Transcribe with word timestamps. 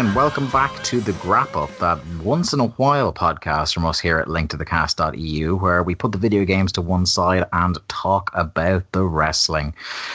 and 0.00 0.16
welcome 0.16 0.48
back 0.48 0.72
to 0.82 0.98
the 0.98 1.12
Grap 1.12 1.62
Up, 1.62 1.68
that 1.76 1.98
once 2.24 2.54
in 2.54 2.60
a 2.60 2.68
while 2.68 3.12
podcast 3.12 3.74
from 3.74 3.84
us 3.84 4.00
here 4.00 4.18
at 4.18 4.28
linktothecast.eu, 4.28 5.56
where 5.56 5.82
we 5.82 5.94
put 5.94 6.12
the 6.12 6.16
video 6.16 6.46
games 6.46 6.72
to 6.72 6.80
one 6.80 7.04
side 7.04 7.44
and 7.52 7.76
talk 7.88 8.30
about 8.32 8.90
the 8.92 9.04
wrestling. 9.04 9.74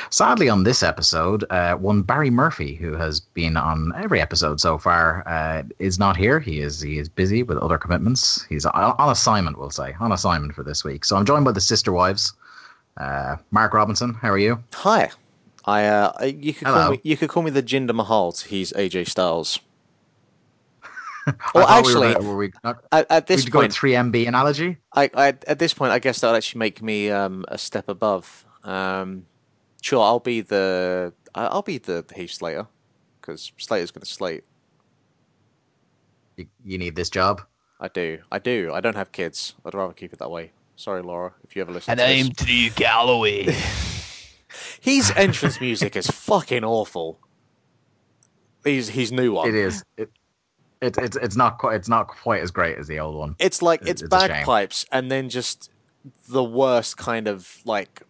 Sadly, 0.09 0.50
on 0.50 0.63
this 0.63 0.81
episode, 0.81 1.45
uh, 1.52 1.75
one 1.75 2.02
Barry 2.02 2.31
Murphy, 2.31 2.73
who 2.73 2.95
has 2.95 3.19
been 3.19 3.58
on 3.58 3.94
every 3.95 4.19
episode 4.19 4.59
so 4.59 4.80
far, 4.80 5.23
uh, 5.28 5.61
is 5.78 6.00
not 6.00 6.17
here. 6.17 6.39
He 6.39 6.61
is 6.61 6.81
he 6.81 6.97
is 6.97 7.08
busy 7.08 7.44
with 7.44 7.59
other 7.59 7.78
commitments. 7.78 8.44
He's 8.45 8.66
on, 8.66 8.95
assignment, 9.11 9.59
we'll 9.59 9.69
say, 9.69 9.94
on 10.00 10.11
assignment 10.11 10.56
for 10.56 10.63
this 10.63 10.83
week. 10.83 11.06
So 11.06 11.16
I'm 11.16 11.25
joined 11.25 11.45
by 11.45 11.52
the 11.52 11.61
sister 11.61 11.91
wives. 11.91 12.33
Uh, 12.97 13.36
Mark 13.52 13.72
Robinson, 13.75 14.16
how 14.16 14.31
are 14.31 14.39
you? 14.39 14.63
Hi. 14.73 15.11
I 15.66 15.86
uh, 15.86 16.25
you 16.25 16.56
could 16.56 16.67
Hello. 16.67 16.81
call 16.81 16.91
me 16.91 17.02
you 17.03 17.17
could 17.17 17.30
call 17.30 17.44
me 17.44 17.52
the 17.52 17.63
Jinder 17.63 17.94
Mahal. 17.94 18.31
He's 18.31 18.73
AJ 18.73 19.09
Styles. 19.09 19.59
I 21.28 21.34
well, 21.54 21.68
thought 21.68 21.86
we 21.86 21.95
were 21.95 22.06
actually, 22.06 22.28
were 22.28 22.38
we 22.38 22.52
not, 22.64 22.84
at, 22.92 23.09
at 23.09 23.28
this 23.28 23.45
we'd 23.45 23.54
point, 23.54 23.72
3MB 23.72 24.28
analogy. 24.28 24.78
I, 24.94 25.09
I 25.14 25.28
at 25.48 25.59
this 25.59 25.73
point, 25.73 25.92
I 25.92 26.00
guess 26.00 26.22
that 26.22 26.28
would 26.28 26.38
actually 26.38 26.59
make 26.59 26.81
me 26.81 27.09
um, 27.09 27.45
a 27.48 27.58
step 27.58 27.90
above. 27.90 28.45
Um, 28.64 29.26
sure, 29.81 30.03
I'll 30.03 30.20
be 30.20 30.42
the 30.42 31.14
I- 31.34 31.48
I'll 31.48 31.62
be 31.64 31.78
the 31.80 32.06
Heath 32.16 32.31
Slater 32.31 32.68
because 33.22 33.52
Slater's 33.58 33.91
going 33.91 34.03
to 34.03 34.08
slate. 34.12 34.44
You, 36.38 36.47
you 36.63 36.78
need 36.78 36.96
this 36.96 37.09
job. 37.09 37.42
I 37.80 37.88
do, 37.88 38.19
I 38.31 38.40
do. 38.40 38.72
I 38.74 38.80
don't 38.81 38.96
have 38.96 39.12
kids. 39.12 39.56
I'd 39.66 39.74
rather 39.74 39.94
keep 39.94 40.13
it 40.13 40.19
that 40.19 40.30
way. 40.31 40.52
Sorry, 40.75 41.02
Laura, 41.02 41.34
if 41.44 41.56
you 41.56 41.62
ever 41.62 41.72
listen 41.72 41.92
And 41.92 42.00
to 42.00 42.06
I'm 42.06 42.28
this. 42.28 42.46
Drew 42.46 42.69
Galloway. 42.72 43.46
His 44.81 45.12
entrance 45.16 45.59
music 45.59 45.96
is 45.96 46.07
fucking 46.07 46.63
awful. 46.63 47.19
He's 48.63 48.90
his 48.90 49.12
new 49.12 49.34
one. 49.34 49.50
It 49.50 49.56
is. 49.56 49.84
It, 49.97 50.12
it, 50.85 50.97
it's 50.97 51.18
it's 51.18 51.35
not 51.35 51.57
quite 51.57 51.75
it's 51.75 51.90
not 51.90 52.07
quite 52.07 52.41
as 52.41 52.51
great 52.51 52.78
as 52.78 52.88
the 52.88 53.00
old 53.00 53.16
one. 53.16 53.35
It's 53.40 53.62
like 53.62 53.81
it's, 53.85 54.01
it's 54.01 54.09
bagpipes 54.09 54.85
and 54.91 55.12
then 55.12 55.29
just 55.29 55.72
the 56.29 56.44
worst 56.44 56.97
kind 56.97 57.28
of 57.28 57.57
like 57.66 58.01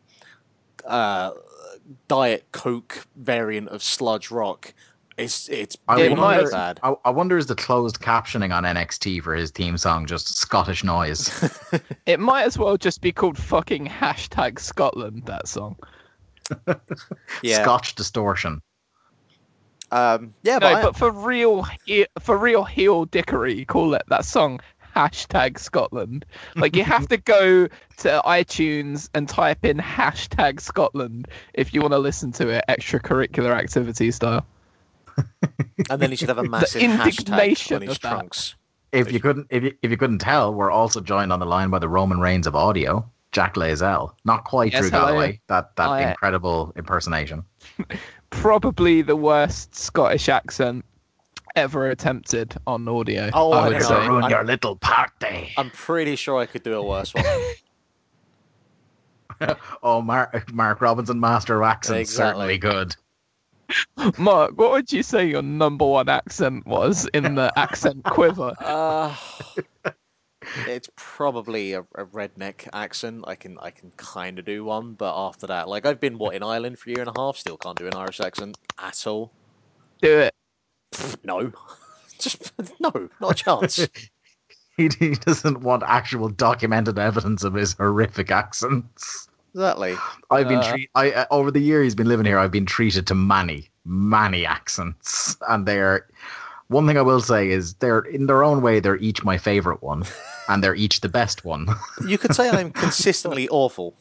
uh 0.85 1.31
diet 2.08 2.46
coke 2.52 3.06
variant 3.16 3.69
of 3.69 3.81
sludge 3.84 4.31
rock. 4.31 4.74
It's 5.18 5.47
it's 5.47 5.78
I 5.88 5.97
Yeah, 5.97 6.03
really 6.03 6.16
wonder, 6.16 6.52
bad. 6.52 6.80
I, 6.84 6.94
I 7.06 7.09
wonder 7.09 7.38
is 7.38 7.46
the 7.47 7.56
closed 7.56 8.00
captioning 8.00 8.53
on 8.53 8.64
NXT 8.64 9.24
for 9.24 9.34
his 9.34 9.50
theme 9.52 9.78
song 9.78 10.06
just 10.06 10.35
Scottish 10.38 10.84
noise? 10.84 11.31
it 12.06 12.19
might 12.19 12.44
as 12.44 12.58
well 12.58 12.75
just 12.75 13.02
be 13.02 13.14
called 13.14 13.38
fucking 13.38 13.85
hashtag 13.88 14.59
Scotland, 14.59 15.24
that 15.25 15.47
song. 15.47 15.78
Yeah. 17.41 17.64
Scotch 17.64 17.96
distortion. 17.96 18.62
Um 19.96 20.34
yeah, 20.44 20.58
No, 20.58 20.60
but, 20.60 20.76
I- 20.76 20.82
but 20.84 20.96
for 20.96 21.10
real, 21.12 21.66
he- 21.86 22.08
for 22.20 22.38
real 22.38 22.64
heel 22.64 23.06
dickery, 23.06 23.66
call 23.66 23.94
it 23.94 24.04
that 24.10 24.26
song 24.26 24.60
hashtag 24.96 25.60
Scotland. 25.60 26.26
Like 26.56 26.76
you 26.76 26.84
have 26.84 27.08
to 27.10 27.18
go 27.38 27.68
to 27.68 28.22
iTunes 28.26 29.10
and 29.14 29.28
type 29.28 29.64
in 29.66 29.78
hashtag 29.78 30.60
Scotland 30.62 31.28
if 31.54 31.74
you 31.74 31.82
want 31.82 31.94
to 31.94 31.98
listen 32.00 32.32
to 32.34 32.48
it 32.50 32.64
extracurricular 32.70 33.54
activity 33.56 34.12
style. 34.12 34.46
and 35.90 36.02
then 36.02 36.10
he 36.10 36.16
should 36.16 36.30
have 36.30 36.38
a 36.38 36.44
massive 36.44 36.82
hashtag 36.82 37.20
indignation 37.20 37.76
on 37.78 37.82
his 37.84 37.92
of 37.92 38.02
that. 38.02 38.10
trunks. 38.10 38.56
If 38.92 39.12
you 39.12 39.20
couldn't 39.20 39.48
if 39.50 39.64
you, 39.64 39.74
if 39.82 39.92
you 39.92 39.98
couldn't 39.98 40.20
tell, 40.20 40.54
we're 40.54 40.72
also 40.72 41.02
joined 41.02 41.32
on 41.34 41.40
the 41.40 41.46
line 41.46 41.70
by 41.70 41.80
the 41.80 41.90
Roman 41.90 42.20
Reigns 42.22 42.48
of 42.48 42.56
audio, 42.56 43.10
Jack 43.34 43.56
Lazel. 43.56 44.14
Not 44.24 44.46
quite 44.46 44.72
Yes, 44.72 44.82
Drew 44.84 44.90
hello. 44.92 45.08
Galloway. 45.08 45.42
That 45.48 45.76
that 45.76 45.88
Hi. 45.88 46.10
incredible 46.10 46.72
impersonation. 46.78 47.44
Probably 48.30 49.02
the 49.02 49.16
worst 49.16 49.75
Scottish 49.75 50.30
accent 50.30 50.86
ever 51.56 51.90
attempted 51.90 52.56
on 52.68 52.88
audio. 52.88 53.30
Oh, 53.34 53.52
I 53.53 53.66
I 53.66 53.69
would 53.69 53.81
say. 53.81 54.08
ruin 54.08 54.24
I- 54.25 54.30
your 54.30 54.44
little 54.44 54.75
party. 54.75 55.53
I'm 55.58 55.69
pretty 55.72 56.16
sure 56.16 56.38
I 56.40 56.46
could 56.46 56.64
do 56.64 56.74
a 56.74 56.84
worse 56.84 57.14
one. 57.14 57.25
oh, 59.84 60.02
Mark 60.02 60.53
Mark 60.53 60.81
Robinson, 60.81 61.19
master 61.19 61.58
of 61.62 61.64
accents, 61.68 62.09
Exactly. 62.12 62.58
certainly 62.58 62.58
good. 62.58 62.96
Mark, 64.19 64.52
what 64.58 64.72
would 64.72 64.91
you 64.91 65.02
say 65.02 65.28
your 65.28 65.41
number 65.41 65.85
one 65.85 66.08
accent 66.08 66.66
was 66.68 67.08
in 67.14 67.35
the 67.35 67.52
accent 67.58 68.03
quiver? 68.03 68.53
Uh, 68.59 69.16
it's 70.66 70.90
probably 70.96 71.74
a, 71.74 71.82
a 71.96 72.06
redneck 72.06 72.68
accent. 72.74 73.24
I 73.28 73.36
can 73.36 73.58
I 73.60 73.72
can 73.72 73.92
kind 73.98 74.40
of 74.40 74.46
do 74.46 74.64
one, 74.66 74.94
but 74.94 75.14
after 75.16 75.48
that, 75.48 75.68
like 75.70 75.86
I've 75.86 76.00
been 76.00 76.18
what 76.18 76.36
in 76.36 76.44
Ireland 76.44 76.80
for 76.80 76.90
a 76.90 76.94
year 76.94 77.02
and 77.02 77.10
a 77.16 77.20
half, 77.20 77.38
still 77.38 77.58
can't 77.58 77.78
do 77.78 77.88
an 77.88 77.96
Irish 77.96 78.20
accent 78.20 78.58
at 78.80 79.06
all. 79.08 79.34
Do 80.02 80.20
it. 80.20 80.34
No, 81.24 81.52
just 82.20 82.54
no, 82.80 83.10
not 83.20 83.32
a 83.32 83.36
chance. 83.44 83.88
He, 84.78 84.90
he 85.00 85.12
doesn't 85.16 85.62
want 85.62 85.84
actual 85.86 86.28
documented 86.30 87.00
evidence 87.00 87.44
of 87.46 87.54
his 87.54 87.74
horrific 87.74 88.30
accents. 88.32 89.30
exactly. 89.54 90.04
I've 90.30 90.48
been 90.50 90.62
Uh, 90.62 90.62
treat 90.62 90.90
I 90.96 91.12
uh, 91.12 91.26
over 91.32 91.52
the 91.52 91.60
year 91.62 91.82
he's 91.84 91.96
been 91.96 92.08
living 92.10 92.26
here. 92.26 92.38
I've 92.40 92.52
been 92.52 92.66
treated 92.66 93.08
to 93.08 93.16
many, 93.16 93.70
many 93.86 94.46
accents, 94.46 95.38
and 95.48 95.66
they're. 95.66 96.08
One 96.68 96.88
thing 96.88 96.98
I 96.98 97.02
will 97.03 97.22
say 97.22 97.50
is 97.50 97.76
they're 97.76 98.00
in 98.00 98.26
their 98.26 98.44
own 98.44 98.62
way. 98.62 98.80
They're 98.80 98.98
each 98.98 99.24
my 99.24 99.38
favorite 99.38 99.84
one, 99.84 100.03
and 100.48 100.64
they're 100.64 100.76
each 100.76 101.02
the 101.02 101.09
best 101.09 101.46
one. 101.46 101.68
You 102.08 102.18
could 102.18 102.36
say 102.36 102.50
I'm 102.50 102.72
consistently 102.72 103.48
awful. 103.50 103.96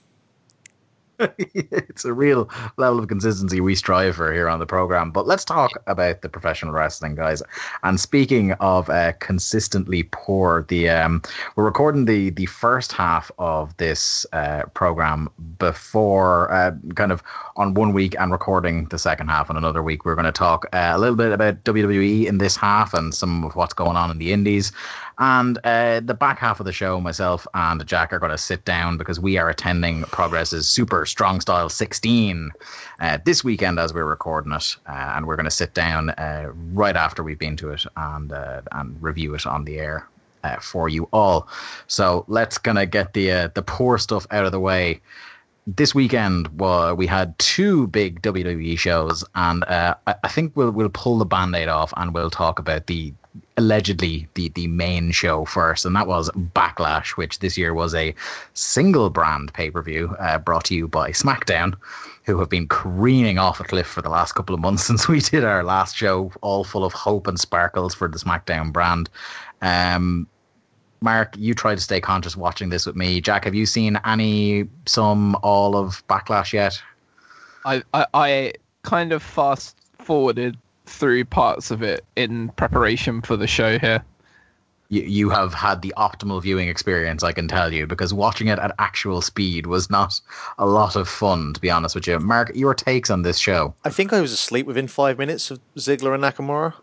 it's 1.38 2.05
a 2.05 2.12
real 2.12 2.49
level 2.76 2.99
of 2.99 3.08
consistency 3.08 3.61
we 3.61 3.75
strive 3.75 4.16
for 4.16 4.32
here 4.32 4.49
on 4.49 4.58
the 4.58 4.66
program. 4.66 5.11
But 5.11 5.26
let's 5.26 5.44
talk 5.44 5.70
about 5.87 6.22
the 6.22 6.28
professional 6.28 6.72
wrestling, 6.72 7.14
guys. 7.14 7.43
And 7.82 8.00
speaking 8.00 8.52
of 8.55 8.90
uh, 8.90 9.12
consistently 9.20 10.05
poor, 10.11 10.64
the 10.69 10.88
um, 10.88 11.22
we're 11.56 11.64
recording 11.64 12.05
the 12.05 12.31
the 12.31 12.46
first 12.46 12.93
half 12.93 13.31
of 13.38 13.76
this 13.76 14.26
uh, 14.32 14.62
program 14.75 15.28
before 15.58 16.52
uh, 16.52 16.72
kind 16.94 17.12
of 17.12 17.22
on 17.56 17.75
one 17.75 17.93
week 17.93 18.14
and 18.19 18.32
recording 18.32 18.87
the 18.87 18.99
second 18.99 19.28
half 19.28 19.50
on 19.50 19.56
another 19.56 19.82
week. 19.82 20.05
We're 20.05 20.16
going 20.16 20.25
to 20.25 20.32
talk 20.32 20.66
uh, 20.72 20.93
a 20.94 20.99
little 20.99 21.16
bit 21.16 21.32
about 21.32 21.62
WWE 21.64 22.26
in 22.26 22.38
this 22.38 22.56
half 22.56 22.94
and 22.94 23.14
some 23.14 23.44
of 23.44 23.55
what's 23.55 23.75
going 23.75 23.96
on 23.96 24.11
in 24.11 24.19
the 24.19 24.32
Indies. 24.32 24.72
And 25.19 25.58
uh, 25.64 26.00
the 26.00 26.14
back 26.14 26.38
half 26.38 26.61
of 26.61 26.66
the 26.66 26.72
show, 26.72 27.00
myself 27.00 27.46
and 27.55 27.84
Jack 27.87 28.12
are 28.12 28.19
going 28.19 28.32
to 28.32 28.38
sit 28.38 28.64
down 28.64 28.96
because 28.96 29.20
we 29.20 29.38
are 29.38 29.49
attending 29.49 30.02
Progress's 30.05 30.69
Super 30.69 31.06
Strong 31.06 31.40
Style 31.40 31.69
16 31.69 32.50
uh, 33.00 33.19
this 33.25 33.44
weekend 33.44 33.78
as 33.78 33.94
we're 33.94 34.05
recording 34.05 34.52
it. 34.52 34.76
Uh, 34.88 35.12
and 35.14 35.26
we're 35.26 35.37
going 35.37 35.44
to 35.44 35.50
sit 35.50 35.75
down 35.75 36.11
uh, 36.11 36.50
right 36.72 36.96
after 36.96 37.22
we've 37.22 37.38
been 37.38 37.56
to 37.56 37.70
it 37.70 37.84
and, 37.96 38.32
uh, 38.32 38.62
and 38.72 39.00
review 39.02 39.34
it 39.34 39.46
on 39.46 39.64
the 39.64 39.78
air 39.78 40.08
uh, 40.43 40.56
for 40.56 40.88
you 40.88 41.08
all. 41.12 41.49
So 41.87 42.25
let's 42.26 42.58
kind 42.58 42.78
of 42.78 42.90
get 42.90 43.12
the, 43.12 43.52
the 43.55 43.62
poor 43.62 43.99
stuff 43.99 44.26
out 44.31 44.46
of 44.46 44.52
the 44.52 44.61
way 44.61 45.00
this 45.66 45.94
weekend 45.94 46.49
uh, 46.61 46.94
we 46.96 47.06
had 47.06 47.38
two 47.38 47.87
big 47.87 48.20
WWE 48.22 48.78
shows, 48.78 49.25
and 49.34 49.64
uh, 49.64 49.94
I, 50.06 50.14
I 50.25 50.28
think 50.28 50.52
we'll 50.55 50.70
we'll 50.70 50.90
pull 50.90 51.19
the 51.19 51.25
band-aid 51.25 51.69
off 51.69 51.93
and 51.96 52.12
we'll 52.12 52.31
talk 52.31 52.58
about 52.58 52.87
the 52.87 53.14
allegedly 53.56 54.26
the 54.34 54.48
the 54.50 54.66
main 54.66 55.10
show 55.10 55.44
first, 55.44 55.84
and 55.84 55.94
that 55.96 56.06
was 56.06 56.30
Backlash, 56.30 57.10
which 57.10 57.38
this 57.38 57.56
year 57.56 57.74
was 57.74 57.94
a 57.94 58.14
single 58.54 59.10
brand 59.10 59.52
pay-per-view 59.52 60.16
uh, 60.18 60.38
brought 60.38 60.64
to 60.66 60.74
you 60.74 60.88
by 60.88 61.10
SmackDown, 61.10 61.74
who 62.24 62.38
have 62.38 62.48
been 62.48 62.68
careening 62.68 63.38
off 63.38 63.60
a 63.60 63.64
cliff 63.64 63.86
for 63.86 64.02
the 64.02 64.08
last 64.08 64.32
couple 64.32 64.54
of 64.54 64.60
months 64.60 64.84
since 64.86 65.08
we 65.08 65.20
did 65.20 65.44
our 65.44 65.62
last 65.62 65.96
show, 65.96 66.32
all 66.40 66.64
full 66.64 66.84
of 66.84 66.92
hope 66.92 67.26
and 67.26 67.38
sparkles 67.38 67.94
for 67.94 68.08
the 68.08 68.18
SmackDown 68.18 68.72
brand. 68.72 69.08
Um, 69.62 70.26
Mark, 71.00 71.36
you 71.36 71.52
try 71.54 71.74
to 71.74 71.80
stay 71.80 72.00
conscious 72.00 72.36
watching 72.36 72.70
this 72.70 72.86
with 72.86 72.96
me. 72.96 73.20
Jack, 73.20 73.44
have 73.44 73.54
you 73.54 73.66
seen 73.66 74.00
any, 74.06 74.66
some, 74.86 75.36
all 75.42 75.76
of 75.76 76.06
Backlash 76.06 76.52
yet? 76.54 76.80
I, 77.66 77.82
I, 77.92 78.06
I 78.14 78.52
kind 78.82 79.12
of 79.12 79.22
fast 79.22 79.76
forwarded 79.98 80.56
through 80.86 81.25
parts 81.25 81.70
of 81.70 81.82
it 81.82 82.04
in 82.16 82.50
preparation 82.50 83.22
for 83.22 83.36
the 83.36 83.46
show 83.46 83.78
here. 83.78 84.04
You, 84.90 85.02
you 85.02 85.31
have 85.31 85.54
had 85.54 85.82
the 85.82 85.94
optimal 85.96 86.42
viewing 86.42 86.69
experience, 86.69 87.22
I 87.22 87.32
can 87.32 87.48
tell 87.48 87.72
you, 87.72 87.86
because 87.86 88.12
watching 88.12 88.48
it 88.48 88.58
at 88.58 88.75
actual 88.78 89.22
speed 89.22 89.66
was 89.66 89.88
not 89.88 90.20
a 90.58 90.66
lot 90.66 90.94
of 90.94 91.08
fun, 91.08 91.54
to 91.54 91.60
be 91.60 91.70
honest 91.70 91.94
with 91.94 92.06
you. 92.06 92.19
Mark, 92.20 92.52
your 92.54 92.75
takes 92.75 93.10
on 93.10 93.22
this 93.22 93.38
show? 93.38 93.75
I 93.84 93.90
think 93.90 94.12
I 94.12 94.20
was 94.20 94.32
asleep 94.32 94.66
within 94.66 94.86
five 94.86 95.19
minutes 95.19 95.50
of 95.50 95.60
Ziggler 95.76 96.14
and 96.14 96.22
Nakamura. 96.22 96.75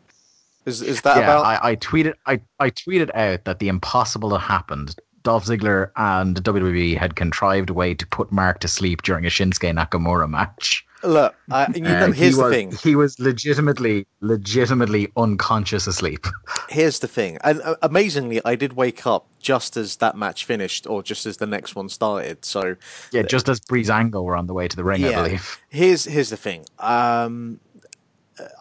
Is 0.66 0.82
is 0.82 1.02
that 1.02 1.18
yeah, 1.18 1.24
about? 1.24 1.46
I, 1.46 1.72
I 1.72 1.76
tweeted, 1.76 2.14
I, 2.28 2.40
I 2.60 2.70
tweeted 2.70 3.16
out 3.16 3.46
that 3.46 3.60
the 3.60 3.68
impossible 3.68 4.38
had 4.38 4.46
happened. 4.46 4.96
Dolph 5.24 5.46
Ziggler 5.46 5.92
and 5.96 6.44
WWE 6.44 6.98
had 6.98 7.16
contrived 7.16 7.70
a 7.70 7.74
way 7.74 7.94
to 7.94 8.08
put 8.08 8.32
Mark 8.32 8.60
to 8.60 8.68
sleep 8.68 9.04
during 9.04 9.26
a 9.26 9.30
Shinsuke 9.30 9.76
Nakamura 9.76 10.30
match. 10.30 10.86
Look, 11.04 11.36
I, 11.50 11.68
you 11.74 11.82
know, 11.82 11.90
Uh, 11.90 12.12
here's 12.12 12.18
he 12.18 12.30
the 12.30 12.42
was, 12.44 12.54
thing. 12.54 12.72
He 12.84 12.96
was 12.96 13.20
legitimately, 13.20 14.06
legitimately 14.22 15.12
unconscious 15.18 15.88
asleep. 15.88 16.26
Here's 16.70 17.00
the 17.00 17.08
thing. 17.08 17.38
And 17.44 17.62
uh, 17.62 17.76
amazingly, 17.82 18.40
I 18.46 18.56
did 18.56 18.74
wake 18.74 19.06
up 19.08 19.28
just 19.40 19.76
as 19.78 19.98
that 19.98 20.16
match 20.16 20.46
finished, 20.46 20.88
or 20.88 21.02
just 21.04 21.26
as 21.26 21.38
the 21.38 21.48
next 21.48 21.76
one 21.76 21.90
started. 21.90 22.46
So 22.46 22.76
Yeah, 23.12 23.24
just 23.24 23.50
as 23.50 23.60
Breezango 23.60 24.24
were 24.24 24.36
on 24.36 24.48
the 24.48 24.54
way 24.54 24.68
to 24.68 24.76
the 24.76 24.84
ring, 24.84 25.04
I 25.04 25.14
believe. 25.14 25.58
here's 25.70 26.06
here's 26.06 26.30
the 26.30 26.38
thing. 26.38 26.66
Um, 26.80 27.60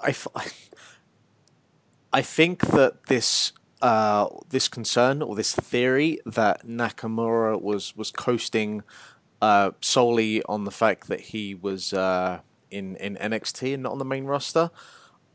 I, 0.02 0.08
f- 0.10 0.26
I 2.12 2.22
think 2.22 2.66
that 2.68 3.06
this 3.06 3.52
uh, 3.82 4.28
this 4.50 4.68
concern 4.68 5.22
or 5.22 5.34
this 5.36 5.54
theory 5.54 6.20
that 6.26 6.66
Nakamura 6.66 7.60
was 7.60 7.96
was 7.96 8.10
coasting 8.10 8.82
uh, 9.40 9.70
solely 9.80 10.42
on 10.44 10.64
the 10.64 10.70
fact 10.70 11.08
that 11.08 11.20
he 11.20 11.54
was 11.54 11.92
uh, 11.92 12.40
in 12.70 12.96
in 12.96 13.16
NXT 13.16 13.74
and 13.74 13.82
not 13.82 13.92
on 13.92 13.98
the 13.98 14.04
main 14.04 14.24
roster. 14.24 14.70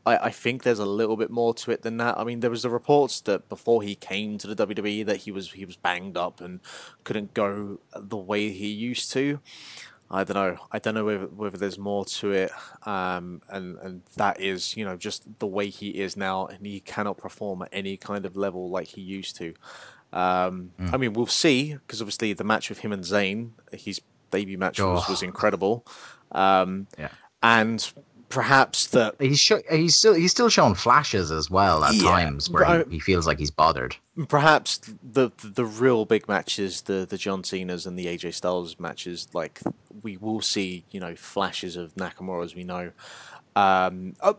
I, 0.06 0.16
I 0.16 0.30
think 0.30 0.62
there's 0.62 0.78
a 0.78 0.86
little 0.86 1.16
bit 1.16 1.30
more 1.30 1.52
to 1.54 1.70
it 1.72 1.82
than 1.82 1.96
that. 1.98 2.16
I 2.16 2.24
mean, 2.24 2.40
there 2.40 2.50
was 2.50 2.62
the 2.62 2.70
reports 2.70 3.20
that 3.22 3.48
before 3.48 3.82
he 3.82 3.94
came 3.96 4.38
to 4.38 4.54
the 4.54 4.66
WWE 4.66 5.04
that 5.06 5.18
he 5.18 5.32
was 5.32 5.52
he 5.52 5.64
was 5.64 5.76
banged 5.76 6.16
up 6.16 6.40
and 6.40 6.60
couldn't 7.04 7.34
go 7.34 7.80
the 7.94 8.16
way 8.16 8.50
he 8.50 8.68
used 8.68 9.12
to. 9.12 9.40
I 10.08 10.22
don't 10.22 10.36
know. 10.36 10.56
I 10.70 10.78
don't 10.78 10.94
know 10.94 11.04
whether, 11.04 11.26
whether 11.26 11.58
there's 11.58 11.78
more 11.78 12.04
to 12.04 12.30
it, 12.30 12.52
um, 12.84 13.42
and 13.48 13.76
and 13.78 14.02
that 14.16 14.40
is 14.40 14.76
you 14.76 14.84
know 14.84 14.96
just 14.96 15.24
the 15.40 15.48
way 15.48 15.68
he 15.68 15.88
is 15.88 16.16
now, 16.16 16.46
and 16.46 16.64
he 16.64 16.78
cannot 16.78 17.18
perform 17.18 17.62
at 17.62 17.70
any 17.72 17.96
kind 17.96 18.24
of 18.24 18.36
level 18.36 18.70
like 18.70 18.86
he 18.88 19.00
used 19.00 19.36
to. 19.38 19.54
Um, 20.12 20.70
I 20.92 20.96
mean, 20.96 21.12
we'll 21.12 21.26
see 21.26 21.74
because 21.74 22.00
obviously 22.00 22.32
the 22.32 22.44
match 22.44 22.68
with 22.68 22.78
him 22.78 22.92
and 22.92 23.02
Zayn, 23.04 23.50
his 23.72 24.00
debut 24.30 24.56
match 24.58 24.80
was, 24.80 25.04
Oh. 25.06 25.10
was 25.12 25.22
incredible, 25.22 25.86
um, 26.32 26.86
Yeah. 26.98 27.08
and 27.42 27.92
perhaps 28.28 28.88
that 28.88 29.14
He's 29.20 29.38
sho- 29.38 29.62
he's 29.70 29.94
still 29.96 30.14
he's 30.14 30.32
still 30.32 30.48
showing 30.48 30.74
flashes 30.74 31.30
as 31.30 31.48
well 31.50 31.84
at 31.84 31.94
Yeah, 31.94 32.02
times 32.10 32.50
where 32.50 32.64
I- 32.66 32.84
he, 32.84 32.94
he 32.94 32.98
feels 33.00 33.26
like 33.26 33.38
he's 33.38 33.50
bothered. 33.52 33.96
perhaps 34.28 34.80
the 35.02 35.30
the 35.44 35.64
real 35.64 36.04
big 36.04 36.26
matches, 36.28 36.82
the 36.82 37.06
the 37.08 37.18
John 37.18 37.44
Cena's 37.44 37.86
and 37.86 37.98
the 37.98 38.06
AJ 38.06 38.32
Styles 38.34 38.80
matches, 38.80 39.28
like 39.32 39.60
we 40.02 40.16
will 40.16 40.40
see, 40.40 40.84
you 40.90 40.98
know, 41.00 41.14
flashes 41.14 41.76
of 41.76 41.94
Nakamura 41.94 42.44
as 42.44 42.54
we 42.54 42.64
know. 42.64 42.90
Um, 43.54 44.14
a, 44.20 44.34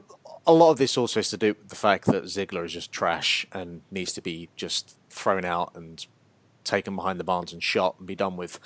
a 0.45 0.53
lot 0.53 0.71
of 0.71 0.77
this 0.77 0.97
also 0.97 1.19
has 1.19 1.29
to 1.29 1.37
do 1.37 1.47
with 1.49 1.69
the 1.69 1.75
fact 1.75 2.05
that 2.05 2.25
Ziggler 2.25 2.65
is 2.65 2.73
just 2.73 2.91
trash 2.91 3.47
and 3.51 3.81
needs 3.89 4.13
to 4.13 4.21
be 4.21 4.49
just 4.55 4.96
thrown 5.17 5.45
out 5.45 5.73
and 5.75 6.05
taken 6.63 6.95
behind 6.95 7.19
the 7.19 7.23
barns 7.23 7.53
and 7.53 7.63
shot 7.63 7.95
and 7.97 8.07
be 8.07 8.15
done 8.15 8.35
with. 8.37 8.59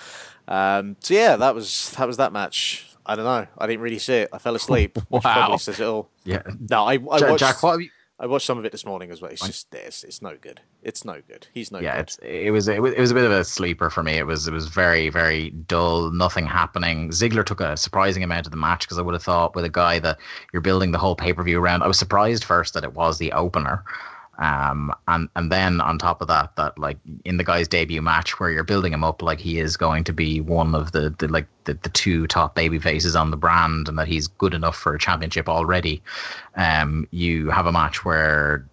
Um, 0.48 0.95
so 1.00 1.13
yeah, 1.13 1.36
that 1.38 1.56
was 1.56 1.92
that 1.98 2.07
was 2.07 2.18
that 2.18 2.33
match. 2.33 2.88
I 3.06 3.15
don't 3.15 3.25
know. 3.25 3.48
I 3.57 3.68
didn't 3.68 3.81
really 3.81 4.00
see 4.00 4.13
it. 4.15 4.30
I 4.31 4.38
fell 4.38 4.56
asleep. 4.56 4.98
Which 5.09 5.24
Wow. 5.24 5.33
probably 5.33 5.57
says 5.57 5.80
it 5.80 5.86
all. 5.86 6.09
Yeah, 6.24 6.44
No, 6.69 6.83
I, 6.86 6.94
I 6.94 6.98
watched. 6.98 7.39
Jack, 7.39 7.63
what? 7.63 7.80
I 8.19 8.27
watched 8.27 8.45
some 8.45 8.59
of 8.59 8.65
it 8.65 8.71
this 8.71 8.86
morning 8.86 9.09
as 9.09 9.19
well. 9.19 9.31
It's 9.31 9.44
just 9.44 9.74
it's, 9.74 10.03
it's 10.03 10.21
no 10.21 10.38
good. 10.39 10.62
It's 10.83 11.03
no 11.03 11.21
good. 11.27 11.48
He's 11.56 11.71
no 11.71 11.80
Yeah, 11.80 11.98
good. 12.03 12.15
it 12.24 12.51
was 12.51 12.68
it 12.68 12.80
was 12.80 12.94
it 12.94 13.00
was 13.00 13.09
a 13.09 13.15
bit 13.15 13.24
of 13.24 13.31
a 13.31 13.44
sleeper 13.44 13.89
for 13.89 14.04
me. 14.04 14.13
It 14.13 14.27
was 14.27 14.47
it 14.47 14.54
was 14.54 14.68
very 14.68 15.09
very 15.09 15.50
dull, 15.50 16.12
nothing 16.12 16.45
happening. 16.45 17.09
Ziggler 17.09 17.44
took 17.44 17.62
a 17.62 17.75
surprising 17.75 18.21
amount 18.24 18.45
of 18.45 18.51
the 18.51 18.57
match 18.57 18.81
because 18.81 19.00
I 19.00 19.01
would 19.01 19.15
have 19.15 19.24
thought 19.24 19.56
with 19.56 19.65
a 19.65 19.69
guy 19.69 19.97
that 20.00 20.19
you're 20.54 20.62
building 20.62 20.92
the 20.92 21.00
whole 21.00 21.15
pay 21.15 21.33
per 21.33 21.42
view 21.42 21.59
around. 21.59 21.81
I 21.81 21.88
was 21.88 21.97
surprised 21.97 22.44
first 22.44 22.75
that 22.75 22.83
it 22.83 22.94
was 22.94 23.18
the 23.18 23.31
opener. 23.31 23.83
Um, 24.42 24.92
and 25.08 25.30
and 25.36 25.52
then 25.52 25.80
on 25.82 26.00
top 26.00 26.20
of 26.20 26.28
that, 26.28 26.56
that 26.56 26.78
like 26.78 26.98
in 27.26 27.38
the 27.38 27.44
guy's 27.44 27.68
debut 27.68 28.02
match 28.02 28.40
where 28.40 28.50
you're 28.50 28.64
building 28.64 28.92
him 28.92 29.04
up 29.04 29.22
like 29.22 29.40
he 29.40 29.60
is 29.60 29.78
going 29.78 30.04
to 30.06 30.14
be 30.14 30.42
one 30.42 30.74
of 30.74 30.94
the, 30.94 31.12
the 31.20 31.28
like 31.28 31.46
the, 31.66 31.76
the 31.76 31.90
two 31.90 32.26
top 32.26 32.56
baby 32.56 32.80
faces 32.80 33.16
on 33.16 33.30
the 33.30 33.38
brand 33.38 33.88
and 33.88 34.00
that 34.00 34.08
he's 34.08 34.28
good 34.28 34.56
enough 34.56 34.76
for 34.76 34.96
a 34.96 35.00
championship 35.00 35.48
already. 35.48 36.02
Um, 36.56 37.08
you 37.12 37.52
have 37.52 37.68
a 37.68 37.72
match 37.72 38.04
where 38.04 38.66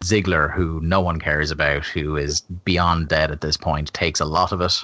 Ziggler, 0.00 0.50
who 0.50 0.80
no 0.80 1.02
one 1.02 1.20
cares 1.20 1.50
about, 1.50 1.84
who 1.84 2.16
is 2.16 2.40
beyond 2.40 3.08
dead 3.08 3.30
at 3.30 3.42
this 3.42 3.58
point, 3.58 3.92
takes 3.92 4.18
a 4.18 4.24
lot 4.24 4.50
of 4.50 4.62
it 4.62 4.82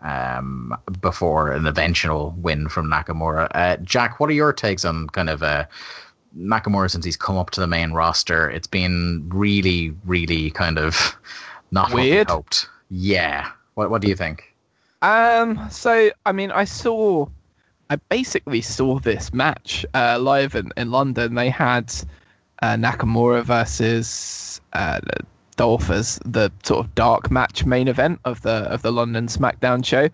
um, 0.00 0.74
before 1.02 1.52
an 1.52 1.66
eventual 1.66 2.34
win 2.38 2.68
from 2.68 2.90
Nakamura. 2.90 3.48
Uh, 3.54 3.76
Jack, 3.78 4.20
what 4.20 4.30
are 4.30 4.34
your 4.34 4.54
takes 4.54 4.86
on 4.86 5.08
kind 5.08 5.28
of 5.28 5.42
uh, 5.42 5.66
Nakamura 6.38 6.90
since 6.90 7.04
he's 7.04 7.16
come 7.16 7.36
up 7.36 7.50
to 7.50 7.60
the 7.60 7.66
main 7.66 7.92
roster? 7.92 8.50
It's 8.50 8.66
been 8.66 9.28
really, 9.32 9.94
really 10.04 10.50
kind 10.50 10.78
of 10.78 11.16
not 11.70 11.90
what 11.92 12.02
we 12.02 12.10
Weird. 12.10 12.30
hoped. 12.30 12.68
Yeah. 12.90 13.50
What 13.74 13.90
What 13.90 14.02
do 14.02 14.08
you 14.08 14.16
think? 14.16 14.54
Um, 15.02 15.68
so 15.70 16.10
I 16.24 16.32
mean, 16.32 16.50
I 16.50 16.64
saw, 16.64 17.26
I 17.90 17.96
basically 17.96 18.60
saw 18.60 18.98
this 18.98 19.32
match 19.32 19.84
uh, 19.94 20.18
live 20.18 20.54
in, 20.54 20.72
in 20.76 20.90
London. 20.90 21.34
They 21.34 21.50
had 21.50 21.92
uh, 22.62 22.74
Nakamura 22.74 23.44
versus 23.44 24.60
uh, 24.72 25.00
Dolph 25.56 25.90
as 25.90 26.18
the 26.24 26.50
sort 26.64 26.84
of 26.84 26.94
dark 26.94 27.30
match 27.30 27.64
main 27.64 27.88
event 27.88 28.20
of 28.24 28.42
the 28.42 28.64
of 28.72 28.82
the 28.82 28.92
London 28.92 29.26
SmackDown 29.26 29.84
show, 29.84 30.08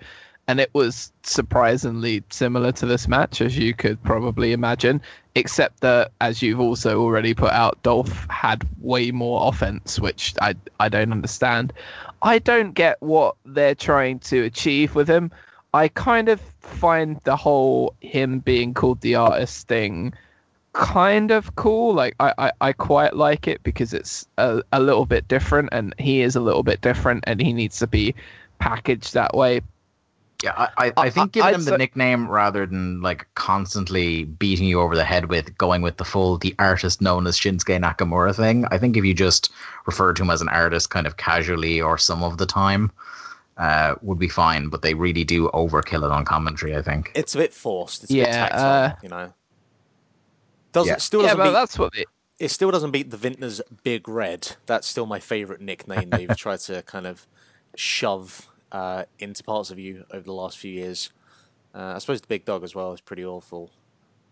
and 0.49 0.61
it 0.61 0.71
was 0.73 1.13
surprisingly 1.23 2.23
similar 2.31 2.73
to 2.73 2.87
this 2.87 3.07
match 3.07 3.41
as 3.41 3.57
you 3.57 3.75
could 3.75 4.03
probably 4.03 4.53
imagine, 4.53 5.01
except 5.35 5.81
that 5.81 6.11
as 6.21 6.43
you've 6.43 6.61
also 6.61 7.01
already 7.01 7.33
put 7.35 7.53
out, 7.53 7.83
Dolph 7.83 8.27
had 8.29 8.67
way 8.81 9.11
more 9.11 9.49
offense, 9.49 10.01
which 10.01 10.35
I 10.41 10.55
I 10.81 10.89
don't 10.89 11.13
understand. 11.13 11.73
I 12.23 12.39
don't 12.39 12.73
get 12.73 13.01
what 13.01 13.37
they're 13.45 13.75
trying 13.75 14.19
to 14.21 14.45
achieve 14.45 14.95
with 14.95 15.09
him. 15.09 15.31
I 15.75 15.89
kind 15.89 16.29
of 16.29 16.41
find 16.61 17.21
the 17.25 17.37
whole 17.37 17.95
him 18.01 18.41
being 18.41 18.75
called 18.75 19.01
the 19.01 19.15
artist 19.15 19.69
thing 19.69 20.13
kind 20.73 21.31
of 21.31 21.55
cool. 21.57 21.95
Like 21.95 22.15
I, 22.21 22.35
I, 22.39 22.53
I 22.61 22.73
quite 22.73 23.15
like 23.15 23.47
it 23.47 23.63
because 23.63 23.95
it's 23.95 24.27
a, 24.39 24.63
a 24.73 24.81
little 24.81 25.07
bit 25.07 25.29
different 25.29 25.69
and 25.73 25.95
he 25.99 26.23
is 26.23 26.37
a 26.37 26.41
little 26.41 26.63
bit 26.63 26.81
different 26.81 27.25
and 27.27 27.41
he 27.41 27.53
needs 27.53 27.79
to 27.79 27.87
be 27.87 28.15
packaged 28.59 29.15
that 29.15 29.35
way. 29.35 29.61
Yeah, 30.43 30.55
I, 30.57 30.69
I, 30.77 30.87
I 30.89 30.93
I- 30.97 31.11
think 31.11 31.33
giving 31.33 31.49
I'd 31.49 31.55
him 31.55 31.65
the 31.65 31.71
say- 31.73 31.77
nickname 31.77 32.29
rather 32.29 32.67
than 32.67 33.01
like 33.01 33.27
constantly 33.35 34.25
beating 34.25 34.67
you 34.67 34.81
over 34.81 34.97
the 34.97 35.05
head 35.05 35.27
with 35.29 35.57
going 35.57 35.83
with 35.83 35.97
the 35.99 36.05
full 36.05 36.39
the 36.39 36.55
artist 36.59 37.01
known 37.01 37.27
as 37.27 37.39
Shinsuke 37.39 37.81
Nakamura 37.81 38.35
thing. 38.35 38.65
I 38.71 38.79
think 38.79 38.97
if 38.97 39.05
you 39.05 39.15
just 39.15 39.53
refer 39.87 40.13
to 40.13 40.23
him 40.23 40.31
as 40.31 40.41
an 40.43 40.49
artist 40.49 40.91
kind 40.91 41.07
of 41.07 41.17
casually 41.17 41.81
or 41.81 41.97
some 41.99 42.23
of 42.25 42.39
the 42.39 42.47
time, 42.47 42.91
uh, 43.59 43.95
would 44.03 44.19
be 44.19 44.29
fine. 44.29 44.69
But 44.69 44.83
they 44.83 44.95
really 44.95 45.25
do 45.25 45.49
overkill 45.51 46.05
it 46.05 46.11
on 46.11 46.25
commentary. 46.25 46.75
I 46.77 46.83
think. 46.83 47.13
It's 47.15 47.35
a 47.35 47.39
bit 47.39 47.53
forced. 47.55 48.03
It's 48.03 48.11
a 48.13 48.15
Yeah, 48.15 48.25
bit 48.25 48.33
tacked 48.33 48.55
uh, 48.55 48.95
you 49.03 49.09
know. 49.11 49.33
Doesn't 50.73 50.89
Yeah. 50.95 50.97
still 50.99 51.21
yeah, 51.23 51.29
doesn't 51.29 51.39
but 51.39 51.45
beat, 51.45 51.53
that's 51.53 51.79
what 51.79 51.95
it, 51.95 52.07
it 52.39 52.49
still 52.51 52.71
doesn't 52.71 52.91
beat 52.93 53.11
the 53.11 53.17
Vintner's 53.19 53.61
Big 53.85 54.09
Red. 54.09 54.57
That's 54.67 54.87
still 54.89 55.07
my 55.07 55.21
favourite 55.21 55.61
nickname 55.61 56.11
they've 56.11 56.35
tried 56.37 56.61
to 56.61 56.83
kind 56.83 57.07
of 57.07 57.27
shove 57.77 58.49
uh, 58.73 59.05
into 59.19 59.43
parts 59.45 59.71
of 59.71 59.79
you 59.79 60.05
over 60.11 60.25
the 60.25 60.33
last 60.33 60.59
few 60.59 60.73
years. 60.73 61.11
Uh, 61.75 61.93
I 61.95 61.99
suppose 61.99 62.21
the 62.21 62.27
Big 62.27 62.45
Dog 62.45 62.65
as 62.65 62.75
well 62.75 62.93
is 62.93 63.01
pretty 63.01 63.25
awful. 63.25 63.71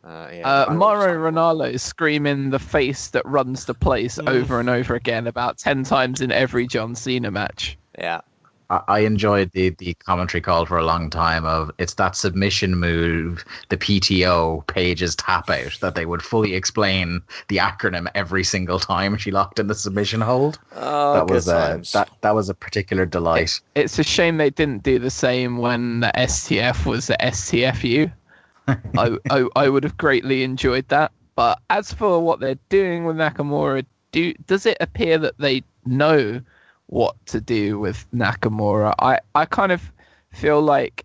Uh, 0.03 0.29
yeah, 0.33 0.65
uh, 0.69 0.73
Mauro 0.73 1.13
Ranallo 1.31 1.71
is 1.71 1.83
screaming 1.83 2.51
the 2.51 2.59
face 2.59 3.09
that 3.09 3.25
runs 3.27 3.67
the 3.67 3.75
place 3.75 4.17
Mm. 4.17 4.29
over 4.31 4.59
and 4.59 4.69
over 4.71 4.95
again 4.95 5.27
about 5.27 5.59
10 5.59 5.85
times 5.85 6.21
in 6.23 6.33
every 6.33 6.67
John 6.67 6.95
Cena 6.95 7.31
match. 7.31 7.77
Yeah, 7.99 8.23
I, 8.71 8.83
I 8.89 8.99
enjoyed 9.01 9.53
the 9.53 9.71
the 9.71 9.95
commentary 9.95 10.41
call 10.41 10.65
for 10.65 10.79
a 10.79 10.85
long 10.85 11.11
time 11.11 11.45
of 11.45 11.71
it's 11.79 11.95
that 11.95 12.17
submission 12.17 12.77
move, 12.77 13.45
the 13.69 13.77
PTO 13.77 14.67
Paige's 14.67 15.17
tap 15.17 15.51
out 15.51 15.79
that 15.81 15.95
they 15.95 16.07
would 16.07 16.23
fully 16.23 16.55
explain 16.55 17.21
the 17.49 17.59
acronym 17.59 18.09
every 18.15 18.45
single 18.45 18.79
time 18.79 19.17
she 19.17 19.31
locked 19.31 19.59
in 19.59 19.67
the 19.67 19.75
submission 19.75 20.21
hold. 20.21 20.59
oh, 20.75 21.15
that 21.15 21.27
good 21.27 21.35
was 21.35 21.49
uh, 21.49 21.69
times. 21.69 21.93
that 21.93 22.11
that 22.23 22.35
was 22.35 22.49
a 22.49 22.55
particular 22.55 23.05
delight. 23.05 23.61
It's 23.75 23.99
a 23.99 24.05
shame 24.05 24.39
they 24.39 24.51
didn't 24.51 24.83
do 24.83 24.99
the 24.99 25.11
same 25.11 25.59
when 25.59 26.01
the 26.01 26.13
STF 26.17 26.87
was 26.87 27.09
the 27.09 27.17
STFU. 27.21 28.13
I, 28.69 29.19
I 29.31 29.49
I 29.57 29.69
would 29.69 29.85
have 29.85 29.97
greatly 29.97 30.43
enjoyed 30.43 30.89
that. 30.89 31.13
But 31.35 31.61
as 31.71 31.93
for 31.93 32.23
what 32.23 32.41
they're 32.41 32.59
doing 32.69 33.05
with 33.05 33.17
Nakamura, 33.17 33.85
do 34.13 34.33
does 34.47 34.67
it 34.67 34.77
appear 34.81 35.19
that 35.19 35.39
they 35.39 35.63
know 35.87 36.41
what 36.91 37.15
to 37.27 37.41
do 37.41 37.79
with 37.79 38.07
Nakamura? 38.13 38.95
I, 38.99 39.21
I 39.35 39.47
kind 39.47 39.73
of 39.73 39.93
feel 40.33 40.61
like 40.61 41.05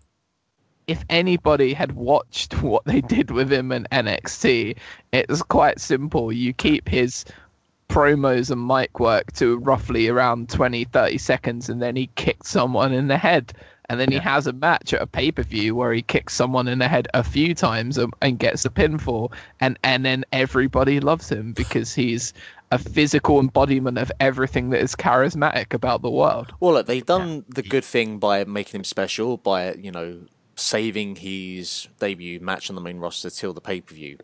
if 0.86 1.04
anybody 1.08 1.72
had 1.72 1.92
watched 1.92 2.62
what 2.62 2.84
they 2.84 3.00
did 3.00 3.30
with 3.30 3.52
him 3.52 3.72
in 3.72 3.86
NXT, 3.92 4.76
it's 5.12 5.42
quite 5.42 5.80
simple. 5.80 6.32
You 6.32 6.52
keep 6.52 6.88
his 6.88 7.24
promos 7.88 8.50
and 8.50 8.66
mic 8.66 8.98
work 8.98 9.32
to 9.32 9.58
roughly 9.58 10.08
around 10.08 10.48
20 10.48 10.84
30 10.84 11.18
seconds 11.18 11.68
and 11.68 11.80
then 11.80 11.94
he 11.94 12.10
kicked 12.16 12.44
someone 12.44 12.92
in 12.92 13.06
the 13.06 13.16
head 13.16 13.52
and 13.88 14.00
then 14.00 14.10
he 14.10 14.18
has 14.18 14.46
a 14.46 14.52
match 14.52 14.92
at 14.92 15.02
a 15.02 15.06
pay-per-view 15.06 15.74
where 15.74 15.92
he 15.92 16.02
kicks 16.02 16.34
someone 16.34 16.68
in 16.68 16.78
the 16.78 16.88
head 16.88 17.08
a 17.14 17.22
few 17.22 17.54
times 17.54 17.98
and, 17.98 18.12
and 18.22 18.38
gets 18.38 18.64
a 18.64 18.70
pinfall 18.70 19.32
and 19.60 19.78
and 19.82 20.04
then 20.04 20.24
everybody 20.32 21.00
loves 21.00 21.30
him 21.30 21.52
because 21.52 21.94
he's 21.94 22.32
a 22.72 22.78
physical 22.78 23.38
embodiment 23.38 23.96
of 23.98 24.10
everything 24.18 24.70
that 24.70 24.80
is 24.80 24.96
charismatic 24.96 25.72
about 25.72 26.02
the 26.02 26.10
world 26.10 26.52
Well, 26.60 26.74
look, 26.74 26.86
they've 26.86 27.06
done 27.06 27.44
the 27.48 27.62
good 27.62 27.84
thing 27.84 28.18
by 28.18 28.44
making 28.44 28.80
him 28.80 28.84
special, 28.84 29.36
by 29.36 29.74
you 29.74 29.90
know 29.90 30.20
saving 30.56 31.16
his 31.16 31.86
debut 31.98 32.40
match 32.40 32.70
on 32.70 32.76
the 32.76 32.82
main 32.82 32.98
roster 32.98 33.30
till 33.30 33.52
the 33.52 33.60
pay 33.60 33.80
per 33.80 33.94
view. 33.94 34.18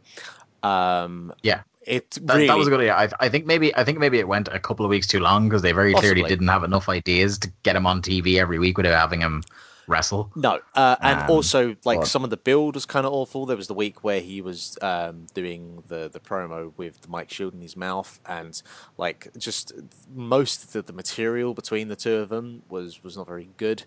Um, 0.63 1.33
Yeah. 1.43 1.63
It 1.87 2.11
That, 2.23 2.35
really 2.35 2.47
that 2.47 2.57
was 2.57 2.67
a 2.67 2.71
good 2.71 2.81
idea. 2.81 2.95
I, 2.95 3.09
I 3.21 3.29
think 3.29 3.47
maybe 3.47 3.75
I 3.75 3.85
think 3.85 3.99
maybe 3.99 4.19
it 4.19 4.29
went 4.29 4.49
a 4.49 4.59
couple 4.59 4.85
of 4.85 4.91
weeks 4.91 5.07
too 5.07 5.21
long 5.21 5.49
because 5.49 5.63
they 5.63 5.73
very 5.73 5.95
clearly 5.95 6.23
didn't 6.23 6.49
have 6.49 6.65
enough 6.65 6.89
ideas 6.89 7.39
to 7.39 7.53
get 7.63 7.77
him 7.77 7.87
on 7.87 8.03
TV 8.03 8.39
every 8.39 8.59
week 8.59 8.77
without 8.77 8.99
having 8.99 9.21
him 9.21 9.43
wrestle. 9.89 10.31
No, 10.37 10.61
uh, 10.75 10.97
and 11.01 11.21
Um, 11.23 11.31
also 11.31 11.77
like 11.85 12.07
some 12.07 12.25
of 12.25 12.31
the 12.31 12.37
build 12.37 12.75
was 12.75 12.87
kind 12.87 13.07
of 13.07 13.13
awful. 13.13 13.47
There 13.47 13.57
was 13.57 13.67
the 13.67 13.75
week 13.75 14.05
where 14.05 14.21
he 14.21 14.41
was 14.41 14.79
um, 14.83 15.27
doing 15.35 15.83
the 15.89 16.09
the 16.13 16.21
promo 16.21 16.73
with 16.77 17.03
the 17.03 17.09
mic 17.09 17.31
shield 17.31 17.55
in 17.55 17.61
his 17.61 17.77
mouth, 17.77 18.21
and 18.27 18.61
like 18.97 19.29
just 19.39 19.73
most 20.15 20.75
of 20.75 20.87
the 20.87 20.93
material 20.93 21.55
between 21.55 21.89
the 21.89 21.97
two 21.97 22.17
of 22.17 22.29
them 22.29 22.63
was 22.69 23.03
was 23.03 23.17
not 23.17 23.27
very 23.27 23.51
good. 23.57 23.85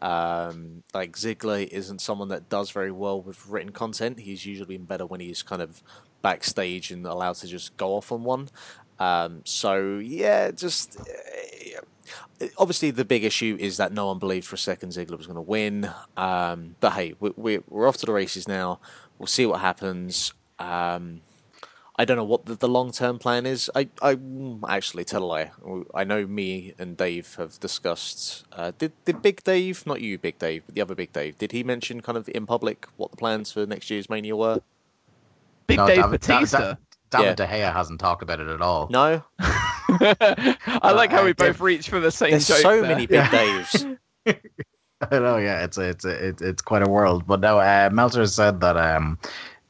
Um, 0.00 0.84
like 0.94 1.16
Ziggler 1.16 1.66
isn't 1.66 2.00
someone 2.00 2.28
that 2.28 2.48
does 2.48 2.70
very 2.70 2.92
well 2.92 3.20
with 3.20 3.46
written 3.48 3.72
content. 3.72 4.20
He's 4.20 4.46
usually 4.46 4.76
been 4.76 4.86
better 4.86 5.04
when 5.06 5.18
he's 5.18 5.42
kind 5.42 5.60
of 5.60 5.82
backstage 6.22 6.90
and 6.90 7.06
allowed 7.06 7.36
to 7.36 7.46
just 7.46 7.76
go 7.76 7.94
off 7.94 8.12
on 8.12 8.24
one. 8.24 8.48
Um, 8.98 9.42
so 9.44 9.98
yeah, 9.98 10.50
just 10.50 10.98
uh, 11.00 12.46
obviously 12.56 12.90
the 12.90 13.04
big 13.04 13.24
issue 13.24 13.56
is 13.60 13.76
that 13.76 13.92
no 13.92 14.06
one 14.06 14.18
believed 14.18 14.46
for 14.46 14.56
a 14.56 14.58
second 14.58 14.90
Ziggler 14.90 15.16
was 15.16 15.26
going 15.26 15.36
to 15.36 15.42
win. 15.42 15.90
Um, 16.16 16.76
but 16.80 16.92
hey, 16.92 17.14
we, 17.20 17.58
we're 17.68 17.88
off 17.88 17.96
to 17.98 18.06
the 18.06 18.12
races 18.12 18.48
now. 18.48 18.80
We'll 19.18 19.26
see 19.26 19.46
what 19.46 19.60
happens. 19.60 20.32
Um, 20.58 21.22
I 22.00 22.04
don't 22.04 22.16
know 22.16 22.24
what 22.24 22.46
the, 22.46 22.54
the 22.54 22.68
long 22.68 22.92
term 22.92 23.18
plan 23.18 23.44
is. 23.44 23.68
I, 23.74 23.88
I 24.00 24.16
actually 24.68 25.04
tell 25.04 25.24
a 25.24 25.26
lie. 25.26 25.50
I 25.92 26.04
know 26.04 26.26
me 26.26 26.74
and 26.78 26.96
Dave 26.96 27.34
have 27.36 27.58
discussed. 27.58 28.44
Uh, 28.52 28.70
did 28.78 28.92
did 29.04 29.20
Big 29.20 29.42
Dave, 29.42 29.84
not 29.84 30.00
you, 30.00 30.16
Big 30.16 30.38
Dave, 30.38 30.62
but 30.64 30.76
the 30.76 30.80
other 30.80 30.94
Big 30.94 31.12
Dave, 31.12 31.38
did 31.38 31.50
he 31.50 31.64
mention 31.64 32.00
kind 32.00 32.16
of 32.16 32.28
in 32.28 32.46
public 32.46 32.86
what 32.96 33.10
the 33.10 33.16
plans 33.16 33.50
for 33.50 33.66
next 33.66 33.90
year's 33.90 34.08
Mania 34.08 34.36
were? 34.36 34.60
Big 35.68 35.76
No, 35.76 35.86
Dave 35.86 35.96
David- 36.02 36.20
David- 36.20 36.40
Batista. 36.40 36.74
David 37.10 37.36
De 37.36 37.46
Gea 37.46 37.72
hasn't 37.72 38.00
talked 38.00 38.22
about 38.22 38.38
it 38.40 38.48
at 38.48 38.60
all. 38.60 38.86
No, 38.90 39.22
I 39.38 40.92
like 40.94 41.10
how 41.10 41.24
we 41.24 41.32
both 41.32 41.58
reach 41.60 41.88
for 41.88 42.00
the 42.00 42.10
same 42.10 42.32
there's 42.32 42.46
joke. 42.48 42.58
so 42.58 42.80
there. 42.82 42.90
many 42.90 43.06
Big 43.06 43.20
Daves. 43.24 43.96
I 44.26 45.18
know, 45.18 45.36
yeah, 45.38 45.64
it's 45.64 45.78
a, 45.78 45.88
it's 45.88 46.04
a, 46.04 46.10
it's 46.28 46.42
it's 46.42 46.60
quite 46.60 46.86
a 46.86 46.90
world. 46.90 47.26
But 47.26 47.40
no, 47.40 47.58
uh, 47.60 47.88
Meltzer 47.92 48.26
said 48.26 48.60
that 48.60 48.76
um, 48.76 49.18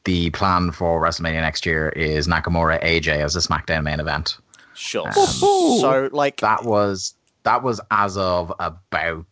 the 0.03 0.31
plan 0.31 0.71
for 0.71 1.01
WrestleMania 1.01 1.41
next 1.41 1.65
year 1.65 1.89
is 1.89 2.27
Nakamura 2.27 2.83
AJ 2.83 3.17
as 3.23 3.35
a 3.35 3.39
SmackDown 3.39 3.83
main 3.83 3.99
event. 3.99 4.37
Sure. 4.73 5.07
Um, 5.07 5.13
so 5.13 6.09
like 6.11 6.41
That 6.41 6.63
was 6.65 7.13
that 7.43 7.63
was 7.63 7.79
as 7.91 8.17
of 8.17 8.51
about 8.59 9.25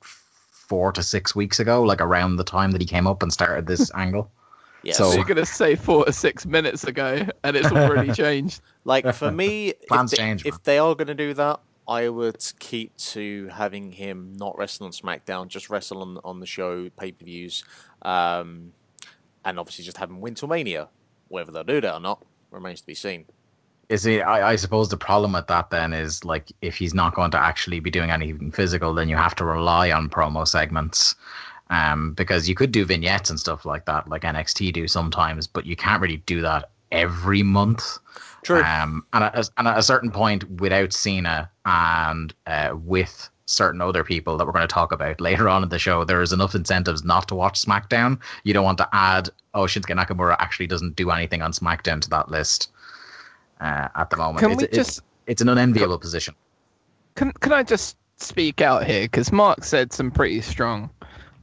four 0.52 0.92
to 0.94 1.02
six 1.04 1.36
weeks 1.36 1.60
ago, 1.60 1.82
like 1.84 2.00
around 2.02 2.36
the 2.38 2.44
time 2.44 2.72
that 2.72 2.80
he 2.82 2.88
came 2.88 3.08
up 3.08 3.22
and 3.24 3.34
started 3.34 3.66
this 3.68 3.92
angle. 3.96 4.32
Yeah, 4.88 4.94
so- 4.94 5.12
So 5.12 5.15
you're 5.17 5.25
gonna 5.25 5.46
say 5.46 5.75
four 5.75 6.06
to 6.06 6.13
six 6.13 6.46
minutes 6.46 6.84
ago, 6.86 7.25
and 7.44 7.56
it's 7.58 7.72
already 7.72 8.12
changed. 8.24 8.62
Like 8.86 9.13
for 9.13 9.32
me, 9.32 9.70
if 9.70 9.82
Plans 9.88 10.12
they, 10.12 10.17
change, 10.17 10.46
man. 10.46 10.53
if 10.53 10.63
they 10.63 10.79
are 10.79 10.96
going 10.96 11.08
to 11.08 11.13
do 11.15 11.34
that, 11.34 11.60
I 11.89 12.08
would 12.10 12.44
keep 12.60 12.96
to 12.98 13.48
having 13.48 13.91
him 13.91 14.34
not 14.38 14.58
wrestle 14.58 14.86
on 14.86 14.94
SmackDown, 14.94 15.48
just 15.50 15.70
wrestle 15.70 16.01
on 16.01 16.20
on 16.24 16.39
the 16.39 16.46
show 16.46 16.89
pay 16.98 17.12
per 17.12 17.25
views, 17.25 17.63
um, 18.03 18.72
and 19.44 19.60
obviously 19.60 19.84
just 19.84 19.98
have 19.98 20.10
him 20.10 20.22
win 20.22 20.36
Mania. 20.48 20.88
Whether 21.27 21.51
they'll 21.51 21.63
do 21.65 21.82
that 21.82 21.94
or 21.94 22.00
not 22.00 22.24
remains 22.51 22.79
to 22.82 22.88
be 22.88 22.96
seen. 22.96 23.25
Is 23.89 24.03
he? 24.03 24.22
I, 24.22 24.51
I 24.51 24.56
suppose 24.58 24.89
the 24.89 24.98
problem 24.98 25.34
with 25.34 25.48
that 25.48 25.70
then 25.70 25.94
is 25.94 26.25
like 26.25 26.51
if 26.62 26.75
he's 26.77 26.94
not 26.94 27.15
going 27.15 27.32
to 27.32 27.38
actually 27.38 27.79
be 27.79 27.89
doing 27.89 28.10
anything 28.12 28.51
physical, 28.51 28.94
then 28.94 29.08
you 29.10 29.15
have 29.15 29.36
to 29.36 29.46
rely 29.46 29.91
on 29.91 30.10
promo 30.10 30.46
segments. 30.48 31.15
Um, 31.70 32.14
because 32.14 32.48
you 32.48 32.56
could 32.56 32.72
do 32.72 32.86
vignettes 32.86 33.30
and 33.30 33.38
stuff 33.38 33.66
like 33.66 33.86
that, 33.86 34.08
like 34.08 34.22
NXT 34.22 34.72
do 34.72 34.88
sometimes, 34.88 35.48
but 35.48 35.66
you 35.66 35.76
can't 35.76 36.02
really 36.02 36.18
do 36.26 36.42
that 36.42 36.70
every 36.92 37.44
month. 37.44 37.98
True. 38.44 38.64
Um, 38.64 39.06
and 39.12 39.26
at, 39.26 39.50
and 39.58 39.68
at 39.68 39.78
a 39.78 39.84
certain 39.84 40.10
point, 40.12 40.50
without 40.62 40.94
Cena 40.94 41.50
and 41.66 42.34
uh, 42.46 42.74
with 42.74 43.30
certain 43.46 43.82
other 43.82 44.04
people 44.04 44.38
that 44.38 44.46
we're 44.46 44.54
going 44.54 44.68
to 44.68 44.74
talk 44.74 44.92
about 44.92 45.20
later 45.20 45.50
on 45.50 45.64
in 45.64 45.70
the 45.70 45.80
show, 45.80 46.04
there 46.04 46.22
is 46.22 46.34
enough 46.34 46.56
incentives 46.56 47.04
not 47.04 47.28
to 47.30 47.36
watch 47.36 47.62
SmackDown. 47.62 48.20
You 48.44 48.54
don't 48.54 48.66
want 48.66 48.78
to 48.78 48.90
add, 48.94 49.30
oh, 49.54 49.64
Shinsuke 49.64 49.98
Nakamura 49.98 50.36
actually 50.40 50.68
doesn't 50.68 50.96
do 50.96 51.10
anything 51.12 51.42
on 51.42 51.52
SmackDown 51.52 52.02
to 52.02 52.10
that 52.12 52.30
list 52.30 52.72
uh, 53.60 53.88
at 53.96 54.10
the 54.10 54.18
moment. 54.18 54.40
Can 54.40 54.52
it's, 54.52 54.62
we 54.62 54.64
it's- 54.66 54.88
just 54.88 55.02
it's 55.26 55.42
an 55.42 55.50
unenviable 55.50 56.00
position. 56.00 56.36
can 57.16 57.34
can 57.34 57.52
I 57.52 57.64
just 57.64 57.98
speak 58.16 58.62
out 58.62 58.86
here 58.86 59.04
because 59.04 59.32
Mark 59.32 59.64
said 59.64 59.92
some 59.92 60.10
pretty 60.10 60.42
strong 60.42 60.90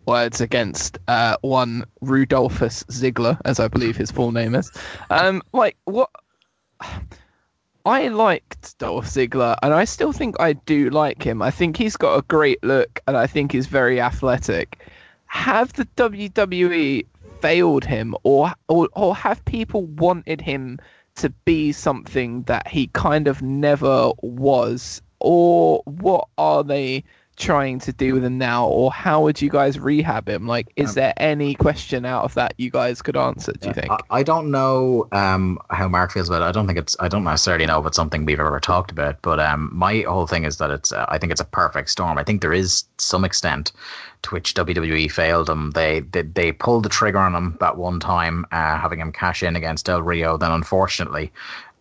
words 0.07 0.41
against 0.41 0.99
uh, 1.09 1.37
one 1.41 1.85
Rudolphus 2.01 2.85
Ziegler, 2.91 3.39
as 3.45 3.61
I 3.61 3.69
believe 3.69 3.97
his 3.97 4.11
full 4.11 4.33
name 4.33 4.55
is. 4.55 4.71
Um, 5.11 5.43
like 5.53 5.77
what? 5.85 6.11
I 7.87 8.09
liked 8.09 8.79
Dolph 8.79 9.07
Ziggler, 9.07 9.57
and 9.63 9.75
I 9.75 9.85
still 9.85 10.13
think 10.13 10.41
I 10.41 10.55
do 10.55 10.89
like 10.89 11.23
him. 11.23 11.43
I 11.43 11.51
think 11.51 11.77
he's 11.77 11.97
got 11.99 12.17
a 12.17 12.23
great 12.23 12.65
look, 12.65 13.01
and 13.07 13.15
I 13.15 13.27
think 13.27 13.53
he's 13.53 13.67
very 13.67 14.01
athletic. 14.01 14.79
Have 15.27 15.75
the 15.75 15.85
WWE 15.97 17.05
failed 17.41 17.85
him, 17.85 18.15
or 18.23 18.53
or, 18.69 18.89
or 18.93 19.15
have 19.15 19.45
people 19.45 19.83
wanted 19.83 20.41
him 20.41 20.79
to 21.17 21.29
be 21.45 21.73
something 21.73 22.43
that 22.45 22.67
he 22.69 22.87
kind 22.89 23.29
of 23.29 23.43
never 23.43 24.13
was? 24.23 25.03
Or 25.21 25.83
what 25.85 26.29
are 26.39 26.65
they 26.65 27.05
trying 27.37 27.79
to 27.81 27.93
do 27.93 28.15
with 28.15 28.25
him 28.25 28.39
now? 28.39 28.67
Or 28.67 28.93
how 28.93 29.23
would 29.23 29.41
you 29.41 29.51
guys 29.51 29.79
rehab 29.79 30.29
him? 30.29 30.47
Like, 30.47 30.73
is 30.77 30.91
Um, 30.91 30.95
there 30.95 31.15
any 31.17 31.55
question 31.55 32.05
out 32.05 32.25
of 32.25 32.35
that 32.35 32.55
you 32.57 32.71
guys 32.71 33.03
could 33.03 33.17
answer, 33.17 33.53
do 33.53 33.69
you 33.69 33.75
think? 33.75 33.91
I, 33.91 33.99
I 34.11 34.23
don't 34.23 34.51
know 34.51 35.09
um, 35.13 35.59
how 35.71 35.89
Mark 35.89 36.13
feels 36.13 36.29
about 36.29 36.43
it. 36.43 36.47
I 36.47 36.53
don't 36.53 36.67
think 36.67 36.79
it's. 36.79 36.97
I 37.01 37.09
don't 37.09 37.25
necessarily 37.25 37.67
know 37.67 37.81
if 37.81 37.87
it's 37.87 37.97
something 37.97 38.25
we've 38.25 38.41
ever 38.41 38.61
talked 38.61 38.91
about. 38.91 39.21
But 39.23 39.41
um, 39.41 39.71
my 39.73 40.01
whole 40.07 40.27
thing 40.27 40.45
is 40.45 40.59
that 40.59 40.71
it's. 40.71 40.93
Uh, 40.93 41.07
I 41.09 41.19
think 41.19 41.33
it's 41.33 41.41
a 41.41 41.47
perfect 41.47 41.91
storm. 41.91 42.19
I 42.19 42.25
think 42.25 42.41
there 42.41 42.53
is 42.53 42.85
some 42.99 43.25
extent 43.25 43.73
to 44.23 44.31
which 44.31 44.55
WWE 44.55 45.11
failed 45.11 45.51
him. 45.51 45.73
They 45.73 46.01
they, 46.01 46.23
they 46.23 46.53
pulled 46.53 46.85
the 46.85 46.89
trigger 46.89 47.19
on 47.19 47.35
him 47.35 47.57
that 47.61 47.77
one 47.77 48.01
time, 48.01 48.47
uh, 48.53 48.79
having 48.79 49.01
him 49.01 49.13
cash 49.13 49.43
in 49.43 49.57
against 49.57 49.87
Del 49.87 50.03
Rio. 50.03 50.37
Then 50.37 50.51
unfortunately. 50.53 51.33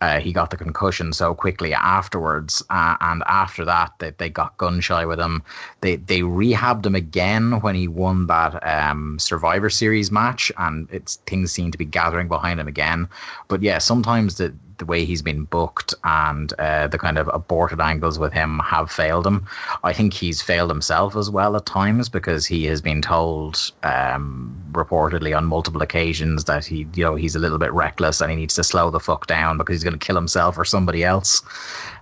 Uh, 0.03 0.19
he 0.19 0.33
got 0.33 0.49
the 0.49 0.57
concussion 0.57 1.13
so 1.13 1.33
quickly 1.33 1.73
afterwards, 1.73 2.61
uh, 2.69 2.97
and 2.99 3.23
after 3.25 3.63
that, 3.63 3.93
they, 3.99 4.09
they 4.17 4.29
got 4.29 4.57
gun 4.57 4.81
shy 4.81 5.05
with 5.05 5.17
him. 5.17 5.41
They 5.79 5.95
they 5.95 6.19
rehabbed 6.19 6.85
him 6.85 6.93
again 6.93 7.61
when 7.61 7.73
he 7.73 7.87
won 7.87 8.27
that 8.27 8.59
um, 8.67 9.17
Survivor 9.17 9.69
Series 9.69 10.11
match, 10.11 10.51
and 10.57 10.89
it's 10.91 11.15
things 11.25 11.53
seem 11.53 11.71
to 11.71 11.77
be 11.77 11.85
gathering 11.85 12.27
behind 12.27 12.59
him 12.59 12.67
again. 12.67 13.07
But 13.47 13.61
yeah, 13.61 13.77
sometimes 13.77 14.35
the 14.35 14.53
the 14.77 14.85
way 14.85 15.05
he's 15.05 15.21
been 15.21 15.45
booked 15.45 15.93
and 16.03 16.53
uh, 16.59 16.87
the 16.87 16.97
kind 16.97 17.17
of 17.17 17.29
aborted 17.33 17.79
angles 17.79 18.19
with 18.19 18.33
him 18.33 18.59
have 18.59 18.91
failed 18.91 19.25
him. 19.25 19.47
I 19.83 19.93
think 19.93 20.13
he's 20.13 20.41
failed 20.41 20.69
himself 20.69 21.15
as 21.15 21.29
well 21.29 21.55
at 21.55 21.65
times 21.65 22.09
because 22.09 22.45
he 22.45 22.65
has 22.65 22.81
been 22.81 23.01
told 23.01 23.71
um, 23.83 24.55
reportedly 24.71 25.35
on 25.35 25.45
multiple 25.45 25.81
occasions 25.81 26.45
that 26.45 26.65
he 26.65 26.87
you 26.95 27.03
know 27.03 27.15
he's 27.15 27.35
a 27.35 27.39
little 27.39 27.59
bit 27.59 27.71
reckless 27.73 28.21
and 28.21 28.31
he 28.31 28.37
needs 28.37 28.55
to 28.55 28.63
slow 28.63 28.89
the 28.89 28.99
fuck 28.99 29.27
down 29.27 29.57
because 29.57 29.75
he's 29.75 29.83
going 29.83 29.97
to 29.97 30.05
kill 30.05 30.15
himself 30.15 30.57
or 30.57 30.65
somebody 30.65 31.03
else. 31.03 31.41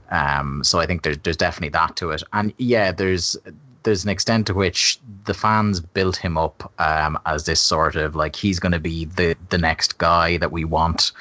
Um, 0.09 0.63
so 0.63 0.79
I 0.79 0.85
think 0.85 1.03
there's 1.03 1.17
there's 1.19 1.37
definitely 1.37 1.69
that 1.69 1.95
to 1.97 2.11
it, 2.11 2.23
and 2.33 2.53
yeah, 2.57 2.91
there's 2.91 3.37
there's 3.83 4.03
an 4.03 4.09
extent 4.09 4.47
to 4.47 4.53
which 4.53 4.99
the 5.25 5.33
fans 5.33 5.79
built 5.79 6.15
him 6.15 6.37
up 6.37 6.71
um, 6.79 7.17
as 7.25 7.45
this 7.45 7.59
sort 7.59 7.95
of 7.95 8.15
like 8.15 8.35
he's 8.35 8.59
going 8.59 8.71
to 8.71 8.79
be 8.79 9.05
the 9.05 9.35
the 9.49 9.57
next 9.57 9.97
guy 9.97 10.37
that 10.37 10.51
we 10.51 10.63
want. 10.65 11.11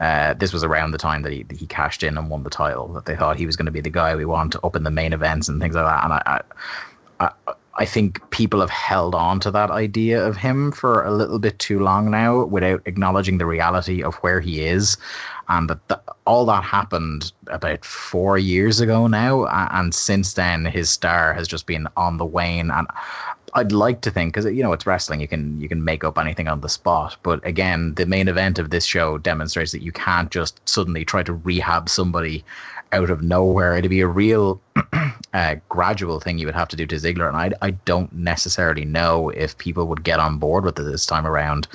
Uh, 0.00 0.34
this 0.34 0.52
was 0.52 0.64
around 0.64 0.90
the 0.90 0.98
time 0.98 1.22
that 1.22 1.32
he 1.32 1.44
he 1.50 1.66
cashed 1.66 2.02
in 2.02 2.16
and 2.16 2.30
won 2.30 2.42
the 2.42 2.50
title. 2.50 2.88
That 2.88 3.06
they 3.06 3.16
thought 3.16 3.36
he 3.36 3.46
was 3.46 3.56
going 3.56 3.66
to 3.66 3.72
be 3.72 3.80
the 3.80 3.90
guy 3.90 4.16
we 4.16 4.24
want 4.24 4.56
up 4.64 4.76
in 4.76 4.84
the 4.84 4.90
main 4.90 5.12
events 5.12 5.48
and 5.48 5.60
things 5.60 5.74
like 5.74 5.84
that. 5.84 6.04
And 6.04 6.12
I, 6.12 6.22
I, 6.26 6.40
I, 7.78 7.84
think 7.84 8.30
people 8.30 8.60
have 8.60 8.70
held 8.70 9.14
on 9.14 9.40
to 9.40 9.50
that 9.50 9.70
idea 9.70 10.24
of 10.24 10.36
him 10.36 10.72
for 10.72 11.04
a 11.04 11.12
little 11.12 11.38
bit 11.38 11.58
too 11.58 11.80
long 11.80 12.10
now, 12.10 12.44
without 12.44 12.82
acknowledging 12.86 13.38
the 13.38 13.46
reality 13.46 14.02
of 14.02 14.14
where 14.16 14.40
he 14.40 14.64
is, 14.64 14.96
and 15.48 15.70
that 15.70 16.02
all 16.26 16.46
that 16.46 16.64
happened 16.64 17.32
about 17.48 17.84
four 17.84 18.38
years 18.38 18.80
ago 18.80 19.06
now, 19.06 19.46
and 19.46 19.94
since 19.94 20.34
then 20.34 20.64
his 20.64 20.90
star 20.90 21.32
has 21.32 21.46
just 21.46 21.66
been 21.66 21.86
on 21.96 22.18
the 22.18 22.24
wane. 22.24 22.70
And 22.70 22.86
I'd 23.54 23.72
like 23.72 24.00
to 24.02 24.10
think, 24.10 24.34
because 24.34 24.52
you 24.52 24.62
know 24.62 24.72
it's 24.72 24.86
wrestling, 24.86 25.20
you 25.20 25.28
can 25.28 25.60
you 25.60 25.68
can 25.68 25.84
make 25.84 26.04
up 26.04 26.18
anything 26.18 26.48
on 26.48 26.60
the 26.60 26.68
spot. 26.68 27.16
But 27.22 27.44
again, 27.46 27.94
the 27.94 28.06
main 28.06 28.28
event 28.28 28.58
of 28.58 28.70
this 28.70 28.84
show 28.84 29.18
demonstrates 29.18 29.72
that 29.72 29.82
you 29.82 29.92
can't 29.92 30.30
just 30.30 30.60
suddenly 30.68 31.04
try 31.04 31.22
to 31.22 31.32
rehab 31.32 31.88
somebody 31.88 32.44
out 32.92 33.10
of 33.10 33.22
nowhere. 33.22 33.76
It'd 33.76 33.90
be 33.90 34.00
a 34.00 34.06
real 34.06 34.60
uh, 35.34 35.56
gradual 35.68 36.20
thing 36.20 36.38
you 36.38 36.46
would 36.46 36.54
have 36.54 36.68
to 36.68 36.76
do 36.76 36.86
to 36.86 36.96
Ziggler, 36.96 37.28
and 37.28 37.36
I 37.36 37.52
I 37.66 37.70
don't 37.70 38.12
necessarily 38.12 38.84
know 38.84 39.30
if 39.30 39.56
people 39.58 39.86
would 39.88 40.04
get 40.04 40.20
on 40.20 40.38
board 40.38 40.64
with 40.64 40.78
it 40.78 40.82
this 40.82 41.06
time 41.06 41.26
around 41.26 41.68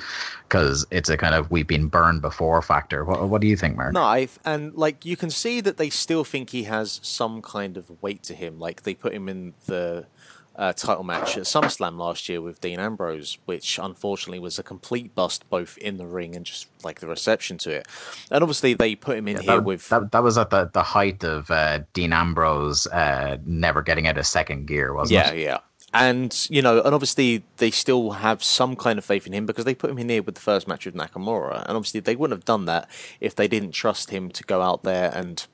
because 0.48 0.86
it's 0.90 1.08
a 1.08 1.16
kind 1.16 1.34
of 1.34 1.50
we've 1.50 1.66
been 1.66 1.88
burned 1.88 2.22
before 2.22 2.60
factor. 2.62 3.04
What 3.04 3.28
what 3.28 3.40
do 3.40 3.46
you 3.46 3.56
think, 3.56 3.76
Mark? 3.76 3.94
No, 3.94 4.02
I 4.02 4.28
and 4.44 4.74
like 4.74 5.04
you 5.04 5.16
can 5.16 5.30
see 5.30 5.60
that 5.60 5.76
they 5.76 5.90
still 5.90 6.24
think 6.24 6.50
he 6.50 6.64
has 6.64 7.00
some 7.02 7.42
kind 7.42 7.76
of 7.76 7.90
weight 8.02 8.22
to 8.24 8.34
him. 8.34 8.58
Like 8.58 8.82
they 8.82 8.94
put 8.94 9.12
him 9.14 9.28
in 9.28 9.54
the 9.66 10.06
uh, 10.56 10.72
title 10.72 11.04
match 11.04 11.36
at 11.36 11.44
SummerSlam 11.44 11.98
last 11.98 12.28
year 12.28 12.40
with 12.40 12.60
Dean 12.60 12.78
Ambrose, 12.78 13.38
which 13.46 13.78
unfortunately 13.82 14.38
was 14.38 14.58
a 14.58 14.62
complete 14.62 15.14
bust 15.14 15.48
both 15.48 15.78
in 15.78 15.96
the 15.96 16.06
ring 16.06 16.36
and 16.36 16.44
just 16.44 16.66
like 16.84 17.00
the 17.00 17.06
reception 17.06 17.58
to 17.58 17.70
it. 17.70 17.88
And 18.30 18.42
obviously 18.42 18.74
they 18.74 18.94
put 18.94 19.16
him 19.16 19.28
in 19.28 19.38
here 19.38 19.56
that, 19.56 19.64
with 19.64 19.88
that, 19.88 20.12
that 20.12 20.22
was 20.22 20.36
at 20.36 20.50
the, 20.50 20.70
the 20.72 20.82
height 20.82 21.24
of 21.24 21.50
uh, 21.50 21.80
Dean 21.94 22.12
Ambrose 22.12 22.86
uh, 22.88 23.38
never 23.46 23.82
getting 23.82 24.06
out 24.06 24.18
of 24.18 24.26
second 24.26 24.66
gear, 24.66 24.92
wasn't 24.94 25.14
yeah, 25.14 25.30
it? 25.32 25.38
yeah. 25.38 25.58
And 25.94 26.46
you 26.48 26.62
know, 26.62 26.80
and 26.80 26.94
obviously 26.94 27.44
they 27.58 27.70
still 27.70 28.12
have 28.12 28.42
some 28.42 28.76
kind 28.76 28.98
of 28.98 29.04
faith 29.04 29.26
in 29.26 29.34
him 29.34 29.44
because 29.44 29.66
they 29.66 29.74
put 29.74 29.90
him 29.90 29.98
in 29.98 30.08
here 30.08 30.22
with 30.22 30.36
the 30.36 30.40
first 30.40 30.66
match 30.66 30.86
with 30.86 30.94
Nakamura, 30.94 31.66
and 31.66 31.76
obviously 31.76 32.00
they 32.00 32.16
wouldn't 32.16 32.38
have 32.38 32.46
done 32.46 32.64
that 32.64 32.88
if 33.20 33.34
they 33.34 33.46
didn't 33.46 33.72
trust 33.72 34.08
him 34.08 34.30
to 34.30 34.42
go 34.44 34.62
out 34.62 34.84
there 34.84 35.12
and 35.14 35.46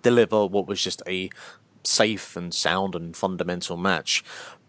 deliver 0.00 0.46
what 0.46 0.66
was 0.66 0.82
just 0.82 1.02
a 1.06 1.28
safe 1.86 2.36
and 2.36 2.52
sound 2.52 2.94
and 2.94 3.16
fundamental 3.16 3.76
match. 3.76 4.24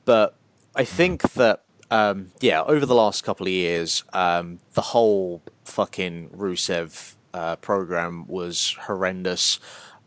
But 0.05 0.35
I 0.75 0.85
think 0.85 1.21
that 1.33 1.65
um, 1.91 2.31
yeah, 2.41 2.63
over 2.63 2.85
the 2.85 2.95
last 2.95 3.23
couple 3.23 3.45
of 3.45 3.51
years, 3.53 4.03
um, 4.13 4.59
the 4.73 4.81
whole 4.81 5.41
fucking 5.65 6.29
Rusev 6.29 7.15
uh, 7.33 7.55
program 7.57 8.25
was 8.27 8.75
horrendous. 8.81 9.59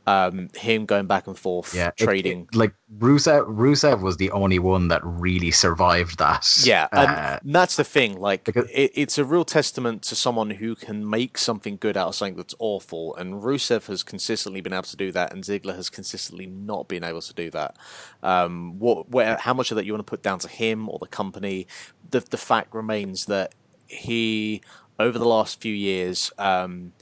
Um, 0.09 0.49
him 0.57 0.87
going 0.87 1.07
back 1.07 1.27
and 1.27 1.37
forth, 1.39 1.75
Yeah, 1.75 1.89
it- 1.89 1.97
trading. 1.99 2.49
it- 2.51 2.57
like 2.57 2.73
Rusev, 2.99 3.47
Rusev 3.47 4.01
was 4.01 4.17
the 4.17 4.31
only 4.31 4.59
one 4.59 4.89
that 4.89 5.01
really 5.05 5.51
survived 5.51 6.19
that. 6.19 6.45
Yeah, 6.65 6.89
Uh, 6.93 7.39
and 7.43 7.55
that's 7.55 7.77
the 7.77 7.85
thing. 7.85 8.19
Like, 8.19 8.45
because- 8.45 8.71
it, 8.73 8.93
it's 8.95 9.19
a 9.19 9.25
real 9.25 9.45
testament 9.45 10.03
to 10.05 10.15
someone 10.17 10.51
who 10.51 10.75
can 10.75 11.09
make 11.09 11.37
something 11.37 11.77
good 11.79 11.97
out 11.97 12.09
of 12.09 12.15
something 12.15 12.37
that's 12.37 12.55
awful. 12.59 13.15
And 13.17 13.43
Rusev 13.43 13.87
has 13.89 14.03
consistently 14.03 14.61
been 14.63 14.73
able 14.73 14.85
to 14.85 14.97
do 14.97 15.13
that, 15.13 15.33
and 15.33 15.45
Ziggler 15.45 15.77
has 15.77 15.91
consistently 15.91 16.47
not 16.47 16.89
been 16.89 17.05
able 17.05 17.21
to 17.23 17.35
do 17.35 17.51
that. 17.51 17.77
Um, 18.23 18.79
what, 18.79 19.11
where, 19.11 19.37
how 19.37 19.53
much 19.53 19.71
of 19.71 19.77
that 19.77 19.85
you 19.85 19.93
want 19.93 20.07
to 20.07 20.11
put 20.11 20.23
down 20.23 20.39
to 20.41 20.49
him 20.49 20.89
or 20.89 20.99
the 20.99 21.07
company? 21.07 21.67
The 22.11 22.21
the 22.21 22.39
fact 22.39 22.75
remains 22.75 23.27
that 23.27 23.55
he, 23.87 24.63
over 24.99 25.19
the 25.19 25.27
last 25.29 25.61
few 25.61 25.75
years, 25.75 26.33
um, 26.39 26.93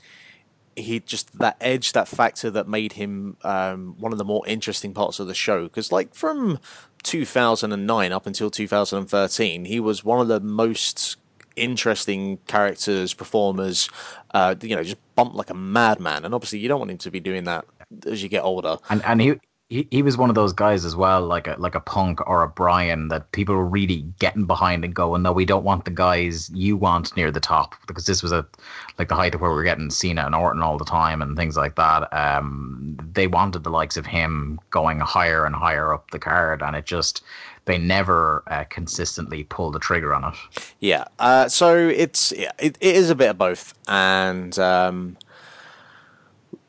he 0.76 1.00
just 1.00 1.38
that 1.38 1.56
edge, 1.60 1.92
that 1.92 2.06
factor 2.06 2.50
that 2.50 2.68
made 2.68 2.92
him 2.92 3.36
um, 3.42 3.96
one 3.98 4.12
of 4.12 4.18
the 4.18 4.24
more 4.24 4.46
interesting 4.46 4.92
parts 4.92 5.18
of 5.18 5.26
the 5.26 5.34
show. 5.34 5.64
Because 5.64 5.90
like 5.90 6.14
from 6.14 6.58
2009 7.02 8.12
up 8.12 8.26
until 8.26 8.50
2013, 8.50 9.64
he 9.64 9.80
was 9.80 10.04
one 10.04 10.20
of 10.20 10.28
the 10.28 10.40
most 10.40 11.16
interesting 11.56 12.36
characters, 12.46 13.14
performers. 13.14 13.88
Uh, 14.32 14.54
you 14.60 14.76
know, 14.76 14.82
just 14.82 14.98
bumped 15.14 15.34
like 15.34 15.50
a 15.50 15.54
madman. 15.54 16.24
And 16.24 16.34
obviously, 16.34 16.58
you 16.58 16.68
don't 16.68 16.78
want 16.78 16.90
him 16.90 16.98
to 16.98 17.10
be 17.10 17.20
doing 17.20 17.44
that 17.44 17.64
as 18.06 18.22
you 18.22 18.28
get 18.28 18.44
older. 18.44 18.76
and 18.90 19.04
and 19.04 19.20
he, 19.20 19.40
he 19.68 19.88
he 19.90 20.02
was 20.02 20.16
one 20.16 20.28
of 20.28 20.36
those 20.36 20.52
guys 20.52 20.84
as 20.84 20.94
well, 20.94 21.22
like 21.22 21.48
a 21.48 21.56
like 21.58 21.74
a 21.74 21.80
Punk 21.80 22.20
or 22.26 22.42
a 22.42 22.48
Brian, 22.48 23.08
that 23.08 23.32
people 23.32 23.54
were 23.54 23.66
really 23.66 24.04
getting 24.20 24.44
behind 24.44 24.84
and 24.84 24.94
going, 24.94 25.22
no, 25.22 25.32
we 25.32 25.44
don't 25.44 25.64
want 25.64 25.84
the 25.84 25.90
guys 25.90 26.50
you 26.50 26.76
want 26.76 27.16
near 27.16 27.32
the 27.32 27.40
top 27.40 27.74
because 27.86 28.06
this 28.06 28.22
was 28.22 28.30
a 28.30 28.46
like 28.98 29.08
the 29.08 29.16
height 29.16 29.34
of 29.34 29.40
where 29.40 29.50
we 29.50 29.58
are 29.58 29.64
getting 29.64 29.90
Cena 29.90 30.24
and 30.24 30.34
Orton 30.34 30.62
all 30.62 30.78
the 30.78 30.84
time 30.84 31.20
and 31.20 31.36
things 31.36 31.56
like 31.56 31.74
that. 31.74 32.12
Um, 32.12 32.96
they 33.12 33.26
wanted 33.26 33.64
the 33.64 33.70
likes 33.70 33.96
of 33.96 34.06
him 34.06 34.60
going 34.70 35.00
higher 35.00 35.44
and 35.44 35.54
higher 35.54 35.92
up 35.92 36.12
the 36.12 36.20
card, 36.20 36.62
and 36.62 36.76
it 36.76 36.86
just 36.86 37.22
they 37.64 37.76
never 37.76 38.44
uh, 38.46 38.64
consistently 38.70 39.42
pulled 39.42 39.74
the 39.74 39.80
trigger 39.80 40.14
on 40.14 40.32
it. 40.32 40.74
Yeah. 40.78 41.06
Uh, 41.18 41.48
so 41.48 41.76
it's 41.76 42.30
it, 42.32 42.52
it 42.58 42.76
is 42.80 43.10
a 43.10 43.16
bit 43.16 43.30
of 43.30 43.38
both, 43.38 43.74
and 43.88 44.56
um, 44.60 45.16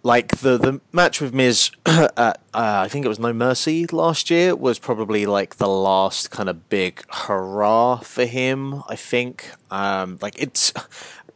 like 0.07 0.29
the 0.37 0.57
the 0.57 0.81
match 0.93 1.19
with 1.21 1.33
Miz 1.33 1.69
at 1.85 2.15
uh, 2.17 2.33
I 2.53 2.87
think 2.87 3.05
it 3.05 3.09
was 3.09 3.19
No 3.19 3.33
Mercy 3.33 3.85
last 3.87 4.29
year 4.29 4.55
was 4.55 4.79
probably 4.79 5.25
like 5.25 5.57
the 5.57 5.67
last 5.67 6.31
kind 6.31 6.49
of 6.49 6.69
big 6.69 7.03
hurrah 7.09 7.97
for 7.97 8.25
him. 8.25 8.83
I 8.87 8.95
think 8.95 9.51
um, 9.69 10.17
like 10.21 10.35
it's. 10.41 10.71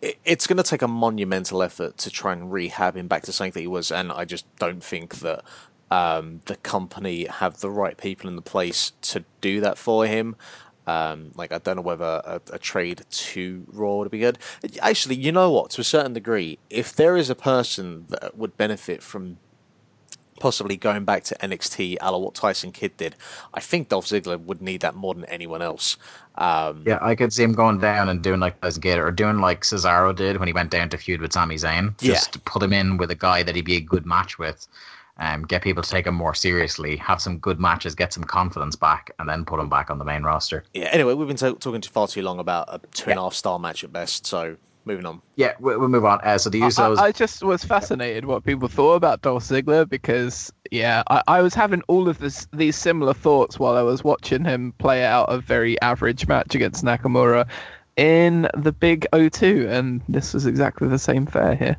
it- 0.01 0.17
It's 0.25 0.47
going 0.47 0.57
to 0.57 0.63
take 0.63 0.81
a 0.81 0.87
monumental 0.87 1.61
effort 1.61 1.93
to 1.99 2.09
try 2.09 2.33
and 2.33 2.51
rehab 2.51 2.97
him 2.97 3.07
back 3.07 3.21
to 3.23 3.31
something 3.31 3.51
that 3.53 3.59
he 3.59 3.67
was, 3.67 3.91
and 3.91 4.11
I 4.11 4.25
just 4.25 4.45
don't 4.57 4.83
think 4.83 5.19
that 5.19 5.43
um, 5.91 6.41
the 6.45 6.55
company 6.55 7.25
have 7.25 7.59
the 7.59 7.69
right 7.69 7.95
people 8.05 8.27
in 8.27 8.35
the 8.35 8.41
place 8.55 8.93
to 9.13 9.23
do 9.41 9.61
that 9.61 9.77
for 9.77 10.07
him. 10.07 10.35
Um, 10.87 11.31
like 11.35 11.51
I 11.51 11.59
don't 11.59 11.75
know 11.75 11.81
whether 11.81 12.21
a, 12.25 12.41
a 12.51 12.59
trade 12.59 13.03
to 13.09 13.65
Raw 13.71 13.97
would 13.97 14.11
be 14.11 14.19
good. 14.19 14.39
Actually, 14.81 15.15
you 15.15 15.31
know 15.31 15.51
what? 15.51 15.69
To 15.71 15.81
a 15.81 15.83
certain 15.83 16.13
degree, 16.13 16.57
if 16.69 16.95
there 16.95 17.15
is 17.15 17.29
a 17.29 17.35
person 17.35 18.05
that 18.09 18.37
would 18.37 18.57
benefit 18.57 19.03
from 19.03 19.37
possibly 20.41 20.75
going 20.75 21.05
back 21.05 21.23
to 21.23 21.35
NXT, 21.35 21.97
a 22.01 22.11
la 22.11 22.17
what 22.17 22.33
Tyson 22.33 22.71
Kidd 22.71 22.97
did, 22.97 23.15
I 23.53 23.59
think 23.59 23.89
Dolph 23.89 24.07
Ziggler 24.07 24.39
would 24.39 24.61
need 24.61 24.81
that 24.81 24.95
more 24.95 25.13
than 25.13 25.23
anyone 25.25 25.61
else. 25.61 25.97
Um, 26.35 26.83
Yeah, 26.85 26.97
I 26.99 27.13
could 27.15 27.31
see 27.31 27.43
him 27.43 27.53
going 27.53 27.79
down 27.79 28.09
and 28.09 28.23
doing 28.23 28.39
like 28.39 28.59
Tyson 28.59 28.81
Gator 28.81 29.05
or 29.05 29.11
doing 29.11 29.39
like 29.39 29.61
Cesaro 29.61 30.15
did 30.15 30.37
when 30.37 30.47
he 30.47 30.53
went 30.53 30.71
down 30.71 30.89
to 30.89 30.97
feud 30.97 31.21
with 31.21 31.31
Sami 31.31 31.55
Zayn. 31.55 31.93
Yeah. 32.01 32.13
Just 32.15 32.43
put 32.43 32.63
him 32.63 32.73
in 32.73 32.97
with 32.97 33.11
a 33.11 33.15
guy 33.15 33.43
that 33.43 33.55
he'd 33.55 33.65
be 33.65 33.77
a 33.77 33.81
good 33.81 34.05
match 34.05 34.39
with. 34.39 34.67
Um, 35.17 35.43
get 35.43 35.61
people 35.61 35.83
to 35.83 35.89
take 35.89 36.07
him 36.07 36.15
more 36.15 36.33
seriously, 36.33 36.95
have 36.97 37.21
some 37.21 37.37
good 37.37 37.59
matches, 37.59 37.93
get 37.93 38.11
some 38.13 38.23
confidence 38.23 38.75
back, 38.75 39.11
and 39.19 39.29
then 39.29 39.45
put 39.45 39.59
him 39.59 39.69
back 39.69 39.91
on 39.91 39.99
the 39.99 40.05
main 40.05 40.23
roster. 40.23 40.63
yeah. 40.73 40.85
Anyway, 40.91 41.13
we've 41.13 41.27
been 41.27 41.37
ta- 41.37 41.53
talking 41.53 41.81
too 41.81 41.91
far 41.91 42.07
too 42.07 42.21
long 42.23 42.39
about 42.39 42.69
a 42.73 42.79
two 42.93 43.09
and 43.11 43.19
a 43.19 43.21
half 43.23 43.33
star 43.35 43.59
match 43.59 43.83
at 43.83 43.91
best. 43.93 44.25
So 44.25 44.55
moving 44.85 45.05
on. 45.05 45.21
Yeah, 45.35 45.53
we- 45.59 45.77
we'll 45.77 45.89
move 45.89 46.05
on. 46.05 46.21
Uh, 46.23 46.39
so 46.39 46.49
the 46.49 46.63
I- 46.63 46.67
Usos. 46.67 46.97
I, 46.97 47.05
I 47.07 47.11
just 47.11 47.43
was 47.43 47.63
fascinated 47.63 48.25
what 48.25 48.43
people 48.43 48.67
thought 48.67 48.95
about 48.95 49.21
Dolph 49.21 49.43
Ziggler 49.43 49.87
because, 49.87 50.51
yeah, 50.71 51.03
I, 51.07 51.21
I 51.27 51.41
was 51.43 51.53
having 51.53 51.83
all 51.87 52.09
of 52.09 52.17
this 52.17 52.47
these 52.51 52.75
similar 52.75 53.13
thoughts 53.13 53.59
while 53.59 53.75
I 53.77 53.83
was 53.83 54.03
watching 54.03 54.43
him 54.43 54.73
play 54.79 55.03
out 55.05 55.25
a 55.25 55.37
very 55.39 55.79
average 55.81 56.25
match 56.27 56.55
against 56.55 56.83
Nakamura 56.83 57.47
in 57.97 58.47
the 58.57 58.71
Big 58.71 59.05
O2, 59.13 59.69
and 59.69 60.01
this 60.09 60.33
was 60.33 60.45
exactly 60.47 60.87
the 60.87 60.97
same 60.97 61.27
fare 61.27 61.53
here. 61.55 61.77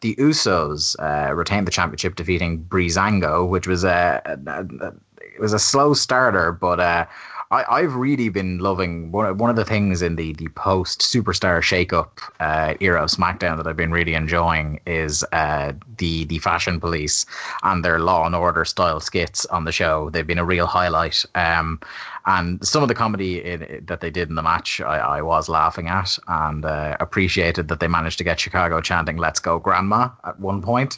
The 0.00 0.14
Usos 0.16 0.96
uh, 0.98 1.32
retained 1.34 1.66
the 1.66 1.70
championship, 1.70 2.14
defeating 2.16 2.62
Breezango, 2.64 3.48
which 3.48 3.66
was 3.66 3.84
a, 3.84 4.22
a, 4.24 4.86
a 4.86 4.92
it 5.18 5.40
was 5.40 5.52
a 5.52 5.58
slow 5.58 5.94
starter, 5.94 6.52
but 6.52 6.80
uh, 6.80 7.06
I, 7.50 7.64
I've 7.68 7.94
really 7.94 8.28
been 8.28 8.58
loving 8.58 9.12
one 9.12 9.26
of, 9.26 9.38
one 9.38 9.50
of 9.50 9.56
the 9.56 9.64
things 9.64 10.02
in 10.02 10.16
the 10.16 10.32
the 10.34 10.48
post 10.48 11.00
superstar 11.00 11.60
shakeup 11.60 12.08
uh, 12.40 12.74
era 12.80 13.02
of 13.02 13.10
SmackDown 13.10 13.56
that 13.56 13.66
I've 13.66 13.76
been 13.76 13.92
really 13.92 14.14
enjoying 14.14 14.80
is 14.86 15.24
uh, 15.32 15.72
the 15.98 16.24
the 16.24 16.38
Fashion 16.38 16.80
Police 16.80 17.24
and 17.62 17.84
their 17.84 18.00
Law 18.00 18.26
and 18.26 18.34
Order 18.34 18.64
style 18.64 19.00
skits 19.00 19.46
on 19.46 19.64
the 19.64 19.72
show. 19.72 20.10
They've 20.10 20.26
been 20.26 20.38
a 20.38 20.44
real 20.44 20.66
highlight. 20.66 21.24
Um, 21.34 21.80
and 22.26 22.66
some 22.66 22.82
of 22.82 22.88
the 22.88 22.94
comedy 22.94 23.44
in, 23.44 23.84
that 23.86 24.00
they 24.00 24.10
did 24.10 24.28
in 24.28 24.34
the 24.34 24.42
match, 24.42 24.80
I, 24.80 24.98
I 24.98 25.22
was 25.22 25.48
laughing 25.48 25.86
at 25.86 26.18
and 26.26 26.64
uh, 26.64 26.96
appreciated 26.98 27.68
that 27.68 27.78
they 27.78 27.86
managed 27.88 28.18
to 28.18 28.24
get 28.24 28.40
Chicago 28.40 28.80
chanting 28.80 29.16
"Let's 29.16 29.38
go, 29.38 29.58
Grandma" 29.58 30.08
at 30.24 30.40
one 30.40 30.62
point. 30.62 30.96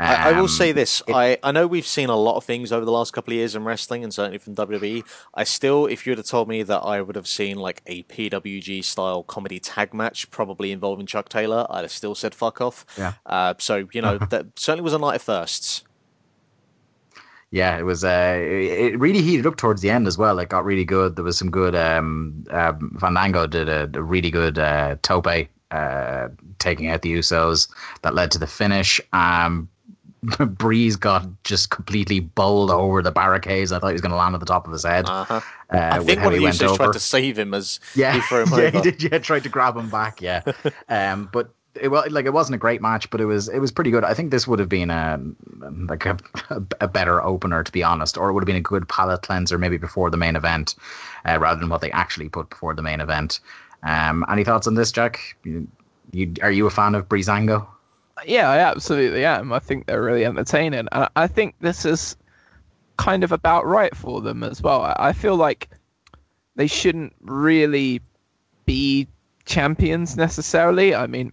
I, 0.00 0.30
I 0.30 0.32
will 0.32 0.42
Um, 0.42 0.48
say 0.48 0.72
this: 0.72 1.02
I, 1.08 1.38
I 1.42 1.52
know 1.52 1.66
we've 1.66 1.86
seen 1.86 2.08
a 2.08 2.16
lot 2.16 2.36
of 2.36 2.44
things 2.44 2.72
over 2.72 2.84
the 2.84 2.90
last 2.92 3.12
couple 3.12 3.32
of 3.32 3.36
years 3.36 3.54
in 3.54 3.64
wrestling, 3.64 4.02
and 4.02 4.12
certainly 4.14 4.38
from 4.38 4.54
WWE. 4.54 5.04
I 5.34 5.44
still, 5.44 5.86
if 5.86 6.06
you 6.06 6.12
would 6.12 6.18
have 6.18 6.26
told 6.26 6.48
me 6.48 6.62
that 6.62 6.78
I 6.78 7.00
would 7.02 7.16
have 7.16 7.26
seen 7.28 7.58
like 7.58 7.82
a 7.86 8.02
PWG 8.04 8.82
style 8.84 9.22
comedy 9.22 9.60
tag 9.60 9.92
match, 9.92 10.30
probably 10.30 10.72
involving 10.72 11.06
Chuck 11.06 11.28
Taylor, 11.28 11.66
I'd 11.68 11.82
have 11.82 11.90
still 11.92 12.14
said 12.14 12.34
fuck 12.34 12.60
off. 12.60 12.86
Yeah. 12.96 13.14
Uh, 13.26 13.54
so 13.58 13.88
you 13.92 14.00
know 14.02 14.18
that 14.30 14.46
certainly 14.58 14.82
was 14.84 14.94
a 14.94 14.98
night 14.98 15.16
of 15.16 15.22
firsts. 15.22 15.84
yeah, 17.50 17.76
it 17.78 17.82
was. 17.82 18.04
Uh, 18.04 18.38
it 18.40 18.98
really 18.98 19.22
heated 19.22 19.46
up 19.46 19.56
towards 19.56 19.82
the 19.82 19.90
end 19.90 20.06
as 20.06 20.16
well. 20.16 20.38
It 20.38 20.48
got 20.48 20.64
really 20.64 20.84
good. 20.84 21.16
There 21.16 21.24
was 21.24 21.36
some 21.36 21.50
good. 21.50 21.74
Um, 21.74 22.44
um, 22.50 22.96
Fandango 23.00 23.46
did 23.46 23.68
a, 23.68 23.90
a 23.92 24.02
really 24.02 24.30
good 24.30 24.56
uh, 24.58 24.96
tope, 25.02 25.26
uh, 25.72 26.28
taking 26.58 26.88
out 26.88 27.02
the 27.02 27.12
Usos 27.14 27.68
that 28.02 28.14
led 28.14 28.30
to 28.30 28.38
the 28.38 28.46
finish. 28.46 29.00
Um, 29.12 29.68
Breeze 30.38 30.96
got 30.96 31.26
just 31.44 31.70
completely 31.70 32.20
bowled 32.20 32.70
over 32.70 33.02
the 33.02 33.10
barricades. 33.10 33.72
I 33.72 33.78
thought 33.78 33.88
he 33.88 33.92
was 33.94 34.02
going 34.02 34.10
to 34.10 34.16
land 34.16 34.34
at 34.34 34.40
the 34.40 34.46
top 34.46 34.66
of 34.66 34.72
his 34.72 34.84
head. 34.84 35.06
Uh-huh. 35.08 35.40
Uh, 35.72 35.90
I 35.92 35.98
think 36.00 36.18
one 36.20 36.28
of 36.28 36.32
he 36.32 36.38
the 36.38 36.44
went 36.44 36.56
Usos 36.56 36.76
tried 36.76 36.84
over. 36.86 36.92
to 36.92 37.00
save 37.00 37.38
him 37.38 37.54
as 37.54 37.80
yeah, 37.94 38.12
he 38.14 38.20
threw 38.20 38.42
him 38.42 38.48
yeah, 38.52 38.56
over. 38.56 38.70
he 38.70 38.90
did. 38.90 39.02
Yeah, 39.02 39.18
tried 39.18 39.44
to 39.44 39.48
grab 39.48 39.76
him 39.76 39.88
back. 39.88 40.20
Yeah, 40.20 40.42
um, 40.88 41.28
but 41.32 41.54
it 41.74 41.88
was 41.88 42.10
like 42.10 42.26
it 42.26 42.32
wasn't 42.32 42.54
a 42.56 42.58
great 42.58 42.82
match, 42.82 43.08
but 43.10 43.20
it 43.20 43.26
was 43.26 43.48
it 43.48 43.60
was 43.60 43.70
pretty 43.72 43.90
good. 43.90 44.04
I 44.04 44.12
think 44.14 44.30
this 44.30 44.46
would 44.46 44.58
have 44.58 44.68
been 44.68 44.90
a 44.90 45.20
like 45.88 46.04
a, 46.04 46.18
a 46.80 46.88
better 46.88 47.22
opener, 47.22 47.62
to 47.62 47.72
be 47.72 47.82
honest, 47.82 48.18
or 48.18 48.28
it 48.28 48.32
would 48.32 48.42
have 48.42 48.46
been 48.46 48.56
a 48.56 48.60
good 48.60 48.88
palate 48.88 49.22
cleanser 49.22 49.56
maybe 49.58 49.78
before 49.78 50.10
the 50.10 50.16
main 50.16 50.36
event, 50.36 50.74
uh, 51.24 51.38
rather 51.40 51.60
than 51.60 51.68
what 51.68 51.80
they 51.80 51.90
actually 51.92 52.28
put 52.28 52.50
before 52.50 52.74
the 52.74 52.82
main 52.82 53.00
event. 53.00 53.40
Um, 53.82 54.24
any 54.30 54.44
thoughts 54.44 54.66
on 54.66 54.74
this, 54.74 54.92
Jack? 54.92 55.36
You, 55.44 55.66
you, 56.12 56.34
are 56.42 56.50
you 56.50 56.66
a 56.66 56.70
fan 56.70 56.94
of 56.94 57.08
Breezango? 57.08 57.66
Yeah, 58.26 58.48
I 58.48 58.58
absolutely 58.58 59.24
am. 59.24 59.52
I 59.52 59.58
think 59.58 59.86
they're 59.86 60.02
really 60.02 60.24
entertaining, 60.24 60.86
and 60.92 61.08
I 61.16 61.26
think 61.26 61.54
this 61.60 61.84
is 61.84 62.16
kind 62.96 63.24
of 63.24 63.32
about 63.32 63.66
right 63.66 63.94
for 63.96 64.20
them 64.20 64.42
as 64.42 64.60
well. 64.62 64.82
I 64.96 65.12
feel 65.12 65.36
like 65.36 65.68
they 66.56 66.66
shouldn't 66.66 67.14
really 67.20 68.02
be 68.66 69.08
champions 69.46 70.16
necessarily. 70.16 70.94
I 70.94 71.06
mean, 71.06 71.32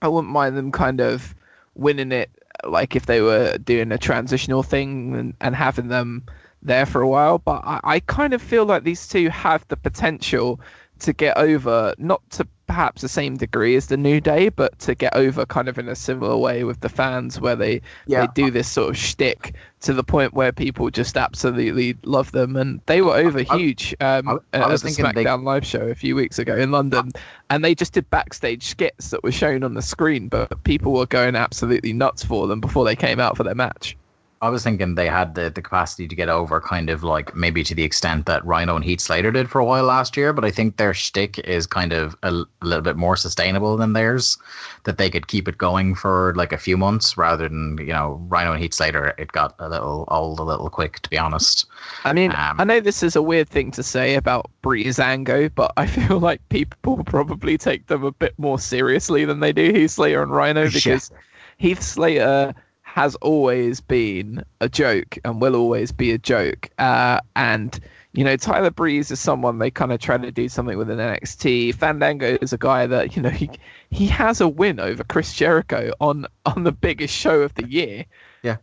I 0.00 0.08
wouldn't 0.08 0.32
mind 0.32 0.56
them 0.56 0.72
kind 0.72 1.00
of 1.00 1.34
winning 1.74 2.12
it, 2.12 2.30
like 2.64 2.96
if 2.96 3.06
they 3.06 3.20
were 3.20 3.58
doing 3.58 3.92
a 3.92 3.98
transitional 3.98 4.62
thing 4.62 5.14
and, 5.14 5.34
and 5.40 5.54
having 5.54 5.88
them 5.88 6.24
there 6.62 6.86
for 6.86 7.00
a 7.02 7.08
while, 7.08 7.38
but 7.38 7.62
I, 7.64 7.80
I 7.84 8.00
kind 8.00 8.32
of 8.34 8.42
feel 8.42 8.64
like 8.64 8.82
these 8.82 9.06
two 9.06 9.28
have 9.28 9.66
the 9.68 9.76
potential 9.76 10.60
to 11.00 11.12
get 11.12 11.36
over, 11.36 11.94
not 11.98 12.28
to 12.30 12.48
perhaps 12.66 13.02
the 13.02 13.08
same 13.08 13.36
degree 13.36 13.76
as 13.76 13.86
the 13.86 13.96
New 13.96 14.20
Day, 14.20 14.48
but 14.48 14.78
to 14.80 14.94
get 14.94 15.14
over 15.14 15.46
kind 15.46 15.68
of 15.68 15.78
in 15.78 15.88
a 15.88 15.94
similar 15.94 16.36
way 16.36 16.64
with 16.64 16.80
the 16.80 16.88
fans, 16.88 17.40
where 17.40 17.56
they 17.56 17.80
Yeah. 18.06 18.22
they 18.26 18.28
do 18.34 18.50
this 18.50 18.68
sort 18.68 18.90
of 18.90 18.96
shtick 18.96 19.54
to 19.82 19.92
the 19.92 20.02
point 20.02 20.34
where 20.34 20.52
people 20.52 20.90
just 20.90 21.16
absolutely 21.16 21.96
love 22.04 22.32
them, 22.32 22.56
and 22.56 22.80
they 22.86 23.02
were 23.02 23.14
over 23.14 23.40
I- 23.48 23.56
huge 23.56 23.94
um, 24.00 24.28
I- 24.28 24.58
I 24.58 24.60
at 24.62 24.68
the 24.70 24.78
thinking 24.78 25.04
they- 25.14 25.24
SmackDown 25.24 25.44
live 25.44 25.64
show 25.64 25.82
a 25.82 25.94
few 25.94 26.16
weeks 26.16 26.38
ago 26.38 26.56
in 26.56 26.70
London, 26.70 27.12
and 27.50 27.64
they 27.64 27.74
just 27.74 27.92
did 27.92 28.08
backstage 28.10 28.64
skits 28.64 29.10
that 29.10 29.22
were 29.22 29.32
shown 29.32 29.62
on 29.62 29.74
the 29.74 29.82
screen, 29.82 30.28
but 30.28 30.62
people 30.64 30.92
were 30.92 31.06
going 31.06 31.36
absolutely 31.36 31.92
nuts 31.92 32.24
for 32.24 32.46
them 32.46 32.60
before 32.60 32.84
they 32.84 32.96
came 32.96 33.20
out 33.20 33.36
for 33.36 33.44
their 33.44 33.54
match. 33.54 33.96
I 34.42 34.50
was 34.50 34.62
thinking 34.62 34.94
they 34.94 35.08
had 35.08 35.34
the, 35.34 35.48
the 35.50 35.62
capacity 35.62 36.06
to 36.06 36.14
get 36.14 36.28
over, 36.28 36.60
kind 36.60 36.90
of 36.90 37.02
like 37.02 37.34
maybe 37.34 37.64
to 37.64 37.74
the 37.74 37.82
extent 37.84 38.26
that 38.26 38.42
Rhyno 38.44 38.76
and 38.76 38.84
Heath 38.84 39.00
Slater 39.00 39.30
did 39.30 39.48
for 39.48 39.60
a 39.60 39.64
while 39.64 39.84
last 39.84 40.16
year. 40.16 40.32
But 40.32 40.44
I 40.44 40.50
think 40.50 40.76
their 40.76 40.92
shtick 40.92 41.38
is 41.40 41.66
kind 41.66 41.92
of 41.92 42.14
a 42.22 42.44
little 42.62 42.82
bit 42.82 42.96
more 42.96 43.16
sustainable 43.16 43.76
than 43.76 43.94
theirs. 43.94 44.36
That 44.84 44.98
they 44.98 45.08
could 45.10 45.26
keep 45.28 45.48
it 45.48 45.56
going 45.58 45.94
for 45.94 46.34
like 46.36 46.52
a 46.52 46.58
few 46.58 46.76
months 46.76 47.16
rather 47.16 47.48
than 47.48 47.78
you 47.80 47.92
know 47.94 48.24
Rhyno 48.28 48.52
and 48.52 48.62
Heath 48.62 48.74
Slater. 48.74 49.14
It 49.18 49.32
got 49.32 49.54
a 49.58 49.68
little 49.68 50.04
old, 50.08 50.38
a 50.38 50.42
little 50.44 50.68
quick, 50.70 51.00
to 51.00 51.10
be 51.10 51.18
honest. 51.18 51.66
I 52.04 52.12
mean, 52.12 52.30
Um, 52.32 52.60
I 52.60 52.64
know 52.64 52.80
this 52.80 53.02
is 53.02 53.16
a 53.16 53.22
weird 53.22 53.48
thing 53.48 53.70
to 53.72 53.82
say 53.82 54.14
about 54.16 54.50
Breezango, 54.62 55.50
but 55.54 55.72
I 55.76 55.86
feel 55.96 56.20
like 56.20 56.46
people 56.50 57.02
probably 57.04 57.56
take 57.58 57.86
them 57.86 58.04
a 58.04 58.12
bit 58.12 58.34
more 58.38 58.58
seriously 58.58 59.24
than 59.24 59.40
they 59.40 59.52
do 59.52 59.72
Heath 59.72 59.92
Slater 59.92 60.22
and 60.22 60.30
Rhyno 60.32 60.64
Yeah. 60.64 60.70
because 60.72 61.10
Heath 61.58 61.82
Slater 61.82 62.54
has 62.96 63.14
always 63.16 63.78
been 63.78 64.42
a 64.62 64.70
joke 64.70 65.18
and 65.22 65.38
will 65.38 65.54
always 65.54 65.92
be 65.92 66.12
a 66.12 66.18
joke. 66.18 66.70
Uh, 66.78 67.20
and 67.36 67.78
you 68.14 68.24
know, 68.24 68.38
Tyler 68.38 68.70
Breeze 68.70 69.10
is 69.10 69.20
someone 69.20 69.58
they 69.58 69.70
kind 69.70 69.92
of 69.92 70.00
try 70.00 70.16
to 70.16 70.32
do 70.32 70.48
something 70.48 70.78
with 70.78 70.88
in 70.88 70.96
NXT. 70.96 71.74
Fandango 71.74 72.38
is 72.40 72.54
a 72.54 72.58
guy 72.58 72.86
that 72.86 73.14
you 73.14 73.20
know 73.20 73.28
he 73.28 73.50
he 73.90 74.06
has 74.06 74.40
a 74.40 74.48
win 74.48 74.80
over 74.80 75.04
Chris 75.04 75.34
Jericho 75.34 75.92
on 76.00 76.26
on 76.46 76.64
the 76.64 76.72
biggest 76.72 77.14
show 77.14 77.42
of 77.42 77.52
the 77.52 77.68
year. 77.68 78.06
Yeah. 78.42 78.56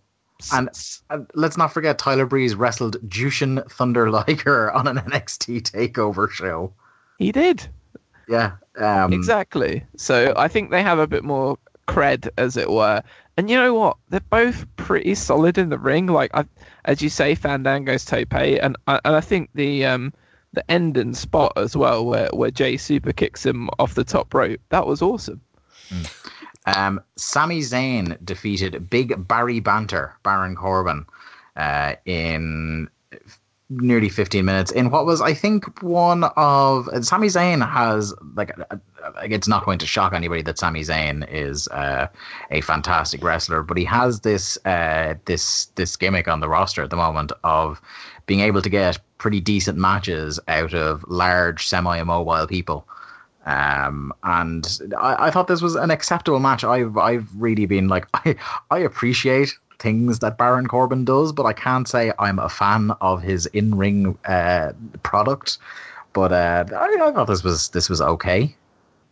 And, 0.52 0.67
and 1.12 1.28
let's 1.36 1.56
not 1.56 1.72
forget 1.72 2.00
Tyler 2.00 2.26
Breeze 2.26 2.56
wrestled 2.56 2.98
Jushin 3.08 3.63
Thunder 3.72 4.10
Liger 4.10 4.72
on 4.76 4.88
an 4.88 4.98
NXT 4.98 5.62
Takeover 5.62 6.28
show. 6.28 6.74
he 7.19 7.32
did. 7.32 7.67
Yeah, 8.28 8.54
um, 8.80 9.13
exactly. 9.13 9.86
So 9.96 10.34
I 10.36 10.48
think 10.48 10.72
they 10.72 10.82
have 10.82 10.98
a 10.98 11.06
bit 11.06 11.24
more 11.24 11.60
cred, 11.88 12.30
as 12.38 12.58
it 12.58 12.72
were. 12.72 13.04
And 13.38 13.50
you 13.50 13.56
know 13.56 13.74
what? 13.74 13.98
They're 14.10 14.19
both 14.19 14.65
pretty 14.76 15.15
solid 15.15 15.58
in 15.58 15.69
the 15.69 15.78
ring. 15.78 16.08
Like 16.08 16.32
I, 16.34 16.46
as 16.86 17.02
you 17.02 17.10
say, 17.10 17.36
Fandango's 17.36 18.06
tope, 18.06 18.34
and 18.34 18.78
I, 18.88 19.00
and 19.04 19.15
I 19.15 19.22
think 19.22 19.50
the 19.56 19.86
um 19.86 20.13
the 20.54 20.69
ending 20.69 21.15
spot 21.15 21.54
as 21.56 21.76
well, 21.76 22.06
where 22.06 22.30
where 22.34 22.52
Jay 22.52 22.78
super 22.78 23.12
kicks 23.12 23.46
him 23.46 23.69
off 23.80 23.96
the 23.96 24.04
top 24.04 24.34
rope, 24.34 24.62
that 24.69 24.86
was 24.86 25.02
awesome. 25.02 25.41
Um, 26.65 27.02
Sami 27.17 27.60
Zayn 27.60 28.24
defeated 28.24 28.89
Big 28.89 29.28
Barry 29.28 29.60
Banter, 29.60 30.15
Baron 30.24 30.56
Corbin, 30.56 31.06
uh, 31.56 31.96
in 32.06 32.89
nearly 33.69 34.10
15 34.10 34.43
minutes 34.45 34.71
in 34.71 34.89
what 34.89 35.06
was, 35.06 35.21
I 35.21 35.34
think, 35.34 35.82
one 35.82 36.26
of 36.36 36.89
Sami 37.02 37.28
Zayn 37.28 37.67
has 37.67 38.13
like, 38.36 38.52
uh, 38.60 38.78
it's 39.23 39.47
not 39.47 39.65
going 39.65 39.80
to 39.80 39.88
shock 39.88 40.13
anybody 40.13 40.41
that 40.43 40.60
Sami 40.60 40.82
Zayn 40.82 41.28
is 41.32 41.67
uh, 41.69 42.08
a 42.52 42.62
fantastic 42.62 43.23
wrestler, 43.23 43.63
but 43.63 43.78
he 43.78 43.86
has 43.86 44.21
this 44.21 44.58
uh, 44.65 45.15
this 45.26 45.65
this 45.76 45.95
gimmick 45.95 46.28
on 46.28 46.39
the 46.39 46.49
roster 46.49 46.84
at 46.84 46.89
the 46.89 46.95
moment 46.95 47.32
of 47.43 47.82
being 48.26 48.41
able 48.41 48.62
to 48.62 48.69
get 48.69 48.99
pretty 49.17 49.39
decent 49.39 49.78
matches 49.78 50.39
out 50.47 50.73
of 50.73 51.04
large, 51.08 51.65
semi-immobile 51.65 52.47
people. 52.47 52.88
Um, 53.45 54.13
and 54.23 54.80
I, 54.97 55.28
I 55.28 55.32
thought 55.32 55.47
this 55.47 55.62
was 55.62 55.76
an 55.76 55.91
acceptable 55.91 56.39
match. 56.39 56.63
I've 56.63 56.97
I've 56.97 57.28
really 57.36 57.65
been 57.65 57.88
like 57.88 58.08
I 58.13 58.36
I 58.71 58.80
appreciate 58.80 59.58
things 59.84 60.19
that 60.19 60.38
Baron 60.38 60.65
Corbin 60.67 61.04
does, 61.06 61.32
but 61.34 61.46
I 61.46 61.54
can't 61.54 61.88
say 61.88 62.13
I'm 62.17 62.39
a 62.39 62.50
fan 62.50 62.91
of 63.02 63.22
his 63.22 63.46
in 63.48 63.76
ring 63.76 64.17
uh, 64.26 64.72
product. 65.04 65.60
But 66.13 66.32
uh, 66.32 66.65
I, 66.76 66.86
I 67.02 67.12
thought 67.12 67.28
this 67.28 67.43
was 67.43 67.69
this 67.69 67.89
was 67.89 68.02
okay. 68.02 68.56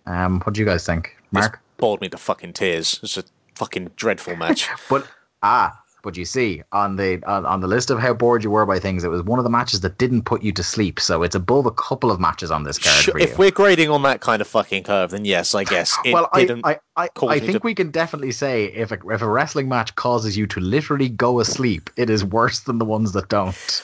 Um, 0.07 0.39
what 0.41 0.55
do 0.55 0.61
you 0.61 0.65
guys 0.65 0.85
think, 0.85 1.15
Mark? 1.31 1.59
bored 1.77 1.99
me 1.99 2.07
to 2.09 2.17
fucking 2.17 2.53
tears. 2.53 2.99
It's 3.03 3.17
a 3.17 3.23
fucking 3.55 3.91
dreadful 3.97 4.37
match. 4.37 4.69
But 4.89 5.05
ah, 5.43 5.80
but 6.01 6.17
you 6.17 6.25
see 6.25 6.63
on 6.71 6.95
the 6.95 7.21
on, 7.25 7.45
on 7.45 7.61
the 7.61 7.67
list 7.67 7.89
of 7.89 7.99
how 7.99 8.13
bored 8.13 8.43
you 8.43 8.51
were 8.51 8.65
by 8.65 8.79
things, 8.79 9.03
it 9.03 9.09
was 9.09 9.23
one 9.23 9.39
of 9.39 9.43
the 9.43 9.49
matches 9.49 9.81
that 9.81 9.97
didn't 9.97 10.23
put 10.23 10.41
you 10.43 10.51
to 10.53 10.63
sleep. 10.63 10.99
So 10.99 11.23
it's 11.23 11.35
above 11.35 11.65
a 11.65 11.71
couple 11.71 12.11
of 12.11 12.19
matches 12.19 12.51
on 12.51 12.63
this 12.63 12.77
card 12.77 13.03
Sure, 13.03 13.11
for 13.13 13.19
you. 13.19 13.25
if 13.25 13.37
we're 13.37 13.51
grading 13.51 13.89
on 13.89 14.01
that 14.03 14.21
kind 14.21 14.41
of 14.41 14.47
fucking 14.47 14.83
curve, 14.83 15.11
then 15.11 15.25
yes, 15.25 15.53
I 15.55 15.63
guess 15.63 15.97
well, 16.05 16.29
I, 16.33 16.41
didn't. 16.41 16.65
I, 16.65 16.79
I, 16.95 17.09
I 17.27 17.39
think 17.39 17.53
to- 17.53 17.61
we 17.63 17.75
can 17.75 17.91
definitely 17.91 18.31
say 18.31 18.65
if 18.65 18.91
a, 18.91 18.99
if 19.09 19.21
a 19.21 19.29
wrestling 19.29 19.69
match 19.69 19.95
causes 19.95 20.37
you 20.37 20.47
to 20.47 20.59
literally 20.59 21.09
go 21.09 21.39
asleep, 21.39 21.89
it 21.97 22.09
is 22.09 22.23
worse 22.23 22.61
than 22.61 22.77
the 22.77 22.85
ones 22.85 23.11
that 23.13 23.29
don't. 23.29 23.83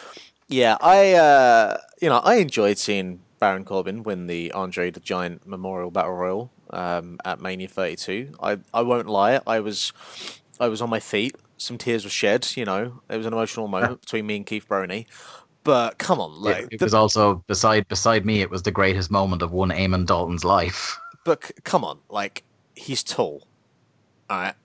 Yeah, 0.50 0.78
I 0.82 1.14
uh, 1.14 1.78
you 2.02 2.10
know 2.10 2.20
I 2.20 2.36
enjoyed 2.36 2.78
seeing 2.78 3.20
Baron 3.40 3.66
Corbin 3.66 4.04
win 4.04 4.28
the 4.28 4.52
Andre 4.54 4.92
the 4.92 5.00
Giant 5.00 5.46
Memorial 5.46 5.92
Battle 5.92 6.14
Royal 6.14 6.52
um, 6.72 7.20
at 7.26 7.42
Mania 7.42 7.68
32. 7.68 8.34
I 8.42 8.58
I 8.74 8.82
won't 8.82 9.08
lie, 9.08 9.42
I 9.46 9.60
was 9.60 9.92
I 10.60 10.68
was 10.70 10.82
on 10.82 10.90
my 10.90 11.00
feet. 11.00 11.36
Some 11.58 11.78
tears 11.78 12.04
were 12.04 12.10
shed. 12.10 12.48
You 12.56 12.66
know, 12.66 13.02
it 13.10 13.18
was 13.18 13.26
an 13.26 13.34
emotional 13.34 13.68
moment 13.68 14.02
between 14.02 14.26
me 14.26 14.38
and 14.38 14.46
Keith 14.46 14.68
Brony. 14.68 15.06
But 15.64 15.98
come 15.98 16.22
on, 16.22 16.42
like, 16.42 16.58
It, 16.66 16.68
it 16.74 16.80
the- 16.80 16.86
was 16.86 16.94
also 16.94 17.44
beside 17.48 17.88
beside 17.88 18.26
me. 18.26 18.42
It 18.42 18.50
was 18.50 18.64
the 18.64 18.72
greatest 18.72 19.12
moment 19.12 19.42
of 19.42 19.52
one 19.52 19.70
Eamon 19.70 20.06
Dalton's 20.06 20.46
life. 20.46 20.98
but 21.26 21.44
c- 21.46 21.54
come 21.64 21.84
on, 21.84 22.00
like 22.10 22.44
he's 22.76 23.04
tall, 23.04 23.46
all 24.30 24.38
right. 24.40 24.56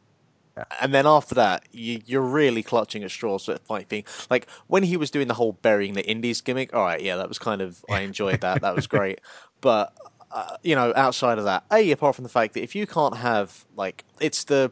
And 0.83 0.93
then 0.93 1.07
after 1.07 1.35
that, 1.37 1.65
you, 1.73 2.03
you're 2.05 2.21
really 2.21 2.63
clutching 2.63 3.03
at 3.03 3.11
straws 3.11 3.49
at 3.49 3.65
fight 3.65 3.89
thing. 3.89 4.05
Like 4.29 4.47
when 4.67 4.83
he 4.83 4.99
was 4.99 5.11
doing 5.11 5.27
the 5.27 5.35
whole 5.35 5.53
burying 5.53 5.95
the 5.95 6.07
Indies 6.07 6.43
gimmick. 6.43 6.75
All 6.75 6.83
right, 6.85 7.01
yeah, 7.01 7.17
that 7.17 7.27
was 7.29 7.39
kind 7.39 7.63
of 7.63 7.83
I 7.91 8.01
enjoyed 8.01 8.43
that. 8.43 8.61
that 8.61 8.77
was 8.77 8.87
great. 8.97 9.21
But 9.63 9.97
uh, 10.31 10.57
you 10.63 10.75
know, 10.75 10.93
outside 10.95 11.39
of 11.39 11.45
that, 11.45 11.65
a 11.73 11.91
apart 11.91 12.15
from 12.17 12.23
the 12.25 12.29
fact 12.29 12.53
that 12.55 12.63
if 12.63 12.75
you 12.77 12.87
can't 12.87 13.17
have 13.17 13.65
like 13.77 14.05
it's 14.21 14.45
the 14.45 14.71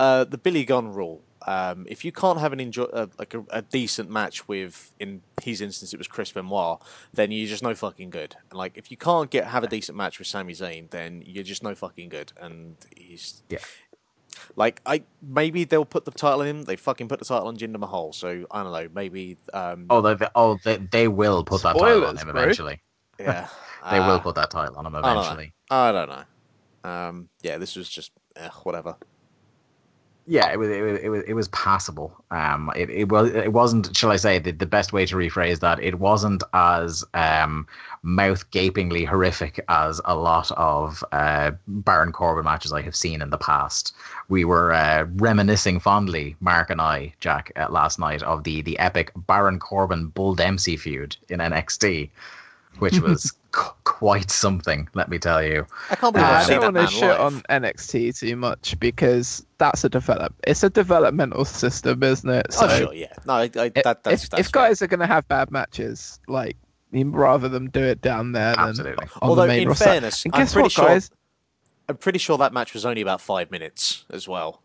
uh, 0.00 0.24
the 0.24 0.38
Billy 0.38 0.64
Gunn 0.64 0.92
rule. 0.92 1.22
Um, 1.46 1.86
if 1.88 2.04
you 2.04 2.12
can't 2.12 2.38
have 2.40 2.52
an 2.52 2.60
enjoy 2.60 2.84
uh, 2.84 3.06
like 3.18 3.34
a, 3.34 3.44
a 3.50 3.62
decent 3.62 4.10
match 4.10 4.46
with, 4.48 4.92
in 5.00 5.22
his 5.42 5.60
instance, 5.60 5.92
it 5.92 5.98
was 5.98 6.06
Chris 6.08 6.32
Benoit, 6.32 6.80
then 7.12 7.30
you're 7.30 7.48
just 7.48 7.62
no 7.62 7.74
fucking 7.74 8.10
good. 8.10 8.36
And 8.50 8.58
like, 8.58 8.72
if 8.76 8.90
you 8.90 8.96
can't 8.96 9.30
get 9.30 9.46
have 9.46 9.64
a 9.64 9.66
decent 9.66 9.96
match 9.98 10.18
with 10.18 10.28
Sami 10.28 10.52
Zayn, 10.54 10.90
then 10.90 11.22
you're 11.26 11.44
just 11.44 11.62
no 11.62 11.74
fucking 11.74 12.08
good. 12.10 12.32
And 12.40 12.76
he's 12.96 13.42
Yeah. 13.48 13.58
like, 14.56 14.80
I 14.86 15.02
maybe 15.20 15.64
they'll 15.64 15.84
put 15.84 16.04
the 16.04 16.10
title 16.10 16.40
on 16.40 16.46
him. 16.46 16.62
They 16.64 16.76
fucking 16.76 17.08
put 17.08 17.18
the 17.18 17.24
title 17.24 17.48
on 17.48 17.56
Jinder 17.56 17.78
Mahal. 17.78 18.12
So 18.12 18.44
I 18.50 18.62
don't 18.62 18.72
know. 18.72 18.88
Maybe 18.94 19.36
um, 19.52 19.86
Oh, 19.90 20.00
they, 20.00 20.14
they- 20.14 20.28
oh, 20.34 20.58
they, 20.64 20.76
they 20.76 21.08
will 21.08 21.44
put 21.44 21.62
that 21.62 21.76
title 21.76 22.04
on 22.06 22.16
him 22.16 22.28
bro. 22.28 22.40
eventually. 22.42 22.80
yeah, 23.18 23.48
They 23.90 23.98
will 24.00 24.06
Uh, 24.10 24.18
put 24.20 24.34
that 24.36 24.50
title 24.50 24.76
on 24.76 24.86
him 24.86 24.94
I 24.96 25.00
don't 25.00 25.14
know. 25.14 25.20
eventually. 25.22 25.52
I 25.70 25.92
don't 25.92 26.08
know. 26.08 26.24
Um, 26.90 27.28
yeah, 27.42 27.58
this 27.58 27.76
was 27.76 27.88
just 27.88 28.12
eh, 28.36 28.48
whatever. 28.64 28.96
Yeah, 30.26 30.52
it 30.52 30.58
was, 30.58 30.70
it 30.70 30.82
was 30.82 31.00
it 31.00 31.08
was 31.08 31.22
it 31.24 31.34
was 31.34 31.48
passable. 31.48 32.14
Um, 32.30 32.70
it, 32.76 32.88
it 32.90 33.08
was 33.08 33.30
it 33.30 33.52
wasn't. 33.52 33.94
Shall 33.96 34.12
I 34.12 34.16
say 34.16 34.38
the, 34.38 34.52
the 34.52 34.66
best 34.66 34.92
way 34.92 35.04
to 35.06 35.16
rephrase 35.16 35.58
that? 35.60 35.82
It 35.82 35.98
wasn't 35.98 36.44
as 36.52 37.04
um 37.14 37.66
mouth 38.04 38.48
gapingly 38.52 39.04
horrific 39.04 39.64
as 39.68 40.00
a 40.04 40.14
lot 40.14 40.50
of 40.52 41.02
uh, 41.10 41.50
Baron 41.66 42.12
Corbin 42.12 42.44
matches 42.44 42.72
I 42.72 42.82
have 42.82 42.94
seen 42.94 43.20
in 43.20 43.30
the 43.30 43.38
past. 43.38 43.94
We 44.28 44.44
were 44.44 44.72
uh, 44.72 45.06
reminiscing 45.16 45.80
fondly, 45.80 46.36
Mark 46.40 46.70
and 46.70 46.80
I, 46.80 47.14
Jack, 47.18 47.50
uh, 47.56 47.66
last 47.70 47.98
night 47.98 48.22
of 48.22 48.44
the 48.44 48.62
the 48.62 48.78
epic 48.78 49.10
Baron 49.26 49.58
Corbin 49.58 50.06
Bull 50.06 50.36
Dempsey 50.36 50.76
feud 50.76 51.16
in 51.30 51.40
NXT, 51.40 52.10
which 52.78 53.00
was 53.00 53.32
qu- 53.52 53.72
quite 53.84 54.30
something. 54.30 54.88
Let 54.94 55.08
me 55.08 55.18
tell 55.18 55.42
you. 55.42 55.66
I 55.90 55.94
can't 55.96 56.12
believe 56.14 56.28
Uh, 56.28 56.32
I've 56.32 56.42
I 56.42 56.44
seen 56.44 56.60
don't 56.60 56.74
want 56.74 56.76
to 56.76 56.82
man 56.82 56.90
shit 56.90 57.02
live. 57.02 57.20
on 57.20 57.42
NXT 57.62 58.18
too 58.18 58.36
much 58.36 58.78
because 58.80 59.46
that's 59.58 59.84
a 59.84 59.88
develop. 59.88 60.34
It's 60.44 60.62
a 60.62 60.70
developmental 60.70 61.44
system, 61.44 62.02
isn't 62.02 62.28
it? 62.28 62.52
So 62.52 62.66
oh 62.66 62.78
sure, 62.78 62.94
yeah. 62.94 63.12
No, 63.26 63.34
I, 63.34 63.42
I, 63.42 63.44
i- 63.44 63.68
that, 63.70 64.02
that's, 64.04 64.24
if, 64.24 64.30
that's 64.30 64.40
if 64.46 64.52
guys 64.52 64.82
are 64.82 64.86
going 64.88 65.00
to 65.00 65.06
have 65.06 65.26
bad 65.28 65.50
matches, 65.52 66.18
like 66.28 66.56
rather 66.92 67.48
them 67.48 67.70
do 67.70 67.80
it 67.82 68.00
down 68.02 68.32
there 68.32 68.54
than 68.56 68.68
Absolutely. 68.68 69.06
on 69.22 69.30
Although 69.30 69.42
the 69.42 69.48
main 69.48 69.62
in 69.62 69.68
roster. 69.68 69.84
fairness, 69.84 70.24
and 70.24 70.34
I'm 70.34 70.46
pretty 70.46 70.62
what, 70.64 70.72
sure 70.72 70.88
guys? 70.88 71.10
I'm 71.88 71.96
pretty 71.96 72.18
sure 72.18 72.38
that 72.38 72.52
match 72.52 72.74
was 72.74 72.84
only 72.86 73.00
about 73.02 73.20
five 73.20 73.50
minutes 73.50 74.04
as 74.10 74.26
well. 74.28 74.62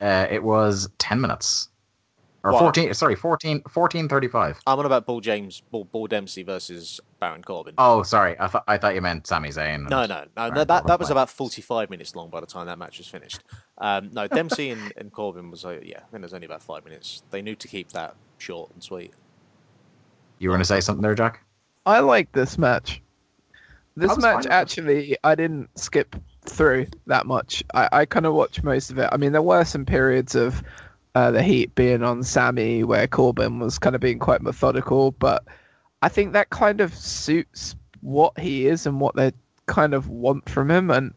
Uh, 0.00 0.26
it 0.30 0.42
was 0.42 0.88
ten 0.98 1.20
minutes. 1.20 1.69
Or 2.42 2.52
What? 2.52 2.60
14, 2.60 2.94
sorry, 2.94 3.16
14, 3.16 3.60
14.35. 3.62 4.60
I'm 4.66 4.78
on 4.78 4.86
about 4.86 5.04
Bull 5.04 5.20
James, 5.20 5.62
Bull, 5.70 5.84
Bull 5.84 6.06
Dempsey 6.06 6.42
versus 6.42 6.98
Baron 7.18 7.42
Corbin. 7.42 7.74
Oh, 7.76 8.02
sorry. 8.02 8.34
I 8.40 8.46
thought 8.46 8.64
I 8.66 8.78
thought 8.78 8.94
you 8.94 9.02
meant 9.02 9.26
Sami 9.26 9.50
Zayn. 9.50 9.88
no, 9.90 10.06
no, 10.06 10.06
no, 10.06 10.14
no. 10.14 10.24
Baron 10.34 10.66
That 10.66 10.86
that 10.86 10.98
was 10.98 11.10
about 11.10 11.28
45 11.28 11.90
minutes 11.90 12.16
long 12.16 12.30
by 12.30 12.40
the 12.40 12.46
time 12.46 12.66
that 12.66 12.78
match 12.78 12.96
was 12.96 13.08
finished. 13.08 13.42
Um, 13.76 14.10
no, 14.12 14.26
Dempsey 14.26 14.70
and, 14.70 14.92
and 14.96 15.12
Corbin 15.12 15.50
was 15.50 15.66
uh, 15.66 15.80
yeah. 15.82 15.98
I 15.98 16.10
think 16.10 16.14
it 16.14 16.22
was 16.22 16.34
only 16.34 16.46
about 16.46 16.62
five 16.62 16.84
minutes. 16.84 17.22
They 17.30 17.42
knew 17.42 17.56
to 17.56 17.68
keep 17.68 17.90
that 17.92 18.14
short 18.38 18.70
and 18.72 18.82
sweet. 18.82 19.12
You 20.38 20.48
were 20.48 20.54
going 20.54 20.62
to 20.62 20.66
say 20.66 20.80
something 20.80 21.02
there, 21.02 21.14
Jack? 21.14 21.44
I 21.84 22.00
like 22.00 22.32
this 22.32 22.56
match. 22.56 23.02
This 23.96 24.16
match 24.16 24.44
fine 24.44 24.52
actually, 24.52 25.16
I 25.22 25.34
didn't 25.34 25.68
skip 25.78 26.16
through 26.46 26.86
that 27.06 27.26
much. 27.26 27.62
I, 27.74 27.88
I 27.92 28.04
kind 28.06 28.24
of 28.24 28.32
watched 28.32 28.62
most 28.62 28.90
of 28.90 28.98
it. 28.98 29.08
I 29.12 29.18
mean, 29.18 29.32
there 29.32 29.42
were 29.42 29.64
some 29.64 29.84
periods 29.84 30.34
of 30.34 30.62
uh, 31.14 31.30
the 31.30 31.42
heat 31.42 31.74
being 31.74 32.02
on 32.02 32.22
Sami 32.22 32.84
where 32.84 33.06
Corbin 33.06 33.58
was 33.58 33.78
kind 33.78 33.94
of 33.94 34.00
being 34.00 34.18
quite 34.18 34.42
methodical, 34.42 35.12
but 35.12 35.44
I 36.02 36.08
think 36.08 36.32
that 36.32 36.50
kind 36.50 36.80
of 36.80 36.94
suits 36.94 37.74
what 38.00 38.38
he 38.38 38.66
is 38.66 38.86
and 38.86 39.00
what 39.00 39.16
they 39.16 39.32
kind 39.66 39.94
of 39.94 40.08
want 40.08 40.48
from 40.48 40.70
him. 40.70 40.90
And 40.90 41.14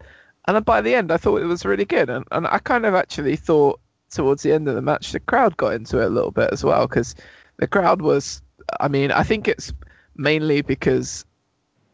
and 0.47 0.65
by 0.65 0.81
the 0.81 0.95
end, 0.95 1.11
I 1.11 1.17
thought 1.17 1.41
it 1.41 1.45
was 1.45 1.65
really 1.65 1.85
good. 1.85 2.09
And, 2.09 2.25
and 2.31 2.47
I 2.47 2.59
kind 2.59 2.85
of 2.85 2.95
actually 2.95 3.37
thought 3.37 3.79
towards 4.11 4.43
the 4.43 4.51
end 4.51 4.67
of 4.67 4.75
the 4.75 4.81
match, 4.81 5.11
the 5.11 5.19
crowd 5.21 5.55
got 5.57 5.73
into 5.73 6.01
it 6.01 6.05
a 6.05 6.09
little 6.09 6.31
bit 6.31 6.49
as 6.51 6.63
well 6.63 6.87
because 6.87 7.15
the 7.57 7.67
crowd 7.67 8.01
was. 8.01 8.41
I 8.79 8.87
mean, 8.87 9.11
I 9.11 9.23
think 9.23 9.47
it's 9.47 9.73
mainly 10.15 10.61
because 10.61 11.25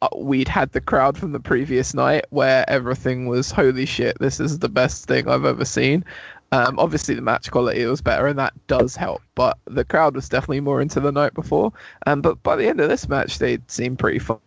uh, 0.02 0.08
we'd 0.16 0.48
had 0.48 0.72
the 0.72 0.82
crowd 0.82 1.18
from 1.18 1.32
the 1.32 1.40
previous 1.40 1.94
night 1.94 2.26
where 2.30 2.70
everything 2.70 3.28
was 3.28 3.52
holy 3.52 3.86
shit 3.86 4.18
this 4.20 4.40
is 4.40 4.60
the 4.60 4.70
best 4.70 5.06
thing 5.06 5.28
i've 5.28 5.44
ever 5.44 5.66
seen 5.66 6.06
um, 6.52 6.80
obviously 6.80 7.16
the 7.16 7.22
match 7.22 7.52
quality 7.52 7.86
was 7.86 8.02
better 8.02 8.28
and 8.28 8.40
that 8.40 8.54
does 8.68 8.96
help 8.96 9.22
but 9.36 9.58
the 9.66 9.86
crowd 9.86 10.16
was 10.16 10.30
definitely 10.30 10.60
more 10.60 10.82
into 10.82 11.00
the 11.00 11.12
night 11.12 11.34
before. 11.34 11.72
Um, 12.08 12.22
but 12.22 12.42
by 12.44 12.56
the 12.56 12.68
end 12.68 12.80
of 12.80 12.90
this 12.90 13.08
match 13.08 13.40
they 13.40 13.60
seemed 13.68 14.00
pretty 14.00 14.20
fi- 14.20 14.38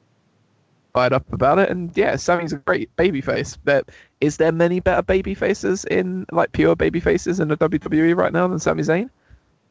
fired 0.93 1.13
up 1.13 1.33
about 1.33 1.59
it 1.59 1.71
and 1.71 1.91
yeah 1.97 2.17
Sami's 2.17 2.53
a 2.53 2.57
great 2.57 2.95
babyface. 2.97 3.57
But 3.65 3.89
is 4.21 4.37
there 4.37 4.53
many 4.53 4.81
better 4.81 5.03
baby 5.03 5.35
faces 5.35 5.85
in 5.85 6.27
like 6.33 6.53
pure 6.53 6.77
baby 6.77 7.01
faces 7.01 7.41
in 7.41 7.49
the 7.49 7.57
WWE 7.57 8.17
right 8.17 8.33
now 8.33 8.49
than 8.49 8.59
Sami 8.59 8.83
Zayn? 8.83 9.11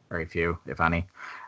Very 0.09 0.25
few, 0.25 0.57
if 0.67 0.81
any. 0.81 1.05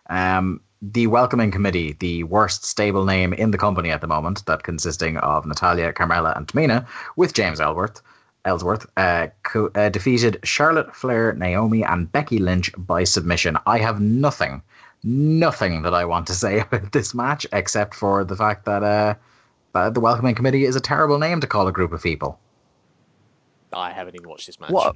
Um, 0.09 0.61
the 0.81 1.07
Welcoming 1.07 1.51
Committee, 1.51 1.93
the 1.93 2.23
worst 2.25 2.65
stable 2.65 3.05
name 3.05 3.33
in 3.33 3.51
the 3.51 3.57
company 3.57 3.89
at 3.89 4.01
the 4.01 4.07
moment, 4.07 4.45
that 4.45 4.63
consisting 4.63 5.17
of 5.17 5.45
Natalya, 5.45 5.93
Carmella, 5.93 6.35
and 6.35 6.47
Tamina, 6.47 6.85
with 7.15 7.33
James 7.33 7.61
Ellsworth, 7.61 8.01
Ellsworth, 8.45 8.85
uh, 8.97 9.27
co- 9.43 9.71
uh, 9.75 9.89
defeated 9.89 10.39
Charlotte, 10.43 10.93
Flair, 10.95 11.33
Naomi, 11.33 11.83
and 11.83 12.11
Becky 12.11 12.39
Lynch 12.39 12.71
by 12.77 13.03
submission. 13.05 13.57
I 13.65 13.77
have 13.77 14.01
nothing, 14.01 14.61
nothing 15.03 15.81
that 15.83 15.93
I 15.93 16.05
want 16.05 16.27
to 16.27 16.33
say 16.33 16.59
about 16.61 16.91
this 16.91 17.13
match 17.13 17.45
except 17.53 17.95
for 17.95 18.23
the 18.23 18.35
fact 18.35 18.65
that 18.65 18.83
uh, 18.83 19.15
that 19.73 19.93
the 19.93 19.99
Welcoming 20.01 20.35
Committee 20.35 20.65
is 20.65 20.75
a 20.75 20.81
terrible 20.81 21.17
name 21.19 21.39
to 21.41 21.47
call 21.47 21.67
a 21.67 21.71
group 21.71 21.93
of 21.93 22.03
people. 22.03 22.39
I 23.71 23.91
haven't 23.91 24.15
even 24.15 24.29
watched 24.29 24.45
this 24.47 24.59
match. 24.59 24.71
what 24.71 24.95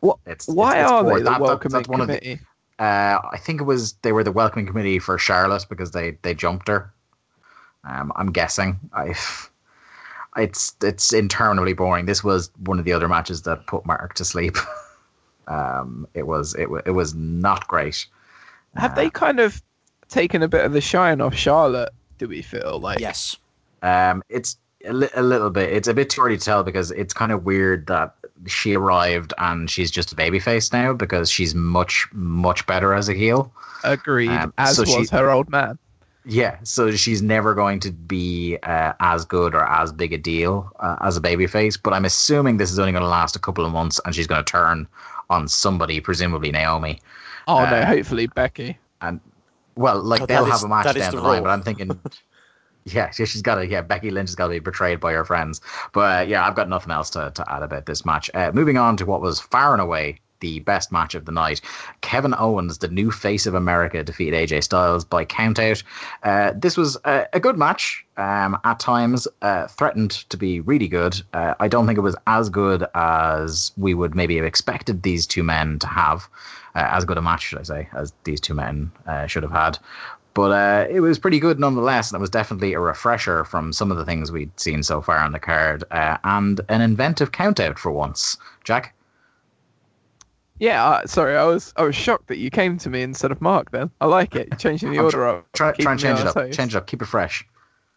what 0.00 0.18
It's, 0.26 0.46
why 0.48 0.76
it's, 0.76 0.82
it's 0.84 0.92
are 0.92 1.02
poor. 1.02 1.12
they 1.14 1.18
the 1.18 1.24
That- 1.24 1.32
that- 1.32 1.40
welcoming 1.40 1.72
that's 1.72 1.88
one 1.88 2.00
of 2.00 2.06
the- 2.08 2.18
committee 2.18 2.40
Uh, 2.78 3.18
I 3.32 3.38
think 3.38 3.60
it 3.60 3.64
was 3.64 3.94
they 4.02 4.12
were 4.12 4.22
the 4.24 4.32
welcoming 4.32 4.66
committee 4.66 4.98
for 4.98 5.18
Charlotte 5.18 5.66
because 5.68 5.90
they 5.90 6.18
they 6.22 6.34
jumped 6.34 6.68
her. 6.68 6.92
Um, 7.84 8.12
I'm 8.16 8.32
guessing. 8.32 8.78
I, 8.92 9.14
it's 10.36 10.74
it's 10.82 11.12
interminably 11.12 11.72
boring. 11.72 12.06
This 12.06 12.22
was 12.24 12.50
one 12.64 12.78
of 12.78 12.84
the 12.84 12.92
other 12.92 13.08
matches 13.08 13.42
that 13.42 13.66
put 13.66 13.84
Mark 13.86 14.14
to 14.14 14.24
sleep. 14.24 14.56
um, 15.48 16.06
it 16.14 16.26
was 16.26 16.54
it 16.56 16.70
wa- 16.70 16.82
it 16.86 16.90
was 16.92 17.14
not 17.14 17.66
great. 17.68 18.06
Have 18.76 18.92
Uh, 18.92 18.94
they 18.94 19.10
kind 19.10 19.40
of 19.40 19.62
taken 20.08 20.42
a 20.42 20.48
bit 20.48 20.64
of 20.64 20.72
the 20.72 20.80
shine 20.80 21.20
off 21.20 21.34
Charlotte? 21.34 21.90
Do 22.18 22.28
we 22.28 22.42
feel 22.42 22.78
like? 22.80 22.98
yes. 23.00 23.36
Um, 23.82 24.22
it's 24.28 24.56
a, 24.86 24.92
li- 24.92 25.08
a 25.14 25.22
little 25.22 25.50
bit. 25.50 25.72
It's 25.72 25.88
a 25.88 25.94
bit 25.94 26.10
too 26.10 26.22
early 26.22 26.36
to 26.38 26.44
tell 26.44 26.62
because 26.62 26.90
it's 26.92 27.12
kind 27.14 27.30
of 27.32 27.44
weird 27.44 27.86
that 27.86 28.14
she 28.46 28.74
arrived 28.76 29.32
and 29.38 29.70
she's 29.70 29.90
just 29.90 30.12
a 30.12 30.16
babyface 30.16 30.72
now 30.72 30.92
because 30.92 31.30
she's 31.30 31.54
much 31.54 32.06
much 32.12 32.66
better 32.66 32.94
as 32.94 33.08
a 33.08 33.14
heel. 33.14 33.52
Agreed. 33.84 34.30
Um, 34.30 34.52
as 34.58 34.76
so 34.76 34.82
was 34.82 35.08
she- 35.08 35.16
her 35.16 35.30
old 35.30 35.48
man. 35.50 35.78
Yeah, 36.28 36.58
so 36.64 36.90
she's 36.90 37.22
never 37.22 37.54
going 37.54 37.78
to 37.80 37.92
be 37.92 38.58
uh, 38.64 38.94
as 38.98 39.24
good 39.24 39.54
or 39.54 39.62
as 39.62 39.92
big 39.92 40.12
a 40.12 40.18
deal 40.18 40.72
uh, 40.80 40.96
as 41.00 41.16
a 41.16 41.20
babyface. 41.20 41.78
But 41.80 41.92
I'm 41.92 42.04
assuming 42.04 42.56
this 42.56 42.72
is 42.72 42.80
only 42.80 42.90
going 42.90 43.02
to 43.04 43.08
last 43.08 43.36
a 43.36 43.38
couple 43.38 43.64
of 43.64 43.70
months, 43.72 44.00
and 44.04 44.12
she's 44.12 44.26
going 44.26 44.44
to 44.44 44.50
turn 44.50 44.88
on 45.30 45.46
somebody, 45.46 46.00
presumably 46.00 46.50
Naomi. 46.50 46.98
Oh 47.46 47.58
no, 47.58 47.64
uh, 47.64 47.86
hopefully 47.86 48.26
Becky. 48.26 48.76
And 49.00 49.20
well, 49.76 50.02
like 50.02 50.22
Oh, 50.22 50.26
they'll 50.26 50.44
that 50.44 50.50
have 50.50 50.64
a 50.64 50.68
match 50.68 50.84
down 50.98 51.12
the 51.14 51.20
the 51.20 51.22
line. 51.28 51.42
But 51.44 51.50
I'm 51.50 51.62
thinking, 51.62 52.00
yeah, 52.84 53.10
she- 53.10 53.26
she's 53.26 53.42
got 53.42 53.56
to. 53.56 53.66
Yeah, 53.66 53.82
Becky 53.82 54.10
Lynch 54.10 54.30
has 54.30 54.34
got 54.34 54.46
to 54.48 54.54
be 54.54 54.58
betrayed 54.58 54.98
by 54.98 55.12
her 55.12 55.24
friends. 55.24 55.60
But 55.92 56.18
uh, 56.18 56.22
yeah, 56.28 56.44
I've 56.44 56.56
got 56.56 56.68
nothing 56.68 56.90
else 56.90 57.10
to, 57.10 57.30
to 57.34 57.52
add 57.52 57.62
about 57.62 57.86
this 57.86 58.04
match. 58.04 58.30
Uh, 58.34 58.50
moving 58.52 58.78
on 58.78 58.96
to 58.96 59.06
what 59.06 59.20
was 59.20 59.38
far 59.38 59.72
and 59.72 59.80
away 59.80 60.18
the 60.40 60.60
best 60.60 60.92
match 60.92 61.14
of 61.14 61.24
the 61.24 61.32
night. 61.32 61.60
Kevin 62.00 62.34
Owens, 62.38 62.78
the 62.78 62.88
new 62.88 63.10
face 63.10 63.46
of 63.46 63.54
America, 63.54 64.02
defeated 64.02 64.48
AJ 64.48 64.64
Styles 64.64 65.04
by 65.04 65.24
countout. 65.24 65.82
Uh, 66.22 66.52
this 66.56 66.76
was 66.76 66.96
a, 67.04 67.26
a 67.32 67.40
good 67.40 67.58
match. 67.58 68.04
Um, 68.18 68.58
at 68.64 68.80
times, 68.80 69.28
uh, 69.42 69.66
threatened 69.66 70.12
to 70.30 70.38
be 70.38 70.60
really 70.60 70.88
good. 70.88 71.20
Uh, 71.34 71.54
I 71.60 71.68
don't 71.68 71.86
think 71.86 71.98
it 71.98 72.02
was 72.02 72.16
as 72.26 72.48
good 72.48 72.86
as 72.94 73.72
we 73.76 73.92
would 73.92 74.14
maybe 74.14 74.36
have 74.36 74.44
expected 74.46 75.02
these 75.02 75.26
two 75.26 75.42
men 75.42 75.78
to 75.80 75.86
have. 75.86 76.28
Uh, 76.74 76.88
as 76.90 77.06
good 77.06 77.16
a 77.16 77.22
match, 77.22 77.42
should 77.42 77.58
I 77.58 77.62
say, 77.62 77.88
as 77.94 78.12
these 78.24 78.40
two 78.40 78.52
men 78.52 78.90
uh, 79.06 79.26
should 79.26 79.42
have 79.42 79.52
had. 79.52 79.78
But 80.36 80.50
uh, 80.52 80.86
it 80.90 81.00
was 81.00 81.18
pretty 81.18 81.40
good 81.40 81.58
nonetheless, 81.58 82.10
and 82.10 82.18
it 82.18 82.20
was 82.20 82.28
definitely 82.28 82.74
a 82.74 82.80
refresher 82.80 83.42
from 83.44 83.72
some 83.72 83.90
of 83.90 83.96
the 83.96 84.04
things 84.04 84.30
we'd 84.30 84.60
seen 84.60 84.82
so 84.82 85.00
far 85.00 85.16
on 85.16 85.32
the 85.32 85.38
card, 85.38 85.82
uh, 85.90 86.18
and 86.24 86.60
an 86.68 86.82
inventive 86.82 87.32
countout 87.32 87.78
for 87.78 87.90
once. 87.90 88.36
Jack? 88.62 88.92
Yeah, 90.58 90.84
uh, 90.84 91.06
sorry, 91.06 91.36
I 91.36 91.44
was 91.44 91.72
I 91.76 91.82
was 91.82 91.94
shocked 91.94 92.28
that 92.28 92.38
you 92.38 92.50
came 92.50 92.78
to 92.78 92.90
me 92.90 93.02
instead 93.02 93.30
of 93.30 93.40
Mark. 93.40 93.70
Then 93.72 93.90
I 94.00 94.06
like 94.06 94.34
it. 94.34 94.48
You're 94.50 94.58
changing 94.58 94.92
the 94.92 94.98
I'm 94.98 95.04
order 95.04 95.26
up. 95.28 95.52
Try, 95.52 95.72
try 95.72 95.92
and 95.92 96.00
change 96.00 96.20
it 96.20 96.26
up. 96.26 96.34
toes. 96.34 96.56
Change 96.56 96.74
it 96.74 96.78
up. 96.78 96.86
Keep 96.86 97.02
it 97.02 97.06
fresh. 97.06 97.46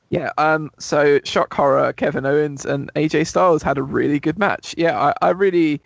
Yeah. 0.09 0.31
Um. 0.37 0.71
So 0.79 1.19
shock 1.23 1.53
horror. 1.53 1.93
Kevin 1.93 2.25
Owens 2.25 2.65
and 2.65 2.91
AJ 2.95 3.27
Styles 3.27 3.63
had 3.63 3.77
a 3.77 3.83
really 3.83 4.19
good 4.19 4.37
match. 4.37 4.75
Yeah, 4.77 4.99
I, 4.99 5.13
I 5.21 5.29
really 5.29 5.81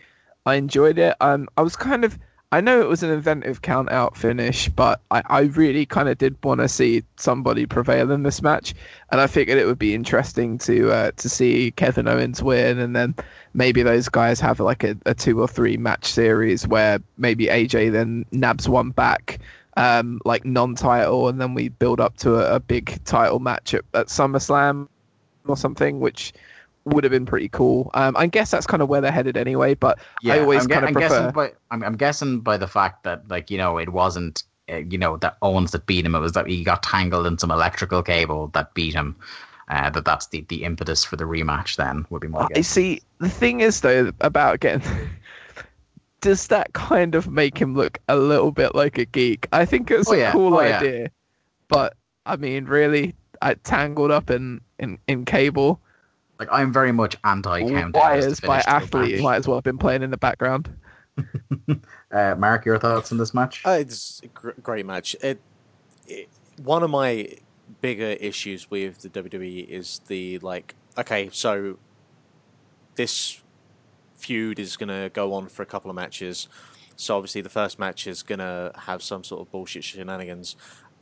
I 0.46 0.56
enjoyed 0.56 0.98
it. 0.98 1.16
Um. 1.22 1.48
I 1.58 1.62
was 1.62 1.76
kind 1.76 2.04
of 2.04 2.18
I 2.54 2.62
know 2.62 2.80
it 2.82 2.88
was 2.88 3.02
an 3.02 3.10
inventive 3.10 3.64
count 3.64 3.92
out 3.92 4.16
finish, 4.16 4.70
but 4.70 5.02
I, 5.10 5.24
I 5.26 5.40
really 5.42 5.88
kind 5.88 6.08
of 6.08 6.20
did 6.20 6.38
want 6.44 6.62
to 6.62 6.70
see 6.70 7.04
somebody 7.16 7.66
prevail 7.66 8.12
in 8.12 8.22
this 8.22 8.44
match, 8.44 8.76
and 9.12 9.20
I 9.20 9.26
figured 9.26 9.58
it 9.58 9.66
would 9.66 9.80
be 9.80 9.96
interesting 9.96 10.60
to 10.60 10.92
uh, 10.92 11.12
to 11.18 11.30
see 11.30 11.72
Kevin 11.72 12.08
Owens 12.08 12.44
win, 12.44 12.78
and 12.78 12.96
then 12.96 13.16
maybe 13.56 13.82
those 13.82 14.08
guys 14.08 14.40
have 14.40 14.60
like 14.60 14.84
a, 14.84 14.96
a 15.08 15.16
two 15.16 15.42
or 15.42 15.48
three 15.48 15.78
match 15.78 16.06
series 16.06 16.68
where 16.68 17.00
maybe 17.18 17.48
AJ 17.48 17.92
then 17.92 18.24
nabs 18.32 18.70
one 18.70 18.92
back, 18.92 19.40
um, 19.76 20.22
like 20.24 20.46
non-title, 20.46 21.30
and 21.30 21.42
then 21.42 21.56
we 21.56 21.70
build 21.70 22.00
up 22.00 22.18
to 22.18 22.36
a, 22.36 22.58
a 22.58 22.60
big 22.60 23.04
title 23.04 23.40
match 23.40 23.74
at, 23.74 23.84
at 23.96 24.08
SummerSlam 24.10 24.88
or 25.48 25.58
something, 25.58 26.00
which 26.00 26.34
would 26.86 27.04
have 27.04 27.12
been 27.12 27.26
pretty 27.26 27.50
cool. 27.50 27.90
Um, 27.94 28.16
I 28.18 28.28
guess 28.28 28.52
that's 28.52 28.68
kind 28.68 28.82
of 28.82 28.90
where 28.90 29.02
they're 29.02 29.12
headed 29.12 29.38
anyway, 29.38 29.74
but 29.74 30.00
I 30.26 30.40
always 30.40 30.68
kind 30.68 30.86
of 30.86 30.92
prefer. 30.92 31.10
guessing 31.10 31.32
by 31.32 31.54
I'm, 31.72 31.84
I'm 31.84 31.96
guessing 31.98 32.40
by 32.42 32.58
the 32.58 32.68
fact 32.68 33.04
that 33.04 33.28
like 33.30 33.50
you 33.50 33.58
know 33.58 33.78
it 33.78 33.90
wasn't 33.90 34.44
uh, 34.72 34.78
you 34.78 34.98
know 34.98 35.18
that 35.18 35.38
Owens 35.42 35.72
that 35.72 35.86
beat 35.86 36.06
him. 36.06 36.16
It 36.16 36.20
was 36.20 36.34
that 36.34 36.48
he 36.48 36.64
got 36.64 36.84
tangled 36.84 37.26
in 37.28 37.38
some 37.38 37.52
electrical 37.52 38.04
cable 38.04 38.48
that 38.50 38.74
beat 38.74 38.94
him. 38.94 39.16
Uh, 39.70 39.90
that 39.90 40.04
that's 40.04 40.28
the, 40.28 40.42
the 40.50 40.66
impetus 40.66 41.06
for 41.06 41.16
the 41.16 41.24
rematch. 41.24 41.78
Then 41.78 42.06
would 42.10 42.22
be 42.22 42.28
my 42.28 42.48
I 42.54 42.62
see. 42.62 43.02
The 43.20 43.30
thing 43.30 43.62
is, 43.62 43.80
though, 43.82 44.12
about 44.20 44.60
getting. 44.60 44.86
Does 46.22 46.48
that 46.48 46.72
kind 46.74 47.16
of 47.16 47.30
make 47.30 47.58
him 47.58 47.76
look 47.76 47.98
a 48.08 48.16
little 48.16 48.52
bit 48.52 48.76
like 48.76 48.98
a 48.98 49.06
geek? 49.06 49.48
I 49.52 49.66
think 49.66 49.92
it's 49.92 50.10
Oh, 50.10 50.14
a 50.14 50.18
yeah. 50.18 50.32
cool 50.32 50.56
Oh, 50.56 50.62
yeah. 50.62 50.78
idea, 50.78 51.12
but 51.68 51.96
I 52.26 52.36
mean, 52.38 52.66
really, 52.66 53.14
I 53.42 53.56
tangled 53.56 54.12
up 54.12 54.30
in 54.30 54.62
in, 54.80 54.98
in 55.08 55.26
cable 55.26 55.80
Like 56.40 56.50
I'm 56.52 56.74
very 56.74 56.92
much 56.92 57.16
anti 57.24 57.68
count 57.68 57.96
wires 57.96 58.40
by 58.40 58.60
athlete 58.66 59.18
who 59.18 59.24
might 59.24 59.38
as 59.38 59.48
well 59.48 59.58
have 59.58 59.64
been 59.64 59.78
playing 59.78 60.04
in 60.04 60.12
the 60.12 60.18
background. 60.18 60.70
Uh, 62.12 62.36
Mark, 62.38 62.64
your 62.64 62.78
thoughts 62.78 63.12
on 63.12 63.18
this 63.18 63.34
match? 63.34 63.66
Uh, 63.66 63.72
it's 63.80 64.22
a 64.24 64.28
gr- 64.28 64.52
great 64.62 64.86
match. 64.86 65.16
It, 65.24 65.42
it, 66.08 66.30
one 66.62 66.84
of 66.84 66.92
my 66.92 67.28
bigger 67.82 68.06
issues 68.06 68.70
with 68.70 69.00
the 69.00 69.10
WWE 69.10 69.68
is 69.68 70.00
the 70.08 70.38
like. 70.40 70.76
Okay, 70.96 71.30
so 71.32 71.80
this 72.94 73.42
feud 74.16 74.60
is 74.60 74.78
going 74.78 74.90
to 74.90 75.10
go 75.12 75.34
on 75.34 75.48
for 75.48 75.64
a 75.64 75.66
couple 75.66 75.90
of 75.90 75.96
matches. 75.96 76.48
So 76.96 77.18
obviously 77.18 77.42
the 77.42 77.50
first 77.50 77.80
match 77.80 78.06
is 78.06 78.22
going 78.22 78.40
to 78.40 78.72
have 78.76 79.02
some 79.02 79.24
sort 79.24 79.42
of 79.42 79.52
bullshit 79.52 79.84
shenanigans, 79.84 80.56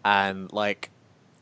and 0.06 0.52
like 0.54 0.92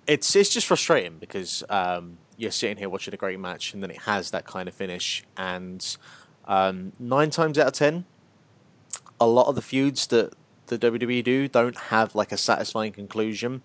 it's 0.08 0.36
it's 0.36 0.49
just 0.49 0.65
frustrating 0.65 1.17
because 1.19 1.63
um, 1.69 2.17
you're 2.39 2.52
sitting 2.52 2.78
here 2.78 2.89
watching 2.89 3.13
a 3.13 3.17
great 3.17 3.39
match 3.39 3.73
and 3.73 3.84
then 3.84 3.91
it 3.91 3.97
has 3.97 4.32
that 4.32 4.45
kind 4.45 4.67
of 4.69 4.73
finish, 4.73 5.23
and 5.38 5.97
um, 6.45 6.93
nine 6.97 7.30
times 7.30 7.60
out 7.60 7.67
of 7.67 7.73
ten, 7.73 8.06
a 9.19 9.28
lot 9.28 9.47
of 9.47 9.56
the 9.56 9.62
feuds 9.62 10.08
that 10.08 10.34
the 10.67 10.80
WWE 10.80 11.23
do 11.23 11.47
don't 11.47 11.78
have 11.78 12.15
like 12.15 12.32
a 12.32 12.38
satisfying 12.38 12.93
conclusion. 12.93 13.62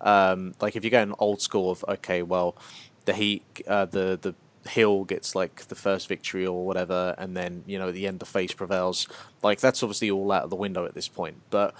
Um, 0.00 0.54
like 0.60 0.74
if 0.74 0.84
you're 0.84 0.90
going 0.90 1.14
old 1.18 1.42
school 1.42 1.70
of 1.70 1.84
okay, 1.88 2.22
well, 2.22 2.56
the 3.04 3.12
heat, 3.12 3.44
uh, 3.68 3.84
the 3.84 4.18
the 4.20 4.34
heel 4.68 5.04
gets 5.04 5.34
like 5.34 5.66
the 5.66 5.74
first 5.74 6.08
victory 6.08 6.46
or 6.46 6.64
whatever, 6.64 7.14
and 7.18 7.36
then 7.36 7.62
you 7.66 7.78
know 7.78 7.88
at 7.88 7.94
the 7.94 8.06
end 8.06 8.20
the 8.20 8.26
face 8.26 8.52
prevails. 8.52 9.06
Like 9.42 9.60
that's 9.60 9.82
obviously 9.82 10.10
all 10.10 10.32
out 10.32 10.44
of 10.44 10.50
the 10.50 10.56
window 10.56 10.86
at 10.86 10.94
this 10.94 11.08
point. 11.08 11.36
But 11.50 11.74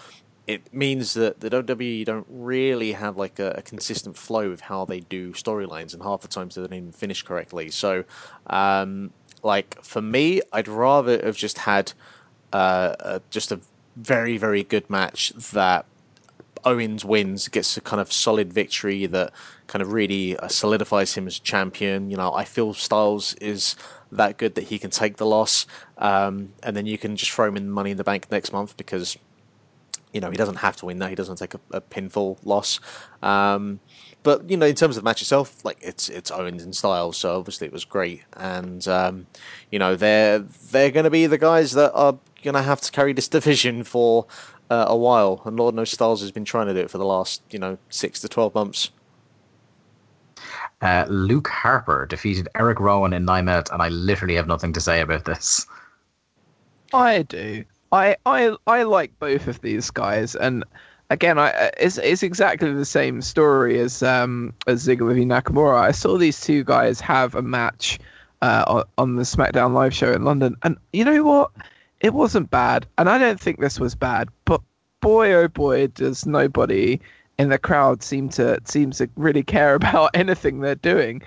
it 0.46 0.72
means 0.74 1.14
that 1.14 1.40
the 1.40 1.48
WWE 1.48 2.04
don't 2.04 2.26
really 2.28 2.92
have 2.92 3.16
like 3.16 3.38
a, 3.38 3.50
a 3.52 3.62
consistent 3.62 4.16
flow 4.16 4.50
of 4.50 4.60
how 4.60 4.84
they 4.84 5.00
do 5.00 5.32
storylines, 5.32 5.94
and 5.94 6.02
half 6.02 6.20
the 6.20 6.28
times 6.28 6.54
they 6.54 6.62
don't 6.62 6.72
even 6.72 6.92
finish 6.92 7.22
correctly. 7.22 7.70
So, 7.70 8.04
um, 8.48 9.12
like 9.42 9.82
for 9.82 10.02
me, 10.02 10.42
I'd 10.52 10.68
rather 10.68 11.24
have 11.24 11.36
just 11.36 11.58
had 11.58 11.92
uh, 12.52 13.20
just 13.30 13.52
a 13.52 13.60
very 13.96 14.36
very 14.36 14.62
good 14.64 14.88
match 14.90 15.30
that 15.52 15.86
Owens 16.64 17.04
wins, 17.04 17.48
gets 17.48 17.76
a 17.76 17.80
kind 17.80 18.00
of 18.00 18.12
solid 18.12 18.52
victory 18.52 19.06
that 19.06 19.32
kind 19.66 19.82
of 19.82 19.92
really 19.92 20.36
uh, 20.36 20.48
solidifies 20.48 21.14
him 21.14 21.26
as 21.26 21.38
champion. 21.38 22.10
You 22.10 22.16
know, 22.16 22.32
I 22.32 22.44
feel 22.44 22.74
Styles 22.74 23.34
is 23.34 23.76
that 24.12 24.38
good 24.38 24.54
that 24.54 24.64
he 24.64 24.78
can 24.78 24.90
take 24.90 25.16
the 25.16 25.26
loss, 25.26 25.66
um, 25.98 26.52
and 26.62 26.76
then 26.76 26.86
you 26.86 26.98
can 26.98 27.16
just 27.16 27.32
throw 27.32 27.48
him 27.48 27.56
in 27.56 27.66
the 27.66 27.72
Money 27.72 27.90
in 27.92 27.96
the 27.96 28.04
Bank 28.04 28.30
next 28.30 28.52
month 28.52 28.76
because 28.76 29.16
you 30.14 30.20
know 30.20 30.30
he 30.30 30.36
doesn't 30.36 30.56
have 30.56 30.76
to 30.76 30.86
win 30.86 30.98
that. 31.00 31.10
He 31.10 31.16
doesn't 31.16 31.36
take 31.36 31.52
a, 31.54 31.60
a 31.72 31.80
pinfall 31.82 32.38
loss. 32.44 32.80
Um, 33.22 33.80
but 34.22 34.48
you 34.48 34.56
know, 34.56 34.66
in 34.66 34.74
terms 34.74 34.96
of 34.96 35.02
the 35.02 35.08
match 35.08 35.20
itself, 35.20 35.62
like 35.64 35.78
it's 35.82 36.08
it's 36.08 36.30
Owens 36.30 36.62
and 36.62 36.74
Styles, 36.74 37.18
so 37.18 37.36
obviously 37.36 37.66
it 37.66 37.72
was 37.72 37.84
great. 37.84 38.22
And 38.36 38.86
um, 38.88 39.26
you 39.70 39.78
know, 39.78 39.96
they're 39.96 40.38
they're 40.38 40.90
going 40.90 41.04
to 41.04 41.10
be 41.10 41.26
the 41.26 41.36
guys 41.36 41.72
that 41.72 41.92
are 41.92 42.18
going 42.42 42.54
to 42.54 42.62
have 42.62 42.80
to 42.80 42.90
carry 42.90 43.12
this 43.12 43.28
division 43.38 43.84
for 43.84 44.26
uh, 44.70 44.86
a 44.88 44.96
while. 44.96 45.42
And 45.44 45.56
Lord 45.56 45.74
knows 45.74 45.90
Styles 45.90 46.22
has 46.22 46.30
been 46.30 46.46
trying 46.46 46.68
to 46.68 46.74
do 46.74 46.80
it 46.80 46.90
for 46.90 46.98
the 46.98 47.04
last 47.04 47.42
you 47.50 47.58
know 47.58 47.76
six 47.90 48.20
to 48.22 48.28
twelve 48.28 48.54
months. 48.54 48.90
Uh, 50.80 51.06
Luke 51.08 51.48
Harper 51.48 52.06
defeated 52.06 52.48
Eric 52.54 52.80
Rowan 52.80 53.12
in 53.12 53.24
nine 53.24 53.44
minutes, 53.44 53.70
and 53.70 53.82
I 53.82 53.88
literally 53.88 54.34
have 54.36 54.46
nothing 54.46 54.72
to 54.72 54.80
say 54.80 55.00
about 55.00 55.24
this. 55.24 55.66
I 56.92 57.22
do. 57.22 57.64
I 57.94 58.16
I 58.26 58.56
I 58.66 58.82
like 58.82 59.16
both 59.20 59.46
of 59.46 59.60
these 59.60 59.90
guys, 59.90 60.34
and 60.34 60.64
again, 61.10 61.38
I 61.38 61.70
it's 61.78 61.96
it's 61.98 62.24
exactly 62.24 62.72
the 62.72 62.84
same 62.84 63.22
story 63.22 63.78
as 63.78 64.02
um 64.02 64.52
as 64.66 64.86
Ziggler 64.86 65.14
v 65.14 65.24
Nakamura. 65.24 65.80
I 65.80 65.92
saw 65.92 66.18
these 66.18 66.40
two 66.40 66.64
guys 66.64 67.00
have 67.00 67.36
a 67.36 67.42
match 67.42 68.00
uh, 68.42 68.82
on, 68.98 69.14
the 69.14 69.22
SmackDown 69.22 69.72
live 69.72 69.94
show 69.94 70.12
in 70.12 70.24
London, 70.24 70.56
and 70.64 70.76
you 70.92 71.04
know 71.04 71.22
what? 71.22 71.52
It 72.00 72.14
wasn't 72.14 72.50
bad, 72.50 72.84
and 72.98 73.08
I 73.08 73.16
don't 73.16 73.40
think 73.40 73.60
this 73.60 73.78
was 73.78 73.94
bad. 73.94 74.28
But 74.44 74.60
boy, 75.00 75.32
oh 75.32 75.48
boy, 75.48 75.86
does 75.86 76.26
nobody 76.26 77.00
in 77.38 77.48
the 77.48 77.58
crowd 77.58 78.02
seem 78.02 78.28
to 78.30 78.58
seem 78.64 78.90
to 78.92 79.08
really 79.16 79.44
care 79.44 79.74
about 79.80 80.10
anything 80.14 80.60
they're 80.60 80.74
doing 80.74 81.22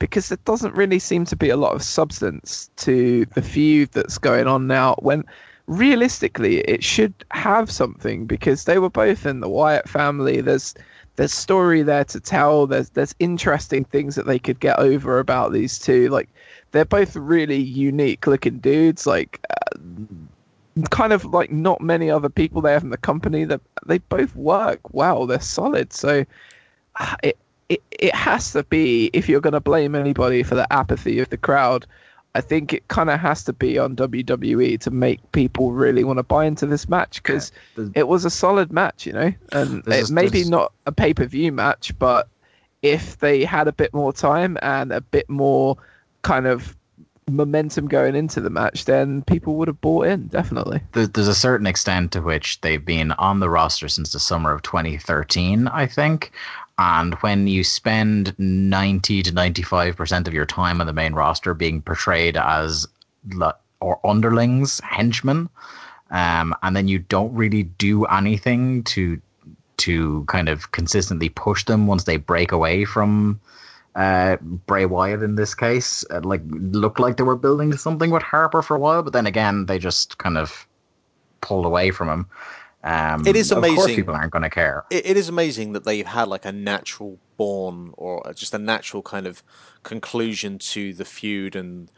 because 0.00 0.28
there 0.28 0.38
doesn't 0.44 0.74
really 0.74 0.98
seem 0.98 1.24
to 1.26 1.36
be 1.36 1.50
a 1.50 1.56
lot 1.56 1.74
of 1.74 1.82
substance 1.82 2.70
to 2.76 3.24
the 3.34 3.42
feud 3.42 3.90
that's 3.92 4.18
going 4.18 4.46
on 4.46 4.66
now 4.66 4.94
when 5.00 5.24
realistically 5.68 6.60
it 6.60 6.82
should 6.82 7.12
have 7.30 7.70
something 7.70 8.24
because 8.24 8.64
they 8.64 8.78
were 8.78 8.90
both 8.90 9.26
in 9.26 9.40
the 9.40 9.48
Wyatt 9.48 9.88
family. 9.88 10.40
There's 10.40 10.74
there's 11.16 11.32
story 11.32 11.82
there 11.82 12.04
to 12.04 12.18
tell. 12.18 12.66
There's 12.66 12.90
there's 12.90 13.14
interesting 13.20 13.84
things 13.84 14.14
that 14.16 14.26
they 14.26 14.38
could 14.38 14.58
get 14.58 14.78
over 14.78 15.18
about 15.18 15.52
these 15.52 15.78
two. 15.78 16.08
Like 16.08 16.28
they're 16.72 16.84
both 16.84 17.14
really 17.14 17.58
unique 17.58 18.26
looking 18.26 18.58
dudes. 18.58 19.06
Like 19.06 19.40
uh, 19.50 19.78
kind 20.90 21.12
of 21.12 21.24
like 21.26 21.52
not 21.52 21.80
many 21.80 22.10
other 22.10 22.28
people 22.30 22.62
have 22.62 22.82
in 22.82 22.90
the 22.90 22.96
company 22.96 23.44
that 23.44 23.60
they 23.86 23.98
both 23.98 24.34
work 24.34 24.80
well. 24.92 25.26
They're 25.26 25.40
solid. 25.40 25.92
So 25.92 26.24
uh, 26.96 27.16
it 27.22 27.38
it, 27.68 27.82
it 27.90 28.14
has 28.14 28.52
to 28.52 28.62
be 28.62 29.10
if 29.12 29.28
you're 29.28 29.42
going 29.42 29.52
to 29.52 29.60
blame 29.60 29.94
anybody 29.94 30.42
for 30.42 30.54
the 30.54 30.72
apathy 30.72 31.18
of 31.18 31.28
the 31.28 31.36
crowd 31.36 31.86
i 32.38 32.40
think 32.40 32.72
it 32.72 32.86
kind 32.88 33.10
of 33.10 33.18
has 33.18 33.42
to 33.44 33.52
be 33.52 33.78
on 33.78 33.96
wwe 33.96 34.78
to 34.80 34.90
make 34.90 35.20
people 35.32 35.72
really 35.72 36.04
want 36.04 36.18
to 36.18 36.22
buy 36.22 36.44
into 36.44 36.66
this 36.66 36.88
match 36.88 37.20
because 37.22 37.50
There's- 37.74 37.90
it 37.94 38.06
was 38.08 38.24
a 38.24 38.30
solid 38.30 38.72
match 38.72 39.04
you 39.06 39.12
know 39.12 39.32
and 39.52 39.82
it 39.86 40.10
maybe 40.10 40.44
not 40.44 40.72
a 40.86 40.92
pay-per-view 40.92 41.50
match 41.52 41.92
but 41.98 42.28
if 42.82 43.18
they 43.18 43.44
had 43.44 43.66
a 43.66 43.72
bit 43.72 43.92
more 43.92 44.12
time 44.12 44.56
and 44.62 44.92
a 44.92 45.00
bit 45.00 45.28
more 45.28 45.76
kind 46.22 46.46
of 46.46 46.76
momentum 47.30 47.88
going 47.88 48.14
into 48.14 48.40
the 48.40 48.48
match 48.50 48.84
then 48.86 49.20
people 49.22 49.56
would 49.56 49.68
have 49.68 49.80
bought 49.80 50.06
in 50.06 50.28
definitely 50.28 50.80
There's 50.92 51.28
a 51.28 51.34
certain 51.34 51.66
extent 51.66 52.12
to 52.12 52.22
which 52.22 52.60
they've 52.62 52.82
been 52.84 53.12
on 53.12 53.40
the 53.40 53.50
roster 53.50 53.88
since 53.88 54.12
the 54.12 54.18
summer 54.20 54.50
of 54.52 54.62
2013, 54.62 55.68
I 55.68 55.86
think. 55.86 56.32
And 56.78 57.14
when 57.16 57.48
you 57.48 57.64
spend 57.64 58.34
90 58.38 59.24
to 59.24 59.32
95% 59.32 60.28
of 60.28 60.34
your 60.34 60.46
time 60.46 60.80
on 60.80 60.86
the 60.86 60.92
main 60.92 61.12
roster 61.12 61.52
being 61.52 61.82
portrayed 61.82 62.36
as 62.36 62.86
or 63.80 64.00
underlings, 64.04 64.80
henchmen, 64.80 65.48
um, 66.10 66.54
and 66.62 66.76
then 66.76 66.88
you 66.88 67.00
don't 67.00 67.34
really 67.34 67.64
do 67.64 68.04
anything 68.06 68.84
to 68.84 69.20
to 69.78 70.24
kind 70.26 70.48
of 70.48 70.72
consistently 70.72 71.28
push 71.28 71.64
them 71.64 71.86
once 71.86 72.04
they 72.04 72.16
break 72.16 72.50
away 72.50 72.84
from 72.84 73.40
uh, 73.94 74.36
Bray 74.66 74.86
Wyatt 74.86 75.22
in 75.22 75.36
this 75.36 75.54
case. 75.54 76.04
Uh, 76.10 76.20
like 76.22 76.42
looked 76.48 76.98
like 76.98 77.16
they 77.16 77.22
were 77.22 77.36
building 77.36 77.72
something 77.76 78.10
with 78.10 78.22
Harper 78.22 78.62
for 78.62 78.76
a 78.76 78.80
while, 78.80 79.02
but 79.02 79.12
then 79.12 79.26
again 79.26 79.66
they 79.66 79.78
just 79.78 80.18
kind 80.18 80.38
of 80.38 80.66
pulled 81.40 81.66
away 81.66 81.90
from 81.90 82.08
him. 82.08 82.26
Um, 82.88 83.26
It 83.26 83.36
is 83.36 83.52
Of 83.52 83.58
course, 83.62 83.70
amazing. 83.72 83.96
people 83.96 84.14
aren't 84.14 84.32
going 84.32 84.42
to 84.44 84.50
care. 84.50 84.84
it, 84.90 85.04
it 85.10 85.16
is 85.16 85.28
amazing 85.28 85.72
that 85.74 85.84
they've 85.84 86.06
had 86.06 86.26
like 86.28 86.44
a 86.46 86.52
natural 86.52 87.18
born 87.36 87.92
or 87.96 88.32
just 88.34 88.54
a 88.54 88.58
natural 88.58 89.02
kind 89.02 89.26
of 89.26 89.42
conclusion 89.82 90.58
to 90.58 90.92
the 90.94 91.04
feud 91.04 91.54
and 91.54 91.90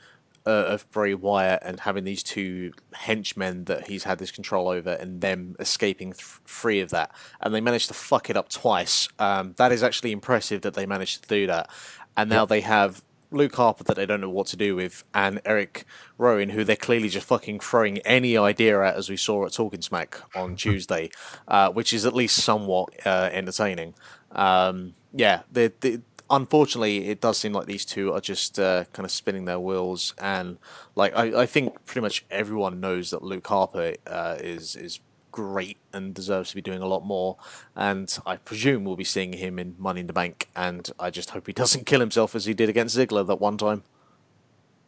uh, 0.47 0.51
of 0.75 0.91
Bray 0.91 1.15
Wyatt 1.15 1.61
and 1.63 1.81
having 1.81 2.05
these 2.05 2.23
two 2.23 2.73
henchmen 2.95 3.65
that 3.67 3.89
he's 3.89 4.05
had 4.05 4.19
this 4.19 4.31
control 4.31 4.69
over 4.69 4.91
and 4.91 5.21
them 5.21 5.55
escaping 5.61 6.13
th- 6.13 6.23
free 6.45 6.81
of 6.81 6.91
that 6.91 7.11
and 7.41 7.55
they 7.55 7.61
managed 7.61 7.89
to 7.89 7.95
fuck 7.95 8.31
it 8.31 8.37
up 8.37 8.49
twice. 8.49 9.09
Um, 9.19 9.55
that 9.59 9.71
is 9.71 9.83
actually 9.83 10.13
impressive 10.13 10.63
that 10.63 10.75
they 10.75 10.87
managed 10.87 11.23
to 11.23 11.29
do 11.29 11.47
that. 11.47 11.69
And 12.17 12.29
now 12.31 12.45
they 12.47 12.63
have 12.63 13.03
Luke 13.31 13.55
Harper 13.55 13.85
that 13.85 13.97
they 13.97 14.07
don't 14.07 14.21
know 14.21 14.31
what 14.31 14.47
to 14.49 14.57
do 14.57 14.77
with, 14.77 15.05
and 15.15 15.41
Eric 15.45 15.85
Rowan, 16.19 16.51
who 16.51 16.65
they're 16.65 16.77
clearly 16.77 17.09
just 17.09 17.27
fucking 17.27 17.61
throwing 17.61 17.99
any 17.99 18.37
idea 18.37 18.83
at, 18.83 18.97
as 18.97 19.09
we 19.09 19.17
saw 19.17 19.47
at 19.47 19.53
Talking 19.53 19.83
Smack 19.83 20.21
on 20.35 20.57
Tuesday, 20.57 21.11
uh, 21.49 21.71
which 21.71 21.93
is 21.93 22.05
at 22.07 22.15
least 22.15 22.37
somewhat 22.37 22.95
uh, 23.07 23.31
entertaining. 23.33 23.95
Um, 24.33 24.95
yeah, 25.13 25.43
they, 25.51 25.69
they, 25.69 26.01
unfortunately, 26.31 27.09
it 27.09 27.21
does 27.21 27.39
seem 27.39 27.53
like 27.53 27.67
these 27.67 27.85
two 27.85 28.13
are 28.13 28.21
just 28.21 28.59
uh, 28.59 28.85
kind 28.93 29.05
of 29.05 29.11
spinning 29.11 29.45
their 29.45 29.61
wheels, 29.61 30.15
and 30.19 30.59
like 30.95 31.15
I, 31.17 31.43
I 31.43 31.47
think 31.47 31.85
pretty 31.87 32.01
much 32.01 32.25
everyone 32.31 32.81
knows 32.81 33.11
that 33.11 33.23
Luke 33.23 33.47
Harper 33.47 33.95
uh, 34.07 34.37
is 34.41 34.77
is 34.77 35.01
great 35.31 35.79
and 35.93 36.15
deserves 36.15 36.51
to 36.51 36.57
be 36.57 36.63
doing 36.63 36.83
a 36.83 36.87
lot 36.87 37.05
more. 37.05 37.37
And 37.75 38.17
I 38.27 38.37
presume 38.37 38.85
we'll 38.85 38.97
be 38.97 39.05
seeing 39.05 39.33
him 39.33 39.59
in 39.59 39.75
Money 39.79 40.01
in 40.01 40.07
the 40.07 40.13
Bank. 40.13 40.49
And 40.55 40.91
I 40.99 41.11
just 41.11 41.31
hope 41.31 41.47
he 41.47 41.53
doesn't 41.65 41.87
kill 41.87 42.01
himself 42.01 42.35
as 42.35 42.45
he 42.45 42.55
did 42.55 42.69
against 42.69 42.97
Ziggler 42.97 43.27
that 43.27 43.41
one 43.41 43.57
time. 43.57 43.83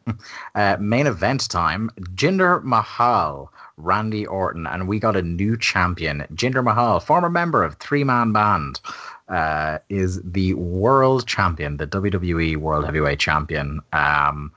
Uh, 0.54 0.76
main 0.80 1.06
event 1.06 1.48
time: 1.48 1.88
Jinder 2.14 2.62
Mahal, 2.64 3.52
Randy 3.76 4.26
Orton, 4.26 4.66
and 4.66 4.88
we 4.88 4.98
got 4.98 5.16
a 5.16 5.22
new 5.22 5.56
champion. 5.56 6.26
Jinder 6.34 6.62
Mahal, 6.62 6.98
former 6.98 7.30
member 7.30 7.62
of 7.62 7.76
Three 7.76 8.02
Man 8.04 8.32
Band, 8.32 8.80
uh, 9.28 9.78
is 9.88 10.20
the 10.22 10.54
world 10.54 11.26
champion, 11.26 11.76
the 11.76 11.86
WWE 11.86 12.56
World 12.56 12.84
Heavyweight 12.84 13.18
Champion. 13.18 13.80
Um, 13.92 14.52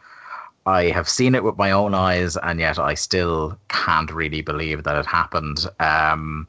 I 0.66 0.86
have 0.86 1.08
seen 1.08 1.36
it 1.36 1.44
with 1.44 1.58
my 1.58 1.72
own 1.72 1.94
eyes, 1.94 2.38
and 2.38 2.60
yet 2.60 2.80
I 2.80 2.96
still 2.96 3.58
can't 3.70 4.12
really 4.12 4.42
believe 4.42 4.84
that 4.84 4.98
it 4.98 5.06
happened. 5.06 5.68
Um, 5.80 6.48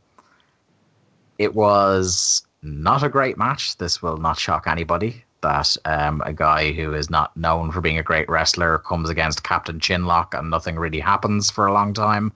it 1.39 1.55
was 1.55 2.47
not 2.63 3.03
a 3.03 3.11
great 3.11 3.37
match. 3.37 3.77
This 3.77 4.01
will 4.01 4.17
not 4.17 4.39
shock 4.39 4.67
anybody 4.67 5.26
that 5.43 5.77
um, 5.85 6.23
a 6.25 6.33
guy 6.33 6.73
who 6.73 6.95
is 6.95 7.11
not 7.11 7.37
known 7.37 7.71
for 7.71 7.81
being 7.81 7.99
a 7.99 8.03
great 8.03 8.29
wrestler 8.29 8.79
comes 8.79 9.11
against 9.11 9.45
Captain 9.45 9.79
Chinlock 9.79 10.39
and 10.39 10.51
nothing 10.51 10.77
really 10.77 11.01
happens 11.01 11.51
for 11.51 11.67
a 11.67 11.73
long 11.73 11.93
time. 11.93 12.33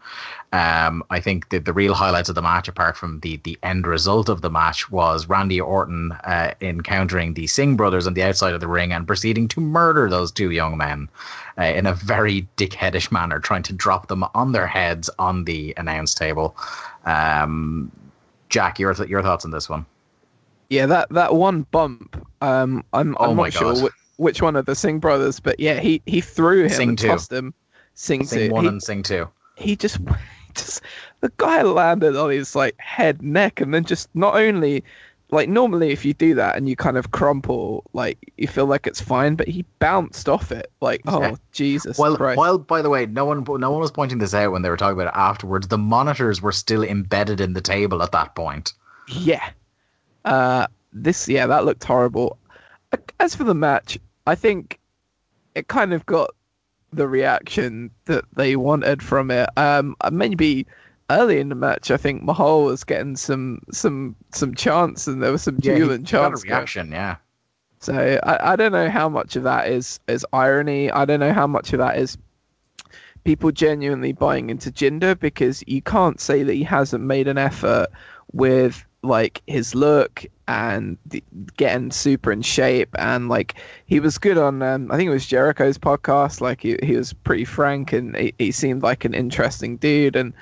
Um, 0.53 1.03
I 1.11 1.21
think 1.21 1.49
that 1.51 1.65
the 1.65 1.73
real 1.73 1.95
highlights 1.95 2.29
of 2.29 2.35
the 2.35 2.43
match, 2.43 2.69
apart 2.69 2.97
from 2.97 3.21
the 3.21 3.37
the 3.45 3.59
end 3.63 3.87
result 3.87 4.29
of 4.29 4.43
the 4.43 4.51
match, 4.51 4.91
was 4.91 5.29
Randy 5.29 5.61
Orton 5.61 6.13
uh, 6.13 6.55
encountering 6.61 7.35
the 7.35 7.47
Singh 7.47 7.77
brothers 7.77 8.07
on 8.07 8.15
the 8.15 8.23
outside 8.23 8.55
of 8.55 8.61
the 8.61 8.69
ring 8.69 8.93
and 8.93 9.07
proceeding 9.07 9.47
to 9.49 9.61
murder 9.61 10.11
those 10.11 10.33
two 10.33 10.51
young 10.51 10.77
men 10.77 11.09
uh, 11.59 11.65
in 11.65 11.87
a 11.87 11.95
very 11.95 12.49
dickheadish 12.57 13.13
manner, 13.13 13.39
trying 13.39 13.63
to 13.65 13.73
drop 13.73 14.09
them 14.09 14.25
on 14.35 14.53
their 14.53 14.67
heads 14.67 15.09
on 15.19 15.45
the 15.45 15.73
announce 15.77 16.15
table. 16.15 16.57
Um, 17.05 17.93
Jack, 18.49 18.81
your 18.81 18.93
th- 18.93 19.09
your 19.09 19.23
thoughts 19.23 19.45
on 19.45 19.53
this 19.53 19.69
one? 19.69 19.87
Yeah, 20.71 20.87
that 20.87 21.09
that 21.11 21.35
one 21.35 21.63
bump. 21.63 22.27
Um, 22.41 22.85
I'm 22.93 23.17
Oh 23.19 23.31
I'm 23.31 23.37
my 23.37 23.45
not 23.45 23.53
sure 23.53 23.75
God. 23.75 23.93
which, 24.17 24.41
one 24.41 24.55
of 24.57 24.67
the 24.67 24.75
Singh 24.75 25.01
brothers, 25.01 25.41
but 25.41 25.59
yeah, 25.59 25.81
he 25.81 26.01
he 26.07 26.21
threw 26.21 26.65
him 26.65 26.73
Singh 26.73 26.89
and 26.91 26.99
two. 26.99 27.09
tossed 27.09 27.33
him. 27.33 27.53
Sing, 27.95 28.25
Sing 28.25 28.49
two. 28.49 28.55
one 28.55 28.65
He, 28.65 28.69
and 28.69 28.83
sing 28.83 29.03
two. 29.03 29.29
he 29.57 29.77
just 29.77 29.99
just 30.55 30.83
the 31.21 31.33
guy 31.37 31.63
landed 31.63 32.17
on 32.17 32.31
his 32.31 32.55
like 32.55 32.77
head, 32.79 33.21
neck, 33.23 33.61
and 33.61 33.75
then 33.75 33.85
just 33.85 34.09
not 34.15 34.37
only 34.37 34.85
like 35.33 35.49
normally 35.49 35.91
if 35.91 36.05
you 36.05 36.13
do 36.15 36.35
that 36.35 36.57
and 36.57 36.69
you 36.69 36.77
kind 36.77 36.97
of 36.97 37.11
crumple, 37.11 37.85
like 37.93 38.19
you 38.37 38.47
feel 38.47 38.67
like 38.67 38.87
it's 38.87 39.01
fine, 39.01 39.35
but 39.35 39.49
he 39.49 39.65
bounced 39.81 40.29
off 40.29 40.53
it. 40.53 40.71
Like, 40.81 41.03
oh 41.07 41.21
Yeah. 41.21 41.37
Jesus 41.53 41.99
Well, 41.99 42.17
Christ! 42.17 42.39
while 42.39 42.59
by 42.59 42.81
the 42.83 42.91
way, 42.91 43.07
no 43.07 43.25
one 43.25 43.45
no 43.45 43.71
one 43.73 43.81
was 43.81 43.91
pointing 43.91 44.19
this 44.19 44.35
out 44.35 44.53
when 44.53 44.63
they 44.63 44.71
were 44.71 44.77
talking 44.77 45.01
about 45.01 45.13
it 45.15 45.19
afterwards. 45.19 45.69
The 45.69 45.79
monitors 45.79 46.41
were 46.41 46.53
still 46.53 46.85
embedded 46.85 47.41
in 47.41 47.55
the 47.55 47.61
table 47.61 48.03
at 48.03 48.13
that 48.13 48.35
point. 48.35 48.73
Yeah. 49.09 49.51
Uh, 50.25 50.67
this, 50.93 51.29
yeah, 51.29 51.47
that 51.47 51.65
looked 51.65 51.85
horrible. 51.85 52.37
As 53.21 53.35
for 53.35 53.45
the 53.45 53.55
match, 53.55 53.99
I 54.27 54.35
think 54.35 54.79
it 55.55 55.69
kind 55.69 55.93
of 55.93 56.05
got 56.07 56.31
the 56.93 57.07
reaction 57.09 57.91
that 58.07 58.25
they 58.35 58.57
wanted 58.57 59.03
from 59.03 59.31
it. 59.31 59.49
Um, 59.57 59.95
maybe 60.11 60.67
early 61.09 61.39
in 61.41 61.49
the 61.49 61.55
match, 61.55 61.91
I 61.91 61.97
think 61.97 62.23
Mahal 62.23 62.65
was 62.65 62.85
getting 62.85 63.17
some 63.17 63.61
some 63.73 64.17
some 64.33 64.55
chance, 64.55 65.07
and 65.07 65.23
there 65.23 65.33
was 65.33 65.43
some 65.43 65.59
Yeah, 65.61 65.75
he 65.75 65.79
jubilant 65.81 66.11
got 66.11 66.27
a 66.27 66.31
going. 66.43 66.43
reaction. 66.43 66.91
Yeah, 66.93 67.17
So 67.81 68.19
I, 68.25 68.53
I 68.53 68.57
don't 68.57 68.73
know 68.73 68.91
how 68.91 69.09
much 69.09 69.37
of 69.37 69.45
that 69.45 69.69
is 69.69 70.01
is 70.09 70.27
irony. 70.33 70.91
I 70.91 71.05
don't 71.05 71.21
know 71.21 71.33
how 71.33 71.47
much 71.47 71.73
of 71.73 71.79
that 71.79 71.99
is 71.99 72.19
people 73.25 73.53
genuinely 73.53 74.13
buying 74.13 74.51
into 74.51 74.71
Jinder 74.73 75.19
because 75.19 75.63
you 75.67 75.83
can't 75.83 76.21
say 76.21 76.43
that 76.43 76.55
he 76.55 76.63
hasn't 76.65 77.05
made 77.05 77.29
an 77.29 77.39
effort 77.39 77.89
with 78.33 78.85
like 79.03 79.43
his 79.47 79.75
look 79.75 80.25
and 80.47 80.99
the, 81.07 81.23
getting 81.57 81.91
super 81.91 82.31
in 82.31 82.43
shape 82.43 82.91
and 82.99 83.29
like 83.29 83.55
he 83.87 84.01
was 84.01 84.19
good 84.19 84.37
on 84.37 84.63
um, 84.63 84.91
I 84.91 84.97
think 84.97 85.09
it 85.09 85.13
was 85.13 85.27
Jericho's 85.27 85.79
podcast 85.79 86.41
like 86.41 86.61
he, 86.63 86.77
he 86.83 86.97
was 86.97 87.13
pretty 87.13 87.45
frank 87.45 87.93
and 87.93 88.17
he, 88.17 88.35
he 88.39 88.53
seemed 88.53 88.83
like 88.83 89.05
an 89.05 89.15
interesting 89.15 89.77
dude 89.77 90.17
and 90.17 90.35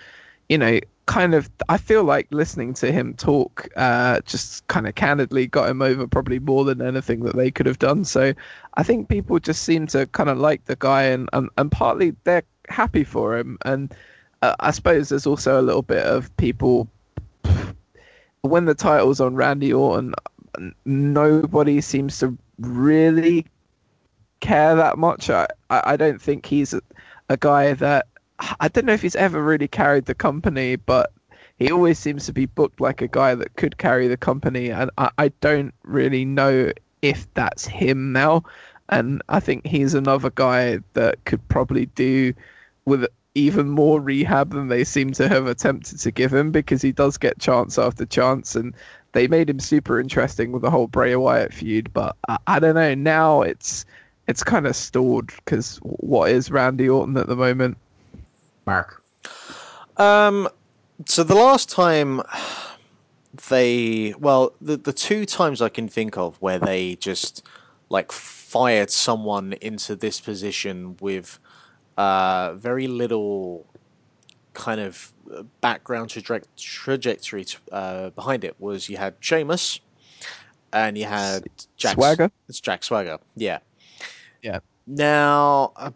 you 0.49 0.59
know 0.59 0.81
kind 1.09 1.35
of 1.35 1.49
I 1.71 1.79
feel 1.79 2.05
like 2.05 2.29
listening 2.31 2.75
to 2.75 2.93
him 2.93 3.15
talk 3.15 3.67
uh, 3.77 4.21
just 4.27 4.67
kind 4.69 4.87
of 4.87 4.95
candidly 4.95 5.47
got 5.47 5.69
him 5.69 5.81
over 5.81 6.07
probably 6.07 6.39
more 6.39 6.65
than 6.65 6.83
anything 6.83 7.21
that 7.21 7.35
they 7.35 7.51
could 7.51 7.65
have 7.65 7.79
done. 7.79 8.05
So 8.05 8.35
I 8.75 8.83
think 8.83 9.09
people 9.09 9.39
just 9.41 9.63
seem 9.63 9.87
to 9.89 10.07
kind 10.09 10.29
of 10.29 10.39
like 10.39 10.67
the 10.67 10.77
guy 10.77 11.05
and, 11.05 11.29
and, 11.33 11.49
and 11.57 11.73
partly 11.73 12.15
they're 12.25 12.43
happy 12.69 13.05
for 13.05 13.39
him. 13.39 13.57
And 13.65 13.95
uh, 14.43 14.55
I 14.61 14.71
suppose 14.71 15.09
there's 15.09 15.27
also 15.27 15.59
a 15.59 15.63
little 15.63 15.83
bit 15.83 16.05
of 16.05 16.35
people 16.37 16.87
when 18.43 18.65
the 18.65 18.75
title's 18.75 19.21
on 19.21 19.35
Randy 19.35 19.73
Orton, 19.73 20.15
nobody 20.85 21.81
seems 21.81 22.19
to 22.21 22.37
really 22.59 23.47
care 24.41 24.75
that 24.75 24.99
much. 24.99 25.31
I, 25.31 25.47
I 25.71 25.97
don't 25.97 26.21
think 26.21 26.47
he's 26.47 26.75
a, 26.75 26.83
a 27.29 27.37
guy 27.37 27.75
that 27.75 28.07
I 28.61 28.69
don't 28.69 28.87
know 28.87 28.93
if 28.93 29.03
he's 29.03 29.17
ever 29.17 29.43
really 29.43 29.69
carried 29.69 30.07
the 30.07 30.15
company, 30.15 30.77
but 30.77 31.13
he 31.59 31.71
always 31.73 31.99
seems 31.99 32.27
to 32.27 32.33
be 32.33 32.47
booked 32.47 32.81
like 32.81 33.03
a 33.03 33.09
guy 33.09 33.35
that 33.35 33.57
could 33.57 33.79
carry 33.79 34.07
the 34.07 34.17
company, 34.17 34.71
and 34.71 34.91
I, 34.97 35.11
I 35.19 35.29
don't 35.41 35.75
really 35.83 36.25
know 36.25 36.73
if 37.03 37.33
that's 37.35 37.67
him 37.67 38.13
now. 38.13 38.45
And 38.91 39.23
I 39.29 39.41
think 39.41 39.67
he's 39.67 39.95
another 39.95 40.31
guy 40.31 40.79
that 40.95 41.23
could 41.25 41.47
probably 41.49 41.87
do 41.87 42.33
with 42.85 43.07
even 43.35 43.69
more 43.69 44.01
rehab 44.01 44.51
than 44.53 44.69
they 44.69 44.85
seem 44.85 45.13
to 45.13 45.29
have 45.29 45.47
attempted 45.47 45.99
to 46.01 46.11
give 46.11 46.33
him 46.33 46.51
because 46.51 46.83
he 46.83 46.93
does 46.93 47.17
get 47.17 47.39
chance 47.39 47.79
after 47.79 48.05
chance 48.05 48.57
and 48.57 48.75
they 49.13 49.27
made 49.29 49.49
him 49.49 49.61
super 49.61 50.01
interesting 50.01 50.53
with 50.53 50.63
the 50.63 50.71
whole 50.71 50.87
Bray 50.87 51.15
Wyatt 51.15 51.53
feud 51.53 51.93
but 51.93 52.17
I, 52.29 52.39
I 52.47 52.59
don't 52.59 52.75
know 52.75 52.95
now 52.95 53.43
it's 53.43 53.85
it's 54.27 54.43
kind 54.43 54.67
of 54.67 54.77
stalled 54.77 55.33
because 55.37 55.77
what 55.83 56.31
is 56.31 56.51
Randy 56.51 56.89
Orton 56.89 57.17
at 57.17 57.29
the 57.29 57.37
moment 57.37 57.79
Mark. 58.69 59.03
Um, 59.97 60.47
so 61.07 61.25
the 61.25 61.35
last 61.35 61.71
time 61.71 62.21
they, 63.49 64.15
well, 64.19 64.53
the 64.61 64.77
the 64.77 64.93
two 64.93 65.25
times 65.25 65.63
I 65.63 65.71
can 65.71 65.89
think 65.89 66.19
of 66.19 66.37
where 66.43 66.59
they 66.59 66.97
just 66.97 67.43
like 67.89 68.13
fired 68.13 68.91
someone 68.91 69.55
into 69.55 69.97
this 69.97 70.21
position 70.21 70.99
with 71.01 71.39
uh, 71.99 72.55
very 72.55 72.87
little 72.87 73.67
kind 74.55 74.81
of 74.81 75.13
uh, 75.35 75.43
background 75.61 76.09
traje- 76.09 76.47
trajectory 76.57 77.45
t- 77.45 77.59
uh, 77.71 78.11
behind 78.11 78.45
it 78.45 78.55
was 78.59 78.89
you 78.89 78.97
had 78.97 79.15
Sheamus 79.21 79.81
and 80.73 80.97
you 80.97 81.05
had 81.05 81.45
Jack 81.77 81.95
Swagger 81.95 82.31
It's 82.49 82.61
Jack 82.61 82.85
Swagger, 82.85 83.19
yeah. 83.37 83.59
Yeah. 84.43 84.61
Now, 84.87 85.73
uh, 85.77 85.91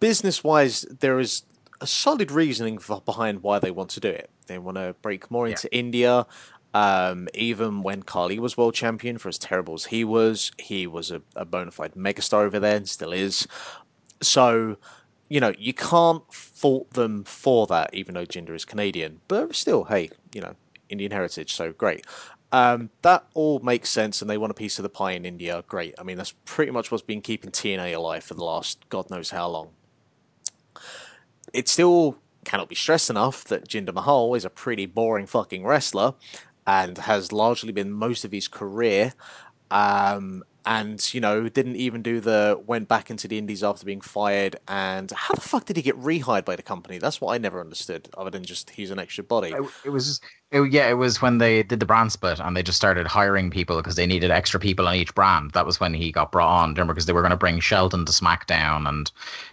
business 0.00 0.44
wise, 0.44 0.82
there 0.82 1.18
is 1.18 1.42
a 1.80 1.86
solid 1.86 2.30
reasoning 2.30 2.78
for, 2.78 3.00
behind 3.00 3.42
why 3.42 3.58
they 3.58 3.70
want 3.70 3.90
to 3.90 4.00
do 4.00 4.08
it. 4.08 4.30
They 4.46 4.58
want 4.58 4.76
to 4.76 4.94
break 5.02 5.30
more 5.30 5.46
into 5.46 5.74
India. 5.76 6.26
Um, 6.74 7.28
even 7.34 7.82
when 7.82 8.02
Khali 8.02 8.38
was 8.38 8.56
world 8.56 8.74
champion, 8.74 9.18
for 9.18 9.28
as 9.28 9.38
terrible 9.38 9.74
as 9.74 9.86
he 9.86 10.04
was, 10.04 10.52
he 10.58 10.86
was 10.86 11.10
a, 11.10 11.22
a 11.34 11.44
bona 11.44 11.70
fide 11.70 11.94
megastar 11.94 12.44
over 12.44 12.60
there 12.60 12.76
and 12.76 12.88
still 12.88 13.12
is. 13.12 13.48
So, 14.20 14.76
you 15.28 15.40
know, 15.40 15.52
you 15.58 15.72
can't 15.72 16.22
fault 16.32 16.90
them 16.90 17.24
for 17.24 17.66
that, 17.66 17.94
even 17.94 18.14
though 18.14 18.26
Jinder 18.26 18.54
is 18.54 18.64
Canadian. 18.64 19.20
But 19.28 19.54
still, 19.54 19.84
hey, 19.84 20.10
you 20.32 20.40
know, 20.40 20.54
Indian 20.88 21.12
heritage, 21.12 21.52
so 21.52 21.72
great. 21.72 22.04
Um, 22.50 22.90
that 23.02 23.26
all 23.34 23.58
makes 23.60 23.90
sense, 23.90 24.22
and 24.22 24.30
they 24.30 24.38
want 24.38 24.50
a 24.50 24.54
piece 24.54 24.78
of 24.78 24.82
the 24.82 24.88
pie 24.88 25.12
in 25.12 25.24
India. 25.24 25.62
Great. 25.68 25.94
I 25.98 26.02
mean, 26.02 26.16
that's 26.16 26.34
pretty 26.44 26.72
much 26.72 26.90
what's 26.90 27.02
been 27.02 27.20
keeping 27.20 27.50
TNA 27.50 27.94
alive 27.94 28.24
for 28.24 28.34
the 28.34 28.44
last 28.44 28.88
God 28.88 29.10
knows 29.10 29.30
how 29.30 29.48
long. 29.48 29.70
It 31.52 31.68
still 31.68 32.18
cannot 32.44 32.68
be 32.68 32.74
stressed 32.74 33.10
enough 33.10 33.44
that 33.44 33.68
Jinder 33.68 33.92
Mahal 33.92 34.34
is 34.34 34.44
a 34.44 34.50
pretty 34.50 34.86
boring 34.86 35.26
fucking 35.26 35.66
wrestler 35.66 36.14
and 36.66 36.98
has 36.98 37.32
largely 37.32 37.72
been 37.72 37.92
most 37.92 38.24
of 38.24 38.32
his 38.32 38.48
career. 38.48 39.12
Um, 39.70 40.42
and, 40.68 41.14
you 41.14 41.20
know, 41.22 41.48
didn't 41.48 41.76
even 41.76 42.02
do 42.02 42.20
the 42.20 42.62
went 42.66 42.88
back 42.88 43.08
into 43.08 43.26
the 43.26 43.38
Indies 43.38 43.64
after 43.64 43.86
being 43.86 44.02
fired. 44.02 44.56
And 44.68 45.10
how 45.10 45.34
the 45.34 45.40
fuck 45.40 45.64
did 45.64 45.76
he 45.76 45.82
get 45.82 45.98
rehired 45.98 46.44
by 46.44 46.56
the 46.56 46.62
company? 46.62 46.98
That's 46.98 47.22
what 47.22 47.32
I 47.32 47.38
never 47.38 47.58
understood, 47.58 48.10
other 48.18 48.28
than 48.28 48.44
just 48.44 48.68
he's 48.68 48.90
an 48.90 48.98
extra 48.98 49.24
body. 49.24 49.54
It, 49.84 49.88
was 49.88 50.20
it, 50.50 50.62
yeah, 50.72 50.88
it 50.88 50.94
was 50.94 51.20
when 51.20 51.36
they 51.38 51.62
did 51.62 51.78
the 51.78 51.84
brand 51.84 52.10
split 52.10 52.40
and 52.40 52.56
they 52.56 52.62
just 52.62 52.78
started 52.78 53.06
hiring 53.06 53.50
people 53.50 53.76
because 53.76 53.96
they 53.96 54.06
needed 54.06 54.30
extra 54.30 54.58
people 54.58 54.88
on 54.88 54.94
each 54.94 55.14
brand. 55.14 55.50
That 55.50 55.66
was 55.66 55.78
when 55.78 55.92
he 55.92 56.10
got 56.10 56.32
brought 56.32 56.48
on. 56.48 56.70
Remember, 56.70 56.94
because 56.94 57.04
they 57.04 57.12
were 57.12 57.20
going 57.20 57.32
to 57.32 57.36
bring 57.36 57.60
Shelton 57.60 58.06
to 58.06 58.12
SmackDown 58.12 58.88
and 58.88 59.12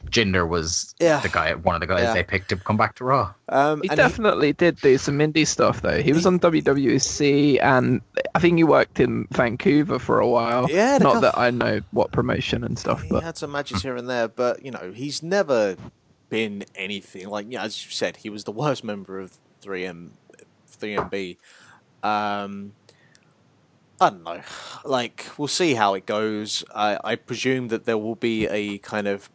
Jinder 0.10 0.48
was 0.48 0.96
Yeah. 1.00 1.20
the 1.20 1.28
guy, 1.28 1.54
one 1.56 1.76
of 1.76 1.82
the 1.82 1.88
guys 1.88 2.04
Yeah. 2.04 2.14
they 2.14 2.24
picked 2.24 2.48
to 2.50 2.56
come 2.56 2.78
back 2.78 2.96
to 2.96 3.04
Raw. 3.04 3.34
Um, 3.50 3.82
He 3.84 3.89
and 3.89 3.98
definitely 3.98 4.54
did 4.54 4.80
do 4.82 4.98
some 4.98 5.20
indie 5.20 5.46
stuff 5.46 5.82
though. 5.82 6.02
He 6.02 6.14
was 6.14 6.26
on 6.26 6.39
WWC 6.39 7.60
and 7.62 8.02
I 8.34 8.39
think 8.39 8.58
he 8.58 8.64
worked 8.64 9.00
in 9.00 9.28
Vancouver 9.32 10.00
for 10.00 10.20
a 10.20 10.28
while. 10.28 10.68
Yeah, 10.70 10.98
not 11.00 11.16
guy- 11.16 11.20
that 11.22 11.38
I 11.38 11.52
know 11.52 11.82
what 11.91 12.12
promotion 12.12 12.64
and 12.64 12.80
stuff, 12.80 13.02
he 13.04 13.10
but 13.10 13.24
had 13.24 13.38
some 13.38 13.52
matches 13.52 13.82
here 13.82 13.96
and 13.96 14.10
there, 14.10 14.28
but 14.28 14.64
you 14.64 14.72
know, 14.72 14.91
he's 14.96 15.22
never 15.22 15.76
been 16.30 16.64
anything 16.76 17.28
like. 17.30 17.48
Yeah, 17.50 17.64
as 17.64 17.86
you 17.86 17.91
said, 17.91 18.18
he 18.18 18.30
was 18.30 18.46
the 18.46 18.52
worst 18.52 18.84
member 18.84 19.20
of 19.20 19.38
3M, 19.64 20.10
3MB. 20.76 21.38
Um, 22.03 22.73
I 23.99 24.09
don't 24.09 24.23
know. 24.23 24.41
Like, 24.84 25.26
we'll 25.38 25.47
see 25.47 25.73
how 25.73 25.93
it 25.93 26.05
goes. 26.05 26.63
I, 26.73 26.99
I 27.03 27.15
presume 27.15 27.69
that 27.69 27.86
there 27.86 27.97
will 27.97 28.15
be 28.15 28.45
a 28.47 28.78
kind 28.80 29.07
of 29.07 29.30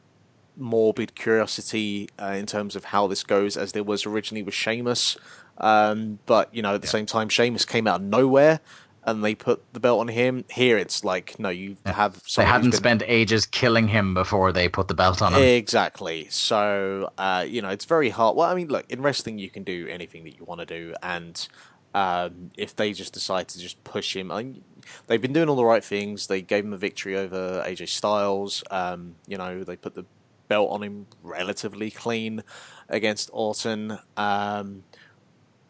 morbid 0.56 1.14
curiosity 1.14 2.08
uh, 2.20 2.34
in 2.36 2.46
terms 2.46 2.76
of 2.76 2.84
how 2.86 3.06
this 3.06 3.22
goes, 3.22 3.56
as 3.56 3.72
there 3.72 3.84
was 3.84 4.04
originally 4.04 4.42
with 4.42 4.54
Sheamus. 4.54 5.16
Um, 5.58 6.18
but 6.26 6.54
you 6.54 6.62
know, 6.62 6.74
at 6.74 6.82
the 6.82 6.88
same 6.88 7.06
time, 7.06 7.28
Sheamus 7.28 7.64
came 7.64 7.86
out 7.86 8.00
of 8.00 8.06
nowhere. 8.06 8.60
And 9.04 9.24
they 9.24 9.34
put 9.34 9.62
the 9.72 9.80
belt 9.80 10.00
on 10.00 10.08
him. 10.08 10.44
Here, 10.50 10.76
it's 10.76 11.04
like 11.04 11.38
no, 11.38 11.48
you 11.48 11.76
have. 11.86 12.22
They 12.36 12.44
hadn't 12.44 12.70
been- 12.70 12.78
spent 12.78 13.02
ages 13.06 13.46
killing 13.46 13.88
him 13.88 14.12
before 14.12 14.52
they 14.52 14.68
put 14.68 14.88
the 14.88 14.94
belt 14.94 15.22
on 15.22 15.32
him. 15.32 15.42
Exactly. 15.42 16.28
So, 16.28 17.10
uh, 17.16 17.46
you 17.48 17.62
know, 17.62 17.70
it's 17.70 17.86
very 17.86 18.10
hard. 18.10 18.36
Well, 18.36 18.48
I 18.48 18.54
mean, 18.54 18.68
look, 18.68 18.84
in 18.90 19.00
wrestling, 19.00 19.38
you 19.38 19.48
can 19.48 19.64
do 19.64 19.88
anything 19.88 20.24
that 20.24 20.36
you 20.36 20.44
want 20.44 20.60
to 20.60 20.66
do, 20.66 20.94
and 21.02 21.48
um, 21.94 22.50
if 22.56 22.76
they 22.76 22.92
just 22.92 23.12
decide 23.12 23.48
to 23.48 23.58
just 23.58 23.82
push 23.84 24.14
him, 24.14 24.30
I 24.30 24.42
mean, 24.42 24.64
they've 25.06 25.20
been 25.20 25.32
doing 25.32 25.48
all 25.48 25.56
the 25.56 25.64
right 25.64 25.82
things. 25.82 26.26
They 26.26 26.42
gave 26.42 26.64
him 26.64 26.72
a 26.72 26.78
victory 26.78 27.16
over 27.16 27.64
AJ 27.66 27.88
Styles. 27.88 28.62
Um, 28.70 29.16
you 29.26 29.36
know, 29.38 29.64
they 29.64 29.76
put 29.76 29.94
the 29.94 30.04
belt 30.48 30.70
on 30.70 30.82
him 30.82 31.06
relatively 31.22 31.90
clean 31.90 32.42
against 32.88 33.30
Orton. 33.32 33.98
Um, 34.16 34.84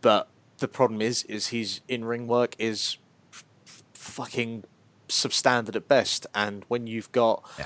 but 0.00 0.28
the 0.58 0.68
problem 0.68 1.00
is, 1.00 1.22
is 1.24 1.48
his 1.48 1.80
in 1.88 2.04
ring 2.04 2.26
work 2.26 2.54
is 2.58 2.96
fucking 4.24 4.64
substandard 5.08 5.74
at 5.76 5.88
best, 5.88 6.26
and 6.34 6.64
when 6.68 6.86
you've 6.86 7.10
got 7.12 7.42
Yeah. 7.58 7.64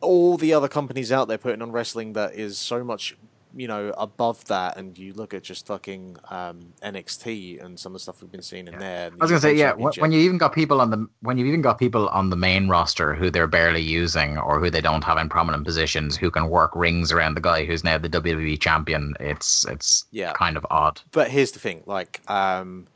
all 0.00 0.36
the 0.36 0.54
other 0.54 0.68
companies 0.68 1.10
out 1.12 1.28
there 1.28 1.38
putting 1.38 1.60
on 1.62 1.72
wrestling 1.72 2.12
that 2.14 2.34
is 2.34 2.56
so 2.58 2.82
much 2.84 3.16
you 3.56 3.66
know 3.66 3.92
above 3.98 4.44
that 4.44 4.76
and 4.76 4.96
you 4.96 5.12
look 5.12 5.34
at 5.34 5.42
just 5.42 5.66
fucking 5.66 6.16
um, 6.30 6.60
NXT 6.84 7.60
and 7.62 7.76
some 7.78 7.90
of 7.90 7.94
the 7.94 7.98
stuff 7.98 8.22
we've 8.22 8.30
been 8.30 8.40
seeing 8.42 8.68
in 8.68 8.78
there 8.78 9.10
I 9.20 9.24
was 9.24 9.28
gonna 9.32 9.40
say, 9.40 9.54
yeah. 9.54 9.72
wh- 9.72 9.98
When 9.98 10.12
you 10.12 10.20
even 10.20 10.38
got 10.38 10.54
people 10.54 10.80
on 10.80 10.90
the 10.90 11.08
when 11.22 11.36
you 11.36 11.44
even 11.46 11.60
got 11.60 11.76
people 11.76 12.08
on 12.10 12.30
the 12.30 12.36
main 12.36 12.68
roster 12.68 13.12
who 13.12 13.28
they're 13.28 13.48
barely 13.48 13.82
using 13.82 14.38
or 14.38 14.60
who 14.60 14.70
they 14.70 14.80
don't 14.80 15.02
have 15.02 15.18
in 15.18 15.28
prominent 15.28 15.64
positions, 15.64 16.16
who 16.16 16.30
can 16.30 16.48
work 16.48 16.70
rings 16.76 17.10
around 17.10 17.34
the 17.34 17.40
guy 17.40 17.64
who's 17.64 17.82
now 17.82 17.98
the 17.98 18.08
WWE 18.08 18.56
champion, 18.60 19.14
it's 19.18 19.66
it's 19.66 20.04
Yeah. 20.12 20.32
kind 20.34 20.56
of 20.56 20.64
odd. 20.70 21.00
but 21.10 21.28
here's 21.28 21.50
the 21.50 21.58
thing 21.58 21.82
like 21.86 22.20
um 22.30 22.86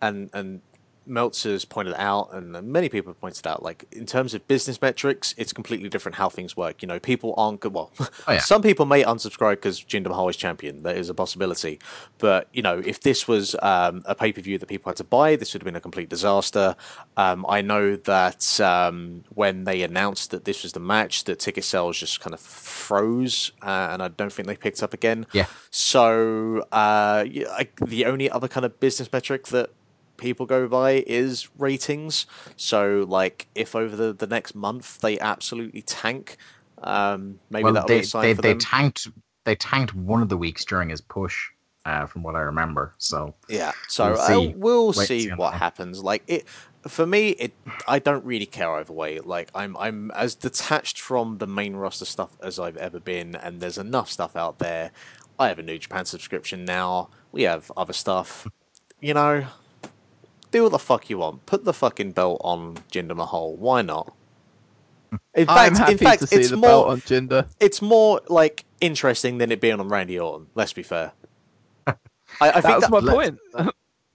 and 0.00 0.30
and 0.32 0.62
Meltzer's 1.08 1.64
pointed 1.64 1.94
out, 1.96 2.30
and 2.32 2.52
many 2.70 2.88
people 2.88 3.10
have 3.10 3.20
pointed 3.20 3.46
out, 3.46 3.62
like 3.62 3.86
in 3.92 4.06
terms 4.06 4.34
of 4.34 4.46
business 4.46 4.80
metrics, 4.80 5.34
it's 5.38 5.52
completely 5.52 5.88
different 5.88 6.16
how 6.16 6.28
things 6.28 6.56
work. 6.56 6.82
You 6.82 6.88
know, 6.88 6.98
people 7.00 7.34
aren't 7.36 7.60
good. 7.60 7.72
Well, 7.74 7.90
Oh, 8.26 8.32
yeah. 8.32 8.38
some 8.40 8.62
people 8.62 8.84
may 8.86 9.02
unsubscribe 9.02 9.52
because 9.56 9.80
Jinder 9.82 10.08
Mahal 10.08 10.28
is 10.28 10.36
champion. 10.36 10.82
That 10.82 10.96
is 10.96 11.08
a 11.08 11.14
possibility. 11.14 11.78
But 12.18 12.48
you 12.52 12.62
know, 12.62 12.82
if 12.84 13.00
this 13.00 13.26
was 13.26 13.56
um, 13.62 14.02
a 14.06 14.14
pay 14.14 14.32
per 14.32 14.40
view 14.40 14.58
that 14.58 14.66
people 14.66 14.90
had 14.90 14.96
to 14.96 15.04
buy, 15.04 15.36
this 15.36 15.52
would 15.54 15.62
have 15.62 15.64
been 15.64 15.76
a 15.76 15.80
complete 15.80 16.08
disaster. 16.08 16.76
Um, 17.16 17.46
I 17.48 17.62
know 17.62 17.96
that 17.96 18.60
um, 18.60 19.24
when 19.34 19.64
they 19.64 19.82
announced 19.82 20.30
that 20.32 20.44
this 20.44 20.62
was 20.62 20.72
the 20.72 20.80
match, 20.80 21.24
the 21.24 21.34
ticket 21.36 21.64
sales 21.64 21.98
just 21.98 22.20
kind 22.20 22.34
of 22.34 22.40
froze, 22.40 23.52
uh, 23.62 23.88
and 23.92 24.02
I 24.02 24.08
don't 24.08 24.32
think 24.32 24.46
they 24.48 24.56
picked 24.56 24.82
up 24.82 24.92
again. 24.94 25.26
Yeah. 25.32 25.46
So 25.70 26.60
uh, 26.72 27.24
I, 27.24 27.68
the 27.84 28.04
only 28.06 28.30
other 28.30 28.48
kind 28.48 28.66
of 28.66 28.78
business 28.80 29.10
metric 29.12 29.46
that 29.48 29.70
people 30.18 30.44
go 30.46 30.68
by 30.68 31.02
is 31.06 31.48
ratings. 31.56 32.26
So 32.56 33.06
like 33.08 33.46
if 33.54 33.74
over 33.74 33.96
the, 33.96 34.12
the 34.12 34.26
next 34.26 34.54
month 34.54 35.00
they 35.00 35.18
absolutely 35.18 35.82
tank, 35.82 36.36
um, 36.82 37.40
maybe 37.50 37.64
well, 37.64 37.72
that'll 37.72 37.88
be 37.88 37.94
they 37.94 38.00
a 38.00 38.04
sign 38.04 38.22
they, 38.22 38.34
for 38.34 38.42
they 38.42 38.52
them. 38.52 38.58
tanked 38.58 39.08
they 39.44 39.54
tanked 39.56 39.94
one 39.94 40.20
of 40.20 40.28
the 40.28 40.36
weeks 40.36 40.64
during 40.66 40.90
his 40.90 41.00
push, 41.00 41.48
uh, 41.86 42.04
from 42.04 42.22
what 42.22 42.34
I 42.34 42.40
remember. 42.40 42.92
So 42.98 43.34
yeah. 43.48 43.72
So 43.88 44.10
We'll 44.10 44.26
see. 44.26 44.54
we'll 44.56 44.92
see 44.92 45.20
see 45.20 45.30
on 45.30 45.38
what 45.38 45.54
happens. 45.54 46.02
Like 46.02 46.22
it 46.26 46.44
for 46.86 47.06
me, 47.06 47.30
it 47.30 47.52
I 47.86 47.98
don't 47.98 48.24
really 48.24 48.46
care 48.46 48.70
either 48.74 48.92
way. 48.92 49.20
Like 49.20 49.50
I'm 49.54 49.76
I'm 49.76 50.10
as 50.10 50.34
detached 50.34 51.00
from 51.00 51.38
the 51.38 51.46
main 51.46 51.74
roster 51.76 52.04
stuff 52.04 52.36
as 52.42 52.58
I've 52.58 52.76
ever 52.76 53.00
been, 53.00 53.34
and 53.34 53.60
there's 53.60 53.78
enough 53.78 54.10
stuff 54.10 54.36
out 54.36 54.58
there. 54.58 54.90
I 55.38 55.48
have 55.48 55.58
a 55.58 55.62
New 55.62 55.78
Japan 55.78 56.04
subscription 56.04 56.64
now. 56.64 57.10
We 57.32 57.42
have 57.42 57.70
other 57.76 57.92
stuff. 57.92 58.46
You 59.00 59.14
know, 59.14 59.46
do 60.50 60.62
what 60.64 60.72
the 60.72 60.78
fuck 60.78 61.08
you 61.10 61.18
want. 61.18 61.44
Put 61.46 61.64
the 61.64 61.72
fucking 61.72 62.12
belt 62.12 62.40
on 62.44 62.76
Jinder 62.92 63.16
Mahal. 63.16 63.54
Why 63.56 63.82
not? 63.82 64.14
In 65.34 65.48
I'm 65.48 65.74
fact, 65.74 65.78
happy 65.78 65.92
in 65.92 65.98
fact, 65.98 66.20
to 66.20 66.26
see 66.26 66.36
it's 66.36 66.50
the 66.50 66.56
more 66.56 66.68
belt 66.68 66.88
on 66.88 67.00
Jinder. 67.00 67.48
it's 67.60 67.80
more 67.80 68.20
like 68.28 68.64
interesting 68.80 69.38
than 69.38 69.50
it 69.50 69.60
being 69.60 69.80
on 69.80 69.88
Randy 69.88 70.18
Orton. 70.18 70.48
Let's 70.54 70.72
be 70.72 70.82
fair. 70.82 71.12
I, 71.86 71.94
I 72.40 72.50
That 72.50 72.62
think 72.62 72.80
that's 72.80 72.90
my 72.90 72.98
let- 72.98 73.14
point. 73.14 73.38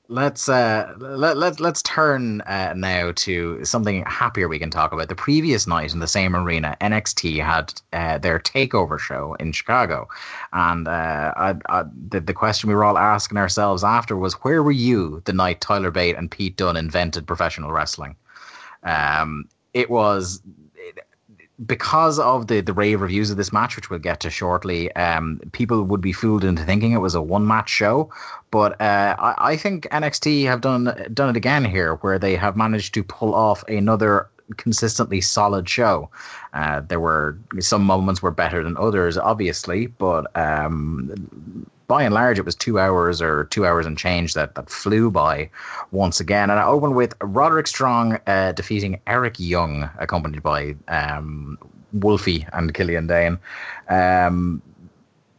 let's 0.10 0.50
uh 0.50 0.94
let, 1.00 1.38
let, 1.38 1.60
let's 1.60 1.82
turn 1.84 2.42
uh, 2.42 2.74
now 2.76 3.12
to 3.14 3.64
something 3.64 4.04
happier 4.06 4.48
we 4.50 4.60
can 4.60 4.70
talk 4.70 4.92
about. 4.92 5.08
The 5.08 5.16
previous 5.16 5.66
night 5.66 5.94
in 5.94 6.00
the 6.00 6.08
same 6.08 6.36
arena 6.36 6.76
nxt 6.82 7.42
had 7.42 7.74
uh, 7.94 8.18
their 8.18 8.40
takeover 8.40 9.00
show 9.00 9.36
in 9.40 9.54
chicago. 9.54 10.08
And 10.52 10.88
uh 10.88 11.34
I, 11.38 11.56
I, 11.70 11.84
the, 12.10 12.20
the 12.20 12.34
question 12.34 12.68
we 12.68 12.76
were 12.76 12.84
all 12.84 12.98
asking 12.98 13.38
ourselves 13.38 13.84
after 13.84 14.18
was 14.18 14.34
where 14.44 14.62
were 14.62 14.72
you 14.72 15.22
the 15.26 15.34
night 15.34 15.62
tyler 15.62 15.92
bate 15.92 16.18
and 16.18 16.30
pete 16.30 16.58
dunne 16.58 16.78
invented 16.78 17.26
professional 17.26 17.72
wrestling? 17.72 18.16
Um 18.84 19.46
it 19.74 19.90
was 19.90 20.42
because 21.66 22.20
of 22.20 22.48
the, 22.48 22.62
the 22.62 22.74
rave 22.74 23.02
reviews 23.02 23.30
of 23.30 23.38
this 23.38 23.54
match, 23.54 23.76
which 23.76 23.90
we'll 23.90 24.00
get 24.00 24.20
to 24.22 24.30
shortly, 24.30 24.92
um, 24.96 25.40
people 25.52 25.84
would 25.84 26.02
be 26.02 26.12
fooled 26.12 26.44
into 26.44 26.64
thinking 26.64 26.94
it 26.94 26.98
was 26.98 27.16
a 27.16 27.22
one 27.22 27.46
match 27.46 27.70
show. 27.70 28.10
But 28.52 28.80
uh, 28.82 29.16
I, 29.20 29.36
I 29.52 29.58
think 29.58 29.88
NXT 29.90 30.46
have 30.46 30.62
done 30.62 30.86
done 31.14 31.30
it 31.30 31.38
again 31.38 31.66
here, 31.66 31.96
where 31.98 32.18
they 32.18 32.36
have 32.36 32.58
managed 32.58 32.94
to 32.96 33.04
pull 33.04 33.36
off 33.36 33.64
another 33.68 34.30
consistently 34.58 35.22
solid 35.22 35.70
show. 35.70 36.10
Uh, 36.54 36.82
there 36.82 37.00
were 37.00 37.38
some 37.60 37.84
moments 37.84 38.22
were 38.22 38.32
better 38.32 38.64
than 38.64 38.78
others, 38.78 39.18
obviously, 39.18 39.88
but 39.88 40.36
um, 40.36 41.70
by 41.88 42.04
and 42.04 42.14
large, 42.14 42.40
it 42.40 42.46
was 42.46 42.56
two 42.56 42.80
hours 42.80 43.22
or 43.22 43.46
two 43.46 43.66
hours 43.66 43.86
and 43.86 43.98
change 43.98 44.34
that, 44.34 44.56
that 44.56 44.70
flew 44.70 45.12
by 45.12 45.50
once 45.92 46.20
again. 46.20 46.50
And 46.50 46.60
I 46.60 46.66
opened 46.66 46.96
with 46.96 47.14
Roderick 47.22 47.68
Strong 47.68 48.20
uh, 48.28 48.52
defeating 48.54 49.00
Eric 49.08 49.36
Young, 49.38 49.90
accompanied 50.00 50.44
by 50.44 50.76
um, 50.88 51.58
Wolfie 51.94 52.46
and 52.54 52.74
Killian 52.74 53.08
Dain. 53.08 53.38
Um, 53.90 54.62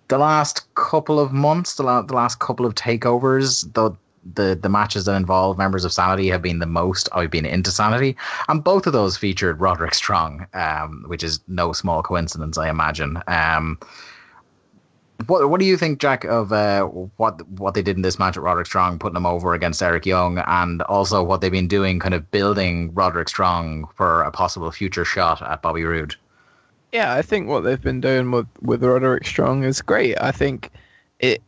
the 0.09 0.19
last 0.19 0.73
couple 0.75 1.19
of 1.19 1.33
months, 1.33 1.77
the, 1.77 1.83
la- 1.83 2.03
the 2.03 2.15
last 2.15 2.39
couple 2.39 2.67
of 2.67 2.75
takeovers, 2.75 3.73
the, 3.73 3.91
the 4.35 4.59
the 4.61 4.69
matches 4.69 5.05
that 5.05 5.17
involve 5.17 5.59
members 5.59 5.85
of 5.85 5.93
Sanity 5.93 6.29
have 6.29 6.41
been 6.41 6.59
the 6.59 6.67
most 6.67 7.09
I've 7.13 7.31
been 7.31 7.45
into 7.45 7.71
Sanity, 7.71 8.17
and 8.49 8.65
both 8.65 8.87
of 8.87 8.93
those 8.93 9.17
featured 9.17 9.61
Roderick 9.61 9.95
Strong, 9.95 10.47
um, 10.55 11.05
which 11.07 11.23
is 11.23 11.41
no 11.49 11.73
small 11.73 12.03
coincidence, 12.03 12.57
I 12.57 12.69
imagine. 12.69 13.23
Um, 13.27 13.79
what 15.27 15.49
what 15.49 15.61
do 15.61 15.67
you 15.67 15.77
think, 15.77 16.01
Jack, 16.01 16.25
of 16.25 16.53
uh, 16.53 16.85
what 16.85 17.47
what 17.49 17.75
they 17.75 17.83
did 17.83 17.97
in 17.97 18.03
this 18.03 18.19
match 18.19 18.37
at 18.37 18.43
Roderick 18.43 18.67
Strong, 18.67 18.99
putting 18.99 19.17
him 19.17 19.27
over 19.27 19.55
against 19.55 19.83
Eric 19.83 20.07
Young, 20.07 20.39
and 20.39 20.83
also 20.83 21.23
what 21.23 21.41
they've 21.41 21.53
been 21.53 21.69
doing, 21.69 21.99
kind 21.99 22.15
of 22.15 22.31
building 22.31 22.93
Roderick 22.95 23.29
Strong 23.29 23.89
for 23.95 24.23
a 24.23 24.31
possible 24.31 24.71
future 24.71 25.05
shot 25.05 25.41
at 25.43 25.63
Bobby 25.63 25.85
Roode? 25.85 26.17
Yeah, 26.93 27.15
I 27.15 27.23
think 27.23 27.49
what 27.49 27.61
they've 27.61 27.81
been 27.81 28.01
doing 28.01 28.31
with 28.31 28.47
with 28.61 28.83
Roderick 28.83 29.27
Strong 29.27 29.65
is 29.65 29.81
great. 29.81 30.21
I 30.21 30.33
think 30.33 30.71
it 31.21 31.43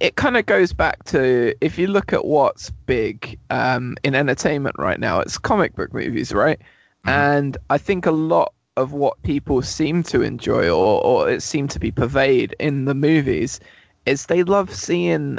it 0.00 0.16
kind 0.16 0.36
of 0.36 0.46
goes 0.46 0.72
back 0.72 1.04
to 1.04 1.54
if 1.60 1.78
you 1.78 1.86
look 1.86 2.12
at 2.12 2.24
what's 2.24 2.70
big 2.86 3.38
um, 3.50 3.96
in 4.04 4.14
entertainment 4.14 4.76
right 4.78 5.00
now, 5.00 5.20
it's 5.20 5.38
comic 5.38 5.74
book 5.74 5.92
movies, 5.92 6.32
right? 6.32 6.60
And 7.04 7.56
I 7.70 7.78
think 7.78 8.04
a 8.04 8.10
lot 8.10 8.52
of 8.78 8.92
what 8.92 9.22
people 9.22 9.62
seem 9.62 10.02
to 10.04 10.22
enjoy, 10.22 10.68
or 10.70 11.02
or 11.04 11.30
it 11.30 11.42
seemed 11.42 11.70
to 11.72 11.80
be 11.80 11.90
pervade 11.92 12.54
in 12.60 12.84
the 12.86 12.94
movies, 12.94 13.60
is 14.06 14.26
they 14.26 14.42
love 14.44 14.74
seeing 14.74 15.38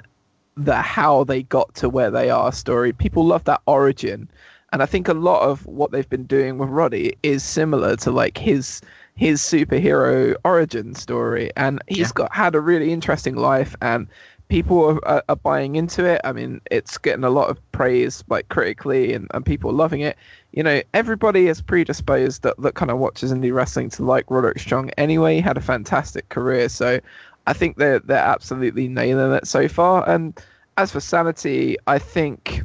the 0.57 0.75
how 0.75 1.23
they 1.23 1.43
got 1.43 1.73
to 1.75 1.89
where 1.89 2.11
they 2.11 2.29
are 2.29 2.51
story. 2.51 2.91
People 2.93 3.25
love 3.25 3.43
that 3.45 3.61
origin. 3.67 4.29
And 4.71 4.83
I 4.83 4.85
think 4.85 5.07
a 5.07 5.13
lot 5.13 5.41
of 5.41 5.65
what 5.65 5.91
they've 5.91 6.09
been 6.09 6.25
doing 6.25 6.57
with 6.57 6.69
Roddy 6.69 7.15
is 7.23 7.43
similar 7.43 7.95
to 7.97 8.11
like 8.11 8.37
his 8.37 8.81
his 9.15 9.41
superhero 9.41 10.35
origin 10.45 10.93
story. 10.95 11.51
And 11.57 11.81
he's 11.87 12.11
Yeah. 12.11 12.11
got 12.11 12.33
had 12.33 12.55
a 12.55 12.61
really 12.61 12.91
interesting 12.93 13.35
life 13.35 13.75
and 13.81 14.07
people 14.49 14.83
are, 14.85 15.07
are, 15.07 15.23
are 15.29 15.35
buying 15.35 15.75
into 15.75 16.05
it. 16.05 16.21
I 16.23 16.31
mean, 16.33 16.61
it's 16.71 16.97
getting 16.97 17.23
a 17.23 17.29
lot 17.29 17.49
of 17.49 17.59
praise 17.71 18.23
like 18.29 18.49
critically 18.49 19.13
and, 19.13 19.27
and 19.33 19.45
people 19.45 19.71
loving 19.73 20.01
it. 20.01 20.17
You 20.51 20.63
know, 20.63 20.81
everybody 20.93 21.47
is 21.47 21.61
predisposed 21.61 22.41
that, 22.43 22.59
that 22.61 22.73
kind 22.75 22.89
of 22.89 22.97
watches 22.97 23.31
indie 23.31 23.53
wrestling 23.53 23.89
to 23.91 24.03
like 24.03 24.25
Roderick 24.29 24.59
Strong 24.59 24.89
anyway. 24.97 25.35
He 25.35 25.41
had 25.41 25.57
a 25.57 25.61
fantastic 25.61 26.27
career. 26.29 26.69
So 26.69 26.99
I 27.45 27.53
think 27.53 27.77
they're 27.77 27.99
they're 27.99 28.17
absolutely 28.17 28.87
nailing 28.87 29.33
it 29.33 29.47
so 29.47 29.67
far. 29.67 30.09
And 30.09 30.39
as 30.77 30.91
for 30.91 30.99
sanity, 30.99 31.77
I 31.85 31.99
think 31.99 32.63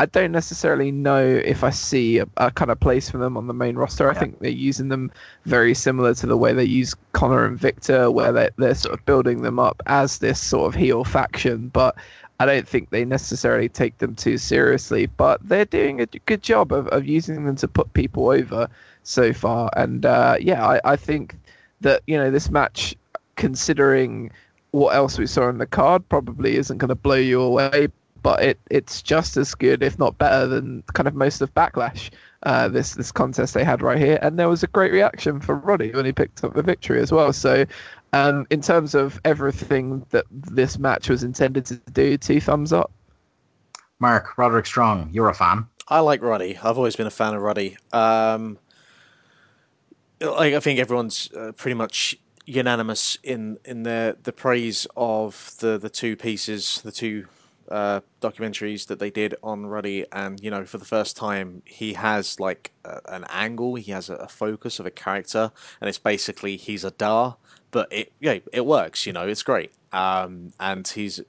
I 0.00 0.06
don't 0.06 0.32
necessarily 0.32 0.90
know 0.90 1.24
if 1.24 1.62
I 1.62 1.70
see 1.70 2.18
a, 2.18 2.26
a 2.38 2.50
kind 2.50 2.70
of 2.70 2.80
place 2.80 3.10
for 3.10 3.18
them 3.18 3.36
on 3.36 3.46
the 3.46 3.54
main 3.54 3.76
roster. 3.76 4.10
I 4.10 4.14
think 4.14 4.40
they're 4.40 4.50
using 4.50 4.88
them 4.88 5.12
very 5.44 5.74
similar 5.74 6.14
to 6.14 6.26
the 6.26 6.36
way 6.36 6.52
they 6.52 6.64
use 6.64 6.94
Connor 7.12 7.44
and 7.44 7.58
Victor, 7.58 8.10
where 8.10 8.32
they 8.32 8.50
they're 8.56 8.74
sort 8.74 8.98
of 8.98 9.04
building 9.04 9.42
them 9.42 9.58
up 9.58 9.82
as 9.86 10.18
this 10.18 10.40
sort 10.40 10.68
of 10.68 10.74
heel 10.74 11.04
faction, 11.04 11.68
but. 11.68 11.94
I 12.40 12.46
don't 12.46 12.66
think 12.66 12.88
they 12.88 13.04
necessarily 13.04 13.68
take 13.68 13.98
them 13.98 14.14
too 14.14 14.38
seriously, 14.38 15.04
but 15.04 15.46
they're 15.46 15.66
doing 15.66 16.00
a 16.00 16.06
good 16.06 16.42
job 16.42 16.72
of, 16.72 16.88
of 16.88 17.06
using 17.06 17.44
them 17.44 17.54
to 17.56 17.68
put 17.68 17.92
people 17.92 18.30
over 18.30 18.66
so 19.02 19.34
far. 19.34 19.68
And 19.76 20.06
uh, 20.06 20.36
yeah, 20.40 20.66
I, 20.66 20.80
I 20.84 20.96
think 20.96 21.36
that 21.82 22.00
you 22.06 22.16
know 22.16 22.30
this 22.30 22.48
match, 22.48 22.94
considering 23.36 24.30
what 24.70 24.94
else 24.94 25.18
we 25.18 25.26
saw 25.26 25.50
in 25.50 25.58
the 25.58 25.66
card, 25.66 26.08
probably 26.08 26.56
isn't 26.56 26.78
going 26.78 26.88
to 26.88 26.94
blow 26.94 27.16
you 27.16 27.42
away. 27.42 27.88
But 28.22 28.42
it 28.42 28.58
it's 28.70 29.02
just 29.02 29.36
as 29.36 29.54
good, 29.54 29.82
if 29.82 29.98
not 29.98 30.16
better, 30.16 30.46
than 30.46 30.82
kind 30.94 31.08
of 31.08 31.14
most 31.14 31.42
of 31.42 31.54
Backlash. 31.54 32.08
Uh, 32.44 32.68
this 32.68 32.94
this 32.94 33.12
contest 33.12 33.52
they 33.52 33.64
had 33.64 33.82
right 33.82 33.98
here, 33.98 34.18
and 34.22 34.38
there 34.38 34.48
was 34.48 34.62
a 34.62 34.66
great 34.66 34.92
reaction 34.92 35.40
for 35.40 35.56
Roddy 35.56 35.92
when 35.92 36.06
he 36.06 36.12
picked 36.12 36.42
up 36.42 36.54
the 36.54 36.62
victory 36.62 37.00
as 37.00 37.12
well. 37.12 37.34
So, 37.34 37.66
um, 38.12 38.46
in 38.50 38.60
terms 38.60 38.94
of 38.94 39.20
everything 39.24 40.04
that 40.10 40.24
this 40.30 40.78
match 40.78 41.08
was 41.08 41.22
intended 41.22 41.66
to 41.66 41.76
do, 41.92 42.16
two 42.16 42.40
thumbs 42.40 42.72
up. 42.72 42.90
Mark 43.98 44.36
Roderick 44.38 44.66
Strong, 44.66 45.10
you're 45.12 45.28
a 45.28 45.34
fan. 45.34 45.66
I 45.88 46.00
like 46.00 46.22
Roddy. 46.22 46.56
I've 46.56 46.78
always 46.78 46.96
been 46.96 47.06
a 47.06 47.10
fan 47.10 47.34
of 47.34 47.42
Roddy. 47.42 47.76
Um, 47.92 48.58
like 50.20 50.54
I 50.54 50.60
think 50.60 50.78
everyone's 50.78 51.30
uh, 51.32 51.52
pretty 51.56 51.74
much 51.74 52.16
unanimous 52.46 53.18
in 53.22 53.58
in 53.64 53.82
their 53.82 54.14
the 54.14 54.32
praise 54.32 54.86
of 54.96 55.54
the 55.58 55.78
the 55.78 55.90
two 55.90 56.16
pieces, 56.16 56.80
the 56.82 56.92
two 56.92 57.26
uh, 57.70 58.00
documentaries 58.20 58.86
that 58.86 58.98
they 58.98 59.10
did 59.10 59.34
on 59.42 59.66
Roddy, 59.66 60.04
and 60.12 60.40
you 60.42 60.50
know, 60.50 60.64
for 60.64 60.78
the 60.78 60.84
first 60.84 61.16
time, 61.16 61.62
he 61.64 61.94
has 61.94 62.40
like 62.40 62.72
a, 62.84 63.00
an 63.06 63.24
angle, 63.30 63.76
he 63.76 63.92
has 63.92 64.10
a, 64.10 64.14
a 64.16 64.28
focus 64.28 64.80
of 64.80 64.86
a 64.86 64.90
character, 64.90 65.52
and 65.80 65.88
it's 65.88 65.98
basically 65.98 66.56
he's 66.56 66.84
a 66.84 66.90
Dar, 66.90 67.36
but 67.70 67.88
it 67.92 68.12
yeah, 68.20 68.38
it 68.52 68.66
works. 68.66 69.06
You 69.06 69.12
know, 69.12 69.26
it's 69.26 69.42
great, 69.42 69.72
um, 69.92 70.52
and 70.58 70.86
he's 70.86 71.20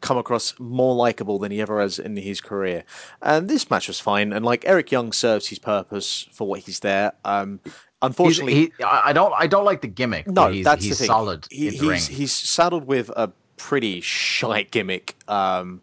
come 0.00 0.18
across 0.18 0.58
more 0.58 0.94
likable 0.94 1.38
than 1.38 1.52
he 1.52 1.60
ever 1.60 1.80
has 1.80 1.98
in 1.98 2.16
his 2.16 2.40
career. 2.40 2.84
And 3.22 3.48
this 3.48 3.70
match 3.70 3.88
was 3.88 4.00
fine, 4.00 4.32
and 4.32 4.44
like 4.44 4.64
Eric 4.66 4.90
Young 4.90 5.12
serves 5.12 5.48
his 5.48 5.58
purpose 5.58 6.28
for 6.32 6.46
what 6.46 6.60
he's 6.60 6.80
there. 6.80 7.12
Um, 7.24 7.60
unfortunately, 8.02 8.54
he, 8.54 8.72
I 8.84 9.12
don't, 9.12 9.32
I 9.36 9.46
don't 9.46 9.64
like 9.64 9.80
the 9.80 9.88
gimmick. 9.88 10.26
no, 10.26 10.48
he's, 10.48 10.64
that's 10.64 10.84
he's 10.84 10.98
the 10.98 11.04
thing. 11.04 11.06
solid 11.06 11.46
He, 11.50 11.68
in 11.68 11.74
the 11.76 11.80
ring. 11.88 11.92
he's 11.94 12.08
he's 12.08 12.32
saddled 12.32 12.86
with 12.86 13.10
a 13.10 13.32
pretty 13.56 14.00
shite 14.00 14.70
gimmick 14.70 15.16
um, 15.28 15.82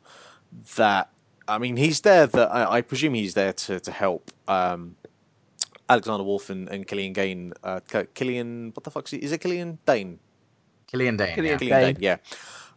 that 0.75 1.09
I 1.47 1.57
mean, 1.57 1.77
he's 1.77 2.01
there. 2.01 2.27
That 2.27 2.53
I, 2.53 2.77
I 2.77 2.81
presume 2.81 3.13
he's 3.15 3.33
there 3.33 3.53
to 3.53 3.79
to 3.79 3.91
help 3.91 4.31
um, 4.47 4.95
Alexander 5.89 6.23
Wolfe 6.23 6.49
and, 6.49 6.69
and 6.69 6.87
Killian 6.87 7.13
Gain. 7.13 7.53
Uh, 7.63 7.79
Killian, 8.13 8.71
what 8.75 8.83
the 8.83 8.91
fuck 8.91 9.05
is, 9.05 9.11
he? 9.11 9.17
is 9.17 9.31
it? 9.31 9.39
Killian 9.39 9.79
Dain. 9.85 10.19
Killian 10.87 11.17
Dain. 11.17 11.35
Killian 11.35 11.53
yeah. 11.53 11.57
Killian 11.57 11.81
Dain. 11.81 11.95
Dain, 11.95 12.03
yeah. 12.03 12.17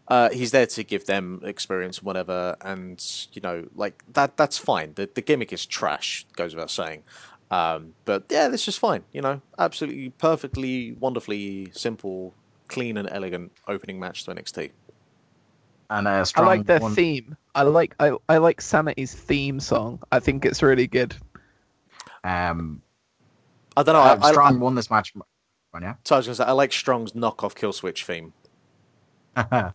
Uh, 0.09 0.31
he's 0.31 0.51
there 0.51 0.67
to 0.67 0.83
give 0.83 1.07
them 1.07 1.41
experience, 1.45 2.03
whatever, 2.03 2.57
and 2.61 3.03
you 3.33 3.41
know, 3.41 3.67
like 3.75 4.03
that. 4.13 4.37
That's 4.37 4.59
fine. 4.59 4.93
The 4.95 5.09
the 5.15 5.23
gimmick 5.23 5.53
is 5.53 5.65
trash, 5.65 6.27
goes 6.37 6.55
without 6.55 6.71
saying. 6.71 7.05
Um, 7.51 7.95
but 8.05 8.25
yeah, 8.29 8.49
this 8.49 8.67
is 8.67 8.77
fine. 8.77 9.05
You 9.13 9.21
know, 9.23 9.41
absolutely, 9.59 10.11
perfectly, 10.11 10.93
wonderfully 10.93 11.71
simple, 11.73 12.35
clean 12.67 12.97
and 12.97 13.09
elegant 13.11 13.53
opening 13.69 14.01
match 14.01 14.25
to 14.25 14.35
NXT. 14.35 14.73
And 15.89 16.09
a 16.09 16.11
I 16.11 16.23
strong 16.25 16.47
like 16.47 16.67
their 16.67 16.81
one- 16.81 16.95
theme. 16.95 17.37
I 17.55 17.63
like 17.63 17.95
I, 18.01 18.13
I 18.29 18.39
like 18.39 18.61
Sanity's 18.61 19.15
theme 19.15 19.61
song. 19.61 20.01
I 20.11 20.19
think 20.19 20.45
it's 20.45 20.63
really 20.63 20.89
good. 20.89 21.15
Um, 22.25 22.82
I 23.77 23.83
don't 23.83 23.95
know. 23.95 24.01
I, 24.01 24.29
I, 24.29 24.33
Strong 24.33 24.61
won 24.61 24.75
this 24.75 24.91
match. 24.91 25.13
Yeah. 25.81 25.95
so 26.05 26.17
I 26.17 26.19
was 26.19 26.27
gonna 26.27 26.35
say 26.35 26.45
I 26.45 26.53
like 26.53 26.73
Strong's 26.73 27.13
knockoff 27.13 27.55
kill 27.55 27.73
switch 27.73 28.05
theme. 28.05 28.33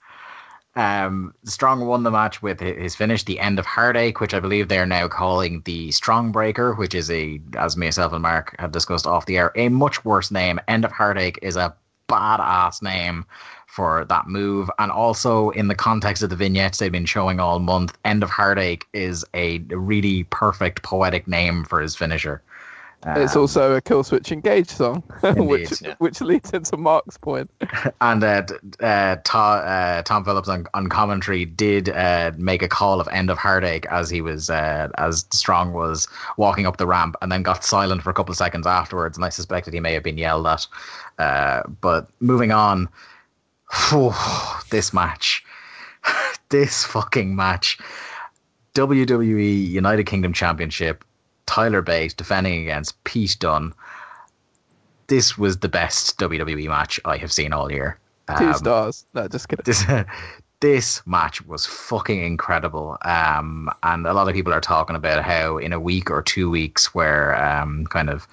um, 0.75 1.33
Strong 1.43 1.85
won 1.85 2.03
the 2.03 2.11
match 2.11 2.41
with 2.43 2.59
his 2.59 2.95
finish, 2.95 3.23
the 3.23 3.39
end 3.39 3.57
of 3.57 3.65
Heartache, 3.65 4.19
which 4.19 4.33
I 4.33 4.39
believe 4.39 4.67
they 4.67 4.77
are 4.77 4.85
now 4.85 5.07
calling 5.07 5.61
the 5.65 5.91
Strong 5.91 6.31
Breaker, 6.31 6.75
which 6.75 6.93
is 6.93 7.09
a, 7.09 7.41
as 7.57 7.75
myself 7.75 8.13
and 8.13 8.21
Mark 8.21 8.55
have 8.59 8.71
discussed 8.71 9.07
off 9.07 9.25
the 9.25 9.37
air, 9.37 9.51
a 9.55 9.69
much 9.69 10.05
worse 10.05 10.29
name. 10.29 10.59
End 10.67 10.85
of 10.85 10.91
Heartache 10.91 11.39
is 11.41 11.55
a 11.55 11.75
badass 12.07 12.81
name 12.81 13.25
for 13.65 14.05
that 14.05 14.27
move. 14.27 14.69
And 14.79 14.91
also, 14.91 15.49
in 15.51 15.67
the 15.67 15.75
context 15.75 16.23
of 16.23 16.29
the 16.29 16.35
vignettes 16.35 16.77
they've 16.77 16.91
been 16.91 17.05
showing 17.05 17.39
all 17.39 17.59
month, 17.59 17.97
End 18.05 18.23
of 18.23 18.29
Heartache 18.29 18.85
is 18.93 19.25
a 19.33 19.59
really 19.69 20.25
perfect 20.25 20.83
poetic 20.83 21.27
name 21.27 21.63
for 21.65 21.81
his 21.81 21.95
finisher. 21.95 22.43
It's 23.05 23.35
Um, 23.35 23.41
also 23.41 23.75
a 23.75 23.81
Killswitch 23.81 24.31
Engage 24.31 24.69
song, 24.69 25.03
which 25.23 25.81
yeah. 25.81 25.93
which 25.99 26.19
leads 26.19 26.51
into 26.51 26.77
Mark's 26.77 27.17
point. 27.17 27.49
And 28.01 28.23
uh, 28.23 28.43
uh, 28.81 29.17
Ta- 29.23 29.59
uh, 29.59 30.01
Tom 30.01 30.25
Phillips 30.25 30.49
on, 30.49 30.65
on 30.73 30.87
commentary 30.89 31.45
did 31.45 31.89
uh, 31.89 32.31
make 32.37 32.61
a 32.61 32.67
call 32.67 32.99
of 32.99 33.07
end 33.09 33.29
of 33.29 33.37
heartache 33.37 33.85
as 33.91 34.09
he 34.09 34.21
was 34.21 34.49
uh, 34.49 34.89
as 34.97 35.25
Strong 35.31 35.73
was 35.73 36.07
walking 36.37 36.65
up 36.65 36.77
the 36.77 36.87
ramp, 36.87 37.15
and 37.21 37.31
then 37.31 37.43
got 37.43 37.63
silent 37.63 38.01
for 38.01 38.09
a 38.09 38.13
couple 38.13 38.31
of 38.31 38.37
seconds 38.37 38.65
afterwards. 38.65 39.17
And 39.17 39.23
I 39.25 39.29
suspected 39.29 39.73
he 39.73 39.79
may 39.79 39.93
have 39.93 40.03
been 40.03 40.17
yelled 40.17 40.47
at. 40.47 40.67
Uh, 41.19 41.63
but 41.81 42.09
moving 42.19 42.51
on, 42.51 42.89
this 44.69 44.91
match, 44.93 45.43
this 46.49 46.83
fucking 46.83 47.35
match, 47.35 47.77
WWE 48.73 49.67
United 49.69 50.05
Kingdom 50.05 50.33
Championship, 50.33 51.03
Tyler 51.47 51.81
Bate 51.81 52.15
defending 52.15 52.61
against 52.61 53.03
Pete 53.03 53.35
Dunne. 53.39 53.73
This 55.07 55.37
was 55.37 55.57
the 55.57 55.69
best 55.69 56.19
WWE 56.19 56.67
match 56.67 56.99
I 57.05 57.17
have 57.17 57.31
seen 57.31 57.53
all 57.53 57.71
year. 57.71 57.97
Two 58.37 58.47
Um, 58.47 58.53
stars. 58.53 59.05
No, 59.13 59.27
just 59.27 59.47
kidding. 59.49 59.63
this 59.65 59.83
this 60.59 61.01
match 61.07 61.45
was 61.45 61.65
fucking 61.65 62.21
incredible. 62.23 62.97
Um, 63.03 63.69
and 63.83 64.05
a 64.05 64.13
lot 64.13 64.27
of 64.27 64.33
people 64.33 64.53
are 64.53 64.61
talking 64.61 64.95
about 64.95 65.23
how 65.23 65.57
in 65.57 65.71
a 65.71 65.79
week 65.79 66.11
or 66.11 66.21
two 66.21 66.49
weeks, 66.49 66.93
where 66.93 67.41
um, 67.41 67.85
kind 67.87 68.09
of 68.09 68.27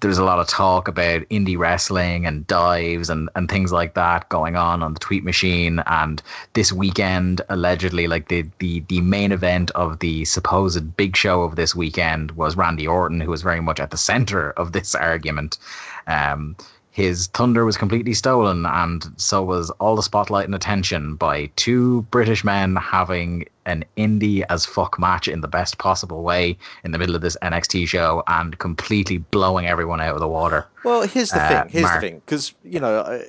there's 0.00 0.18
a 0.18 0.24
lot 0.24 0.38
of 0.38 0.46
talk 0.46 0.88
about 0.88 1.22
indie 1.30 1.56
wrestling 1.56 2.26
and 2.26 2.46
dives 2.46 3.08
and, 3.08 3.30
and 3.34 3.50
things 3.50 3.72
like 3.72 3.94
that 3.94 4.28
going 4.28 4.56
on 4.56 4.82
on 4.82 4.94
the 4.94 5.00
tweet 5.00 5.24
machine. 5.24 5.82
And 5.86 6.22
this 6.52 6.72
weekend, 6.72 7.40
allegedly, 7.48 8.06
like 8.06 8.28
the, 8.28 8.44
the, 8.58 8.80
the 8.88 9.00
main 9.00 9.32
event 9.32 9.70
of 9.72 9.98
the 10.00 10.24
supposed 10.26 10.96
big 10.96 11.16
show 11.16 11.42
of 11.42 11.56
this 11.56 11.74
weekend 11.74 12.32
was 12.32 12.56
Randy 12.56 12.86
Orton, 12.86 13.20
who 13.20 13.30
was 13.30 13.42
very 13.42 13.60
much 13.60 13.80
at 13.80 13.90
the 13.90 13.96
center 13.96 14.50
of 14.52 14.72
this 14.72 14.94
argument. 14.94 15.58
Um, 16.06 16.56
his 16.92 17.28
thunder 17.28 17.64
was 17.64 17.76
completely 17.76 18.14
stolen, 18.14 18.66
and 18.66 19.04
so 19.16 19.42
was 19.42 19.70
all 19.78 19.94
the 19.96 20.02
spotlight 20.02 20.46
and 20.46 20.54
attention 20.54 21.14
by 21.14 21.46
two 21.56 22.02
British 22.10 22.42
men 22.44 22.74
having 22.76 23.44
an 23.66 23.84
indie 23.96 24.42
as 24.50 24.66
fuck 24.66 24.98
match 24.98 25.28
in 25.28 25.40
the 25.40 25.46
best 25.48 25.78
possible 25.78 26.22
way 26.24 26.58
in 26.82 26.90
the 26.90 26.98
middle 26.98 27.14
of 27.14 27.20
this 27.22 27.36
NXT 27.42 27.86
show 27.86 28.22
and 28.26 28.58
completely 28.58 29.18
blowing 29.18 29.66
everyone 29.66 30.00
out 30.00 30.14
of 30.14 30.20
the 30.20 30.26
water. 30.28 30.66
Well, 30.84 31.02
here's 31.02 31.30
the 31.30 31.40
Uh, 31.42 31.48
thing. 31.62 31.72
Here's 31.72 31.82
Mark. 31.84 32.00
the 32.00 32.08
thing, 32.08 32.22
because 32.26 32.54
you 32.64 32.80
know, 32.80 33.00
I, 33.02 33.24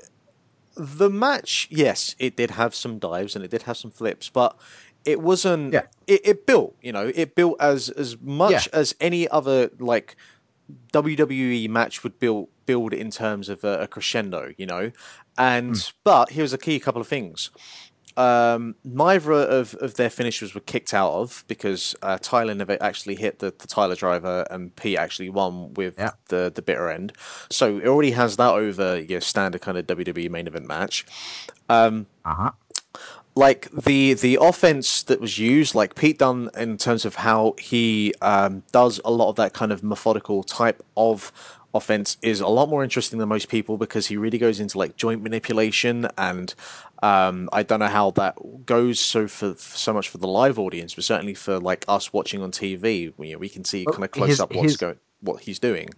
the 0.75 1.09
match. 1.09 1.67
Yes, 1.69 2.15
it 2.17 2.35
did 2.35 2.51
have 2.51 2.73
some 2.73 2.97
dives 2.97 3.35
and 3.35 3.45
it 3.45 3.51
did 3.51 3.63
have 3.63 3.77
some 3.77 3.91
flips, 3.91 4.29
but 4.29 4.57
it 5.05 5.21
wasn't. 5.21 5.73
Yeah. 5.73 5.83
It, 6.07 6.21
it 6.25 6.45
built. 6.47 6.75
You 6.81 6.93
know, 6.93 7.11
it 7.13 7.35
built 7.35 7.57
as 7.59 7.89
as 7.89 8.17
much 8.21 8.51
Yeah. 8.67 8.79
as 8.79 8.95
any 8.99 9.27
other 9.27 9.69
like 9.79 10.15
WWE 10.93 11.69
match 11.69 12.03
would 12.03 12.19
build 12.19 12.49
build 12.65 12.93
in 12.93 13.11
terms 13.11 13.49
of 13.49 13.63
a, 13.63 13.79
a 13.81 13.87
crescendo. 13.87 14.53
You 14.57 14.65
know, 14.65 14.91
and 15.37 15.75
Hmm. 15.77 15.81
but 16.03 16.31
here's 16.31 16.53
a 16.53 16.57
key 16.57 16.79
couple 16.79 17.01
of 17.01 17.07
things. 17.07 17.49
Um, 18.17 18.75
neither 18.83 19.31
of, 19.31 19.73
of 19.75 19.93
their 19.95 20.09
finishers 20.09 20.53
were 20.53 20.59
kicked 20.59 20.93
out 20.93 21.13
of 21.13 21.45
because 21.47 21.95
uh, 22.01 22.17
Tyler 22.21 22.53
never 22.53 22.77
actually 22.81 23.15
hit 23.15 23.39
the, 23.39 23.53
the 23.57 23.67
Tyler 23.67 23.95
driver 23.95 24.45
and 24.51 24.75
Pete 24.75 24.97
actually 24.97 25.29
won 25.29 25.73
with 25.75 25.97
Yeah. 25.97 26.11
the, 26.27 26.51
the 26.53 26.61
bitter 26.61 26.89
end. 26.89 27.13
So 27.49 27.77
it 27.77 27.87
already 27.87 28.11
has 28.11 28.35
that 28.35 28.53
over 28.53 28.99
your 28.99 29.21
standard 29.21 29.61
kind 29.61 29.77
of 29.77 29.87
WWE 29.87 30.29
main 30.29 30.45
event 30.45 30.67
match. 30.67 31.05
Uh 31.69 32.01
huh. 32.25 32.51
Like 33.33 33.69
the 33.71 34.13
the 34.13 34.37
offense 34.41 35.03
that 35.03 35.21
was 35.21 35.39
used, 35.39 35.73
like 35.73 35.95
Pete 35.95 36.19
Dunne, 36.19 36.49
in 36.57 36.77
terms 36.77 37.05
of 37.05 37.15
how 37.15 37.55
he 37.57 38.13
um, 38.21 38.63
does 38.73 38.99
a 39.05 39.11
lot 39.11 39.29
of 39.29 39.35
that 39.37 39.53
kind 39.53 39.71
of 39.71 39.83
methodical 39.83 40.43
type 40.43 40.83
of 40.97 41.31
offense, 41.73 42.17
is 42.21 42.41
a 42.41 42.47
lot 42.47 42.67
more 42.67 42.83
interesting 42.83 43.19
than 43.19 43.29
most 43.29 43.47
people 43.47 43.77
because 43.77 44.07
he 44.07 44.17
really 44.17 44.37
goes 44.37 44.59
into 44.59 44.77
like 44.77 44.97
joint 44.97 45.23
manipulation 45.23 46.09
and 46.17 46.53
um, 47.01 47.47
I 47.53 47.63
don't 47.63 47.79
know 47.79 47.87
how 47.87 48.11
that 48.11 48.35
goes 48.65 48.99
so 48.99 49.27
for 49.29 49.55
so 49.57 49.93
much 49.93 50.09
for 50.09 50.17
the 50.17 50.27
live 50.27 50.59
audience, 50.59 50.93
but 50.93 51.05
certainly 51.05 51.33
for 51.33 51.57
like 51.57 51.85
us 51.87 52.11
watching 52.11 52.41
on 52.43 52.51
TV, 52.51 53.13
we, 53.17 53.35
we 53.37 53.47
can 53.47 53.63
see 53.63 53.85
kind 53.85 54.03
of 54.03 54.11
close 54.11 54.27
his- 54.29 54.39
up 54.41 54.51
what's 54.53 54.63
his- 54.63 54.77
going, 54.77 54.99
what 55.21 55.41
he's 55.41 55.57
doing. 55.57 55.89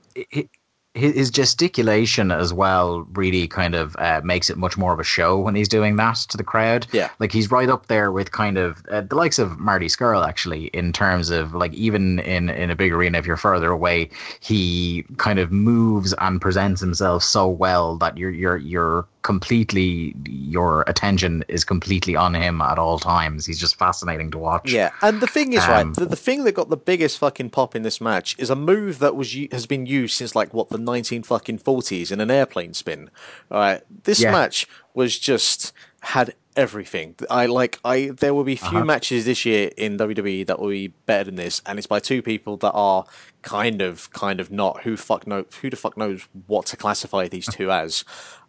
His, 0.95 1.15
his 1.15 1.31
gesticulation 1.31 2.31
as 2.31 2.53
well 2.53 3.07
really 3.13 3.47
kind 3.47 3.73
of 3.73 3.95
uh, 3.97 4.21
makes 4.23 4.49
it 4.49 4.57
much 4.57 4.77
more 4.77 4.93
of 4.93 4.99
a 4.99 5.03
show 5.03 5.39
when 5.39 5.55
he's 5.55 5.67
doing 5.67 5.95
that 5.95 6.17
to 6.29 6.37
the 6.37 6.43
crowd. 6.43 6.85
Yeah. 6.91 7.09
like 7.19 7.31
he's 7.31 7.49
right 7.49 7.69
up 7.69 7.87
there 7.87 8.11
with 8.11 8.31
kind 8.31 8.57
of 8.57 8.85
uh, 8.91 9.01
the 9.01 9.15
likes 9.15 9.39
of 9.39 9.59
Marty 9.59 9.87
Scurll 9.87 10.27
actually 10.27 10.65
in 10.67 10.93
terms 10.93 11.31
of 11.31 11.55
like 11.55 11.73
even 11.73 12.19
in 12.19 12.49
in 12.49 12.69
a 12.69 12.75
big 12.75 12.93
arena 12.93 13.17
if 13.17 13.25
you're 13.25 13.37
further 13.37 13.71
away, 13.71 14.09
he 14.39 15.03
kind 15.17 15.39
of 15.39 15.51
moves 15.51 16.13
and 16.19 16.39
presents 16.39 16.79
himself 16.79 17.23
so 17.23 17.47
well 17.47 17.97
that 17.97 18.17
you're 18.17 18.29
you're 18.31 18.57
you're 18.57 19.07
completely 19.23 20.13
your 20.27 20.83
attention 20.87 21.43
is 21.47 21.63
completely 21.63 22.15
on 22.15 22.33
him 22.35 22.61
at 22.61 22.77
all 22.77 22.99
times. 22.99 23.45
He's 23.45 23.59
just 23.59 23.75
fascinating 23.77 24.29
to 24.31 24.37
watch. 24.37 24.71
Yeah, 24.71 24.91
and 25.01 25.19
the 25.21 25.27
thing 25.27 25.53
is, 25.53 25.63
Um, 25.63 25.69
right, 25.71 25.93
the, 25.95 26.05
the 26.05 26.15
thing 26.15 26.43
that 26.43 26.51
got 26.53 26.69
the 26.69 26.77
biggest 26.77 27.17
fucking 27.17 27.49
pop 27.49 27.75
in 27.75 27.81
this 27.83 27.99
match 27.99 28.35
is 28.37 28.49
a 28.49 28.55
move 28.55 28.99
that 28.99 29.15
was 29.15 29.35
has 29.51 29.65
been 29.65 29.85
used 29.85 30.15
since 30.15 30.35
like 30.35 30.53
what 30.53 30.69
the 30.69 30.77
nineteen 30.77 31.23
fucking 31.23 31.57
forties 31.59 32.11
in 32.11 32.21
an 32.21 32.29
airplane 32.29 32.73
spin. 32.73 33.09
All 33.49 33.59
right, 33.59 33.81
this 34.03 34.21
Yeah. 34.21 34.31
match 34.31 34.67
was 34.93 35.17
just 35.17 35.73
had 36.01 36.35
everything. 36.55 37.15
I 37.31 37.47
like 37.47 37.79
I 37.83 38.11
there 38.19 38.33
will 38.33 38.43
be 38.43 38.55
few 38.55 38.67
Uh-huh. 38.77 38.85
matches 38.85 39.25
this 39.25 39.43
year 39.45 39.71
in 39.77 39.97
WWE 39.97 40.45
that 40.45 40.59
will 40.59 40.69
be 40.69 40.89
better 41.07 41.23
than 41.25 41.35
this, 41.35 41.61
and 41.65 41.79
it's 41.79 41.87
by 41.87 41.99
two 41.99 42.21
people 42.21 42.57
that 42.57 42.71
are 42.73 43.05
kind 43.41 43.81
of 43.81 44.11
kind 44.11 44.39
of 44.39 44.51
not 44.51 44.83
who 44.83 44.95
fuck 44.95 45.25
know 45.25 45.45
who 45.61 45.69
the 45.69 45.75
fuck 45.77 45.97
knows 45.97 46.27
what 46.47 46.65
to 46.67 46.77
classify 46.77 47.27
these 47.27 47.47
two 47.47 47.71
as. 47.71 48.03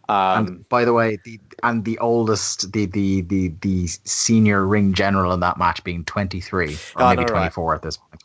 Um, 0.09 0.47
And 0.47 0.69
by 0.69 0.85
the 0.85 0.93
way, 0.93 1.19
the 1.25 1.41
and 1.63 1.85
the 1.85 1.99
oldest, 1.99 2.73
the 2.73 2.87
the 2.87 3.23
the 3.23 3.49
the 3.61 3.87
senior 4.05 4.67
ring 4.67 4.93
general 4.93 5.33
in 5.33 5.41
that 5.41 5.59
match 5.59 5.83
being 5.85 6.05
twenty 6.05 6.41
three 6.41 6.75
or 6.95 7.03
Oh, 7.05 7.09
maybe 7.09 7.17
no, 7.17 7.23
right. 7.23 7.29
twenty 7.31 7.51
four 7.51 7.75
at 7.75 7.83
this 7.83 7.97
point, 7.97 8.23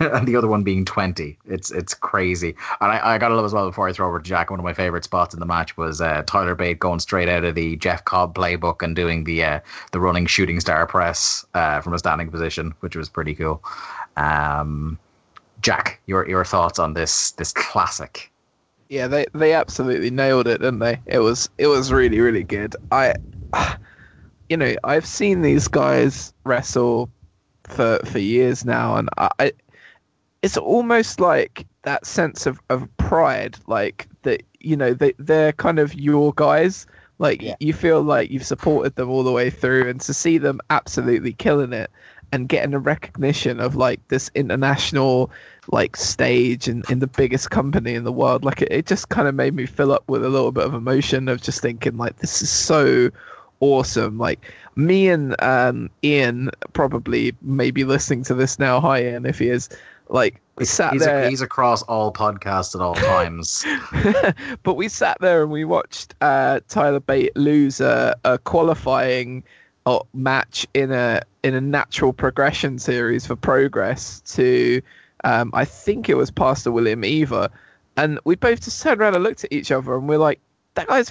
and 0.00 0.26
the 0.26 0.34
other 0.34 0.48
one 0.48 0.64
being 0.64 0.84
twenty. 0.84 1.38
It's 1.46 1.70
it's 1.70 1.94
crazy. 1.94 2.56
And 2.80 2.90
I, 2.90 3.14
I 3.14 3.18
got 3.18 3.28
to 3.28 3.36
love 3.36 3.44
as 3.44 3.52
well 3.52 3.66
before 3.66 3.88
I 3.88 3.92
throw 3.92 4.08
over 4.08 4.18
to 4.18 4.24
Jack. 4.24 4.50
One 4.50 4.58
of 4.58 4.64
my 4.64 4.74
favorite 4.74 5.04
spots 5.04 5.32
in 5.32 5.38
the 5.40 5.46
match 5.46 5.76
was 5.76 6.00
uh, 6.00 6.24
Tyler 6.26 6.56
Bate 6.56 6.78
going 6.80 6.98
straight 6.98 7.28
out 7.28 7.44
of 7.44 7.54
the 7.54 7.76
Jeff 7.76 8.04
Cobb 8.04 8.34
playbook 8.34 8.82
and 8.82 8.96
doing 8.96 9.24
the 9.24 9.44
uh, 9.44 9.60
the 9.92 10.00
running 10.00 10.26
shooting 10.26 10.58
star 10.60 10.86
press 10.86 11.46
uh, 11.54 11.80
from 11.80 11.94
a 11.94 11.98
standing 11.98 12.30
position, 12.30 12.74
which 12.80 12.96
was 12.96 13.08
pretty 13.08 13.34
cool. 13.34 13.62
Um, 14.16 14.98
Jack, 15.62 16.00
your 16.06 16.28
your 16.28 16.44
thoughts 16.44 16.78
on 16.80 16.94
this 16.94 17.30
this 17.32 17.52
classic? 17.52 18.30
Yeah, 18.88 19.08
they 19.08 19.26
they 19.34 19.52
absolutely 19.52 20.10
nailed 20.10 20.46
it, 20.46 20.60
didn't 20.60 20.78
they? 20.78 21.00
It 21.06 21.18
was 21.18 21.48
it 21.58 21.66
was 21.66 21.92
really 21.92 22.20
really 22.20 22.44
good. 22.44 22.76
I, 22.90 23.14
you 24.48 24.56
know, 24.56 24.74
I've 24.84 25.06
seen 25.06 25.42
these 25.42 25.68
guys 25.68 26.32
wrestle 26.44 27.10
for 27.64 28.00
for 28.06 28.18
years 28.18 28.64
now, 28.64 28.96
and 28.96 29.08
I, 29.18 29.52
it's 30.42 30.56
almost 30.56 31.20
like 31.20 31.66
that 31.84 32.06
sense 32.06 32.46
of 32.46 32.60
of 32.70 32.88
pride, 32.98 33.58
like 33.66 34.08
that. 34.22 34.42
You 34.60 34.76
know, 34.76 34.94
they 34.94 35.14
they're 35.18 35.52
kind 35.52 35.78
of 35.78 35.94
your 35.94 36.32
guys. 36.34 36.86
Like 37.18 37.42
Yeah. 37.42 37.56
you 37.60 37.72
feel 37.72 38.02
like 38.02 38.30
you've 38.30 38.46
supported 38.46 38.96
them 38.96 39.10
all 39.10 39.22
the 39.24 39.32
way 39.32 39.50
through, 39.50 39.88
and 39.88 40.00
to 40.02 40.14
see 40.14 40.38
them 40.38 40.60
absolutely 40.70 41.32
killing 41.34 41.72
it, 41.72 41.90
and 42.32 42.48
getting 42.48 42.74
a 42.74 42.78
recognition 42.78 43.60
of 43.60 43.76
like 43.76 44.06
this 44.08 44.30
international 44.34 45.30
like 45.72 45.96
stage 45.96 46.68
and 46.68 46.88
in 46.90 47.00
the 47.00 47.06
biggest 47.06 47.50
company 47.50 47.94
in 47.94 48.04
the 48.04 48.12
world. 48.12 48.44
Like 48.44 48.62
it, 48.62 48.70
it 48.70 48.86
just 48.86 49.08
kind 49.08 49.28
of 49.28 49.34
made 49.34 49.54
me 49.54 49.66
fill 49.66 49.92
up 49.92 50.04
with 50.08 50.24
a 50.24 50.28
little 50.28 50.52
bit 50.52 50.64
of 50.64 50.74
emotion 50.74 51.28
of 51.28 51.42
just 51.42 51.60
thinking 51.60 51.96
like 51.96 52.18
this 52.18 52.42
is 52.42 52.50
so 52.50 53.10
awesome. 53.60 54.18
Like 54.18 54.52
me 54.76 55.08
and 55.08 55.40
um 55.42 55.90
ian 56.04 56.50
probably 56.72 57.34
may 57.42 57.70
be 57.70 57.84
listening 57.84 58.22
to 58.24 58.34
this 58.34 58.58
now. 58.58 58.80
Hi 58.80 59.02
ian 59.02 59.26
if 59.26 59.38
he 59.38 59.48
is. 59.48 59.68
Like 60.08 60.40
we 60.56 60.64
sat 60.64 60.92
he's, 60.92 61.04
there 61.04 61.28
he's 61.28 61.40
across 61.40 61.82
all 61.82 62.12
podcasts 62.12 62.74
at 62.74 62.80
all 62.80 62.94
times. 62.94 63.64
but 64.62 64.74
we 64.74 64.88
sat 64.88 65.18
there 65.20 65.42
and 65.42 65.50
we 65.50 65.64
watched 65.64 66.14
uh, 66.20 66.60
Tyler 66.68 67.00
Bate 67.00 67.36
lose 67.36 67.80
a, 67.80 68.16
a 68.24 68.38
qualifying 68.38 69.42
uh, 69.86 70.00
match 70.14 70.66
in 70.74 70.92
a 70.92 71.22
in 71.42 71.54
a 71.54 71.60
natural 71.60 72.12
progression 72.12 72.78
series 72.78 73.26
for 73.26 73.36
progress 73.36 74.20
to 74.20 74.80
um, 75.26 75.50
I 75.52 75.64
think 75.64 76.08
it 76.08 76.16
was 76.16 76.30
Pastor 76.30 76.70
William 76.70 77.04
Eaver, 77.04 77.50
and 77.96 78.20
we 78.24 78.36
both 78.36 78.62
just 78.62 78.80
turned 78.80 79.00
around 79.00 79.16
and 79.16 79.24
looked 79.24 79.42
at 79.42 79.52
each 79.52 79.72
other 79.72 79.96
and 79.96 80.08
we're 80.08 80.18
like, 80.18 80.40
that 80.74 80.86
guy's 80.86 81.10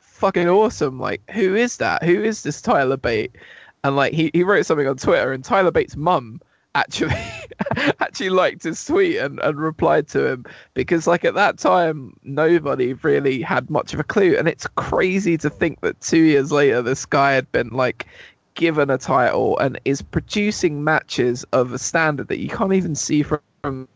fucking 0.00 0.48
awesome. 0.48 0.98
Like, 0.98 1.20
who 1.30 1.54
is 1.54 1.76
that? 1.76 2.02
Who 2.02 2.22
is 2.22 2.42
this 2.44 2.62
Tyler 2.62 2.96
Bate? 2.96 3.36
And 3.84 3.94
like 3.94 4.14
he, 4.14 4.30
he 4.32 4.42
wrote 4.42 4.64
something 4.64 4.86
on 4.88 4.96
Twitter 4.96 5.32
and 5.32 5.44
Tyler 5.44 5.70
Bate's 5.70 5.96
mum 5.96 6.40
actually 6.74 7.14
actually 8.00 8.30
liked 8.30 8.62
his 8.62 8.82
tweet 8.82 9.18
and, 9.18 9.38
and 9.40 9.58
replied 9.58 10.08
to 10.08 10.26
him 10.26 10.46
because 10.72 11.06
like 11.06 11.24
at 11.24 11.34
that 11.34 11.58
time 11.58 12.16
nobody 12.22 12.94
really 12.94 13.42
had 13.42 13.68
much 13.68 13.92
of 13.92 14.00
a 14.00 14.04
clue 14.04 14.34
and 14.38 14.48
it's 14.48 14.66
crazy 14.76 15.36
to 15.36 15.50
think 15.50 15.80
that 15.82 16.00
two 16.00 16.22
years 16.22 16.50
later 16.50 16.80
this 16.80 17.04
guy 17.04 17.32
had 17.32 17.50
been 17.52 17.68
like 17.68 18.06
given 18.54 18.90
a 18.90 18.98
title 18.98 19.58
and 19.58 19.80
is 19.84 20.02
producing 20.02 20.84
matches 20.84 21.44
of 21.52 21.72
a 21.72 21.78
standard 21.78 22.28
that 22.28 22.38
you 22.38 22.48
can't 22.48 22.72
even 22.74 22.94
see 22.94 23.22
from, 23.22 23.40
from 23.62 23.88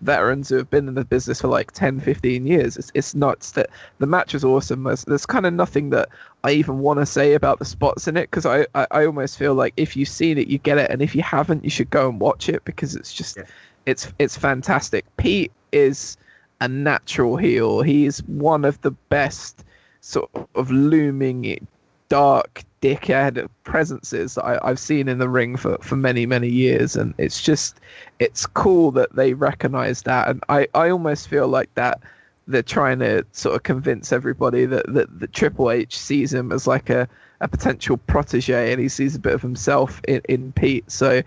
veterans 0.00 0.48
who 0.48 0.56
have 0.56 0.70
been 0.70 0.88
in 0.88 0.94
the 0.94 1.04
business 1.04 1.40
for 1.40 1.48
like 1.48 1.72
10 1.72 2.00
15 2.00 2.46
years. 2.46 2.76
It's, 2.76 2.90
it's 2.94 3.14
nuts 3.14 3.52
that 3.52 3.68
the 3.98 4.06
match 4.06 4.32
was 4.32 4.44
awesome. 4.44 4.84
There's, 4.84 5.04
there's 5.04 5.26
kind 5.26 5.44
of 5.46 5.52
nothing 5.52 5.90
that 5.90 6.08
i 6.44 6.50
even 6.52 6.78
want 6.78 7.00
to 7.00 7.06
say 7.06 7.34
about 7.34 7.58
the 7.58 7.64
spots 7.64 8.06
in 8.06 8.16
it 8.16 8.30
because 8.30 8.46
I, 8.46 8.66
I 8.74 8.86
i 8.92 9.06
almost 9.06 9.36
feel 9.36 9.54
like 9.54 9.72
if 9.76 9.96
you've 9.96 10.08
seen 10.08 10.38
it 10.38 10.46
you 10.48 10.58
get 10.58 10.78
it 10.78 10.90
and 10.90 11.02
if 11.02 11.14
you 11.14 11.22
haven't 11.22 11.64
you 11.64 11.70
should 11.70 11.90
go 11.90 12.08
and 12.08 12.20
watch 12.20 12.48
it 12.48 12.64
because 12.64 12.94
it's 12.94 13.12
just 13.12 13.36
Yeah. 13.36 13.44
it's 13.86 14.12
it's 14.18 14.36
fantastic. 14.38 15.04
Pete 15.16 15.52
is 15.72 16.16
a 16.60 16.68
natural 16.68 17.36
heel. 17.36 17.82
He's 17.82 18.22
one 18.24 18.64
of 18.64 18.80
the 18.80 18.92
best 18.92 19.64
sort 20.00 20.30
of 20.54 20.70
looming 20.70 21.66
dark 22.08 22.62
dickhead 22.86 23.48
presences 23.64 24.34
that 24.34 24.44
I, 24.44 24.58
I've 24.62 24.78
seen 24.78 25.08
in 25.08 25.18
the 25.18 25.28
ring 25.28 25.56
for, 25.56 25.78
for 25.78 25.96
many 25.96 26.26
many 26.26 26.48
years, 26.48 26.96
and 26.96 27.14
it's 27.18 27.42
just 27.42 27.80
it's 28.18 28.46
cool 28.46 28.90
that 28.92 29.14
they 29.14 29.34
recognise 29.34 30.02
that, 30.02 30.28
and 30.28 30.42
I, 30.48 30.68
I 30.74 30.90
almost 30.90 31.28
feel 31.28 31.48
like 31.48 31.74
that 31.74 32.00
they're 32.48 32.62
trying 32.62 33.00
to 33.00 33.24
sort 33.32 33.56
of 33.56 33.62
convince 33.64 34.12
everybody 34.12 34.66
that 34.66 34.92
that, 34.92 35.20
that 35.20 35.32
Triple 35.32 35.70
H 35.70 35.98
sees 35.98 36.32
him 36.32 36.52
as 36.52 36.66
like 36.66 36.90
a, 36.90 37.08
a 37.40 37.48
potential 37.48 37.96
protege, 37.96 38.72
and 38.72 38.80
he 38.80 38.88
sees 38.88 39.16
a 39.16 39.18
bit 39.18 39.34
of 39.34 39.42
himself 39.42 40.00
in, 40.06 40.20
in 40.28 40.52
Pete. 40.52 40.90
So 40.90 41.22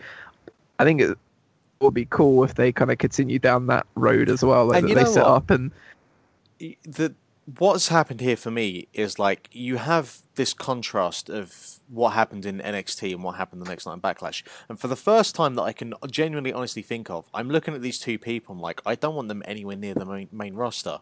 I 0.79 0.83
think 0.83 1.01
it 1.01 1.17
would 1.81 1.93
be 1.93 2.07
cool 2.09 2.43
if 2.43 2.55
they 2.55 2.71
kind 2.71 2.91
of 2.91 2.97
continue 2.97 3.39
down 3.39 3.67
that 3.67 3.85
road 3.95 4.29
as 4.29 4.43
well, 4.43 4.65
like 4.65 4.83
And 4.83 4.89
that 4.89 4.95
they 4.95 5.05
set 5.05 5.23
what? 5.23 5.31
up 5.31 5.49
and 5.49 5.71
the 6.85 7.13
what's 7.57 7.87
happened 7.87 8.21
here 8.21 8.35
for 8.35 8.51
me 8.51 8.87
is 8.93 9.17
like 9.17 9.49
you 9.51 9.77
have 9.77 10.19
this 10.35 10.53
contrast 10.53 11.29
of 11.29 11.79
what 11.87 12.11
happened 12.11 12.45
in 12.45 12.59
NXT 12.59 13.13
and 13.13 13.23
what 13.23 13.35
happened 13.35 13.61
the 13.61 13.69
next 13.69 13.85
night 13.85 13.93
in 13.93 14.01
Backlash. 14.01 14.43
And 14.67 14.79
for 14.79 14.87
the 14.87 14.95
first 14.95 15.35
time 15.35 15.55
that 15.55 15.63
I 15.63 15.73
can 15.73 15.93
genuinely 16.11 16.53
honestly 16.53 16.81
think 16.81 17.09
of, 17.09 17.27
I'm 17.33 17.49
looking 17.49 17.73
at 17.73 17.81
these 17.81 17.99
two 17.99 18.19
people. 18.19 18.53
I'm 18.53 18.61
like, 18.61 18.81
I 18.85 18.95
don't 18.95 19.15
want 19.15 19.27
them 19.29 19.41
anywhere 19.45 19.75
near 19.75 19.93
the 19.93 20.05
main, 20.05 20.29
main 20.31 20.53
roster 20.53 20.99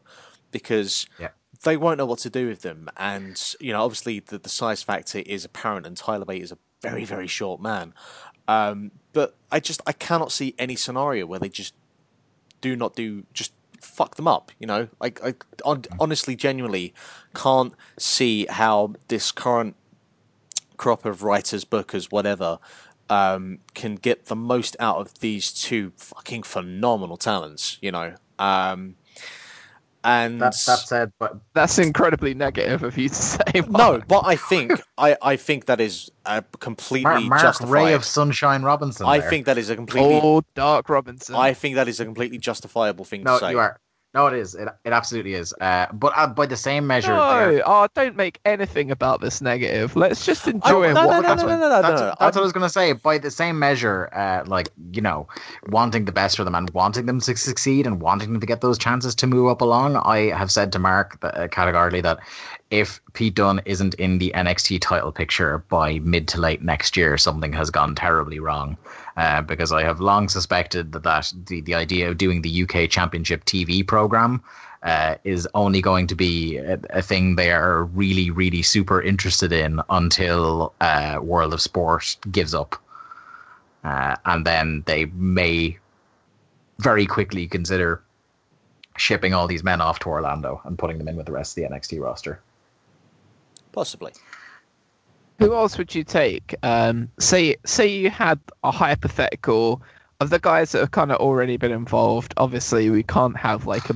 because 0.52 1.08
Yeah. 1.20 1.30
they 1.64 1.76
won't 1.76 1.98
know 1.98 2.06
what 2.06 2.20
to 2.20 2.30
do 2.30 2.48
with 2.48 2.62
them. 2.62 2.90
And 2.96 3.42
you 3.60 3.74
know, 3.74 3.84
obviously 3.84 4.20
the, 4.20 4.38
the 4.38 4.50
size 4.50 4.82
factor 4.84 5.20
is 5.20 5.44
apparent, 5.44 5.86
and 5.86 5.98
Tyler 5.98 6.26
Bate 6.26 6.44
is 6.44 6.52
a 6.52 6.58
very 6.82 7.04
very 7.04 7.28
short 7.28 7.60
man. 7.62 7.94
Um, 8.48 8.92
but 9.12 9.36
I 9.52 9.60
just 9.60 9.82
I 9.86 9.92
cannot 9.92 10.32
see 10.32 10.56
any 10.58 10.76
scenario 10.78 11.26
where 11.26 11.40
they 11.40 11.50
just 11.50 11.74
do 12.62 12.76
not 12.76 12.96
do 12.96 13.24
just 13.34 13.52
fuck 13.98 14.14
them 14.16 14.28
up 14.28 14.52
you 14.60 14.68
know 14.68 14.88
like 15.02 15.20
i 15.24 15.34
hon- 15.66 15.84
honestly 16.00 16.36
genuinely 16.36 16.94
can't 17.34 17.74
see 17.98 18.46
how 18.48 18.94
this 19.08 19.32
current 19.32 19.76
crop 20.78 21.04
of 21.04 21.24
writers 21.24 21.66
bookers 21.66 22.12
whatever 22.12 22.60
um, 23.10 23.58
can 23.74 23.96
get 23.96 24.26
the 24.26 24.36
most 24.36 24.76
out 24.80 24.98
of 24.98 25.20
these 25.20 25.52
two 25.52 25.94
fucking 25.98 26.44
phenomenal 26.44 27.18
talents 27.18 27.80
you 27.82 27.92
know 27.92 28.14
um, 28.38 28.96
and 30.04 30.40
that, 30.40 30.54
that 30.68 30.80
said, 30.80 31.12
but 31.18 31.38
that's 31.56 31.80
incredibly 31.80 32.36
negative 32.36 32.84
of 32.84 32.98
you 33.00 33.10
to 33.10 33.16
say. 33.16 33.44
no 33.68 34.00
but 34.08 34.24
i 34.28 34.36
think 34.36 34.74
i 35.00 35.18
i 35.24 35.36
think 35.36 35.66
that 35.66 35.82
is 35.82 36.12
a 36.28 36.44
completely 36.60 37.04
Mark, 37.10 37.24
Mark 37.24 37.42
justified 37.42 37.72
Ray 37.72 37.94
of 37.94 38.06
Sunshine 38.06 38.62
Robinson. 38.62 39.08
i 39.08 39.18
there. 39.18 39.30
think 39.30 39.48
that 39.48 39.58
is 39.58 39.72
a 39.72 39.76
completely 39.76 40.20
Oh, 40.22 40.44
Dark 40.54 40.88
Robinson. 40.88 41.34
i 41.34 41.52
think 41.54 41.74
that 41.76 41.88
is 41.88 42.00
a 42.00 42.06
completely 42.06 42.38
justifiable 42.38 43.06
thing 43.06 43.24
no, 43.24 43.40
to 43.40 43.46
say 43.46 43.52
you 43.52 43.60
are. 43.60 43.80
No, 44.18 44.26
it 44.26 44.34
is. 44.34 44.56
It, 44.56 44.68
it 44.84 44.94
absolutely 44.94 45.36
is. 45.36 45.54
Uh, 45.62 45.86
but 45.94 46.12
uh, 46.16 46.26
by 46.26 46.48
the 46.48 46.58
same 46.58 46.88
measure, 46.88 47.14
No, 47.14 47.62
oh, 47.68 47.88
don't 47.94 48.16
make 48.16 48.40
anything 48.46 48.90
about 48.90 49.22
this 49.22 49.42
negative. 49.42 49.96
Let's 49.96 50.26
just 50.26 50.48
I- 50.48 50.52
enjoy 50.52 50.92
no, 50.92 51.06
what 51.06 51.14
no, 51.14 51.22
no, 51.22 51.22
that's 51.22 51.44
no, 51.44 51.48
what, 51.48 51.56
no, 51.56 51.60
no, 51.60 51.70
no, 51.70 51.82
that's, 51.84 52.02
no. 52.02 52.08
that's 52.08 52.22
I'm- 52.22 52.28
what 52.30 52.38
I 52.38 52.42
was 52.42 52.52
going 52.52 52.64
to 52.64 52.70
say. 52.70 52.94
By 52.94 53.20
the 53.20 53.30
same 53.30 53.60
measure, 53.60 54.10
uh, 54.12 54.44
like 54.48 54.70
you 54.92 55.04
know, 55.04 55.28
wanting 55.68 56.06
the 56.06 56.12
best 56.12 56.36
for 56.36 56.44
them 56.44 56.56
and 56.56 56.68
wanting 56.72 57.06
them 57.06 57.20
to 57.22 57.38
succeed 57.38 57.86
and 57.86 58.02
wanting 58.02 58.32
them 58.34 58.40
to 58.42 58.48
get 58.48 58.62
those 58.62 58.80
chances 58.80 59.14
to 59.14 59.28
move 59.28 59.50
up 59.50 59.62
along, 59.62 59.98
I 59.98 60.36
have 60.36 60.50
said 60.50 60.72
to 60.72 60.80
Mark 60.80 61.20
that, 61.22 61.38
uh, 61.38 61.48
categorically 61.50 62.02
that 62.02 62.18
if 62.72 63.00
Pete 63.14 63.36
Dunne 63.36 63.62
isn't 63.66 63.94
in 63.94 64.18
the 64.18 64.32
NXT 64.36 64.80
title 64.82 65.12
picture 65.12 65.60
by 65.70 66.00
mid 66.00 66.28
to 66.30 66.42
late 66.42 66.64
next 66.64 66.98
year, 66.98 67.20
something 67.20 67.54
has 67.54 67.70
gone 67.70 67.94
terribly 67.94 68.40
wrong. 68.40 68.78
Uh, 69.18 69.42
because 69.42 69.72
I 69.72 69.82
have 69.82 70.00
long 70.00 70.30
suspected 70.30 70.92
that, 70.92 71.02
that 71.02 71.34
the, 71.48 71.62
the 71.62 71.74
idea 71.74 72.08
of 72.08 72.20
doing 72.20 72.44
the 72.44 72.62
UK 72.62 72.88
Championship 72.88 73.46
TV 73.46 73.86
program 73.86 74.44
uh, 74.84 75.16
is 75.24 75.48
only 75.56 75.82
going 75.82 76.06
to 76.06 76.16
be 76.16 76.58
a, 76.58 76.80
a 76.92 77.02
thing 77.02 77.36
they 77.36 77.52
are 77.52 77.86
really, 77.86 78.30
really 78.30 78.62
super 78.62 79.02
interested 79.02 79.52
in 79.52 79.82
until 79.90 80.72
uh, 80.82 81.18
World 81.20 81.56
of 81.56 81.62
Sport 81.62 82.16
gives 82.32 82.54
up. 82.54 82.76
Uh, 83.84 84.16
and 84.26 84.46
then 84.46 84.84
they 84.86 85.06
may 85.06 85.80
very 86.78 87.08
quickly 87.08 87.48
consider 87.48 88.04
shipping 88.98 89.34
all 89.34 89.48
these 89.48 89.64
men 89.64 89.82
off 89.82 89.98
to 90.00 90.10
Orlando 90.10 90.62
and 90.64 90.78
putting 90.78 91.00
them 91.00 91.08
in 91.08 91.16
with 91.16 91.26
the 91.26 91.32
rest 91.32 91.58
of 91.58 91.64
the 91.64 91.76
NXT 91.76 92.00
roster. 92.00 92.40
possibly 93.72 94.12
Who 95.40 95.54
else 95.54 95.78
would 95.78 95.94
you 95.94 96.04
take? 96.04 96.56
Um, 96.64 97.10
say, 97.20 97.56
say 97.66 97.88
you 97.88 98.10
had 98.10 98.40
a 98.64 98.72
hypothetical 98.72 99.82
of 100.20 100.30
the 100.32 100.40
guys 100.40 100.72
that 100.72 100.80
have 100.80 100.92
kind 100.92 101.12
of 101.12 101.18
already 101.20 101.58
been 101.58 101.72
involved. 101.72 102.34
Obviously, 102.38 102.90
we 102.90 103.04
can't 103.04 103.38
have 103.38 103.68
like 103.68 103.90
a 103.90 103.96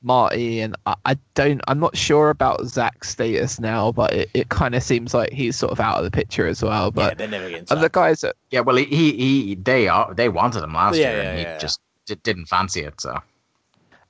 Marty, 0.00 0.60
and 0.60 0.76
I, 0.86 0.94
I 1.04 1.18
don't. 1.34 1.60
I'm 1.66 1.80
not 1.80 1.96
sure 1.96 2.30
about 2.30 2.64
Zack's 2.66 3.08
status 3.10 3.58
now, 3.58 3.90
but 3.90 4.12
it, 4.12 4.30
it 4.32 4.48
kind 4.48 4.76
of 4.76 4.82
seems 4.82 5.12
like 5.12 5.32
he's 5.32 5.56
sort 5.56 5.72
of 5.72 5.80
out 5.80 5.98
of 5.98 6.04
the 6.04 6.10
picture 6.10 6.46
as 6.46 6.62
well. 6.62 6.92
But 6.92 7.00
yeah 7.00 7.08
But 7.08 7.18
they're 7.18 7.28
never 7.28 7.50
getting 7.50 7.66
of 7.68 7.80
the 7.80 7.88
guys 7.88 8.20
that 8.20 8.36
Yeah, 8.50 8.60
well, 8.60 8.76
he 8.76 8.84
he, 8.84 9.12
he 9.12 9.54
they 9.56 9.88
are 9.88 10.14
they 10.14 10.28
wanted 10.28 10.62
him 10.62 10.72
last 10.72 10.98
Yeah, 10.98 11.10
year, 11.10 11.16
yeah, 11.16 11.28
and 11.30 11.38
he 11.38 11.44
yeah. 11.44 11.58
just 11.58 11.80
d- 12.06 12.14
didn't 12.22 12.46
fancy 12.46 12.82
it. 12.82 13.00
So 13.00 13.18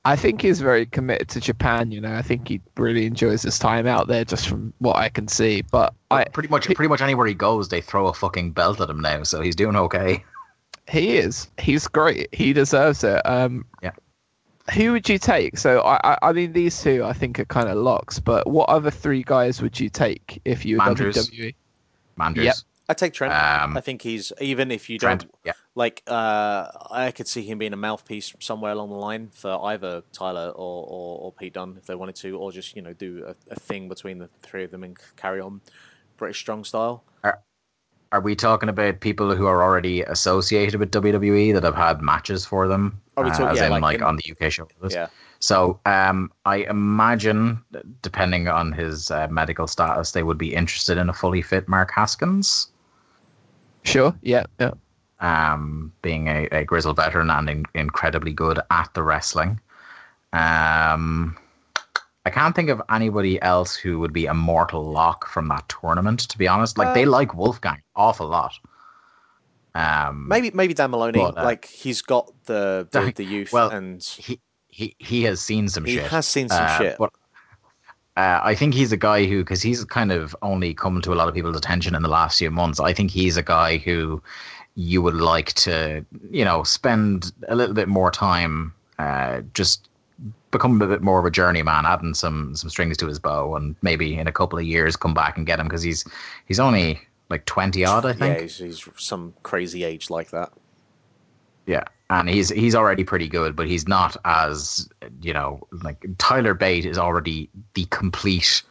I 0.05 0.15
think 0.15 0.41
he's 0.41 0.61
very 0.61 0.85
committed 0.85 1.27
to 1.29 1.41
Japan. 1.41 1.91
You 1.91 2.01
know, 2.01 2.13
I 2.13 2.21
think 2.21 2.47
he 2.47 2.61
really 2.77 3.05
enjoys 3.05 3.41
his 3.43 3.59
time 3.59 3.85
out 3.85 4.07
there, 4.07 4.23
just 4.23 4.47
from 4.47 4.73
what 4.79 4.95
I 4.95 5.09
can 5.09 5.27
see. 5.27 5.61
But 5.61 5.93
I, 6.09 6.23
pretty 6.25 6.49
much 6.49 6.65
pretty 6.65 6.87
much 6.87 7.01
anywhere 7.01 7.27
he 7.27 7.33
goes, 7.33 7.69
they 7.69 7.81
throw 7.81 8.07
a 8.07 8.13
fucking 8.13 8.51
belt 8.51 8.79
at 8.81 8.89
him 8.89 9.01
now. 9.01 9.23
So 9.23 9.41
he's 9.41 9.55
doing 9.55 9.75
okay. 9.75 10.23
he 10.89 11.17
is. 11.17 11.49
He's 11.59 11.87
great. 11.87 12.33
He 12.33 12.53
deserves 12.53 13.03
it. 13.03 13.21
Um, 13.25 13.65
Yeah. 13.83 13.91
Who 14.75 14.91
would 14.91 15.09
you 15.09 15.17
take? 15.17 15.57
So 15.57 15.81
I, 15.81 15.99
I, 16.03 16.17
I 16.29 16.31
mean, 16.31 16.53
these 16.53 16.79
two 16.81 17.03
I 17.03 17.11
think 17.13 17.39
are 17.39 17.45
kind 17.45 17.67
of 17.67 17.77
locks. 17.77 18.19
But 18.19 18.47
what 18.47 18.69
other 18.69 18.91
three 18.91 19.23
guys 19.23 19.61
would 19.61 19.79
you 19.79 19.89
take 19.89 20.39
if 20.45 20.63
you 20.63 20.77
were 20.77 20.83
Mandrews. 20.83 21.29
WWE? 21.29 21.55
Manders, 22.17 22.45
Yep. 22.45 22.55
I 22.89 22.93
take 22.93 23.13
Trent. 23.13 23.33
um, 23.33 23.77
I 23.77 23.81
think 23.81 24.01
he's 24.01 24.31
even 24.41 24.71
if 24.71 24.89
you 24.89 24.97
Trent, 24.97 25.21
don't 25.21 25.31
yeah, 25.43 25.53
like. 25.79 26.03
Uh, 26.05 26.67
I 26.91 27.11
could 27.11 27.27
see 27.27 27.43
him 27.49 27.57
being 27.57 27.73
a 27.73 27.77
mouthpiece 27.87 28.33
somewhere 28.39 28.73
along 28.73 28.89
the 28.89 28.95
line 29.09 29.29
for 29.33 29.53
either 29.71 30.03
Tyler 30.11 30.49
or, 30.49 30.85
or, 30.95 31.19
or 31.21 31.33
Pete 31.33 31.53
Dunne 31.53 31.75
if 31.77 31.85
they 31.87 31.95
wanted 31.95 32.15
to, 32.23 32.37
or 32.37 32.51
just 32.51 32.75
you 32.75 32.81
know 32.81 32.93
do 32.93 33.11
a, 33.25 33.35
a 33.51 33.55
thing 33.55 33.89
between 33.89 34.17
the 34.19 34.29
three 34.41 34.63
of 34.65 34.71
them 34.71 34.83
and 34.83 34.97
carry 35.15 35.39
on 35.39 35.61
British 36.17 36.39
strong 36.39 36.63
style. 36.63 37.03
Are 38.11 38.21
we 38.21 38.35
talking 38.35 38.69
about 38.69 39.01
people 39.01 39.35
who 39.35 39.45
are 39.45 39.61
already 39.61 40.01
associated 40.01 40.79
with 40.79 40.89
WWE 40.91 41.53
that 41.53 41.63
have 41.63 41.75
had 41.75 42.01
matches 42.01 42.43
for 42.43 42.67
them? 42.67 42.99
Are 43.17 43.23
we 43.23 43.29
uh, 43.29 43.33
talking- 43.33 43.47
as 43.49 43.57
yeah, 43.57 43.65
in 43.65 43.71
like 43.71 43.81
like 43.83 43.97
in- 43.97 44.03
on 44.03 44.17
the 44.17 44.31
UK 44.31 44.51
show? 44.51 44.67
list? 44.81 44.95
Yeah, 44.95 45.07
So 45.39 45.79
um, 45.85 46.31
I 46.43 46.57
imagine, 46.57 47.63
depending 48.01 48.47
on 48.47 48.71
his 48.71 49.11
uh, 49.11 49.27
medical 49.29 49.67
status, 49.67 50.13
they 50.13 50.23
would 50.23 50.39
be 50.39 50.55
interested 50.55 50.97
in 50.97 51.07
a 51.07 51.13
fully 51.13 51.43
fit 51.43 51.67
Mark 51.67 51.91
Haskins. 51.91 52.71
Sure. 53.83 54.15
Yeah. 54.23 54.45
Yeah. 54.59 54.71
Um, 55.21 55.91
being 56.01 56.27
a, 56.27 56.47
a 56.51 56.63
grizzled 56.63 56.95
veteran 56.95 57.29
and 57.29 57.49
in, 57.49 57.65
incredibly 57.75 58.31
good 58.31 58.59
at 58.71 58.89
the 58.93 59.03
wrestling. 59.03 59.59
Um, 60.31 61.37
I 62.25 62.29
can't 62.29 62.55
think 62.55 62.69
of 62.69 62.81
anybody 62.89 63.41
else 63.41 63.75
who 63.75 63.99
would 63.99 64.13
be 64.13 64.27
a 64.27 64.33
mortal 64.33 64.89
lock 64.89 65.27
from 65.27 65.49
that 65.49 65.67
tournament. 65.67 66.21
To 66.21 66.37
be 66.37 66.47
honest, 66.47 66.77
like 66.77 66.93
they 66.93 67.03
Um, 67.03 67.09
like 67.09 67.33
Wolfgang 67.33 67.81
awful 67.95 68.27
lot. 68.27 68.53
Um, 69.75 70.27
Maybe 70.27 70.51
maybe 70.51 70.73
Dan 70.73 70.91
Moloney, 70.91 71.19
But, 71.19 71.37
uh, 71.37 71.43
like 71.43 71.65
he's 71.65 72.01
got 72.01 72.31
the 72.45 72.87
the, 72.91 73.01
Dan- 73.01 73.13
the 73.15 73.25
youth, 73.25 73.51
well, 73.51 73.69
and 73.69 74.01
he 74.03 74.39
he 74.67 74.95
he 74.99 75.23
has 75.23 75.41
seen 75.41 75.67
some 75.69 75.85
he 75.85 75.95
shit. 75.95 76.03
He 76.03 76.09
has 76.09 76.27
seen 76.27 76.49
some 76.49 76.65
Uh, 76.65 76.77
shit. 76.77 76.97
But 76.97 77.11
uh, 78.17 78.41
I 78.43 78.55
think 78.55 78.73
he's 78.73 78.91
a 78.91 78.97
guy 78.97 79.25
who, 79.25 79.39
because 79.39 79.61
he's 79.61 79.85
kind 79.85 80.11
of 80.11 80.35
only 80.41 80.73
come 80.73 81.01
to 81.01 81.13
a 81.13 81.15
lot 81.15 81.27
of 81.27 81.33
people's 81.33 81.55
attention 81.57 81.95
in 81.95 82.01
the 82.01 82.09
last 82.09 82.37
few 82.39 82.51
months. 82.51 82.79
I 82.79 82.93
think 82.93 83.11
he's 83.11 83.37
a 83.37 83.43
guy 83.43 83.77
who 83.77 84.21
you 84.79 85.01
would 85.01 85.15
like 85.15 85.51
to, 85.51 86.05
you 86.31 86.45
know, 86.45 86.63
spend 86.63 87.33
a 87.49 87.55
little 87.55 87.75
bit 87.75 87.89
more 87.89 88.09
time, 88.09 88.73
uh, 88.97 89.41
just 89.53 89.89
become 90.51 90.81
a 90.81 90.87
bit 90.87 91.01
more 91.01 91.19
of 91.19 91.25
a 91.25 91.31
journeyman, 91.31 91.85
adding 91.85 92.13
some 92.13 92.55
some 92.55 92.69
strings 92.69 92.95
to 92.97 93.05
his 93.05 93.19
bow, 93.19 93.55
and 93.55 93.75
maybe 93.81 94.17
in 94.17 94.25
a 94.25 94.31
couple 94.31 94.57
of 94.57 94.63
years 94.63 94.95
come 94.95 95.13
back 95.13 95.35
and 95.35 95.45
get 95.45 95.59
him 95.59 95.67
because 95.67 95.83
he's 95.83 96.05
he's 96.45 96.61
only 96.61 96.97
like 97.29 97.43
twenty 97.43 97.83
odd, 97.83 98.05
I 98.05 98.11
yeah, 98.11 98.15
think. 98.15 98.39
he's, 98.39 98.57
he's 98.57 98.89
some 98.95 99.33
crazy 99.43 99.83
age 99.83 100.09
like 100.09 100.29
that. 100.29 100.53
Yeah, 101.65 101.83
and 102.09 102.29
he's 102.29 102.47
he's 102.47 102.73
already 102.73 103.03
pretty 103.03 103.27
good, 103.27 103.57
but 103.57 103.67
he's 103.67 103.85
not 103.85 104.15
as 104.23 104.87
you 105.21 105.33
know 105.33 105.59
like 105.83 106.05
Tyler 106.19 106.53
Bate 106.53 106.85
is 106.85 106.97
already 106.97 107.49
the 107.73 107.83
complete 107.87 108.63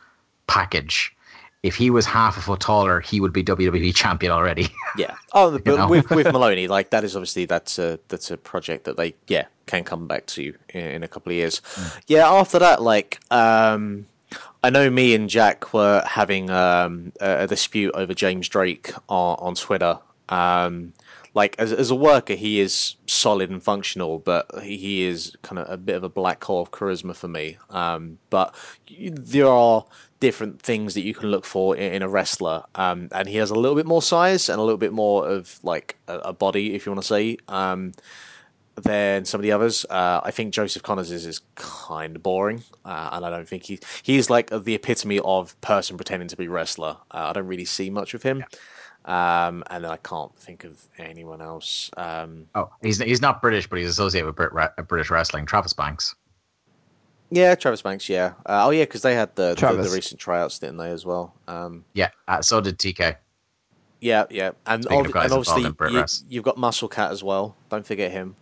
package. 0.47 1.15
If 1.63 1.75
he 1.75 1.91
was 1.91 2.07
half 2.07 2.37
a 2.37 2.41
foot 2.41 2.61
taller, 2.61 3.01
he 3.01 3.21
would 3.21 3.33
be 3.33 3.43
WWE 3.43 3.95
champion 3.95 4.33
already. 4.33 4.69
Yeah. 4.97 5.17
Oh, 5.33 5.51
but 5.65 5.77
know? 5.77 5.89
with 5.89 6.11
with 6.11 6.27
Moloney, 6.33 6.67
like 6.67 6.91
that 6.91 7.05
is 7.05 7.15
obviously 7.15 7.45
that's 7.45 7.79
a 7.79 8.01
that's 8.09 8.31
a 8.31 8.37
project 8.37 8.85
that 8.85 8.97
they 8.97 9.15
yeah 9.29 9.47
can 9.67 9.85
come 9.85 10.09
back 10.09 10.27
to 10.27 10.55
in, 10.71 10.81
in 10.81 11.03
a 11.03 11.09
couple 11.09 11.31
of 11.31 11.37
years. 11.37 11.61
Yeah. 12.09 12.29
After 12.29 12.59
that, 12.59 12.83
like 12.83 13.21
um, 13.31 14.07
I 14.65 14.71
know 14.71 14.91
me 14.91 15.15
and 15.15 15.29
Jack 15.29 15.73
were 15.73 16.03
having 16.07 16.51
um, 16.51 17.13
a, 17.21 17.45
a 17.45 17.47
dispute 17.47 17.93
over 17.95 18.15
James 18.15 18.49
Drake 18.49 18.93
on, 19.09 19.37
on 19.39 19.55
Twitter. 19.55 19.99
Um, 20.29 20.95
like 21.35 21.55
as 21.59 21.73
as 21.73 21.91
a 21.91 21.95
worker, 21.95 22.35
he 22.35 22.59
is 22.59 22.97
solid 23.07 23.51
and 23.51 23.63
functional, 23.63 24.19
but 24.19 24.51
he, 24.63 24.77
he 24.77 25.03
is 25.05 25.37
kind 25.43 25.59
of 25.59 25.71
a 25.71 25.77
bit 25.77 25.95
of 25.95 26.03
a 26.03 26.09
black 26.09 26.43
hole 26.43 26.61
of 26.61 26.71
charisma 26.71 27.15
for 27.15 27.29
me. 27.29 27.59
Um, 27.71 28.19
but 28.31 28.55
there 28.99 29.47
are 29.47 29.85
different 30.21 30.61
things 30.61 30.95
that 30.95 31.03
you 31.03 31.15
can 31.15 31.31
look 31.31 31.45
for 31.45 31.77
in, 31.77 31.95
in 31.95 32.03
a 32.03 32.09
wrestler, 32.09 32.65
um, 32.75 33.09
and 33.13 33.29
he 33.29 33.37
has 33.37 33.51
a 33.51 33.55
little 33.55 33.77
bit 33.77 33.87
more 33.87 34.03
size 34.03 34.49
and 34.49 34.59
a 34.59 34.63
little 34.63 34.79
bit 34.79 34.93
more 34.93 35.29
of 35.29 35.59
like 35.63 35.97
a, 36.09 36.19
a 36.19 36.33
body, 36.33 36.75
if 36.75 36.87
you 36.87 36.93
want 36.93 37.03
to 37.03 37.07
say. 37.07 37.37
Um, 37.49 37.93
than 38.83 39.25
some 39.25 39.41
of 39.41 39.43
the 39.43 39.53
others. 39.53 39.85
Uh, 39.89 40.21
I 40.23 40.31
think 40.31 40.55
Joseph 40.55 40.83
Conners 40.83 41.11
is, 41.11 41.27
is 41.27 41.41
kind 41.55 42.17
of 42.17 42.23
boring, 42.23 42.63
uh, 42.85 43.11
and 43.13 43.25
I 43.25 43.31
don't 43.31 43.49
think 43.49 43.65
he 43.65 43.79
he's 44.03 44.31
like 44.31 44.51
the 44.51 44.75
epitome 44.75 45.21
of 45.21 45.61
person 45.61 45.97
pretending 45.97 46.29
to 46.29 46.37
be 46.37 46.49
wrestler. 46.49 46.97
Uh, 47.11 47.31
I 47.31 47.33
don't 47.33 47.47
really 47.47 47.65
see 47.65 47.91
much 47.91 48.15
of 48.15 48.23
him, 48.23 48.45
um, 49.05 49.65
and 49.71 49.87
I 49.87 49.97
can't 49.97 50.35
think 50.37 50.65
of 50.65 50.81
anyone 50.99 51.41
else. 51.41 51.91
Um, 51.97 52.47
oh, 52.55 52.71
he's 52.83 52.99
he's 52.99 53.23
not 53.23 53.43
British, 53.43 53.69
but 53.69 53.79
he's 53.79 53.89
associated 53.89 54.27
with 54.27 54.37
Brit, 54.37 54.71
British 54.87 55.11
wrestling. 55.11 55.47
Travis 55.47 55.73
Banks. 55.73 56.15
Yeah, 57.31 57.55
Travis 57.55 57.83
Banks. 57.83 58.09
Yeah. 58.09 58.35
Uh, 58.47 58.67
oh 58.67 58.71
yeah, 58.71 58.83
because 58.85 59.03
they 59.03 59.15
had 59.15 59.35
the, 59.37 59.55
the 59.55 59.83
the 59.83 59.91
recent 59.95 60.21
tryouts, 60.21 60.59
didn't 60.59 60.79
they 60.79 60.91
as 60.91 61.05
well? 61.05 61.35
Um, 61.47 61.85
Yeah, 61.95 62.11
uh, 62.27 62.41
so 62.43 62.61
did 62.61 62.79
TK. 62.79 63.17
yeah, 64.01 64.25
yeah, 64.31 64.53
and, 64.67 64.87
ob- 64.87 65.07
of 65.07 65.13
guys 65.13 65.25
and 65.25 65.33
obviously 65.35 65.57
involved 65.59 65.67
in 65.67 65.73
Brit 65.73 65.93
you, 65.93 65.99
Rest. 66.01 66.25
you've 66.29 66.45
got 66.45 66.57
Muscle 66.59 66.89
Cat 66.89 67.11
as 67.11 67.23
well. 67.23 67.57
Don't 67.69 67.87
forget 67.87 68.11
him. 68.13 68.37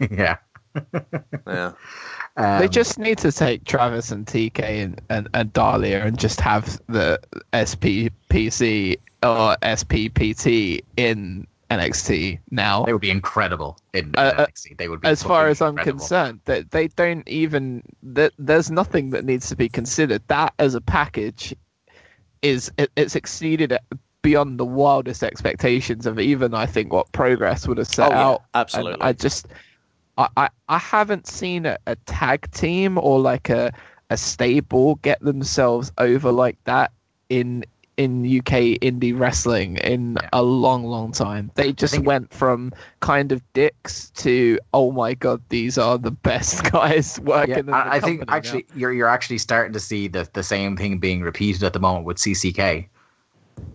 yeah, 0.10 0.36
Yeah. 1.46 1.72
um, 2.36 2.60
they 2.60 2.68
just 2.68 2.98
need 2.98 3.18
to 3.18 3.32
take 3.32 3.64
Travis 3.64 4.10
and 4.10 4.26
TK 4.26 4.60
and, 4.84 5.00
and, 5.08 5.28
and 5.34 5.52
Dahlia 5.52 6.04
and 6.04 6.18
just 6.18 6.40
have 6.40 6.80
the 6.88 7.18
SPPC 7.52 8.96
or 9.22 9.56
SPPT 9.62 10.80
in 10.96 11.46
NXT 11.70 12.38
now. 12.50 12.84
they 12.84 12.92
would 12.92 13.00
be 13.02 13.10
incredible 13.10 13.78
in 13.92 14.14
Uh, 14.16 14.32
uh, 14.36 14.46
NXT. 14.46 14.76
They 14.78 14.88
would 14.88 15.00
be 15.00 15.08
as 15.08 15.22
far 15.22 15.42
fucking 15.42 15.50
as 15.50 15.60
I'm 15.62 15.68
incredible. 15.70 15.98
concerned, 15.98 16.40
that 16.44 16.70
they 16.70 16.88
don't 16.88 17.26
even 17.28 17.82
that 18.02 18.32
there's 18.38 18.70
nothing 18.70 19.10
that 19.10 19.24
needs 19.24 19.48
to 19.48 19.56
be 19.56 19.68
considered. 19.68 20.22
That 20.28 20.54
as 20.58 20.74
a 20.74 20.80
package 20.80 21.54
is 22.42 22.70
it, 22.78 22.90
it's 22.96 23.16
exceeded 23.16 23.76
beyond 24.22 24.58
the 24.58 24.64
wildest 24.64 25.22
expectations 25.22 26.06
of 26.06 26.18
even 26.18 26.54
I 26.54 26.66
think 26.66 26.92
what 26.92 27.10
Progress 27.12 27.66
would 27.66 27.78
have 27.78 27.86
set 27.88 28.10
Oh, 28.10 28.14
yeah, 28.14 28.22
out. 28.26 28.40
And 28.54 28.60
absolutely. 28.60 29.02
I 29.02 29.12
just 29.12 29.46
I, 30.18 30.28
I, 30.36 30.48
I 30.68 30.78
haven't 30.78 31.26
seen 31.26 31.66
a, 31.66 31.78
a 31.86 31.96
tag 32.06 32.50
team 32.52 32.98
or 32.98 33.18
like 33.20 33.48
a 33.50 33.72
a 34.10 34.16
stable 34.16 34.94
get 34.96 35.20
themselves 35.20 35.90
over 35.98 36.30
like 36.30 36.56
that 36.64 36.92
in 37.28 37.64
in 37.96 38.24
UK 38.24 38.78
indie 38.82 39.18
wrestling 39.18 39.76
in 39.78 40.18
Yeah. 40.20 40.28
a 40.32 40.42
long, 40.42 40.84
long 40.84 41.12
time. 41.12 41.50
They 41.54 41.72
just 41.72 41.98
went 42.00 42.32
from 42.32 42.72
kind 43.00 43.32
of 43.32 43.40
dicks 43.54 44.10
to 44.16 44.58
oh 44.74 44.92
my 44.92 45.14
god, 45.14 45.40
these 45.48 45.78
are 45.78 45.96
the 45.98 46.10
best 46.10 46.70
guys 46.72 47.18
working. 47.20 47.50
Yeah, 47.54 47.58
in 47.60 47.66
the 47.66 47.72
I, 47.72 47.94
I 47.96 48.00
think 48.00 48.20
company 48.20 48.26
now. 48.26 48.36
actually 48.36 48.66
you're 48.74 48.92
you're 48.92 49.08
actually 49.08 49.38
starting 49.38 49.72
to 49.72 49.80
see 49.80 50.08
the 50.08 50.28
the 50.34 50.42
same 50.42 50.76
thing 50.76 50.98
being 50.98 51.22
repeated 51.22 51.62
at 51.62 51.72
the 51.72 51.80
moment 51.80 52.04
with 52.04 52.18
CCK. 52.18 52.86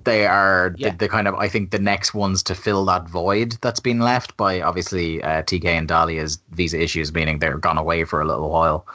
They 0.04 0.28
are 0.28 0.76
Yeah. 0.78 0.92
the, 0.92 0.98
the 0.98 1.10
kind 1.10 1.28
of 1.28 1.34
I 1.36 1.48
think 1.50 1.72
the 1.72 1.80
next 1.80 2.14
ones 2.14 2.44
to 2.44 2.56
fill 2.56 2.86
that 2.86 3.10
void 3.10 3.58
that's 3.62 3.80
been 3.80 4.00
left 4.00 4.38
by 4.38 4.62
obviously 4.62 5.24
uh, 5.24 5.42
TK 5.42 5.66
and 5.66 5.88
Dahlia's 5.88 6.38
visa 6.52 6.80
issues, 6.80 7.12
meaning 7.14 7.40
they're 7.40 7.58
gone 7.58 7.78
away 7.80 8.04
for 8.04 8.22
a 8.22 8.26
little 8.26 8.50
while. 8.50 8.86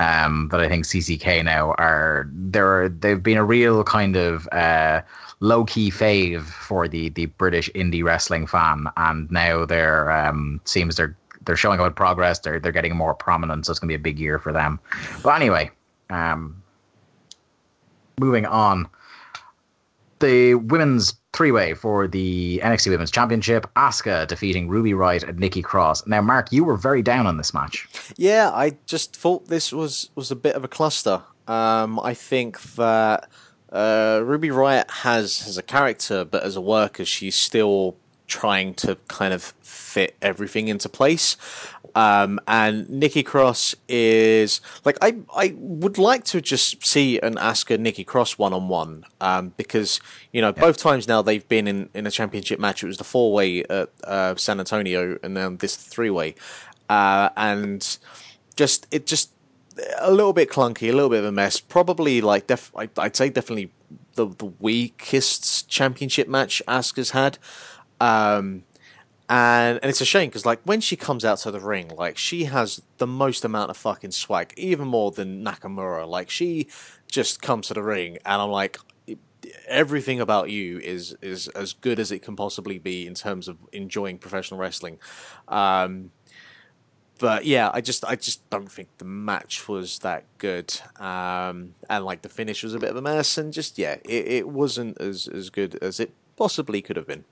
Um, 0.00 0.48
but 0.48 0.60
I 0.60 0.68
think 0.68 0.86
CCK 0.86 1.44
now 1.44 1.74
are 1.76 2.26
they're 2.32 2.88
they've 2.88 3.22
been 3.22 3.36
a 3.36 3.44
real 3.44 3.84
kind 3.84 4.16
of 4.16 4.48
uh, 4.50 5.02
low 5.40 5.66
key 5.66 5.90
fave 5.90 6.44
for 6.46 6.88
the 6.88 7.10
the 7.10 7.26
British 7.26 7.70
indie 7.74 8.02
wrestling 8.02 8.46
fan, 8.46 8.86
and 8.96 9.30
now 9.30 9.66
they're 9.66 10.10
um, 10.10 10.58
seems 10.64 10.96
they're 10.96 11.14
they're 11.44 11.54
showing 11.54 11.76
good 11.78 11.94
progress. 11.94 12.38
They're 12.38 12.58
they're 12.58 12.72
getting 12.72 12.96
more 12.96 13.14
prominent, 13.14 13.66
so 13.66 13.72
it's 13.72 13.78
gonna 13.78 13.90
be 13.90 13.94
a 13.94 13.98
big 13.98 14.18
year 14.18 14.38
for 14.38 14.54
them. 14.54 14.80
But 15.22 15.36
anyway, 15.36 15.70
um, 16.08 16.62
moving 18.18 18.46
on, 18.46 18.88
the 20.20 20.54
women's 20.54 21.19
three 21.32 21.52
way 21.52 21.74
for 21.74 22.08
the 22.08 22.60
NXT 22.62 22.90
Women's 22.90 23.10
Championship. 23.10 23.66
Asuka 23.76 24.26
defeating 24.26 24.68
Ruby 24.68 24.94
Riot 24.94 25.22
and 25.22 25.38
Nikki 25.38 25.62
Cross. 25.62 26.06
Now, 26.06 26.20
Mark, 26.20 26.52
you 26.52 26.64
were 26.64 26.76
very 26.76 27.02
down 27.02 27.26
on 27.26 27.36
this 27.36 27.54
match. 27.54 27.88
Yeah, 28.16 28.50
I 28.50 28.76
just 28.86 29.16
thought 29.16 29.48
this 29.48 29.72
was 29.72 30.10
was 30.14 30.30
a 30.30 30.36
bit 30.36 30.54
of 30.54 30.64
a 30.64 30.68
cluster. 30.68 31.22
Um, 31.46 31.98
I 32.00 32.14
think 32.14 32.60
that 32.74 33.28
uh, 33.72 34.20
Ruby 34.24 34.50
Riot 34.50 34.90
has 34.90 35.40
has 35.40 35.56
a 35.58 35.62
character, 35.62 36.24
but 36.24 36.42
as 36.42 36.56
a 36.56 36.60
worker, 36.60 37.04
she's 37.04 37.36
still 37.36 37.96
trying 38.26 38.72
to 38.72 38.96
kind 39.08 39.34
of 39.34 39.54
fit 39.60 40.16
everything 40.22 40.68
into 40.68 40.88
place. 40.88 41.36
Um, 41.94 42.40
and 42.46 42.88
Nikki 42.88 43.22
Cross 43.22 43.74
is 43.88 44.60
like 44.84 44.96
I 45.02 45.16
I 45.34 45.54
would 45.56 45.98
like 45.98 46.24
to 46.24 46.40
just 46.40 46.84
see 46.86 47.18
an 47.20 47.34
Asuka 47.36 47.78
Nikki 47.78 48.04
Cross 48.04 48.38
one 48.38 48.52
on 48.52 48.68
one 48.68 49.04
because 49.56 50.00
you 50.32 50.40
know 50.40 50.52
both 50.52 50.76
times 50.78 51.08
now 51.08 51.22
they've 51.22 51.46
been 51.48 51.66
in, 51.66 51.88
in 51.94 52.06
a 52.06 52.10
championship 52.10 52.58
match. 52.60 52.82
It 52.82 52.86
was 52.86 52.98
the 52.98 53.04
four 53.04 53.32
way 53.32 53.64
at 53.64 53.90
uh, 54.04 54.34
San 54.36 54.58
Antonio, 54.60 55.18
and 55.22 55.36
then 55.36 55.56
this 55.58 55.76
three 55.76 56.10
way, 56.10 56.34
uh, 56.88 57.30
and 57.36 57.98
just 58.56 58.86
it 58.90 59.06
just 59.06 59.30
a 59.98 60.10
little 60.12 60.32
bit 60.32 60.50
clunky, 60.50 60.88
a 60.90 60.92
little 60.92 61.08
bit 61.10 61.20
of 61.20 61.24
a 61.24 61.32
mess. 61.32 61.60
Probably 61.60 62.20
like 62.20 62.46
def- 62.46 62.72
I- 62.76 62.88
I'd 62.98 63.16
say 63.16 63.28
definitely 63.30 63.70
the 64.14 64.26
the 64.26 64.52
weakest 64.60 65.68
championship 65.68 66.28
match 66.28 66.62
Asuka's 66.68 67.10
had. 67.10 67.38
Um, 68.00 68.62
and 69.30 69.78
and 69.80 69.88
it's 69.88 70.00
a 70.00 70.04
shame 70.04 70.28
because 70.28 70.44
like 70.44 70.60
when 70.64 70.80
she 70.80 70.96
comes 70.96 71.24
out 71.24 71.38
to 71.38 71.52
the 71.52 71.60
ring, 71.60 71.92
like 71.96 72.18
she 72.18 72.44
has 72.44 72.82
the 72.98 73.06
most 73.06 73.44
amount 73.44 73.70
of 73.70 73.76
fucking 73.76 74.10
swag, 74.10 74.52
even 74.56 74.88
more 74.88 75.12
than 75.12 75.44
Nakamura. 75.44 76.06
Like 76.06 76.28
she 76.28 76.66
just 77.10 77.40
comes 77.40 77.68
to 77.68 77.74
the 77.74 77.82
ring, 77.82 78.18
and 78.26 78.42
I'm 78.42 78.50
like, 78.50 78.78
everything 79.68 80.20
about 80.20 80.50
you 80.50 80.78
is 80.80 81.16
is 81.22 81.46
as 81.48 81.72
good 81.74 82.00
as 82.00 82.10
it 82.10 82.22
can 82.22 82.34
possibly 82.34 82.78
be 82.78 83.06
in 83.06 83.14
terms 83.14 83.46
of 83.46 83.56
enjoying 83.72 84.18
professional 84.18 84.58
wrestling. 84.58 84.98
Um, 85.46 86.10
but 87.20 87.44
yeah, 87.44 87.70
I 87.72 87.80
just 87.82 88.04
I 88.04 88.16
just 88.16 88.48
don't 88.50 88.70
think 88.70 88.88
the 88.98 89.04
match 89.04 89.68
was 89.68 90.00
that 90.00 90.24
good, 90.38 90.74
um, 90.98 91.74
and 91.88 92.04
like 92.04 92.22
the 92.22 92.28
finish 92.28 92.64
was 92.64 92.74
a 92.74 92.80
bit 92.80 92.90
of 92.90 92.96
a 92.96 93.02
mess, 93.02 93.38
and 93.38 93.52
just 93.52 93.78
yeah, 93.78 93.98
it, 94.04 94.26
it 94.26 94.48
wasn't 94.48 95.00
as 95.00 95.28
as 95.28 95.50
good 95.50 95.78
as 95.80 96.00
it 96.00 96.12
possibly 96.36 96.82
could 96.82 96.96
have 96.96 97.06
been. 97.06 97.24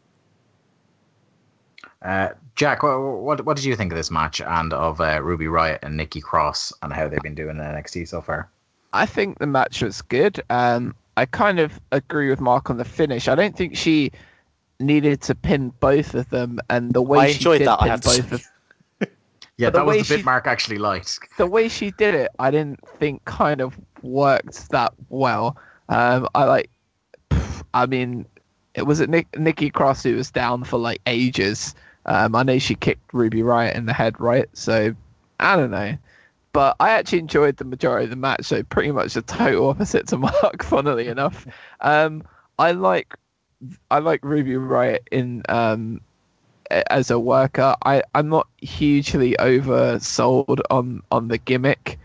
Uh, 2.03 2.29
Jack, 2.55 2.83
what, 2.83 2.99
what 3.01 3.45
what 3.45 3.57
did 3.57 3.65
you 3.65 3.75
think 3.77 3.93
of 3.93 3.97
this 3.97 4.11
match 4.11 4.41
and 4.41 4.73
of 4.73 5.01
uh, 5.01 5.21
Ruby 5.23 5.49
Riot 5.49 5.81
and 5.83 5.97
Nikki 5.97 6.21
Cross 6.21 6.73
and 6.83 6.93
how 6.93 7.09
they've 7.09 7.21
been 7.23 7.35
doing 7.35 7.57
in 7.57 7.63
NXT 7.63 8.07
so 8.09 8.21
far? 8.21 8.49
I 8.93 9.05
think 9.07 9.39
the 9.39 9.47
match 9.47 9.83
was 9.83 10.01
good. 10.03 10.41
Um, 10.51 10.95
I 11.17 11.27
kind 11.27 11.59
of 11.59 11.81
agree 11.93 12.31
with 12.31 12.41
Mark 12.41 12.71
on 12.71 12.77
the 12.77 12.85
finish. 12.85 13.27
I 13.29 13.35
don't 13.35 13.57
think 13.57 13.77
she 13.77 14.13
needed 14.81 15.21
to 15.23 15.35
pin 15.35 15.73
both 15.81 16.15
of 16.15 16.29
them, 16.31 16.61
and 16.71 16.93
the 16.93 17.03
way 17.03 17.19
I 17.19 17.27
she 17.33 17.35
enjoyed 17.39 17.59
did 17.59 17.69
that, 17.69 17.79
I 17.81 17.83
pin 17.83 17.91
have 17.91 18.03
both 18.03 18.29
say. 18.29 18.35
of 18.37 19.09
Yeah, 19.57 19.71
the 19.71 19.79
that 19.81 19.87
was 19.87 19.97
way 19.97 20.03
the 20.03 20.09
bit 20.09 20.19
she- 20.21 20.25
Mark 20.25 20.47
actually 20.47 20.79
liked. 20.79 21.19
the 21.37 21.47
way 21.47 21.69
she 21.69 21.91
did 21.93 22.15
it, 22.15 22.31
I 22.39 22.53
didn't 22.53 22.79
think 23.01 23.25
kind 23.25 23.61
of 23.61 23.77
worked 24.03 24.71
that 24.71 24.93
well. 25.09 25.57
Um, 25.89 26.29
I 26.37 26.45
like, 26.45 26.71
I 27.75 27.87
mean, 27.87 28.25
it 28.75 28.83
was 28.87 29.01
it 29.01 29.11
Nick, 29.11 29.27
Nikki 29.37 29.71
Cross 29.71 30.05
who 30.05 30.15
was 30.15 30.31
down 30.31 30.63
for 30.63 30.79
like 30.79 31.01
ages. 31.07 31.75
Um, 32.09 32.35
I 32.35 32.43
know 32.43 32.59
she 32.59 32.75
kicked 32.75 33.13
Ruby 33.13 33.43
Riot 33.43 33.77
in 33.77 33.87
the 33.87 33.93
head, 33.93 34.19
right? 34.19 34.49
So 34.55 34.95
I 35.39 35.57
don't 35.57 35.71
know, 35.71 35.97
but 36.53 36.75
I 36.81 36.91
actually 36.91 37.19
enjoyed 37.19 37.59
the 37.59 37.65
majority 37.65 38.05
of 38.05 38.11
the 38.11 38.17
match. 38.17 38.47
So 38.47 38.63
pretty 38.63 38.91
much 38.91 39.15
the 39.15 39.23
total 39.23 39.69
opposite 39.69 40.09
to 40.09 40.17
Mark, 40.19 40.65
funnily 40.65 41.09
enough. 41.09 41.47
Um, 41.83 42.25
I 42.59 42.73
like, 42.73 43.15
I 43.91 43.99
like 43.99 44.25
Ruby 44.25 44.57
Riot 44.57 45.07
in 45.13 45.43
um, 45.51 46.01
as 46.71 47.11
a 47.11 47.19
worker. 47.19 47.77
I 47.85 48.03
I'm 48.15 48.31
not 48.31 48.49
hugely 48.59 49.37
oversold 49.39 50.61
on 50.71 51.03
on 51.11 51.29
the 51.29 51.39
gimmick, 51.39 51.99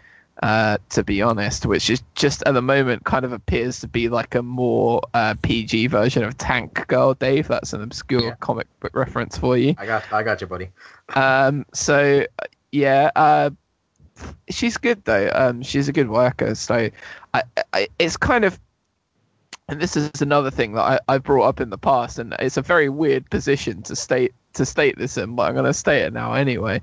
uh, 0.43 0.77
to 0.89 1.05
be 1.05 1.21
honest, 1.21 1.65
which 1.65 1.89
is 1.89 2.03
just 2.15 2.43
at 2.45 2.53
the 2.53 2.61
moment 2.61 3.05
kind 3.05 3.23
of 3.23 3.31
appears 3.31 3.79
to 3.79 3.87
be 3.87 4.09
like 4.09 4.35
a 4.35 4.43
more 4.43 5.01
uh, 5.13 5.35
PG 5.41 5.87
version 5.87 6.21
of 6.21 6.37
Tank 6.37 6.85
Girl. 6.87 7.13
Dave, 7.13 7.47
that's 7.47 7.71
an 7.71 7.81
obscure 7.81 8.23
Yeah. 8.23 8.35
comic 8.41 8.67
book 8.81 8.93
reference 8.93 9.37
for 9.37 9.55
you. 9.55 9.73
I 9.77 9.85
got, 9.85 10.03
I 10.11 10.21
got 10.21 10.41
you, 10.41 10.47
buddy. 10.47 10.69
Um, 11.15 11.65
so 11.73 12.25
yeah, 12.73 13.09
uh, 13.15 13.51
she's 14.49 14.75
good 14.75 15.05
though. 15.05 15.31
Um, 15.33 15.61
she's 15.61 15.87
a 15.87 15.93
good 15.93 16.09
worker. 16.09 16.55
So 16.55 16.89
I, 17.33 17.43
I, 17.71 17.87
it's 17.97 18.17
kind 18.17 18.43
of, 18.43 18.59
and 19.69 19.79
this 19.79 19.95
is 19.95 20.21
another 20.21 20.51
thing 20.51 20.73
that 20.73 20.81
I, 20.81 20.99
I 21.07 21.17
brought 21.19 21.47
up 21.47 21.61
in 21.61 21.69
the 21.69 21.77
past, 21.77 22.19
and 22.19 22.35
it's 22.39 22.57
a 22.57 22.61
very 22.61 22.89
weird 22.89 23.29
position 23.29 23.81
to 23.83 23.95
state 23.95 24.33
to 24.55 24.65
state 24.65 24.97
this 24.97 25.17
in, 25.17 25.35
but 25.35 25.43
I'm 25.43 25.53
going 25.53 25.65
to 25.65 25.73
state 25.73 26.01
it 26.01 26.13
now 26.13 26.33
anyway. 26.33 26.81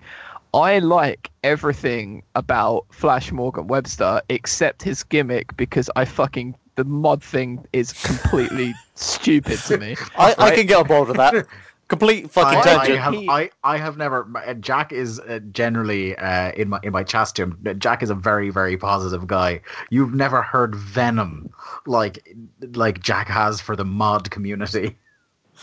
I 0.53 0.81
like 0.81 1.31
everything 1.45 2.23
about 2.35 2.87
Flash 2.91 3.31
Morgan 3.31 3.67
Webster 3.69 4.21
except 4.29 4.83
his 4.83 5.03
gimmick 5.05 5.57
because 5.57 5.89
I 5.97 6.05
fucking 6.05 6.57
the 6.75 6.85
mod 6.85 7.23
thing 7.23 7.65
is 7.73 7.93
completely 7.93 8.75
stupid 8.95 9.59
to 9.67 9.79
me. 9.79 9.97
I, 10.17 10.35
I 10.39 10.55
can 10.57 10.67
get 10.67 10.79
on 10.79 10.87
board 10.87 11.09
with 11.09 11.17
that. 11.19 11.47
Complete 11.89 12.31
fucking 12.31 12.59
I, 12.59 12.61
I 12.61 12.87
tangent. 12.87 13.01
have, 13.01 13.15
He- 13.15 13.29
I, 13.29 13.51
I 13.65 13.77
have 13.77 13.97
never. 13.97 14.29
Jack 14.61 14.93
is 14.93 15.19
uh, 15.21 15.41
generally 15.51 16.17
uh, 16.17 16.53
in 16.53 16.69
my 16.69 16.79
in 16.85 16.93
my 16.93 17.03
chats 17.03 17.33
to 17.33 17.43
him. 17.43 17.77
Jack 17.79 18.03
is 18.05 18.11
a 18.11 18.15
very 18.15 18.51
very 18.51 18.77
positive 18.77 19.27
guy. 19.27 19.61
You've 19.91 20.15
never 20.15 20.41
heard 20.41 20.75
venom 20.77 21.51
like 21.87 22.29
like 22.75 23.01
Jack 23.03 23.27
has 23.29 23.61
for 23.61 23.75
the 23.75 23.85
mod 23.85 24.31
community. 24.31 24.99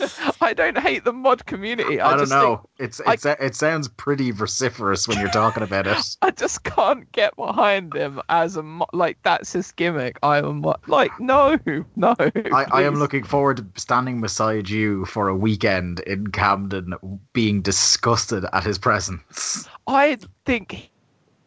I 0.40 0.52
don't 0.54 0.78
hate 0.78 1.04
the 1.04 1.12
mod 1.12 1.46
community. 1.46 2.00
I, 2.00 2.08
I, 2.08 2.10
don't 2.10 2.20
just 2.20 2.32
think 2.32 2.42
know. 2.42 2.68
It's 2.78 3.00
I- 3.06 3.12
it's 3.14 3.26
it 3.26 3.54
sounds 3.54 3.88
pretty 3.88 4.30
vociferous 4.30 5.08
when 5.08 5.18
you're 5.18 5.28
talking 5.30 5.62
about 5.62 5.86
it. 5.86 5.96
I 6.22 6.30
just 6.30 6.64
can't 6.64 7.10
get 7.12 7.34
behind 7.36 7.94
him 7.94 8.20
as 8.28 8.56
a 8.56 8.62
mo- 8.62 8.86
like 8.92 9.18
that's 9.22 9.52
his 9.52 9.72
gimmick. 9.72 10.18
I'm 10.22 10.60
mo- 10.60 10.76
like 10.86 11.10
no, 11.20 11.58
no. 11.96 12.14
I, 12.18 12.66
I 12.70 12.82
am 12.82 12.94
looking 12.96 13.24
forward 13.24 13.58
to 13.58 13.80
standing 13.80 14.20
beside 14.20 14.68
you 14.68 15.04
for 15.06 15.28
a 15.28 15.36
weekend 15.36 16.00
in 16.00 16.28
Camden, 16.28 16.94
being 17.32 17.62
disgusted 17.62 18.44
at 18.52 18.64
his 18.64 18.78
presence. 18.78 19.68
I 19.86 20.18
think 20.44 20.90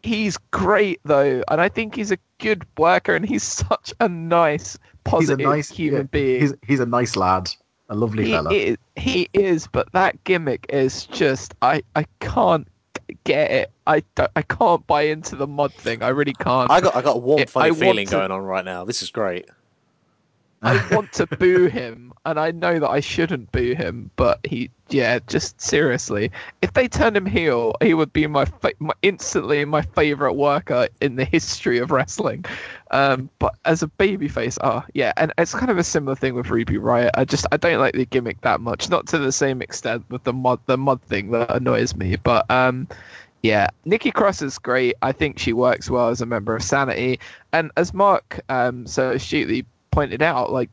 he's 0.03 0.37
great 0.51 0.99
though, 1.03 1.43
and 1.49 1.61
I 1.61 1.69
think 1.69 1.95
he's 1.95 2.11
a 2.11 2.17
good 2.39 2.65
worker, 2.77 3.15
and 3.15 3.25
he's 3.25 3.43
such 3.43 3.93
a 3.99 4.09
nice, 4.09 4.77
positive 5.03 5.45
nice- 5.45 5.69
human 5.69 6.01
yeah, 6.01 6.07
being. 6.11 6.41
He's 6.41 6.53
he's 6.65 6.79
a 6.79 6.85
nice 6.85 7.15
lad, 7.15 7.51
a 7.91 7.95
lovely 7.95 8.25
he 8.25 8.31
fella. 8.31 8.51
is, 8.53 8.77
he 8.95 9.29
is, 9.33 9.67
but 9.67 9.91
that 9.91 10.23
gimmick 10.23 10.65
is 10.69 11.05
just 11.05 11.53
I 11.61 11.83
I 11.95 12.05
can't 12.19 12.67
get 13.25 13.51
it. 13.51 13.71
I 13.85 14.01
don't, 14.15 14.31
I 14.35 14.41
can't 14.41 14.85
buy 14.87 15.03
into 15.03 15.35
the 15.35 15.45
mod 15.45 15.73
thing. 15.73 16.01
I 16.01 16.07
really 16.09 16.33
can't. 16.33 16.71
I 16.71 16.81
got 16.81 16.95
I 16.95 17.01
got 17.01 17.17
a 17.17 17.19
warm, 17.19 17.41
It- 17.41 17.49
funny 17.49 17.69
I 17.69 17.73
feeling 17.73 18.05
to- 18.07 18.11
going 18.11 18.31
on 18.31 18.41
right 18.41 18.65
now. 18.65 18.85
This 18.85 19.03
is 19.03 19.11
great. 19.11 19.47
I 20.63 20.83
want 20.95 21.11
to 21.13 21.27
boo 21.27 21.67
him, 21.67 22.13
and 22.25 22.39
I 22.39 22.51
know 22.51 22.79
that 22.79 22.89
I 22.89 22.99
shouldn't 23.01 23.51
boo 23.51 23.73
him, 23.75 24.11
but 24.15 24.39
he, 24.45 24.69
yeah, 24.93 25.19
just 25.27 25.59
seriously, 25.59 26.31
if 26.61 26.73
they 26.73 26.87
turned 26.87 27.15
him 27.17 27.25
heel, 27.25 27.75
he 27.81 27.93
would 27.93 28.11
be 28.13 28.27
my, 28.27 28.45
fa- 28.45 28.73
my 28.79 28.93
instantly 29.01 29.63
my 29.65 29.81
favorite 29.81 30.33
worker 30.33 30.87
in 31.01 31.15
the 31.15 31.25
history 31.25 31.77
of 31.79 31.91
wrestling. 31.91 32.45
Um, 32.91 33.29
but 33.39 33.55
as 33.65 33.83
a 33.83 33.87
babyface, 33.87 34.57
oh 34.61 34.83
yeah, 34.93 35.13
and 35.17 35.33
it's 35.37 35.53
kind 35.53 35.71
of 35.71 35.77
a 35.77 35.83
similar 35.83 36.15
thing 36.15 36.35
with 36.35 36.49
Ruby 36.49 36.77
Riot. 36.77 37.11
I 37.15 37.25
just 37.25 37.45
I 37.51 37.57
don't 37.57 37.79
like 37.79 37.93
the 37.93 38.05
gimmick 38.05 38.41
that 38.41 38.61
much, 38.61 38.89
not 38.89 39.07
to 39.07 39.17
the 39.17 39.31
same 39.31 39.61
extent 39.61 40.03
with 40.09 40.23
the 40.23 40.33
mod 40.33 40.59
the 40.65 40.77
mod 40.77 41.01
thing 41.03 41.31
that 41.31 41.55
annoys 41.55 41.95
me, 41.95 42.15
but 42.17 42.49
um. 42.51 42.87
Yeah, 43.43 43.69
Nikki 43.85 44.11
Cross 44.11 44.43
is 44.43 44.59
great. 44.59 44.93
I 45.01 45.11
think 45.11 45.39
she 45.39 45.51
works 45.51 45.89
well 45.89 46.09
as 46.09 46.21
a 46.21 46.27
member 46.27 46.55
of 46.55 46.61
Sanity, 46.61 47.19
and 47.51 47.71
as 47.75 47.91
Mark 47.91 48.39
um, 48.49 48.85
so 48.85 49.09
astutely 49.09 49.65
pointed 49.89 50.21
out, 50.21 50.51
like, 50.51 50.69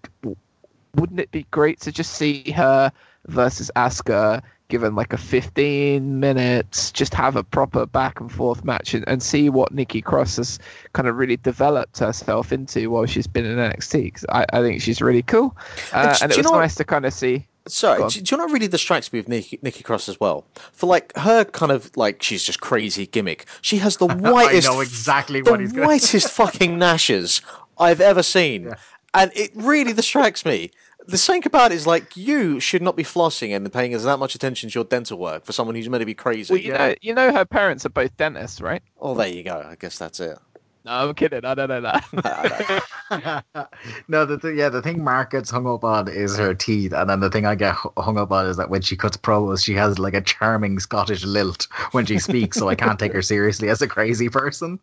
wouldn't 0.94 1.18
it 1.18 1.30
be 1.30 1.46
great 1.50 1.80
to 1.80 1.92
just 1.92 2.12
see 2.12 2.50
her 2.50 2.92
versus 3.28 3.70
Asuka 3.76 4.42
given 4.68 4.94
like 4.94 5.14
a 5.14 5.16
15 5.16 6.20
minutes, 6.20 6.92
just 6.92 7.14
have 7.14 7.36
a 7.36 7.42
proper 7.42 7.86
back 7.86 8.20
and 8.20 8.30
forth 8.30 8.64
match 8.64 8.92
and, 8.92 9.02
and 9.08 9.22
see 9.22 9.48
what 9.48 9.72
Nikki 9.72 10.02
Cross 10.02 10.36
has 10.36 10.58
kind 10.92 11.08
of 11.08 11.16
really 11.16 11.38
developed 11.38 11.98
herself 11.98 12.52
into 12.52 12.90
while 12.90 13.06
she's 13.06 13.26
been 13.26 13.46
in 13.46 13.56
NXT. 13.56 14.14
'Cause 14.14 14.26
I, 14.28 14.44
I 14.52 14.60
think 14.60 14.82
she's 14.82 15.00
really 15.00 15.22
cool, 15.22 15.56
uh, 15.92 16.12
do 16.18 16.24
and 16.24 16.32
it 16.32 16.36
was 16.36 16.44
nice 16.52 16.74
to 16.74 16.84
kind 16.84 17.06
of 17.06 17.14
see. 17.14 17.46
Sorry, 17.66 17.98
do, 18.10 18.20
do 18.20 18.34
you 18.34 18.38
know 18.38 18.44
what 18.44 18.52
really 18.52 18.68
distracts 18.68 19.10
me 19.12 19.20
with 19.20 19.28
Nikki, 19.28 19.58
Nikki 19.62 19.82
Cross 19.82 20.08
as 20.08 20.20
well? 20.20 20.44
For 20.72 20.86
like 20.86 21.16
her 21.16 21.44
kind 21.44 21.72
of 21.72 21.94
like 21.96 22.22
she's 22.22 22.42
just 22.42 22.60
crazy 22.60 23.06
gimmick. 23.06 23.46
She 23.62 23.78
has 23.78 23.96
the 23.98 24.06
whitest, 24.06 24.68
I 24.68 24.72
know 24.72 24.80
exactly 24.80 25.40
the 25.40 25.50
what 25.50 25.60
he's 25.60 25.72
whitest 25.74 26.30
fucking 26.30 26.78
gnashes 26.78 27.40
I've 27.78 28.00
ever 28.02 28.22
seen, 28.22 28.72
and 29.14 29.30
it 29.34 29.50
really 29.54 29.92
distracts 29.94 30.44
me. 30.44 30.70
The 31.08 31.16
thing 31.16 31.42
about 31.46 31.72
it 31.72 31.76
is 31.76 31.86
like 31.86 32.18
you 32.18 32.60
should 32.60 32.82
not 32.82 32.94
be 32.94 33.02
flossing 33.02 33.56
and 33.56 33.72
paying 33.72 33.94
as 33.94 34.04
that 34.04 34.18
much 34.18 34.34
attention 34.34 34.68
to 34.68 34.74
your 34.74 34.84
dental 34.84 35.18
work 35.18 35.46
for 35.46 35.54
someone 35.54 35.74
who's 35.74 35.88
meant 35.88 36.02
to 36.02 36.06
be 36.06 36.12
crazy. 36.12 36.52
Well, 36.52 36.60
you 36.60 36.72
know, 36.74 36.94
you 37.00 37.14
know, 37.14 37.32
her 37.32 37.46
parents 37.46 37.86
are 37.86 37.90
both 37.90 38.14
dentists, 38.18 38.60
right? 38.60 38.82
oh, 39.00 39.14
there 39.14 39.26
you 39.26 39.42
go. 39.42 39.66
I 39.66 39.76
guess 39.76 39.96
that's 39.96 40.20
it. 40.20 40.38
No, 40.84 40.92
I'm 40.92 41.14
kidding. 41.14 41.46
I 41.46 41.54
don't 41.54 41.68
know 41.70 41.80
that. 41.80 42.84
no, 44.08 44.26
the 44.26 44.38
th- 44.38 44.54
yeah, 44.54 44.68
the 44.68 44.82
thing 44.82 45.02
Mark 45.02 45.30
gets 45.30 45.50
hung 45.50 45.66
up 45.66 45.82
on 45.82 46.08
is 46.08 46.36
her 46.36 46.54
teeth, 46.54 46.92
and 46.92 47.08
then 47.08 47.20
the 47.20 47.30
thing 47.30 47.46
I 47.46 47.54
get 47.54 47.74
hung 47.96 48.18
up 48.18 48.30
on 48.30 48.46
is 48.46 48.58
that 48.58 48.68
when 48.68 48.82
she 48.82 48.94
cuts 48.94 49.16
promos, 49.16 49.64
she 49.64 49.74
has 49.74 49.98
like 49.98 50.14
a 50.14 50.20
charming 50.20 50.78
Scottish 50.78 51.24
lilt 51.24 51.68
when 51.92 52.04
she 52.04 52.18
speaks, 52.18 52.58
so 52.58 52.68
I 52.68 52.74
can't 52.74 52.98
take 52.98 53.14
her 53.14 53.22
seriously 53.22 53.70
as 53.70 53.80
a 53.80 53.88
crazy 53.88 54.28
person. 54.28 54.78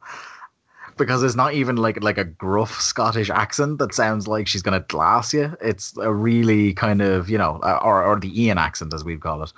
Because 0.98 1.24
it's 1.24 1.36
not 1.36 1.54
even 1.54 1.76
like 1.76 2.02
like 2.02 2.18
a 2.18 2.24
gruff 2.24 2.80
Scottish 2.80 3.30
accent 3.30 3.80
that 3.80 3.94
sounds 3.94 4.28
like 4.28 4.48
she's 4.48 4.62
gonna 4.62 4.80
glass 4.80 5.34
you. 5.34 5.56
It's 5.62 5.96
a 5.98 6.14
really 6.14 6.74
kind 6.74 7.02
of 7.02 7.30
you 7.30 7.38
know, 7.38 7.60
uh, 7.64 7.80
or 7.84 8.04
or 8.04 8.20
the 8.20 8.44
Ian 8.44 8.58
accent 8.58 8.94
as 8.94 9.04
we'd 9.04 9.20
call 9.22 9.44
it, 9.44 9.52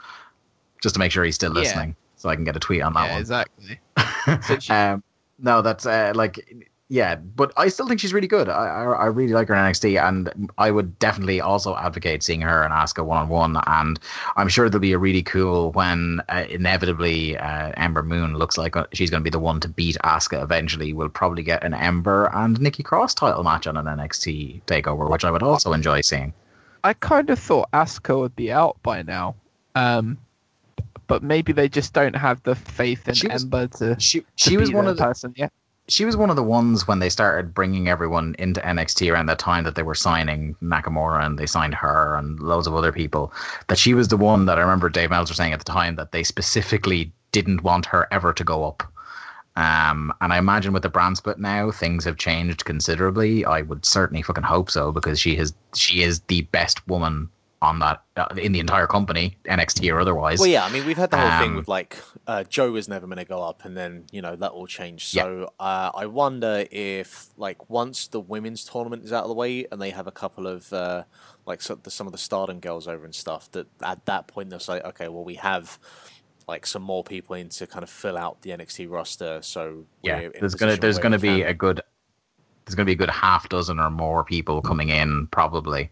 just 0.81 0.95
to 0.95 0.99
make 0.99 1.11
sure 1.11 1.23
he's 1.23 1.35
still 1.35 1.53
Yeah. 1.53 1.59
listening, 1.61 1.95
so 2.15 2.29
I 2.29 2.35
can 2.35 2.43
get 2.43 2.55
a 2.55 2.59
tweet 2.59 2.81
on 2.81 2.93
that 2.93 3.05
yeah, 3.05 3.11
one. 3.13 3.21
exactly. 3.21 3.79
Um, 4.69 5.03
no, 5.39 5.61
that's 5.61 5.85
uh, 5.85 6.13
like, 6.15 6.55
yeah, 6.89 7.15
but 7.15 7.51
I 7.57 7.67
still 7.67 7.87
think 7.87 7.99
she's 7.99 8.13
really 8.13 8.27
good. 8.27 8.47
I, 8.47 8.65
I 8.65 8.83
I 8.83 9.05
really 9.07 9.33
like 9.33 9.49
her 9.49 9.53
in 9.55 9.59
NXT, 9.59 10.01
and 10.01 10.51
I 10.57 10.71
would 10.71 10.97
definitely 10.99 11.41
also 11.41 11.75
advocate 11.75 12.23
seeing 12.23 12.39
her 12.41 12.63
and 12.63 12.73
Asuka 12.73 13.03
one 13.05 13.17
on 13.23 13.27
one. 13.29 13.57
And 13.67 13.99
I'm 14.37 14.47
sure 14.47 14.69
there'll 14.69 14.79
be 14.81 14.93
a 14.93 14.97
really 14.97 15.21
cool 15.23 15.71
when 15.73 16.21
uh, 16.29 16.45
inevitably 16.49 17.37
uh, 17.37 17.73
Ember 17.75 18.03
Moon 18.03 18.35
looks 18.37 18.57
like 18.57 18.77
uh, 18.77 18.85
she's 18.93 19.09
going 19.09 19.19
to 19.21 19.23
be 19.23 19.29
the 19.29 19.39
one 19.39 19.59
to 19.59 19.67
beat 19.67 19.97
Asuka 20.05 20.41
eventually. 20.41 20.93
We'll 20.93 21.09
probably 21.09 21.43
get 21.43 21.63
an 21.63 21.73
Ember 21.73 22.29
and 22.33 22.59
Nikki 22.61 22.83
Cross 22.83 23.15
title 23.15 23.43
match 23.43 23.67
on 23.67 23.75
an 23.75 23.85
NXT 23.85 24.61
takeover, 24.63 25.09
which 25.09 25.25
I 25.25 25.31
would 25.31 25.43
also 25.43 25.73
enjoy 25.73 26.01
seeing. 26.01 26.33
I 26.85 26.93
kind 26.93 27.29
of 27.29 27.37
thought 27.37 27.69
Asuka 27.71 28.17
would 28.17 28.35
be 28.35 28.49
out 28.51 28.81
by 28.81 29.01
now. 29.01 29.35
Um, 29.75 30.17
but 31.07 31.21
maybe 31.23 31.51
they 31.51 31.67
just 31.67 31.93
don't 31.93 32.15
have 32.15 32.41
the 32.43 32.55
faith 32.55 33.07
in 33.09 33.13
She 33.15 33.27
was- 33.27 33.43
Ember 33.43 33.67
to. 33.67 33.99
She 33.99 34.21
to 34.21 34.25
she 34.35 34.55
was 34.57 34.71
one 34.71 34.87
of 34.87 34.95
the 34.95 35.03
person. 35.03 35.33
Yeah, 35.35 35.49
she 35.89 36.05
was 36.05 36.17
one 36.17 36.29
of 36.29 36.35
the 36.35 36.43
ones 36.43 36.87
when 36.87 36.99
they 36.99 37.09
started 37.09 37.53
bringing 37.53 37.87
everyone 37.87 38.35
into 38.39 38.59
NXT 38.61 39.11
around 39.11 39.27
that 39.27 39.39
time 39.39 39.63
that 39.63 39.75
they 39.75 39.83
were 39.83 39.95
signing 39.95 40.55
Nakamura 40.61 41.25
and 41.25 41.39
they 41.39 41.45
signed 41.45 41.73
her 41.75 42.15
and 42.15 42.39
loads 42.39 42.67
of 42.67 42.75
other 42.75 42.91
people. 42.91 43.31
That 43.67 43.77
she 43.77 43.93
was 43.93 44.09
the 44.09 44.17
one 44.17 44.45
that 44.45 44.57
I 44.57 44.61
remember 44.61 44.89
Dave 44.89 45.11
Meltzer 45.11 45.33
saying 45.33 45.53
at 45.53 45.59
the 45.59 45.71
time 45.71 45.95
that 45.95 46.11
they 46.11 46.23
specifically 46.23 47.11
didn't 47.31 47.63
want 47.63 47.85
her 47.85 48.07
ever 48.11 48.33
to 48.33 48.43
go 48.43 48.65
up. 48.65 48.83
Um, 49.55 50.13
and 50.21 50.33
I 50.33 50.37
imagine 50.37 50.73
with 50.73 50.83
the 50.83 50.89
brand 50.89 51.17
split 51.17 51.39
now, 51.39 51.71
things 51.71 52.03
have 52.05 52.17
changed 52.17 52.65
considerably. 52.65 53.43
I 53.43 53.61
would 53.61 53.85
certainly 53.85 54.21
fucking 54.21 54.43
hope 54.43 54.69
so 54.69 54.91
because 54.91 55.19
she 55.19 55.35
has 55.37 55.53
she 55.73 56.03
is 56.03 56.19
the 56.27 56.41
best 56.41 56.87
woman 56.87 57.29
on 57.61 57.79
that 57.79 58.03
uh, 58.15 58.27
in 58.37 58.51
the 58.51 58.59
entire 58.59 58.85
company, 58.85 59.37
NXT 59.45 59.91
or 59.91 59.99
otherwise. 59.99 60.39
Well, 60.39 60.47
yeah, 60.47 60.63
I 60.63 60.71
mean, 60.71 60.85
we've 60.85 60.97
had 60.97 61.09
the 61.09 61.17
whole 61.17 61.39
thing 61.39 61.51
Um, 61.51 61.55
with 61.55 61.67
like 61.67 61.97
uh, 62.27 62.43
Joe 62.43 62.71
was 62.71 62.87
never 62.87 63.07
going 63.07 63.17
to 63.17 63.25
go 63.25 63.41
up, 63.41 63.65
and 63.65 63.75
then 63.75 64.05
you 64.11 64.21
know 64.21 64.35
that 64.35 64.51
all 64.51 64.67
changed. 64.67 65.07
So 65.07 65.51
uh, 65.59 65.91
I 65.93 66.05
wonder 66.05 66.65
if 66.69 67.27
like 67.37 67.69
once 67.69 68.07
the 68.07 68.19
women's 68.19 68.63
tournament 68.63 69.03
is 69.03 69.11
out 69.11 69.23
of 69.23 69.29
the 69.29 69.35
way, 69.35 69.65
and 69.71 69.81
they 69.81 69.89
have 69.89 70.07
a 70.07 70.11
couple 70.11 70.45
of 70.45 70.71
uh, 70.71 71.03
like 71.45 71.61
so, 71.61 71.75
the, 71.75 71.89
some 71.89 72.05
of 72.07 72.11
the 72.11 72.19
Stardom 72.19 72.59
girls 72.59 72.87
over 72.87 73.05
and 73.05 73.15
stuff, 73.15 73.49
that 73.51 73.67
at 73.81 74.05
that 74.05 74.27
point 74.27 74.49
they'll 74.49 74.59
say, 74.59 74.79
okay, 74.81 75.07
well 75.07 75.23
we 75.23 75.35
have 75.35 75.79
like 76.47 76.65
some 76.65 76.81
more 76.81 77.03
people 77.03 77.35
in 77.35 77.49
to 77.49 77.67
kind 77.67 77.83
of 77.83 77.89
fill 77.89 78.17
out 78.17 78.41
the 78.41 78.51
NXT 78.51 78.89
roster. 78.89 79.41
So 79.41 79.85
yeah, 80.03 80.19
we're 80.19 80.29
in 80.29 80.37
a 80.37 80.39
there's 80.39 80.55
gonna 80.55 80.77
there's 80.77 80.99
gonna 80.99 81.19
be 81.19 81.39
can- 81.39 81.47
a 81.47 81.53
good 81.53 81.81
there's 82.65 82.75
gonna 82.75 82.85
be 82.85 82.91
a 82.93 82.95
good 82.95 83.09
half 83.09 83.49
dozen 83.49 83.79
or 83.79 83.89
more 83.89 84.23
people 84.23 84.61
coming 84.61 84.89
in 84.89 85.27
probably 85.27 85.89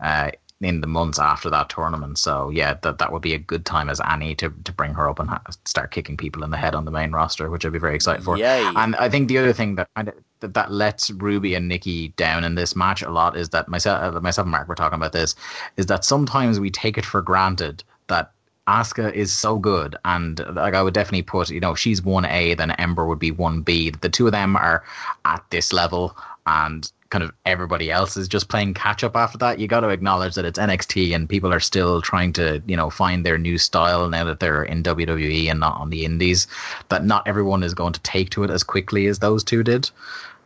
uh, 0.00 0.30
in 0.60 0.80
the 0.80 0.86
months 0.86 1.18
after 1.18 1.48
that 1.50 1.68
tournament. 1.68 2.18
So 2.18 2.50
yeah, 2.50 2.74
that 2.82 2.98
that 2.98 3.12
would 3.12 3.22
be 3.22 3.34
a 3.34 3.38
good 3.38 3.64
time 3.64 3.88
as 3.88 4.00
Annie 4.00 4.34
to 4.36 4.50
to 4.64 4.72
bring 4.72 4.92
her 4.94 5.08
up 5.08 5.20
and 5.20 5.30
ha- 5.30 5.42
start 5.64 5.90
kicking 5.90 6.16
people 6.16 6.42
in 6.42 6.50
the 6.50 6.56
head 6.56 6.74
on 6.74 6.84
the 6.84 6.90
main 6.90 7.12
roster, 7.12 7.48
which 7.50 7.64
I'd 7.64 7.72
be 7.72 7.78
very 7.78 7.94
excited 7.94 8.24
for. 8.24 8.36
Yay. 8.36 8.64
And 8.76 8.96
I 8.96 9.08
think 9.08 9.28
the 9.28 9.38
other 9.38 9.52
thing 9.52 9.76
that 9.76 9.88
kind 9.94 10.08
of 10.08 10.14
that, 10.40 10.54
that 10.54 10.72
lets 10.72 11.10
Ruby 11.10 11.54
and 11.54 11.68
Nikki 11.68 12.08
down 12.10 12.44
in 12.44 12.54
this 12.54 12.74
match 12.74 13.02
a 13.02 13.10
lot 13.10 13.36
is 13.36 13.50
that 13.50 13.68
myself, 13.68 14.14
uh, 14.14 14.20
myself 14.20 14.44
and 14.44 14.52
Mark 14.52 14.68
were 14.68 14.74
talking 14.74 14.96
about 14.96 15.12
this, 15.12 15.34
is 15.76 15.86
that 15.86 16.04
sometimes 16.04 16.60
we 16.60 16.70
take 16.70 16.98
it 16.98 17.04
for 17.04 17.22
granted 17.22 17.82
that 18.08 18.32
Asuka 18.68 19.12
is 19.14 19.32
so 19.32 19.58
good, 19.58 19.96
and 20.04 20.44
like 20.54 20.74
I 20.74 20.82
would 20.82 20.92
definitely 20.92 21.22
put, 21.22 21.48
you 21.50 21.58
know, 21.58 21.72
if 21.72 21.78
she's 21.78 22.02
one 22.02 22.26
A, 22.26 22.52
then 22.54 22.72
Ember 22.72 23.06
would 23.06 23.18
be 23.18 23.30
one 23.30 23.62
B. 23.62 23.90
The 23.90 24.10
two 24.10 24.26
of 24.26 24.32
them 24.32 24.56
are 24.56 24.84
at 25.24 25.42
this 25.50 25.72
level, 25.72 26.16
and 26.46 26.90
kind 27.10 27.24
of 27.24 27.32
everybody 27.46 27.90
else 27.90 28.16
is 28.16 28.28
just 28.28 28.48
playing 28.48 28.74
catch 28.74 29.02
up 29.02 29.16
after 29.16 29.38
that. 29.38 29.58
You 29.58 29.66
got 29.66 29.80
to 29.80 29.88
acknowledge 29.88 30.34
that 30.34 30.44
it's 30.44 30.58
NXT, 30.58 31.14
and 31.14 31.28
people 31.28 31.52
are 31.52 31.60
still 31.60 32.02
trying 32.02 32.32
to, 32.34 32.62
you 32.66 32.76
know, 32.76 32.90
find 32.90 33.24
their 33.24 33.38
new 33.38 33.58
style 33.58 34.08
now 34.08 34.24
that 34.24 34.40
they're 34.40 34.62
in 34.62 34.82
WWE 34.82 35.50
and 35.50 35.60
not 35.60 35.80
on 35.80 35.90
the 35.90 36.04
Indies. 36.04 36.46
That 36.88 37.04
not 37.04 37.26
everyone 37.26 37.62
is 37.62 37.74
going 37.74 37.94
to 37.94 38.00
take 38.00 38.30
to 38.30 38.44
it 38.44 38.50
as 38.50 38.62
quickly 38.62 39.06
as 39.06 39.18
those 39.18 39.42
two 39.42 39.62
did. 39.62 39.90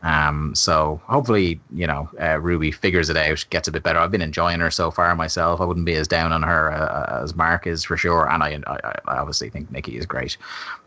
Um, 0.02 0.52
so 0.54 1.00
hopefully, 1.04 1.60
you 1.72 1.86
know, 1.86 2.10
uh, 2.20 2.40
Ruby 2.40 2.72
figures 2.72 3.08
it 3.08 3.16
out, 3.16 3.44
gets 3.50 3.68
a 3.68 3.72
bit 3.72 3.84
better. 3.84 4.00
I've 4.00 4.10
been 4.10 4.22
enjoying 4.22 4.58
her 4.58 4.70
so 4.70 4.90
far 4.90 5.14
myself. 5.14 5.60
I 5.60 5.64
wouldn't 5.64 5.86
be 5.86 5.94
as 5.94 6.08
down 6.08 6.32
on 6.32 6.42
her 6.42 6.72
uh, 6.72 7.22
as 7.22 7.36
Mark 7.36 7.66
is 7.68 7.84
for 7.84 7.96
sure, 7.96 8.28
and 8.28 8.42
I, 8.42 8.60
I, 8.66 8.78
I 9.06 9.18
obviously 9.18 9.48
think 9.48 9.70
Nikki 9.70 9.96
is 9.96 10.06
great. 10.06 10.36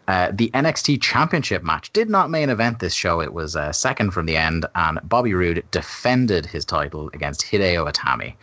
Uh, 0.07 0.31
the 0.31 0.49
NXT 0.53 1.01
Championship 1.01 1.63
match 1.63 1.91
did 1.93 2.09
not 2.09 2.29
main 2.29 2.49
event 2.49 2.79
this 2.79 2.93
show. 2.93 3.21
It 3.21 3.33
was 3.33 3.55
uh, 3.55 3.71
second 3.71 4.11
from 4.11 4.27
the 4.27 4.37
end, 4.37 4.65
and 4.75 4.99
Bobby 5.03 5.33
Roode 5.33 5.63
defended 5.71 6.45
his 6.45 6.63
title 6.63 7.09
against 7.13 7.41
Hideo 7.41 7.91
Itami. 7.91 8.35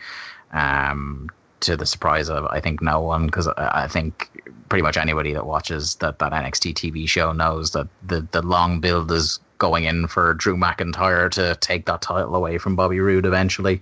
Um, 0.51 1.29
to 1.61 1.77
the 1.77 1.85
surprise 1.85 2.29
of 2.29 2.45
I 2.47 2.59
think 2.59 2.81
no 2.81 2.99
one, 2.99 3.25
because 3.25 3.47
I 3.47 3.83
I 3.83 3.87
think 3.87 4.29
pretty 4.69 4.83
much 4.83 4.97
anybody 4.97 5.33
that 5.33 5.45
watches 5.45 5.95
that, 5.95 6.19
that 6.19 6.31
NXT 6.31 6.73
TV 6.73 7.07
show 7.07 7.31
knows 7.31 7.71
that 7.71 7.87
the, 8.05 8.27
the 8.31 8.41
long 8.41 8.79
build 8.79 9.11
is 9.11 9.39
going 9.59 9.85
in 9.85 10.07
for 10.07 10.33
Drew 10.33 10.57
McIntyre 10.57 11.29
to 11.31 11.55
take 11.61 11.85
that 11.85 12.01
title 12.01 12.35
away 12.35 12.57
from 12.57 12.75
Bobby 12.75 12.99
Roode 12.99 13.25
eventually. 13.25 13.81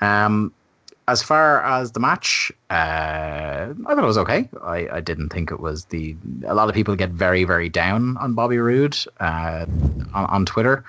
Um, 0.00 0.52
as 1.06 1.22
far 1.22 1.62
as 1.62 1.92
the 1.92 2.00
match, 2.00 2.50
uh, 2.70 2.74
I 2.74 3.94
thought 3.94 3.98
it 3.98 4.06
was 4.06 4.18
okay. 4.18 4.48
I, 4.62 4.88
I 4.92 5.00
didn't 5.00 5.30
think 5.30 5.50
it 5.50 5.60
was 5.60 5.84
the. 5.86 6.16
A 6.46 6.54
lot 6.54 6.68
of 6.68 6.74
people 6.74 6.96
get 6.96 7.10
very, 7.10 7.44
very 7.44 7.68
down 7.68 8.16
on 8.16 8.34
Bobby 8.34 8.58
Roode 8.58 8.96
uh, 9.20 9.66
on, 10.14 10.26
on 10.26 10.46
Twitter. 10.46 10.84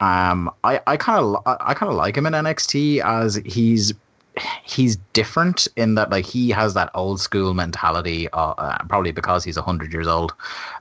Um, 0.00 0.50
I 0.64 0.96
kind 0.96 1.24
of 1.24 1.42
I 1.46 1.74
kind 1.74 1.88
of 1.88 1.96
like 1.96 2.16
him 2.16 2.26
in 2.26 2.32
NXT 2.32 3.04
as 3.04 3.36
he's 3.44 3.92
he's 4.64 4.96
different 5.12 5.68
in 5.76 5.94
that 5.94 6.10
like 6.10 6.24
he 6.24 6.50
has 6.50 6.74
that 6.74 6.90
old 6.94 7.20
school 7.20 7.54
mentality 7.54 8.28
uh, 8.32 8.78
probably 8.88 9.12
because 9.12 9.44
he's 9.44 9.56
100 9.56 9.92
years 9.92 10.06
old 10.06 10.32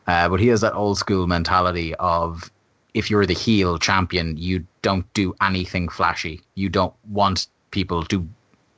uh, 0.07 0.29
but 0.29 0.39
he 0.39 0.47
has 0.47 0.61
that 0.61 0.73
old 0.73 0.97
school 0.97 1.27
mentality 1.27 1.93
of 1.95 2.49
if 2.93 3.11
you're 3.11 3.25
the 3.25 3.33
heel 3.33 3.77
champion 3.77 4.37
you 4.37 4.65
don't 4.81 5.11
do 5.13 5.35
anything 5.41 5.89
flashy 5.89 6.41
you 6.55 6.69
don't 6.69 6.93
want 7.09 7.47
people 7.71 8.03
to 8.05 8.25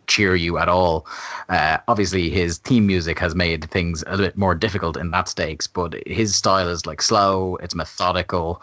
cheer 0.07 0.35
you 0.35 0.57
at 0.57 0.69
all 0.69 1.05
uh, 1.49 1.77
obviously 1.87 2.29
his 2.29 2.57
theme 2.59 2.85
music 2.87 3.19
has 3.19 3.35
made 3.35 3.69
things 3.71 4.03
a 4.07 4.17
bit 4.17 4.37
more 4.37 4.55
difficult 4.55 4.97
in 4.97 5.11
that 5.11 5.27
stakes 5.27 5.67
but 5.67 5.95
his 6.07 6.35
style 6.35 6.69
is 6.69 6.85
like 6.85 7.01
slow 7.01 7.55
it's 7.57 7.75
methodical 7.75 8.61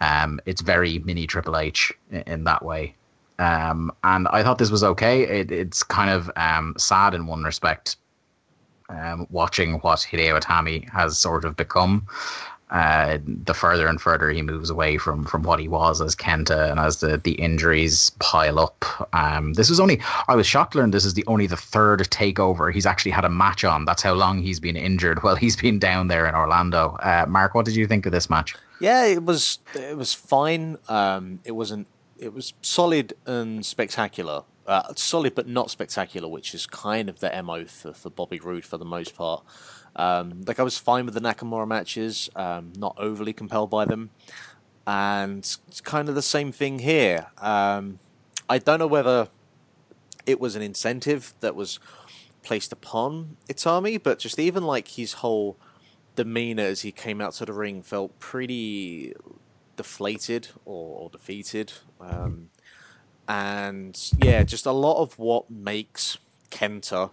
um, 0.00 0.40
it's 0.46 0.60
very 0.60 1.00
mini 1.00 1.26
triple 1.26 1.56
h 1.56 1.92
in, 2.10 2.22
in 2.26 2.44
that 2.44 2.64
way 2.64 2.94
um, 3.38 3.92
and 4.02 4.26
I 4.28 4.42
thought 4.42 4.58
this 4.58 4.70
was 4.70 4.82
okay. 4.82 5.22
It, 5.22 5.52
it's 5.52 5.82
kind 5.82 6.10
of 6.10 6.30
um, 6.36 6.74
sad 6.76 7.14
in 7.14 7.26
one 7.26 7.44
respect, 7.44 7.96
um, 8.88 9.26
watching 9.30 9.74
what 9.74 10.00
Hideo 10.00 10.40
Itami 10.40 10.88
has 10.90 11.18
sort 11.18 11.44
of 11.44 11.56
become. 11.56 12.06
Uh, 12.70 13.18
the 13.24 13.54
further 13.54 13.86
and 13.86 14.00
further 14.00 14.30
he 14.30 14.42
moves 14.42 14.68
away 14.68 14.98
from 14.98 15.24
from 15.24 15.42
what 15.42 15.58
he 15.58 15.68
was 15.68 16.00
as 16.02 16.14
Kenta, 16.14 16.70
and 16.70 16.78
as 16.78 17.00
the 17.00 17.16
the 17.16 17.32
injuries 17.32 18.10
pile 18.18 18.58
up. 18.58 18.84
Um, 19.14 19.54
this 19.54 19.70
was 19.70 19.80
only 19.80 20.00
I 20.28 20.36
was 20.36 20.46
shocked 20.46 20.72
to 20.72 20.78
learn 20.78 20.90
this 20.90 21.06
is 21.06 21.14
the 21.14 21.24
only 21.26 21.46
the 21.46 21.56
third 21.56 22.00
takeover 22.00 22.72
he's 22.72 22.84
actually 22.84 23.12
had 23.12 23.24
a 23.24 23.30
match 23.30 23.64
on. 23.64 23.84
That's 23.86 24.02
how 24.02 24.12
long 24.12 24.42
he's 24.42 24.60
been 24.60 24.76
injured. 24.76 25.18
Well, 25.28 25.36
he's 25.36 25.56
been 25.56 25.78
down 25.78 26.08
there 26.08 26.26
in 26.26 26.34
Orlando. 26.34 26.96
Uh, 27.02 27.26
Mark, 27.28 27.54
what 27.54 27.66
did 27.66 27.76
you 27.76 27.86
think 27.86 28.06
of 28.06 28.12
this 28.12 28.30
match? 28.30 28.54
Yeah, 28.80 29.04
it 29.04 29.24
was 29.24 29.58
it 29.74 29.96
was 29.96 30.14
fine. 30.14 30.78
Um, 30.88 31.40
it 31.44 31.52
wasn't. 31.52 31.86
It 32.18 32.32
was 32.32 32.54
solid 32.62 33.14
and 33.26 33.64
spectacular. 33.64 34.44
Uh, 34.66 34.92
solid 34.96 35.34
but 35.34 35.48
not 35.48 35.70
spectacular, 35.70 36.28
which 36.28 36.54
is 36.54 36.66
kind 36.66 37.08
of 37.08 37.20
the 37.20 37.42
mo 37.42 37.64
for, 37.64 37.94
for 37.94 38.10
Bobby 38.10 38.38
Roode 38.38 38.64
for 38.66 38.76
the 38.76 38.84
most 38.84 39.14
part. 39.14 39.42
Um, 39.98 40.42
like 40.46 40.60
I 40.60 40.62
was 40.62 40.78
fine 40.78 41.04
with 41.04 41.14
the 41.14 41.20
Nakamura 41.20 41.66
matches, 41.66 42.30
um, 42.36 42.72
not 42.78 42.94
overly 42.98 43.32
compelled 43.32 43.68
by 43.68 43.84
them, 43.84 44.10
and 44.86 45.38
it's 45.66 45.80
kind 45.80 46.08
of 46.08 46.14
the 46.14 46.22
same 46.22 46.52
thing 46.52 46.78
here. 46.78 47.26
Um, 47.38 47.98
I 48.48 48.58
don't 48.58 48.78
know 48.78 48.86
whether 48.86 49.28
it 50.24 50.40
was 50.40 50.54
an 50.54 50.62
incentive 50.62 51.34
that 51.40 51.56
was 51.56 51.80
placed 52.42 52.72
upon 52.72 53.36
Itami, 53.48 54.00
but 54.00 54.20
just 54.20 54.38
even 54.38 54.62
like 54.62 54.88
his 54.88 55.14
whole 55.14 55.56
demeanor 56.14 56.64
as 56.64 56.82
he 56.82 56.92
came 56.92 57.20
out 57.20 57.32
to 57.34 57.44
the 57.44 57.52
ring 57.52 57.82
felt 57.82 58.18
pretty 58.18 59.14
deflated 59.76 60.48
or, 60.64 61.02
or 61.02 61.10
defeated. 61.10 61.72
Um, 62.00 62.50
and 63.26 63.98
yeah, 64.22 64.42
just 64.44 64.64
a 64.64 64.72
lot 64.72 65.02
of 65.02 65.18
what 65.18 65.50
makes 65.50 66.18
Kenta 66.50 67.10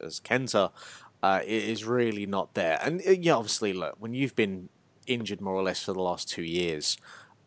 as 0.00 0.20
Kenta 0.20 0.70
uh, 1.22 1.40
is 1.44 1.84
really 1.84 2.26
not 2.26 2.54
there. 2.54 2.78
And 2.82 3.00
uh, 3.06 3.12
yeah, 3.12 3.34
obviously, 3.34 3.72
look, 3.72 3.96
when 3.98 4.14
you've 4.14 4.34
been 4.34 4.68
injured 5.06 5.40
more 5.40 5.54
or 5.54 5.62
less 5.62 5.82
for 5.82 5.92
the 5.92 6.02
last 6.02 6.28
two 6.28 6.42
years, 6.42 6.96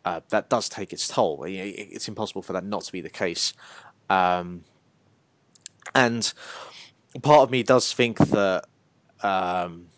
uh, 0.04 0.20
that 0.30 0.48
does 0.48 0.68
take 0.68 0.92
its 0.92 1.08
toll. 1.08 1.44
It's 1.46 2.08
impossible 2.08 2.42
for 2.42 2.52
that 2.52 2.64
not 2.64 2.82
to 2.82 2.92
be 2.92 3.00
the 3.00 3.10
case. 3.10 3.52
Um, 4.08 4.64
and 5.94 6.32
part 7.22 7.42
of 7.42 7.50
me 7.50 7.62
does 7.62 7.92
think 7.92 8.18
that 8.18 8.66
um, 9.22 9.88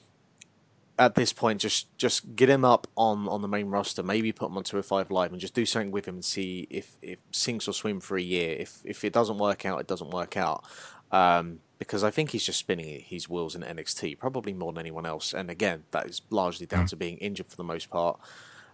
at 0.99 1.15
this 1.15 1.33
point, 1.33 1.61
just 1.61 1.97
just 1.99 2.35
get 2.35 2.49
him 2.49 2.65
up 2.65 2.87
on, 2.97 3.29
on 3.29 3.43
the 3.43 3.49
main 3.49 3.67
roster. 3.67 4.03
Maybe 4.03 4.33
put 4.33 4.51
him 4.51 4.57
on 4.57 4.65
two 4.65 4.81
five 4.83 5.11
live 5.11 5.33
and 5.33 5.41
just 5.41 5.55
do 5.55 5.67
something 5.67 5.91
with 5.91 6.07
him 6.09 6.17
and 6.17 6.25
see 6.25 6.67
if 6.71 6.97
if 7.03 7.19
sinks 7.31 7.69
or 7.69 7.73
swim 7.73 8.01
for 8.01 8.17
a 8.17 8.23
year. 8.23 8.57
If 8.59 8.81
if 8.85 9.05
it 9.05 9.13
doesn't 9.13 9.39
work 9.39 9.65
out, 9.65 9.81
it 9.81 9.87
doesn't 9.87 10.11
work 10.11 10.37
out. 10.37 10.65
Um, 11.13 11.61
because 11.79 12.03
I 12.03 12.11
think 12.11 12.31
he's 12.31 12.45
just 12.45 12.59
spinning 12.59 13.01
his 13.01 13.29
wheels 13.29 13.55
in 13.55 13.63
NXT, 13.63 14.19
probably 14.19 14.53
more 14.53 14.73
than 14.73 14.81
anyone 14.81 15.07
else. 15.07 15.33
And 15.33 15.51
again, 15.51 15.85
that 15.93 16.07
is 16.07 16.23
largely 16.31 16.67
down 16.67 16.87
to 16.87 16.97
being 16.97 17.19
injured 17.19 17.47
for 17.47 17.57
the 17.57 17.65
most 17.65 17.91
part. 17.91 18.19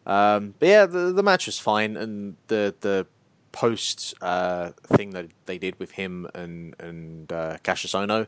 Um, 0.07 0.55
but 0.59 0.69
yeah, 0.69 0.87
the 0.87 1.13
the 1.13 1.23
match 1.23 1.47
was 1.47 1.59
fine, 1.59 1.97
and 1.97 2.37
the 2.49 2.75
the 2.81 3.07
post 3.53 4.15
uh, 4.21 4.71
thing 4.89 5.11
that 5.11 5.29
they 5.47 5.59
did 5.59 5.79
with 5.79 5.93
him 5.93 6.29
and 6.35 6.75
and 6.79 7.33
uh, 7.33 7.57
Kassius 7.63 7.95
Ohno, 7.95 8.27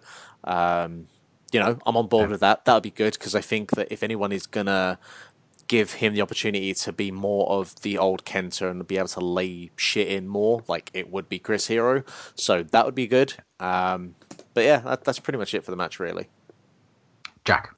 um, 0.50 1.08
you 1.52 1.60
know, 1.60 1.78
I'm 1.86 1.96
on 1.96 2.06
board 2.06 2.30
with 2.30 2.40
that. 2.40 2.64
That 2.64 2.74
would 2.74 2.82
be 2.82 2.90
good 2.90 3.14
because 3.14 3.34
I 3.34 3.40
think 3.40 3.72
that 3.72 3.88
if 3.90 4.02
anyone 4.02 4.32
is 4.32 4.46
gonna 4.46 4.98
give 5.68 5.94
him 5.94 6.14
the 6.14 6.22
opportunity 6.22 6.72
to 6.72 6.92
be 6.92 7.10
more 7.10 7.48
of 7.50 7.80
the 7.82 7.98
old 7.98 8.24
Kenta 8.24 8.70
and 8.70 8.86
be 8.86 8.98
able 8.98 9.08
to 9.08 9.20
lay 9.20 9.70
shit 9.76 10.08
in 10.08 10.28
more, 10.28 10.62
like 10.68 10.90
it 10.94 11.10
would 11.10 11.28
be 11.28 11.38
Chris 11.38 11.66
Hero. 11.66 12.04
So 12.34 12.62
that 12.62 12.84
would 12.86 12.94
be 12.94 13.06
good. 13.06 13.34
Um, 13.58 14.14
but 14.56 14.64
yeah, 14.64 14.78
that, 14.78 15.04
that's 15.04 15.18
pretty 15.18 15.38
much 15.38 15.52
it 15.52 15.62
for 15.62 15.70
the 15.70 15.76
match, 15.76 16.00
really. 16.00 16.28
Jack. 17.44 17.74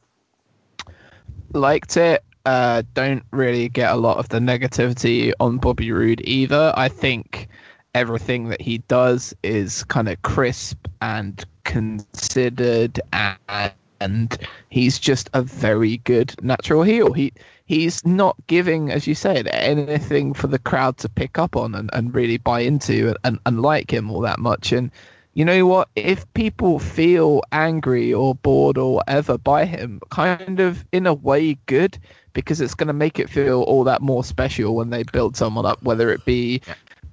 liked 1.52 1.96
it. 1.96 2.22
Uh, 2.46 2.84
don't 2.94 3.24
really 3.32 3.68
get 3.68 3.90
a 3.90 3.96
lot 3.96 4.18
of 4.18 4.28
the 4.28 4.38
negativity 4.38 5.32
on 5.40 5.59
Bobby 5.59 5.90
Roode 5.90 6.20
either. 6.22 6.72
I 6.76 6.88
think 6.88 7.48
everything 7.96 8.50
that 8.50 8.60
he 8.60 8.78
does 8.78 9.34
is 9.42 9.82
kind 9.84 10.09
of 10.09 10.22
crisp 10.22 10.86
and 11.02 11.44
considered, 11.64 13.00
and, 13.12 13.72
and 14.00 14.38
he's 14.68 15.00
just 15.00 15.28
a 15.34 15.42
very 15.42 15.96
good 15.96 16.32
natural 16.44 16.84
heel. 16.84 17.12
He 17.12 17.32
he's 17.66 18.06
not 18.06 18.36
giving, 18.46 18.92
as 18.92 19.05
you 19.09 19.16
said, 19.16 19.48
anything 19.48 20.32
for 20.32 20.46
the 20.46 20.60
crowd 20.60 20.96
to 20.98 21.09
pick 21.09 21.40
up 21.40 21.56
on 21.56 21.74
and, 21.74 21.90
and 21.92 22.14
really 22.14 22.36
buy 22.36 22.60
into 22.60 23.09
and, 23.09 23.18
and, 23.24 23.38
and 23.46 23.62
like 23.62 23.92
him 23.92 24.12
all 24.12 24.20
that 24.20 24.38
much. 24.38 24.70
And 24.70 24.92
you 25.39 25.44
know 25.44 25.66
what? 25.66 25.89
If 25.94 26.31
people 26.35 26.81
feel 26.81 27.43
angry 27.52 28.12
or 28.12 28.35
bored 28.35 28.77
or 28.77 28.97
whatever 28.97 29.39
by 29.39 29.66
him, 29.66 30.01
kind 30.10 30.59
of 30.59 30.85
in 30.90 31.06
a 31.06 31.15
way 31.15 31.56
good, 31.66 31.97
because 32.32 32.60
it's 32.60 32.74
going 32.74 32.89
to 32.89 32.93
make 32.93 33.20
it 33.20 33.31
feel 33.31 33.62
all 33.62 33.85
that 33.85 34.02
more 34.02 34.24
special 34.24 34.74
when 34.74 34.90
they 34.90 35.05
build 35.05 35.36
someone 35.36 35.65
up, 35.65 35.81
whether 35.85 36.10
it 36.10 36.24
be. 36.24 36.60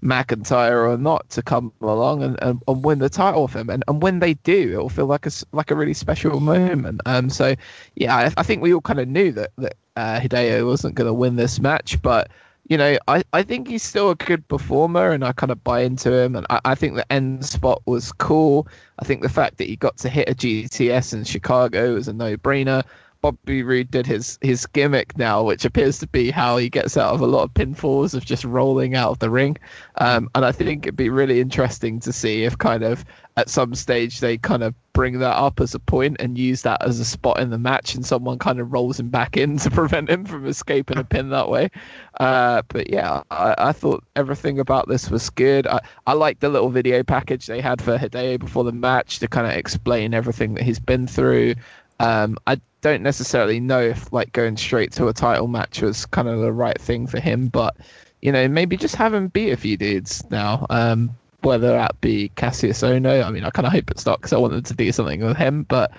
McIntyre 0.04 0.88
or 0.88 1.00
not, 1.00 1.28
to 1.32 1.42
come 1.42 1.74
along 1.82 2.22
and, 2.22 2.38
and, 2.44 2.62
and 2.68 2.86
win 2.86 3.00
the 3.00 3.10
title 3.10 3.44
with 3.44 3.56
him. 3.56 3.72
And, 3.72 3.84
and 3.88 4.04
when 4.04 4.20
they 4.20 4.36
do, 4.36 4.74
it 4.74 4.78
will 4.78 4.90
feel 4.90 5.08
like 5.08 5.26
a 5.26 5.32
like 5.52 5.72
a 5.72 5.76
really 5.76 5.96
special 5.96 6.40
moment. 6.40 7.02
Um, 7.08 7.30
so 7.32 7.56
yeah, 7.96 8.16
I, 8.16 8.34
I 8.38 8.44
think 8.44 8.62
we 8.62 8.72
all 8.72 8.82
kind 8.82 9.00
of 9.00 9.08
knew 9.08 9.32
that 9.32 9.52
that 9.58 9.76
uh, 9.96 10.20
Hideo 10.20 10.68
wasn't 10.68 10.94
going 10.94 11.08
to 11.08 11.14
win 11.14 11.38
this 11.38 11.60
match, 11.60 12.00
but 12.04 12.30
you 12.68 12.78
know, 12.78 12.98
I, 13.08 13.24
I 13.32 13.44
think 13.44 13.68
he's 13.68 13.84
still 13.84 14.10
a 14.10 14.16
good 14.16 14.48
performer 14.48 15.12
and 15.12 15.24
I 15.24 15.34
kind 15.34 15.52
of 15.52 15.64
buy 15.64 15.82
into 15.82 16.12
him. 16.12 16.36
And 16.36 16.48
I, 16.50 16.60
I 16.66 16.76
think 16.76 16.96
the 16.96 17.12
end 17.12 17.46
spot 17.46 17.82
was 17.86 18.12
cool. 18.12 18.68
I 19.00 19.06
think 19.06 19.22
the 19.22 19.30
fact 19.30 19.58
that 19.58 19.68
he 19.68 19.76
got 19.76 19.98
to 19.98 20.10
hit 20.10 20.30
a 20.30 20.34
GTS 20.34 21.14
in 21.14 21.24
Chicago 21.26 21.94
was 21.94 22.08
a 22.08 22.14
no 22.14 22.38
brainer. 22.38 22.84
Bobby 23.26 23.64
Roode 23.64 23.90
did 23.90 24.06
his, 24.06 24.38
his 24.44 24.68
gimmick 24.68 25.18
now, 25.18 25.42
which 25.42 25.66
appears 25.66 25.98
to 25.98 26.06
be 26.06 26.30
how 26.30 26.58
he 26.58 26.70
gets 26.70 26.96
out 26.96 27.12
of 27.12 27.22
a 27.22 27.26
lot 27.26 27.42
of 27.42 27.56
pinfalls 27.56 28.14
of 28.14 28.24
just 28.24 28.46
rolling 28.46 28.94
out 28.94 29.10
of 29.10 29.18
the 29.18 29.32
ring. 29.32 29.58
Um, 29.96 30.30
and 30.36 30.46
I 30.46 30.52
think 30.52 30.86
it'd 30.86 30.96
be 30.96 31.10
really 31.10 31.42
interesting 31.42 32.00
to 32.02 32.14
see 32.14 32.44
if 32.44 32.56
kind 32.60 32.84
of 32.84 33.04
at 33.36 33.50
some 33.50 33.74
stage 33.74 34.20
they 34.20 34.38
kind 34.38 34.62
of 34.62 34.76
bring 34.94 35.18
that 35.20 35.36
up 35.38 35.60
as 35.60 35.74
a 35.74 35.80
point 35.80 36.18
and 36.20 36.38
use 36.38 36.62
that 36.62 36.86
as 36.86 37.00
a 37.00 37.06
spot 37.06 37.40
in 37.40 37.50
the 37.50 37.58
match 37.58 37.96
and 37.96 38.06
someone 38.06 38.38
kind 38.38 38.60
of 38.60 38.72
rolls 38.72 39.00
him 39.00 39.10
back 39.10 39.38
in 39.38 39.58
to 39.66 39.72
prevent 39.72 40.08
him 40.08 40.24
from 40.24 40.46
escaping 40.46 41.00
a 41.00 41.04
pin 41.04 41.32
that 41.32 41.50
way. 41.50 41.72
Uh, 42.20 42.62
but 42.68 42.92
yeah, 42.92 43.24
I, 43.32 43.56
I 43.58 43.72
thought 43.72 44.04
everything 44.16 44.60
about 44.60 44.88
this 44.88 45.10
was 45.10 45.32
good. 45.32 45.66
I, 45.66 45.80
I 46.06 46.14
liked 46.14 46.42
the 46.42 46.50
little 46.50 46.70
video 46.70 47.02
package 47.02 47.48
they 47.48 47.60
had 47.60 47.82
for 47.82 47.98
Hideo 47.98 48.38
before 48.38 48.66
the 48.66 48.72
match 48.72 49.18
to 49.18 49.28
kind 49.28 49.48
of 49.48 49.54
explain 49.54 50.14
everything 50.14 50.54
that 50.54 50.64
he's 50.64 50.80
been 50.80 51.08
through. 51.08 51.56
Um, 52.00 52.38
I 52.46 52.60
don't 52.86 53.02
necessarily 53.02 53.60
know 53.60 53.82
if 53.82 54.14
like 54.14 54.32
going 54.32 54.56
straight 54.56 54.92
to 54.92 55.08
a 55.08 55.14
title 55.14 55.48
match 55.48 55.82
was 55.82 56.06
kind 56.06 56.28
of 56.28 56.40
the 56.40 56.54
right 56.54 56.80
thing 56.80 57.08
for 57.08 57.20
him, 57.20 57.48
but 57.48 57.76
you 58.22 58.32
know 58.32 58.48
maybe 58.48 58.78
just 58.78 58.96
have 58.96 59.12
him 59.12 59.28
beat 59.30 59.50
a 59.50 59.58
few 59.58 59.76
dudes 59.76 60.24
now. 60.30 60.68
Um, 60.70 61.10
whether 61.42 61.70
that 61.70 62.00
be 62.00 62.32
Kassius 62.36 62.88
Ohno, 62.88 63.26
I 63.26 63.32
mean 63.32 63.44
I 63.44 63.50
kind 63.50 63.66
of 63.66 63.74
hope 63.74 63.90
it's 63.90 64.06
not 64.06 64.20
because 64.20 64.34
I 64.34 64.38
wanted 64.38 64.68
to 64.68 64.76
do 64.76 64.92
something 64.92 65.20
with 65.26 65.36
him, 65.36 65.64
but 65.64 65.94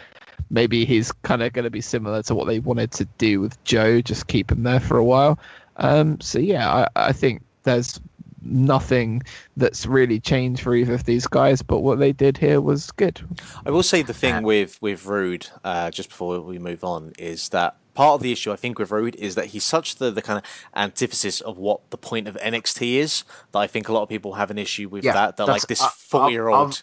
maybe 0.48 0.84
he's 0.84 1.10
kind 1.10 1.42
of 1.42 1.52
going 1.52 1.64
to 1.64 1.70
be 1.70 1.80
similar 1.80 2.22
to 2.22 2.36
what 2.36 2.46
they 2.46 2.60
wanted 2.60 2.92
to 2.92 3.04
do 3.18 3.40
with 3.40 3.62
Joe, 3.64 4.00
just 4.00 4.28
keep 4.28 4.52
him 4.52 4.62
there 4.62 4.78
for 4.78 4.96
a 4.96 5.04
while. 5.04 5.40
Um, 5.78 6.20
so 6.20 6.38
yeah, 6.38 6.72
I, 6.72 7.08
I 7.08 7.12
think 7.12 7.42
there's 7.64 8.00
nothing 8.50 9.22
that's 9.56 9.86
really 9.86 10.20
changed 10.20 10.62
for 10.62 10.74
either 10.74 10.94
of 10.94 11.04
these 11.04 11.26
guys, 11.26 11.62
but 11.62 11.80
what 11.80 11.98
they 11.98 12.12
did 12.12 12.38
here 12.38 12.60
was 12.60 12.90
good. 12.92 13.20
I 13.64 13.70
will 13.70 13.82
say 13.82 14.02
the 14.02 14.14
thing 14.14 14.36
Um, 14.36 14.42
with 14.44 14.80
with 14.80 15.06
Roode, 15.06 15.48
uh, 15.64 15.90
just 15.90 16.08
before 16.08 16.40
we 16.40 16.58
move 16.58 16.84
on, 16.84 17.12
is 17.18 17.48
that 17.50 17.76
part 17.94 18.14
of 18.14 18.22
the 18.22 18.30
issue 18.32 18.52
I 18.52 18.56
think 18.56 18.78
with 18.78 18.90
Roode 18.90 19.16
is 19.16 19.34
that 19.36 19.46
he's 19.46 19.64
such 19.64 19.96
the, 19.96 20.10
the 20.10 20.22
kind 20.22 20.38
of 20.38 20.44
antithesis 20.74 21.40
of 21.40 21.58
what 21.58 21.90
the 21.90 21.96
point 21.96 22.28
of 22.28 22.36
NXT 22.36 22.96
is 22.96 23.24
that 23.52 23.58
I 23.58 23.66
think 23.66 23.88
a 23.88 23.92
lot 23.92 24.02
of 24.02 24.08
people 24.08 24.34
have 24.34 24.50
an 24.50 24.58
issue 24.58 24.88
with 24.88 25.04
Yeah, 25.04 25.14
that. 25.14 25.36
That 25.36 25.48
like 25.48 25.62
this 25.66 25.82
uh, 25.82 25.88
forty 25.88 26.32
year 26.32 26.48
old. 26.48 26.82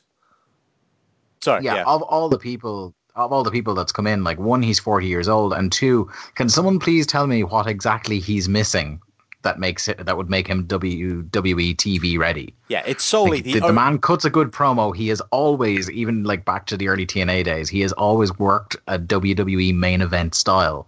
Sorry, 1.41 1.63
yeah, 1.63 1.75
yeah. 1.75 1.83
of 1.85 2.01
all 2.01 2.29
the 2.29 2.39
people 2.39 2.95
of 3.15 3.31
all 3.31 3.43
the 3.43 3.51
people 3.51 3.75
that's 3.75 3.91
come 3.91 4.07
in 4.07 4.23
like 4.23 4.39
one 4.39 4.63
he's 4.63 4.79
40 4.79 5.05
years 5.05 5.27
old 5.27 5.53
and 5.53 5.71
two 5.71 6.09
can 6.33 6.49
someone 6.49 6.79
please 6.79 7.05
tell 7.05 7.27
me 7.27 7.43
what 7.43 7.67
exactly 7.67 8.19
he's 8.19 8.49
missing 8.49 8.99
that 9.43 9.59
makes 9.59 9.87
it 9.87 10.05
that 10.05 10.17
would 10.17 10.29
make 10.29 10.47
him 10.47 10.65
WWE 10.67 11.75
TV 11.75 12.17
ready 12.17 12.53
yeah, 12.69 12.83
it's 12.85 13.03
solely 13.03 13.41
Like, 13.41 13.53
the, 13.53 13.59
the, 13.59 13.73
man 13.73 13.99
cuts 13.99 14.25
a 14.25 14.29
good 14.29 14.51
promo 14.51 14.95
he 14.95 15.07
has 15.09 15.21
always 15.31 15.89
even 15.91 16.23
like 16.23 16.45
back 16.45 16.65
to 16.67 16.77
the 16.77 16.87
early 16.87 17.05
TNA 17.05 17.43
days 17.43 17.69
he 17.69 17.81
has 17.81 17.91
always 17.93 18.37
worked 18.39 18.75
a 18.87 18.97
WWE 18.97 19.75
main 19.75 20.01
event 20.01 20.35
style 20.35 20.87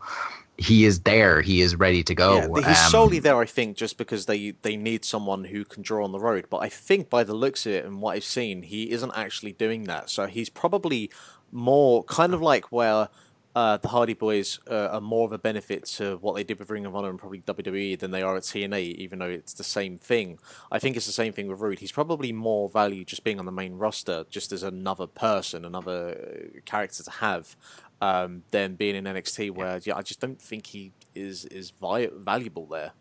he 0.58 0.86
is 0.86 1.02
there 1.02 1.42
he 1.42 1.62
is 1.62 1.76
ready 1.76 2.04
to 2.04 2.16
go 2.16 2.38
Yeah, 2.56 2.68
he's 2.70 2.86
Um, 2.86 2.92
solely 2.92 3.20
there, 3.20 3.38
I 3.38 3.46
think, 3.46 3.76
just 3.76 3.98
because 3.98 4.26
they 4.26 4.52
they 4.62 4.78
need 4.78 5.04
someone 5.04 5.44
who 5.44 5.66
can 5.66 5.84
draw 5.84 6.04
on 6.04 6.12
the 6.12 6.20
road. 6.20 6.48
But 6.50 6.60
I 6.60 6.70
think 6.70 7.10
by 7.10 7.24
the 7.24 7.34
looks 7.34 7.66
of 7.66 7.74
it 7.74 7.86
and 7.86 8.02
what 8.02 8.16
I've 8.16 8.24
seen, 8.24 8.62
he 8.62 8.92
isn't 8.92 9.12
actually 9.16 9.52
doing 9.52 9.86
that. 9.86 10.10
So 10.10 10.28
he's 10.28 10.50
probably 10.50 11.12
more 11.52 12.04
kind 12.06 12.34
of 12.34 12.42
like 12.42 12.72
where 12.72 13.10
uh, 13.56 13.78
the 13.78 13.88
Hardy 13.88 14.14
Boys 14.14 14.60
uh, 14.70 14.90
are 14.92 15.02
more 15.02 15.26
of 15.26 15.32
a 15.32 15.38
benefit 15.38 15.86
to 15.86 16.18
what 16.18 16.36
they 16.36 16.44
did 16.44 16.60
with 16.60 16.70
Ring 16.70 16.86
of 16.86 16.94
Honor 16.94 17.10
and 17.10 17.18
probably 17.18 17.40
WWE 17.40 17.98
than 17.98 18.12
they 18.12 18.22
are 18.22 18.36
at 18.36 18.44
TNA, 18.44 18.96
even 18.96 19.20
though 19.20 19.30
it's 19.30 19.54
the 19.54 19.64
same 19.64 19.98
thing. 19.98 20.40
I 20.72 20.78
think 20.78 20.98
it's 20.98 21.06
the 21.06 21.14
same 21.14 21.32
thing 21.32 21.48
with 21.48 21.62
Roode. 21.62 21.80
He's 21.80 21.94
probably 21.94 22.34
more 22.34 22.70
value 22.70 23.06
just 23.06 23.24
being 23.24 23.40
on 23.40 23.46
the 23.46 23.54
main 23.54 23.76
roster, 23.76 24.26
just 24.30 24.52
as 24.52 24.64
another 24.64 25.08
person, 25.08 25.64
another 25.64 26.18
uh, 26.58 26.60
character 26.66 27.02
to 27.04 27.12
have 27.12 27.56
um, 28.02 28.44
than 28.52 28.76
being 28.76 28.96
in 28.96 29.06
NXT, 29.06 29.52
where 29.52 29.80
yeah, 29.84 29.96
I 29.96 30.02
just 30.02 30.20
don't 30.20 30.42
think 30.42 30.68
he 30.68 30.92
is 31.14 31.46
is 31.46 31.72
vi- 31.72 32.10
valuable 32.14 32.66
there. 32.66 32.92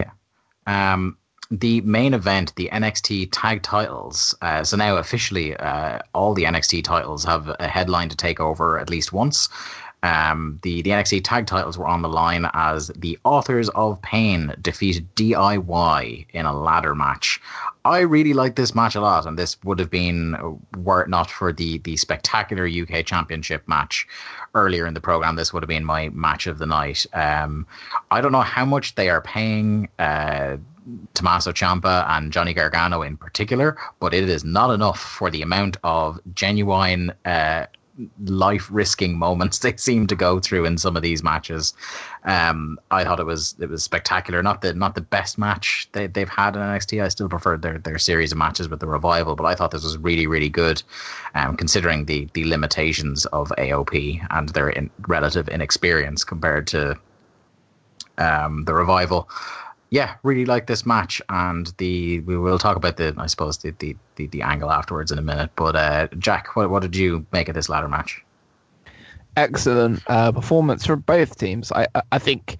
Yeah. 0.00 0.12
Um, 0.66 1.18
the 1.50 1.80
main 1.80 2.14
event, 2.14 2.54
the 2.54 2.68
NXT 2.72 3.30
tag 3.32 3.62
titles. 3.62 4.34
Uh, 4.40 4.62
so 4.62 4.76
now 4.76 4.96
officially, 4.96 5.56
uh, 5.56 5.98
all 6.14 6.32
the 6.34 6.44
NXT 6.44 6.84
titles 6.84 7.24
have 7.24 7.54
a 7.58 7.66
headline 7.66 8.08
to 8.08 8.16
take 8.16 8.38
over 8.40 8.78
at 8.78 8.88
least 8.88 9.12
once. 9.12 9.48
Um, 10.02 10.58
the, 10.62 10.80
the 10.80 10.90
NXT 10.90 11.22
tag 11.24 11.46
titles 11.46 11.76
were 11.76 11.86
on 11.86 12.02
the 12.02 12.08
line 12.08 12.48
as 12.54 12.88
the 12.96 13.18
Authors 13.24 13.68
of 13.70 14.00
Pain 14.00 14.54
defeated 14.62 15.14
DIY 15.14 16.26
in 16.32 16.46
a 16.46 16.58
ladder 16.58 16.94
match. 16.94 17.40
I 17.84 18.00
really 18.00 18.32
like 18.32 18.56
this 18.56 18.74
match 18.74 18.94
a 18.94 19.00
lot, 19.00 19.26
and 19.26 19.38
this 19.38 19.62
would 19.64 19.78
have 19.78 19.90
been 19.90 20.36
uh, 20.36 20.78
were 20.78 21.02
it 21.02 21.08
not 21.08 21.30
for 21.30 21.52
the 21.52 21.78
the 21.78 21.96
spectacular 21.96 22.66
UK 22.66 23.04
Championship 23.04 23.66
match 23.68 24.06
earlier 24.54 24.86
in 24.86 24.94
the 24.94 25.00
program. 25.00 25.36
This 25.36 25.52
would 25.52 25.62
have 25.62 25.68
been 25.68 25.84
my 25.84 26.08
match 26.10 26.46
of 26.46 26.58
the 26.58 26.66
night. 26.66 27.06
Um, 27.12 27.66
I 28.10 28.20
don't 28.20 28.32
know 28.32 28.40
how 28.40 28.64
much 28.64 28.94
they 28.94 29.08
are 29.10 29.20
paying 29.20 29.88
uh, 29.98 30.56
Tommaso 31.14 31.52
Ciampa 31.52 32.08
and 32.08 32.32
Johnny 32.32 32.54
Gargano 32.54 33.02
in 33.02 33.16
particular, 33.16 33.76
but 33.98 34.14
it 34.14 34.28
is 34.28 34.44
not 34.44 34.70
enough 34.70 35.00
for 35.00 35.30
the 35.30 35.42
amount 35.42 35.76
of 35.84 36.18
genuine 36.34 37.12
uh, 37.24 37.66
life 38.24 38.68
risking 38.70 39.18
moments 39.18 39.58
they 39.60 39.76
seem 39.76 40.06
to 40.06 40.16
go 40.16 40.40
through 40.40 40.64
in 40.64 40.78
some 40.78 40.96
of 40.96 41.02
these 41.02 41.22
matches. 41.22 41.74
Um, 42.24 42.78
I 42.90 43.04
thought 43.04 43.20
it 43.20 43.26
was 43.26 43.54
it 43.58 43.68
was 43.68 43.82
spectacular. 43.82 44.42
Not 44.42 44.62
the 44.62 44.74
not 44.74 44.94
the 44.94 45.00
best 45.00 45.38
match 45.38 45.88
they, 45.92 46.06
they've 46.06 46.28
had 46.28 46.56
in 46.56 46.62
NXT. 46.62 47.02
I 47.02 47.08
still 47.08 47.28
preferred 47.28 47.62
their, 47.62 47.78
their 47.78 47.98
series 47.98 48.32
of 48.32 48.38
matches 48.38 48.68
with 48.68 48.80
the 48.80 48.86
revival, 48.86 49.36
but 49.36 49.44
I 49.44 49.54
thought 49.54 49.70
this 49.70 49.84
was 49.84 49.98
really 49.98 50.26
really 50.26 50.48
good, 50.48 50.82
um, 51.34 51.56
considering 51.56 52.06
the 52.06 52.28
the 52.34 52.44
limitations 52.44 53.26
of 53.26 53.52
AOP 53.58 54.26
and 54.30 54.48
their 54.50 54.70
in, 54.70 54.90
relative 55.06 55.48
inexperience 55.48 56.24
compared 56.24 56.66
to 56.68 56.96
um, 58.18 58.64
the 58.64 58.74
revival. 58.74 59.28
Yeah, 59.90 60.16
really 60.22 60.46
like 60.46 60.66
this 60.66 60.86
match, 60.86 61.20
and 61.28 61.72
the 61.78 62.20
we 62.20 62.38
will 62.38 62.58
talk 62.58 62.76
about 62.76 62.96
the 62.96 63.14
I 63.18 63.26
suppose 63.26 63.58
the 63.58 63.72
the, 63.78 63.96
the, 64.16 64.26
the 64.28 64.42
angle 64.42 64.70
afterwards 64.70 65.10
in 65.12 65.18
a 65.18 65.22
minute. 65.22 65.50
But 65.56 65.76
uh, 65.76 66.08
Jack, 66.18 66.56
what 66.56 66.70
what 66.70 66.82
did 66.82 66.96
you 66.96 67.26
make 67.32 67.48
of 67.48 67.54
this 67.54 67.68
ladder 67.68 67.88
match? 67.88 68.24
excellent 69.36 70.02
uh, 70.06 70.32
performance 70.32 70.86
from 70.86 71.00
both 71.00 71.38
teams. 71.38 71.72
I 71.72 71.86
I- 72.12 72.18
think 72.18 72.58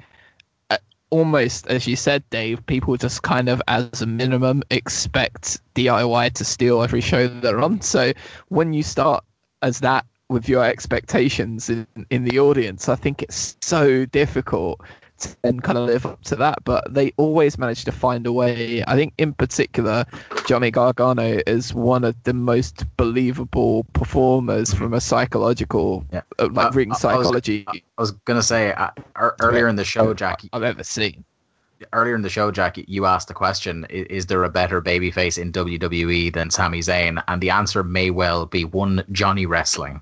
uh, 0.70 0.78
almost 1.11 1.66
as 1.66 1.86
you 1.86 1.97
said, 1.97 2.28
Dave, 2.31 2.65
people 2.66 2.97
just 2.97 3.23
kind 3.23 3.48
of 3.48 3.62
as 3.69 4.02
a 4.02 4.07
minimum 4.07 4.62
expect 4.70 5.61
DIY 5.74 6.32
to 6.35 6.44
steal 6.44 6.82
every 6.82 7.01
show 7.01 7.28
they're 7.28 7.61
on. 7.61 7.81
So 7.81 8.12
when 8.48 8.73
you 8.73 8.82
start 8.82 9.24
as 9.62 9.81
that 9.81 10.07
with 10.28 10.48
your 10.48 10.65
expectations 10.65 11.69
in, 11.69 11.86
in 12.11 12.24
the 12.24 12.39
audience, 12.39 12.89
I 12.89 12.97
think 12.97 13.23
it's 13.23 13.57
so 13.61 14.05
difficult 14.07 14.81
then 15.43 15.61
kind 15.61 15.79
of 15.79 15.85
live 15.87 16.07
up 16.07 16.23
to 16.25 16.37
that. 16.37 16.59
But 16.65 16.93
they 16.93 17.13
always 17.17 17.59
manage 17.59 17.85
to 17.85 17.93
find 17.93 18.27
a 18.27 18.33
way. 18.33 18.83
I 18.87 18.95
think 18.97 19.13
in 19.19 19.33
particular, 19.33 20.05
Johnny 20.47 20.71
Gargano 20.71 21.41
is 21.47 21.75
one 21.75 22.05
of 22.05 22.15
the 22.25 22.33
most 22.35 22.85
believable 22.97 23.85
performers 23.93 24.73
from 24.75 24.95
a 24.95 25.01
psychological, 25.01 26.05
Yeah. 26.13 26.23
uh, 26.39 26.49
like 26.53 26.69
Uh, 26.69 26.71
ring 26.73 26.91
I 26.91 26.93
was- 26.93 27.01
psychology 27.01 27.65
I 27.69 27.81
was 28.01 28.13
gonna 28.25 28.43
say 28.43 28.73
uh, 28.73 28.91
earlier 29.41 29.69
in 29.69 29.77
the 29.77 29.85
show, 29.85 30.15
Jackie, 30.15 30.49
I've 30.53 30.63
ever 30.63 30.85
seen. 30.85 31.25
Earlier 31.95 32.15
in 32.15 32.21
the 32.21 32.29
show, 32.29 32.51
Jack, 32.51 32.77
you 32.77 33.07
asked 33.07 33.29
the 33.29 33.35
question: 33.35 33.87
i- 33.91 34.07
Is 34.11 34.27
there 34.27 34.45
a 34.45 34.51
better 34.51 34.83
babyface 34.83 35.39
in 35.39 35.51
WWE 35.51 36.29
than 36.31 36.51
Sami 36.51 36.81
Zayn? 36.81 37.23
And 37.27 37.41
the 37.41 37.49
answer 37.49 37.83
may 37.83 38.11
well 38.11 38.45
be 38.45 38.65
one 38.67 39.03
Johnny 39.13 39.47
Wrestling. 39.47 40.01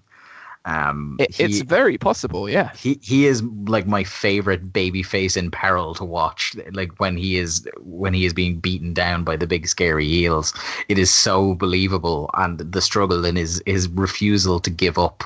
Um, 0.68 1.16
It, 1.18 1.34
he- 1.34 1.44
it's 1.44 1.60
very 1.62 1.96
possible, 1.96 2.48
yeah. 2.48 2.70
he 2.76 2.98
he 3.02 3.26
is 3.26 3.42
like 3.66 3.86
my 3.86 4.04
favorite 4.04 4.70
baby 4.72 5.02
face 5.02 5.34
in 5.36 5.50
peril 5.50 5.94
to 5.94 6.04
watch. 6.04 6.54
Like 6.72 6.92
when 7.00 7.16
he 7.16 7.38
is 7.38 7.66
when 7.82 8.12
he 8.12 8.26
is 8.26 8.34
being 8.34 8.60
beaten 8.60 8.92
down 8.92 9.24
by 9.24 9.36
the 9.36 9.46
big 9.46 9.66
scary 9.66 10.06
heels, 10.06 10.52
it 10.88 10.98
is 10.98 11.10
so 11.10 11.54
believable, 11.54 12.28
and 12.34 12.58
the 12.58 12.82
struggle 12.82 13.24
in 13.24 13.36
his 13.36 13.62
his 13.66 13.88
refusal 13.88 14.60
to 14.60 14.70
give 14.70 14.98
up 14.98 15.24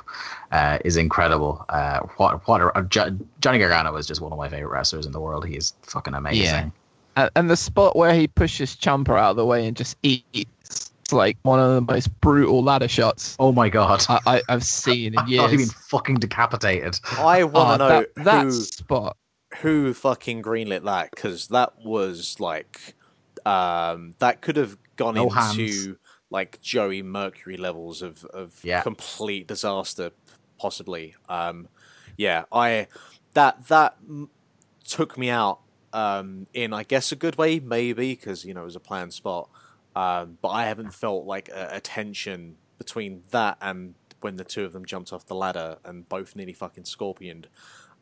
uh, 0.52 0.78
is 0.84 0.96
incredible. 0.96 1.64
Uh, 1.68 2.00
what 2.18 2.46
what 2.46 2.60
a, 2.76 2.82
Jo- 2.84 3.18
Johnny 3.40 3.58
Gargano 3.58 3.96
is 3.96 4.06
just 4.06 4.20
one 4.20 4.32
of 4.32 4.38
my 4.38 4.48
favorite 4.48 4.70
wrestlers 4.70 5.06
in 5.06 5.12
the 5.12 5.20
world. 5.20 5.44
He 5.46 5.56
is 5.56 5.74
fucking 5.82 6.14
amazing. 6.14 6.44
Yeah. 6.44 6.70
And, 7.16 7.30
and 7.36 7.50
the 7.50 7.56
spot 7.56 7.94
where 7.96 8.14
he 8.14 8.26
pushes 8.28 8.74
Ciampa 8.76 9.18
out 9.18 9.32
of 9.32 9.36
the 9.36 9.44
way 9.44 9.66
and 9.66 9.76
just 9.76 9.96
eats 10.02 10.61
was 11.12 11.18
like 11.18 11.38
one 11.42 11.60
of 11.60 11.74
the 11.74 11.80
most 11.92 12.08
brutal 12.20 12.62
ladder 12.62 12.88
shots 12.88 13.36
Oh 13.38 13.52
my 13.52 13.68
god. 13.68 14.04
I, 14.08 14.20
I, 14.26 14.42
I've 14.48 14.64
seen 14.64 15.14
in 15.14 15.20
I 15.20 15.24
thought 15.36 15.50
he'd 15.50 15.56
been 15.58 15.68
fucking 15.68 16.16
decapitated. 16.16 16.98
I 17.16 17.44
want 17.44 17.70
to 17.70 17.76
Ah, 17.76 17.76
know 17.76 18.06
that, 18.16 18.24
that 18.24 18.52
who 18.52 18.52
spot. 18.52 19.16
who 19.60 19.94
fucking 19.94 20.42
greenlit 20.42 20.84
that 20.84 21.10
because 21.14 21.48
that 21.48 21.74
was 21.84 22.40
like 22.40 22.94
um, 23.46 24.14
that 24.18 24.42
could 24.42 24.56
have 24.56 24.78
gone 24.96 25.16
No 25.16 25.28
into 25.28 25.36
hands. 25.36 25.90
like 26.30 26.60
Joey 26.62 27.02
Mercury 27.02 27.56
levels 27.56 28.02
of 28.02 28.24
of 28.26 28.64
Yeah. 28.64 28.80
complete 28.80 29.46
disaster, 29.48 30.12
possibly. 30.58 31.16
Um, 31.28 31.68
yeah, 32.16 32.44
I 32.52 32.88
that 33.34 33.68
that 33.68 33.96
m- 34.08 34.30
took 34.84 35.18
me 35.18 35.30
out 35.30 35.60
um, 35.92 36.46
in 36.54 36.72
I 36.72 36.84
guess 36.84 37.12
a 37.12 37.16
good 37.16 37.36
way, 37.36 37.60
maybe 37.60 38.14
because 38.14 38.44
you 38.44 38.54
know 38.54 38.62
it 38.62 38.66
was 38.66 38.76
a 38.76 38.80
planned 38.80 39.14
spot. 39.14 39.48
Um, 39.94 40.38
but 40.40 40.48
I 40.48 40.66
haven't 40.66 40.94
felt 40.94 41.26
like 41.26 41.48
a, 41.48 41.70
a 41.72 41.80
tension 41.80 42.56
between 42.78 43.22
that 43.30 43.58
and 43.60 43.94
when 44.20 44.36
the 44.36 44.44
two 44.44 44.64
of 44.64 44.72
them 44.72 44.84
jumped 44.84 45.12
off 45.12 45.26
the 45.26 45.34
ladder 45.34 45.78
and 45.84 46.08
both 46.08 46.34
nearly 46.36 46.52
fucking 46.52 46.84
scorpioned. 46.84 47.48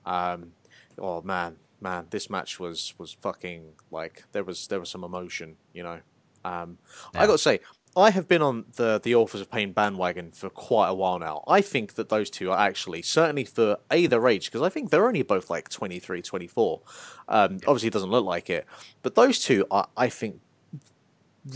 Um, 0.07 0.53
oh 0.99 1.23
man, 1.23 1.57
man, 1.81 2.07
this 2.11 2.31
match 2.31 2.61
was 2.61 2.95
was 2.99 3.13
fucking 3.13 3.73
like 3.91 4.25
there 4.33 4.45
was 4.45 4.67
there 4.69 4.81
was 4.81 4.91
some 4.91 5.05
emotion, 5.05 5.57
you 5.73 5.83
know. 5.83 6.01
Um, 6.43 6.79
I 7.15 7.27
got 7.27 7.33
to 7.33 7.39
say, 7.39 7.61
I 7.97 8.11
have 8.11 8.29
been 8.29 8.41
on 8.41 8.67
the 8.77 9.01
the 9.03 9.15
Authors 9.15 9.41
of 9.41 9.51
Pain 9.51 9.73
bandwagon 9.73 10.31
for 10.33 10.49
quite 10.49 10.89
a 10.89 10.95
while 10.95 11.19
now. 11.19 11.43
I 11.47 11.61
think 11.61 11.95
that 11.95 12.09
those 12.09 12.31
two 12.31 12.51
are 12.51 12.59
actually 12.59 13.03
certainly 13.03 13.45
for 13.45 13.79
a 13.91 14.07
their 14.07 14.27
age 14.29 14.47
because 14.47 14.63
I 14.63 14.69
think 14.69 14.91
they're 14.91 15.07
only 15.07 15.23
both 15.23 15.51
like 15.51 15.69
23, 15.69 16.23
24. 16.23 16.81
Um, 17.29 17.59
obviously, 17.67 17.89
it 17.89 17.93
doesn't 17.93 18.11
look 18.11 18.25
like 18.25 18.49
it, 18.49 18.67
but 19.03 19.17
those 19.17 19.41
two 19.41 19.67
are, 19.71 19.89
I 19.97 20.09
think, 20.09 20.41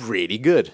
really 0.02 0.38
good. 0.38 0.72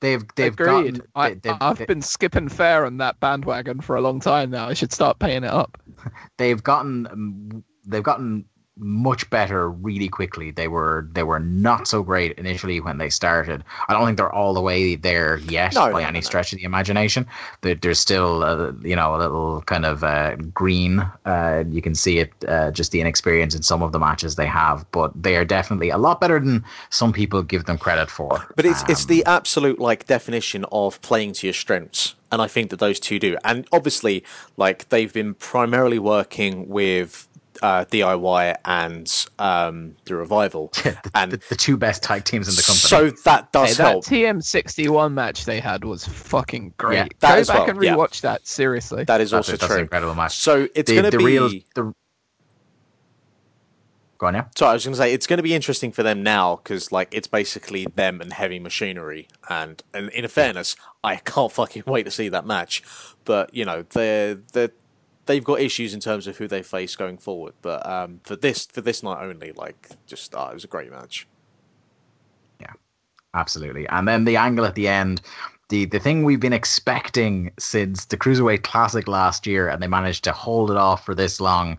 They've 0.00 0.24
they've 0.34 0.52
Agreed. 0.54 0.66
gotten 0.66 1.02
I, 1.14 1.28
they, 1.30 1.34
they've, 1.34 1.56
I've 1.60 1.78
they- 1.78 1.84
been 1.84 2.02
skipping 2.02 2.48
fair 2.48 2.86
on 2.86 2.96
that 2.98 3.20
bandwagon 3.20 3.80
for 3.80 3.96
a 3.96 4.00
long 4.00 4.18
time 4.20 4.50
now. 4.50 4.66
I 4.68 4.74
should 4.74 4.92
start 4.92 5.18
paying 5.18 5.44
it 5.44 5.50
up. 5.50 5.76
they've 6.38 6.62
gotten 6.62 7.06
um, 7.06 7.64
they've 7.86 8.02
gotten 8.02 8.46
much 8.78 9.28
better 9.30 9.70
really 9.70 10.08
quickly. 10.08 10.50
They 10.50 10.68
were 10.68 11.08
they 11.12 11.22
were 11.22 11.38
not 11.40 11.86
so 11.86 12.02
great 12.02 12.38
initially 12.38 12.80
when 12.80 12.98
they 12.98 13.10
started. 13.10 13.62
I 13.88 13.92
don't 13.92 14.06
think 14.06 14.16
they're 14.16 14.32
all 14.32 14.54
the 14.54 14.60
way 14.62 14.94
there 14.96 15.38
yet 15.38 15.74
No, 15.74 15.90
by 15.90 16.02
no, 16.02 16.06
any 16.06 16.20
no, 16.20 16.22
stretch 16.22 16.52
of 16.52 16.58
the 16.58 16.64
imagination. 16.64 17.26
There, 17.62 17.74
there's 17.74 17.98
still 17.98 18.42
a, 18.42 18.72
you 18.82 18.96
know 18.96 19.14
a 19.14 19.18
little 19.18 19.62
kind 19.62 19.84
of 19.84 20.02
uh, 20.04 20.36
green. 20.54 21.00
Uh, 21.26 21.64
you 21.68 21.82
can 21.82 21.94
see 21.94 22.18
it 22.20 22.32
uh, 22.48 22.70
just 22.70 22.92
the 22.92 23.00
inexperience 23.00 23.54
in 23.54 23.62
some 23.62 23.82
of 23.82 23.92
the 23.92 23.98
matches 23.98 24.36
they 24.36 24.46
have, 24.46 24.86
but 24.92 25.12
they 25.20 25.36
are 25.36 25.44
definitely 25.44 25.90
a 25.90 25.98
lot 25.98 26.20
better 26.20 26.40
than 26.40 26.64
some 26.90 27.12
people 27.12 27.42
give 27.42 27.64
them 27.66 27.76
credit 27.78 28.10
for. 28.10 28.48
But 28.56 28.66
it's 28.66 28.84
it's 28.88 29.04
Um, 29.04 29.06
the 29.06 29.24
absolute 29.24 29.78
like 29.78 30.06
definition 30.06 30.64
of 30.72 31.00
playing 31.02 31.32
to 31.34 31.46
your 31.46 31.54
strengths, 31.54 32.14
and 32.30 32.42
I 32.42 32.46
think 32.48 32.70
that 32.70 32.78
those 32.78 33.00
two 33.00 33.18
do. 33.18 33.36
And 33.44 33.66
obviously, 33.72 34.24
like 34.56 34.88
they've 34.90 35.12
been 35.12 35.34
primarily 35.34 35.98
working 35.98 36.68
with 36.68 37.28
uh, 37.62 37.84
DIY 37.86 38.56
and 38.64 39.26
um, 39.38 39.96
the 40.04 40.14
revival, 40.14 40.72
and 41.14 41.32
the, 41.32 41.40
the 41.48 41.56
two 41.56 41.76
best 41.76 42.02
tag 42.02 42.24
teams 42.24 42.48
in 42.48 42.54
the 42.54 42.62
company. 42.62 43.14
so 43.14 43.22
that 43.24 43.40
Hey, 43.52 43.66
does 43.66 43.76
that 43.76 43.90
help. 43.90 44.04
TM61 44.04 45.12
match 45.12 45.44
they 45.44 45.60
had 45.60 45.84
was 45.84 46.06
fucking 46.06 46.74
great. 46.76 46.96
Yeah, 46.96 47.06
that 47.20 47.34
Go 47.34 47.40
as 47.40 47.48
back 47.48 47.58
well, 47.60 47.70
and 47.70 47.82
yeah. 47.82 47.94
rewatch 47.94 48.20
that, 48.22 48.46
seriously. 48.46 49.04
that 49.04 49.20
is 49.20 49.30
that's, 49.30 49.48
also 49.48 49.54
a, 49.54 49.56
that's 49.56 49.70
an 49.70 49.76
true. 49.76 49.82
incredible 49.82 50.14
match. 50.14 50.36
So 50.36 50.68
it's 50.74 50.90
going 50.90 51.10
to 51.10 51.18
be. 51.18 51.24
real 51.24 51.48
the. 51.74 51.92
Go 54.18 54.26
on, 54.26 54.34
yeah. 54.34 54.44
So 54.54 54.66
I 54.66 54.74
was 54.74 54.84
going 54.84 54.92
to 54.92 54.98
say 54.98 55.14
it's 55.14 55.26
going 55.26 55.38
to 55.38 55.42
be 55.42 55.54
interesting 55.54 55.92
for 55.92 56.02
them 56.02 56.22
now 56.22 56.56
because 56.56 56.92
like 56.92 57.08
it's 57.12 57.26
basically 57.26 57.86
them 57.94 58.20
and 58.20 58.32
heavy 58.32 58.58
machinery, 58.58 59.28
and 59.48 59.82
and 59.94 60.10
in 60.10 60.28
fairness, 60.28 60.76
I 61.02 61.16
can't 61.16 61.50
fucking 61.50 61.84
wait 61.86 62.04
to 62.04 62.10
see 62.10 62.28
that 62.28 62.46
match. 62.46 62.82
But 63.24 63.54
you 63.54 63.64
know 63.64 63.82
they're 63.82 64.34
they 64.34 64.68
they've 65.30 65.44
got 65.44 65.60
issues 65.60 65.94
in 65.94 66.00
terms 66.00 66.26
of 66.26 66.36
who 66.36 66.48
they 66.48 66.62
face 66.62 66.96
going 66.96 67.16
forward. 67.16 67.54
But 67.62 67.86
um, 67.86 68.20
for 68.24 68.34
this 68.34 68.66
for 68.66 68.80
this 68.80 69.02
night 69.02 69.22
only, 69.22 69.52
like 69.52 69.88
just 70.06 70.34
uh, 70.34 70.48
it 70.50 70.54
was 70.54 70.64
a 70.64 70.68
great 70.68 70.90
match. 70.90 71.26
Yeah, 72.60 72.72
absolutely. 73.34 73.86
And 73.88 74.08
then 74.08 74.24
the 74.24 74.36
angle 74.36 74.66
at 74.66 74.74
the 74.74 74.88
end, 74.88 75.22
the 75.68 75.84
the 75.84 76.00
thing 76.00 76.24
we've 76.24 76.40
been 76.40 76.52
expecting 76.52 77.52
since 77.58 78.06
the 78.06 78.16
Cruiserweight 78.16 78.64
Classic 78.64 79.06
last 79.06 79.46
year, 79.46 79.68
and 79.68 79.80
they 79.80 79.86
managed 79.86 80.24
to 80.24 80.32
hold 80.32 80.70
it 80.70 80.76
off 80.76 81.04
for 81.06 81.14
this 81.14 81.40
long. 81.40 81.78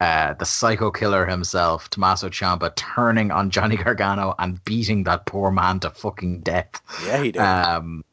Uh, 0.00 0.32
the 0.34 0.44
psycho 0.44 0.92
killer 0.92 1.26
himself, 1.26 1.90
Tommaso 1.90 2.28
Ciampa, 2.28 2.72
turning 2.76 3.32
on 3.32 3.50
Johnny 3.50 3.76
Gargano 3.76 4.32
and 4.38 4.64
beating 4.64 5.02
that 5.04 5.26
poor 5.26 5.50
man 5.50 5.80
to 5.80 5.90
fucking 5.90 6.42
death. 6.42 6.80
Yeah, 7.04 7.20
he 7.20 7.32
did. 7.32 7.40
Um, 7.42 8.04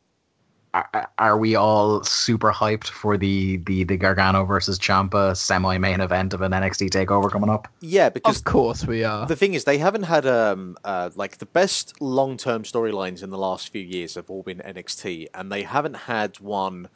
are, 0.76 1.10
are 1.18 1.38
we 1.38 1.56
all 1.56 2.04
super 2.04 2.52
hyped 2.52 2.88
for 2.88 3.18
the 3.18 3.58
the 3.58 3.84
the 3.86 3.98
Gargano 3.98 4.44
versus 4.44 4.78
Ciampa 4.78 5.36
semi 5.36 5.78
main 5.78 6.02
event 6.02 6.34
of 6.34 6.42
an 6.42 6.52
NXT 6.52 6.90
takeover 6.90 7.32
coming 7.32 7.50
up? 7.50 7.68
yeah, 7.80 8.10
because 8.10 8.38
Of 8.38 8.44
course 8.44 8.86
we 8.86 9.04
are. 9.04 9.26
The 9.26 9.36
thing 9.36 9.54
is, 9.54 9.64
they 9.64 9.78
haven't 9.78 10.04
had 10.04 10.26
um 10.26 10.78
uh, 10.84 11.10
like 11.16 11.38
the 11.38 11.46
best 11.46 12.02
long 12.02 12.38
term 12.38 12.64
storylines 12.64 13.24
in 13.24 13.30
the 13.30 13.38
last 13.38 13.70
few 13.70 13.82
years 13.82 14.16
have 14.16 14.30
all 14.30 14.44
been 14.44 14.60
NXT, 14.60 15.28
and 15.34 15.52
they 15.52 15.64
haven't 15.64 15.96
had 15.96 16.40
one 16.40 16.90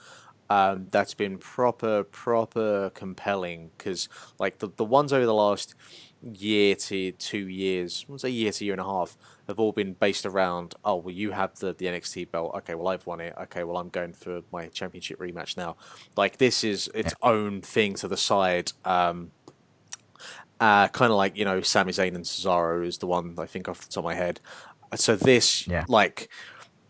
um, 0.50 0.88
that's 0.92 1.14
been 1.14 1.38
proper 1.38 2.04
proper 2.04 2.92
compelling. 2.94 3.72
Because 3.78 4.10
like 4.40 4.60
the 4.60 4.70
the 4.76 4.86
ones 4.86 5.14
over 5.14 5.26
the 5.26 5.34
last 5.34 5.76
year 6.22 6.76
to 6.76 7.14
two 7.14 7.48
years, 7.48 8.06
let's 8.10 8.24
say 8.24 8.30
year 8.30 8.52
to 8.52 8.66
year 8.66 8.74
and 8.74 8.82
a 8.82 8.86
half, 8.86 9.18
have 9.50 9.60
all 9.60 9.72
been 9.72 9.94
based 9.94 10.26
around 10.26 10.76
oh 10.86 10.96
well 10.96 11.14
you 11.14 11.32
have 11.32 11.56
the 11.56 11.74
the 11.74 11.88
NXT 11.88 12.32
belt 12.32 12.54
okay 12.56 12.76
well 12.76 12.88
I've 12.88 13.06
won 13.08 13.20
it 13.20 13.34
okay 13.44 13.64
well 13.64 13.78
I'm 13.78 13.90
going 13.90 14.14
for 14.14 14.42
my 14.54 14.68
championship 14.68 15.20
rematch 15.20 15.58
now. 15.58 15.76
Like 16.16 16.38
this 16.38 16.64
is 16.64 16.90
its 16.94 17.14
own 17.22 17.62
thing 17.62 17.96
to 17.96 18.08
the 18.08 18.16
side. 18.18 18.72
Um, 18.86 19.32
uh, 20.60 20.88
kind 20.90 21.12
of 21.12 21.18
like 21.18 21.36
you 21.38 21.46
know 21.46 21.62
Sami 21.62 21.92
Zayn 21.92 22.16
and 22.16 22.24
Cesaro 22.26 22.86
is 22.86 23.00
the 23.00 23.08
one 23.08 23.36
I 23.38 23.46
think 23.46 23.68
off 23.68 23.82
the 23.82 23.88
top 23.88 24.02
of 24.02 24.06
my 24.06 24.16
head. 24.16 24.40
So 24.96 25.16
this, 25.16 25.68
Yeah. 25.68 25.86
like, 25.88 26.30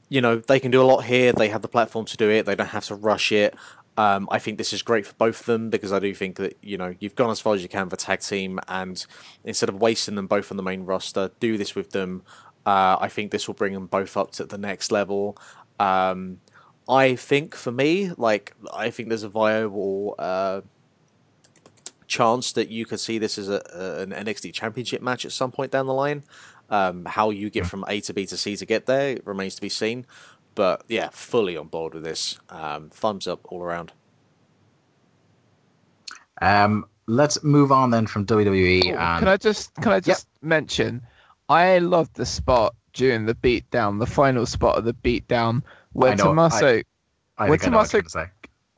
you 0.08 0.22
know, 0.22 0.38
they 0.38 0.60
can 0.60 0.72
do 0.72 0.82
a 0.82 0.88
lot 0.88 1.02
here. 1.06 1.34
They 1.34 1.50
have 1.50 1.62
the 1.62 1.68
platform 1.68 2.06
to 2.06 2.18
do 2.18 2.30
it. 2.30 2.46
They 2.46 2.56
don't 2.56 2.68
have 2.68 2.86
to 2.86 2.96
rush 2.96 3.32
it. 3.32 3.56
Um, 3.98 4.30
I 4.32 4.40
think 4.40 4.58
this 4.58 4.72
is 4.72 4.82
great 4.82 5.06
for 5.06 5.14
both 5.16 5.42
of 5.42 5.46
them 5.46 5.70
because 5.70 5.92
I 5.92 6.00
do 6.00 6.16
think 6.16 6.38
that 6.38 6.56
you 6.62 6.78
know 6.78 6.96
you've 7.00 7.16
gone 7.16 7.32
as 7.32 7.42
far 7.42 7.54
as 7.54 7.62
you 7.62 7.68
can 7.68 7.90
for 7.90 7.98
tag 7.98 8.22
team, 8.22 8.60
and 8.70 9.06
instead 9.44 9.68
of 9.68 9.76
wasting 9.76 10.16
them 10.16 10.26
both 10.28 10.52
on 10.52 10.58
the 10.58 10.64
main 10.64 10.86
roster, 10.86 11.32
do 11.42 11.58
this 11.58 11.76
with 11.76 11.92
them. 11.92 12.24
Uh, 12.70 13.00
I 13.02 13.08
think 13.08 13.32
this 13.32 13.48
will 13.48 13.56
bring 13.56 13.74
them 13.74 13.88
both 13.88 14.16
up 14.16 14.30
to 14.34 14.46
the 14.46 14.60
next 14.60 14.92
level. 14.92 15.36
Um, 15.80 16.40
I 16.88 17.16
think 17.16 17.56
for 17.56 17.72
me, 17.72 18.12
like, 18.16 18.54
I 18.72 18.92
think 18.92 19.10
there's 19.10 19.24
a 19.24 19.30
viable 19.30 20.14
uh, 20.20 20.62
chance 22.06 22.52
that 22.52 22.70
you 22.70 22.86
could 22.86 23.00
see 23.00 23.18
this 23.18 23.40
as 23.40 23.50
a, 23.50 23.64
a 23.74 24.02
an 24.04 24.12
NXT 24.12 24.54
Championship 24.54 25.02
match 25.02 25.26
at 25.26 25.32
some 25.32 25.52
point 25.52 25.72
down 25.72 25.88
the 25.88 25.96
line. 25.96 26.24
Um, 26.70 27.06
how 27.06 27.32
you 27.32 27.50
get 27.50 27.66
from 27.66 27.86
A 27.88 28.02
to 28.02 28.14
B 28.14 28.28
to 28.28 28.38
C 28.38 28.56
to 28.56 28.68
get 28.68 28.86
there 28.86 29.18
remains 29.26 29.56
to 29.56 29.62
be 29.62 29.70
seen. 29.70 30.06
But 30.54 30.84
yeah, 30.88 31.10
fully 31.12 31.58
on 31.58 31.70
board 31.70 31.96
with 31.96 32.04
this. 32.04 32.38
Um, 32.50 32.92
thumbs 32.92 33.28
up 33.28 33.52
all 33.52 33.64
around. 33.64 33.94
Um, 36.40 36.86
let's 37.08 37.44
move 37.44 37.72
on 37.72 37.90
then 37.90 38.06
from 38.06 38.28
WWE 38.28 38.94
Oh, 38.94 38.96
and 38.96 39.20
can 39.20 39.28
I 39.28 39.38
just 39.38 39.74
can 39.74 39.92
I 39.92 40.00
just 40.00 40.28
mention 40.44 41.02
I 41.50 41.80
loved 41.80 42.16
the 42.16 42.26
spot 42.26 42.76
during 42.94 43.26
the 43.26 43.36
beatdown, 43.36 44.00
the 44.00 44.06
final 44.06 44.46
spot 44.46 44.78
of 44.78 44.86
the 44.86 44.94
beatdown 44.94 45.64
where 45.94 46.12
I 46.12 46.16
know, 46.16 46.26
Tommaso 46.26 46.68
I 46.68 46.84
I 47.38 47.46
know 47.46 47.50
what 47.50 47.62
you're 47.62 47.72
Tommaso- 47.72 48.02
say. 48.08 48.26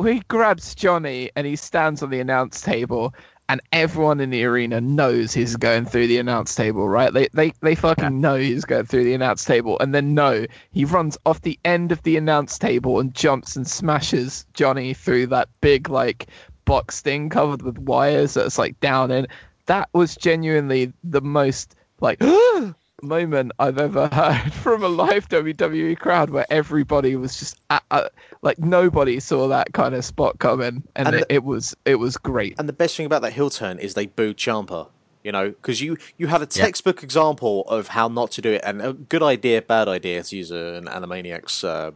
he 0.04 0.20
grabs 0.28 0.74
Johnny 0.76 1.30
and 1.36 1.46
he 1.46 1.56
stands 1.56 2.02
on 2.02 2.10
the 2.10 2.20
announce 2.20 2.62
table 2.62 3.14
and 3.50 3.60
everyone 3.74 4.22
in 4.22 4.30
the 4.30 4.46
arena 4.46 4.80
knows 4.80 5.34
he's 5.34 5.58
going 5.58 5.84
through 5.86 6.08
the 6.08 6.18
announce 6.20 6.56
table, 6.56 6.88
right? 6.88 7.12
They 7.12 7.28
they 7.34 7.52
they 7.62 7.76
fucking 7.76 8.04
Yeah. 8.06 8.10
know 8.10 8.36
he's 8.38 8.64
going 8.64 8.86
through 8.86 9.04
the 9.04 9.14
announce 9.14 9.44
table 9.44 9.78
and 9.82 9.94
then 9.94 10.14
no, 10.14 10.46
he 10.72 10.86
runs 10.86 11.18
off 11.26 11.42
the 11.42 11.60
end 11.66 11.92
of 11.92 12.02
the 12.04 12.16
announce 12.16 12.58
table 12.58 13.00
and 13.02 13.14
jumps 13.14 13.58
and 13.58 13.68
smashes 13.68 14.46
Johnny 14.54 14.94
through 14.94 15.28
that 15.28 15.50
big 15.60 15.90
like 15.90 16.28
box 16.64 17.02
thing 17.02 17.28
covered 17.30 17.62
with 17.64 17.78
wires 17.80 18.36
that's 18.36 18.58
like 18.58 18.80
down 18.80 19.12
in. 19.12 19.28
That 19.66 19.90
was 19.94 20.16
genuinely 20.16 20.94
the 21.04 21.22
most 21.22 21.76
like 22.02 22.22
moment 23.04 23.52
I've 23.60 23.78
ever 23.80 24.08
heard 24.10 24.54
from 24.64 24.84
a 24.84 24.88
live 24.88 25.28
WWE 25.30 25.98
crowd 25.98 26.30
where 26.30 26.46
everybody 26.50 27.16
was 27.16 27.40
just 27.40 27.60
at, 27.70 27.84
at- 27.92 28.12
like 28.44 28.60
nobody 28.60 29.20
saw 29.20 29.48
that 29.48 29.74
kind 29.74 29.96
of 29.96 30.04
spot 30.06 30.40
coming, 30.40 30.84
and, 30.96 31.08
And 31.08 31.16
it, 31.16 31.28
the- 31.28 31.34
it 31.36 31.44
was 31.44 31.76
it 31.86 31.96
was 31.96 32.18
great. 32.18 32.56
And 32.60 32.68
the 32.70 32.74
best 32.74 32.96
thing 32.98 33.06
about 33.06 33.22
that 33.24 33.34
heel 33.34 33.50
turn 33.50 33.80
is 33.80 33.94
they 33.94 34.06
booed 34.08 34.38
Ciampa. 34.38 34.90
You 35.24 35.32
know, 35.32 35.50
because 35.52 35.80
you 35.82 35.98
you 36.18 36.26
have 36.28 36.42
a 36.42 36.46
Yeah. 36.52 36.64
textbook 36.66 37.04
example 37.04 37.64
of 37.68 37.90
how 37.90 38.08
not 38.08 38.32
to 38.32 38.42
do 38.42 38.52
it, 38.54 38.62
and 38.64 38.82
a 38.82 38.94
good 38.94 39.22
idea, 39.22 39.62
bad 39.62 39.88
idea 39.88 40.24
to 40.24 40.36
use 40.36 40.50
an 40.50 40.86
Animaniacs 40.86 41.64
uh, 41.64 41.92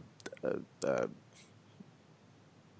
uh, 0.86 1.06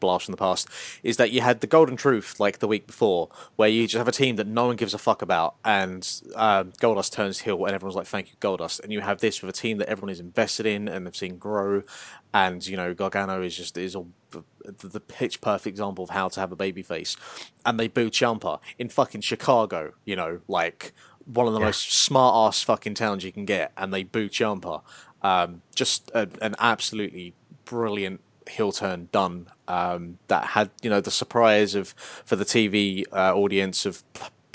Backlash 0.06 0.28
in 0.28 0.32
the 0.32 0.36
past, 0.36 0.68
is 1.02 1.16
that 1.16 1.30
you 1.30 1.40
had 1.40 1.60
the 1.60 1.66
Golden 1.66 1.96
Truth 1.96 2.40
like 2.40 2.58
the 2.58 2.68
week 2.68 2.86
before, 2.86 3.28
where 3.56 3.68
you 3.68 3.86
just 3.86 3.98
have 3.98 4.08
a 4.08 4.12
team 4.12 4.36
that 4.36 4.46
no 4.46 4.66
one 4.66 4.76
gives 4.76 4.94
a 4.94 4.98
fuck 4.98 5.22
about, 5.22 5.56
and 5.64 6.08
um, 6.34 6.72
Goldust 6.80 7.12
turns 7.12 7.40
heel, 7.40 7.64
and 7.64 7.74
everyone's 7.74 7.96
like, 7.96 8.06
"Thank 8.06 8.30
you, 8.30 8.36
Goldust," 8.40 8.80
and 8.80 8.92
you 8.92 9.00
have 9.00 9.20
this 9.20 9.42
with 9.42 9.50
a 9.50 9.58
team 9.58 9.78
that 9.78 9.88
everyone 9.88 10.10
is 10.10 10.20
invested 10.20 10.66
in 10.66 10.88
and 10.88 11.06
they've 11.06 11.16
seen 11.16 11.38
grow, 11.38 11.82
and 12.32 12.66
you 12.66 12.76
know 12.76 12.94
Gargano 12.94 13.42
is 13.42 13.56
just 13.56 13.76
is 13.76 13.94
all 13.94 14.08
the, 14.30 14.42
the 14.88 15.00
pitch 15.00 15.40
perfect 15.40 15.66
example 15.66 16.04
of 16.04 16.10
how 16.10 16.28
to 16.28 16.40
have 16.40 16.52
a 16.52 16.56
baby 16.56 16.82
face, 16.82 17.16
and 17.64 17.78
they 17.78 17.88
boo 17.88 18.10
Ciampa 18.10 18.60
in 18.78 18.88
fucking 18.88 19.20
Chicago, 19.22 19.92
you 20.04 20.16
know, 20.16 20.40
like 20.48 20.92
one 21.24 21.48
of 21.48 21.54
the 21.54 21.60
most 21.60 21.92
smart 21.92 22.34
ass 22.36 22.62
fucking 22.62 22.94
towns 22.94 23.24
you 23.24 23.32
can 23.32 23.44
get, 23.44 23.72
and 23.76 23.92
they 23.92 24.04
boo 24.04 24.28
Ciampa. 24.28 24.82
Um, 25.22 25.62
just 25.74 26.10
a, 26.14 26.28
an 26.40 26.54
absolutely 26.60 27.34
brilliant 27.64 28.20
heel 28.48 28.70
turn 28.70 29.08
done 29.12 29.48
um, 29.68 30.18
that 30.28 30.44
had 30.44 30.70
you 30.82 30.90
know 30.90 31.00
the 31.00 31.10
surprise 31.10 31.74
of 31.74 31.90
for 32.24 32.36
the 32.36 32.44
TV 32.44 33.04
uh, 33.12 33.34
audience 33.34 33.86
of 33.86 34.02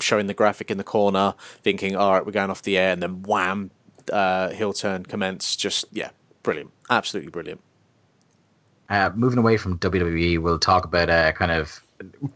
showing 0.00 0.26
the 0.26 0.34
graphic 0.34 0.70
in 0.70 0.78
the 0.78 0.84
corner, 0.84 1.34
thinking, 1.62 1.96
all 1.96 2.12
right, 2.12 2.26
we're 2.26 2.32
going 2.32 2.50
off 2.50 2.62
the 2.62 2.76
air, 2.76 2.92
and 2.92 3.02
then 3.02 3.22
wham, 3.22 3.70
uh, 4.12 4.50
heel 4.50 4.72
turn 4.72 5.04
commence. 5.04 5.56
Just 5.56 5.86
yeah, 5.92 6.10
brilliant, 6.42 6.70
absolutely 6.90 7.30
brilliant. 7.30 7.60
Uh, 8.88 9.10
moving 9.14 9.38
away 9.38 9.56
from 9.56 9.78
WWE, 9.78 10.38
we'll 10.38 10.58
talk 10.58 10.84
about 10.84 11.08
uh, 11.08 11.32
kind 11.32 11.50
of 11.50 11.81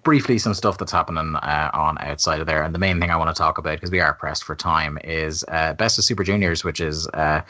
briefly 0.05 0.39
some 0.39 0.55
stuff 0.55 0.79
that's 0.79 0.93
happening 0.93 1.35
uh, 1.37 1.71
on 1.75 1.99
outside 1.99 2.41
of 2.41 2.47
there. 2.47 2.63
And 2.63 2.75
the 2.75 2.79
main 2.79 3.01
thing 3.01 3.11
I 3.11 3.17
want 3.17 3.35
to 3.35 3.39
talk 3.39 3.59
about, 3.59 3.77
because 3.77 3.91
we 3.91 4.01
are 4.01 4.15
pressed 4.15 4.45
for 4.45 4.55
time, 4.55 4.99
is 5.03 5.45
uh, 5.49 5.75
Best 5.75 5.99
of 5.99 6.05
Super 6.05 6.23
Juniors, 6.23 6.63
which 6.63 6.81
is, 6.81 7.09
uh, 7.09 7.43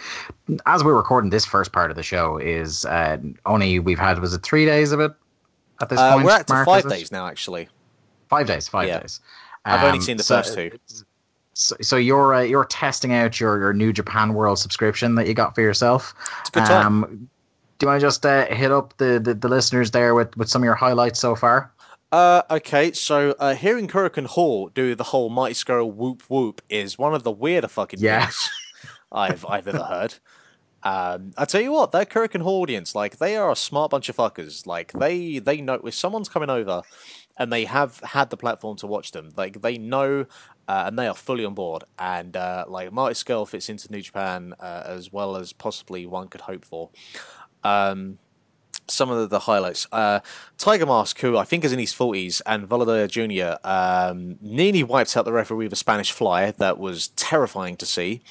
as 0.64 0.82
we're 0.82 0.94
recording 0.94 1.30
this 1.30 1.44
first 1.44 1.72
part 1.72 1.90
of 1.90 1.96
the 1.96 2.02
show, 2.02 2.38
is 2.38 2.84
uh, 2.86 3.18
only 3.44 3.78
we've 3.78 3.98
had, 3.98 4.18
was 4.20 4.32
it 4.32 4.42
three 4.42 4.64
days 4.64 4.92
of 4.92 5.00
it 5.00 5.12
at 5.82 5.88
this 5.88 5.98
Uh, 5.98 6.12
point? 6.14 6.24
we're 6.24 6.32
at 6.32 6.48
Mark, 6.48 6.66
five 6.66 6.88
days 6.88 7.12
now, 7.12 7.26
actually. 7.26 7.68
Five 8.28 8.46
days, 8.46 8.66
five 8.66 8.88
Yeah. 8.88 9.00
days. 9.00 9.20
I've 9.66 9.82
only 9.84 9.98
Um, 9.98 10.04
seen 10.04 10.16
the 10.16 10.22
so- 10.22 10.42
first 10.42 10.54
two. 10.54 10.70
So, 11.58 11.74
so 11.80 11.96
you're 11.96 12.34
uh, 12.34 12.40
you're 12.42 12.66
testing 12.66 13.14
out 13.14 13.40
your, 13.40 13.58
your 13.58 13.72
new 13.72 13.90
Japan 13.90 14.34
World 14.34 14.58
subscription 14.58 15.14
that 15.14 15.26
you 15.26 15.32
got 15.32 15.54
for 15.54 15.62
yourself. 15.62 16.14
It's 16.40 16.50
a 16.50 16.52
good 16.52 16.66
time. 16.66 16.86
Um, 17.04 17.28
do 17.78 17.84
you 17.86 17.88
want 17.88 17.98
to 18.00 18.06
just 18.06 18.26
uh, 18.26 18.44
hit 18.46 18.70
up 18.70 18.94
the, 18.98 19.18
the, 19.22 19.32
the 19.32 19.48
listeners 19.48 19.90
there 19.90 20.14
with, 20.14 20.36
with 20.36 20.50
some 20.50 20.62
of 20.62 20.64
your 20.66 20.74
highlights 20.74 21.18
so 21.18 21.34
far? 21.34 21.72
Uh, 22.12 22.42
okay, 22.50 22.92
so 22.92 23.34
uh, 23.38 23.54
hearing 23.54 23.88
Korakuen 23.88 24.26
Hall 24.26 24.68
do 24.68 24.94
the 24.94 25.04
whole 25.04 25.28
Marty 25.28 25.54
Scurll 25.54 25.92
whoop 25.92 26.22
whoop 26.28 26.62
is 26.68 26.96
one 26.96 27.14
of 27.14 27.24
the 27.24 27.32
weirder 27.32 27.68
fucking 27.68 27.98
Yeah. 28.00 28.20
things 28.26 28.48
I've 29.12 29.44
I've 29.44 29.66
ever 29.68 29.82
heard. 29.82 30.14
Um, 30.82 31.32
I 31.36 31.46
tell 31.46 31.60
you 31.60 31.72
what, 31.72 31.90
that 31.92 32.10
Korakuen 32.10 32.42
Hall 32.42 32.62
audience, 32.62 32.94
like 32.94 33.18
they 33.18 33.36
are 33.36 33.50
a 33.50 33.56
smart 33.56 33.90
bunch 33.90 34.08
of 34.08 34.16
fuckers. 34.16 34.66
Like 34.66 34.92
they 34.92 35.40
they 35.40 35.60
know 35.60 35.74
if 35.84 35.94
someone's 35.94 36.28
coming 36.28 36.50
over 36.50 36.82
and 37.36 37.52
they 37.52 37.64
have 37.64 37.98
had 38.00 38.30
the 38.30 38.36
platform 38.36 38.76
to 38.78 38.86
watch 38.86 39.10
them, 39.10 39.30
like 39.36 39.60
they 39.62 39.76
know 39.76 40.26
uh, 40.68 40.84
and 40.86 40.96
they 40.98 41.08
are 41.08 41.14
fully 41.14 41.44
on 41.44 41.54
board. 41.54 41.82
And 41.98 42.36
uh, 42.36 42.66
like 42.68 42.92
Marty 42.92 43.14
Scurll 43.14 43.48
fits 43.48 43.68
into 43.68 43.90
New 43.90 44.00
Japan 44.00 44.54
uh, 44.60 44.84
as 44.86 45.12
well 45.12 45.34
as 45.36 45.52
possibly 45.52 46.06
one 46.06 46.28
could 46.28 46.42
hope 46.42 46.64
for. 46.64 46.90
Um, 47.64 48.18
some 48.88 49.10
of 49.10 49.18
the, 49.18 49.26
the 49.26 49.38
highlights. 49.40 49.86
Uh, 49.92 50.20
Tiger 50.58 50.86
Mask, 50.86 51.20
who 51.20 51.36
I 51.36 51.44
think 51.44 51.64
is 51.64 51.72
in 51.72 51.78
his 51.78 51.92
40s, 51.92 52.40
and 52.46 52.68
Volador 52.68 53.08
Jr. 53.08 53.58
Um, 53.68 54.38
nearly 54.40 54.82
wiped 54.82 55.16
out 55.16 55.24
the 55.24 55.32
referee 55.32 55.66
with 55.66 55.72
a 55.72 55.76
Spanish 55.76 56.12
fly. 56.12 56.50
That 56.52 56.78
was 56.78 57.08
terrifying 57.08 57.76
to 57.76 57.86
see. 57.86 58.22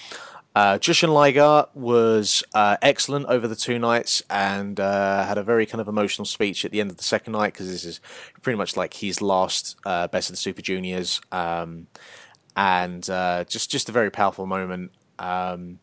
Uh, 0.55 0.77
Jushin 0.77 1.13
Liger 1.13 1.65
was 1.73 2.41
uh, 2.53 2.77
excellent 2.81 3.25
over 3.25 3.45
the 3.45 3.57
two 3.57 3.77
nights 3.77 4.23
and 4.29 4.79
uh, 4.79 5.25
had 5.25 5.37
a 5.37 5.43
very 5.43 5.65
kind 5.65 5.81
of 5.81 5.89
emotional 5.89 6.23
speech 6.25 6.63
at 6.63 6.71
the 6.71 6.79
end 6.79 6.89
of 6.89 6.95
the 6.95 7.03
second 7.03 7.33
night 7.33 7.51
because 7.51 7.69
this 7.69 7.83
is 7.83 7.99
pretty 8.41 8.57
much 8.57 8.77
like 8.77 8.93
his 8.93 9.21
last 9.21 9.75
uh, 9.85 10.07
Best 10.07 10.29
of 10.29 10.33
the 10.33 10.37
Super 10.37 10.61
Juniors. 10.61 11.19
Um, 11.33 11.87
and 12.55 13.07
uh, 13.09 13.43
just, 13.43 13.69
just 13.69 13.89
a 13.89 13.91
very 13.91 14.09
powerful 14.09 14.45
moment. 14.45 14.91
Um, 15.19 15.79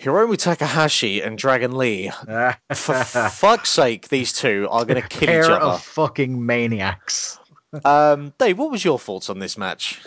Hiromu 0.00 0.36
Takahashi 0.36 1.20
and 1.20 1.36
Dragon 1.36 1.76
Lee 1.76 2.10
for 2.74 2.94
fuck's 3.04 3.68
sake, 3.68 4.08
these 4.08 4.32
two 4.32 4.66
are 4.70 4.84
going 4.86 5.00
to 5.00 5.06
kill 5.08 5.28
Pair 5.28 5.44
each 5.44 5.50
other. 5.50 5.64
of 5.64 5.82
fucking 5.82 6.44
maniacs. 6.44 7.38
Um, 7.84 8.32
Dave, 8.38 8.58
what 8.58 8.70
was 8.70 8.84
your 8.84 8.98
thoughts 8.98 9.28
on 9.28 9.40
this 9.40 9.58
match? 9.58 10.00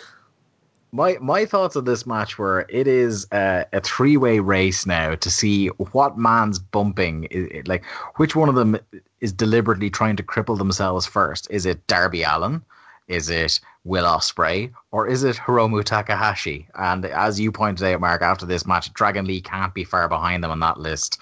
My 0.90 1.16
my 1.20 1.44
thoughts 1.44 1.74
on 1.76 1.84
this 1.84 2.06
match 2.06 2.38
were 2.38 2.66
it 2.68 2.86
is 2.86 3.26
uh, 3.32 3.64
a 3.72 3.80
three 3.80 4.16
way 4.16 4.38
race 4.38 4.86
now 4.86 5.14
to 5.16 5.30
see 5.30 5.68
what 5.68 6.16
man's 6.18 6.58
bumping 6.58 7.24
is 7.30 7.66
like 7.66 7.84
which 8.16 8.36
one 8.36 8.48
of 8.48 8.54
them 8.54 8.78
is 9.20 9.32
deliberately 9.32 9.90
trying 9.90 10.14
to 10.16 10.22
cripple 10.22 10.56
themselves 10.58 11.04
first. 11.06 11.48
Is 11.50 11.66
it 11.66 11.84
Darby 11.88 12.22
Allin? 12.22 12.62
Is 13.08 13.28
it 13.28 13.60
Will 13.84 14.04
Ospreay 14.04 14.72
or 14.90 15.06
is 15.06 15.24
it 15.24 15.36
Hiromu 15.36 15.84
Takahashi? 15.84 16.66
And 16.74 17.04
as 17.04 17.38
you 17.38 17.52
pointed 17.52 17.86
out, 17.86 18.00
Mark, 18.00 18.22
after 18.22 18.46
this 18.46 18.66
match, 18.66 18.92
Dragon 18.94 19.26
Lee 19.26 19.40
can't 19.40 19.74
be 19.74 19.84
far 19.84 20.08
behind 20.08 20.42
them 20.42 20.50
on 20.50 20.60
that 20.60 20.80
list. 20.80 21.18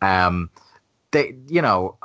Um, 0.00 0.50
they, 1.14 1.34
you 1.46 1.62
know, 1.62 1.96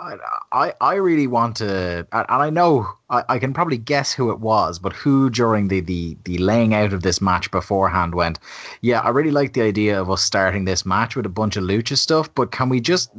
I, 0.52 0.74
I, 0.80 0.94
really 0.96 1.26
want 1.26 1.58
to, 1.58 2.08
and 2.12 2.26
I 2.30 2.50
know 2.52 2.88
I, 3.10 3.24
I 3.28 3.40
can 3.40 3.54
probably 3.54 3.78
guess 3.78 4.14
who 4.14 4.30
it 4.32 4.40
was, 4.40 4.78
but 4.78 4.94
who 4.94 5.32
during 5.32 5.68
the, 5.68 5.82
the 5.82 6.16
the 6.26 6.38
laying 6.38 6.76
out 6.76 6.94
of 6.94 7.02
this 7.02 7.20
match 7.20 7.50
beforehand 7.50 8.14
went, 8.14 8.40
yeah, 8.82 9.00
I 9.00 9.10
really 9.10 9.32
like 9.32 9.54
the 9.54 9.64
idea 9.64 10.00
of 10.00 10.12
us 10.12 10.22
starting 10.22 10.66
this 10.66 10.86
match 10.86 11.16
with 11.16 11.26
a 11.26 11.30
bunch 11.30 11.58
of 11.58 11.64
lucha 11.64 11.98
stuff, 11.98 12.34
but 12.36 12.52
can 12.52 12.70
we 12.70 12.80
just 12.80 13.10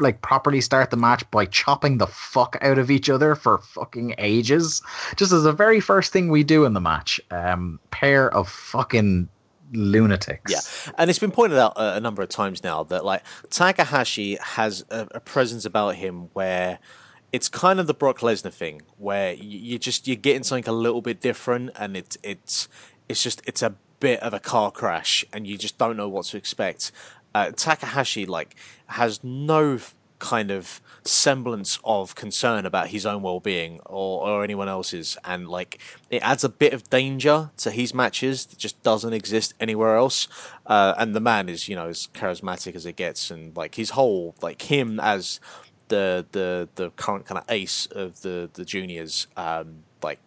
like 0.00 0.22
properly 0.22 0.60
start 0.60 0.90
the 0.90 0.96
match 0.96 1.28
by 1.30 1.46
chopping 1.46 1.98
the 1.98 2.06
fuck 2.06 2.56
out 2.60 2.78
of 2.78 2.90
each 2.90 3.08
other 3.10 3.34
for 3.34 3.58
fucking 3.58 4.14
ages, 4.18 4.82
just 5.16 5.32
as 5.32 5.42
the 5.42 5.52
very 5.52 5.80
first 5.80 6.12
thing 6.12 6.28
we 6.28 6.44
do 6.44 6.64
in 6.64 6.72
the 6.72 6.80
match. 6.80 7.20
Um, 7.30 7.78
pair 7.90 8.32
of 8.34 8.48
fucking 8.48 9.28
lunatics. 9.72 10.50
Yeah, 10.50 10.92
and 10.98 11.10
it's 11.10 11.18
been 11.18 11.30
pointed 11.30 11.58
out 11.58 11.74
uh, 11.76 11.92
a 11.94 12.00
number 12.00 12.22
of 12.22 12.28
times 12.28 12.62
now 12.62 12.82
that 12.84 13.04
like 13.04 13.22
Takahashi 13.50 14.36
has 14.40 14.84
a, 14.90 15.06
a 15.12 15.20
presence 15.20 15.64
about 15.64 15.96
him 15.96 16.30
where 16.32 16.78
it's 17.32 17.48
kind 17.48 17.78
of 17.78 17.86
the 17.86 17.94
Brock 17.94 18.18
Lesnar 18.18 18.52
thing, 18.52 18.82
where 18.98 19.34
you, 19.34 19.58
you 19.58 19.78
just 19.78 20.06
you're 20.06 20.16
getting 20.16 20.42
something 20.42 20.68
a 20.68 20.76
little 20.76 21.02
bit 21.02 21.20
different, 21.20 21.70
and 21.78 21.96
it's 21.96 22.16
it's 22.22 22.68
it's 23.08 23.22
just 23.22 23.42
it's 23.46 23.62
a 23.62 23.74
bit 24.00 24.20
of 24.20 24.34
a 24.34 24.40
car 24.40 24.70
crash, 24.70 25.24
and 25.32 25.46
you 25.46 25.56
just 25.56 25.78
don't 25.78 25.96
know 25.96 26.08
what 26.08 26.26
to 26.26 26.36
expect. 26.36 26.90
Uh, 27.34 27.50
Takahashi 27.52 28.26
like 28.26 28.56
has 28.86 29.22
no 29.22 29.78
kind 30.18 30.50
of 30.50 30.80
semblance 31.02 31.78
of 31.82 32.14
concern 32.14 32.66
about 32.66 32.88
his 32.88 33.06
own 33.06 33.22
well-being 33.22 33.80
or, 33.86 34.28
or 34.28 34.44
anyone 34.44 34.68
else's. 34.68 35.16
And 35.24 35.48
like 35.48 35.80
it 36.10 36.22
adds 36.22 36.44
a 36.44 36.48
bit 36.48 36.72
of 36.72 36.88
danger 36.90 37.50
to 37.58 37.70
his 37.70 37.94
matches 37.94 38.46
that 38.46 38.58
just 38.58 38.80
doesn't 38.82 39.12
exist 39.12 39.54
anywhere 39.58 39.96
else. 39.96 40.28
Uh, 40.66 40.94
and 40.98 41.14
the 41.14 41.20
man 41.20 41.48
is 41.48 41.68
you 41.68 41.74
know 41.74 41.88
as 41.88 42.08
charismatic 42.14 42.74
as 42.74 42.86
it 42.86 42.96
gets. 42.96 43.30
And 43.30 43.56
like 43.56 43.74
his 43.74 43.90
whole 43.90 44.34
like 44.42 44.62
him 44.62 45.00
as 45.00 45.40
the 45.88 46.24
the 46.32 46.68
the 46.76 46.90
current 46.90 47.26
kind 47.26 47.38
of 47.38 47.44
ace 47.48 47.86
of 47.86 48.22
the 48.22 48.48
the 48.54 48.64
juniors 48.64 49.26
um 49.36 49.82
like 50.02 50.20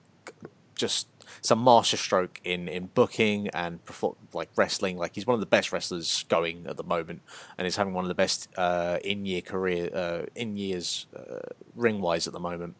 just 0.75 1.07
some 1.41 1.64
masterstroke 1.64 2.39
in 2.43 2.68
in 2.68 2.88
booking 2.93 3.47
and 3.49 3.84
perform, 3.85 4.15
like 4.34 4.49
wrestling. 4.55 4.97
Like 4.97 5.15
he's 5.15 5.26
one 5.27 5.34
of 5.35 5.39
the 5.39 5.45
best 5.45 5.72
wrestlers 5.72 6.26
going 6.30 6.65
at 6.68 6.77
the 6.77 6.84
moment, 6.84 7.22
and 7.57 7.65
he's 7.65 7.76
having 7.76 7.93
one 7.93 8.03
of 8.03 8.10
the 8.10 8.15
best 8.15 8.47
uh, 8.57 8.99
in 9.03 9.26
year 9.26 9.41
career 9.41 9.89
uh, 9.93 10.26
in 10.35 10.57
years 10.57 11.07
uh, 11.15 11.39
ring 11.76 12.01
wise 12.01 12.27
at 12.27 12.34
the 12.34 12.39
moment. 12.39 12.76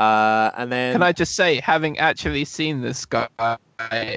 Uh, 0.00 0.50
and 0.56 0.72
then 0.72 0.94
Can 0.94 1.02
I 1.02 1.12
just 1.12 1.36
say, 1.36 1.60
having 1.60 1.98
actually 1.98 2.44
seen 2.44 2.80
this 2.80 3.04
guy 3.04 3.58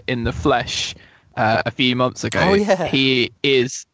in 0.07 0.23
the 0.23 0.31
flesh 0.31 0.95
uh, 1.37 1.61
a 1.65 1.71
few 1.71 1.95
months 1.95 2.23
ago, 2.23 2.39
Oh, 2.41 2.53
yeah. 2.53 2.85
he 2.87 3.31
is 3.43 3.85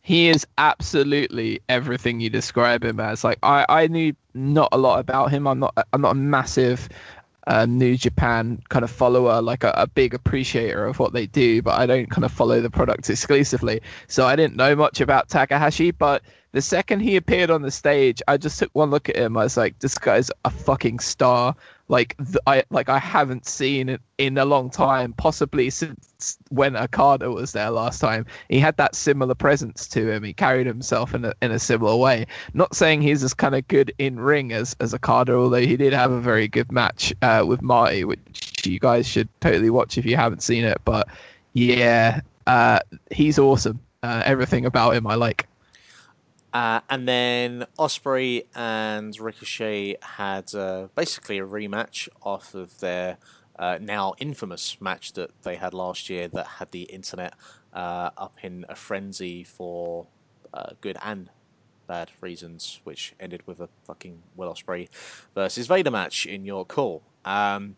he 0.00 0.28
is 0.28 0.46
absolutely 0.58 1.60
everything 1.68 2.20
you 2.20 2.30
describe 2.30 2.84
him 2.84 3.00
as. 3.00 3.24
Like 3.24 3.38
I, 3.42 3.64
I 3.68 3.86
knew 3.88 4.14
not 4.34 4.68
a 4.72 4.78
lot 4.78 5.00
about 5.00 5.30
him. 5.30 5.46
I'm 5.46 5.58
not 5.58 5.74
I'm 5.92 6.00
not 6.00 6.12
a 6.12 6.14
massive 6.14 6.88
um, 7.46 7.78
New 7.78 7.96
Japan 7.96 8.62
kind 8.68 8.84
of 8.84 8.90
follower, 8.90 9.42
like 9.42 9.64
a, 9.64 9.72
a 9.76 9.86
big 9.86 10.14
appreciator 10.14 10.86
of 10.86 10.98
what 10.98 11.12
they 11.12 11.26
do, 11.26 11.62
but 11.62 11.78
I 11.78 11.86
don't 11.86 12.10
kind 12.10 12.24
of 12.24 12.32
follow 12.32 12.60
the 12.60 12.70
product 12.70 13.10
exclusively. 13.10 13.80
So 14.06 14.26
I 14.26 14.36
didn't 14.36 14.56
know 14.56 14.74
much 14.74 15.00
about 15.00 15.28
Takahashi, 15.28 15.90
but 15.90 16.22
the 16.52 16.62
second 16.62 17.00
he 17.00 17.16
appeared 17.16 17.50
on 17.50 17.62
the 17.62 17.70
stage, 17.70 18.22
I 18.28 18.36
just 18.36 18.58
took 18.58 18.70
one 18.74 18.90
look 18.90 19.08
at 19.08 19.16
him. 19.16 19.36
I 19.36 19.42
was 19.42 19.56
like, 19.56 19.78
this 19.80 19.98
guy's 19.98 20.30
a 20.44 20.50
fucking 20.50 21.00
star. 21.00 21.56
Like 21.88 22.16
th- 22.16 22.38
I 22.46 22.64
like 22.70 22.88
I 22.88 22.98
haven't 22.98 23.46
seen 23.46 23.88
it 23.88 24.00
in 24.16 24.38
a 24.38 24.44
long 24.44 24.70
time, 24.70 25.12
possibly 25.12 25.68
since 25.68 26.38
when 26.48 26.76
Okada 26.76 27.30
was 27.30 27.52
there 27.52 27.70
last 27.70 28.00
time. 28.00 28.24
He 28.48 28.58
had 28.58 28.76
that 28.78 28.94
similar 28.94 29.34
presence 29.34 29.86
to 29.88 30.10
him. 30.10 30.22
He 30.22 30.32
carried 30.32 30.66
himself 30.66 31.14
in 31.14 31.26
a 31.26 31.34
in 31.42 31.50
a 31.50 31.58
similar 31.58 31.96
way. 31.96 32.26
Not 32.54 32.74
saying 32.74 33.02
he's 33.02 33.22
as 33.22 33.34
kind 33.34 33.54
of 33.54 33.68
good 33.68 33.92
in 33.98 34.18
ring 34.18 34.52
as 34.52 34.74
as 34.80 34.94
Okada, 34.94 35.34
although 35.34 35.60
he 35.60 35.76
did 35.76 35.92
have 35.92 36.10
a 36.10 36.20
very 36.20 36.48
good 36.48 36.72
match 36.72 37.12
uh, 37.20 37.44
with 37.46 37.60
Marty, 37.60 38.04
which 38.04 38.62
you 38.64 38.78
guys 38.78 39.06
should 39.06 39.28
totally 39.40 39.70
watch 39.70 39.98
if 39.98 40.06
you 40.06 40.16
haven't 40.16 40.42
seen 40.42 40.64
it. 40.64 40.80
But 40.86 41.08
yeah, 41.52 42.20
uh, 42.46 42.80
he's 43.10 43.38
awesome. 43.38 43.80
Uh, 44.02 44.22
everything 44.24 44.64
about 44.64 44.94
him 44.94 45.06
I 45.06 45.16
like. 45.16 45.46
Uh, 46.54 46.80
and 46.88 47.08
then 47.08 47.66
Ospreay 47.80 48.46
and 48.54 49.18
Ricochet 49.18 49.96
had 50.00 50.54
uh, 50.54 50.86
basically 50.94 51.38
a 51.38 51.44
rematch 51.44 52.08
off 52.22 52.54
of 52.54 52.78
their 52.78 53.18
uh, 53.58 53.78
now 53.80 54.14
infamous 54.18 54.80
match 54.80 55.14
that 55.14 55.30
they 55.42 55.56
had 55.56 55.74
last 55.74 56.08
year 56.08 56.28
that 56.28 56.46
had 56.46 56.70
the 56.70 56.82
internet 56.82 57.34
uh, 57.72 58.10
up 58.16 58.36
in 58.42 58.64
a 58.68 58.76
frenzy 58.76 59.42
for 59.42 60.06
uh, 60.52 60.70
good 60.80 60.96
and 61.02 61.28
bad 61.88 62.12
reasons, 62.20 62.80
which 62.84 63.14
ended 63.18 63.42
with 63.46 63.58
a 63.60 63.68
fucking 63.84 64.22
Will 64.36 64.52
Ospreay 64.52 64.88
versus 65.34 65.66
Vader 65.66 65.90
match 65.90 66.24
in 66.24 66.44
your 66.44 66.64
call. 66.64 67.02
Um, 67.24 67.76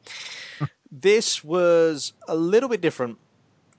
this 0.92 1.42
was 1.42 2.12
a 2.28 2.36
little 2.36 2.68
bit 2.68 2.82
different 2.82 3.18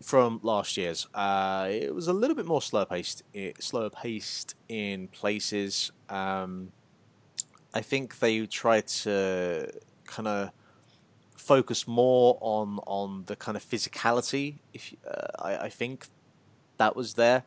from 0.01 0.39
last 0.43 0.77
year's. 0.77 1.07
Uh, 1.13 1.67
it 1.69 1.93
was 1.93 2.07
a 2.07 2.13
little 2.13 2.35
bit 2.35 2.45
more 2.45 2.61
slow 2.61 2.85
paced, 2.85 3.23
It 3.33 3.61
slower 3.63 3.89
paced 3.89 4.55
in 4.69 5.07
places. 5.07 5.91
Um, 6.09 6.71
I 7.73 7.81
think 7.81 8.19
they 8.19 8.45
tried 8.45 8.87
to 8.87 9.71
kind 10.05 10.27
of 10.27 10.51
focus 11.35 11.87
more 11.87 12.37
on 12.41 12.79
on 12.87 13.23
the 13.25 13.35
kind 13.35 13.55
of 13.55 13.63
physicality. 13.63 14.55
If 14.73 14.93
uh, 15.09 15.27
I, 15.39 15.57
I 15.57 15.69
think 15.69 16.07
that 16.77 16.95
was 16.95 17.15
there. 17.15 17.43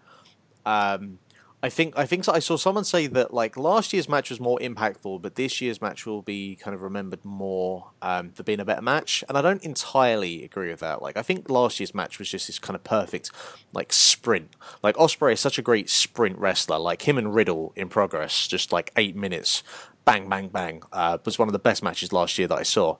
Um, 0.66 1.18
I 1.62 1.68
think 1.68 1.92
I 1.98 2.06
think 2.06 2.26
I 2.26 2.38
saw 2.38 2.56
someone 2.56 2.84
say 2.84 3.06
that 3.08 3.34
like 3.34 3.56
last 3.58 3.92
year's 3.92 4.08
match 4.08 4.30
was 4.30 4.40
more 4.40 4.58
impactful, 4.60 5.20
but 5.20 5.34
this 5.34 5.60
year's 5.60 5.82
match 5.82 6.06
will 6.06 6.22
be 6.22 6.56
kind 6.56 6.74
of 6.74 6.80
remembered 6.80 7.22
more 7.22 7.90
um, 8.00 8.30
for 8.30 8.42
being 8.42 8.60
a 8.60 8.64
better 8.64 8.80
match. 8.80 9.22
And 9.28 9.36
I 9.36 9.42
don't 9.42 9.62
entirely 9.62 10.42
agree 10.42 10.70
with 10.70 10.80
that. 10.80 11.02
Like 11.02 11.18
I 11.18 11.22
think 11.22 11.50
last 11.50 11.78
year's 11.78 11.94
match 11.94 12.18
was 12.18 12.30
just 12.30 12.46
this 12.46 12.58
kind 12.58 12.74
of 12.74 12.82
perfect 12.82 13.30
like 13.74 13.92
sprint. 13.92 14.56
Like 14.82 14.96
Ospreay 14.96 15.34
is 15.34 15.40
such 15.40 15.58
a 15.58 15.62
great 15.62 15.90
sprint 15.90 16.38
wrestler. 16.38 16.78
Like 16.78 17.06
him 17.06 17.18
and 17.18 17.34
Riddle 17.34 17.74
in 17.76 17.90
progress, 17.90 18.48
just 18.48 18.72
like 18.72 18.90
eight 18.96 19.14
minutes, 19.14 19.62
bang 20.06 20.30
bang 20.30 20.48
bang. 20.48 20.82
Uh, 20.92 21.18
was 21.26 21.38
one 21.38 21.48
of 21.48 21.52
the 21.52 21.58
best 21.58 21.82
matches 21.82 22.10
last 22.10 22.38
year 22.38 22.48
that 22.48 22.58
I 22.58 22.62
saw. 22.62 22.96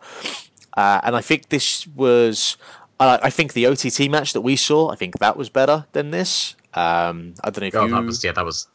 Uh, 0.77 1.01
and 1.03 1.17
I 1.17 1.23
think 1.23 1.49
this 1.49 1.87
was. 1.87 2.59
Uh, 2.99 3.17
I 3.23 3.31
think 3.31 3.55
the 3.55 3.67
OTT 3.67 4.11
match 4.11 4.35
that 4.35 4.43
we 4.43 4.57
saw, 4.57 4.91
I 4.91 4.95
think 4.95 5.19
that 5.21 5.35
was 5.35 5.49
better 5.49 5.87
than 5.93 6.11
this. 6.11 6.55
Um, 6.75 7.35
I 7.43 7.51
don't 7.51 7.63
know 7.63 7.67
if 7.67 7.75
Oh, 7.75 7.85
you. 7.87 7.91
that 7.91 8.05
was 8.05 8.25
yeah, 8.25 8.33
that 8.33 8.45
was 8.45 8.69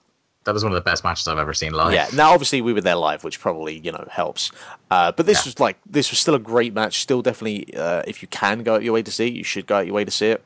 that 0.43 0.53
was 0.53 0.63
one 0.63 0.72
of 0.72 0.76
the 0.76 0.81
best 0.88 1.03
matches 1.03 1.27
I've 1.27 1.38
ever 1.39 1.53
seen 1.53 1.73
live. 1.73 1.93
Yeah. 1.93 2.07
Now, 2.13 2.31
obviously, 2.31 2.61
we 2.61 2.72
were 2.73 2.81
there 2.81 2.95
live, 2.95 3.23
which 3.23 3.39
probably 3.39 3.80
you 3.80 3.91
know 3.91 4.07
helps. 4.11 4.51
Uh, 4.91 5.11
but 5.11 5.26
this 5.26 5.45
Yeah. 5.45 5.49
was 5.49 5.59
like 5.59 5.77
this 5.85 6.11
was 6.11 6.19
still 6.19 6.35
a 6.35 6.39
great 6.39 6.73
match. 6.73 6.99
Still, 6.99 7.22
definitely, 7.22 7.76
uh, 7.76 8.03
if 8.07 8.22
you 8.22 8.27
can 8.27 8.63
go 8.63 8.76
out 8.76 8.84
your 8.84 8.93
way 8.93 9.01
to 9.01 9.11
see 9.11 9.27
it, 9.27 9.34
you 9.34 9.43
should 9.43 9.65
go 9.65 9.77
out 9.77 9.85
your 9.85 9.95
way 9.95 10.05
to 10.05 10.11
see 10.11 10.27
it. 10.27 10.43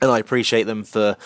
And 0.00 0.10
I 0.10 0.18
appreciate 0.18 0.64
them 0.64 0.84
for 0.84 1.16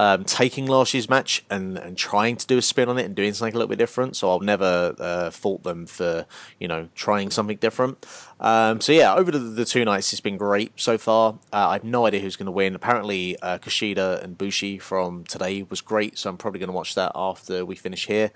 um, 0.00 0.24
taking 0.24 0.64
last 0.64 0.94
year's 0.94 1.10
match 1.10 1.44
and, 1.50 1.76
and 1.76 1.94
trying 1.94 2.34
to 2.34 2.46
do 2.46 2.56
a 2.56 2.62
spin 2.62 2.88
on 2.88 2.96
it 2.96 3.04
and 3.04 3.14
doing 3.14 3.34
something 3.34 3.54
a 3.54 3.58
little 3.58 3.68
bit 3.68 3.76
different. 3.76 4.16
So 4.16 4.30
I'll 4.30 4.40
never 4.40 4.94
uh, 4.98 5.28
fault 5.28 5.62
them 5.62 5.84
for 5.84 6.24
you 6.58 6.68
know 6.68 6.88
trying 6.94 7.30
something 7.30 7.58
different. 7.58 8.06
Um, 8.40 8.80
so 8.80 8.92
yeah, 8.92 9.14
over 9.14 9.30
the, 9.30 9.38
the 9.38 9.66
two 9.66 9.84
nights, 9.84 10.10
it's 10.14 10.22
been 10.22 10.38
great 10.38 10.72
so 10.76 10.96
far. 10.96 11.34
Uh, 11.52 11.68
I 11.68 11.72
have 11.74 11.84
no 11.84 12.06
idea 12.06 12.20
who's 12.20 12.36
going 12.36 12.46
to 12.46 12.52
win. 12.52 12.74
Apparently, 12.74 13.38
uh, 13.40 13.58
Kushida 13.58 14.24
and 14.24 14.38
Bushi 14.38 14.78
from 14.78 15.24
today 15.24 15.64
was 15.68 15.82
great, 15.82 16.16
so 16.16 16.30
I'm 16.30 16.38
probably 16.38 16.60
going 16.60 16.70
to 16.70 16.74
watch 16.74 16.94
that 16.94 17.12
after 17.14 17.66
we 17.66 17.76
finish 17.76 18.06
here. 18.06 18.30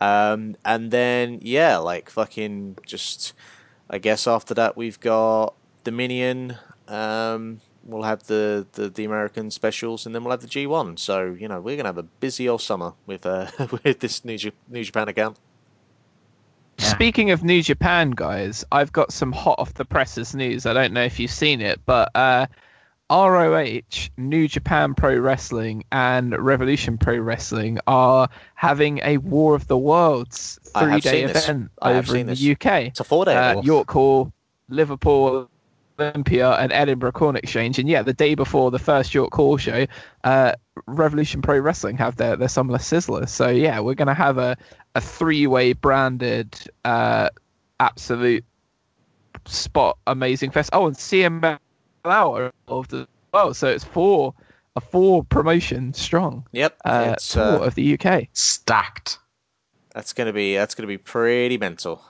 Um, 0.00 0.56
and 0.64 0.90
then 0.90 1.38
yeah, 1.42 1.76
like 1.76 2.10
fucking 2.10 2.78
just, 2.84 3.34
I 3.88 3.98
guess 3.98 4.26
after 4.26 4.52
that 4.54 4.76
we've 4.76 4.98
got 4.98 5.54
Dominion. 5.84 6.56
Um, 6.88 7.60
we'll 7.84 8.02
have 8.02 8.24
the, 8.24 8.66
the, 8.72 8.88
the 8.88 9.04
American 9.04 9.50
specials, 9.50 10.06
and 10.06 10.14
then 10.14 10.24
we'll 10.24 10.30
have 10.32 10.40
the 10.40 10.48
G1. 10.48 10.98
So 10.98 11.36
you 11.38 11.48
know 11.48 11.60
we're 11.60 11.76
gonna 11.76 11.88
have 11.88 11.98
a 11.98 12.02
busy 12.02 12.48
old 12.48 12.62
summer 12.62 12.94
with 13.06 13.26
uh, 13.26 13.50
with 13.84 14.00
this 14.00 14.24
New, 14.24 14.38
J- 14.38 14.52
New 14.68 14.84
Japan 14.84 15.08
account. 15.08 15.38
Yeah. 16.78 16.86
Speaking 16.86 17.30
of 17.30 17.44
New 17.44 17.62
Japan, 17.62 18.10
guys, 18.10 18.64
I've 18.72 18.92
got 18.92 19.12
some 19.12 19.30
hot 19.30 19.58
off 19.58 19.74
the 19.74 19.84
presses 19.84 20.34
news. 20.34 20.66
I 20.66 20.72
don't 20.72 20.92
know 20.92 21.04
if 21.04 21.20
you've 21.20 21.30
seen 21.30 21.60
it, 21.60 21.80
but 21.86 22.10
uh, 22.16 22.46
ROH, 23.10 24.08
New 24.16 24.48
Japan 24.48 24.94
Pro 24.94 25.16
Wrestling, 25.18 25.84
and 25.92 26.36
Revolution 26.36 26.98
Pro 26.98 27.16
Wrestling 27.18 27.78
are 27.86 28.28
having 28.56 28.98
a 29.04 29.18
War 29.18 29.54
of 29.54 29.68
the 29.68 29.78
Worlds 29.78 30.58
three-day 30.76 31.20
seen 31.20 31.26
this. 31.28 31.44
event 31.44 31.70
over 31.80 32.16
in 32.16 32.36
seen 32.36 32.56
the. 32.66 32.68
UK. 32.70 32.88
It's 32.88 33.00
a 33.00 33.04
four 33.04 33.24
day. 33.24 33.36
Uh, 33.36 33.60
York 33.62 33.90
Hall, 33.90 34.32
Liverpool, 34.68 35.48
Olympia, 35.98 36.52
and 36.52 36.72
Edinburgh 36.72 37.12
Corn 37.12 37.36
Exchange. 37.36 37.78
And 37.78 37.88
yeah, 37.88 38.02
the 38.02 38.12
day 38.12 38.34
before 38.34 38.70
the 38.70 38.78
first 38.78 39.14
York 39.14 39.32
Hall 39.34 39.56
show, 39.56 39.86
uh, 40.24 40.52
Revolution 40.86 41.42
Pro 41.42 41.58
Wrestling 41.58 41.96
have 41.98 42.16
their 42.16 42.36
their 42.36 42.48
Summer 42.48 42.76
Sizzler. 42.78 43.28
So 43.28 43.48
yeah, 43.48 43.80
we're 43.80 43.94
gonna 43.94 44.14
have 44.14 44.38
a 44.38 44.56
a 44.94 45.00
three 45.00 45.46
way 45.46 45.72
branded 45.72 46.58
uh, 46.84 47.30
absolute 47.80 48.44
spot 49.46 49.98
amazing 50.06 50.50
fest. 50.50 50.70
Oh, 50.72 50.86
and 50.86 50.96
CM 50.96 51.58
Lauer 52.04 52.52
of 52.68 52.88
the 52.88 53.06
well, 53.32 53.54
so 53.54 53.68
it's 53.68 53.84
four 53.84 54.34
a 54.76 54.80
four 54.80 55.24
promotion 55.24 55.92
strong 55.92 56.46
Yep, 56.52 56.76
uh, 56.84 57.14
tour 57.16 57.42
uh, 57.42 57.66
of 57.66 57.74
the 57.74 57.98
UK. 57.98 58.28
Stacked. 58.32 59.18
that's 59.94 60.12
gonna 60.12 60.32
be 60.32 60.56
that's 60.56 60.74
gonna 60.74 60.88
be 60.88 60.98
pretty 60.98 61.58
mental. 61.58 62.04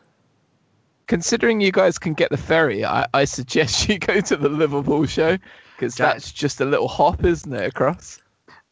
Considering 1.06 1.60
you 1.60 1.72
guys 1.72 1.98
can 1.98 2.14
get 2.14 2.30
the 2.30 2.36
ferry, 2.36 2.84
I, 2.84 3.06
I 3.14 3.24
suggest 3.24 3.88
you 3.88 3.98
go 3.98 4.20
to 4.20 4.36
the 4.36 4.48
Liverpool 4.48 5.06
show 5.06 5.38
because 5.76 5.96
Jack- 5.96 6.14
that's 6.14 6.32
just 6.32 6.60
a 6.60 6.64
little 6.64 6.88
hop, 6.88 7.24
isn't 7.24 7.52
it, 7.52 7.66
across? 7.66 8.20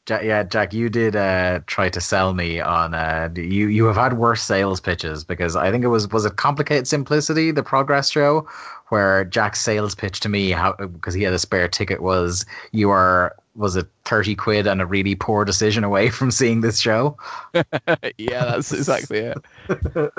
Jack, 0.04 0.24
yeah, 0.24 0.42
Jack, 0.42 0.74
you 0.74 0.88
did 0.88 1.14
uh, 1.14 1.60
try 1.66 1.88
to 1.88 2.00
sell 2.00 2.34
me 2.34 2.58
on. 2.58 2.92
Uh, 2.92 3.28
you 3.36 3.68
you 3.68 3.84
have 3.84 3.94
had 3.94 4.14
worse 4.14 4.42
sales 4.42 4.80
pitches 4.80 5.22
because 5.22 5.54
I 5.54 5.70
think 5.70 5.84
it 5.84 5.88
was 5.88 6.08
was 6.10 6.24
it 6.24 6.34
complicated 6.36 6.88
simplicity 6.88 7.52
the 7.52 7.62
progress 7.62 8.10
show 8.10 8.48
where 8.88 9.24
Jack's 9.24 9.60
sales 9.60 9.94
pitch 9.94 10.18
to 10.20 10.28
me 10.28 10.50
how 10.50 10.72
because 10.72 11.14
he 11.14 11.22
had 11.22 11.32
a 11.32 11.38
spare 11.38 11.68
ticket 11.68 12.02
was 12.02 12.44
you 12.72 12.90
are 12.90 13.36
was 13.54 13.76
it 13.76 13.86
thirty 14.04 14.34
quid 14.34 14.66
and 14.66 14.80
a 14.80 14.86
really 14.86 15.14
poor 15.14 15.44
decision 15.44 15.84
away 15.84 16.08
from 16.10 16.30
seeing 16.30 16.60
this 16.60 16.80
show. 16.80 17.16
yeah, 17.54 18.44
that's 18.44 18.72
exactly 18.72 19.18
it. 19.18 19.38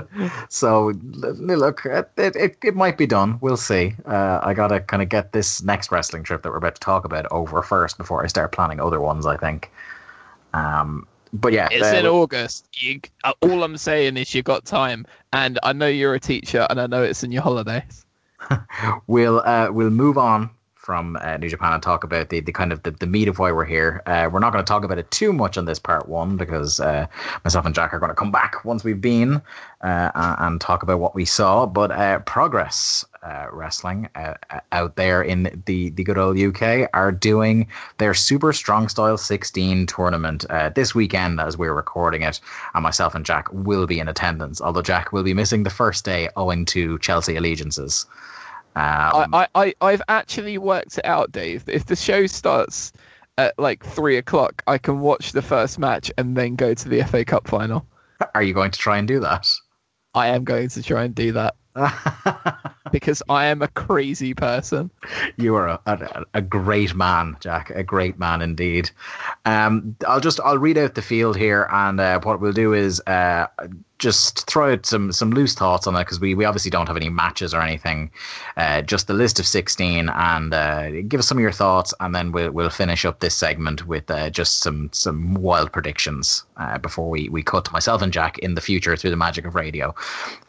So 0.50 0.94
look, 1.04 1.86
it, 1.86 2.12
it 2.18 2.58
it 2.64 2.76
might 2.76 2.98
be 2.98 3.08
done. 3.08 3.40
We'll 3.42 3.58
see. 3.58 3.96
Uh, 4.06 4.40
I 4.44 4.54
gotta 4.54 4.80
kind 4.80 5.02
of 5.02 5.10
get 5.10 5.32
this 5.32 5.64
next 5.64 5.92
wrestling 5.92 6.24
trip 6.24 6.44
that 6.44 6.50
we're 6.50 6.58
about 6.58 6.76
to 6.76 6.82
talk 6.82 7.06
about 7.06 7.26
over 7.32 7.62
first 7.62 7.98
before 7.98 8.24
I 8.24 8.28
start 8.28 8.52
planning 8.52 8.80
other 8.80 9.02
ones. 9.02 9.26
I 9.26 9.38
think. 9.38 9.72
Um, 10.54 11.08
but 11.34 11.52
yeah, 11.52 11.68
It's 11.72 11.92
uh, 11.92 11.98
in 11.98 12.06
August. 12.06 12.68
You, 12.74 13.02
uh, 13.24 13.34
all 13.42 13.64
I'm 13.64 13.78
saying 13.78 14.18
is 14.18 14.34
you've 14.36 14.46
got 14.46 14.66
time, 14.66 15.08
and 15.34 15.60
I 15.64 15.74
know 15.74 15.88
you're 15.88 16.14
a 16.14 16.20
teacher, 16.20 16.68
and 16.70 16.80
I 16.80 16.86
know 16.86 17.02
it's 17.02 17.24
in 17.24 17.32
your 17.32 17.42
holidays. 17.42 18.06
we'll 19.08 19.40
uh, 19.40 19.72
we'll 19.72 19.90
move 19.90 20.18
on 20.18 20.52
from 20.84 21.18
uh, 21.22 21.38
New 21.38 21.48
Japan 21.48 21.72
and 21.72 21.82
talk 21.82 22.04
about 22.04 22.28
the, 22.28 22.42
the 22.42 22.52
kind 22.52 22.74
of 22.74 22.84
the, 22.84 22.92
the 22.92 23.08
meat 23.08 23.30
of 23.30 23.40
why 23.40 23.54
we're 23.54 23.64
here. 23.64 24.04
Uh, 24.06 24.30
we're 24.32 24.40
not 24.40 24.52
going 24.52 24.64
to 24.64 24.68
talk 24.68 24.84
about 24.84 24.98
it 24.98 25.10
too 25.12 25.32
much 25.32 25.58
on 25.58 25.64
this 25.64 25.80
part 25.80 26.10
one 26.10 26.36
because 26.36 26.82
uh, 26.82 27.08
myself 27.46 27.66
and 27.66 27.74
Jack 27.74 27.94
are 27.94 28.00
going 28.00 28.10
to 28.10 28.16
come 28.16 28.32
back 28.32 28.66
once 28.66 28.84
we've 28.84 29.00
been 29.00 29.42
uh, 29.82 30.12
and 30.40 30.60
talk 30.60 30.84
about 30.84 31.00
what 31.00 31.16
we 31.16 31.24
saw. 31.24 31.66
But 31.66 31.92
uh, 31.92 32.20
Progress 32.20 33.06
uh, 33.24 33.48
Wrestling 33.54 34.10
out 34.74 34.96
there 34.98 35.22
in 35.22 35.64
the, 35.66 35.90
the 35.92 36.04
good 36.04 36.18
old 36.18 36.38
UK 36.38 36.90
are 36.94 37.14
doing 37.14 37.68
their 37.98 38.14
Super 38.14 38.52
Strong 38.52 38.90
Style 38.90 39.18
16 39.18 39.86
tournament 39.88 40.46
this 40.76 40.94
weekend 40.94 41.40
as 41.40 41.58
we're 41.58 41.74
recording 41.74 42.24
it. 42.24 42.42
And 42.74 42.84
myself 42.84 43.16
and 43.16 43.26
Jack 43.26 43.48
will 43.54 43.88
be 43.88 44.00
in 44.00 44.10
attendance, 44.10 44.60
although 44.60 44.82
Jack 44.82 45.14
will 45.14 45.24
be 45.24 45.34
missing 45.34 45.64
the 45.64 45.70
first 45.70 46.04
day 46.04 46.28
owing 46.36 46.66
to 46.66 47.00
Chelsea 47.00 47.38
allegiances. 47.38 48.06
Um, 48.76 49.34
I, 49.34 49.48
I, 49.56 49.66
I, 49.66 49.74
I've 49.82 50.02
actually 50.08 50.58
worked 50.58 50.98
it 50.98 51.06
out, 51.06 51.32
Dave. 51.32 51.64
If 51.68 51.86
the 51.86 51.96
show 51.96 52.26
starts 52.26 52.92
at 53.38 53.58
like 53.58 53.86
three 53.86 54.18
o'clock, 54.18 54.64
I 54.68 54.78
can 54.78 55.00
watch 55.00 55.32
the 55.32 55.42
first 55.42 55.80
match 55.80 56.12
and 56.18 56.36
then 56.36 56.56
go 56.56 56.74
to 56.74 56.90
the 56.90 57.04
FA 57.04 57.24
Cup 57.26 57.48
final. 57.48 57.86
Are 58.36 58.44
you 58.44 58.54
going 58.54 58.72
to 58.72 58.80
try 58.80 58.98
and 58.98 59.08
do 59.08 59.20
that? 59.20 59.50
I 60.16 60.28
am 60.28 60.44
going 60.44 60.70
to 60.70 60.84
try 60.84 61.04
and 61.04 61.16
do 61.16 61.32
that 61.32 61.56
because 62.92 63.24
I 63.30 63.46
am 63.46 63.62
a 63.62 63.68
crazy 63.70 64.34
person. 64.34 64.92
you 65.38 65.56
are 65.56 65.68
a, 65.68 65.80
a, 65.86 66.24
a 66.36 66.42
great 66.42 66.94
man, 66.96 67.36
Jack. 67.40 67.72
A 67.72 67.84
great 67.84 68.20
man 68.20 68.42
indeed. 68.42 68.92
Um, 69.46 69.96
I'll 70.08 70.20
just 70.20 70.40
I'll 70.42 70.60
read 70.60 70.78
out 70.78 70.94
the 70.96 71.02
field 71.02 71.36
here, 71.36 71.68
and 71.72 72.00
uh, 72.00 72.20
what 72.22 72.40
we'll 72.40 72.54
do 72.54 72.74
is 72.74 73.02
uh, 73.08 73.48
just 74.04 74.46
throw 74.46 74.74
out 74.74 74.86
some 74.86 75.12
some 75.12 75.32
loose 75.32 75.56
thoughts 75.56 75.88
on 75.88 75.96
it 75.96 76.00
because 76.00 76.20
we, 76.20 76.36
we 76.36 76.46
obviously 76.46 76.70
don't 76.70 76.88
have 76.88 76.98
any 76.98 77.10
matches 77.10 77.54
or 77.54 77.62
anything. 77.62 78.12
Uh, 78.58 78.82
just 78.82 79.08
the 79.08 79.14
list 79.14 79.40
of 79.40 79.48
sixteen, 79.48 80.10
and 80.10 80.54
uh, 80.54 80.92
give 81.08 81.20
us 81.20 81.28
some 81.28 81.38
of 81.40 81.42
your 81.42 81.52
thoughts, 81.52 81.94
and 82.00 82.14
then 82.14 82.32
we'll 82.32 82.52
we'll 82.52 82.70
finish 82.70 83.06
up 83.06 83.20
this 83.20 83.36
segment 83.36 83.88
with 83.88 84.12
uh, 84.12 84.30
just 84.30 84.60
some 84.60 84.90
some 84.94 85.34
wild 85.34 85.72
predictions 85.72 86.46
uh, 86.58 86.78
before 86.78 87.10
we 87.10 87.30
we 87.30 87.42
cut 87.42 87.66
to 87.66 87.74
myself 87.74 88.02
and 88.04 88.14
Jack 88.14 88.38
in 88.40 88.54
the 88.54 88.62
future 88.62 88.96
through 88.96 89.10
the 89.10 89.16
magic 89.16 89.46
of 89.46 89.56
radio. 89.56 89.96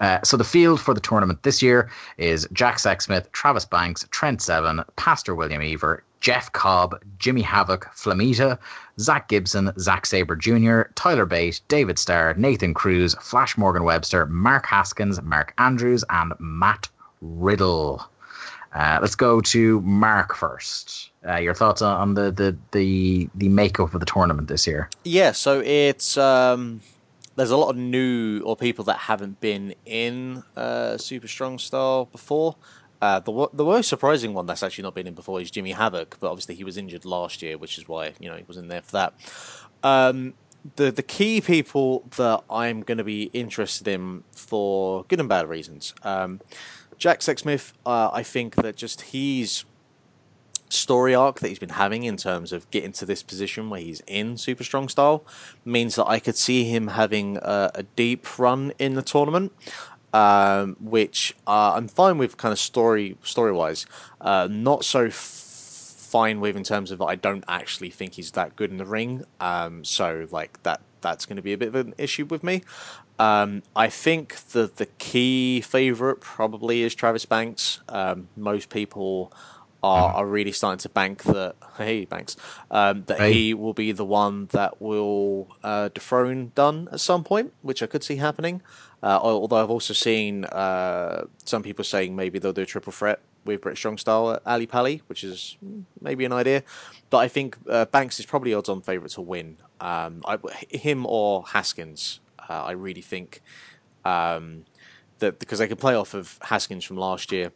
Uh, 0.01 0.19
so 0.23 0.37
the 0.37 0.45
field 0.45 0.81
for 0.81 0.93
the 0.93 1.01
tournament 1.01 1.43
this 1.43 1.63
year 1.63 1.91
is 2.19 2.35
is 2.35 2.49
Jack 2.53 2.79
Sexsmith, 2.79 3.31
Travis 3.33 3.65
Banks, 3.65 4.07
Trent 4.11 4.43
Seven, 4.43 4.83
Pastor 4.97 5.35
William 5.35 5.63
Eaver, 5.63 6.03
Jeff 6.25 6.51
Cobb, 6.53 6.99
Jimmy 7.19 7.43
Havoc, 7.43 7.85
Flamita, 7.95 8.59
Zack 8.99 9.29
Gibson, 9.29 9.71
Zack 9.79 10.07
Sabre 10.07 10.35
Jr., 10.35 10.85
Tyler 10.95 11.27
Bate, 11.27 11.61
David 11.69 11.99
Starr, 11.99 12.33
Nathan 12.39 12.73
Cruz, 12.73 13.15
Flash 13.21 13.59
Morgan 13.59 13.85
Webster, 13.85 14.25
Mark 14.25 14.65
Haskins, 14.65 15.21
Mark 15.21 15.53
Andrews, 15.59 16.03
and 16.09 16.33
Matt 16.39 16.89
Riddle. 17.21 18.03
Uh, 18.73 19.01
let's 19.03 19.15
go 19.15 19.43
to 19.43 19.83
Mark 19.83 20.35
first. 20.35 21.11
Uh, 21.29 21.37
your 21.37 21.53
thoughts 21.53 21.83
on 21.83 22.15
the, 22.15 22.31
the 22.31 22.57
the 22.73 23.29
the 23.35 23.51
makeup 23.51 23.93
of 23.93 24.01
the 24.01 24.07
tournament 24.07 24.49
this 24.49 24.67
year? 24.67 24.89
Yeah, 25.05 25.33
so 25.33 25.61
it's 25.61 26.17
um, 26.17 26.81
there's 27.37 27.51
a 27.51 27.57
lot 27.59 27.69
of 27.69 27.77
new 27.77 28.41
or 28.47 28.57
people 28.57 28.87
that 28.87 28.97
haven't 28.97 29.43
been 29.43 29.75
in 29.85 30.43
uh, 30.57 30.97
Super 30.97 31.29
Strong 31.29 31.59
Style 31.59 32.07
before. 32.07 32.57
Uh, 33.05 33.21
the 33.21 33.49
the 33.53 33.65
most 33.65 33.87
surprising 33.87 34.33
one 34.33 34.47
that's 34.47 34.63
actually 34.63 34.81
not 34.81 34.95
been 34.95 35.07
in 35.07 35.13
before 35.13 35.39
is 35.39 35.51
Jimmy 35.51 35.73
Havoc, 35.73 36.17
but 36.21 36.31
obviously 36.31 36.55
he 36.55 36.65
was 36.65 36.79
injured 36.79 37.05
last 37.05 37.43
year, 37.43 37.59
which 37.59 37.77
is 37.77 37.87
why 37.87 38.15
you 38.19 38.31
know 38.31 38.37
he 38.37 38.45
was 38.49 38.57
in 38.57 38.69
there 38.69 38.81
for 38.81 38.93
that. 38.93 39.13
Um, 39.83 40.33
the 40.77 40.91
the 40.91 41.03
key 41.03 41.43
people 41.43 42.09
that 42.17 42.43
I'm 42.49 42.81
going 42.81 42.97
to 42.97 43.05
be 43.05 43.25
interested 43.35 43.87
in 43.89 44.25
for 44.33 45.05
good 45.09 45.21
and 45.21 45.29
bad 45.29 45.47
reasons. 45.51 45.93
Um, 46.03 46.41
Jack 46.97 47.21
Sexsmith, 47.21 47.75
uh, 47.85 48.09
I 48.11 48.23
think 48.23 48.55
that 48.55 48.75
just 48.75 49.03
he's 49.03 49.67
story 50.71 51.15
arc 51.15 51.41
that 51.41 51.49
he's 51.49 51.59
been 51.59 51.69
having 51.69 52.05
in 52.05 52.17
terms 52.17 52.53
of 52.53 52.71
getting 52.71 52.93
to 52.93 53.05
this 53.05 53.23
position 53.23 53.69
where 53.69 53.81
he's 53.81 54.01
in 54.07 54.39
super 54.39 54.65
strong 54.65 54.89
style 54.89 55.27
means 55.63 55.97
that 55.97 56.07
I 56.07 56.19
could 56.21 56.37
see 56.37 56.65
him 56.65 56.89
having 56.89 57.37
a, 57.37 57.71
a 57.75 57.83
deep 57.83 58.39
run 58.39 58.73
in 58.79 58.95
the 58.95 59.03
tournament. 59.03 59.53
Um, 60.15 60.77
which 60.81 61.35
uh, 61.47 61.73
I'm 61.75 61.89
fine 61.89 62.19
with, 62.19 62.37
kind 62.37 62.53
of 62.53 62.59
story 62.61 63.17
story 63.25 63.51
wise. 63.53 63.85
Uh, 64.21 64.47
not 64.49 64.85
so 64.85 65.07
f- 65.07 65.15
fine 65.15 66.41
with 66.41 66.57
in 66.57 66.63
terms 66.63 66.93
of 66.93 67.03
I 67.03 67.17
don't 67.17 67.43
actually 67.49 67.91
think 67.91 68.15
he's 68.15 68.31
that 68.33 68.55
good 68.55 68.71
in 68.71 68.77
the 68.77 68.87
ring. 68.87 69.25
Um, 69.41 69.83
so 69.85 70.29
like 70.31 70.63
that 70.63 70.81
that's 71.01 71.27
going 71.27 71.37
to 71.37 71.43
be 71.43 71.53
a 71.53 71.59
bit 71.59 71.69
of 71.69 71.75
an 71.75 71.95
issue 71.99 72.27
with 72.27 72.45
me. 72.45 72.63
Um, 73.19 73.63
I 73.75 73.89
think 73.89 74.37
that 74.53 74.77
the 74.77 74.87
key 74.87 75.61
favorite 75.61 76.21
probably 76.21 76.83
is 76.83 76.95
Travis 76.95 77.27
Banks. 77.27 77.81
Um, 77.89 78.29
most 78.37 78.71
people 78.71 79.33
are, 79.83 80.15
are 80.15 80.27
really 80.27 80.53
starting 80.53 80.79
to 80.79 80.89
bank 80.89 81.25
that 81.25 81.57
hey 81.77 82.05
Banks 82.07 82.37
um, 82.71 83.03
that 83.07 83.19
Hey. 83.19 83.33
he 83.33 83.55
will 83.55 83.75
be 83.75 83.93
the 83.93 84.05
one 84.05 84.47
that 84.53 84.81
will 84.81 85.49
uh, 85.65 85.89
dethrone 85.89 86.53
Dunne 86.55 86.89
at 86.93 87.01
some 87.01 87.25
point, 87.25 87.53
which 87.63 87.83
I 87.83 87.87
could 87.87 88.05
see 88.05 88.17
happening. 88.17 88.63
Uh, 89.05 89.19
although 89.23 89.57
I've 89.57 89.71
also 89.71 89.93
seen 89.93 90.47
uh, 90.47 91.27
some 91.45 91.63
people 91.63 91.85
saying 91.85 92.17
maybe 92.17 92.39
they'll 92.39 92.55
do 92.55 92.63
a 92.63 92.67
triple 92.67 92.93
threat 92.93 93.21
with 93.45 93.61
British 93.61 93.81
Strong 93.81 93.99
Style 93.99 94.31
at 94.31 94.43
Ally 94.47 94.65
Pally, 94.65 95.03
which 95.09 95.23
is 95.23 95.59
mm, 95.63 95.85
maybe 96.01 96.25
an 96.25 96.33
idea. 96.33 96.63
But 97.11 97.19
I 97.19 97.29
think 97.29 97.59
uh, 97.69 97.85
Banks 97.85 98.19
is 98.19 98.25
probably 98.25 98.55
odds-on 98.55 98.81
favourite 98.81 99.11
to 99.13 99.21
win. 99.21 99.59
Um, 99.79 100.23
I, 100.25 100.39
him 100.71 101.05
or 101.05 101.45
Haskins, 101.47 102.21
uh, 102.49 102.65
I 102.65 102.73
really 102.73 103.03
think 103.03 103.43
um, 104.07 104.65
that 105.19 105.39
because 105.39 105.59
they 105.59 105.69
can 105.69 105.77
play 105.77 105.95
off 105.95 106.15
of 106.15 106.39
Haskins 106.43 106.83
from 106.85 106.97
last 106.97 107.31
year 107.31 107.53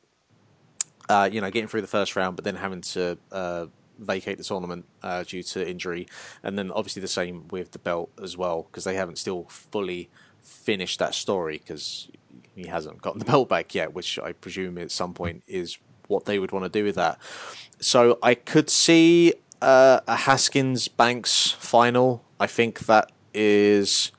uh, 1.08 1.28
you 1.30 1.40
know, 1.40 1.50
getting 1.50 1.68
through 1.68 1.80
the 1.80 1.86
first 1.86 2.16
round, 2.16 2.36
but 2.36 2.44
then 2.44 2.56
having 2.56 2.80
to 2.82 3.18
uh, 3.32 3.66
vacate 3.98 4.38
the 4.38 4.44
tournament 4.44 4.84
uh, 5.02 5.24
due 5.24 5.42
to 5.42 5.68
injury, 5.68 6.06
and 6.42 6.58
then 6.58 6.70
obviously 6.70 7.00
the 7.00 7.08
same 7.08 7.48
with 7.48 7.72
the 7.72 7.78
belt 7.78 8.10
as 8.22 8.36
well 8.36 8.64
because 8.64 8.84
they 8.84 8.94
haven't 8.94 9.16
still 9.16 9.44
fully 9.44 10.10
finished 10.48 10.98
that 10.98 11.14
story 11.14 11.58
because 11.58 12.08
he 12.54 12.66
hasn't 12.66 13.00
gotten 13.02 13.18
the 13.18 13.24
belt 13.24 13.48
back 13.48 13.74
yet, 13.74 13.94
which 13.94 14.18
I 14.18 14.32
presume 14.32 14.78
at 14.78 14.90
some 14.90 15.14
point 15.14 15.42
is 15.46 15.78
what 16.08 16.24
they 16.24 16.38
would 16.38 16.52
want 16.52 16.64
to 16.64 16.68
do 16.68 16.84
with 16.84 16.96
that. 16.96 17.18
So 17.80 18.18
I 18.22 18.34
could 18.34 18.70
see 18.70 19.34
uh, 19.62 20.00
a 20.06 20.16
Haskins 20.16 20.88
Banks 20.88 21.52
final. 21.52 22.24
I 22.40 22.46
think 22.46 22.80
that 22.80 23.12
is 23.34 24.10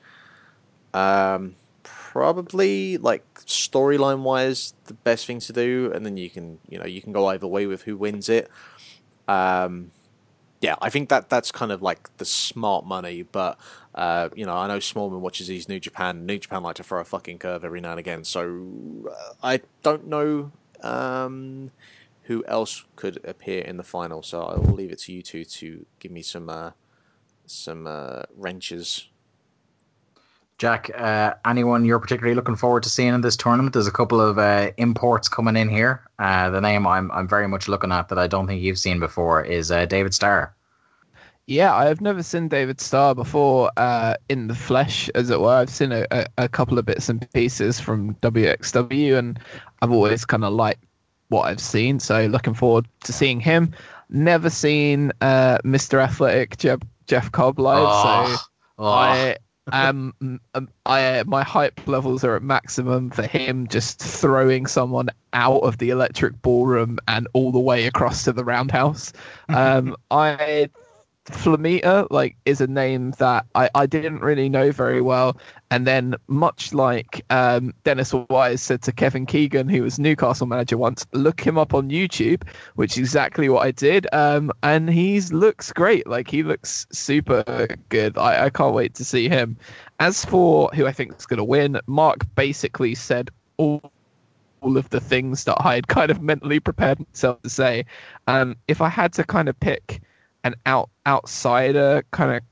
um, 0.94 1.56
probably 1.82 2.96
like 2.96 3.24
storyline 3.44 4.22
wise 4.22 4.74
the 4.84 4.94
best 4.94 5.26
thing 5.26 5.40
to 5.40 5.52
do, 5.52 5.90
and 5.94 6.06
then 6.06 6.16
you 6.16 6.30
can 6.30 6.58
you 6.68 6.78
know 6.78 6.86
you 6.86 7.02
can 7.02 7.12
go 7.12 7.26
either 7.26 7.46
way 7.46 7.66
with 7.66 7.82
who 7.82 7.96
wins 7.96 8.28
it. 8.28 8.50
Um, 9.28 9.90
yeah, 10.60 10.76
I 10.82 10.90
think 10.90 11.08
that 11.08 11.30
that's 11.30 11.50
kind 11.50 11.72
of 11.72 11.82
like 11.82 12.14
the 12.18 12.24
smart 12.24 12.84
money, 12.84 13.22
but 13.22 13.58
uh, 13.94 14.28
you 14.34 14.46
know 14.46 14.56
I 14.56 14.68
know 14.68 14.78
Smallman 14.78 15.20
watches 15.20 15.48
these 15.48 15.68
New 15.68 15.80
Japan. 15.80 16.26
New 16.26 16.38
Japan 16.38 16.62
like 16.62 16.76
to 16.76 16.82
throw 16.82 17.00
a 17.00 17.04
fucking 17.04 17.38
curve 17.38 17.64
every 17.64 17.80
now 17.80 17.90
and 17.90 18.00
again, 18.00 18.24
so 18.24 19.06
uh, 19.10 19.32
I 19.42 19.60
don't 19.82 20.06
know. 20.06 20.52
Um, 20.82 21.70
who 22.24 22.44
else 22.46 22.84
could 22.94 23.18
appear 23.24 23.62
in 23.62 23.76
the 23.76 23.82
final? 23.82 24.22
So 24.22 24.42
I 24.42 24.56
will 24.56 24.74
leave 24.74 24.92
it 24.92 25.00
to 25.00 25.12
you 25.12 25.22
two 25.22 25.44
to 25.44 25.84
give 25.98 26.12
me 26.12 26.22
some 26.22 26.48
uh, 26.48 26.70
some 27.46 27.86
uh, 27.86 28.22
wrenches 28.36 29.08
Jack, 30.58 30.90
uh, 30.94 31.32
anyone 31.46 31.86
you're 31.86 31.98
particularly 31.98 32.34
looking 32.34 32.54
forward 32.54 32.82
to 32.82 32.90
seeing 32.90 33.14
in 33.14 33.22
this 33.22 33.34
tournament? 33.34 33.72
There's 33.72 33.86
a 33.86 33.90
couple 33.90 34.20
of 34.20 34.38
imports 34.76 35.26
coming 35.26 35.56
in 35.56 35.70
here. 35.70 36.02
The 36.18 36.60
name 36.60 36.86
I'm 36.86 37.10
I'm 37.12 37.26
very 37.26 37.48
much 37.48 37.66
looking 37.66 37.90
at 37.92 38.10
that 38.10 38.18
I 38.18 38.26
don't 38.26 38.46
think 38.46 38.60
you've 38.60 38.78
seen 38.78 39.00
before 39.00 39.42
is 39.42 39.68
David 39.88 40.12
Starr. 40.12 40.54
Yeah, 41.50 41.74
I 41.74 41.86
have 41.86 42.00
never 42.00 42.22
seen 42.22 42.46
David 42.46 42.80
Starr 42.80 43.12
before 43.12 43.72
uh, 43.76 44.14
in 44.28 44.46
the 44.46 44.54
flesh, 44.54 45.10
as 45.16 45.30
it 45.30 45.40
were. 45.40 45.48
I've 45.48 45.68
seen 45.68 45.90
a, 45.90 46.06
a, 46.12 46.26
a 46.38 46.48
couple 46.48 46.78
of 46.78 46.86
bits 46.86 47.08
and 47.08 47.28
pieces 47.32 47.80
from 47.80 48.14
WXW, 48.22 49.18
and 49.18 49.36
I've 49.82 49.90
always 49.90 50.24
kind 50.24 50.44
of 50.44 50.52
liked 50.52 50.84
what 51.28 51.48
I've 51.48 51.58
seen. 51.58 51.98
So 51.98 52.26
looking 52.26 52.54
forward 52.54 52.86
to 53.02 53.12
seeing 53.12 53.40
him. 53.40 53.74
Never 54.10 54.48
seen 54.48 55.10
uh, 55.22 55.58
Mr. 55.64 56.00
Athletic 56.00 56.56
Jeff, 56.56 56.78
Jeff 57.08 57.32
Cobb 57.32 57.58
live, 57.58 58.36
so 58.36 58.44
oh, 58.78 58.86
I 58.86 59.36
am 59.72 60.14
um, 60.54 60.68
I 60.86 61.24
my 61.26 61.42
hype 61.42 61.80
levels 61.88 62.22
are 62.22 62.36
at 62.36 62.44
maximum 62.44 63.10
for 63.10 63.24
him 63.24 63.66
just 63.66 63.98
throwing 63.98 64.66
someone 64.66 65.08
out 65.32 65.64
of 65.64 65.78
the 65.78 65.90
electric 65.90 66.40
ballroom 66.42 67.00
and 67.08 67.26
all 67.32 67.50
the 67.50 67.58
way 67.58 67.86
across 67.86 68.22
to 68.24 68.32
the 68.32 68.44
roundhouse. 68.44 69.12
Um, 69.48 69.96
I 70.12 70.70
Flamita 71.26 72.06
like 72.10 72.36
is 72.44 72.60
a 72.60 72.66
name 72.66 73.12
that 73.18 73.46
I, 73.54 73.68
I 73.74 73.86
didn't 73.86 74.20
really 74.20 74.48
know 74.48 74.72
very 74.72 75.00
well, 75.00 75.36
and 75.70 75.86
then 75.86 76.14
much 76.28 76.72
like 76.72 77.24
um, 77.30 77.74
Dennis 77.84 78.12
Wise 78.30 78.62
said 78.62 78.82
to 78.82 78.92
Kevin 78.92 79.26
Keegan, 79.26 79.68
who 79.68 79.82
was 79.82 79.98
Newcastle 79.98 80.46
manager 80.46 80.78
once, 80.78 81.06
look 81.12 81.40
him 81.40 81.58
up 81.58 81.74
on 81.74 81.90
YouTube, 81.90 82.42
which 82.74 82.92
is 82.92 82.98
exactly 82.98 83.48
what 83.48 83.66
I 83.66 83.70
did. 83.70 84.06
Um, 84.12 84.50
and 84.62 84.88
he 84.88 85.20
looks 85.20 85.72
great, 85.72 86.06
like 86.06 86.30
he 86.30 86.42
looks 86.42 86.86
super 86.90 87.68
good. 87.90 88.16
I, 88.16 88.46
I 88.46 88.50
can't 88.50 88.74
wait 88.74 88.94
to 88.94 89.04
see 89.04 89.28
him. 89.28 89.56
As 90.00 90.24
for 90.24 90.70
who 90.74 90.86
I 90.86 90.92
think 90.92 91.16
is 91.18 91.26
going 91.26 91.38
to 91.38 91.44
win, 91.44 91.78
Mark 91.86 92.24
basically 92.34 92.94
said 92.94 93.30
all 93.56 93.92
all 94.62 94.76
of 94.76 94.90
the 94.90 95.00
things 95.00 95.44
that 95.44 95.56
I 95.60 95.74
had 95.74 95.88
kind 95.88 96.10
of 96.10 96.20
mentally 96.20 96.60
prepared 96.60 96.98
myself 97.00 97.40
to 97.42 97.48
say. 97.48 97.86
Um, 98.26 98.56
if 98.68 98.82
I 98.82 98.90
had 98.90 99.12
to 99.14 99.24
kind 99.24 99.48
of 99.48 99.58
pick 99.58 100.02
an 100.44 100.54
out 100.66 100.90
outsider 101.06 102.04
kind 102.10 102.36
of 102.36 102.42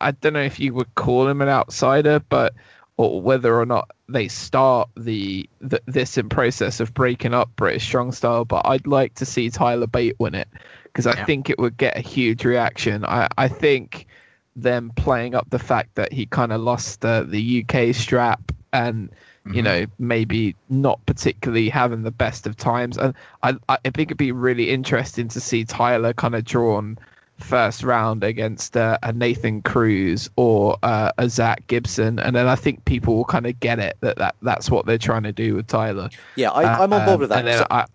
I 0.00 0.10
don't 0.12 0.32
know 0.32 0.42
if 0.42 0.58
you 0.58 0.74
would 0.74 0.92
call 0.96 1.28
him 1.28 1.40
an 1.42 1.48
outsider, 1.48 2.20
but 2.28 2.54
or 2.96 3.22
whether 3.22 3.58
or 3.58 3.64
not 3.64 3.90
they 4.08 4.28
start 4.28 4.88
the, 4.96 5.48
the 5.60 5.80
this 5.86 6.18
in 6.18 6.28
process 6.28 6.80
of 6.80 6.92
breaking 6.92 7.34
up 7.34 7.50
British 7.56 7.84
strong 7.84 8.12
style. 8.12 8.44
But 8.44 8.62
I'd 8.66 8.86
like 8.86 9.14
to 9.14 9.24
see 9.24 9.48
Tyler 9.48 9.86
Bate 9.86 10.16
win 10.18 10.34
it 10.34 10.48
because 10.84 11.06
I 11.06 11.14
Yeah. 11.16 11.24
think 11.24 11.48
it 11.50 11.58
would 11.58 11.76
get 11.76 11.96
a 11.96 12.00
huge 12.00 12.44
reaction. 12.44 13.04
I 13.04 13.28
I 13.38 13.48
think 13.48 14.06
them 14.56 14.90
playing 14.96 15.34
up 15.34 15.48
the 15.50 15.58
fact 15.58 15.94
that 15.94 16.12
he 16.12 16.26
kind 16.26 16.52
of 16.52 16.60
lost 16.60 17.00
the 17.00 17.26
the 17.28 17.64
UK 17.64 17.94
strap 17.94 18.40
and 18.72 19.10
you 19.52 19.62
Mhm. 19.62 19.64
know 19.64 19.86
maybe 19.98 20.54
not 20.68 21.04
particularly 21.06 21.68
having 21.68 22.02
the 22.02 22.10
best 22.10 22.46
of 22.46 22.56
times 22.56 22.96
and 22.98 23.14
I, 23.42 23.56
I 23.68 23.78
think 23.84 24.08
it'd 24.08 24.16
be 24.18 24.32
really 24.32 24.70
interesting 24.70 25.28
to 25.28 25.40
see 25.40 25.64
Tyler 25.64 26.12
kind 26.12 26.34
of 26.34 26.44
drawn 26.44 26.98
first 27.42 27.82
round 27.82 28.24
against 28.24 28.76
uh, 28.76 28.98
a 29.02 29.12
Nathan 29.12 29.62
Cruz 29.62 30.30
or 30.36 30.78
uh, 30.82 31.12
a 31.18 31.28
Zack 31.28 31.66
Gibson 31.66 32.18
and 32.18 32.34
then 32.34 32.46
I 32.46 32.56
think 32.56 32.84
people 32.84 33.16
will 33.16 33.24
kind 33.24 33.46
of 33.46 33.58
get 33.60 33.78
it 33.78 33.96
that, 34.00 34.16
that 34.16 34.36
that's 34.42 34.70
what 34.70 34.86
they're 34.86 34.98
trying 34.98 35.24
to 35.24 35.32
do 35.32 35.54
with 35.54 35.66
Tyler 35.66 36.08
Yeah, 36.36 36.50
I, 36.50 36.82
I'm 36.82 36.92
on 36.92 37.04
board 37.06 37.20
with 37.20 37.30
that. 37.30 37.58
So- 37.58 37.66
I, 37.70 37.86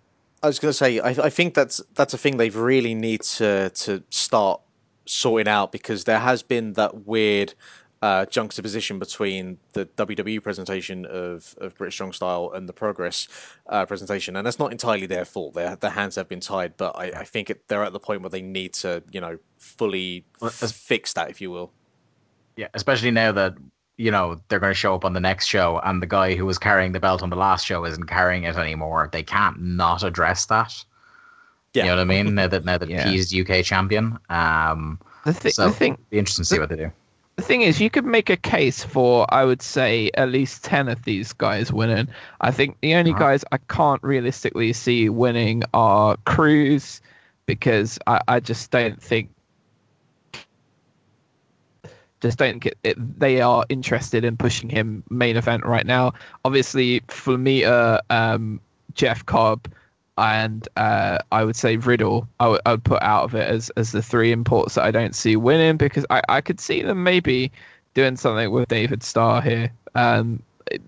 I 0.43 0.47
was 0.47 0.59
going 0.59 0.69
to 0.69 0.73
say, 0.73 0.99
I, 0.99 1.09
I 1.09 1.29
think 1.29 1.55
that's 1.55 1.81
that's 1.95 2.13
a 2.13 2.17
thing 2.17 2.37
they 2.37 2.49
really 2.49 2.93
need 2.93 3.21
to 3.23 3.71
to 3.71 4.03
start 4.09 4.61
sorting 5.05 5.47
out 5.47 5.71
because 5.71 6.03
there 6.03 6.19
has 6.19 6.43
been 6.43 6.73
that 6.73 7.07
weird 7.07 7.53
uh, 8.01 8.25
juxtaposition 8.27 8.99
between 8.99 9.57
the 9.73 9.85
WWE 9.85 10.41
presentation 10.43 11.05
of, 11.05 11.55
of 11.59 11.75
British 11.77 11.95
Strong 11.95 12.13
Style 12.13 12.51
and 12.53 12.69
the 12.69 12.73
Progress 12.73 13.27
uh, 13.67 13.85
presentation, 13.85 14.35
and 14.35 14.45
that's 14.45 14.59
not 14.59 14.71
entirely 14.71 15.05
their 15.07 15.25
fault. 15.25 15.53
Their 15.55 15.75
their 15.75 15.91
hands 15.91 16.15
have 16.15 16.27
been 16.29 16.39
tied, 16.39 16.77
but 16.77 16.95
I, 16.95 17.05
I 17.05 17.23
think 17.23 17.49
it, 17.49 17.67
they're 17.67 17.83
at 17.83 17.93
the 17.93 17.99
point 17.99 18.21
where 18.21 18.29
they 18.29 18.41
need 18.41 18.73
to, 18.75 19.01
you 19.11 19.19
know, 19.21 19.39
fully 19.57 20.25
Well, 20.41 20.51
as- 20.61 20.71
fix 20.71 21.13
that, 21.13 21.29
if 21.29 21.41
you 21.41 21.49
will. 21.51 21.71
Yeah, 22.55 22.67
especially 22.73 23.11
now 23.11 23.31
that 23.31 23.55
you 23.97 24.11
know 24.11 24.39
they're 24.47 24.59
going 24.59 24.71
to 24.71 24.75
show 24.77 24.93
up 24.93 25.03
on 25.05 25.13
the 25.13 25.19
next 25.19 25.47
show, 25.47 25.79
and 25.83 26.01
the 26.01 26.07
guy 26.07 26.35
who 26.35 26.45
was 26.45 26.57
carrying 26.59 26.91
the 26.91 26.99
belt 26.99 27.23
on 27.23 27.29
the 27.31 27.35
last 27.35 27.65
show 27.65 27.83
isn't 27.85 28.05
carrying 28.07 28.43
it 28.43 28.55
anymore. 28.57 29.09
They 29.11 29.23
can't 29.23 29.59
not 29.61 30.03
address 30.03 30.45
that. 30.47 30.73
Yeah. 31.73 31.83
You 31.83 31.89
know 31.89 31.95
what 31.97 32.01
I 32.01 32.05
mean? 32.05 32.35
Now 32.35 32.47
that 32.47 32.63
now 32.65 32.77
that 32.77 32.89
Yeah. 32.89 33.07
he's 33.09 33.33
UK 33.35 33.63
champion, 33.63 34.17
um, 34.29 34.99
The, 35.25 35.33
thi- 35.33 35.49
so 35.51 35.67
the 35.67 35.73
thing 35.73 35.97
be 36.09 36.17
interesting 36.19 36.43
to 36.43 36.49
see 36.49 36.59
what 36.59 36.69
they 36.69 36.75
do. 36.75 36.91
The 37.37 37.43
thing 37.43 37.61
is, 37.61 37.79
you 37.79 37.89
could 37.89 38.05
make 38.05 38.29
a 38.29 38.35
case 38.35 38.83
for, 38.83 39.31
I 39.33 39.45
would 39.45 39.61
say, 39.61 40.09
at 40.15 40.29
least 40.29 40.63
10 40.65 40.89
of 40.89 41.03
these 41.03 41.33
guys 41.33 41.71
winning. 41.71 42.07
I 42.41 42.51
think 42.51 42.77
the 42.81 42.95
only 42.95 43.11
Uh-huh. 43.11 43.19
guys 43.19 43.45
I 43.51 43.57
can't 43.69 44.01
realistically 44.03 44.73
see 44.73 45.07
winning 45.07 45.63
are 45.73 46.17
Cruz, 46.25 46.99
because 47.45 47.99
I, 48.07 48.21
I 48.27 48.39
just 48.39 48.71
don't 48.71 49.01
think. 49.01 49.29
Just 52.19 52.39
don't 52.39 52.57
get 52.57 52.75
it. 52.83 53.19
They 53.19 53.41
are 53.41 53.63
interested 53.69 54.25
in 54.25 54.35
pushing 54.37 54.69
him 54.69 55.03
main 55.11 55.37
event 55.37 55.63
right 55.63 55.85
now. 55.85 56.13
Obviously, 56.43 57.01
Flamita, 57.01 57.99
um, 58.09 58.59
Jeff 58.95 59.23
Cobb, 59.27 59.67
and 60.17 60.67
uh, 60.77 61.19
I 61.31 61.43
would 61.43 61.55
say 61.55 61.77
Riddle, 61.77 62.27
I 62.39 62.47
would 62.47 62.61
would 62.65 62.83
put 62.83 63.01
out 63.03 63.23
of 63.23 63.35
it 63.35 63.47
as, 63.47 63.69
as 63.71 63.91
the 63.91 64.01
three 64.01 64.31
imports 64.31 64.75
that 64.75 64.83
I 64.83 64.91
don't 64.91 65.15
see 65.15 65.35
winning 65.35 65.77
because 65.77 66.05
I, 66.09 66.21
I 66.27 66.41
could 66.41 66.59
see 66.59 66.81
them 66.81 67.03
maybe 67.03 67.51
doing 67.93 68.15
something 68.15 68.51
with 68.51 68.67
David 68.67 69.03
Starr 69.03 69.41
here, 69.41 69.71
um, 69.95 70.41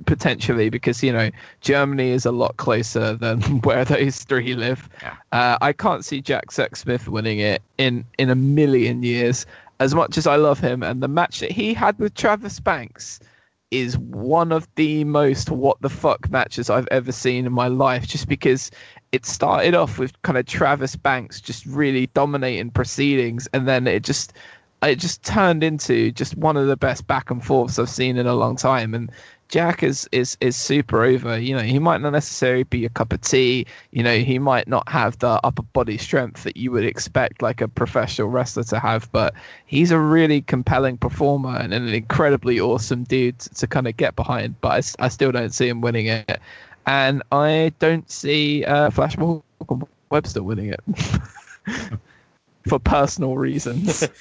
potentially 0.06 0.70
because 0.70 1.04
you 1.04 1.12
know 1.14 1.30
Germany 1.62 2.10
is 2.10 2.26
a 2.26 2.32
lot 2.32 2.58
closer 2.58 3.16
than 3.16 3.42
where 3.62 3.86
those 3.86 4.24
three 4.24 4.56
live. 4.56 4.90
Yeah. 5.02 5.16
Uh, 5.32 5.58
I 5.62 5.74
can't 5.74 6.04
see 6.04 6.22
Jack 6.22 6.48
Sexsmith 6.48 7.08
winning 7.08 7.40
it 7.40 7.62
in 7.78 8.06
in 8.18 8.30
a 8.30 8.36
million 8.36 9.04
years. 9.04 9.46
As 9.80 9.96
much 9.96 10.18
as 10.18 10.28
I 10.28 10.36
love 10.36 10.60
him, 10.60 10.84
and 10.84 11.02
the 11.02 11.08
match 11.08 11.40
that 11.40 11.52
he 11.52 11.74
had 11.74 11.98
with 12.00 12.14
Travis 12.14 12.60
Banks 12.60 13.22
is 13.72 13.98
one 13.98 14.52
of 14.52 14.68
the 14.76 15.04
most 15.04 15.52
what 15.52 15.80
the 15.82 15.90
fuck 15.90 16.30
matches 16.30 16.70
I've 16.70 16.88
ever 16.90 17.12
seen 17.12 17.46
in 17.46 17.54
my 17.54 17.68
life 17.68 18.08
just 18.08 18.28
because 18.28 18.72
it 19.12 19.26
started 19.26 19.76
off 19.76 20.00
with 20.00 20.20
kind 20.24 20.38
of 20.38 20.46
Travis 20.46 20.96
Banks 20.96 21.40
just 21.40 21.66
really 21.66 22.08
dominating 22.08 22.72
proceedings 22.72 23.48
and 23.54 23.68
then 23.68 23.86
it 23.88 24.04
just 24.04 24.34
it 24.82 24.96
just 24.96 25.24
turned 25.24 25.64
into 25.64 26.12
just 26.12 26.36
one 26.36 26.58
of 26.58 26.68
the 26.68 26.78
best 26.78 27.06
back 27.08 27.30
and 27.30 27.44
forths 27.44 27.78
I've 27.78 27.90
seen 27.90 28.18
in 28.18 28.28
a 28.28 28.36
long 28.36 28.56
time. 28.56 28.94
And 28.94 29.12
Jack 29.50 29.82
is 29.82 30.08
is 30.12 30.38
is 30.42 30.56
super 30.56 31.04
over. 31.04 31.38
You 31.40 31.56
know 31.56 31.64
he 31.64 31.80
might 31.80 32.02
not 32.02 32.12
necessarily 32.12 32.64
be 32.64 32.86
a 32.86 32.90
cup 32.90 33.12
of 33.12 33.22
tea. 33.22 33.66
You 33.92 34.04
know 34.04 34.20
he 34.20 34.40
might 34.40 34.68
not 34.68 34.88
have 34.88 35.18
the 35.20 35.40
upper 35.44 35.64
body 35.64 35.98
strength 35.98 36.44
that 36.44 36.56
you 36.56 36.72
would 36.72 36.86
expect 36.86 37.42
like 37.42 37.60
a 37.60 37.68
professional 37.68 38.30
wrestler 38.30 38.64
to 38.66 38.80
have 38.80 39.12
but 39.12 39.34
he's 39.66 39.92
a 39.92 40.00
really 40.00 40.42
compelling 40.42 40.98
performer 40.98 41.58
and 41.58 41.74
an 41.74 41.90
incredibly 41.90 42.60
awesome 42.60 43.04
dude 43.04 43.40
to, 43.40 43.50
to 43.56 43.68
kind 43.68 43.88
of 43.88 43.98
get 43.98 44.16
behind 44.16 44.60
but 44.62 44.96
I 45.00 45.08
still 45.10 45.32
don't 45.32 45.54
see 45.54 45.68
him 45.68 45.82
winning 45.82 46.06
it. 46.06 46.40
And 46.86 47.22
I 47.32 47.74
don't 47.80 48.10
see 48.10 48.64
uh, 48.66 48.90
Flash 48.92 49.18
Morgan 49.18 49.88
Webster 50.10 50.44
winning 50.44 50.74
it. 50.74 50.82
For 52.68 52.80
personal 52.80 53.36
reasons. 53.36 54.08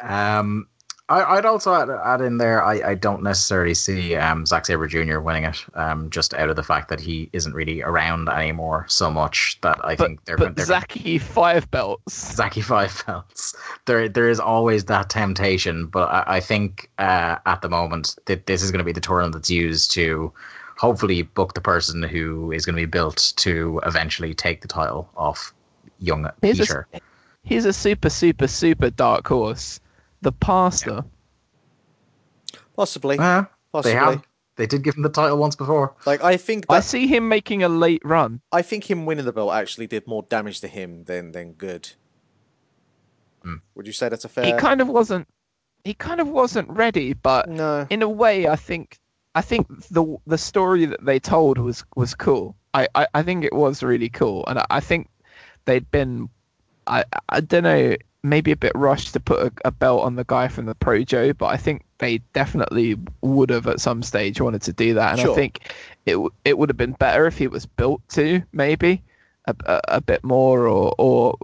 Um, 0.00 0.68
I, 1.10 1.36
I'd 1.36 1.46
also 1.46 1.72
add, 1.74 1.88
add 1.88 2.20
in 2.20 2.36
there. 2.36 2.62
I, 2.62 2.90
I 2.90 2.94
don't 2.94 3.22
necessarily 3.22 3.72
see 3.72 4.14
um, 4.14 4.44
Zack 4.44 4.66
Sabre 4.66 4.86
Jr. 4.86 5.20
winning 5.20 5.44
it, 5.44 5.64
um, 5.74 6.10
just 6.10 6.34
out 6.34 6.50
of 6.50 6.56
the 6.56 6.62
fact 6.62 6.88
that 6.90 7.00
he 7.00 7.30
isn't 7.32 7.54
really 7.54 7.80
around 7.82 8.28
anymore 8.28 8.84
so 8.88 9.10
much 9.10 9.58
that 9.62 9.78
I 9.82 9.96
but 9.96 10.06
think 10.06 10.24
they're 10.26 10.36
but 10.36 10.54
they're 10.54 10.66
Zaki 10.66 11.16
five 11.18 11.70
belts. 11.70 12.34
Zaki 12.34 12.60
five 12.60 13.02
belts. 13.06 13.56
There, 13.86 14.08
there 14.08 14.28
is 14.28 14.38
always 14.38 14.84
that 14.86 15.08
temptation, 15.08 15.86
but 15.86 16.10
I, 16.10 16.24
I 16.36 16.40
think 16.40 16.90
uh, 16.98 17.36
at 17.46 17.62
the 17.62 17.70
moment 17.70 18.16
that 18.26 18.46
this 18.46 18.62
is 18.62 18.70
going 18.70 18.80
to 18.80 18.84
be 18.84 18.92
the 18.92 19.00
tournament 19.00 19.34
that's 19.34 19.50
used 19.50 19.90
to 19.92 20.30
hopefully 20.76 21.22
book 21.22 21.54
the 21.54 21.60
person 21.60 22.02
who 22.02 22.52
is 22.52 22.66
going 22.66 22.76
to 22.76 22.82
be 22.82 22.86
built 22.86 23.32
to 23.36 23.80
eventually 23.86 24.34
take 24.34 24.60
the 24.60 24.68
title 24.68 25.08
off 25.16 25.54
young 26.00 26.28
Here's 26.42 26.60
a- 26.60 26.62
Peter. 26.62 26.86
He's 27.44 27.64
a 27.64 27.72
super 27.72 28.10
super 28.10 28.46
super 28.46 28.90
dark 28.90 29.26
horse. 29.26 29.80
The 30.22 30.32
pastor. 30.32 31.04
Possibly. 32.76 33.18
Uh, 33.18 33.44
Possibly. 33.72 33.92
they 33.92 33.98
have. 33.98 34.22
They 34.56 34.66
did 34.66 34.82
give 34.82 34.96
him 34.96 35.02
the 35.02 35.08
title 35.08 35.38
once 35.38 35.54
before. 35.54 35.94
Like 36.04 36.22
I 36.22 36.36
think 36.36 36.66
I 36.68 36.80
see 36.80 37.06
him 37.06 37.28
making 37.28 37.62
a 37.62 37.68
late 37.68 38.02
run. 38.04 38.40
I 38.50 38.62
think 38.62 38.90
him 38.90 39.06
winning 39.06 39.24
the 39.24 39.32
belt 39.32 39.52
actually 39.52 39.86
did 39.86 40.06
more 40.08 40.24
damage 40.24 40.60
to 40.60 40.68
him 40.68 41.04
than 41.04 41.30
than 41.30 41.52
good. 41.52 41.90
Hmm. 43.42 43.56
Would 43.76 43.86
you 43.86 43.92
say 43.92 44.08
that's 44.08 44.24
a 44.24 44.28
fair? 44.28 44.46
He 44.46 44.52
kind 44.52 44.80
of 44.80 44.88
wasn't. 44.88 45.28
He 45.84 45.94
kind 45.94 46.20
of 46.20 46.28
wasn't 46.28 46.68
ready, 46.70 47.12
but 47.12 47.48
no. 47.48 47.86
in 47.88 48.02
a 48.02 48.08
way, 48.08 48.48
I 48.48 48.56
think 48.56 48.98
I 49.34 49.42
think 49.42 49.68
the 49.90 50.16
the 50.26 50.38
story 50.38 50.86
that 50.86 51.04
they 51.04 51.20
told 51.20 51.58
was 51.58 51.84
was 51.94 52.16
cool. 52.16 52.56
I, 52.74 52.88
I, 52.96 53.06
I 53.14 53.22
think 53.22 53.44
it 53.44 53.52
was 53.52 53.84
really 53.84 54.08
cool, 54.08 54.44
and 54.46 54.58
I, 54.58 54.66
I 54.70 54.80
think 54.80 55.08
they'd 55.66 55.88
been 55.90 56.28
I 56.88 57.04
I 57.28 57.40
don't 57.40 57.62
know 57.62 57.96
maybe 58.22 58.52
a 58.52 58.56
bit 58.56 58.72
rushed 58.74 59.12
to 59.12 59.20
put 59.20 59.40
a, 59.40 59.52
a 59.64 59.70
belt 59.70 60.02
on 60.02 60.16
the 60.16 60.24
guy 60.24 60.48
from 60.48 60.66
the 60.66 60.74
Projo, 60.74 61.36
but 61.36 61.46
I 61.46 61.56
think 61.56 61.84
they 61.98 62.18
definitely 62.32 62.96
would 63.20 63.50
have 63.50 63.66
at 63.66 63.80
some 63.80 64.02
stage 64.02 64.40
wanted 64.40 64.62
to 64.62 64.72
do 64.72 64.94
that, 64.94 65.12
and 65.12 65.20
Sure. 65.20 65.32
I 65.32 65.34
think 65.34 65.72
it 66.06 66.18
it 66.44 66.58
would 66.58 66.68
have 66.68 66.76
been 66.76 66.92
better 66.92 67.26
if 67.26 67.38
he 67.38 67.48
was 67.48 67.66
built 67.66 68.00
to 68.10 68.42
maybe 68.52 69.02
a, 69.46 69.54
a, 69.66 69.80
a 69.88 70.00
bit 70.00 70.24
more 70.24 70.66
or 70.66 70.94
or 70.98 71.36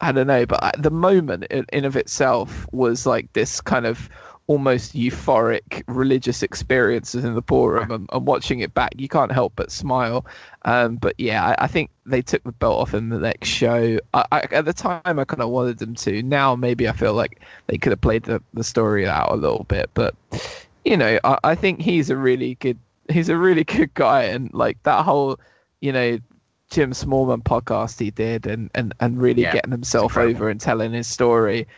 I 0.00 0.10
don't 0.12 0.26
know, 0.26 0.46
but 0.46 0.62
at 0.64 0.82
the 0.82 0.90
moment 0.90 1.44
in, 1.44 1.64
in 1.72 1.84
of 1.84 1.96
itself 1.96 2.66
was 2.72 3.06
like 3.06 3.32
this 3.34 3.60
kind 3.60 3.86
of 3.86 4.08
almost 4.48 4.94
euphoric 4.94 5.82
religious 5.86 6.42
experiences 6.42 7.24
in 7.24 7.34
the 7.34 7.42
ballroom 7.42 7.90
and, 7.90 8.08
and 8.12 8.26
watching 8.26 8.60
it 8.60 8.74
back. 8.74 8.92
You 8.96 9.08
can't 9.08 9.32
help 9.32 9.52
but 9.56 9.70
smile. 9.70 10.26
Um, 10.64 10.96
but 10.96 11.14
yeah 11.18 11.44
I, 11.44 11.64
I 11.64 11.66
think 11.68 11.90
they 12.06 12.22
took 12.22 12.42
the 12.44 12.52
belt 12.52 12.80
off 12.80 12.94
in 12.94 13.08
the 13.08 13.18
next 13.18 13.48
show. 13.48 13.98
I, 14.14 14.24
I, 14.32 14.40
at 14.50 14.64
the 14.64 14.72
time 14.72 15.18
i 15.18 15.24
kind 15.24 15.42
of 15.42 15.50
wanted 15.50 15.78
them 15.78 15.94
to. 15.94 16.22
Now 16.22 16.56
maybe 16.56 16.88
i 16.88 16.92
feel 16.92 17.14
like 17.14 17.40
they 17.68 17.78
could 17.78 17.92
have 17.92 18.00
played 18.00 18.24
the, 18.24 18.42
the 18.54 18.64
story 18.64 19.06
out 19.06 19.30
a 19.32 19.36
little 19.36 19.64
bit. 19.68 19.90
But 19.94 20.14
you 20.84 20.96
know 20.96 21.18
I, 21.24 21.38
I 21.44 21.54
think 21.54 21.80
he's 21.80 22.10
a 22.10 22.16
really 22.16 22.56
good 22.56 22.78
he's 23.08 23.28
a 23.28 23.36
really 23.36 23.64
good 23.76 23.94
guy. 23.94 24.24
And 24.24 24.52
like 24.52 24.82
that 24.82 25.04
whole 25.04 25.38
you 25.80 25.92
know 25.92 26.18
jim 26.70 26.92
smallman 26.92 27.42
podcast 27.42 28.00
he 28.00 28.10
did 28.10 28.46
and 28.46 28.70
and, 28.74 28.94
and 28.98 29.20
really 29.20 29.42
Yeah, 29.42 29.52
getting 29.52 29.72
himself 29.72 30.16
over 30.16 30.48
and 30.48 30.60
telling 30.60 30.92
his 30.92 31.06
story. 31.06 31.68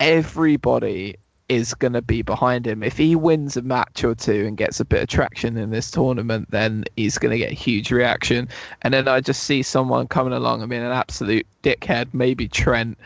Everybody 0.00 1.16
is 1.48 1.74
going 1.74 1.92
to 1.92 2.02
be 2.02 2.22
behind 2.22 2.66
him. 2.66 2.82
If 2.82 2.96
he 2.96 3.14
wins 3.14 3.56
a 3.56 3.62
match 3.62 4.02
or 4.02 4.14
two 4.14 4.46
and 4.46 4.56
gets 4.56 4.80
a 4.80 4.84
bit 4.84 5.02
of 5.02 5.08
traction 5.08 5.56
in 5.56 5.70
this 5.70 5.90
tournament, 5.90 6.50
then 6.50 6.84
he's 6.96 7.18
going 7.18 7.32
to 7.32 7.38
get 7.38 7.52
a 7.52 7.54
huge 7.54 7.92
reaction. 7.92 8.48
And 8.82 8.92
then 8.92 9.06
I 9.06 9.20
just 9.20 9.44
see 9.44 9.62
someone 9.62 10.08
coming 10.08 10.32
along. 10.32 10.62
I 10.62 10.66
mean, 10.66 10.82
an 10.82 10.92
absolute 10.92 11.46
dickhead, 11.62 12.12
maybe 12.12 12.48
Trent, 12.48 12.98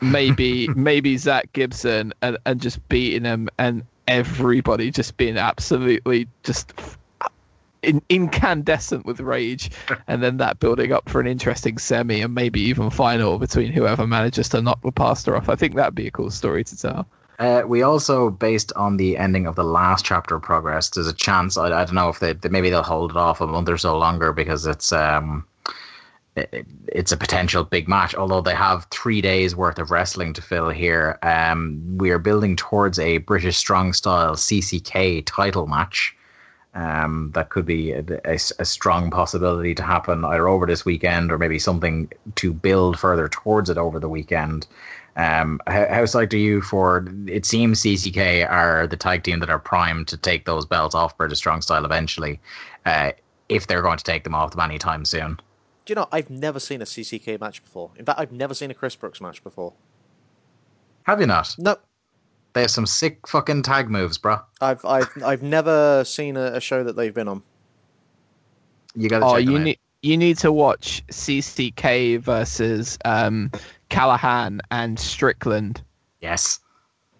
maybe 0.00 0.68
maybe 0.76 1.16
Zack 1.16 1.52
Gibson, 1.52 2.12
and, 2.20 2.36
and 2.44 2.60
just 2.60 2.86
beating 2.88 3.24
him, 3.24 3.48
and 3.58 3.84
everybody 4.06 4.90
just 4.90 5.16
being 5.16 5.38
absolutely 5.38 6.28
just 6.42 6.74
in, 7.82 8.02
incandescent 8.10 9.06
with 9.06 9.20
rage, 9.20 9.70
and 10.06 10.22
then 10.22 10.36
that 10.36 10.60
building 10.60 10.92
up 10.92 11.08
for 11.08 11.20
an 11.20 11.26
interesting 11.26 11.78
semi 11.78 12.20
and 12.20 12.34
maybe 12.34 12.60
even 12.60 12.90
final 12.90 13.38
between 13.38 13.72
whoever 13.72 14.06
manages 14.06 14.50
to 14.50 14.60
knock 14.60 14.82
the 14.82 14.92
pastor 14.92 15.34
off. 15.34 15.48
I 15.48 15.56
think 15.56 15.76
that'd 15.76 15.94
be 15.94 16.06
a 16.06 16.10
cool 16.10 16.30
story 16.30 16.64
to 16.64 16.76
tell. 16.76 17.06
Uh, 17.38 17.62
we 17.66 17.82
also, 17.82 18.30
based 18.30 18.72
on 18.76 18.96
the 18.96 19.16
ending 19.16 19.46
of 19.46 19.56
the 19.56 19.64
last 19.64 20.04
chapter 20.04 20.36
of 20.36 20.42
Progress, 20.42 20.90
there's 20.90 21.08
a 21.08 21.12
chance. 21.12 21.56
I, 21.56 21.66
I 21.66 21.84
don't 21.84 21.94
know 21.94 22.08
if 22.08 22.20
they, 22.20 22.32
they 22.32 22.48
maybe 22.48 22.70
they'll 22.70 22.82
hold 22.82 23.10
it 23.10 23.16
off 23.16 23.40
a 23.40 23.46
month 23.46 23.68
or 23.68 23.78
so 23.78 23.98
longer 23.98 24.32
because 24.32 24.66
it's 24.66 24.92
um, 24.92 25.44
it, 26.36 26.66
it's 26.88 27.12
a 27.12 27.16
potential 27.16 27.64
big 27.64 27.88
match. 27.88 28.14
Although 28.14 28.40
they 28.40 28.54
have 28.54 28.86
three 28.90 29.20
days 29.20 29.56
worth 29.56 29.78
of 29.78 29.90
wrestling 29.90 30.32
to 30.34 30.42
fill 30.42 30.70
here, 30.70 31.18
um, 31.22 31.82
we 31.98 32.10
are 32.10 32.18
building 32.18 32.54
towards 32.54 32.98
a 32.98 33.18
British 33.18 33.56
Strong 33.56 33.94
Style 33.94 34.36
CCK 34.36 35.24
title 35.26 35.66
match. 35.66 36.16
Um, 36.74 37.30
that 37.34 37.50
could 37.50 37.66
be 37.66 37.92
a, 37.92 38.04
a, 38.24 38.34
a 38.34 38.64
strong 38.64 39.08
possibility 39.08 39.76
to 39.76 39.82
happen 39.84 40.24
either 40.24 40.48
over 40.48 40.66
this 40.66 40.84
weekend 40.84 41.30
or 41.30 41.38
maybe 41.38 41.58
something 41.58 42.10
to 42.34 42.52
build 42.52 42.98
further 42.98 43.28
towards 43.28 43.70
it 43.70 43.78
over 43.78 44.00
the 44.00 44.08
weekend. 44.08 44.66
Um, 45.16 45.60
how, 45.66 45.86
how 45.88 46.02
psyched 46.02 46.32
are 46.32 46.36
you 46.38 46.60
for? 46.60 47.06
It 47.26 47.46
seems 47.46 47.80
CCK 47.82 48.50
are 48.50 48.86
the 48.86 48.96
tag 48.96 49.22
team 49.22 49.40
that 49.40 49.50
are 49.50 49.58
primed 49.60 50.08
to 50.08 50.16
take 50.16 50.44
those 50.44 50.66
belts 50.66 50.94
off 50.94 51.16
British 51.16 51.38
Strong 51.38 51.62
Style 51.62 51.84
eventually, 51.84 52.40
uh, 52.84 53.12
if 53.48 53.66
they're 53.66 53.82
going 53.82 53.98
to 53.98 54.04
take 54.04 54.24
them 54.24 54.34
off 54.34 54.50
them 54.50 54.60
anytime 54.60 55.04
soon. 55.04 55.40
Do 55.84 55.90
you 55.92 55.94
know 55.96 56.08
I've 56.10 56.30
never 56.30 56.58
seen 56.58 56.82
a 56.82 56.84
CCK 56.84 57.38
match 57.40 57.62
before. 57.62 57.90
In 57.96 58.04
fact, 58.04 58.18
I've 58.18 58.32
never 58.32 58.54
seen 58.54 58.70
a 58.70 58.74
Chris 58.74 58.96
Brooks 58.96 59.20
match 59.20 59.44
before. 59.44 59.74
Have 61.04 61.20
you 61.20 61.26
not? 61.26 61.54
Nope. 61.58 61.84
They 62.54 62.62
have 62.62 62.70
some 62.70 62.86
sick 62.86 63.26
fucking 63.28 63.62
tag 63.62 63.90
moves, 63.90 64.16
bro. 64.16 64.38
I've 64.60 64.84
I've 64.84 65.10
I've 65.24 65.42
never 65.42 66.02
seen 66.04 66.36
a, 66.36 66.52
a 66.54 66.60
show 66.60 66.82
that 66.84 66.96
they've 66.96 67.12
been 67.12 67.28
on. 67.28 67.42
You 68.94 69.08
got 69.08 69.18
to 69.20 69.26
Oh, 69.26 69.36
check 69.36 69.44
them 69.44 69.52
you 69.52 69.58
out. 69.58 69.64
need 69.64 69.78
you 70.02 70.16
need 70.16 70.38
to 70.38 70.52
watch 70.52 71.02
CCK 71.08 72.20
versus 72.20 72.98
um, 73.04 73.50
Callihan 73.94 74.60
and 74.70 74.98
Strickland. 74.98 75.82
Yes. 76.20 76.60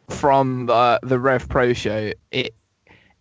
from 0.08 0.66
the 0.66 1.00
the 1.02 1.18
Rev 1.18 1.48
Pro 1.48 1.72
show, 1.72 2.12
it 2.30 2.54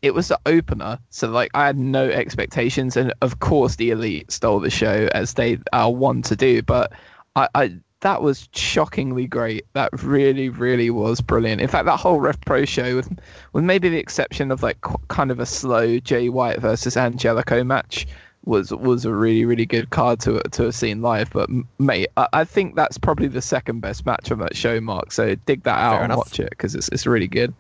it 0.02 0.14
was 0.14 0.28
the 0.28 0.40
opener, 0.46 1.00
so 1.10 1.30
like 1.30 1.52
I 1.54 1.66
had 1.66 1.78
no 1.78 2.10
expectations, 2.10 2.98
and 2.98 3.14
of 3.22 3.40
course 3.40 3.78
the 3.78 3.92
Elite 3.92 4.32
stole 4.32 4.60
the 4.60 4.70
show 4.70 5.08
as 5.14 5.36
they 5.36 5.60
are 5.72 5.92
one 5.92 6.22
to 6.24 6.36
do. 6.36 6.62
But 6.62 6.92
I, 7.36 7.48
I 7.56 7.76
that 8.02 8.22
was 8.22 8.50
shockingly 8.54 9.28
great. 9.28 9.66
That 9.74 9.90
really, 10.04 10.50
really 10.50 10.90
was 10.90 11.22
brilliant. 11.22 11.62
In 11.62 11.70
fact, 11.70 11.86
that 11.86 12.00
whole 12.00 12.20
Rev 12.20 12.40
Pro 12.42 12.66
show, 12.66 12.98
with 12.98 13.10
with 13.54 13.64
maybe 13.64 13.88
the 13.88 13.98
exception 13.98 14.52
of 14.52 14.62
like 14.62 14.82
kind 15.08 15.32
of 15.32 15.40
a 15.40 15.46
slow 15.46 16.00
Jay 16.00 16.28
White 16.28 16.60
versus 16.60 16.98
Angelico 16.98 17.64
match, 17.64 18.06
was 18.46 18.72
was 18.72 19.06
a 19.06 19.14
really, 19.14 19.46
really 19.46 19.66
good 19.66 19.90
card 19.90 20.20
to 20.22 20.42
to 20.52 20.64
have 20.64 20.76
seen 20.76 21.02
live. 21.02 21.30
But 21.32 21.50
mate, 21.80 22.10
I, 22.18 22.28
I 22.34 22.44
think 22.44 22.76
that's 22.76 22.98
probably 22.98 23.28
the 23.28 23.42
second 23.42 23.80
best 23.80 24.06
match 24.06 24.32
on 24.32 24.40
that 24.40 24.56
show, 24.56 24.80
Mark. 24.82 25.12
So 25.12 25.36
dig 25.36 25.64
that 25.64 25.78
out 25.78 25.94
Fair 25.94 26.04
and 26.04 26.12
enough. 26.12 26.18
watch 26.18 26.40
it 26.40 26.50
because 26.50 26.76
it's 26.76 26.90
it's 26.90 27.06
really 27.06 27.28
good. 27.28 27.54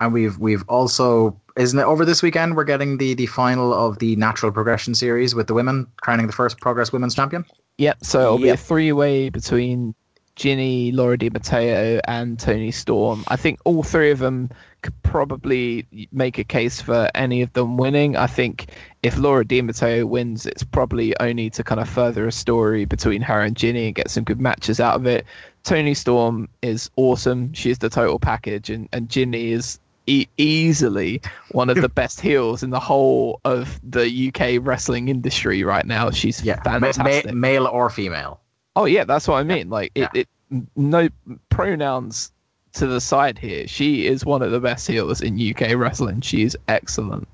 And 0.00 0.12
we've 0.12 0.38
we've 0.38 0.64
also 0.68 1.38
isn't 1.56 1.78
it 1.78 1.84
over 1.84 2.04
this 2.04 2.22
weekend 2.22 2.56
we're 2.56 2.64
getting 2.64 2.98
the 2.98 3.14
the 3.14 3.26
final 3.26 3.72
of 3.72 3.98
the 3.98 4.16
natural 4.16 4.50
progression 4.50 4.94
series 4.94 5.34
with 5.34 5.46
the 5.46 5.54
women 5.54 5.86
crowning 5.98 6.26
the 6.26 6.32
first 6.32 6.60
progress 6.60 6.92
women's 6.92 7.14
champion. 7.14 7.44
Yep. 7.78 8.04
So 8.04 8.20
it'll 8.20 8.38
be 8.38 8.48
a 8.50 8.56
three-way 8.56 9.30
between 9.30 9.94
Jinny, 10.36 10.90
Laura 10.90 11.16
Di 11.16 11.30
Matteo, 11.30 12.00
and 12.08 12.38
Toni 12.38 12.72
Storm. 12.72 13.24
I 13.28 13.36
think 13.36 13.60
all 13.64 13.82
three 13.82 14.10
of 14.10 14.18
them 14.18 14.50
could 14.73 14.73
probably 15.02 15.86
make 16.12 16.38
a 16.38 16.44
case 16.44 16.80
for 16.80 17.08
any 17.14 17.42
of 17.42 17.52
them 17.52 17.76
winning. 17.76 18.16
I 18.16 18.26
think 18.26 18.70
if 19.02 19.16
Laura 19.18 19.44
Di 19.44 19.60
Matteo 19.62 20.06
wins, 20.06 20.46
it's 20.46 20.62
probably 20.62 21.14
only 21.20 21.50
to 21.50 21.62
kind 21.64 21.80
of 21.80 21.88
further 21.88 22.26
a 22.26 22.32
story 22.32 22.84
between 22.84 23.22
her 23.22 23.40
and 23.40 23.56
Jinny 23.56 23.86
and 23.86 23.94
get 23.94 24.10
some 24.10 24.24
good 24.24 24.40
matches 24.40 24.80
out 24.80 24.96
of 24.96 25.06
it. 25.06 25.24
Toni 25.62 25.94
Storm 25.94 26.48
is 26.62 26.90
awesome. 26.96 27.52
She's 27.54 27.78
the 27.78 27.88
total 27.88 28.18
package, 28.18 28.68
and, 28.70 28.88
and 28.92 29.08
Jinny 29.08 29.52
is 29.52 29.78
e- 30.06 30.26
easily 30.36 31.22
one 31.52 31.70
of 31.70 31.76
the 31.80 31.88
best 32.00 32.20
heels 32.20 32.62
in 32.62 32.70
the 32.70 32.80
whole 32.80 33.40
of 33.44 33.80
the 33.82 34.28
UK 34.34 34.64
wrestling 34.64 35.08
industry 35.08 35.62
right 35.64 35.86
now. 35.86 36.10
She's 36.10 36.44
Yeah, 36.44 36.56
ma- 36.66 36.80
fantastic. 36.80 37.26
ma- 37.26 37.32
male 37.32 37.66
or 37.66 37.88
female. 37.88 38.40
Oh 38.76 38.84
yeah, 38.84 39.04
that's 39.04 39.26
what 39.28 39.36
I 39.36 39.42
mean. 39.44 39.70
Like 39.70 39.92
it, 39.94 40.00
Yeah. 40.00 40.08
it 40.22 40.28
no 40.76 41.08
pronouns 41.48 42.30
to 42.74 42.86
the 42.86 43.00
side 43.00 43.38
here. 43.38 43.66
She 43.66 44.06
is 44.06 44.24
one 44.24 44.42
of 44.42 44.50
the 44.50 44.60
best 44.60 44.86
healers 44.86 45.20
in 45.20 45.38
UK 45.38 45.74
wrestling. 45.76 46.20
She 46.20 46.42
is 46.42 46.56
excellent. 46.68 47.28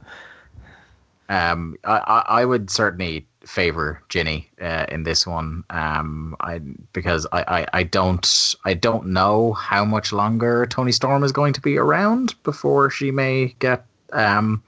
Um, 1.28 1.76
I, 1.84 2.24
I, 2.26 2.44
would 2.44 2.70
certainly 2.70 3.24
favor 3.46 4.02
Jinny 4.08 4.50
uh, 4.60 4.86
in 4.88 5.04
this 5.04 5.28
one. 5.28 5.62
Um, 5.70 6.34
I 6.40 6.58
because 6.92 7.24
I, 7.30 7.44
I, 7.46 7.66
I 7.72 7.82
don't 7.84 8.54
I 8.64 8.74
don't 8.74 9.06
know 9.06 9.52
how 9.52 9.84
much 9.84 10.12
longer 10.12 10.66
Toni 10.66 10.90
Storm 10.90 11.22
is 11.22 11.30
going 11.30 11.52
to 11.52 11.60
be 11.60 11.78
around 11.78 12.34
before 12.42 12.90
she 12.90 13.12
may 13.12 13.54
get 13.60 13.86
um, 14.12 14.60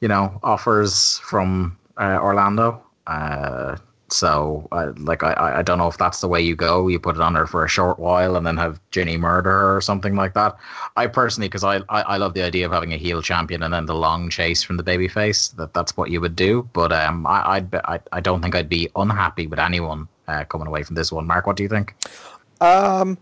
you 0.00 0.08
know, 0.08 0.38
offers 0.42 1.18
from 1.18 1.78
uh, 1.96 2.18
Orlando. 2.20 2.82
Uh, 3.06 3.76
so, 4.14 4.68
uh, 4.72 4.92
like, 4.96 5.22
I, 5.22 5.56
I 5.58 5.62
don't 5.62 5.78
know 5.78 5.88
if 5.88 5.98
that's 5.98 6.20
the 6.20 6.28
way 6.28 6.40
you 6.40 6.54
go. 6.54 6.88
You 6.88 7.00
put 7.00 7.16
it 7.16 7.20
on 7.20 7.34
her 7.34 7.46
for 7.46 7.64
a 7.64 7.68
short 7.68 7.98
while 7.98 8.36
and 8.36 8.46
then 8.46 8.56
have 8.56 8.80
Jinny 8.90 9.16
murder 9.16 9.50
her 9.50 9.76
or 9.76 9.80
something 9.80 10.14
like 10.14 10.34
that. 10.34 10.56
I 10.96 11.08
personally, 11.08 11.48
because 11.48 11.64
I, 11.64 11.78
I, 11.88 12.02
I 12.02 12.16
love 12.16 12.34
the 12.34 12.42
idea 12.42 12.64
of 12.66 12.72
having 12.72 12.92
a 12.92 12.96
heel 12.96 13.20
champion 13.22 13.62
and 13.62 13.74
then 13.74 13.86
the 13.86 13.94
long 13.94 14.30
chase 14.30 14.62
from 14.62 14.76
the 14.76 14.84
babyface. 14.84 15.54
That 15.56 15.74
that's 15.74 15.96
what 15.96 16.10
you 16.10 16.20
would 16.20 16.36
do. 16.36 16.68
But 16.72 16.92
um, 16.92 17.26
I, 17.26 17.56
I'd 17.56 17.74
I, 17.74 18.00
I 18.12 18.20
don't 18.20 18.40
think 18.40 18.54
I'd 18.54 18.68
be 18.68 18.88
unhappy 18.94 19.46
with 19.46 19.58
anyone 19.58 20.08
uh, 20.28 20.44
coming 20.44 20.66
away 20.66 20.84
from 20.84 20.94
this 20.94 21.10
one. 21.10 21.26
Mark, 21.26 21.46
what 21.46 21.56
do 21.56 21.62
you 21.62 21.68
think? 21.68 21.94
Um, 22.60 23.18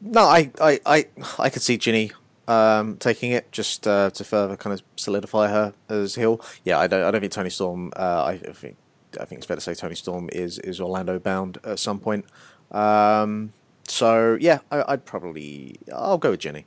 no, 0.00 0.22
I, 0.22 0.50
I, 0.60 0.80
I, 0.86 1.06
I 1.38 1.50
could 1.50 1.62
see 1.62 1.76
Jinny 1.76 2.12
um, 2.48 2.96
taking 2.96 3.32
it 3.32 3.50
just 3.52 3.86
uh, 3.86 4.10
to 4.10 4.24
further 4.24 4.56
kind 4.56 4.74
of 4.74 4.82
solidify 4.96 5.48
her 5.48 5.74
as 5.88 6.14
heel. 6.14 6.40
Yeah, 6.64 6.78
I 6.78 6.86
don't, 6.86 7.02
I 7.02 7.10
don't 7.10 7.20
think 7.20 7.32
Toni 7.32 7.50
Storm. 7.50 7.92
Uh, 7.94 8.24
I 8.24 8.36
think, 8.38 8.76
I 9.20 9.24
think 9.24 9.38
it's 9.38 9.46
fair 9.46 9.56
to 9.56 9.60
say 9.60 9.74
Toni 9.74 9.94
Storm 9.94 10.28
is 10.32 10.58
is 10.60 10.80
Orlando 10.80 11.18
bound 11.18 11.58
at 11.64 11.78
some 11.78 11.98
point. 12.00 12.24
Um, 12.70 13.52
so 13.86 14.36
yeah, 14.40 14.60
I, 14.70 14.84
I'd 14.88 15.04
probably 15.04 15.76
I'll 15.94 16.18
go 16.18 16.30
with 16.32 16.40
Jinny 16.40 16.66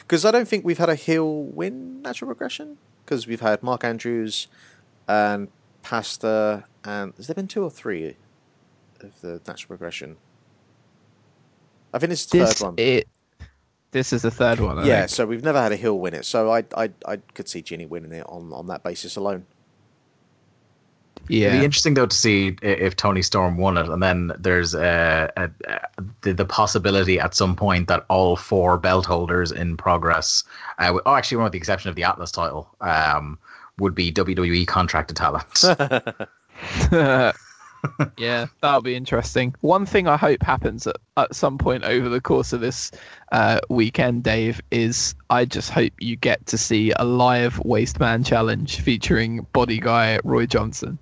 because 0.00 0.24
I 0.24 0.30
don't 0.30 0.48
think 0.48 0.64
we've 0.64 0.78
had 0.78 0.88
a 0.88 0.94
heel 0.94 1.42
win 1.42 2.02
natural 2.02 2.28
progression 2.28 2.78
because 3.04 3.26
we've 3.26 3.40
had 3.40 3.62
Mark 3.62 3.84
Andrews 3.84 4.48
and 5.06 5.48
Pastor 5.82 6.64
and 6.84 7.12
has 7.16 7.26
there 7.26 7.34
been 7.34 7.48
two 7.48 7.62
or 7.62 7.70
three 7.70 8.16
of 9.00 9.20
the 9.20 9.40
natural 9.46 9.68
progression? 9.68 10.16
I 11.92 11.98
think 11.98 12.10
this 12.10 12.20
is 12.20 12.26
the 12.26 12.38
This 12.38 12.52
third 12.54 12.64
one. 12.64 12.74
it. 12.78 13.08
This 13.90 14.12
is 14.12 14.22
the 14.22 14.30
third 14.30 14.60
one. 14.60 14.78
I 14.78 14.84
yeah, 14.84 15.00
think. 15.00 15.10
so 15.10 15.26
we've 15.26 15.42
never 15.42 15.60
had 15.60 15.72
a 15.72 15.76
heel 15.76 15.98
win 15.98 16.12
it, 16.14 16.26
so 16.26 16.52
I 16.52 16.64
I 16.76 16.90
I 17.06 17.16
could 17.34 17.48
see 17.48 17.62
Jinny 17.62 17.86
winning 17.86 18.12
it 18.12 18.26
on, 18.28 18.52
on 18.52 18.66
that 18.66 18.82
basis 18.82 19.16
alone. 19.16 19.46
It'd 21.46 21.60
be 21.60 21.64
interesting 21.64 21.94
though 21.94 22.06
to 22.06 22.16
see 22.16 22.56
if 22.62 22.96
Toni 22.96 23.22
Storm 23.22 23.56
won 23.56 23.76
it, 23.76 23.88
and 23.88 24.02
then 24.02 24.32
there's 24.38 24.74
uh, 24.74 25.28
a, 25.36 25.50
a, 25.66 25.80
the 26.22 26.32
the 26.32 26.44
possibility 26.44 27.20
at 27.20 27.34
some 27.34 27.54
point 27.54 27.88
that 27.88 28.04
all 28.08 28.36
four 28.36 28.78
belt 28.78 29.06
holders 29.06 29.52
in 29.52 29.76
progress, 29.76 30.44
uh, 30.78 30.98
oh, 31.06 31.14
actually, 31.14 31.36
one 31.36 31.44
with 31.44 31.52
the 31.52 31.58
exception 31.58 31.90
of 31.90 31.96
the 31.96 32.04
Atlas 32.04 32.30
title, 32.30 32.68
um, 32.80 33.38
would 33.78 33.94
be 33.94 34.12
WWE 34.12 34.66
contracted 34.66 35.16
talents. 35.16 35.64
yeah, 38.16 38.46
that'll 38.60 38.82
be 38.82 38.94
interesting. 38.94 39.54
One 39.60 39.86
thing 39.86 40.06
I 40.08 40.16
hope 40.16 40.42
happens 40.42 40.86
at, 40.86 40.96
at 41.16 41.34
some 41.34 41.58
point 41.58 41.84
over 41.84 42.08
the 42.08 42.20
course 42.20 42.52
of 42.52 42.60
this 42.60 42.90
uh, 43.32 43.60
weekend, 43.68 44.24
Dave, 44.24 44.60
is 44.70 45.14
I 45.30 45.44
just 45.44 45.70
hope 45.70 45.92
you 46.00 46.16
get 46.16 46.46
to 46.46 46.58
see 46.58 46.92
a 46.96 47.04
live 47.04 47.58
Waste 47.60 48.00
Man 48.00 48.24
challenge 48.24 48.80
featuring 48.80 49.46
body 49.52 49.78
guy 49.78 50.18
Roy 50.24 50.46
Johnston. 50.46 50.98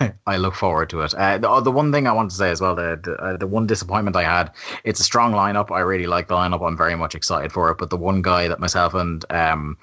I 0.26 0.36
look 0.36 0.54
forward 0.54 0.90
to 0.90 1.00
it. 1.02 1.14
Uh, 1.14 1.38
the, 1.38 1.60
the 1.60 1.70
one 1.70 1.92
thing 1.92 2.06
I 2.06 2.12
want 2.12 2.30
to 2.30 2.36
say 2.36 2.50
as 2.50 2.60
well, 2.60 2.74
the 2.74 3.00
the, 3.02 3.14
uh, 3.16 3.36
the 3.36 3.46
one 3.46 3.66
disappointment 3.66 4.16
I 4.16 4.22
had, 4.22 4.50
it's 4.84 5.00
a 5.00 5.04
strong 5.04 5.32
lineup. 5.32 5.70
I 5.70 5.80
really 5.80 6.06
like 6.06 6.28
the 6.28 6.34
lineup. 6.34 6.66
I'm 6.66 6.76
very 6.76 6.96
much 6.96 7.14
excited 7.14 7.52
for 7.52 7.70
it. 7.70 7.78
But 7.78 7.90
the 7.90 7.96
one 7.96 8.22
guy 8.22 8.48
that 8.48 8.60
myself 8.60 8.94
and 8.94 9.24
um, 9.30 9.76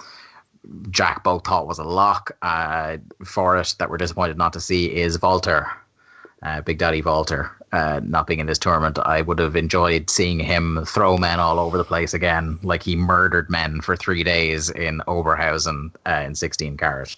Jack 0.90 1.24
both 1.24 1.46
thought 1.46 1.68
was 1.68 1.80
a 1.80 1.84
lock 1.84 2.32
uh, 2.42 2.98
for 3.24 3.58
it 3.58 3.76
that 3.80 3.90
we're 3.90 3.98
disappointed 3.98 4.38
not 4.38 4.54
to 4.54 4.60
see 4.60 4.94
is 4.94 5.22
Walter, 5.22 5.68
uh, 6.44 6.62
Big 6.62 6.78
Daddy 6.78 7.02
Walter, 7.02 7.52
uh, 7.72 8.02
not 8.04 8.28
being 8.28 8.40
in 8.40 8.46
this 8.48 8.60
tournament. 8.60 8.98
I 9.00 9.22
would 9.22 9.40
have 9.40 9.56
enjoyed 9.56 10.10
seeing 10.10 10.40
him 10.40 10.84
throw 10.86 11.18
men 11.18 11.40
all 11.40 11.60
over 11.60 11.78
the 11.78 11.84
place 11.84 12.14
again, 12.14 12.60
like 12.64 12.84
he 12.84 12.96
murdered 12.96 13.50
men 13.50 13.82
for 13.82 13.96
three 13.96 14.24
days 14.24 14.70
in 14.70 15.02
Oberhausen 15.08 15.92
uh, 16.06 16.24
in 16.26 16.36
16 16.36 16.78
carat. 16.78 17.16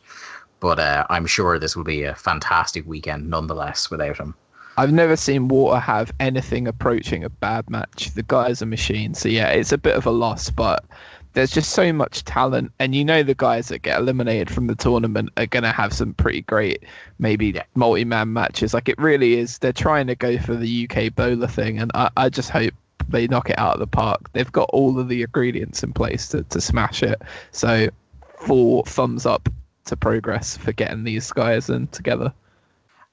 But 0.62 0.80
uh, 0.80 1.06
I'm 1.10 1.26
sure 1.26 1.60
this 1.60 1.76
will 1.76 1.84
be 1.84 2.04
a 2.04 2.16
fantastic 2.16 2.88
weekend 2.88 3.30
nonetheless 3.30 3.92
without 3.92 4.18
him. 4.18 4.36
I've 4.78 4.94
never 4.94 5.18
seen 5.18 5.50
Walter 5.50 5.80
have 5.80 6.14
anything 6.22 6.68
approaching 6.68 7.26
a 7.26 7.30
bad 7.30 7.70
match. 7.70 8.14
The 8.14 8.24
guy's 8.24 8.62
a 8.62 8.66
machine. 8.66 9.14
So 9.14 9.28
yeah, 9.28 9.50
it's 9.50 9.74
a 9.74 9.78
bit 9.78 9.98
of 9.98 10.06
a 10.06 10.12
loss, 10.12 10.50
but 10.50 10.86
there's 11.34 11.52
just 11.52 11.72
so 11.72 11.92
much 11.92 12.24
talent, 12.26 12.72
and 12.80 12.94
you 12.94 13.04
know 13.06 13.24
the 13.24 13.34
guys 13.36 13.70
that 13.70 13.80
get 13.80 14.00
eliminated 14.00 14.50
from 14.50 14.68
the 14.68 14.76
tournament 14.76 15.30
are 15.38 15.46
gonna 15.46 15.72
have 15.72 15.94
some 15.94 16.14
pretty 16.14 16.42
great, 16.42 16.84
maybe 17.20 17.48
Yeah. 17.48 17.64
multi-man 17.76 18.32
matches. 18.34 18.74
Like 18.74 18.88
it 18.88 18.98
really 18.98 19.40
is. 19.40 19.58
They're 19.58 19.74
trying 19.74 20.08
to 20.08 20.16
go 20.16 20.38
for 20.38 20.56
the 20.56 20.88
UK 20.90 21.10
BOLA 21.16 21.48
thing, 21.48 21.80
and 21.80 21.92
I, 21.94 22.10
I 22.18 22.30
just 22.30 22.50
hope 22.50 22.74
they 23.10 23.28
knock 23.28 23.50
it 23.50 23.58
out 23.58 23.74
of 23.74 23.80
the 23.80 23.88
park. 23.88 24.32
They've 24.34 24.52
got 24.52 24.70
all 24.72 25.00
of 25.00 25.08
the 25.08 25.22
ingredients 25.24 25.84
in 25.84 25.92
place 25.92 26.28
to, 26.30 26.44
to 26.44 26.62
smash 26.62 27.02
it. 27.04 27.22
So 27.52 27.90
full 28.38 28.84
thumbs 28.84 29.26
up 29.26 29.50
to 29.86 29.96
progress 29.96 30.58
for 30.58 30.72
getting 30.72 31.04
these 31.04 31.32
guys 31.32 31.70
in 31.70 31.88
together. 31.88 32.34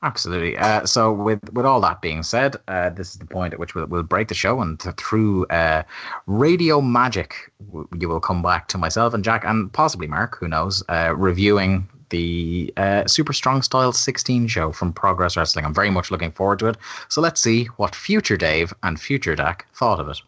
Absolutely. 0.02 0.56
Uh, 0.56 0.86
so, 0.86 1.12
with 1.12 1.40
with 1.52 1.66
all 1.66 1.80
that 1.80 2.00
being 2.00 2.22
said, 2.22 2.54
uh, 2.68 2.90
this 2.90 3.10
is 3.10 3.18
the 3.18 3.26
point 3.26 3.52
at 3.52 3.58
which 3.58 3.74
we'll, 3.74 3.86
we'll 3.86 4.04
break 4.04 4.28
the 4.28 4.34
show, 4.34 4.60
and 4.60 4.78
th- 4.78 4.94
through 4.94 5.44
uh, 5.46 5.82
radio 6.26 6.80
magic, 6.80 7.50
w- 7.66 7.88
you 7.98 8.08
will 8.08 8.20
come 8.20 8.40
back 8.40 8.68
to 8.68 8.78
myself 8.78 9.12
and 9.12 9.24
Jack, 9.24 9.44
and 9.44 9.72
possibly 9.72 10.06
Mark, 10.06 10.38
who 10.38 10.46
knows, 10.46 10.84
uh, 10.88 11.12
reviewing 11.16 11.88
the 12.10 12.72
uh, 12.76 13.08
Super 13.08 13.32
Strong 13.32 13.62
Style 13.62 13.92
16 13.92 14.46
show 14.46 14.70
from 14.70 14.92
Progress 14.92 15.36
Wrestling. 15.36 15.64
I'm 15.64 15.74
very 15.74 15.90
much 15.90 16.12
looking 16.12 16.30
forward 16.30 16.60
to 16.60 16.66
it. 16.68 16.76
So, 17.08 17.20
let's 17.20 17.40
see 17.40 17.64
what 17.76 17.96
future 17.96 18.36
Dave 18.36 18.72
and 18.84 19.00
future 19.00 19.34
Dak 19.34 19.66
thought 19.74 19.98
of 19.98 20.08
it. 20.08 20.22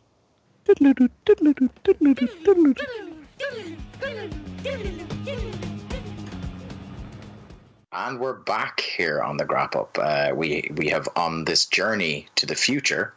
And 7.92 8.20
we're 8.20 8.34
back 8.34 8.80
here 8.80 9.20
on 9.20 9.36
the 9.36 9.44
Grap 9.44 9.74
Up. 9.74 9.98
Uh, 10.00 10.32
we 10.34 10.70
we 10.76 10.88
have 10.88 11.08
on 11.16 11.44
this 11.44 11.66
journey 11.66 12.28
to 12.36 12.46
the 12.46 12.54
future. 12.54 13.12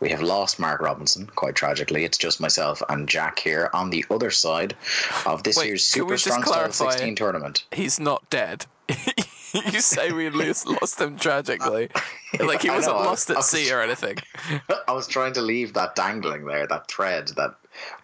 We 0.00 0.10
have 0.10 0.20
lost 0.20 0.60
Mark 0.60 0.82
Robinson 0.82 1.26
quite 1.34 1.54
tragically. 1.54 2.04
It's 2.04 2.18
just 2.18 2.38
myself 2.40 2.82
and 2.90 3.08
Jack 3.08 3.38
here 3.38 3.70
on 3.72 3.88
the 3.90 4.04
other 4.10 4.30
side 4.30 4.76
of 5.24 5.42
this 5.44 5.56
Wait, 5.56 5.68
year's 5.68 5.82
Super 5.84 6.18
Strong 6.18 6.42
Style 6.42 6.52
clarify? 6.52 6.90
16 6.90 7.16
tournament. 7.16 7.64
He's 7.72 7.98
not 7.98 8.28
dead. 8.28 8.66
you 8.88 9.80
say 9.80 10.12
we 10.12 10.28
lose, 10.30 10.64
lost 10.66 11.00
him 11.00 11.16
tragically. 11.16 11.88
Like 12.38 12.60
he 12.60 12.68
wasn't 12.68 12.96
know, 12.96 13.02
lost 13.04 13.30
was- 13.30 13.30
at 13.30 13.36
was- 13.38 13.48
sea 13.50 13.72
or 13.72 13.80
anything. 13.80 14.18
I 14.86 14.92
was 14.92 15.08
trying 15.08 15.32
to 15.32 15.40
leave 15.40 15.72
that 15.72 15.96
dangling 15.96 16.44
there, 16.44 16.66
that 16.66 16.86
thread 16.88 17.28
that 17.38 17.54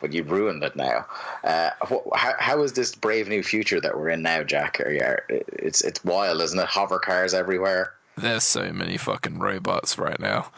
but 0.00 0.12
you've 0.12 0.30
ruined 0.30 0.62
it 0.62 0.76
now. 0.76 1.06
Uh, 1.42 1.70
wh- 1.82 2.16
how, 2.16 2.34
how 2.38 2.62
is 2.62 2.72
this 2.72 2.94
brave 2.94 3.28
new 3.28 3.42
future 3.42 3.80
that 3.80 3.96
we're 3.96 4.10
in 4.10 4.22
now, 4.22 4.42
Jack? 4.42 4.78
You, 4.78 5.16
it's 5.28 5.80
it's 5.82 6.04
wild, 6.04 6.40
isn't 6.40 6.58
it? 6.58 6.66
Hover 6.66 6.98
cars 6.98 7.34
everywhere. 7.34 7.92
There's 8.16 8.44
so 8.44 8.72
many 8.72 8.96
fucking 8.96 9.38
robots 9.38 9.98
right 9.98 10.20
now. 10.20 10.50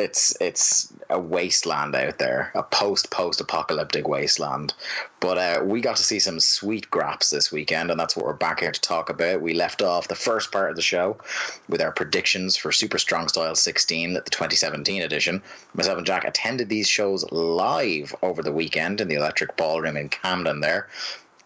It's 0.00 0.36
it's 0.40 0.92
a 1.08 1.20
wasteland 1.20 1.94
out 1.94 2.18
there, 2.18 2.50
a 2.54 2.62
post 2.62 3.10
post 3.10 3.40
apocalyptic 3.40 4.08
wasteland. 4.08 4.74
But 5.20 5.38
uh, 5.38 5.64
we 5.64 5.80
got 5.80 5.96
to 5.96 6.02
see 6.02 6.18
some 6.18 6.40
sweet 6.40 6.90
graps 6.90 7.30
this 7.30 7.52
weekend, 7.52 7.90
and 7.90 8.00
that's 8.00 8.16
what 8.16 8.24
we're 8.24 8.32
back 8.32 8.60
here 8.60 8.72
to 8.72 8.80
talk 8.80 9.10
about. 9.10 9.42
We 9.42 9.52
left 9.52 9.82
off 9.82 10.08
the 10.08 10.14
first 10.14 10.50
part 10.50 10.70
of 10.70 10.76
the 10.76 10.82
show 10.82 11.18
with 11.68 11.82
our 11.82 11.92
predictions 11.92 12.56
for 12.56 12.72
Super 12.72 12.98
Strong 12.98 13.28
Style 13.28 13.54
16, 13.54 14.14
the 14.14 14.20
2017 14.22 15.02
edition. 15.02 15.42
Myself 15.74 15.98
and 15.98 16.06
Jack 16.06 16.24
attended 16.24 16.68
these 16.68 16.88
shows 16.88 17.30
live 17.30 18.14
over 18.22 18.42
the 18.42 18.52
weekend 18.52 19.00
in 19.00 19.08
the 19.08 19.16
Electric 19.16 19.56
Ballroom 19.56 19.96
in 19.96 20.08
Camden. 20.08 20.60
There, 20.60 20.88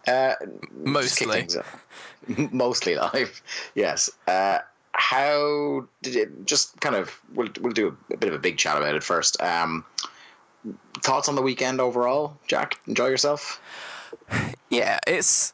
uh, 0.07 0.35
Mostly. 0.71 1.47
mostly 2.51 2.95
live. 2.95 3.41
Yes. 3.75 4.09
Uh, 4.27 4.59
how 4.97 5.87
did 6.01 6.15
it? 6.15 6.45
Just 6.45 6.79
kind 6.79 6.95
of, 6.95 7.19
we'll 7.33 7.49
we'll 7.61 7.73
do 7.73 7.97
a, 8.11 8.17
bit 8.17 8.29
of 8.29 8.35
a 8.35 8.39
big 8.39 8.57
chat 8.57 8.77
about 8.77 8.95
it 8.95 9.03
first. 9.03 9.41
Um, 9.41 9.85
thoughts 10.97 11.29
on 11.29 11.35
the 11.35 11.41
weekend 11.41 11.81
overall, 11.81 12.37
Jack? 12.47 12.79
Enjoy 12.87 13.07
yourself. 13.07 13.61
Yeah, 14.69 14.99
it's 15.05 15.53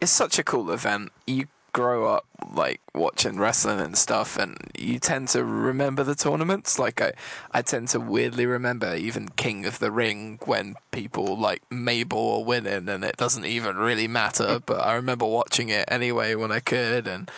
it's 0.00 0.12
such 0.12 0.38
a 0.38 0.44
cool 0.44 0.70
event. 0.70 1.12
You 1.26 1.46
grow 1.76 2.06
up 2.06 2.24
like 2.54 2.80
watching 2.94 3.38
wrestling 3.38 3.78
and 3.78 3.98
stuff 3.98 4.38
and 4.38 4.56
you 4.78 4.98
tend 4.98 5.28
to 5.28 5.44
remember 5.44 6.02
the 6.02 6.14
tournaments 6.14 6.78
like 6.78 7.02
I, 7.02 7.12
I 7.52 7.60
tend 7.60 7.88
to 7.88 8.00
weirdly 8.00 8.46
remember 8.46 8.96
even 8.96 9.28
King 9.28 9.66
of 9.66 9.78
the 9.78 9.90
Ring 9.90 10.38
when 10.46 10.76
people 10.90 11.38
like 11.38 11.60
Mabel 11.70 12.38
are 12.38 12.44
winning 12.44 12.88
and 12.88 13.04
it 13.04 13.18
doesn't 13.18 13.44
even 13.44 13.76
really 13.76 14.08
matter 14.08 14.58
but 14.64 14.80
I 14.80 14.94
remember 14.94 15.26
watching 15.26 15.68
it 15.68 15.84
anyway 15.88 16.34
when 16.34 16.50
I 16.50 16.60
could 16.60 17.06
and 17.06 17.30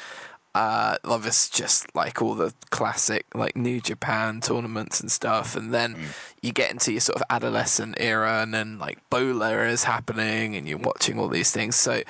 uh, 0.58 0.96
love 1.04 1.24
is 1.24 1.48
just 1.48 1.94
like 1.94 2.20
all 2.20 2.34
the 2.34 2.52
classic 2.70 3.26
like 3.32 3.54
New 3.54 3.80
Japan 3.80 4.40
tournaments 4.40 5.00
and 5.00 5.08
stuff, 5.08 5.54
and 5.54 5.72
then 5.72 5.96
you 6.42 6.50
get 6.50 6.72
into 6.72 6.90
your 6.90 7.00
sort 7.00 7.14
of 7.14 7.22
adolescent 7.30 7.94
era, 8.00 8.42
and 8.42 8.52
then 8.52 8.76
like 8.76 8.98
Bola 9.08 9.62
is 9.68 9.84
happening, 9.84 10.56
and 10.56 10.66
you're 10.68 10.78
watching 10.78 11.16
all 11.16 11.28
these 11.28 11.52
things. 11.52 11.76
So 11.76 12.02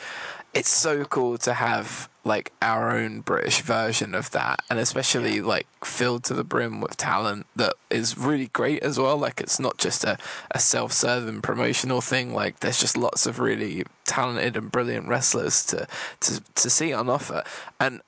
it's 0.54 0.70
so 0.70 1.04
cool 1.04 1.36
to 1.38 1.52
have 1.52 2.08
like 2.24 2.52
our 2.62 2.90
own 2.90 3.20
British 3.20 3.60
version 3.60 4.14
of 4.14 4.30
that, 4.30 4.62
and 4.70 4.78
especially 4.78 5.42
like 5.42 5.66
filled 5.84 6.24
to 6.24 6.32
the 6.32 6.42
brim 6.42 6.80
with 6.80 6.96
talent 6.96 7.44
that 7.54 7.74
is 7.90 8.16
really 8.16 8.48
great 8.48 8.82
as 8.82 8.98
well. 8.98 9.18
Like 9.18 9.42
it's 9.42 9.60
not 9.60 9.76
just 9.76 10.04
a, 10.04 10.16
a 10.52 10.58
self-serving 10.58 11.42
promotional 11.42 12.00
thing. 12.00 12.32
Like 12.32 12.60
there's 12.60 12.80
just 12.80 12.96
lots 12.96 13.26
of 13.26 13.40
really 13.40 13.84
talented 14.06 14.56
and 14.56 14.72
brilliant 14.72 15.06
wrestlers 15.06 15.66
to 15.66 15.86
to 16.20 16.42
to 16.54 16.70
see 16.70 16.94
on 16.94 17.10
offer, 17.10 17.44
and 17.78 18.00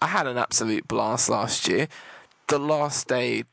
I 0.00 0.06
had 0.08 0.26
an 0.26 0.38
absolute 0.38 0.86
blast 0.86 1.28
last 1.28 1.68
year. 1.68 1.88
The 2.46 2.58
last 2.58 3.08
day 3.08 3.44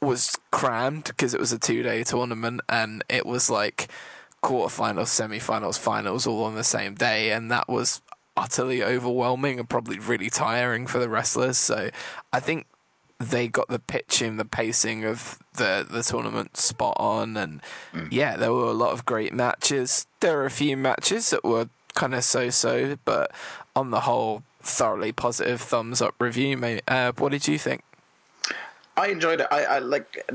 was 0.00 0.38
crammed 0.50 1.04
because 1.04 1.34
it 1.34 1.40
was 1.40 1.52
a 1.52 1.58
two 1.58 1.82
day 1.82 2.04
tournament 2.04 2.60
and 2.68 3.04
it 3.08 3.26
was 3.26 3.50
like 3.50 3.88
quarterfinals, 4.42 5.08
semi-finals, 5.08 5.78
finals 5.78 6.26
all 6.26 6.44
on 6.44 6.54
the 6.54 6.64
same 6.64 6.94
day, 6.94 7.30
and 7.30 7.50
that 7.50 7.68
was 7.68 8.00
utterly 8.36 8.82
overwhelming 8.82 9.58
and 9.58 9.68
probably 9.68 9.98
really 9.98 10.30
tiring 10.30 10.86
for 10.86 10.98
the 10.98 11.08
wrestlers. 11.08 11.58
So 11.58 11.90
I 12.32 12.40
think 12.40 12.66
they 13.20 13.46
got 13.46 13.68
the 13.68 13.78
pitching, 13.78 14.36
the 14.36 14.44
pacing 14.44 15.04
of 15.04 15.38
the 15.54 15.86
the 15.88 16.02
tournament 16.02 16.56
spot 16.56 16.96
on, 16.98 17.36
and 17.36 17.60
mm. 17.92 18.08
yeah, 18.10 18.36
there 18.36 18.52
were 18.52 18.64
a 18.64 18.72
lot 18.72 18.92
of 18.92 19.06
great 19.06 19.32
matches. 19.32 20.06
There 20.20 20.36
were 20.36 20.46
a 20.46 20.50
few 20.50 20.76
matches 20.76 21.30
that 21.30 21.44
were 21.44 21.68
kind 21.94 22.14
of 22.14 22.24
so-so, 22.24 22.96
but 23.04 23.30
on 23.76 23.90
the 23.90 24.00
whole, 24.00 24.42
thoroughly 24.62 25.12
positive 25.12 25.60
thumbs 25.60 26.00
up 26.00 26.14
review, 26.18 26.56
mate. 26.56 26.82
Uh, 26.88 27.12
what 27.18 27.32
did 27.32 27.48
you 27.48 27.58
think? 27.58 27.82
I 28.96 29.08
enjoyed 29.08 29.40
it. 29.40 29.46
I, 29.50 29.64
I 29.64 29.78
like 29.78 30.30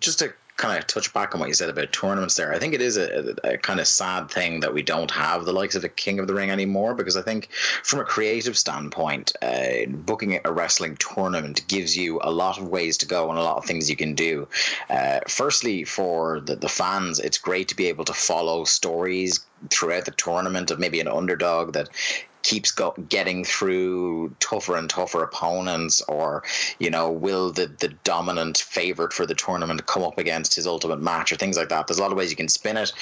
just 0.00 0.18
to 0.20 0.32
kind 0.56 0.78
of 0.78 0.86
touch 0.86 1.12
back 1.12 1.34
on 1.34 1.40
what 1.40 1.48
you 1.48 1.54
said 1.54 1.68
about 1.68 1.92
tournaments 1.92 2.34
there. 2.34 2.52
I 2.52 2.58
think 2.58 2.72
it 2.72 2.80
is 2.80 2.96
a, 2.96 3.34
a, 3.44 3.58
kind 3.58 3.78
of 3.78 3.86
sad 3.86 4.30
thing 4.30 4.60
that 4.60 4.72
we 4.72 4.82
don't 4.82 5.10
have 5.10 5.44
the 5.44 5.52
likes 5.52 5.74
of 5.74 5.84
a 5.84 5.88
King 5.88 6.18
of 6.18 6.26
the 6.26 6.34
Ring 6.34 6.50
anymore 6.50 6.94
because 6.94 7.16
I 7.16 7.22
think 7.22 7.50
from 7.52 8.00
a 8.00 8.04
creative 8.04 8.56
standpoint, 8.56 9.32
uh, 9.42 9.86
booking 9.88 10.40
a 10.44 10.52
wrestling 10.52 10.96
tournament 10.96 11.66
gives 11.68 11.96
you 11.96 12.20
a 12.22 12.30
lot 12.30 12.58
of 12.58 12.68
ways 12.68 12.96
to 12.98 13.06
go 13.06 13.28
and 13.28 13.38
a 13.38 13.42
lot 13.42 13.58
of 13.58 13.66
things 13.66 13.90
you 13.90 13.96
can 13.96 14.14
do. 14.14 14.48
Uh, 14.88 15.20
firstly, 15.28 15.84
for 15.84 16.40
the, 16.40 16.56
the 16.56 16.68
fans, 16.68 17.20
it's 17.20 17.38
great 17.38 17.68
to 17.68 17.76
be 17.76 17.86
able 17.86 18.06
to 18.06 18.14
follow 18.14 18.64
stories 18.64 19.40
throughout 19.70 20.06
the 20.06 20.10
tournament 20.12 20.70
of 20.70 20.78
maybe 20.78 21.00
an 21.00 21.08
underdog 21.08 21.74
that 21.74 21.88
keeps 22.46 22.70
go- 22.70 22.94
getting 23.08 23.42
through 23.42 24.28
tougher 24.38 24.76
and 24.76 24.88
tougher 24.88 25.24
opponents, 25.24 26.00
or 26.02 26.44
you 26.78 26.88
know, 26.88 27.10
will 27.10 27.50
the 27.50 27.66
the 27.80 27.88
dominant 28.04 28.58
favorite 28.58 29.12
for 29.12 29.26
the 29.26 29.34
tournament 29.34 29.86
come 29.86 30.04
up 30.04 30.16
against 30.16 30.54
his 30.54 30.64
ultimate 30.64 31.02
match, 31.02 31.32
or 31.32 31.36
things 31.36 31.56
like 31.56 31.70
that. 31.70 31.88
There's 31.88 31.98
a 31.98 32.02
lot 32.02 32.12
of 32.12 32.18
ways 32.18 32.30
you 32.30 32.36
can 32.36 32.48
spin 32.48 32.76
it. 32.76 32.92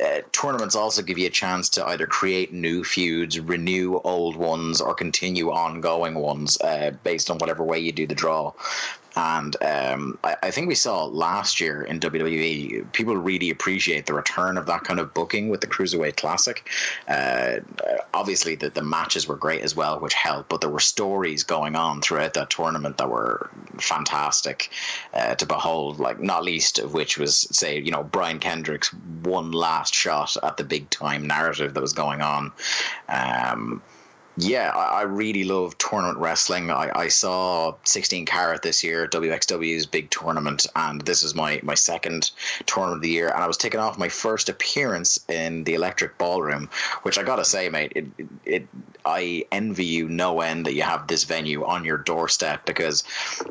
Uh, 0.00 0.20
tournaments 0.30 0.76
also 0.76 1.02
give 1.02 1.18
you 1.18 1.26
a 1.26 1.30
chance 1.30 1.68
to 1.70 1.84
either 1.88 2.06
create 2.06 2.52
new 2.52 2.84
feuds, 2.84 3.40
renew 3.40 4.00
old 4.04 4.36
ones, 4.36 4.80
or 4.80 4.94
continue 4.94 5.50
ongoing 5.50 6.14
ones 6.14 6.60
uh, 6.60 6.92
based 7.02 7.28
on 7.28 7.38
whatever 7.38 7.64
way 7.64 7.80
you 7.80 7.90
do 7.90 8.06
the 8.06 8.14
draw. 8.14 8.52
And 9.16 9.56
um, 9.62 10.18
I, 10.24 10.36
I 10.44 10.50
think 10.50 10.68
we 10.68 10.74
saw 10.74 11.04
last 11.04 11.60
year 11.60 11.82
in 11.82 12.00
WWE, 12.00 12.90
people 12.92 13.16
really 13.16 13.50
appreciate 13.50 14.06
the 14.06 14.14
return 14.14 14.56
of 14.56 14.66
that 14.66 14.84
kind 14.84 15.00
of 15.00 15.12
booking 15.12 15.48
with 15.48 15.60
the 15.60 15.66
Cruiserweight 15.66 16.16
Classic. 16.16 16.68
Uh, 17.08 17.60
obviously, 18.14 18.54
the, 18.54 18.70
the 18.70 18.82
matches 18.82 19.28
were 19.28 19.36
great 19.36 19.62
as 19.62 19.76
well, 19.76 20.00
which 20.00 20.14
helped, 20.14 20.48
but 20.48 20.60
there 20.60 20.70
were 20.70 20.80
stories 20.80 21.42
going 21.44 21.76
on 21.76 22.00
throughout 22.00 22.34
that 22.34 22.50
tournament 22.50 22.96
that 22.98 23.10
were 23.10 23.50
fantastic 23.78 24.70
uh, 25.14 25.34
to 25.34 25.46
behold, 25.46 25.98
like 25.98 26.20
not 26.20 26.44
least 26.44 26.78
of 26.78 26.94
which 26.94 27.18
was, 27.18 27.40
say, 27.50 27.78
you 27.78 27.90
know, 27.90 28.02
Brian 28.02 28.38
Kendrick's 28.38 28.92
one 29.22 29.52
last 29.52 29.94
shot 29.94 30.36
at 30.42 30.56
the 30.56 30.64
big 30.64 30.88
time 30.90 31.26
narrative 31.26 31.74
that 31.74 31.80
was 31.80 31.92
going 31.92 32.22
on. 32.22 32.52
Um, 33.08 33.82
yeah, 34.36 34.70
I, 34.74 35.00
I 35.00 35.02
really 35.02 35.44
love 35.44 35.76
tournament 35.76 36.18
wrestling. 36.18 36.70
I, 36.70 36.90
I 36.94 37.08
saw 37.08 37.74
16 37.84 38.24
Carat 38.24 38.62
this 38.62 38.82
year, 38.82 39.06
WXW's 39.06 39.84
big 39.84 40.08
tournament, 40.10 40.66
and 40.74 41.02
this 41.02 41.22
is 41.22 41.34
my, 41.34 41.60
my 41.62 41.74
second 41.74 42.30
tournament 42.66 42.98
of 42.98 43.02
the 43.02 43.10
year. 43.10 43.28
And 43.28 43.42
I 43.42 43.46
was 43.46 43.58
taking 43.58 43.80
off 43.80 43.98
my 43.98 44.08
first 44.08 44.48
appearance 44.48 45.18
in 45.28 45.64
the 45.64 45.74
Electric 45.74 46.16
Ballroom, 46.16 46.70
which 47.02 47.18
I 47.18 47.22
gotta 47.22 47.44
say, 47.44 47.68
mate, 47.68 47.92
it, 47.94 48.06
it, 48.16 48.28
it 48.46 48.68
I 49.04 49.44
envy 49.52 49.84
you 49.84 50.08
no 50.08 50.40
end 50.40 50.64
that 50.66 50.74
you 50.74 50.82
have 50.82 51.08
this 51.08 51.24
venue 51.24 51.64
on 51.64 51.84
your 51.84 51.98
doorstep 51.98 52.64
because 52.64 53.04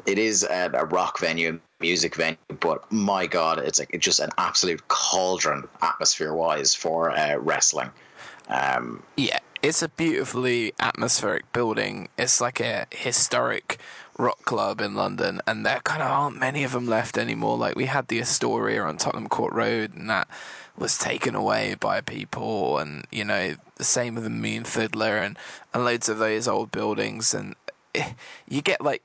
it 0.05 0.17
is 0.17 0.43
a, 0.43 0.71
a 0.73 0.85
rock 0.85 1.19
venue, 1.19 1.59
music 1.79 2.15
venue, 2.15 2.37
but 2.59 2.91
my 2.91 3.27
god, 3.27 3.59
it's 3.59 3.77
like 3.77 3.89
it's 3.93 4.05
just 4.05 4.19
an 4.19 4.31
absolute 4.37 4.87
cauldron 4.87 5.67
atmosphere 5.81 6.33
wise 6.33 6.73
for 6.73 7.11
uh, 7.11 7.35
wrestling. 7.37 7.91
Um, 8.49 9.03
Yeah, 9.15 9.39
it's 9.61 9.81
a 9.81 9.89
beautifully 9.89 10.73
atmospheric 10.79 11.51
building. 11.53 12.09
It's 12.17 12.41
like 12.41 12.59
a 12.59 12.87
historic 12.91 13.79
rock 14.17 14.43
club 14.43 14.81
in 14.81 14.95
London, 14.95 15.41
and 15.45 15.65
there 15.65 15.79
kind 15.83 16.01
of 16.01 16.09
aren't 16.09 16.39
many 16.39 16.63
of 16.63 16.71
them 16.71 16.87
left 16.87 17.17
anymore. 17.17 17.57
Like 17.57 17.75
we 17.75 17.85
had 17.85 18.07
the 18.07 18.21
Astoria 18.21 18.83
on 18.83 18.97
Tottenham 18.97 19.29
Court 19.29 19.53
Road, 19.53 19.95
and 19.95 20.09
that 20.09 20.27
was 20.77 20.97
taken 20.97 21.35
away 21.35 21.75
by 21.79 22.01
people, 22.01 22.77
and 22.77 23.05
you 23.11 23.23
know 23.23 23.55
the 23.75 23.83
same 23.83 24.15
with 24.15 24.23
the 24.23 24.29
Mean 24.29 24.63
Fiddler 24.63 25.17
and 25.17 25.37
and 25.73 25.85
loads 25.85 26.09
of 26.09 26.17
those 26.17 26.47
old 26.47 26.71
buildings, 26.71 27.33
and 27.33 27.55
eh, 27.93 28.13
you 28.47 28.61
get 28.61 28.81
like 28.81 29.03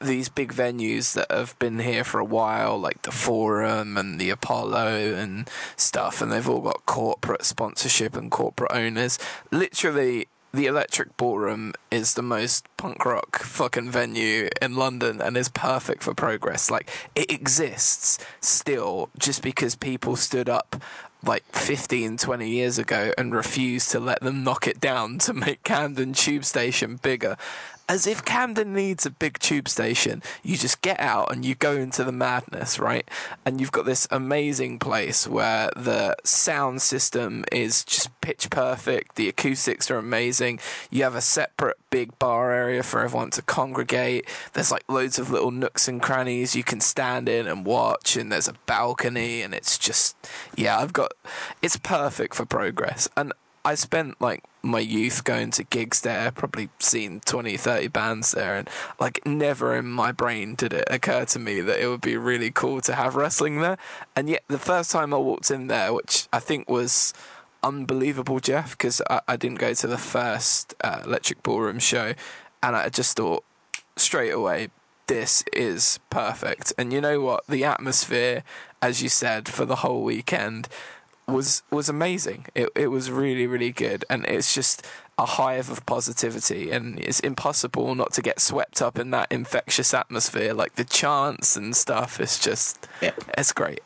these 0.00 0.28
big 0.28 0.52
venues 0.52 1.14
that 1.14 1.30
have 1.30 1.58
been 1.58 1.78
here 1.78 2.04
for 2.04 2.18
a 2.18 2.24
while, 2.24 2.78
like 2.78 3.02
the 3.02 3.10
Forum 3.10 3.96
and 3.96 4.18
the 4.20 4.30
Apollo 4.30 5.14
and 5.14 5.48
stuff, 5.76 6.20
and 6.20 6.30
they've 6.30 6.48
all 6.48 6.60
got 6.60 6.86
corporate 6.86 7.44
sponsorship 7.44 8.16
and 8.16 8.30
corporate 8.30 8.72
owners. 8.72 9.18
Literally, 9.50 10.28
the 10.52 10.66
Electric 10.66 11.16
Ballroom 11.16 11.74
is 11.90 12.14
the 12.14 12.22
most 12.22 12.66
punk 12.76 13.04
rock 13.04 13.38
fucking 13.40 13.90
venue 13.90 14.48
in 14.62 14.74
London 14.74 15.20
and 15.20 15.36
is 15.36 15.48
perfect 15.50 16.02
for 16.02 16.14
progress. 16.14 16.70
Like, 16.70 16.88
it 17.14 17.30
exists 17.30 18.18
still 18.40 19.10
just 19.18 19.42
because 19.42 19.74
people 19.74 20.16
stood 20.16 20.48
up 20.48 20.82
like 21.22 21.44
15, 21.52 22.18
20 22.18 22.48
years 22.48 22.78
ago 22.78 23.12
and 23.18 23.34
refused 23.34 23.90
to 23.90 24.00
let 24.00 24.20
them 24.20 24.44
knock 24.44 24.66
it 24.66 24.80
down 24.80 25.18
to 25.18 25.34
make 25.34 25.62
Camden 25.62 26.12
Tube 26.12 26.44
Station 26.44 26.96
bigger. 26.96 27.36
As 27.88 28.06
if 28.06 28.24
Camden 28.24 28.72
needs 28.72 29.06
a 29.06 29.10
big 29.10 29.38
tube 29.38 29.68
station. 29.68 30.22
You 30.42 30.56
just 30.56 30.80
get 30.80 30.98
out 30.98 31.32
and 31.32 31.44
you 31.44 31.54
go 31.54 31.72
into 31.72 32.02
the 32.02 32.12
madness, 32.12 32.78
right? 32.78 33.08
And 33.44 33.60
you've 33.60 33.72
got 33.72 33.86
this 33.86 34.08
amazing 34.10 34.78
place 34.78 35.28
where 35.28 35.70
the 35.76 36.16
sound 36.24 36.82
system 36.82 37.44
is 37.52 37.84
just 37.84 38.20
pitch 38.20 38.50
perfect. 38.50 39.14
The 39.14 39.28
acoustics 39.28 39.90
are 39.90 39.98
amazing. 39.98 40.58
You 40.90 41.04
have 41.04 41.14
a 41.14 41.20
separate 41.20 41.76
big 41.90 42.18
bar 42.18 42.52
area 42.52 42.82
for 42.82 43.02
everyone 43.02 43.30
to 43.30 43.42
congregate. 43.42 44.28
There's 44.52 44.72
like 44.72 44.84
loads 44.88 45.18
of 45.18 45.30
little 45.30 45.52
nooks 45.52 45.86
and 45.86 46.02
crannies 46.02 46.56
you 46.56 46.64
can 46.64 46.80
stand 46.80 47.28
in 47.28 47.46
and 47.46 47.64
watch, 47.64 48.16
and 48.16 48.32
there's 48.32 48.48
a 48.48 48.54
balcony, 48.66 49.42
and 49.42 49.54
it's 49.54 49.78
just, 49.78 50.16
yeah, 50.56 50.78
I've 50.78 50.92
got, 50.92 51.12
it's 51.62 51.76
perfect 51.76 52.34
for 52.34 52.44
progress. 52.44 53.08
And 53.16 53.32
I 53.64 53.74
spent 53.74 54.20
like 54.20 54.44
my 54.66 54.80
youth 54.80 55.24
going 55.24 55.50
to 55.52 55.64
gigs 55.64 56.00
there, 56.00 56.30
probably 56.30 56.68
seen 56.78 57.20
20, 57.20 57.56
30 57.56 57.88
bands 57.88 58.32
there, 58.32 58.56
and 58.56 58.68
like 59.00 59.24
never 59.24 59.76
in 59.76 59.86
my 59.86 60.12
brain 60.12 60.54
did 60.54 60.72
it 60.72 60.84
occur 60.90 61.24
to 61.26 61.38
me 61.38 61.60
that 61.60 61.80
it 61.80 61.88
would 61.88 62.00
be 62.00 62.16
really 62.16 62.50
cool 62.50 62.80
to 62.82 62.94
have 62.94 63.16
wrestling 63.16 63.60
there. 63.60 63.78
And 64.14 64.28
yet, 64.28 64.42
the 64.48 64.58
first 64.58 64.90
time 64.90 65.14
I 65.14 65.18
walked 65.18 65.50
in 65.50 65.68
there, 65.68 65.92
which 65.92 66.28
I 66.32 66.40
think 66.40 66.68
was 66.68 67.14
unbelievable, 67.62 68.40
Jeff, 68.40 68.72
because 68.72 69.00
I, 69.08 69.20
I, 69.26 69.36
didn't 69.36 69.58
go 69.58 69.74
to 69.74 69.86
the 69.86 69.98
first 69.98 70.74
uh, 70.82 71.02
Electric 71.04 71.42
Ballroom 71.42 71.78
show, 71.78 72.14
and 72.62 72.76
I 72.76 72.88
just 72.88 73.16
thought 73.16 73.44
straight 73.96 74.32
away, 74.32 74.68
this 75.06 75.44
is 75.52 75.98
perfect. 76.10 76.72
And 76.76 76.92
you 76.92 77.00
know 77.00 77.20
what? 77.20 77.46
The 77.48 77.64
atmosphere, 77.64 78.42
as 78.82 79.02
you 79.02 79.08
said, 79.08 79.48
for 79.48 79.64
the 79.64 79.76
whole 79.76 80.02
weekend 80.02 80.68
was 81.26 81.62
was 81.70 81.88
amazing. 81.88 82.46
It 82.54 82.70
it 82.74 82.88
was 82.88 83.10
really 83.10 83.46
really 83.46 83.72
good, 83.72 84.04
and 84.08 84.24
it's 84.26 84.54
just 84.54 84.86
a 85.18 85.26
hive 85.26 85.70
of 85.70 85.84
positivity, 85.86 86.70
and 86.70 87.00
it's 87.00 87.20
impossible 87.20 87.94
not 87.94 88.12
to 88.12 88.22
get 88.22 88.38
swept 88.38 88.82
up 88.82 88.98
in 88.98 89.10
that 89.10 89.30
infectious 89.30 89.94
atmosphere. 89.94 90.54
Like 90.54 90.74
the 90.74 90.84
chants 90.84 91.56
and 91.56 91.74
stuff, 91.74 92.20
it's 92.20 92.38
just 92.38 92.86
yeah. 93.00 93.12
it's 93.36 93.52
great. 93.52 93.80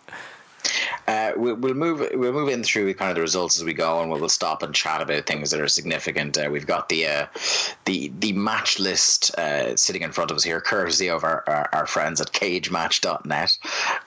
Uh, 1.06 1.32
we'll, 1.36 1.56
we'll, 1.56 1.74
move 1.74 2.09
we'll 2.14 2.32
move 2.32 2.48
in 2.48 2.62
through 2.62 2.92
kind 2.94 3.10
of 3.10 3.14
the 3.14 3.20
results 3.20 3.59
as 3.59 3.64
we 3.64 3.74
go, 3.74 4.01
and 4.01 4.10
we'll, 4.10 4.20
we'll 4.20 4.28
stop 4.28 4.62
and 4.62 4.74
chat 4.74 5.01
about 5.01 5.26
things 5.26 5.51
that 5.51 5.60
are 5.60 5.68
significant. 5.68 6.38
Uh, 6.38 6.48
we've 6.51 6.66
got 6.66 6.88
the 6.88 7.06
uh, 7.06 7.26
the 7.84 8.12
the 8.20 8.32
match 8.32 8.78
list 8.78 9.34
uh, 9.38 9.76
sitting 9.76 10.02
in 10.02 10.12
front 10.12 10.30
of 10.30 10.36
us 10.36 10.44
here, 10.44 10.60
courtesy 10.60 11.09
of 11.09 11.24
our, 11.24 11.44
our, 11.47 11.68
our 11.72 11.86
friends 11.86 12.20
at 12.20 12.32
CageMatch.net. 12.32 13.59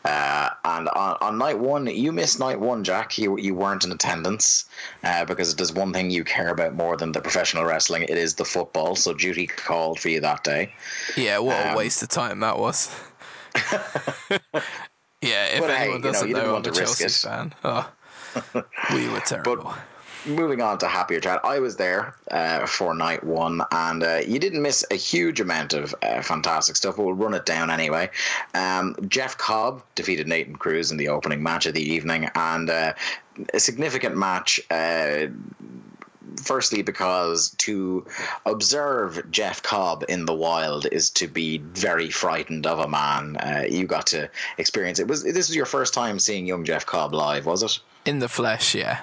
Uh, 0.05 0.49
and 0.65 0.89
on, 0.89 1.17
on, 1.21 1.37
night 1.37 1.59
one, 1.59 1.87
you 1.87 2.11
missed 2.11 2.39
night 2.39 2.59
one, 2.59 2.83
Jack. 2.83 3.17
You 3.17 3.37
you 3.37 3.55
weren't 3.55 3.83
in 3.83 3.91
attendance 3.91 4.65
uh, 5.03 5.25
because 5.25 5.55
there's 5.55 5.73
one 5.73 5.93
thing 5.93 6.09
you 6.09 6.23
care 6.23 6.49
about 6.49 6.75
more 6.75 6.97
than 6.97 7.11
the 7.11 7.21
professional 7.21 7.65
wrestling. 7.65 8.03
It 8.03 8.17
is 8.17 8.35
the 8.35 8.45
football. 8.45 8.95
So 8.95 9.13
duty 9.13 9.47
called 9.47 9.99
for 9.99 10.09
you 10.09 10.19
that 10.21 10.43
day. 10.43 10.73
Yeah, 11.17 11.39
what 11.39 11.65
um, 11.65 11.73
a 11.73 11.77
waste 11.77 12.03
of 12.03 12.09
time 12.09 12.39
that 12.39 12.57
was. 12.57 12.93
Yeah, 15.23 15.45
if 15.45 15.59
but 15.61 15.69
anyone 15.69 16.01
hey, 16.01 16.11
doesn't 16.11 16.27
you 16.27 16.33
know, 16.33 16.39
you 16.41 16.47
know 16.47 16.55
I'm 16.57 16.65
a 16.65 16.71
Chelsea 16.71 17.07
fan. 17.07 17.53
Oh, 17.63 18.63
we 18.91 19.07
were 19.09 19.19
terrible. 19.19 19.57
But, 19.57 19.77
moving 20.25 20.61
on 20.61 20.77
to 20.79 20.87
happier 20.87 21.19
chat, 21.19 21.39
I 21.43 21.59
was 21.59 21.75
there 21.75 22.15
uh, 22.31 22.65
for 22.65 22.93
night 22.93 23.23
one, 23.23 23.61
and 23.71 24.03
uh, 24.03 24.21
you 24.25 24.39
didn't 24.39 24.61
miss 24.61 24.85
a 24.91 24.95
huge 24.95 25.39
amount 25.39 25.73
of 25.73 25.93
uh, 26.01 26.21
fantastic 26.21 26.75
stuff. 26.75 26.97
We'll 26.97 27.13
run 27.13 27.33
it 27.33 27.45
down 27.45 27.69
anyway. 27.69 28.09
Um, 28.53 28.95
Jeff 29.07 29.37
Cobb 29.37 29.83
defeated 29.95 30.27
Nathan 30.27 30.55
Cruz 30.55 30.91
in 30.91 30.97
the 30.97 31.09
opening 31.09 31.43
match 31.43 31.65
of 31.65 31.73
the 31.73 31.81
evening, 31.81 32.29
and 32.35 32.69
uh, 32.69 32.93
a 33.53 33.59
significant 33.59 34.17
match 34.17 34.59
uh, 34.71 35.27
firstly 36.41 36.81
because 36.81 37.51
to 37.59 38.05
observe 38.45 39.29
Jeff 39.31 39.61
Cobb 39.63 40.05
in 40.09 40.25
the 40.25 40.33
wild 40.33 40.85
is 40.91 41.09
to 41.11 41.27
be 41.27 41.57
very 41.57 42.09
frightened 42.09 42.65
of 42.67 42.79
a 42.79 42.87
man. 42.87 43.37
Uh, 43.37 43.63
you 43.69 43.85
got 43.85 44.07
to 44.07 44.29
experience 44.57 44.99
it. 44.99 45.07
Was 45.07 45.23
this 45.23 45.47
was 45.47 45.55
your 45.55 45.65
first 45.65 45.93
time 45.93 46.19
seeing 46.19 46.45
young 46.45 46.65
Jeff 46.65 46.85
Cobb 46.85 47.13
live? 47.13 47.45
Was 47.45 47.63
it 47.63 47.79
in 48.05 48.19
the 48.19 48.29
flesh? 48.29 48.75
Yeah. 48.75 49.01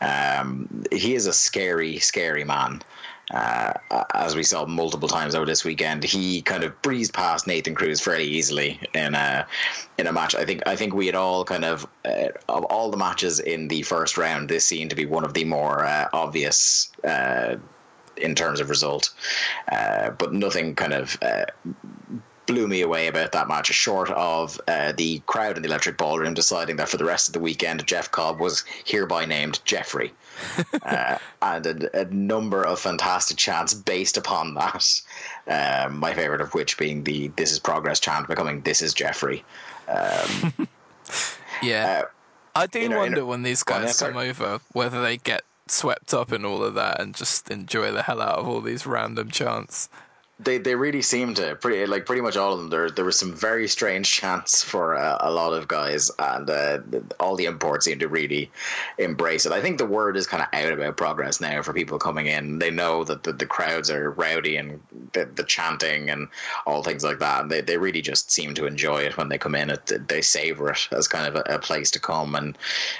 Um, 0.00 0.84
he 0.92 1.14
is 1.14 1.26
a 1.26 1.32
scary, 1.32 1.98
scary 1.98 2.44
man 2.44 2.82
uh, 3.30 3.72
as 4.14 4.36
we 4.36 4.42
saw 4.42 4.66
multiple 4.66 5.08
times 5.08 5.34
over 5.34 5.46
this 5.46 5.64
weekend, 5.64 6.04
he 6.04 6.42
kind 6.42 6.62
of 6.62 6.80
breezed 6.82 7.14
past 7.14 7.46
Nathan 7.46 7.74
Cruz 7.74 8.00
fairly 8.00 8.24
easily 8.24 8.80
in 8.94 9.14
a 9.14 9.46
in 9.98 10.06
a 10.06 10.12
match. 10.12 10.34
I 10.34 10.44
think 10.44 10.62
I 10.66 10.76
think 10.76 10.94
we 10.94 11.06
had 11.06 11.14
all 11.14 11.44
kind 11.44 11.64
of 11.64 11.86
uh, 12.04 12.28
of 12.48 12.64
all 12.64 12.90
the 12.90 12.96
matches 12.96 13.40
in 13.40 13.68
the 13.68 13.82
first 13.82 14.18
round, 14.18 14.48
this 14.48 14.66
seemed 14.66 14.90
to 14.90 14.96
be 14.96 15.06
one 15.06 15.24
of 15.24 15.34
the 15.34 15.44
more 15.44 15.84
uh, 15.84 16.08
obvious 16.12 16.92
uh, 17.04 17.56
in 18.16 18.34
terms 18.34 18.60
of 18.60 18.68
result, 18.68 19.10
uh, 19.72 20.10
but 20.10 20.32
nothing 20.32 20.74
kind 20.74 20.92
of 20.92 21.18
uh, 21.22 21.44
blew 22.46 22.68
me 22.68 22.82
away 22.82 23.06
about 23.06 23.32
that 23.32 23.48
match, 23.48 23.66
short 23.68 24.10
of 24.10 24.60
uh, 24.68 24.92
the 24.92 25.20
crowd 25.26 25.56
in 25.56 25.62
the 25.62 25.68
Electric 25.68 25.96
Ballroom 25.96 26.34
deciding 26.34 26.76
that 26.76 26.88
for 26.88 26.96
the 26.96 27.04
rest 27.04 27.28
of 27.28 27.32
the 27.32 27.40
weekend, 27.40 27.86
Jeff 27.86 28.10
Cobb 28.10 28.40
was 28.40 28.64
hereby 28.84 29.24
named 29.24 29.60
Jeffrey. 29.64 30.12
uh, 30.82 31.18
and 31.42 31.66
a, 31.66 32.00
a, 32.00 32.04
number 32.06 32.64
of 32.64 32.80
fantastic 32.80 33.36
chants 33.36 33.72
based 33.72 34.16
upon 34.16 34.54
that. 34.54 35.00
Um, 35.46 35.98
my 35.98 36.12
favorite 36.12 36.40
of 36.40 36.54
which 36.54 36.76
being 36.76 37.04
the 37.04 37.28
"This 37.36 37.52
is 37.52 37.60
Progress" 37.60 38.00
chant 38.00 38.26
becoming 38.26 38.60
"This 38.62 38.82
is 38.82 38.94
Jeffrey." 38.94 39.44
Um, 39.86 40.68
yeah, 41.62 42.02
uh, 42.02 42.08
I 42.56 42.66
do 42.66 42.90
wonder 42.90 43.24
when 43.24 43.42
these 43.42 43.62
guys 43.62 43.98
come 43.98 44.16
over 44.16 44.60
whether 44.72 45.00
they 45.00 45.18
get 45.18 45.42
swept 45.66 46.12
up 46.12 46.32
in 46.32 46.44
all 46.44 46.62
of 46.62 46.74
that 46.74 47.00
and 47.00 47.14
just 47.14 47.50
enjoy 47.50 47.90
the 47.90 48.02
hell 48.02 48.20
out 48.20 48.38
of 48.38 48.46
all 48.46 48.60
these 48.60 48.86
random 48.86 49.30
chants 49.30 49.88
they 50.40 50.58
they 50.58 50.74
really 50.74 51.02
seem 51.02 51.32
to 51.34 51.54
pretty 51.56 51.86
like 51.86 52.06
pretty 52.06 52.22
much 52.22 52.36
all 52.36 52.52
of 52.52 52.58
them. 52.58 52.68
There 52.68 52.90
there 52.90 53.04
was 53.04 53.18
some 53.18 53.32
very 53.32 53.68
strange 53.68 54.10
chants 54.20 54.62
for 54.62 54.96
uh, 54.96 55.18
a 55.20 55.30
lot 55.30 55.52
of 55.52 55.68
guys, 55.68 56.10
and 56.18 56.50
uh, 56.50 56.78
all 57.20 57.36
the 57.36 57.44
imports 57.44 57.84
seem 57.84 58.00
to 58.00 58.08
really 58.08 58.50
embrace 58.98 59.46
it. 59.46 59.52
I 59.52 59.60
think 59.60 59.78
the 59.78 59.86
word 59.86 60.16
is 60.16 60.26
kind 60.26 60.42
of 60.42 60.48
out 60.52 60.72
about 60.72 60.96
progress 60.96 61.40
now 61.40 61.62
for 61.62 61.72
people 61.72 61.98
coming 61.98 62.26
in. 62.26 62.58
They 62.58 62.70
know 62.70 63.04
that 63.04 63.22
the, 63.22 63.32
the 63.32 63.46
crowds 63.46 63.90
are 63.90 64.10
rowdy 64.10 64.56
and 64.56 64.80
the, 65.12 65.26
the 65.26 65.44
chanting 65.44 66.10
and 66.10 66.28
all 66.66 66.82
things 66.82 67.04
like 67.04 67.20
that. 67.20 67.42
And 67.42 67.50
they 67.50 67.60
they 67.60 67.78
really 67.78 68.02
just 68.02 68.30
seem 68.32 68.54
to 68.54 68.66
enjoy 68.66 69.02
it 69.02 69.16
when 69.16 69.28
they 69.28 69.38
come 69.38 69.54
in. 69.54 69.70
It 69.70 70.08
they 70.08 70.20
savor 70.20 70.70
it 70.70 70.88
as 70.90 71.06
kind 71.06 71.28
of 71.28 71.36
a, 71.36 71.54
a 71.54 71.58
place 71.60 71.92
to 71.92 72.00
come 72.00 72.34
and 72.34 72.58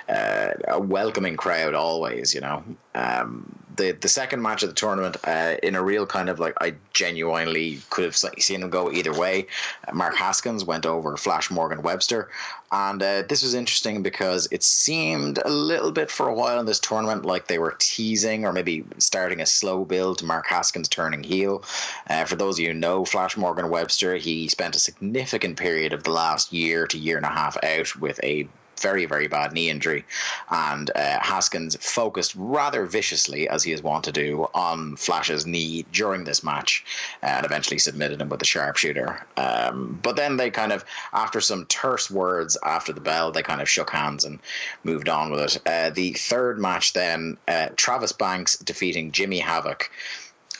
uh, 0.09 0.51
a 0.69 0.81
welcoming 0.81 1.37
crowd 1.37 1.75
always. 1.75 2.33
You 2.33 2.43
know. 2.43 2.63
Um, 2.95 3.59
the 3.77 3.93
the 3.93 4.09
second 4.09 4.43
match 4.43 4.63
of 4.63 4.69
the 4.69 4.75
tournament 4.75 5.17
uh, 5.25 5.57
in 5.63 5.75
a 5.75 5.83
real 5.83 6.07
kind 6.07 6.29
of 6.29 6.39
like 6.39 6.55
I 6.61 6.75
genuinely 6.93 7.81
could 7.91 8.05
have 8.05 8.17
seen 8.17 8.63
him 8.63 8.71
go 8.71 8.91
either 8.93 9.13
way. 9.13 9.47
Mark 9.93 10.15
Haskins 10.15 10.65
went 10.65 10.87
over 10.87 11.17
Flash 11.17 11.51
Morgan 11.51 11.83
Webster, 11.83 12.31
and 12.71 13.03
uh, 13.03 13.23
this 13.29 13.43
was 13.43 13.55
interesting 13.55 14.03
because 14.03 14.49
it 14.51 14.63
seemed 14.63 15.39
a 15.45 15.51
little 15.51 15.93
bit 15.93 16.11
for 16.11 16.29
a 16.29 16.35
while 16.35 16.61
in 16.61 16.67
this 16.67 16.81
tournament 16.81 17.25
like 17.25 17.49
they 17.49 17.59
were 17.59 17.77
teasing 17.79 18.45
or 18.45 18.53
maybe 18.53 18.85
starting 18.99 19.41
a 19.41 19.47
slow 19.47 19.85
build 19.85 20.19
to 20.19 20.25
Mark 20.25 20.47
Haskins 20.47 20.89
turning 20.89 21.23
heel. 21.23 21.65
Uh, 22.09 22.25
for 22.25 22.37
those 22.37 22.57
of 22.57 22.61
you 22.61 22.69
who 22.69 22.75
know 22.75 23.05
Flash 23.05 23.37
Morgan 23.37 23.71
Webster, 23.71 24.17
he 24.17 24.49
spent 24.49 24.77
a 24.77 24.81
significant 24.81 25.57
period 25.57 25.93
of 25.93 26.05
the 26.05 26.13
last 26.13 26.53
year 26.53 26.87
to 26.87 26.99
year 26.99 27.17
and 27.17 27.27
a 27.27 27.31
half 27.31 27.57
out 27.65 27.97
with 27.97 28.23
a 28.23 28.49
very, 28.81 29.07
very 29.07 29.29
bad 29.29 29.53
knee 29.53 29.71
injury. 29.71 30.05
And 30.51 30.91
uh, 30.95 31.19
Haskins 31.21 31.77
focused 31.81 32.35
rather 32.37 32.87
viciously, 32.87 33.49
as 33.49 33.63
he 33.63 33.73
is 33.73 33.83
wont 33.83 34.05
to 34.05 34.13
do, 34.13 34.47
on 34.55 34.97
Flash's 34.97 35.47
knee 35.47 35.85
during 35.93 36.25
this 36.25 36.43
match 36.43 36.85
uh, 37.23 37.27
and 37.27 37.47
eventually 37.47 37.79
submitted 37.79 38.21
him 38.21 38.29
with 38.29 38.43
a 38.43 38.45
sharpshooter. 38.45 39.25
Um, 39.37 39.99
but 40.03 40.17
then 40.17 40.37
they 40.37 40.51
kind 40.51 40.73
of, 40.73 40.85
after 41.13 41.41
some 41.41 41.67
terse 41.67 42.11
words 42.11 42.57
after 42.65 42.93
the 42.93 43.01
bell, 43.01 43.33
they 43.33 43.43
kind 43.43 43.61
of 43.61 43.69
shook 43.69 43.91
hands 43.91 44.25
and 44.25 44.39
moved 44.85 45.09
on 45.09 45.31
with 45.31 45.57
it. 45.57 45.63
Uh, 45.67 45.91
the 45.91 46.13
third 46.13 46.59
match 46.59 46.93
then, 46.93 47.37
uh, 47.49 47.69
Travis 47.77 48.13
Banks 48.13 48.57
defeating 48.59 49.13
Jimmy 49.13 49.39
Havoc. 49.39 49.91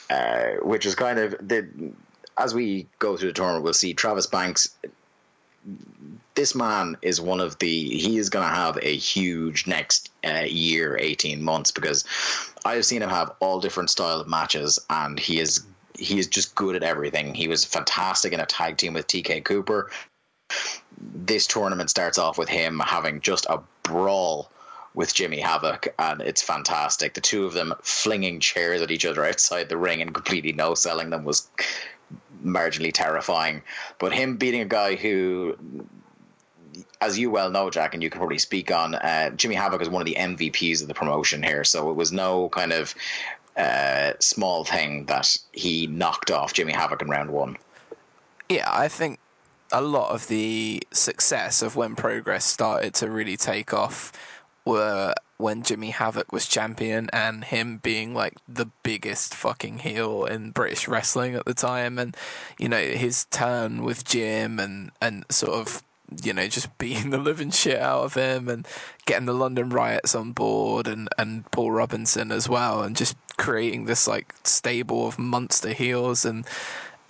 Uh, 0.07 0.57
which 0.61 0.85
is 0.85 0.93
kind 0.93 1.17
of 1.17 1.31
the 1.31 1.67
as 2.37 2.53
we 2.53 2.85
go 2.99 3.17
through 3.17 3.29
the 3.29 3.33
tournament, 3.33 3.63
we'll 3.63 3.73
see 3.73 3.93
Travis 3.93 4.27
Banks 4.27 4.75
this 6.35 6.53
man 6.53 6.97
is 7.01 7.19
one 7.19 7.39
of 7.39 7.57
the 7.59 7.89
he 7.89 8.17
is 8.17 8.29
going 8.29 8.47
to 8.47 8.53
have 8.53 8.77
a 8.81 8.95
huge 8.95 9.67
next 9.67 10.11
uh, 10.25 10.43
year 10.45 10.97
18 10.99 11.41
months 11.41 11.71
because 11.71 12.05
i've 12.65 12.85
seen 12.85 13.01
him 13.01 13.09
have 13.09 13.31
all 13.39 13.59
different 13.59 13.89
style 13.89 14.19
of 14.19 14.27
matches 14.27 14.79
and 14.89 15.19
he 15.19 15.39
is 15.39 15.65
he 15.97 16.19
is 16.19 16.27
just 16.27 16.53
good 16.55 16.75
at 16.75 16.83
everything 16.83 17.33
he 17.33 17.47
was 17.47 17.65
fantastic 17.65 18.33
in 18.33 18.39
a 18.39 18.45
tag 18.45 18.77
team 18.77 18.93
with 18.93 19.07
tk 19.07 19.43
cooper 19.43 19.89
this 20.97 21.47
tournament 21.47 21.89
starts 21.89 22.17
off 22.17 22.37
with 22.37 22.49
him 22.49 22.81
having 22.85 23.21
just 23.21 23.45
a 23.49 23.59
brawl 23.83 24.51
with 24.93 25.13
Jimmy 25.13 25.41
Havoc, 25.41 25.93
and 25.99 26.21
it's 26.21 26.41
fantastic. 26.41 27.13
The 27.13 27.21
two 27.21 27.45
of 27.45 27.51
them 27.51 27.73
flinging 27.81 28.39
chairs 28.39 28.81
at 28.81 28.91
each 28.91 29.05
other 29.05 29.25
outside 29.25 29.67
the 29.67 29.75
ring 29.75 30.01
and 30.01 30.13
completely 30.13 30.53
no 30.53 30.73
selling 30.73 31.09
them 31.09 31.25
was 31.25 31.49
marginally 32.43 32.93
terrifying. 32.93 33.61
But 33.99 34.13
him 34.13 34.37
beating 34.37 34.61
a 34.61 34.65
guy 34.65 34.95
who 34.95 35.57
as 37.01 37.17
you 37.17 37.29
well 37.29 37.49
know, 37.49 37.69
Jack, 37.69 37.93
and 37.93 38.03
you 38.03 38.09
can 38.09 38.19
probably 38.19 38.37
speak 38.37 38.71
on, 38.71 38.95
uh, 38.95 39.29
Jimmy 39.31 39.55
Havoc 39.55 39.81
is 39.81 39.89
one 39.89 40.01
of 40.01 40.05
the 40.05 40.15
MVPs 40.15 40.81
of 40.81 40.87
the 40.87 40.93
promotion 40.93 41.43
here. 41.43 41.63
So 41.63 41.89
it 41.89 41.95
was 41.95 42.11
no 42.11 42.49
kind 42.49 42.73
of 42.73 42.95
uh, 43.57 44.13
small 44.19 44.63
thing 44.63 45.05
that 45.05 45.37
he 45.51 45.87
knocked 45.87 46.31
off 46.31 46.53
Jimmy 46.53 46.73
Havoc 46.73 47.01
in 47.01 47.09
round 47.09 47.31
one. 47.31 47.57
Yeah, 48.49 48.69
I 48.71 48.87
think 48.87 49.19
a 49.71 49.81
lot 49.81 50.11
of 50.11 50.27
the 50.27 50.83
success 50.91 51.61
of 51.61 51.75
when 51.75 51.95
Progress 51.95 52.45
started 52.45 52.93
to 52.95 53.09
really 53.09 53.37
take 53.37 53.73
off 53.73 54.11
were 54.65 55.13
when 55.37 55.63
Jimmy 55.63 55.89
Havoc 55.89 56.31
was 56.31 56.47
champion 56.47 57.09
and 57.11 57.43
him 57.43 57.77
being 57.77 58.13
like 58.13 58.35
the 58.47 58.67
biggest 58.83 59.35
fucking 59.35 59.79
heel 59.79 60.25
in 60.25 60.51
British 60.51 60.87
wrestling 60.87 61.35
at 61.35 61.45
the 61.45 61.53
time 61.53 61.99
and 61.99 62.15
you 62.57 62.69
know 62.69 62.81
his 62.81 63.25
turn 63.25 63.83
with 63.83 64.05
Jim 64.05 64.59
and 64.59 64.91
and 65.01 65.25
sort 65.29 65.53
of 65.53 65.83
you 66.23 66.33
know 66.33 66.47
just 66.47 66.75
beating 66.77 67.09
the 67.11 67.17
living 67.17 67.51
shit 67.51 67.79
out 67.79 68.03
of 68.03 68.13
him 68.13 68.47
and 68.47 68.67
getting 69.05 69.25
the 69.25 69.33
London 69.33 69.69
riots 69.69 70.15
on 70.15 70.31
board 70.31 70.87
and 70.87 71.09
and 71.17 71.49
Paul 71.51 71.71
Robinson 71.71 72.31
as 72.31 72.47
well 72.49 72.81
and 72.81 72.95
just 72.95 73.15
creating 73.37 73.85
this 73.85 74.07
like 74.07 74.33
stable 74.43 75.07
of 75.07 75.19
monster 75.19 75.73
heels 75.73 76.25
and 76.25 76.45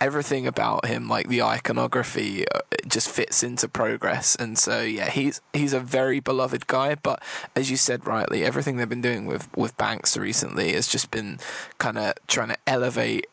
everything 0.00 0.46
about 0.46 0.86
him, 0.86 1.08
like 1.08 1.28
the 1.28 1.42
iconography, 1.42 2.46
uh, 2.48 2.60
it 2.70 2.88
just 2.88 3.08
fits 3.08 3.42
into 3.42 3.68
progress. 3.68 4.36
And 4.36 4.58
so, 4.58 4.82
yeah, 4.82 5.10
he's 5.10 5.40
he's 5.52 5.72
a 5.72 5.80
very 5.80 6.20
beloved 6.20 6.66
guy. 6.66 6.94
But 6.94 7.22
as 7.54 7.70
you 7.70 7.76
said 7.76 8.06
rightly, 8.06 8.44
everything 8.44 8.76
they've 8.76 8.88
been 8.88 9.00
doing 9.00 9.26
with 9.26 9.48
with 9.56 9.76
Banks 9.76 10.16
recently 10.16 10.72
has 10.72 10.88
just 10.88 11.10
been 11.10 11.38
kind 11.78 11.98
of 11.98 12.14
trying 12.26 12.48
to 12.48 12.58
elevate 12.66 13.26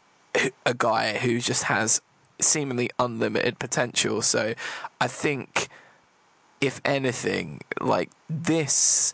a 0.65 0.73
guy 0.73 1.17
who 1.17 1.39
just 1.39 1.63
has 1.63 2.01
seemingly 2.43 2.89
unlimited 2.99 3.59
potential. 3.59 4.21
So, 4.21 4.53
I 5.01 5.07
think. 5.07 5.69
If 6.61 6.79
anything, 6.85 7.59
like 7.81 8.09
this, 8.29 9.11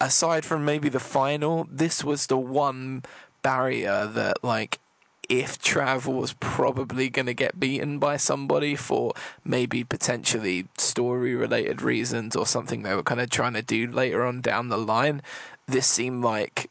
aside 0.00 0.44
from 0.44 0.64
maybe 0.64 0.88
the 0.88 0.98
final, 0.98 1.68
this 1.70 2.02
was 2.02 2.26
the 2.26 2.36
one 2.36 3.04
barrier 3.42 4.06
that 4.06 4.42
like 4.42 4.80
if 5.28 5.58
Trav 5.60 6.06
was 6.06 6.32
probably 6.34 7.08
going 7.08 7.26
to 7.26 7.34
get 7.34 7.60
beaten 7.60 7.98
by 7.98 8.16
somebody 8.16 8.74
for 8.74 9.12
maybe 9.44 9.84
potentially 9.84 10.66
story 10.76 11.34
related 11.34 11.80
reasons 11.80 12.34
or 12.34 12.46
something 12.46 12.82
they 12.82 12.94
were 12.94 13.02
kind 13.02 13.20
of 13.20 13.30
trying 13.30 13.54
to 13.54 13.62
do 13.62 13.86
later 13.86 14.24
on 14.24 14.40
down 14.40 14.68
the 14.68 14.76
line, 14.76 15.22
this 15.66 15.86
seemed 15.86 16.24
like 16.24 16.68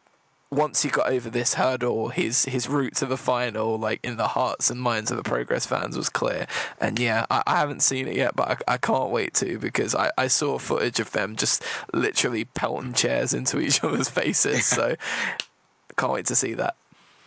once 0.51 0.83
he 0.83 0.89
got 0.89 1.09
over 1.09 1.29
this 1.29 1.53
hurdle, 1.53 2.09
his 2.09 2.45
his 2.45 2.67
route 2.67 2.95
to 2.95 3.05
the 3.05 3.17
final, 3.17 3.77
like 3.77 3.99
in 4.03 4.17
the 4.17 4.29
hearts 4.29 4.69
and 4.69 4.81
minds 4.81 5.09
of 5.09 5.17
the 5.17 5.23
Progress 5.23 5.65
fans, 5.65 5.95
was 5.95 6.09
clear. 6.09 6.45
And 6.79 6.99
yeah, 6.99 7.25
I, 7.31 7.41
I 7.47 7.59
haven't 7.59 7.81
seen 7.81 8.07
it 8.07 8.15
yet, 8.15 8.35
but 8.35 8.63
I, 8.67 8.73
I 8.73 8.77
can't 8.77 9.11
wait 9.11 9.33
to 9.35 9.57
because 9.57 9.95
I, 9.95 10.11
I 10.17 10.27
saw 10.27 10.57
footage 10.57 10.99
of 10.99 11.11
them 11.11 11.37
just 11.37 11.63
literally 11.93 12.45
pelting 12.45 12.93
chairs 12.93 13.33
into 13.33 13.59
each 13.59 13.83
other's 13.83 14.09
faces. 14.09 14.65
So 14.65 14.95
can't 15.97 16.13
wait 16.13 16.25
to 16.27 16.35
see 16.35 16.53
that 16.55 16.75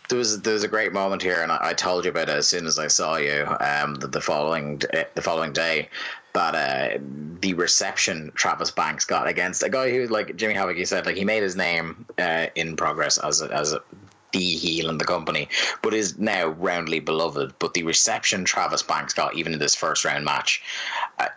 there 0.09 0.17
was 0.17 0.41
there 0.41 0.53
was 0.53 0.63
a 0.63 0.67
great 0.67 0.93
moment 0.93 1.21
here, 1.21 1.41
and 1.41 1.51
I, 1.51 1.59
I, 1.61 1.73
told 1.73 2.05
you 2.05 2.11
about 2.11 2.29
it 2.29 2.37
as 2.37 2.47
soon 2.47 2.65
as 2.65 2.77
I 2.77 2.87
saw 2.87 3.17
you. 3.17 3.45
Um, 3.59 3.95
the, 3.95 4.07
the 4.07 4.21
following 4.21 4.81
the 5.15 5.21
following 5.21 5.53
day, 5.53 5.89
that 6.35 6.55
uh, 6.55 6.99
the 7.41 7.53
reception 7.55 8.31
Travis 8.35 8.71
Banks 8.71 9.05
got 9.05 9.27
against 9.27 9.63
a 9.63 9.69
guy 9.69 9.89
who, 9.89 10.07
like 10.07 10.35
Jimmy 10.35 10.53
Havoc, 10.53 10.77
you 10.77 10.85
said, 10.85 11.05
like 11.05 11.15
he 11.15 11.25
made 11.25 11.41
his 11.41 11.55
name 11.55 12.05
uh, 12.19 12.47
in 12.55 12.75
progress 12.75 13.17
as 13.17 13.41
a, 13.41 13.51
as 13.51 13.73
a 13.73 13.81
the 14.35 14.55
heel 14.55 14.89
in 14.89 14.97
the 14.97 15.05
company, 15.05 15.47
but 15.81 15.93
is 15.93 16.19
now 16.19 16.47
roundly 16.47 16.99
beloved. 16.99 17.53
But 17.59 17.73
the 17.73 17.83
reception 17.83 18.43
Travis 18.43 18.83
Banks 18.83 19.13
got, 19.13 19.35
even 19.35 19.53
in 19.53 19.59
this 19.59 19.75
first 19.75 20.03
round 20.03 20.25
match, 20.25 20.61
uh, 21.19 21.29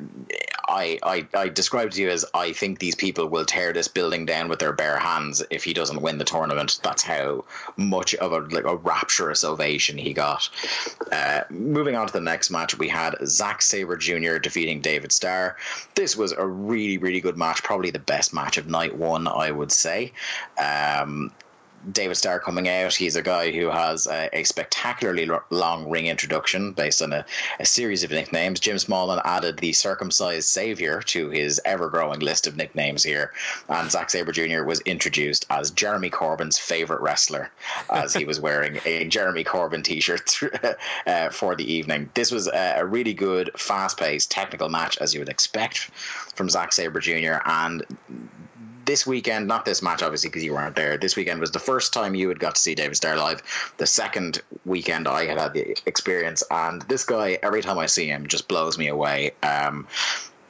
I, 0.69 0.99
I 1.03 1.27
I 1.35 1.49
described 1.49 1.93
to 1.93 2.03
you 2.03 2.11
as 2.11 2.25
I 2.35 2.53
think 2.53 2.79
these 2.79 2.97
people 2.97 3.29
will 3.29 3.45
tear 3.45 3.73
this 3.73 3.89
building 3.89 4.27
down 4.27 4.49
with 4.49 4.59
their 4.59 4.73
bare 4.73 4.99
hands 4.99 5.43
if 5.51 5.63
he 5.63 5.73
doesn't 5.73 6.03
win 6.03 6.19
the 6.19 6.25
tournament. 6.25 6.81
That's 6.83 7.03
how 7.03 7.45
much 7.77 8.15
of 8.17 8.33
a 8.33 8.41
like 8.41 8.65
a 8.65 8.77
rapturous 8.77 9.45
ovation 9.45 9.97
he 9.97 10.13
got. 10.13 10.49
Uh, 11.13 11.43
moving 11.51 11.95
on 11.95 12.09
to 12.09 12.13
the 12.13 12.21
next 12.21 12.51
match, 12.51 12.77
we 12.79 12.89
had 12.89 13.15
Zack 13.25 13.63
Sabre 13.63 13.97
Jr. 13.97 14.39
defeating 14.39 14.81
David 14.81 15.13
Starr. 15.13 15.57
This 15.95 16.17
was 16.17 16.33
a 16.33 16.47
really 16.47 16.99
really 16.99 17.21
good 17.21 17.37
match, 17.37 17.63
probably 17.63 17.91
the 17.91 17.99
best 18.01 18.35
match 18.35 18.59
of 18.59 18.67
night 18.67 18.97
one, 18.97 19.29
I 19.29 19.53
would 19.53 19.71
say. 19.71 20.13
Um, 20.59 21.31
David 21.93 22.17
Starr 22.17 22.41
coming 22.41 22.69
out. 22.69 22.95
He's 22.95 23.17
a 23.17 23.23
guy 23.23 23.51
who 23.51 23.69
has 23.69 24.07
a, 24.07 24.29
a 24.33 24.45
spectacularly 24.45 25.29
long 25.51 25.89
ring 25.89 26.07
introduction 26.07 26.73
based 26.73 27.03
on 27.03 27.13
a, 27.13 27.25
a, 27.61 27.67
series 27.67 28.03
of 28.03 28.11
nicknames. 28.11 28.61
Jim 28.61 28.77
Smallman 28.77 29.23
added 29.25 29.59
the 29.59 29.73
circumcised 29.73 30.49
savior 30.49 31.01
to 31.03 31.31
his 31.31 31.61
ever 31.65 31.89
growing 31.89 32.21
list 32.21 32.47
of 32.47 32.57
nicknames 32.57 33.03
here. 33.03 33.33
And 33.69 33.91
Zack 33.91 34.11
Sabre 34.11 34.33
Jr. 34.33 34.65
was 34.65 34.81
introduced 34.81 35.47
as 35.51 35.71
Jeremy 35.71 36.11
Corbyn's 36.11 36.59
favorite 36.59 37.01
wrestler, 37.01 37.51
as 37.91 38.13
he 38.13 38.25
was 38.25 38.41
wearing 38.41 38.81
a 38.85 39.07
Jeremy 39.07 39.45
Corbyn 39.45 39.85
t 39.85 40.01
shirt 40.01 40.39
uh, 41.07 41.31
for 41.31 41.55
the 41.55 41.73
evening. 41.73 42.11
This 42.15 42.31
was 42.31 42.49
a, 42.49 42.85
really 42.89 43.15
good, 43.15 43.51
fast 43.57 43.99
paced, 43.99 44.31
technical 44.31 44.69
match, 44.69 44.99
as 44.99 45.13
you 45.13 45.21
would 45.21 45.29
expect 45.29 45.79
from 46.35 46.49
Zack 46.49 46.73
Sabre 46.73 47.01
Jr. 47.01 47.37
And 47.45 47.85
this 48.89 49.07
weekend, 49.07 49.47
not 49.47 49.67
this 49.67 49.83
match 49.83 50.03
obviously 50.03 50.31
because 50.31 50.43
you 50.43 50.55
weren't 50.55 50.75
there. 50.75 50.97
This 50.97 51.15
weekend 51.15 51.41
was 51.41 51.51
the 51.51 51.59
first 51.59 51.93
time 51.93 52.15
you 52.15 52.31
had 52.31 52.41
got 52.41 52.55
to 52.55 52.61
see 52.61 52.75
David 52.75 52.97
Starr 52.97 53.17
live. 53.17 53.43
The 53.77 53.87
second 53.87 54.41
weekend 54.65 55.07
I 55.07 55.27
had 55.27 55.39
had 55.39 55.53
the 55.53 55.77
experience, 55.85 56.43
and 56.51 56.81
this 56.83 57.05
guy 57.05 57.39
every 57.43 57.61
time 57.61 57.79
I 57.79 57.85
see 57.85 58.09
him 58.09 58.27
just 58.27 58.49
blows 58.49 58.79
me 58.79 58.89
away. 58.89 59.33
Um, 59.43 59.87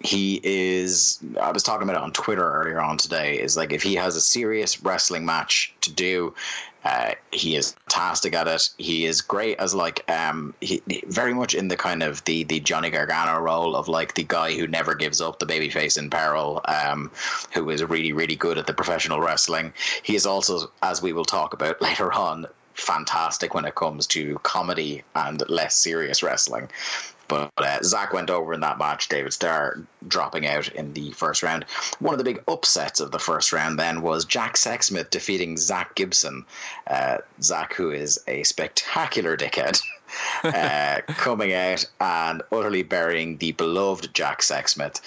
he 0.01 0.41
is 0.45 1.19
i 1.41 1.51
was 1.51 1.65
talking 1.65 1.83
about 1.83 2.01
it 2.01 2.03
on 2.03 2.13
twitter 2.13 2.49
earlier 2.49 2.81
on 2.81 2.97
today 2.97 3.41
is 3.41 3.57
like 3.57 3.73
if 3.73 3.83
he 3.83 3.97
has 3.97 4.15
a 4.15 4.21
serious 4.21 4.81
wrestling 4.85 5.27
match 5.27 5.75
to 5.81 5.93
do 5.93 6.33
uh, 6.85 7.13
he 7.33 7.57
is 7.57 7.73
fantastic 7.73 8.35
at 8.35 8.47
it. 8.47 8.71
He 8.79 9.05
is 9.05 9.21
great 9.21 9.59
as 9.59 9.75
like 9.75 10.09
um, 10.11 10.55
he, 10.61 10.83
very 11.07 11.35
much 11.35 11.55
in 11.55 11.69
the 11.69 11.77
kind 11.77 12.03
of 12.03 12.25
the 12.25 12.45
the 12.45 12.61
Johnny 12.61 12.91
Gargano 12.91 13.39
role 13.41 13.75
of 13.75 13.89
like 13.89 14.15
the 14.15 14.25
guy 14.25 14.55
who 14.55 14.67
never 14.67 14.95
gives 14.95 15.21
up, 15.21 15.39
the 15.39 15.47
babyface 15.47 15.99
in 15.99 16.11
peril, 16.11 16.61
um, 16.67 17.11
who 17.53 17.69
is 17.71 17.83
really 17.83 18.13
really 18.13 18.37
good 18.37 18.59
at 18.59 18.67
the 18.67 18.75
professional 18.75 19.21
wrestling. 19.21 19.73
He 20.03 20.15
is 20.15 20.27
also, 20.27 20.71
as 20.83 21.03
we 21.03 21.13
will 21.13 21.25
talk 21.25 21.53
about 21.53 21.83
later 21.89 22.13
on, 22.13 22.47
fantastic 22.75 23.55
when 23.55 23.65
it 23.65 23.75
comes 23.75 24.07
to 24.07 24.39
comedy 24.43 25.03
and 25.15 25.43
less 25.49 25.77
serious 25.77 26.23
wrestling. 26.23 26.69
But 27.29 27.51
uh, 27.59 27.83
Zack 27.83 28.13
went 28.13 28.31
over 28.31 28.55
in 28.55 28.61
that 28.61 28.79
match. 28.79 29.09
David 29.09 29.33
Starr 29.33 29.83
dropping 30.07 30.47
out 30.47 30.69
in 30.69 30.95
the 30.95 31.13
first 31.13 31.43
round. 31.43 31.65
One 31.99 32.15
of 32.15 32.19
the 32.19 32.25
big 32.25 32.43
upsets 32.49 33.01
of 33.01 33.11
the 33.11 33.19
first 33.19 33.53
round 33.53 33.79
then 33.79 34.03
was 34.03 34.25
Jack 34.25 34.57
Sexsmith 34.57 35.11
defeating 35.11 35.57
Zack 35.57 35.95
Gibson. 35.95 36.45
Uh, 36.87 37.19
Zack, 37.43 37.75
who 37.75 37.91
is 37.91 38.19
a 38.27 38.43
spectacular 38.45 39.37
dickhead. 39.37 39.81
uh, 40.45 41.03
coming 41.09 41.53
out 41.53 41.85
and 42.01 42.43
utterly 42.51 42.83
burying 42.83 43.37
the 43.37 43.53
beloved 43.53 44.15
Jack 44.15 44.41
Sexsmith 44.41 45.01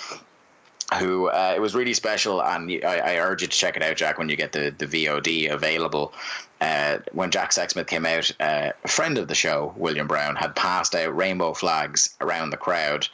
who 1.00 1.28
uh, 1.28 1.54
it 1.56 1.60
was 1.60 1.74
really 1.74 1.94
special, 1.94 2.42
and 2.42 2.70
I, 2.84 2.98
I, 2.98 3.18
urge 3.20 3.42
you 3.42 3.48
to 3.48 3.58
check 3.58 3.78
it 3.78 3.84
out, 3.84 3.96
Jack, 3.96 4.18
when 4.18 4.28
you 4.28 4.36
get 4.36 4.52
the, 4.52 4.74
the 4.78 4.86
VOD 4.86 5.50
available. 5.50 6.14
Uh, 6.60 7.00
when 7.14 7.32
Jack 7.32 7.52
Sexsmith 7.52 7.88
came 7.88 8.06
out, 8.06 8.32
uh, 8.40 8.72
a 8.84 8.88
friend 8.88 9.18
of 9.18 9.28
the 9.28 9.36
show, 9.36 9.74
William 9.78 10.08
Brown, 10.08 10.36
had 10.36 10.56
passed 10.56 10.94
out 10.94 11.16
rainbow 11.16 11.54
flags 11.54 12.16
around 12.20 12.50
the 12.50 12.58
crowd, 12.58 13.08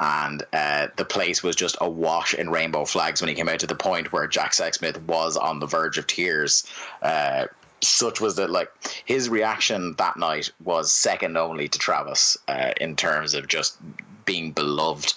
and 0.00 0.42
uh, 0.52 0.88
the 0.96 1.04
place 1.04 1.42
was 1.42 1.54
just 1.54 1.76
awash 1.80 2.34
in 2.34 2.50
rainbow 2.50 2.84
flags 2.84 3.20
when 3.20 3.28
he 3.28 3.34
came 3.34 3.48
out 3.48 3.60
to 3.60 3.66
the 3.66 3.74
point 3.74 4.12
where 4.12 4.26
Jack 4.26 4.52
Sexsmith 4.52 5.00
was 5.02 5.36
on 5.36 5.60
the 5.60 5.66
verge 5.66 5.98
of 5.98 6.06
tears. 6.06 6.66
Uh, 7.00 7.46
such 7.82 8.20
was 8.20 8.36
that 8.36 8.50
like 8.50 8.70
his 9.04 9.28
reaction 9.28 9.94
that 9.96 10.16
night 10.16 10.50
was 10.62 10.92
second 10.92 11.36
only 11.36 11.68
to 11.68 11.78
Travis 11.78 12.36
uh, 12.48 12.72
in 12.80 12.96
terms 12.96 13.34
of 13.34 13.46
just 13.46 13.78
being 14.24 14.52
beloved 14.52 15.14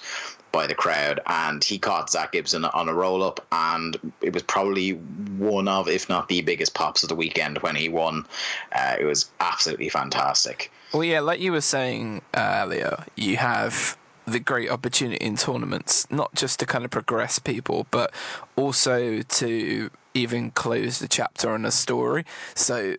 by 0.54 0.68
the 0.68 0.76
crowd, 0.76 1.20
and 1.26 1.62
he 1.62 1.78
caught 1.78 2.10
Zack 2.10 2.32
Gibson 2.32 2.64
on 2.64 2.88
a 2.88 2.94
roll 2.94 3.24
up, 3.24 3.46
and 3.52 3.98
it 4.22 4.34
was 4.34 4.44
probably 4.44 4.92
one 4.92 5.68
of, 5.68 5.90
if 5.90 6.08
not 6.08 6.30
the 6.30 6.42
biggest 6.42 6.74
pops 6.74 7.04
of 7.04 7.10
the 7.10 7.16
weekend 7.16 7.58
when 7.58 7.76
he 7.76 7.90
won. 7.90 8.26
Uh, 8.72 8.96
it 8.98 9.04
was 9.04 9.32
absolutely 9.42 9.90
fantastic. 9.90 10.72
Well, 10.94 11.04
yeah, 11.04 11.20
like 11.20 11.42
you 11.42 11.52
were 11.52 11.62
saying 11.62 12.22
earlier, 12.36 13.04
you 13.16 13.36
have 13.38 13.98
the 14.26 14.40
great 14.40 14.70
opportunity 14.70 15.26
in 15.26 15.36
tournaments, 15.36 16.10
not 16.10 16.34
just 16.36 16.60
to 16.60 16.66
kind 16.66 16.86
of 16.86 16.92
progress 16.92 17.40
people, 17.40 17.88
but 17.92 18.14
also 18.56 19.24
to 19.24 19.90
even 20.14 20.52
close 20.52 21.00
the 21.00 21.08
chapter 21.08 21.50
on 21.50 21.66
a 21.66 21.72
story. 21.72 22.26
So 22.54 22.96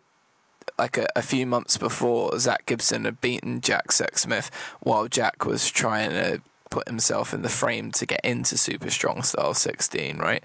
like 0.77 0.99
a, 0.99 1.07
a, 1.15 1.23
few 1.23 1.47
months 1.47 1.79
before, 1.79 2.37
Zack 2.39 2.67
Gibson 2.67 3.05
had 3.05 3.21
beaten 3.21 3.61
Jack 3.61 3.89
Sexsmith 3.89 4.51
while 4.81 5.07
Jack 5.07 5.47
was 5.47 5.71
trying 5.71 6.11
to 6.11 6.43
put 6.75 6.89
himself 6.89 7.33
in 7.33 7.43
the 7.43 7.49
frame 7.49 7.93
to 7.93 8.05
get 8.05 8.21
into 8.25 8.59
Super 8.59 8.91
Strong 8.91 9.23
Style 9.23 9.55
16, 9.55 10.19
right? 10.19 10.43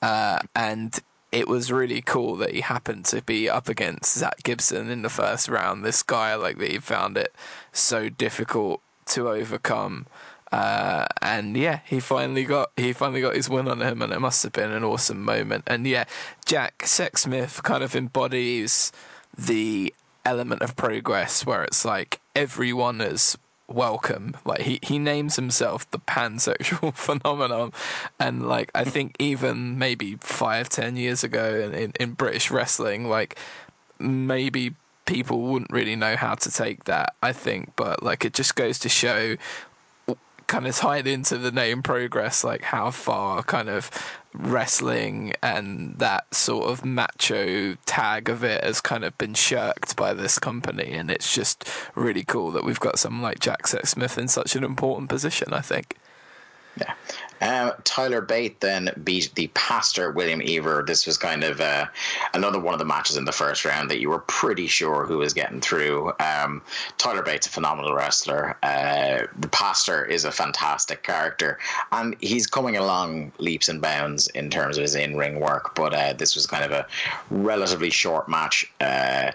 Uh, 0.00 0.38
and 0.54 0.98
it 1.30 1.46
was 1.48 1.70
really 1.70 2.00
cool 2.00 2.34
that 2.36 2.52
he 2.52 2.62
happened 2.62 3.04
to 3.04 3.20
be 3.20 3.50
up 3.50 3.68
against 3.68 4.16
Zack 4.16 4.42
Gibson 4.42 4.90
in 4.90 5.02
the 5.02 5.10
first 5.10 5.50
round. 5.50 5.84
This 5.84 6.02
guy, 6.02 6.34
like, 6.34 6.56
that 6.56 6.70
he 6.70 6.78
found 6.78 7.18
it 7.18 7.30
so 7.72 8.08
difficult 8.08 8.80
to 9.08 9.28
overcome. 9.28 10.06
Uh, 10.50 11.04
and 11.20 11.54
yeah, 11.58 11.80
he 11.84 12.00
finally 12.00 12.44
got 12.44 12.70
he 12.76 12.94
finally 12.94 13.20
got 13.20 13.36
his 13.36 13.50
win 13.50 13.68
on 13.68 13.82
him, 13.82 14.00
and 14.00 14.14
it 14.14 14.20
must 14.20 14.42
have 14.44 14.52
been 14.52 14.70
an 14.70 14.84
awesome 14.84 15.22
moment. 15.22 15.64
And 15.66 15.86
yeah, 15.86 16.04
Jack 16.46 16.78
Sexsmith 16.84 17.62
kind 17.62 17.82
of 17.82 17.94
embodies 17.94 18.92
the 19.36 19.92
element 20.24 20.62
of 20.62 20.74
progress 20.74 21.44
where 21.44 21.64
it's 21.64 21.84
like 21.84 22.20
everyone 22.34 23.02
is 23.02 23.36
welcome. 23.68 24.36
Like 24.44 24.62
he, 24.62 24.78
he 24.82 24.98
names 24.98 25.36
himself 25.36 25.90
the 25.90 25.98
pansexual 25.98 26.94
phenomenon, 26.94 27.72
and 28.18 28.46
like 28.46 28.70
I 28.74 28.84
think 28.84 29.16
even 29.18 29.78
maybe 29.78 30.16
five 30.16 30.68
ten 30.68 30.96
years 30.96 31.24
ago 31.24 31.54
in, 31.54 31.74
in, 31.74 31.92
in 31.98 32.12
British 32.12 32.50
wrestling, 32.50 33.08
like 33.08 33.38
maybe 33.98 34.74
people 35.04 35.42
wouldn't 35.42 35.70
really 35.70 35.96
know 35.96 36.16
how 36.16 36.34
to 36.34 36.50
take 36.50 36.84
that. 36.84 37.14
I 37.22 37.32
think, 37.32 37.72
but 37.76 38.02
like 38.02 38.24
it 38.24 38.34
just 38.34 38.56
goes 38.56 38.78
to 38.80 38.88
show 38.88 39.36
kind 40.46 40.66
of 40.66 40.76
tied 40.76 41.06
into 41.08 41.36
the 41.36 41.50
name 41.50 41.82
progress 41.82 42.44
like 42.44 42.62
how 42.62 42.88
far 42.90 43.42
kind 43.42 43.68
of 43.68 43.90
wrestling 44.38 45.32
and 45.42 45.98
that 45.98 46.34
sort 46.34 46.68
of 46.68 46.84
macho 46.84 47.74
tag 47.86 48.28
of 48.28 48.44
it 48.44 48.62
has 48.62 48.80
kind 48.80 49.04
of 49.04 49.16
been 49.18 49.34
shirked 49.34 49.96
by 49.96 50.12
this 50.12 50.38
company 50.38 50.92
and 50.92 51.10
it's 51.10 51.34
just 51.34 51.68
really 51.94 52.24
cool 52.24 52.50
that 52.50 52.64
we've 52.64 52.80
got 52.80 52.98
someone 52.98 53.22
like 53.22 53.40
Jack 53.40 53.62
Sexsmith 53.62 54.18
in 54.18 54.28
such 54.28 54.54
an 54.54 54.64
important 54.64 55.08
position 55.08 55.52
I 55.52 55.60
think 55.60 55.96
yeah. 56.78 56.94
Um, 57.40 57.72
Tyler 57.84 58.20
Bate 58.20 58.60
then 58.60 58.90
beat 59.04 59.30
the 59.34 59.48
pastor 59.48 60.10
William 60.10 60.40
Eaver. 60.42 60.84
This 60.86 61.06
was 61.06 61.18
kind 61.18 61.44
of 61.44 61.60
uh, 61.60 61.86
another 62.34 62.58
one 62.58 62.72
of 62.72 62.78
the 62.78 62.84
matches 62.84 63.16
in 63.16 63.24
the 63.24 63.32
first 63.32 63.64
round 63.64 63.90
that 63.90 64.00
you 64.00 64.10
were 64.10 64.20
pretty 64.20 64.66
sure 64.66 65.04
who 65.06 65.18
was 65.18 65.32
getting 65.32 65.60
through. 65.60 66.12
Um, 66.20 66.62
Tyler 66.98 67.22
Bate's 67.22 67.46
a 67.46 67.50
phenomenal 67.50 67.94
wrestler. 67.94 68.56
Uh, 68.62 69.26
the 69.38 69.48
pastor 69.48 70.04
is 70.04 70.24
a 70.24 70.32
fantastic 70.32 71.02
character, 71.02 71.58
and 71.92 72.16
he's 72.20 72.46
coming 72.46 72.76
along 72.76 73.32
leaps 73.38 73.68
and 73.68 73.80
bounds 73.80 74.28
in 74.28 74.50
terms 74.50 74.78
of 74.78 74.82
his 74.82 74.94
in 74.94 75.16
ring 75.16 75.40
work. 75.40 75.74
But 75.74 75.94
uh, 75.94 76.12
this 76.14 76.34
was 76.34 76.46
kind 76.46 76.64
of 76.64 76.70
a 76.72 76.86
relatively 77.30 77.90
short 77.90 78.28
match. 78.28 78.70
Uh, 78.80 79.32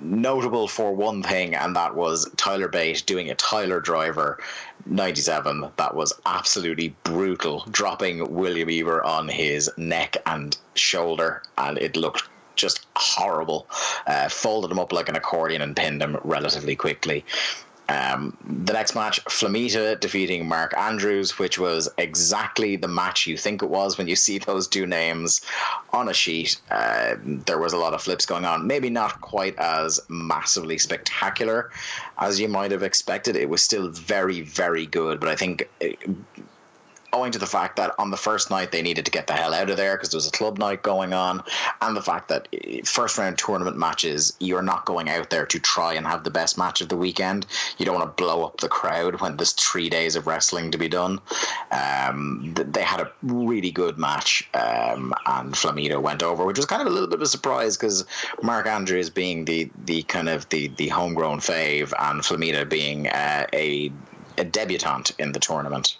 notable 0.00 0.68
for 0.68 0.94
one 0.94 1.22
thing, 1.22 1.54
and 1.54 1.74
that 1.76 1.94
was 1.94 2.30
Tyler 2.36 2.68
Bate 2.68 3.02
doing 3.06 3.30
a 3.30 3.34
Tyler 3.34 3.80
Driver 3.80 4.38
97 4.86 5.70
that 5.76 5.94
was 5.94 6.12
absolutely 6.26 6.94
brutal 7.04 7.64
dropping 7.70 8.32
William 8.32 8.70
Eaver 8.70 9.02
on 9.04 9.28
his 9.28 9.70
neck 9.76 10.16
and 10.26 10.56
shoulder 10.74 11.42
and 11.58 11.78
it 11.78 11.96
looked 11.96 12.28
just 12.54 12.86
horrible 12.96 13.66
uh, 14.06 14.28
folded 14.28 14.70
him 14.70 14.78
up 14.78 14.92
like 14.92 15.08
an 15.08 15.16
accordion 15.16 15.62
and 15.62 15.76
pinned 15.76 16.02
him 16.02 16.18
relatively 16.24 16.76
quickly 16.76 17.24
um, 17.88 18.36
the 18.64 18.72
next 18.72 18.94
match, 18.94 19.22
Flamita 19.24 19.98
defeating 19.98 20.48
Mark 20.48 20.76
Andrews, 20.76 21.38
which 21.38 21.58
was 21.58 21.88
exactly 21.98 22.76
the 22.76 22.88
match 22.88 23.26
you 23.26 23.36
think 23.36 23.62
it 23.62 23.68
was 23.68 23.98
when 23.98 24.08
you 24.08 24.16
see 24.16 24.38
those 24.46 24.68
two 24.68 24.86
names 24.86 25.40
on 25.92 26.08
a 26.08 26.14
sheet. 26.14 26.60
Uh, 26.70 27.16
there 27.24 27.58
was 27.58 27.72
a 27.72 27.76
lot 27.76 27.92
of 27.92 28.02
flips 28.02 28.24
going 28.24 28.44
on. 28.44 28.66
Maybe 28.66 28.88
not 28.88 29.20
quite 29.20 29.56
as 29.58 30.00
massively 30.08 30.78
spectacular 30.78 31.70
as 32.22 32.40
you 32.40 32.48
might 32.48 32.70
have 32.70 32.82
expected. 32.82 33.36
It 33.36 33.48
was 33.48 33.62
still 33.62 33.88
very, 33.88 34.40
very 34.42 34.86
good, 34.86 35.20
but 35.20 35.28
I 35.28 35.36
think 35.36 35.68
eh, 35.80 35.94
owing 37.12 37.32
to 37.32 37.38
the 37.38 37.46
fact 37.46 37.76
that 37.76 37.94
on 37.98 38.10
the 38.10 38.16
first 38.16 38.50
night 38.50 38.72
they 38.72 38.82
needed 38.82 39.04
to 39.04 39.10
get 39.10 39.26
the 39.26 39.32
hell 39.32 39.54
out 39.54 39.70
of 39.70 39.76
there 39.76 39.96
because 39.96 40.10
there 40.10 40.18
was 40.18 40.26
a 40.26 40.32
club 40.32 40.58
night 40.58 40.82
going 40.82 41.12
on, 41.12 41.42
and 41.80 41.96
the 41.96 42.02
fact 42.02 42.28
that 42.28 42.48
eh, 42.52 42.80
first 42.84 43.18
round 43.18 43.38
tournament 43.38 43.76
matches, 43.76 44.32
you're 44.40 44.62
not 44.62 44.84
going 44.84 45.08
out 45.08 45.30
there 45.30 45.46
to 45.46 45.58
try 45.58 45.94
and 45.94 46.06
have 46.06 46.24
the 46.24 46.30
best 46.30 46.56
match 46.56 46.80
of 46.80 46.88
the 46.88 46.96
weekend. 46.96 47.46
You 47.78 47.84
don't 47.84 47.94
want 47.94 48.16
to 48.16 48.22
blow 48.22 48.44
up 48.44 48.60
the 48.60 48.68
crowd 48.68 49.20
when 49.20 49.36
there's 49.36 49.52
three 49.52 49.88
days 49.88 50.16
of 50.16 50.26
wrestling 50.26 50.70
to 50.70 50.78
be 50.78 50.88
done. 50.88 51.20
Um, 51.70 52.54
they 52.54 52.82
had 52.82 53.00
a 53.00 53.12
really 53.22 53.70
good 53.70 53.98
match, 53.98 54.48
um, 54.54 55.14
and 55.26 55.54
Flamita 55.54 56.00
went 56.00 56.22
over, 56.22 56.44
which 56.44 56.56
was 56.56 56.66
kind 56.66 56.82
of 56.82 56.88
a 56.88 56.90
little 56.90 57.08
bit 57.08 57.16
of 57.16 57.22
a 57.22 57.26
surprise 57.26 57.76
because 57.76 58.04
Mark 58.42 58.66
Andrews 58.66 59.10
being 59.10 59.44
the 59.44 59.70
the 59.84 60.02
kind 60.04 60.28
of 60.28 60.48
the 60.48 60.68
the 60.68 60.88
homegrown 60.88 61.40
fave, 61.40 61.92
and 61.98 62.22
Flamita 62.22 62.68
being 62.68 63.08
uh, 63.08 63.46
a 63.52 63.92
a 64.38 64.44
debutante 64.44 65.12
in 65.18 65.32
the 65.32 65.40
tournament. 65.40 65.96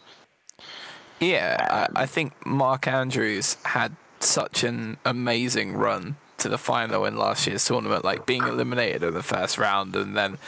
Yeah, 1.22 1.88
I, 1.94 2.02
I 2.02 2.06
think 2.06 2.44
Mark 2.44 2.88
Andrews 2.88 3.56
had 3.64 3.94
such 4.18 4.64
an 4.64 4.98
amazing 5.04 5.74
run 5.74 6.16
to 6.38 6.48
the 6.48 6.58
final 6.58 7.04
in 7.04 7.16
last 7.16 7.46
year's 7.46 7.64
tournament, 7.64 8.04
like 8.04 8.26
being 8.26 8.42
eliminated 8.42 9.04
in 9.04 9.14
the 9.14 9.22
first 9.22 9.56
round 9.56 9.94
and 9.94 10.16
then 10.16 10.38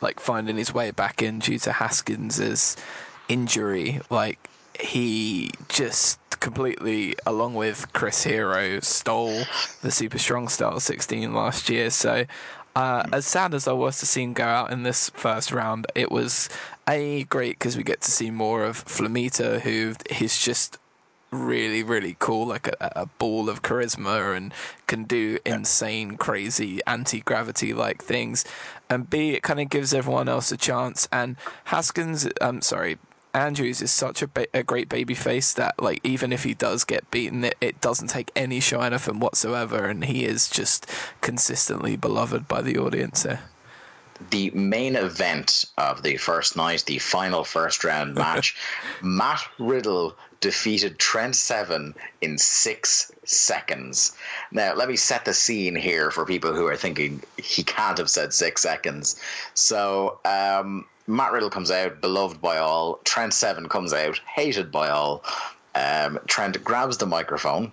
like 0.00 0.18
finding 0.18 0.56
his 0.56 0.74
way 0.74 0.90
back 0.90 1.22
in 1.22 1.38
due 1.38 1.58
to 1.60 1.72
Haskins's 1.72 2.76
injury. 3.28 4.00
Like 4.10 4.48
he 4.78 5.50
just 5.68 6.18
completely, 6.40 7.14
along 7.24 7.54
with 7.54 7.92
Chris 7.92 8.24
Hero, 8.24 8.80
stole 8.80 9.44
the 9.82 9.90
Super 9.92 10.18
Strong 10.18 10.48
Style 10.48 10.80
16 10.80 11.32
last 11.32 11.70
year. 11.70 11.90
So 11.90 12.24
uh, 12.74 13.04
as 13.12 13.24
sad 13.24 13.54
as 13.54 13.68
I 13.68 13.72
was 13.72 14.00
to 14.00 14.06
see 14.06 14.24
him 14.24 14.32
go 14.32 14.44
out 14.44 14.72
in 14.72 14.82
this 14.82 15.10
first 15.10 15.52
round, 15.52 15.86
it 15.94 16.10
was 16.10 16.48
a 16.88 17.24
great 17.24 17.58
because 17.58 17.76
we 17.76 17.82
get 17.82 18.00
to 18.02 18.10
see 18.10 18.30
more 18.30 18.64
of 18.64 18.84
Flamita, 18.84 19.60
who 19.60 19.94
is 20.20 20.38
just 20.38 20.78
really 21.30 21.82
really 21.82 22.16
cool 22.20 22.46
like 22.46 22.68
a, 22.68 22.92
a 22.94 23.06
ball 23.06 23.48
of 23.48 23.60
charisma 23.60 24.36
and 24.36 24.54
can 24.86 25.02
do 25.02 25.38
insane 25.44 26.16
crazy 26.16 26.80
anti-gravity 26.86 27.74
like 27.74 28.02
things. 28.02 28.44
And 28.88 29.10
b 29.10 29.30
it 29.30 29.42
kind 29.42 29.60
of 29.60 29.68
gives 29.68 29.92
everyone 29.92 30.28
else 30.28 30.52
a 30.52 30.56
chance. 30.56 31.08
And 31.10 31.36
haskins 31.64 32.26
i'm 32.40 32.56
um, 32.56 32.62
sorry 32.62 32.98
Andrews 33.34 33.82
is 33.82 33.90
such 33.90 34.22
a, 34.22 34.28
ba- 34.28 34.46
a 34.54 34.62
great 34.62 34.88
baby 34.88 35.14
face 35.14 35.52
that 35.54 35.82
like 35.82 36.00
even 36.04 36.32
if 36.32 36.44
he 36.44 36.54
does 36.54 36.84
get 36.84 37.10
beaten, 37.10 37.42
it, 37.42 37.56
it 37.60 37.80
doesn't 37.80 38.06
take 38.06 38.30
any 38.36 38.60
shine 38.60 38.94
off 38.94 39.08
him 39.08 39.18
whatsoever, 39.18 39.86
and 39.86 40.04
he 40.04 40.24
is 40.24 40.48
just 40.48 40.88
consistently 41.20 41.96
beloved 41.96 42.46
by 42.46 42.62
the 42.62 42.78
audience 42.78 43.24
here. 43.24 43.40
The 44.30 44.50
main 44.50 44.96
event 44.96 45.64
of 45.76 46.02
the 46.02 46.16
first 46.16 46.56
night, 46.56 46.84
the 46.86 46.98
final 46.98 47.44
first 47.44 47.84
round 47.84 48.14
match, 48.24 48.56
Matt 49.02 49.42
Riddle 49.58 50.16
defeated 50.40 50.98
Trent 50.98 51.34
Seven 51.34 51.94
in 52.20 52.36
six 52.38 53.10
seconds. 53.24 54.16
Now, 54.52 54.74
let 54.74 54.88
me 54.88 54.96
set 54.96 55.24
the 55.24 55.34
scene 55.34 55.74
here 55.74 56.10
for 56.10 56.24
people 56.24 56.54
who 56.54 56.66
are 56.66 56.76
thinking 56.76 57.22
he 57.38 57.62
can't 57.62 57.98
have 57.98 58.10
said 58.10 58.32
six 58.34 58.60
seconds. 58.60 59.18
So, 59.54 60.18
um, 60.24 60.86
Matt 61.06 61.32
Riddle 61.32 61.50
comes 61.50 61.70
out, 61.70 62.00
beloved 62.00 62.40
by 62.40 62.58
all. 62.58 63.00
Trent 63.04 63.34
Seven 63.34 63.68
comes 63.68 63.92
out, 63.92 64.18
hated 64.26 64.70
by 64.70 64.88
all. 64.88 65.24
Um, 65.74 66.18
Trent 66.26 66.62
grabs 66.62 66.98
the 66.98 67.06
microphone 67.06 67.72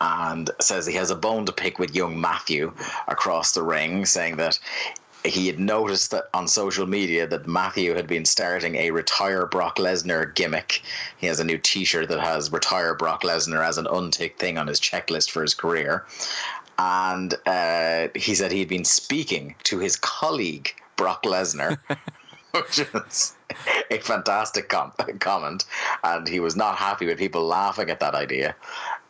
and 0.00 0.50
says 0.60 0.86
he 0.86 0.94
has 0.94 1.10
a 1.10 1.16
bone 1.16 1.44
to 1.46 1.52
pick 1.52 1.78
with 1.78 1.94
young 1.94 2.20
Matthew 2.20 2.72
across 3.08 3.52
the 3.52 3.62
ring, 3.62 4.06
saying 4.06 4.36
that 4.36 4.58
he 5.24 5.46
had 5.46 5.58
noticed 5.58 6.10
that 6.12 6.28
on 6.32 6.46
social 6.48 6.86
media 6.86 7.26
that 7.26 7.46
Matthew 7.46 7.94
had 7.94 8.06
been 8.06 8.24
starting 8.24 8.76
a 8.76 8.90
retire 8.90 9.46
Brock 9.46 9.76
Lesnar 9.76 10.34
gimmick. 10.34 10.82
He 11.18 11.26
has 11.26 11.40
a 11.40 11.44
new 11.44 11.58
T-shirt 11.58 12.08
that 12.08 12.20
has 12.20 12.52
retire 12.52 12.94
Brock 12.94 13.22
Lesnar 13.22 13.66
as 13.66 13.78
an 13.78 13.86
unticked 13.90 14.38
thing 14.38 14.58
on 14.58 14.66
his 14.66 14.80
checklist 14.80 15.30
for 15.30 15.42
his 15.42 15.54
career, 15.54 16.06
and 16.78 17.34
uh, 17.46 18.08
he 18.14 18.34
said 18.34 18.52
he 18.52 18.60
had 18.60 18.68
been 18.68 18.84
speaking 18.84 19.54
to 19.64 19.78
his 19.78 19.96
colleague 19.96 20.74
Brock 20.96 21.24
Lesnar, 21.24 21.78
which 22.52 22.78
is 22.78 23.34
a 23.90 23.98
fantastic 23.98 24.68
com- 24.68 24.92
comment. 25.18 25.64
And 26.04 26.28
he 26.28 26.40
was 26.40 26.56
not 26.56 26.76
happy 26.76 27.06
with 27.06 27.18
people 27.18 27.44
laughing 27.44 27.90
at 27.90 28.00
that 28.00 28.14
idea. 28.14 28.54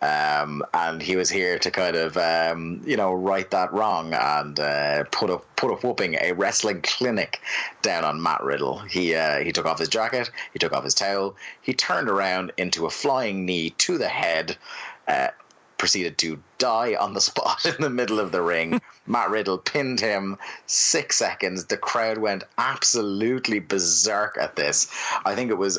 Um, 0.01 0.63
and 0.75 1.03
he 1.03 1.17
was 1.17 1.29
here 1.29 1.59
to 1.59 1.71
kind 1.71 1.97
of, 1.97 2.17
um, 2.17 2.81
you 2.85 2.97
know, 2.97 3.13
right 3.13 3.51
that 3.51 3.73
wrong 3.73 4.15
and 4.15 4.59
uh, 4.59 5.05
put 5.11 5.29
a 5.29 5.39
put 5.57 5.73
a 5.73 5.75
whooping, 5.75 6.17
a 6.21 6.33
wrestling 6.33 6.83
clinic 6.83 7.41
down 7.83 8.05
on 8.05 8.23
Matt 8.23 8.43
Riddle. 8.43 8.79
He 8.79 9.15
uh, 9.15 9.39
he 9.39 9.51
took 9.51 9.67
off 9.67 9.81
his 9.81 9.89
jacket, 9.89 10.31
he 10.53 10.59
took 10.61 10.73
off 10.73 10.85
his 10.85 10.95
towel, 10.95 11.35
he 11.63 11.75
turned 11.75 12.09
around 12.09 12.53
into 12.57 12.87
a 12.87 12.91
flying 12.91 13.45
knee 13.45 13.71
to 13.71 13.99
the 13.99 14.09
head. 14.09 14.57
Uh, 15.09 15.29
proceeded 15.79 16.19
to 16.19 16.43
die 16.59 16.97
on 16.97 17.15
the 17.15 17.21
spot 17.31 17.65
in 17.65 17.81
the 17.81 17.91
middle 17.91 18.21
of 18.21 18.33
the 18.33 18.43
ring. 18.43 18.81
Matt 19.07 19.31
Riddle 19.31 19.59
pinned 19.59 20.01
him 20.01 20.37
six 20.67 21.17
seconds. 21.17 21.65
The 21.65 21.77
crowd 21.77 22.19
went 22.19 22.45
absolutely 22.59 23.61
berserk 23.61 24.37
at 24.39 24.57
this. 24.57 24.89
I 25.25 25.35
think 25.35 25.51
it 25.51 25.59
was 25.59 25.79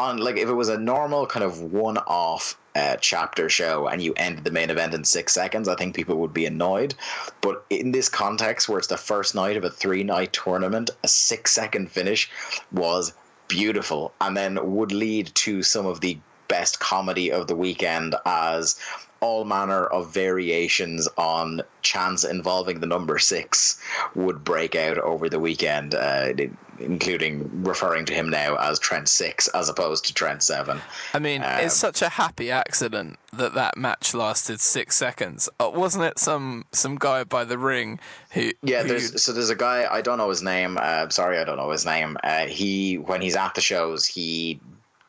on 0.00 0.16
like 0.16 0.36
if 0.36 0.48
it 0.48 0.54
was 0.54 0.68
a 0.68 0.78
normal 0.78 1.26
kind 1.26 1.44
of 1.44 1.60
one-off 1.60 2.58
uh, 2.74 2.96
chapter 3.00 3.48
show 3.48 3.86
and 3.86 4.00
you 4.02 4.14
ended 4.16 4.44
the 4.44 4.50
main 4.50 4.70
event 4.70 4.94
in 4.94 5.04
six 5.04 5.32
seconds, 5.32 5.68
I 5.68 5.74
think 5.74 5.94
people 5.94 6.16
would 6.16 6.32
be 6.32 6.46
annoyed. 6.46 6.94
But 7.40 7.64
in 7.68 7.92
this 7.92 8.08
context, 8.08 8.68
where 8.68 8.78
it's 8.78 8.86
the 8.88 8.96
first 8.96 9.34
night 9.34 9.56
of 9.56 9.64
a 9.64 9.70
three-night 9.70 10.32
tournament, 10.32 10.90
a 11.04 11.08
six-second 11.08 11.90
finish 11.90 12.30
was 12.72 13.12
beautiful, 13.48 14.12
and 14.20 14.36
then 14.36 14.74
would 14.76 14.92
lead 14.92 15.32
to 15.34 15.62
some 15.62 15.86
of 15.86 16.00
the 16.00 16.18
best 16.48 16.80
comedy 16.80 17.30
of 17.30 17.46
the 17.46 17.56
weekend 17.56 18.14
as 18.24 18.78
all 19.20 19.44
manner 19.44 19.84
of 19.86 20.12
variations 20.12 21.06
on 21.18 21.60
chants 21.82 22.24
involving 22.24 22.80
the 22.80 22.86
number 22.86 23.18
six 23.18 23.80
would 24.14 24.42
break 24.44 24.74
out 24.74 24.98
over 24.98 25.28
the 25.28 25.38
weekend, 25.38 25.94
uh, 25.94 26.32
including 26.78 27.62
referring 27.62 28.06
to 28.06 28.14
him 28.14 28.30
now 28.30 28.56
as 28.56 28.78
Trent 28.78 29.08
Six 29.08 29.48
as 29.48 29.68
opposed 29.68 30.06
to 30.06 30.14
Trent 30.14 30.42
Seven. 30.42 30.80
I 31.12 31.18
mean, 31.18 31.42
Um, 31.42 31.60
it's 31.60 31.76
such 31.76 32.00
a 32.00 32.08
happy 32.08 32.50
accident 32.50 33.18
that 33.34 33.52
that 33.54 33.76
match 33.76 34.14
lasted 34.14 34.60
six 34.60 34.96
seconds. 34.96 35.48
Uh, 35.60 35.70
wasn't 35.72 36.04
it 36.04 36.18
some 36.18 36.64
some 36.72 36.96
guy 36.96 37.24
by 37.24 37.44
the 37.44 37.58
ring 37.58 38.00
who? 38.30 38.52
Yeah, 38.62 38.82
who- 38.82 38.88
there's 38.88 39.22
so 39.22 39.32
there's 39.32 39.50
a 39.50 39.54
guy 39.54 39.86
I 39.90 40.00
don't 40.00 40.16
know 40.18 40.30
his 40.30 40.42
name. 40.42 40.78
Uh, 40.80 41.10
sorry, 41.10 41.38
I 41.38 41.44
don't 41.44 41.58
know 41.58 41.70
his 41.70 41.84
name. 41.84 42.16
Uh, 42.24 42.46
he 42.46 42.96
when 42.96 43.20
he's 43.20 43.36
at 43.36 43.54
the 43.54 43.60
shows, 43.60 44.06
he 44.06 44.60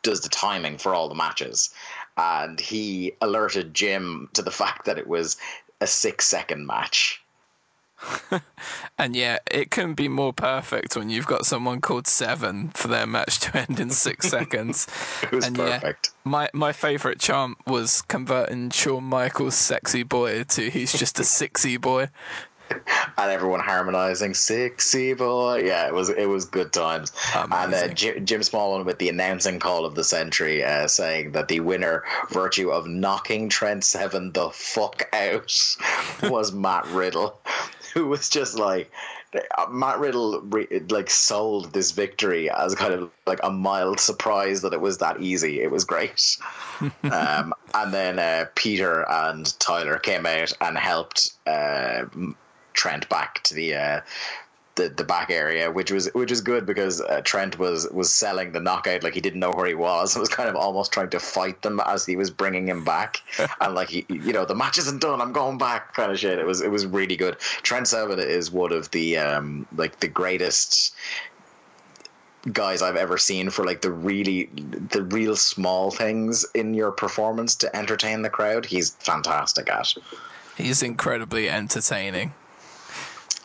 does 0.03 0.21
the 0.21 0.29
timing 0.29 0.77
for 0.79 0.95
all 0.95 1.07
the 1.07 1.15
matches, 1.15 1.69
and 2.21 2.59
he 2.59 3.13
alerted 3.21 3.73
Jim 3.73 4.29
to 4.33 4.41
the 4.41 4.51
fact 4.61 4.85
that 4.85 4.97
it 4.97 5.07
was 5.07 5.37
a 5.81 5.87
six 5.87 6.25
second 6.25 6.65
match. 6.67 7.21
And 8.97 9.15
yeah, 9.15 9.39
it 9.49 9.71
couldn't 9.71 9.95
be 9.95 10.07
more 10.07 10.31
perfect 10.31 10.95
when 10.95 11.09
you've 11.09 11.25
got 11.25 11.45
someone 11.45 11.81
called 11.81 12.05
Seven 12.05 12.69
for 12.69 12.87
their 12.87 13.07
match 13.07 13.39
to 13.39 13.57
end 13.57 13.79
in 13.79 13.89
six 13.89 14.27
seconds. 14.29 14.85
It 15.23 15.31
was 15.31 15.45
And 15.47 15.57
yeah, 15.57 15.79
perfect. 15.79 16.11
my 16.23 16.49
my 16.53 16.71
favorite 16.71 17.19
chant 17.19 17.57
was 17.65 18.03
converting 18.03 18.69
Shawn 18.69 19.05
Michaels' 19.05 19.55
"sexy 19.55 20.03
boy" 20.03 20.43
to 20.43 20.69
"he's 20.69 20.93
just 20.93 21.19
a 21.19 21.23
sixy 21.23 21.81
boy." 21.81 22.09
And 23.17 23.31
everyone 23.31 23.59
harmonizing 23.59 24.33
"sexy 24.33 25.13
boy." 25.13 25.63
Yeah, 25.65 25.87
it 25.87 25.93
was 25.93 26.09
it 26.09 26.27
was 26.27 26.45
good 26.45 26.73
times. 26.73 27.11
And 27.35 27.51
uh, 27.53 27.57
Amazing. 27.67 27.95
Jim, 27.95 28.25
Jim 28.25 28.41
Smallman 28.41 28.85
with 28.85 28.99
the 28.99 29.09
announcing 29.09 29.59
call 29.59 29.85
of 29.85 29.95
the 29.95 30.03
century, 30.03 30.63
uh, 30.63 30.87
saying 30.87 31.31
that 31.33 31.47
the 31.47 31.59
winner, 31.59 32.03
virtue 32.29 32.69
of 32.71 32.87
knocking 32.87 33.49
Trent 33.49 33.83
Seven 33.83 34.31
the 34.31 34.49
fuck 34.49 35.09
out, 35.13 35.53
was 36.23 36.51
Matt 36.51 36.85
Riddle, 36.87 37.39
who 37.93 38.07
was 38.07 38.29
just 38.29 38.57
like. 38.57 38.91
uh, 39.57 39.65
Matt 39.69 39.99
Riddle 39.99 40.41
re- 40.41 40.67
like 40.89 41.09
sold 41.09 41.71
this 41.71 41.91
victory 41.91 42.49
as 42.49 42.75
kind 42.75 42.93
of 42.93 43.09
like 43.25 43.39
a 43.43 43.49
mild 43.49 43.97
surprise 43.99 44.61
that 44.61 44.73
it 44.73 44.81
was 44.81 44.97
that 44.97 45.21
easy. 45.21 45.61
It 45.61 45.71
was 45.71 45.85
great. 45.85 46.37
um, 47.03 47.53
and 47.73 47.93
then 47.93 48.19
uh, 48.19 48.45
Peter 48.55 49.09
and 49.09 49.57
Tyler 49.59 49.97
came 49.99 50.25
out 50.25 50.51
and 50.59 50.77
helped 50.77 51.31
uh, 51.47 52.03
Trent 52.73 53.07
back 53.09 53.43
to 53.43 53.53
the 53.53 53.75
uh, 53.75 54.01
the 54.75 54.89
the 54.89 55.03
back 55.03 55.29
area, 55.29 55.71
which 55.71 55.91
was 55.91 56.09
which 56.13 56.29
was 56.29 56.41
good 56.41 56.65
because 56.65 57.01
uh, 57.01 57.21
Trent 57.23 57.59
was 57.59 57.87
was 57.91 58.13
selling 58.13 58.51
the 58.51 58.59
knockout 58.59 59.03
like 59.03 59.13
he 59.13 59.21
didn't 59.21 59.39
know 59.39 59.51
where 59.51 59.67
he 59.67 59.73
was. 59.73 60.15
It 60.15 60.19
was 60.19 60.29
kind 60.29 60.49
of 60.49 60.55
almost 60.55 60.91
trying 60.91 61.09
to 61.09 61.19
fight 61.19 61.61
them 61.61 61.81
as 61.85 62.05
he 62.05 62.15
was 62.15 62.29
bringing 62.29 62.67
him 62.67 62.83
back, 62.83 63.21
and 63.61 63.75
like 63.75 63.89
he, 63.89 64.05
you 64.09 64.33
know, 64.33 64.45
the 64.45 64.55
match 64.55 64.77
isn't 64.77 65.01
done. 65.01 65.21
I'm 65.21 65.33
going 65.33 65.57
back, 65.57 65.93
kind 65.93 66.11
of 66.11 66.19
shit. 66.19 66.39
It 66.39 66.45
was 66.45 66.61
it 66.61 66.71
was 66.71 66.85
really 66.85 67.15
good. 67.15 67.39
Trent 67.39 67.87
Seven 67.87 68.19
is 68.19 68.51
one 68.51 68.71
of 68.71 68.89
the 68.91 69.17
um 69.17 69.67
like 69.75 69.99
the 69.99 70.07
greatest 70.07 70.95
guys 72.51 72.81
I've 72.81 72.95
ever 72.95 73.17
seen 73.17 73.51
for 73.51 73.65
like 73.65 73.81
the 73.81 73.91
really 73.91 74.49
the 74.89 75.03
real 75.03 75.35
small 75.35 75.91
things 75.91 76.45
in 76.55 76.73
your 76.73 76.91
performance 76.91 77.55
to 77.55 77.75
entertain 77.75 78.21
the 78.21 78.29
crowd. 78.29 78.65
He's 78.65 78.91
fantastic 78.95 79.69
at. 79.69 79.93
He's 80.57 80.81
incredibly 80.81 81.49
entertaining. 81.49 82.33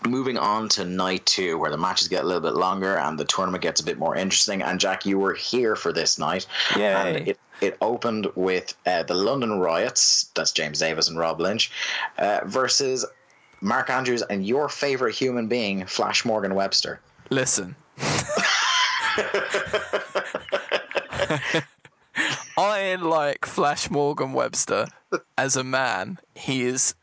Moving 0.07 0.39
on 0.39 0.69
to 0.71 0.85
night 0.85 1.25
two, 1.27 1.59
where 1.59 1.71
the 1.71 1.77
matches 1.77 2.09
get 2.09 2.25
a 2.25 2.27
little 2.27 2.43
bit 2.43 2.55
longer 2.55 2.99
and 2.99 3.19
the 3.19 3.25
tournament 3.25 3.63
gets 3.63 3.81
a 3.81 3.85
bit 3.85 3.99
more 3.99 4.17
interesting. 4.17 4.63
And 4.63 4.81
Jack, 4.81 5.07
you 5.07 5.19
were 5.19 5.35
here 5.35 5.77
for 5.77 5.93
this 5.93 6.19
night. 6.19 6.47
Yeah. 6.77 7.05
And 7.05 7.29
it, 7.29 7.39
it 7.61 7.77
opened 7.81 8.29
with 8.35 8.75
uh, 8.87 9.03
the 9.05 9.15
London 9.15 9.59
Riots, 9.59 10.31
that's 10.35 10.53
James 10.53 10.79
Davis 10.79 11.09
and 11.09 11.19
Rob 11.19 11.41
Lynch, 11.41 11.71
uh, 12.19 12.41
versus 12.45 13.05
Mark 13.61 13.91
Andrews 13.91 14.23
and 14.23 14.47
your 14.47 14.69
favorite 14.69 15.15
human 15.15 15.49
being, 15.49 15.87
Flash 15.87 16.25
Morgan 16.25 16.55
Webster. 16.55 17.01
Listen. 17.31 17.75
I 22.59 22.95
like 22.97 23.45
Flash 23.45 23.91
Morgan 23.91 24.33
Webster 24.33 24.87
as 25.37 25.57
a 25.57 25.65
man. 25.65 26.19
He 26.35 26.63
is 26.63 26.95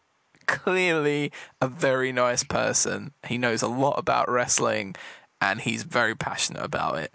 clearly 0.48 1.32
a 1.62 1.68
very 1.68 2.12
nice 2.12 2.44
person. 2.44 3.14
He 3.28 3.38
knows 3.38 3.62
a 3.62 3.68
lot 3.68 3.98
about 3.98 4.30
wrestling 4.30 4.96
and 5.42 5.62
he's 5.62 5.84
very 5.84 6.16
passionate 6.16 6.64
about 6.64 6.98
it. 6.98 7.12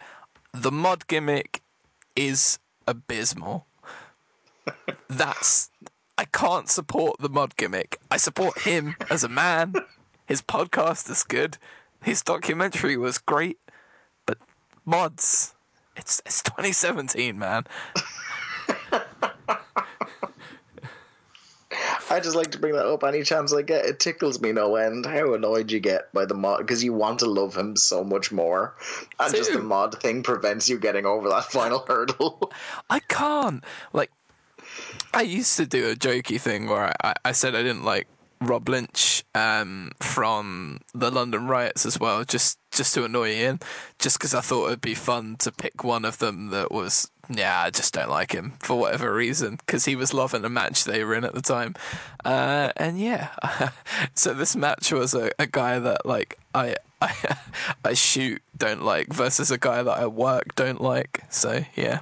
The 0.52 0.72
mod 0.72 1.06
gimmick 1.06 1.62
is 2.16 2.58
abysmal. 2.86 3.66
That's 5.08 5.70
I 6.18 6.24
can't 6.24 6.68
support 6.68 7.20
the 7.20 7.28
mod 7.28 7.56
gimmick. 7.56 7.98
I 8.10 8.16
support 8.16 8.58
him 8.60 8.96
as 9.08 9.22
a 9.22 9.28
man. 9.28 9.74
His 10.26 10.42
podcast 10.42 11.08
is 11.08 11.22
good. 11.22 11.58
His 12.02 12.22
documentary 12.22 12.96
was 12.96 13.18
great. 13.18 13.58
But 14.26 14.38
mods, 14.84 15.54
it's 15.96 16.20
it's 16.26 16.42
2017, 16.42 17.38
man. 17.38 17.64
I 22.10 22.20
just 22.20 22.36
like 22.36 22.50
to 22.52 22.58
bring 22.58 22.74
that 22.74 22.86
up 22.86 23.04
any 23.04 23.22
chance 23.22 23.52
I 23.52 23.62
get. 23.62 23.84
It 23.84 24.00
tickles 24.00 24.40
me 24.40 24.52
no 24.52 24.76
end 24.76 25.06
how 25.06 25.34
annoyed 25.34 25.70
you 25.70 25.80
get 25.80 26.12
by 26.12 26.24
the 26.24 26.34
mod 26.34 26.58
because 26.58 26.82
you 26.82 26.92
want 26.92 27.20
to 27.20 27.26
love 27.26 27.56
him 27.56 27.76
so 27.76 28.04
much 28.04 28.32
more, 28.32 28.74
and 29.20 29.34
just 29.34 29.52
the 29.52 29.60
mod 29.60 30.00
thing 30.00 30.22
prevents 30.22 30.68
you 30.68 30.78
getting 30.78 31.06
over 31.06 31.28
that 31.28 31.44
final 31.52 31.84
hurdle. 31.86 32.52
I 32.88 33.00
can't. 33.00 33.64
Like, 33.92 34.10
I 35.12 35.22
used 35.22 35.56
to 35.56 35.66
do 35.66 35.90
a 35.90 35.94
jokey 35.94 36.40
thing 36.40 36.68
where 36.68 36.86
I, 36.86 36.94
I, 37.02 37.14
I 37.26 37.32
said 37.32 37.54
I 37.54 37.62
didn't 37.62 37.84
like 37.84 38.06
Rob 38.40 38.68
Lynch 38.68 39.24
um, 39.34 39.92
from 40.00 40.80
the 40.94 41.10
London 41.10 41.46
riots 41.46 41.84
as 41.84 41.98
well, 41.98 42.24
just 42.24 42.58
just 42.70 42.94
to 42.94 43.04
annoy 43.04 43.30
Ian, 43.30 43.60
just 43.98 44.18
because 44.18 44.34
I 44.34 44.40
thought 44.40 44.66
it'd 44.68 44.80
be 44.80 44.94
fun 44.94 45.36
to 45.40 45.52
pick 45.52 45.84
one 45.84 46.04
of 46.04 46.18
them 46.18 46.48
that 46.48 46.70
was. 46.70 47.10
Yeah, 47.30 47.60
I 47.60 47.70
just 47.70 47.92
don't 47.92 48.08
like 48.08 48.32
him 48.32 48.54
for 48.58 48.78
whatever 48.78 49.12
reason 49.12 49.56
because 49.56 49.84
he 49.84 49.96
was 49.96 50.14
loving 50.14 50.42
the 50.42 50.48
match 50.48 50.84
they 50.84 51.04
were 51.04 51.14
in 51.14 51.24
at 51.24 51.34
the 51.34 51.42
time, 51.42 51.74
uh, 52.24 52.72
and 52.76 52.98
yeah, 52.98 53.28
so 54.14 54.32
this 54.32 54.56
match 54.56 54.92
was 54.92 55.14
a, 55.14 55.30
a 55.38 55.46
guy 55.46 55.78
that 55.78 56.06
like 56.06 56.38
I 56.54 56.76
I 57.00 57.14
I 57.84 57.94
shoot 57.94 58.42
don't 58.56 58.82
like 58.82 59.08
versus 59.12 59.50
a 59.50 59.58
guy 59.58 59.82
that 59.82 59.98
I 59.98 60.06
work 60.06 60.54
don't 60.54 60.80
like. 60.80 61.22
So 61.30 61.64
yeah. 61.76 62.00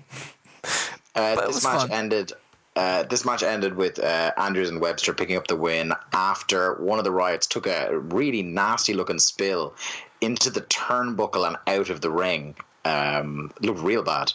Uh, 1.15 1.47
this 1.47 1.65
match 1.65 1.81
fun. 1.81 1.91
ended. 1.91 2.33
Uh, 2.75 3.05
this 3.05 3.25
match 3.25 3.43
ended 3.43 3.75
with 3.75 3.99
uh, 3.99 4.33
Andrews 4.37 4.69
and 4.69 4.83
Webster 4.83 5.15
picking 5.15 5.37
up 5.37 5.47
the 5.47 5.57
win 5.57 5.95
after 6.13 6.75
one 6.75 6.99
of 6.99 7.07
the 7.07 7.11
riots 7.11 7.47
took 7.47 7.67
a 7.67 7.99
really 7.99 8.43
nasty 8.43 8.93
looking 8.93 9.19
spill 9.19 9.75
into 10.21 10.51
the 10.51 10.61
turnbuckle 10.61 11.47
and 11.47 11.57
out 11.67 11.89
of 11.89 12.03
the 12.03 12.11
ring. 12.11 12.55
Um, 12.85 13.51
looked 13.63 13.81
real 13.81 14.03
bad. 14.03 14.33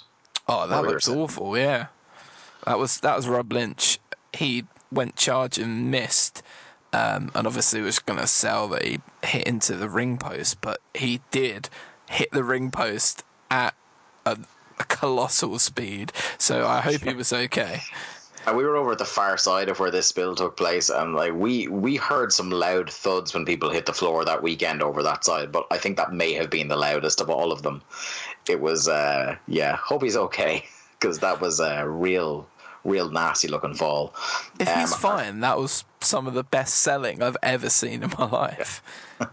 Oh, 0.47 0.67
that 0.67 0.75
What 0.75 0.81
we 0.81 0.87
were 0.87 0.93
looks 0.93 1.09
awful. 1.09 1.57
Yeah, 1.57 1.87
that 2.65 2.79
was 2.79 2.99
that 3.01 3.15
was 3.15 3.27
Rob 3.27 3.51
Lynch. 3.51 3.99
He 4.33 4.65
went 4.91 5.15
charge 5.15 5.57
and 5.57 5.89
missed, 5.89 6.43
um, 6.93 7.31
and 7.33 7.47
obviously 7.47 7.81
was 7.81 7.99
going 7.99 8.19
to 8.19 8.27
sell 8.27 8.67
that 8.69 8.83
he 8.83 8.99
hit 9.23 9.47
into 9.47 9.75
the 9.75 9.89
ring 9.89 10.17
post, 10.17 10.61
but 10.61 10.79
he 10.93 11.21
did 11.31 11.69
hit 12.09 12.31
the 12.31 12.43
ring 12.43 12.71
post 12.71 13.23
at 13.49 13.73
a, 14.25 14.37
a 14.79 14.83
colossal 14.85 15.59
speed. 15.59 16.11
So 16.37 16.67
I 16.67 16.81
hope 16.81 17.01
he 17.01 17.13
was 17.13 17.31
okay. 17.31 17.81
And 18.47 18.57
we 18.57 18.63
were 18.63 18.75
over 18.75 18.93
at 18.93 18.97
the 18.97 19.05
far 19.05 19.37
side 19.37 19.69
of 19.69 19.79
where 19.79 19.91
this 19.91 20.07
spill 20.07 20.35
took 20.35 20.57
place, 20.57 20.89
and 20.89 21.13
like 21.13 21.33
we 21.33 21.67
we 21.67 21.95
heard 21.95 22.33
some 22.33 22.49
loud 22.49 22.89
thuds 22.89 23.33
when 23.33 23.45
people 23.45 23.69
hit 23.69 23.85
the 23.85 23.93
floor 23.93 24.25
that 24.25 24.41
weekend 24.41 24.81
over 24.81 25.03
that 25.03 25.23
side. 25.23 25.51
But 25.51 25.67
I 25.69 25.77
think 25.77 25.97
that 25.97 26.11
may 26.11 26.33
have 26.33 26.49
been 26.49 26.67
the 26.67 26.75
loudest 26.75 27.21
of 27.21 27.29
all 27.29 27.51
of 27.51 27.61
them. 27.61 27.83
It 28.49 28.59
was, 28.59 28.87
uh, 28.87 29.35
yeah. 29.47 29.75
Hope 29.77 30.03
he's 30.03 30.17
okay 30.17 30.65
because 30.99 31.19
that 31.19 31.41
was 31.41 31.59
a 31.59 31.87
real, 31.87 32.47
real 32.83 33.09
nasty 33.09 33.47
looking 33.47 33.73
fall. 33.73 34.13
If 34.59 34.67
he's 34.73 34.93
Um, 34.93 34.99
fine, 34.99 35.39
that 35.41 35.57
was 35.57 35.83
some 35.99 36.27
of 36.27 36.33
the 36.33 36.43
best 36.43 36.75
selling 36.77 37.21
I've 37.21 37.37
ever 37.43 37.69
seen 37.69 38.03
in 38.03 38.11
my 38.17 38.25
life. 38.29 38.81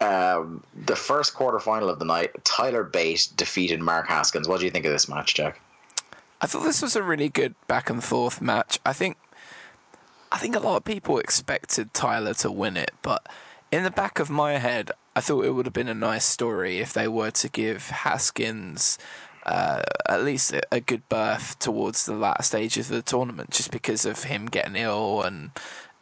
Um, 0.00 0.64
the 0.74 0.96
first 0.96 1.32
quarterfinal 1.34 1.88
of 1.88 2.00
the 2.00 2.04
night, 2.04 2.30
Tyler 2.44 2.82
Bate 2.82 3.28
defeated 3.36 3.80
Mark 3.80 4.08
Haskins. 4.08 4.48
What 4.48 4.58
do 4.58 4.64
you 4.64 4.70
think 4.72 4.84
of 4.84 4.90
this 4.90 5.08
match, 5.08 5.34
Jack? 5.34 5.60
I 6.40 6.46
thought 6.48 6.64
this 6.64 6.82
was 6.82 6.96
a 6.96 7.02
really 7.04 7.28
good 7.28 7.54
back 7.68 7.88
and 7.88 8.02
forth 8.02 8.40
match. 8.40 8.80
I 8.84 8.92
think 8.92 9.16
I 10.32 10.38
think 10.38 10.56
a 10.56 10.58
lot 10.58 10.76
of 10.78 10.84
people 10.84 11.18
expected 11.18 11.94
Tyler 11.94 12.34
to 12.34 12.50
win 12.50 12.76
it, 12.76 12.90
but 13.02 13.28
in 13.70 13.84
the 13.84 13.92
back 13.92 14.18
of 14.18 14.28
my 14.28 14.54
head, 14.58 14.90
I 15.14 15.20
thought 15.20 15.44
it 15.44 15.50
would 15.50 15.66
have 15.66 15.74
been 15.74 15.88
a 15.88 15.94
nice 15.94 16.24
story 16.24 16.78
if 16.78 16.92
they 16.92 17.06
were 17.06 17.30
to 17.32 17.48
give 17.48 17.90
Haskins 17.90 18.98
uh, 19.44 19.82
at 20.08 20.24
least 20.24 20.54
a, 20.70 20.80
good 20.80 21.08
berth 21.08 21.58
towards 21.58 22.06
the 22.06 22.14
latter 22.14 22.42
stages 22.42 22.90
of 22.90 22.96
the 22.96 23.02
tournament, 23.02 23.50
just 23.50 23.70
because 23.70 24.04
of 24.04 24.24
him 24.24 24.46
getting 24.46 24.76
ill 24.76 25.22
and 25.22 25.50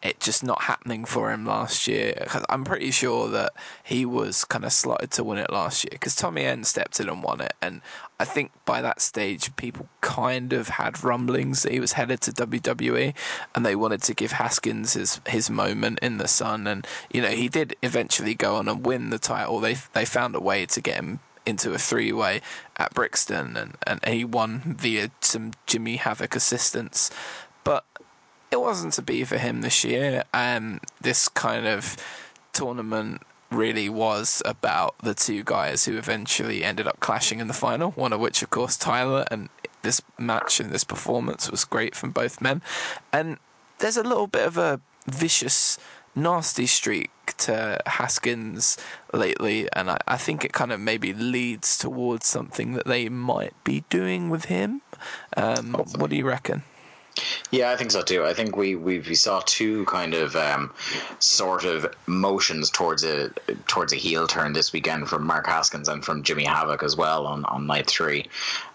it 0.03 0.19
just 0.19 0.43
not 0.43 0.63
happening 0.63 1.05
for 1.05 1.31
him 1.31 1.45
last 1.45 1.87
year. 1.87 2.27
I'm 2.49 2.65
pretty 2.65 2.91
sure 2.91 3.29
that 3.29 3.53
he 3.85 4.07
was 4.07 4.45
kind 4.47 4.65
of 4.65 4.73
slotted 4.73 5.11
to 5.13 5.25
win 5.25 5.39
it 5.39 5.51
last 5.51 5.85
year 5.85 5.91
because 5.93 6.17
Tommy 6.17 6.45
End 6.45 6.67
stepped 6.67 7.01
in 7.01 7.09
and 7.09 7.23
won 7.23 7.43
it. 7.43 7.53
And 7.61 7.83
I 8.19 8.25
think 8.25 8.51
by 8.65 8.81
that 8.81 9.03
stage, 9.03 9.55
people 9.57 9.89
kind 10.01 10.55
of 10.55 10.69
had 10.69 11.05
rumblings 11.05 11.63
that 11.63 11.73
he 11.73 11.81
was 11.81 11.93
headed 11.93 12.23
to 12.23 12.33
WWE 12.33 13.15
and 13.55 13.67
they 13.67 13.77
wanted 13.77 14.03
to 14.05 14.15
give 14.15 14.33
Haskins 14.33 14.95
his, 14.95 15.21
his 15.27 15.51
moment 15.51 15.99
in 16.01 16.17
the 16.17 16.29
sun. 16.29 16.67
And, 16.67 16.87
you 17.13 17.21
know, 17.21 17.29
he 17.29 17.51
did 17.51 17.77
eventually 17.83 18.35
go 18.35 18.57
on 18.57 18.69
and 18.69 18.87
win 18.87 19.11
the 19.11 19.19
title. 19.19 19.61
They, 19.61 19.75
they 19.93 20.07
found 20.07 20.35
a 20.35 20.41
way 20.41 20.65
to 20.65 20.81
get 20.81 20.95
him 20.95 21.21
into 21.45 21.73
a 21.75 21.79
three 21.79 22.13
way 22.13 22.41
at 22.77 22.95
Brixton 22.95 23.57
and, 23.57 23.77
and 23.87 24.01
he 24.07 24.25
won 24.25 24.77
via 24.79 25.11
some 25.21 25.53
Jimmy 25.67 25.97
Havoc 25.97 26.35
assistance. 26.35 27.11
But 27.65 27.85
it 28.51 28.61
wasn't 28.61 28.93
to 28.95 29.03
be 29.03 29.25
for 29.25 29.39
him 29.39 29.61
this 29.61 29.85
year. 29.85 30.25
Um, 30.35 30.81
this 31.01 31.29
kind 31.29 31.67
of 31.67 31.97
tournament 32.53 33.23
really 33.51 33.89
was 33.89 34.43
about 34.45 34.97
the 34.99 35.15
two 35.15 35.43
guys 35.43 35.85
who 35.85 35.97
eventually 35.97 36.63
ended 36.63 36.87
up 36.87 37.01
clashing 37.01 37.41
in 37.41 37.49
the 37.49 37.55
final, 37.55 37.91
one 37.93 38.13
of 38.13 38.21
which, 38.21 38.43
of 38.43 38.51
course, 38.51 38.77
Tyler. 38.77 39.25
And 39.31 39.49
this 39.83 40.01
match 40.19 40.61
and 40.61 40.71
this 40.71 40.85
performance 40.85 41.51
was 41.51 41.65
great 41.65 41.95
from 41.95 42.11
both 42.11 42.41
men. 42.41 42.63
And 43.13 43.39
there's 43.79 43.97
a 43.97 44.03
little 44.03 44.27
bit 44.27 44.47
of 44.47 44.57
a 44.57 44.81
vicious, 45.07 45.79
nasty 46.15 46.67
streak 46.67 47.11
to 47.39 47.81
Haskins 47.87 48.77
lately. 49.13 49.69
And 49.73 49.91
I, 49.91 49.99
I 50.07 50.17
think 50.17 50.45
it 50.45 50.53
kind 50.53 50.73
of 50.73 50.81
maybe 50.81 51.13
leads 51.13 51.79
towards 51.79 52.27
something 52.27 52.73
that 52.75 52.87
they 52.87 53.09
might 53.09 53.55
be 53.65 53.85
doing 53.91 54.31
with 54.31 54.47
him. 54.47 54.83
Um, 55.37 55.73
what 55.73 56.11
do 56.11 56.17
you 56.17 56.27
reckon? 56.27 56.63
Yeah, 57.51 57.71
I 57.71 57.77
think 57.77 57.91
so 57.91 58.03
too. 58.03 58.25
I 58.25 58.35
think 58.35 58.57
we 58.57 58.75
we, 58.75 59.01
we 59.01 59.15
saw 59.15 59.41
two 59.45 59.85
kind 59.87 60.15
of 60.15 60.37
um, 60.37 60.73
sort 61.19 61.65
of 61.65 61.93
motions 62.07 62.71
towards 62.71 63.05
a 63.05 63.31
towards 63.67 63.93
a 63.93 63.97
heel 63.97 64.27
turn 64.27 64.53
this 64.53 64.73
weekend 64.73 65.09
from 65.09 65.25
Mark 65.25 65.47
Haskins 65.47 65.89
and 65.89 66.05
from 66.05 66.23
Jimmy 66.23 66.45
Havoc 66.45 66.83
as 66.83 66.97
well 66.97 67.27
on, 67.27 67.45
on 67.47 67.67
night 67.67 67.87
three. 67.89 68.29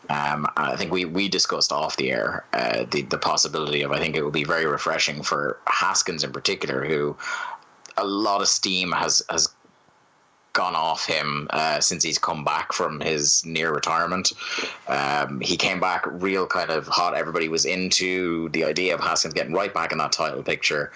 Um, 0.09 0.47
I 0.55 0.75
think 0.75 0.91
we, 0.91 1.05
we 1.05 1.27
discussed 1.29 1.71
off 1.71 1.97
the 1.97 2.11
air 2.11 2.45
uh, 2.53 2.85
the 2.91 3.03
the 3.03 3.17
possibility 3.17 3.81
of 3.81 3.91
I 3.91 3.99
think 3.99 4.15
it 4.15 4.23
would 4.23 4.33
be 4.33 4.43
very 4.43 4.65
refreshing 4.65 5.23
for 5.23 5.57
Haskins 5.67 6.23
in 6.23 6.31
particular, 6.31 6.85
who 6.85 7.17
a 7.97 8.05
lot 8.05 8.41
of 8.41 8.47
steam 8.47 8.91
has 8.91 9.23
has 9.29 9.49
gone 10.55 10.73
off 10.73 11.05
him 11.05 11.47
uh, 11.51 11.79
since 11.79 12.01
he's 12.03 12.17
come 12.17 12.43
back 12.43 12.73
from 12.73 12.99
his 12.99 13.45
near 13.45 13.71
retirement. 13.71 14.33
Um, 14.87 15.39
he 15.41 15.57
came 15.57 15.79
back 15.79 16.03
real 16.07 16.47
kind 16.47 16.71
of 16.71 16.87
hot. 16.87 17.13
Everybody 17.13 17.49
was 17.49 17.65
into 17.65 18.49
the 18.49 18.63
idea 18.63 18.95
of 18.95 19.01
Haskins 19.01 19.35
getting 19.35 19.53
right 19.53 19.73
back 19.73 19.91
in 19.91 19.99
that 19.99 20.13
title 20.13 20.41
picture, 20.41 20.91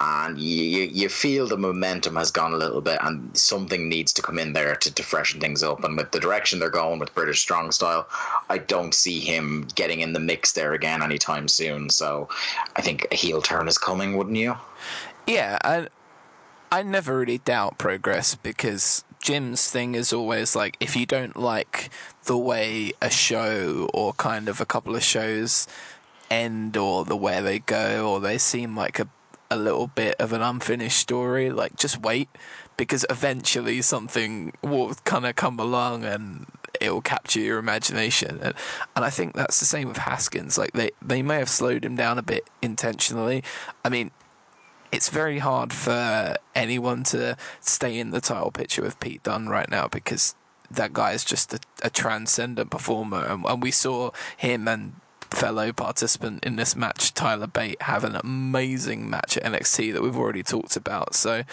and 0.00 0.38
you 0.38 0.82
you 0.84 1.08
feel 1.10 1.46
the 1.46 1.58
momentum 1.58 2.16
has 2.16 2.30
gone 2.30 2.54
a 2.54 2.56
little 2.56 2.80
bit, 2.80 2.98
and 3.02 3.36
something 3.36 3.88
needs 3.88 4.12
to 4.14 4.22
come 4.22 4.38
in 4.38 4.54
there 4.54 4.76
to, 4.76 4.94
to 4.94 5.02
freshen 5.02 5.40
things 5.40 5.62
up. 5.62 5.84
And 5.84 5.96
with 5.96 6.12
the 6.12 6.20
direction 6.20 6.58
they're 6.58 6.70
going 6.70 7.00
with 7.00 7.14
British 7.14 7.40
Strong 7.40 7.72
Style, 7.72 8.08
I 8.48 8.58
don't 8.58 8.94
see 8.94 9.20
him 9.20 9.66
getting 9.74 10.00
in 10.00 10.12
the 10.12 10.20
mix 10.20 10.52
there 10.52 10.72
again 10.72 11.02
anytime 11.02 11.48
soon. 11.48 11.90
So 11.90 12.28
I 12.76 12.80
think 12.80 13.06
a 13.10 13.16
heel 13.16 13.42
turn 13.42 13.68
is 13.68 13.76
coming, 13.76 14.16
wouldn't 14.16 14.36
you? 14.36 14.56
Yeah, 15.26 15.58
I 16.72 16.82
never 16.82 17.18
really 17.18 17.38
doubt 17.38 17.78
progress 17.78 18.34
because 18.36 19.04
Jim's 19.20 19.68
thing 19.68 19.94
is 19.94 20.12
always 20.12 20.54
like 20.54 20.76
if 20.80 20.96
you 20.96 21.04
don't 21.04 21.36
like 21.36 21.90
the 22.24 22.38
way 22.38 22.92
a 23.02 23.10
show 23.10 23.90
or 23.92 24.12
kind 24.14 24.48
of 24.48 24.60
a 24.60 24.66
couple 24.66 24.94
of 24.94 25.02
shows 25.02 25.66
end 26.30 26.76
or 26.76 27.04
the 27.04 27.16
way 27.16 27.40
they 27.40 27.58
go 27.58 28.08
or 28.08 28.20
they 28.20 28.38
seem 28.38 28.76
like 28.76 29.00
a 29.00 29.08
a 29.50 29.56
little 29.56 29.88
bit 29.88 30.14
of 30.20 30.32
an 30.32 30.42
unfinished 30.42 30.98
story, 30.98 31.50
like 31.50 31.76
just 31.76 32.00
wait 32.00 32.28
because 32.76 33.04
eventually 33.10 33.82
something 33.82 34.52
will 34.62 34.94
kind 35.04 35.26
of 35.26 35.34
come 35.34 35.58
along 35.58 36.04
and 36.04 36.46
it 36.80 36.92
will 36.92 37.02
capture 37.02 37.40
your 37.40 37.58
imagination. 37.58 38.38
And, 38.40 38.54
and 38.94 39.04
I 39.04 39.10
think 39.10 39.34
that's 39.34 39.58
the 39.58 39.66
same 39.66 39.88
with 39.88 39.98
Haskins. 39.98 40.56
Like 40.56 40.72
they, 40.72 40.90
they 41.02 41.22
may 41.22 41.38
have 41.38 41.48
slowed 41.48 41.84
him 41.84 41.96
down 41.96 42.16
a 42.16 42.22
bit 42.22 42.48
intentionally. 42.62 43.42
I 43.84 43.88
mean, 43.88 44.12
it's 44.92 45.08
very 45.08 45.38
hard 45.38 45.72
for 45.72 46.36
anyone 46.54 47.04
to 47.04 47.36
stay 47.60 47.98
in 47.98 48.10
the 48.10 48.20
title 48.20 48.50
picture 48.50 48.82
with 48.82 48.98
Pete 49.00 49.22
Dunne 49.22 49.48
right 49.48 49.70
now 49.70 49.88
because 49.88 50.34
that 50.70 50.92
guy 50.92 51.12
is 51.12 51.24
just 51.24 51.52
a, 51.52 51.60
a 51.82 51.90
transcendent 51.90 52.70
performer, 52.70 53.24
and, 53.24 53.44
and 53.44 53.62
we 53.62 53.70
saw 53.70 54.10
him 54.36 54.68
and 54.68 54.94
fellow 55.30 55.72
participant 55.72 56.44
in 56.44 56.56
this 56.56 56.74
match, 56.74 57.14
Tyler 57.14 57.46
Bate, 57.46 57.80
have 57.82 58.04
an 58.04 58.16
amazing 58.16 59.08
match 59.08 59.36
at 59.36 59.44
NXT 59.44 59.92
that 59.92 60.02
we've 60.02 60.16
already 60.16 60.42
talked 60.42 60.76
about. 60.76 61.14
So, 61.14 61.44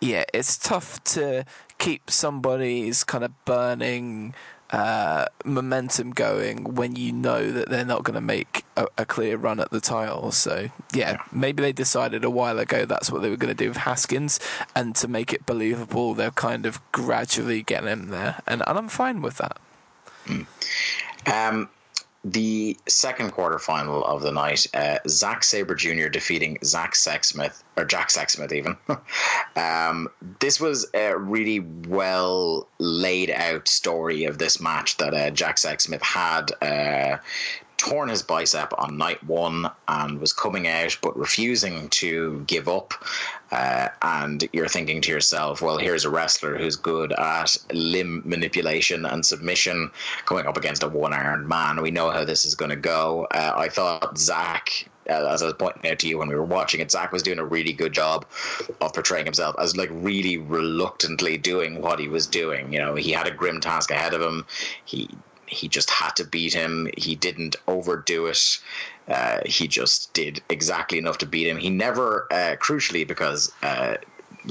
yeah, 0.00 0.24
it's 0.32 0.56
tough 0.56 1.02
to 1.04 1.44
keep 1.78 2.10
somebody's 2.10 3.04
kind 3.04 3.24
of 3.24 3.44
burning 3.44 4.34
uh, 4.70 5.26
momentum 5.44 6.10
going 6.10 6.74
when 6.74 6.94
you 6.94 7.12
know 7.12 7.50
that 7.50 7.68
they're 7.70 7.84
not 7.84 8.04
going 8.04 8.14
to 8.14 8.20
make 8.20 8.64
a, 8.76 8.86
a, 8.98 9.06
clear 9.06 9.36
run 9.36 9.60
at 9.60 9.70
the 9.70 9.80
title. 9.80 10.30
So, 10.30 10.68
yeah, 10.92 11.22
maybe 11.32 11.62
they 11.62 11.72
decided 11.72 12.22
a 12.22 12.30
while 12.30 12.58
ago 12.58 12.84
that's 12.84 13.10
what 13.10 13.22
they 13.22 13.30
were 13.30 13.36
going 13.36 13.54
to 13.54 13.64
do 13.64 13.68
with 13.68 13.78
Haskins, 13.78 14.38
and 14.76 14.94
to 14.96 15.08
make 15.08 15.32
it 15.32 15.46
believable, 15.46 16.12
they're 16.14 16.30
kind 16.30 16.66
of 16.66 16.80
gradually 16.92 17.62
getting 17.62 17.88
him 17.88 18.08
there, 18.08 18.42
and, 18.46 18.62
and 18.66 18.78
I'm 18.78 18.88
fine 18.88 19.22
with 19.22 19.38
that. 19.38 19.58
Um, 21.26 21.70
the 22.24 22.76
second 22.88 23.32
quarterfinal 23.32 24.04
of 24.04 24.22
the 24.22 24.32
night, 24.32 24.66
uh, 24.74 24.98
Zack 25.08 25.44
Sabre 25.44 25.74
Jr. 25.74 26.08
defeating 26.08 26.58
Zach 26.64 26.94
Sexsmith 26.94 27.62
or 27.76 27.84
Jack 27.84 28.08
Sexsmith 28.08 28.52
even. 28.52 28.76
um, 29.56 30.08
this 30.40 30.60
was 30.60 30.86
a 30.94 31.16
really 31.16 31.60
well 31.60 32.68
laid 32.78 33.30
out 33.30 33.68
story 33.68 34.24
of 34.24 34.38
this 34.38 34.60
match 34.60 34.96
that 34.96 35.14
uh, 35.14 35.30
Jack 35.30 35.56
Sexsmith 35.56 36.02
had. 36.02 36.52
Uh, 36.62 37.18
torn 37.78 38.08
his 38.08 38.24
bicep 38.24 38.74
on 38.76 38.98
night 38.98 39.22
one 39.22 39.70
and 39.86 40.20
was 40.20 40.32
coming 40.32 40.66
out 40.66 40.98
but 41.00 41.16
refusing 41.16 41.88
to 41.90 42.42
give 42.46 42.68
up. 42.68 42.92
Uh, 43.50 43.88
and 44.02 44.48
you're 44.52 44.68
thinking 44.68 45.00
to 45.00 45.10
yourself, 45.10 45.62
well, 45.62 45.78
here's 45.78 46.04
a 46.04 46.10
wrestler 46.10 46.58
who's 46.58 46.76
good 46.76 47.12
at 47.12 47.56
limb 47.72 48.22
manipulation 48.24 49.06
and 49.06 49.24
submission 49.24 49.90
going 50.26 50.46
up 50.46 50.56
against 50.56 50.82
a 50.82 50.88
one 50.88 51.14
armed 51.14 51.48
man. 51.48 51.80
We 51.80 51.90
know 51.90 52.10
how 52.10 52.24
this 52.24 52.44
is 52.44 52.54
going 52.54 52.70
to 52.70 52.76
go. 52.76 53.26
Uh, 53.30 53.54
I 53.56 53.68
thought 53.68 54.18
Zack 54.18 54.88
uh, 55.08 55.26
as 55.30 55.42
I 55.42 55.46
was 55.46 55.54
pointing 55.54 55.90
out 55.90 55.98
to 56.00 56.08
you 56.08 56.18
when 56.18 56.28
we 56.28 56.34
were 56.34 56.44
watching 56.44 56.80
it, 56.80 56.90
Zack 56.90 57.12
was 57.12 57.22
doing 57.22 57.38
a 57.38 57.44
really 57.44 57.72
good 57.72 57.92
job 57.92 58.26
of 58.80 58.92
portraying 58.92 59.24
himself 59.24 59.56
as 59.58 59.76
like 59.76 59.88
really 59.92 60.36
reluctantly 60.36 61.38
doing 61.38 61.80
what 61.80 61.98
he 61.98 62.08
was 62.08 62.26
doing. 62.26 62.72
You 62.72 62.80
know, 62.80 62.94
he 62.94 63.12
had 63.12 63.26
a 63.26 63.30
grim 63.30 63.60
task 63.60 63.90
ahead 63.90 64.14
of 64.14 64.20
him. 64.20 64.44
He 64.84 65.08
he 65.46 65.66
just 65.66 65.88
had 65.88 66.14
to 66.16 66.24
beat 66.24 66.52
him. 66.52 66.90
He 66.98 67.14
didn't 67.14 67.56
overdo 67.66 68.26
it. 68.26 68.58
Uh, 69.08 69.40
he 69.46 69.66
just 69.68 70.12
did 70.12 70.42
exactly 70.50 70.98
enough 70.98 71.18
to 71.18 71.26
beat 71.26 71.46
him. 71.46 71.56
He 71.56 71.70
never, 71.70 72.26
uh, 72.30 72.56
crucially, 72.60 73.06
because 73.06 73.52
uh, 73.62 73.96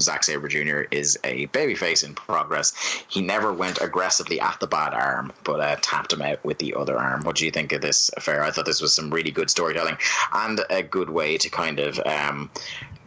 Zack 0.00 0.24
Sabre 0.24 0.48
Jr. 0.48 0.82
is 0.90 1.18
a 1.24 1.46
babyface 1.48 2.04
in 2.04 2.14
progress, 2.14 2.72
he 3.08 3.20
never 3.20 3.52
went 3.52 3.80
aggressively 3.80 4.40
at 4.40 4.58
the 4.60 4.66
bad 4.66 4.94
arm, 4.94 5.32
but 5.44 5.60
uh, 5.60 5.76
tapped 5.80 6.12
him 6.12 6.22
out 6.22 6.44
with 6.44 6.58
the 6.58 6.74
other 6.74 6.96
arm. 6.96 7.22
What 7.22 7.36
do 7.36 7.44
you 7.44 7.50
think 7.50 7.72
of 7.72 7.80
this 7.80 8.10
affair? 8.16 8.42
I 8.42 8.50
thought 8.50 8.66
this 8.66 8.80
was 8.80 8.92
some 8.92 9.10
really 9.10 9.30
good 9.30 9.50
storytelling 9.50 9.98
and 10.32 10.60
a 10.70 10.82
good 10.82 11.10
way 11.10 11.38
to 11.38 11.48
kind 11.48 11.78
of 11.78 12.00
um, 12.06 12.50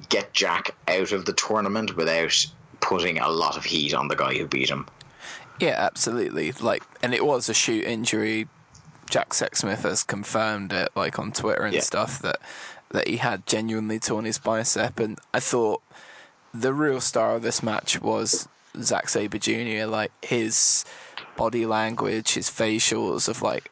get 0.09 0.33
Jack 0.33 0.75
out 0.87 1.11
of 1.11 1.25
the 1.25 1.33
tournament 1.33 1.95
without 1.95 2.45
putting 2.79 3.19
a 3.19 3.29
lot 3.29 3.57
of 3.57 3.63
heat 3.63 3.93
on 3.93 4.07
the 4.07 4.15
guy 4.15 4.35
who 4.35 4.47
beat 4.47 4.69
him. 4.69 4.87
Yeah, 5.59 5.75
absolutely. 5.77 6.51
Like, 6.53 6.83
and 7.03 7.13
it 7.13 7.25
was 7.25 7.47
a 7.47 7.53
shoot 7.53 7.83
injury. 7.83 8.47
Jack 9.11 9.29
Sexsmith 9.29 9.83
has 9.83 10.01
confirmed 10.03 10.73
it, 10.73 10.89
like 10.95 11.19
on 11.19 11.31
Twitter 11.31 11.63
and 11.63 11.75
Yeah. 11.75 11.81
stuff, 11.81 12.19
that 12.23 12.39
that 12.89 13.07
he 13.07 13.17
had 13.17 13.45
genuinely 13.45 13.99
torn 13.99 14.25
his 14.25 14.37
bicep. 14.39 14.99
And 14.99 15.19
I 15.33 15.39
thought 15.39 15.81
the 16.53 16.73
real 16.73 16.99
star 16.99 17.35
of 17.35 17.41
this 17.41 17.61
match 17.63 18.01
was 18.01 18.49
Zack 18.81 19.07
Sabre 19.09 19.37
Jr. 19.37 19.85
Like 19.85 20.11
his 20.23 20.83
body 21.37 21.65
language, 21.65 22.31
his 22.33 22.49
facials 22.49 23.29
of 23.29 23.41
like 23.41 23.69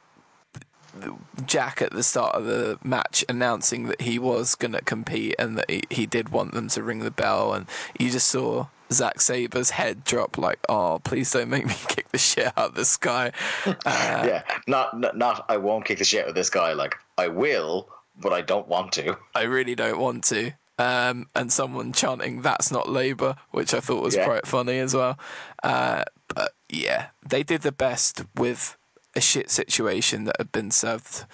Jack 1.45 1.81
at 1.81 1.91
the 1.91 2.03
start 2.03 2.35
of 2.35 2.45
the 2.45 2.77
match 2.83 3.23
announcing 3.29 3.83
that 3.87 4.01
he 4.01 4.17
was 4.19 4.55
going 4.55 4.71
to 4.73 4.81
compete 4.81 5.35
and 5.37 5.57
that 5.57 5.69
he, 5.69 5.83
he 5.89 6.05
did 6.05 6.29
want 6.29 6.53
them 6.53 6.67
to 6.69 6.83
ring 6.83 6.99
the 6.99 7.11
bell. 7.11 7.53
And 7.53 7.65
you 7.99 8.09
just 8.09 8.27
saw 8.27 8.67
Zack 8.91 9.21
Sabre's 9.21 9.69
head 9.71 10.03
drop, 10.03 10.37
like, 10.37 10.59
oh, 10.67 10.99
please 11.03 11.31
don't 11.31 11.49
make 11.49 11.65
me 11.65 11.73
kick 11.87 12.09
the 12.09 12.17
shit 12.17 12.47
out 12.57 12.69
of 12.69 12.75
this 12.75 12.97
guy. 12.97 13.31
Uh, 13.65 13.73
yeah, 13.85 14.43
not, 14.67 14.99
not 14.99 15.17
not 15.17 15.45
I 15.49 15.57
won't 15.57 15.85
kick 15.85 15.99
the 15.99 16.05
shit 16.05 16.23
out 16.23 16.29
of 16.29 16.35
this 16.35 16.49
guy. 16.49 16.73
Like 16.73 16.95
I 17.17 17.27
will, 17.27 17.89
but 18.19 18.33
I 18.33 18.41
don't 18.41 18.67
want 18.67 18.91
to. 18.93 19.17
I 19.35 19.43
really 19.43 19.75
don't 19.75 19.99
want 19.99 20.23
to. 20.25 20.51
Um, 20.77 21.27
and 21.35 21.51
someone 21.51 21.91
chanting 21.91 22.41
"That's 22.41 22.71
not 22.71 22.87
Labour," 22.89 23.35
which 23.51 23.73
I 23.73 23.79
thought 23.81 24.01
was 24.01 24.15
Yeah. 24.15 24.25
quite 24.25 24.47
funny 24.47 24.79
as 24.79 24.95
well. 24.95 25.19
Uh, 25.61 26.05
but 26.29 26.53
yeah, 26.69 27.07
they 27.27 27.43
did 27.43 27.61
the 27.63 27.71
best 27.73 28.23
with 28.35 28.77
a 29.15 29.19
shit 29.21 29.49
situation 29.49 30.23
that 30.23 30.37
had 30.37 30.51
been 30.51 30.71
served 30.71 31.25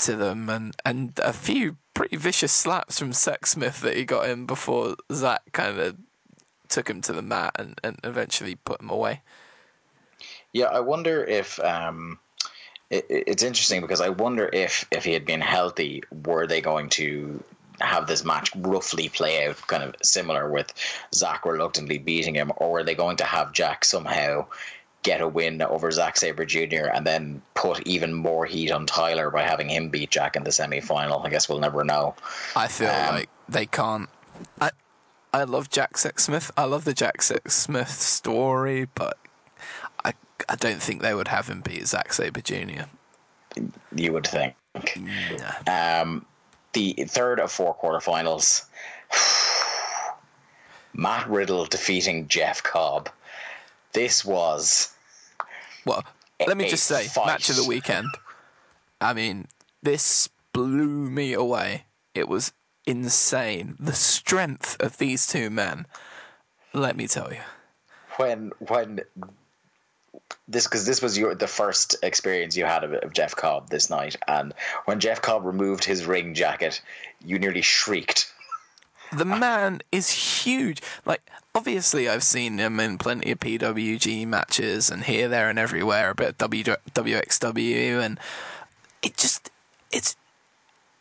to 0.00 0.16
them, 0.16 0.50
and 0.50 0.76
and 0.84 1.18
a 1.22 1.32
few 1.32 1.76
pretty 1.94 2.16
vicious 2.16 2.52
slaps 2.52 2.98
from 2.98 3.10
Sexsmith 3.12 3.80
that 3.80 3.96
he 3.96 4.04
got 4.04 4.28
in 4.28 4.44
before 4.46 4.96
Zach 5.12 5.42
kind 5.52 5.78
of 5.78 5.96
took 6.70 6.88
him 6.88 7.00
to 7.02 7.12
the 7.12 7.22
mat 7.22 7.52
and, 7.58 7.78
and 7.84 7.98
eventually 8.04 8.54
put 8.54 8.80
him 8.80 8.90
away. 8.90 9.20
Yeah, 10.52 10.66
I 10.66 10.80
wonder 10.80 11.22
if 11.24 11.60
um, 11.60 12.18
it, 12.90 13.06
it's 13.08 13.42
interesting 13.42 13.80
because 13.80 14.00
I 14.00 14.08
wonder 14.08 14.48
if 14.52 14.86
if 14.90 15.04
he 15.04 15.12
had 15.12 15.24
been 15.26 15.40
healthy, 15.40 16.02
were 16.24 16.46
they 16.46 16.60
going 16.60 16.88
to 16.90 17.42
have 17.80 18.06
this 18.06 18.24
match 18.24 18.50
roughly 18.56 19.08
play 19.08 19.46
out 19.46 19.56
kind 19.66 19.82
of 19.82 19.94
similar 20.02 20.50
with 20.50 20.72
Zach 21.14 21.46
reluctantly 21.46 21.98
beating 21.98 22.34
him, 22.34 22.52
or 22.56 22.70
were 22.72 22.84
they 22.84 22.94
going 22.94 23.16
to 23.18 23.24
have 23.24 23.52
Jack 23.52 23.84
somehow 23.84 24.46
get 25.02 25.22
a 25.22 25.28
win 25.28 25.62
over 25.62 25.90
Zack 25.90 26.18
Sabre 26.18 26.44
Jr. 26.44 26.90
and 26.92 27.06
then 27.06 27.40
put 27.54 27.80
even 27.86 28.12
more 28.12 28.44
heat 28.44 28.70
on 28.70 28.84
Tyler 28.84 29.30
by 29.30 29.42
having 29.42 29.70
him 29.70 29.88
beat 29.88 30.10
Jack 30.10 30.36
in 30.36 30.44
the 30.44 30.52
semi 30.52 30.80
final? 30.80 31.22
I 31.22 31.30
guess 31.30 31.48
we'll 31.48 31.60
never 31.60 31.84
know. 31.84 32.14
I 32.54 32.68
feel 32.68 32.88
Um, 32.90 33.14
like 33.14 33.30
they 33.48 33.64
can't. 33.66 34.10
I 34.60 34.70
I 35.32 35.44
love 35.44 35.70
Jack 35.70 35.94
Sexsmith. 35.94 36.50
I 36.56 36.64
love 36.64 36.84
the 36.84 36.94
Jack 36.94 37.18
Sexsmith 37.18 37.88
story, 37.88 38.86
but 38.94 39.16
I 40.04 40.14
I 40.48 40.56
don't 40.56 40.82
think 40.82 41.02
they 41.02 41.14
would 41.14 41.28
have 41.28 41.48
him 41.48 41.60
beat 41.60 41.86
Zack 41.86 42.12
Sabre 42.12 42.40
Jr. 42.40 42.84
You 43.94 44.12
would 44.12 44.26
think. 44.26 44.54
Nah. 44.96 46.00
Um, 46.02 46.26
the 46.72 46.94
third 47.08 47.40
of 47.40 47.50
four 47.50 47.76
quarterfinals. 47.76 48.66
Matt 50.94 51.28
Riddle 51.28 51.66
defeating 51.66 52.28
Jeff 52.28 52.62
Cobb. 52.62 53.10
This 53.92 54.24
was 54.24 54.92
Well, 55.84 56.04
let 56.46 56.56
me 56.56 56.68
just 56.68 56.84
say, 56.84 57.06
fight. 57.06 57.26
match 57.26 57.50
of 57.50 57.56
the 57.56 57.64
weekend. 57.64 58.08
I 59.00 59.12
mean, 59.12 59.46
this 59.82 60.28
blew 60.52 61.10
me 61.10 61.32
away. 61.32 61.84
It 62.14 62.28
was 62.28 62.52
insane. 62.86 63.76
The 63.78 63.94
strength 63.94 64.76
of 64.80 64.98
these 64.98 65.26
two 65.26 65.50
men. 65.50 65.86
Let 66.72 66.96
me 66.96 67.06
tell 67.06 67.32
you. 67.32 67.40
when 68.16 68.52
when 68.58 69.00
this 70.48 70.66
because 70.66 70.86
this 70.86 71.00
was 71.02 71.16
your 71.16 71.34
the 71.34 71.46
first 71.46 71.96
experience 72.02 72.56
you 72.56 72.64
had 72.64 72.84
of, 72.84 72.92
of 72.94 73.12
Jeff 73.12 73.34
Cobb 73.36 73.68
this 73.70 73.90
night, 73.90 74.16
and 74.26 74.52
when 74.84 75.00
Jeff 75.00 75.22
Cobb 75.22 75.44
removed 75.44 75.84
his 75.84 76.06
ring 76.06 76.34
jacket, 76.34 76.80
you 77.24 77.38
nearly 77.38 77.62
shrieked. 77.62 78.32
The 79.12 79.24
man 79.24 79.80
is 79.90 80.10
huge. 80.10 80.80
Like, 81.04 81.20
obviously, 81.52 82.08
I've 82.08 82.22
seen 82.22 82.58
him 82.58 82.78
in 82.78 82.96
plenty 82.96 83.32
of 83.32 83.40
PWG 83.40 84.24
matches 84.24 84.88
and 84.88 85.02
here, 85.02 85.26
there, 85.26 85.50
and 85.50 85.58
everywhere, 85.58 86.10
a 86.10 86.14
bit 86.14 86.28
of 86.28 86.38
w- 86.38 86.62
WXW, 86.62 88.00
and 88.00 88.20
it 89.02 89.16
just, 89.16 89.50
it's 89.90 90.14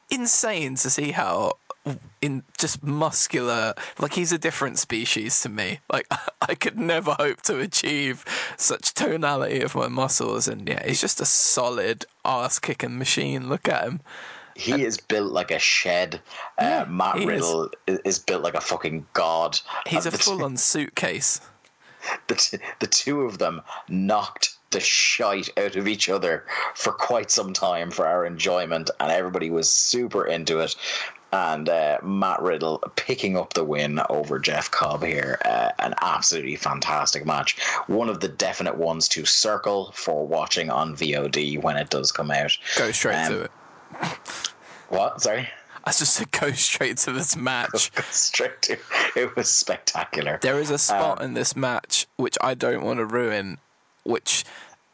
insane 0.10 0.74
to 0.78 0.90
see 0.90 1.12
how 1.12 1.58
in 2.22 2.44
just 2.58 2.84
muscular 2.84 3.74
like 4.00 4.14
he's 4.14 4.32
a 4.32 4.38
different 4.38 4.78
species 4.78 5.40
to 5.42 5.50
me 5.50 5.80
like 5.92 6.08
i 6.42 6.56
could 6.56 6.78
never 6.78 7.14
hope 7.14 7.42
to 7.42 7.60
achieve 7.60 8.26
such 8.58 8.94
tonality 8.94 9.62
of 9.62 9.76
my 9.76 9.88
muscles 9.88 10.48
and 10.48 10.68
yeah 10.68 10.86
he's 10.86 11.02
just 11.02 11.22
a 11.22 11.26
solid 11.26 12.06
ass 12.26 12.60
kicking 12.60 12.98
machine 12.98 13.50
look 13.50 13.68
at 13.68 13.84
him 13.84 14.02
He 14.56 14.84
is 14.84 14.98
built 14.98 15.32
like 15.32 15.52
a 15.52 15.60
shed. 15.60 16.22
Yeah, 16.60 16.82
uh, 16.82 16.92
Matt. 16.92 17.16
Riddle 17.24 17.70
is. 17.88 18.00
is 18.04 18.20
built 18.20 18.44
like 18.44 18.56
a 18.56 18.62
fucking 18.62 19.06
god. 19.14 19.58
he's 19.88 20.06
a 20.06 20.10
And 20.10 20.18
the, 20.20 20.24
full-on 20.24 20.58
suitcase 20.58 21.40
the, 22.28 22.36
t- 22.36 22.58
the 22.80 22.88
two 22.88 23.22
of 23.22 23.38
them 23.38 23.62
knocked 23.88 24.58
the 24.72 24.80
shite 24.80 25.50
out 25.58 25.76
of 25.76 25.88
each 25.88 26.10
other 26.10 26.46
for 26.76 26.92
quite 26.94 27.32
some 27.32 27.54
time 27.54 27.90
for 27.92 28.06
our 28.06 28.26
enjoyment, 28.26 28.90
and 29.00 29.12
everybody 29.12 29.50
was 29.50 29.70
super 29.70 30.26
into 30.28 30.60
it. 30.60 30.76
And 31.32 31.70
uh, 31.70 32.00
Matt 32.02 32.42
Riddle 32.42 32.80
picking 32.96 33.38
up 33.38 33.54
the 33.54 33.64
win 33.64 34.00
over 34.10 34.40
Jeff 34.40 34.72
Cobb 34.72 35.04
here. 35.04 35.38
Uh, 35.46 35.70
an 35.80 35.94
absolutely 36.02 36.56
fantastic 36.56 37.26
match. 37.26 37.60
One 37.88 38.10
of 38.10 38.20
the 38.20 38.28
definite 38.30 38.78
ones 38.78 39.08
to 39.10 39.26
circle 39.26 39.92
for 39.94 40.26
watching 40.26 40.72
on 40.72 40.96
VOD 40.96 41.62
when 41.62 41.78
it 41.78 41.90
does 41.92 42.12
come 42.12 42.32
out. 42.32 42.58
go 42.78 42.92
straight 42.92 43.26
Um, 43.26 43.32
to 43.34 43.42
it 43.44 43.52
What? 44.90 45.22
Sorry? 45.22 45.48
I 45.86 45.92
just 45.92 46.14
said 46.16 46.32
go 46.32 46.52
straight 46.52 46.98
to 46.98 47.12
this 47.14 47.36
match. 47.36 47.92
Straight 48.12 48.62
to 48.64 48.78
it 49.16 49.36
was 49.36 49.50
spectacular. 49.50 50.40
There 50.42 50.60
is 50.60 50.70
a 50.72 50.78
spot 50.78 51.20
Um, 51.20 51.26
in 51.26 51.34
this 51.36 51.56
match 51.56 52.06
which 52.18 52.38
I 52.42 52.54
don't 52.54 52.84
want 52.84 52.98
to 53.00 53.06
ruin, 53.06 53.60
which 54.04 54.44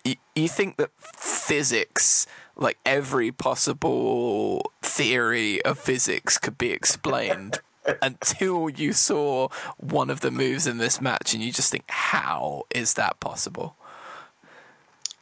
y- 0.06 0.18
you 0.36 0.48
think 0.48 0.78
that 0.78 0.92
physics, 1.00 2.28
like 2.56 2.78
every 2.86 3.32
possible 3.32 4.72
theory 4.82 5.64
of 5.64 5.80
physics, 5.80 6.38
could 6.38 6.58
be 6.58 6.72
explained 6.72 7.60
until 8.02 8.70
you 8.70 8.94
saw 8.94 9.50
one 9.78 10.10
of 10.10 10.22
the 10.22 10.32
moves 10.32 10.68
in 10.68 10.78
this 10.78 11.02
match, 11.02 11.34
and 11.34 11.44
you 11.44 11.52
just 11.52 11.72
think, 11.72 11.86
how 11.88 12.64
is 12.74 12.96
that 12.96 13.20
possible? 13.20 13.76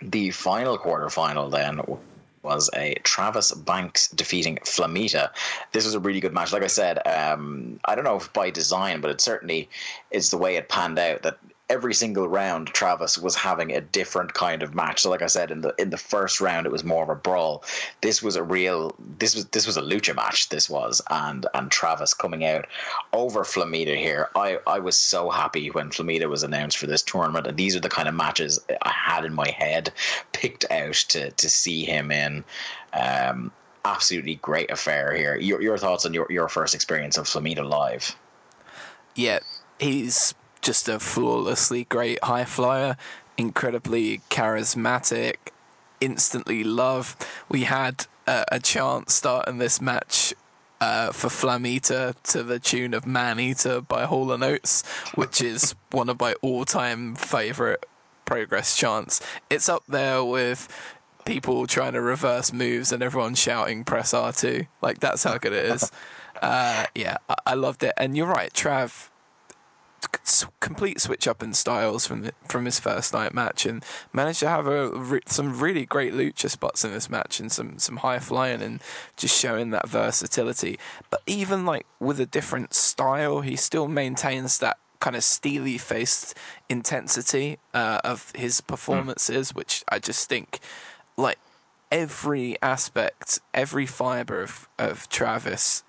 The 0.01 0.31
final 0.31 0.77
quarterfinal 0.77 1.51
then 1.51 1.81
was 2.43 2.69
a 2.75 2.93
Travis 3.03 3.51
Banks 3.53 4.09
defeating 4.09 4.57
Flamita. 4.57 5.29
This 5.71 5.85
was 5.85 5.95
a 5.95 5.99
really 5.99 6.19
good 6.19 6.33
match. 6.33 6.51
Like 6.51 6.63
I 6.63 6.67
said, 6.67 6.99
um, 7.07 7.79
I 7.85 7.95
don't 7.95 8.03
know 8.03 8.17
if 8.17 8.31
by 8.33 8.49
design, 8.49 8.99
but 9.01 9.11
it 9.11 9.21
certainly 9.21 9.69
is 10.11 10.29
the 10.29 10.37
way 10.37 10.57
it 10.57 10.67
panned 10.67 10.99
out 10.99 11.21
that 11.23 11.37
every 11.69 11.93
single 11.93 12.27
round 12.27 12.67
Travis 12.67 13.17
was 13.17 13.35
having 13.35 13.71
a 13.71 13.81
different 13.81 14.33
kind 14.33 14.63
of 14.63 14.75
match. 14.75 15.01
So 15.01 15.09
like 15.09 15.21
I 15.21 15.27
said 15.27 15.49
in 15.49 15.61
the 15.61 15.73
in 15.77 15.89
the 15.89 15.97
first 15.97 16.41
round 16.41 16.65
it 16.65 16.71
was 16.71 16.83
more 16.83 17.03
of 17.03 17.09
a 17.09 17.15
brawl. 17.15 17.63
This 18.01 18.21
was 18.21 18.35
a 18.35 18.43
real 18.43 18.95
this 19.17 19.33
was 19.35 19.45
this 19.47 19.65
was 19.65 19.77
a 19.77 19.81
lucha 19.81 20.15
match 20.15 20.49
this 20.49 20.69
was 20.69 21.01
and 21.09 21.45
and 21.53 21.71
Travis 21.71 22.13
coming 22.13 22.45
out 22.45 22.67
over 23.13 23.43
Flamita 23.43 23.97
here. 23.97 24.29
I 24.35 24.59
I 24.67 24.79
was 24.79 24.99
so 24.99 25.29
happy 25.29 25.69
when 25.71 25.89
Flamita 25.89 26.29
was 26.29 26.43
announced 26.43 26.77
for 26.77 26.87
this 26.87 27.01
tournament 27.01 27.47
and 27.47 27.57
these 27.57 27.75
are 27.75 27.81
the 27.81 27.89
kind 27.89 28.07
of 28.07 28.15
matches 28.15 28.59
I 28.81 28.91
had 28.91 29.25
in 29.25 29.33
my 29.33 29.49
head 29.49 29.91
picked 30.33 30.69
out 30.69 30.95
to 31.09 31.31
to 31.31 31.49
see 31.49 31.85
him 31.85 32.11
in. 32.11 32.43
Um 32.93 33.51
absolutely 33.85 34.35
great 34.35 34.69
affair 34.69 35.15
here. 35.15 35.35
Your 35.37 35.61
your 35.61 35.77
thoughts 35.77 36.05
on 36.05 36.13
your 36.13 36.27
your 36.29 36.49
first 36.49 36.75
experience 36.75 37.17
of 37.17 37.25
Flamita 37.25 37.67
live? 37.67 38.15
yeah, 39.15 39.39
he's 39.79 40.33
just 40.63 40.87
a 40.89 40.99
flawlessly 40.99 41.83
great 41.83 42.23
high 42.23 42.45
flyer, 42.45 42.97
incredibly 43.37 44.21
charismatic, 44.29 45.35
instantly 46.01 46.63
loved. 46.63 47.25
We 47.49 47.65
had 47.65 48.07
uh, 48.25 48.45
a 48.51 48.59
chant 48.59 49.11
starting 49.11 49.59
this 49.59 49.79
match. 49.79 50.33
Uh, 50.81 51.13
for 51.13 51.29
Flamita 51.29 52.13
to 52.23 52.43
the 52.43 52.59
tune 52.59 52.93
of 52.93 53.05
Man 53.07 53.39
Eater 53.39 53.79
by 53.79 54.03
Hall 54.03 54.33
and 54.33 54.43
Oates, 54.43 54.85
which 55.15 55.41
is 55.41 55.75
one 55.91 56.09
of 56.09 56.19
my 56.19 56.33
all 56.41 56.65
time 56.65 57.15
favourite 57.15 57.85
progress 58.25 58.75
chants. 58.75 59.21
It's 59.49 59.69
up 59.69 59.83
there 59.87 60.25
with 60.25 60.67
people 61.23 61.67
trying 61.67 61.93
to 61.93 62.01
reverse 62.01 62.51
moves 62.51 62.91
and 62.91 63.01
everyone 63.01 63.35
shouting 63.35 63.85
press 63.85 64.11
R2. 64.11 64.67
Like, 64.81 64.99
that's 64.99 65.23
how 65.23 65.37
good 65.37 65.53
it 65.53 65.65
is. 65.67 65.89
Uh, 66.41 66.87
yeah, 66.93 67.15
I-, 67.29 67.35
I 67.45 67.53
loved 67.53 67.83
it. 67.83 67.93
And 67.95 68.17
you're 68.17 68.27
right, 68.27 68.51
Trav 68.51 69.09
complete 70.59 70.99
switch 70.99 71.27
up 71.27 71.43
in 71.43 71.53
styles 71.53 72.05
from 72.05 72.21
the, 72.21 72.33
from 72.47 72.65
his 72.65 72.79
first 72.79 73.13
night 73.13 73.33
match 73.33 73.65
and 73.65 73.83
managed 74.11 74.39
to 74.39 74.49
have 74.49 74.67
a 74.67 75.19
some 75.25 75.59
really 75.59 75.85
great 75.85 76.13
lucha 76.13 76.49
spots 76.49 76.83
in 76.83 76.91
this 76.91 77.09
match 77.09 77.39
and 77.39 77.51
some 77.51 77.77
some 77.77 77.97
high 77.97 78.19
flying 78.19 78.61
and 78.61 78.81
just 79.17 79.37
showing 79.39 79.69
that 79.71 79.87
versatility. 79.87 80.79
But 81.09 81.21
even 81.25 81.65
like 81.65 81.85
with 81.99 82.19
a 82.19 82.25
different 82.25 82.73
style, 82.73 83.41
he 83.41 83.55
still 83.55 83.87
maintains 83.87 84.59
that 84.59 84.77
kind 84.99 85.15
of 85.15 85.23
steely 85.23 85.77
faced 85.77 86.33
intensity 86.69 87.59
uh, 87.73 87.99
of 88.03 88.31
his 88.35 88.61
performances, 88.61 89.53
which 89.53 89.83
I 89.89 89.99
just 89.99 90.29
think 90.29 90.59
like 91.17 91.39
every 91.91 92.57
aspect, 92.61 93.39
every 93.53 93.85
fiber 93.85 94.41
of 94.41 94.69
of 94.79 95.09
Travis 95.09 95.83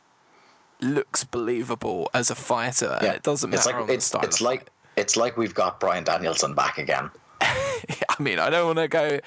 looks 0.84 1.24
believable 1.24 2.10
as 2.14 2.30
a 2.30 2.34
fighter, 2.34 2.98
and 3.00 3.14
it 3.14 3.22
doesn't 3.22 3.50
matter 3.50 3.58
it's 3.60 3.66
like 3.66 3.74
on 3.76 3.86
the 3.86 3.92
it's, 3.94 4.04
style. 4.04 4.22
it's 4.24 4.40
like 4.40 4.70
it's 4.96 5.16
like 5.16 5.36
we've 5.36 5.54
got 5.54 5.80
Bryan 5.80 6.04
Danielson 6.04 6.54
back 6.54 6.78
again. 6.78 7.10
I 7.40 8.16
mean, 8.20 8.38
I 8.38 8.50
don't 8.50 8.66
want 8.66 8.78
to 8.78 8.88
go 8.88 9.20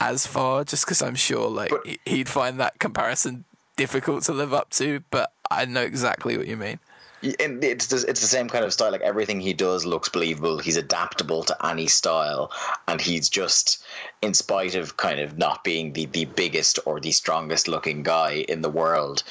as 0.00 0.26
far 0.26 0.62
just 0.64 0.84
because 0.84 1.02
I'm 1.02 1.16
sure 1.16 1.48
like 1.50 1.70
But- 1.70 1.86
he- 1.86 1.98
he'd 2.06 2.28
find 2.28 2.60
that 2.60 2.78
comparison 2.78 3.44
difficult 3.76 4.22
to 4.24 4.32
live 4.32 4.52
up 4.54 4.70
to, 4.70 5.02
but 5.10 5.32
I 5.50 5.64
know 5.64 5.82
exactly 5.82 6.36
what 6.36 6.46
you 6.46 6.56
mean. 6.56 6.78
And 7.40 7.64
it's 7.64 7.88
the, 7.88 7.96
it's 8.08 8.20
the 8.20 8.28
same 8.28 8.48
kind 8.48 8.64
of 8.64 8.72
style. 8.72 8.92
Like 8.92 9.00
everything 9.00 9.40
he 9.40 9.52
does 9.52 9.84
looks 9.84 10.08
believable. 10.08 10.60
He's 10.60 10.76
adaptable 10.76 11.42
to 11.44 11.66
any 11.66 11.88
style, 11.88 12.52
and 12.86 13.00
he's 13.00 13.28
just, 13.28 13.82
in 14.22 14.34
spite 14.34 14.76
of 14.76 14.96
kind 14.98 15.18
of 15.18 15.36
not 15.36 15.64
being 15.64 15.94
the 15.94 16.06
the 16.06 16.26
biggest 16.26 16.78
or 16.86 17.00
the 17.00 17.10
strongest 17.10 17.66
looking 17.66 18.04
guy 18.04 18.44
in 18.48 18.62
the 18.62 18.70
world, 18.70 19.24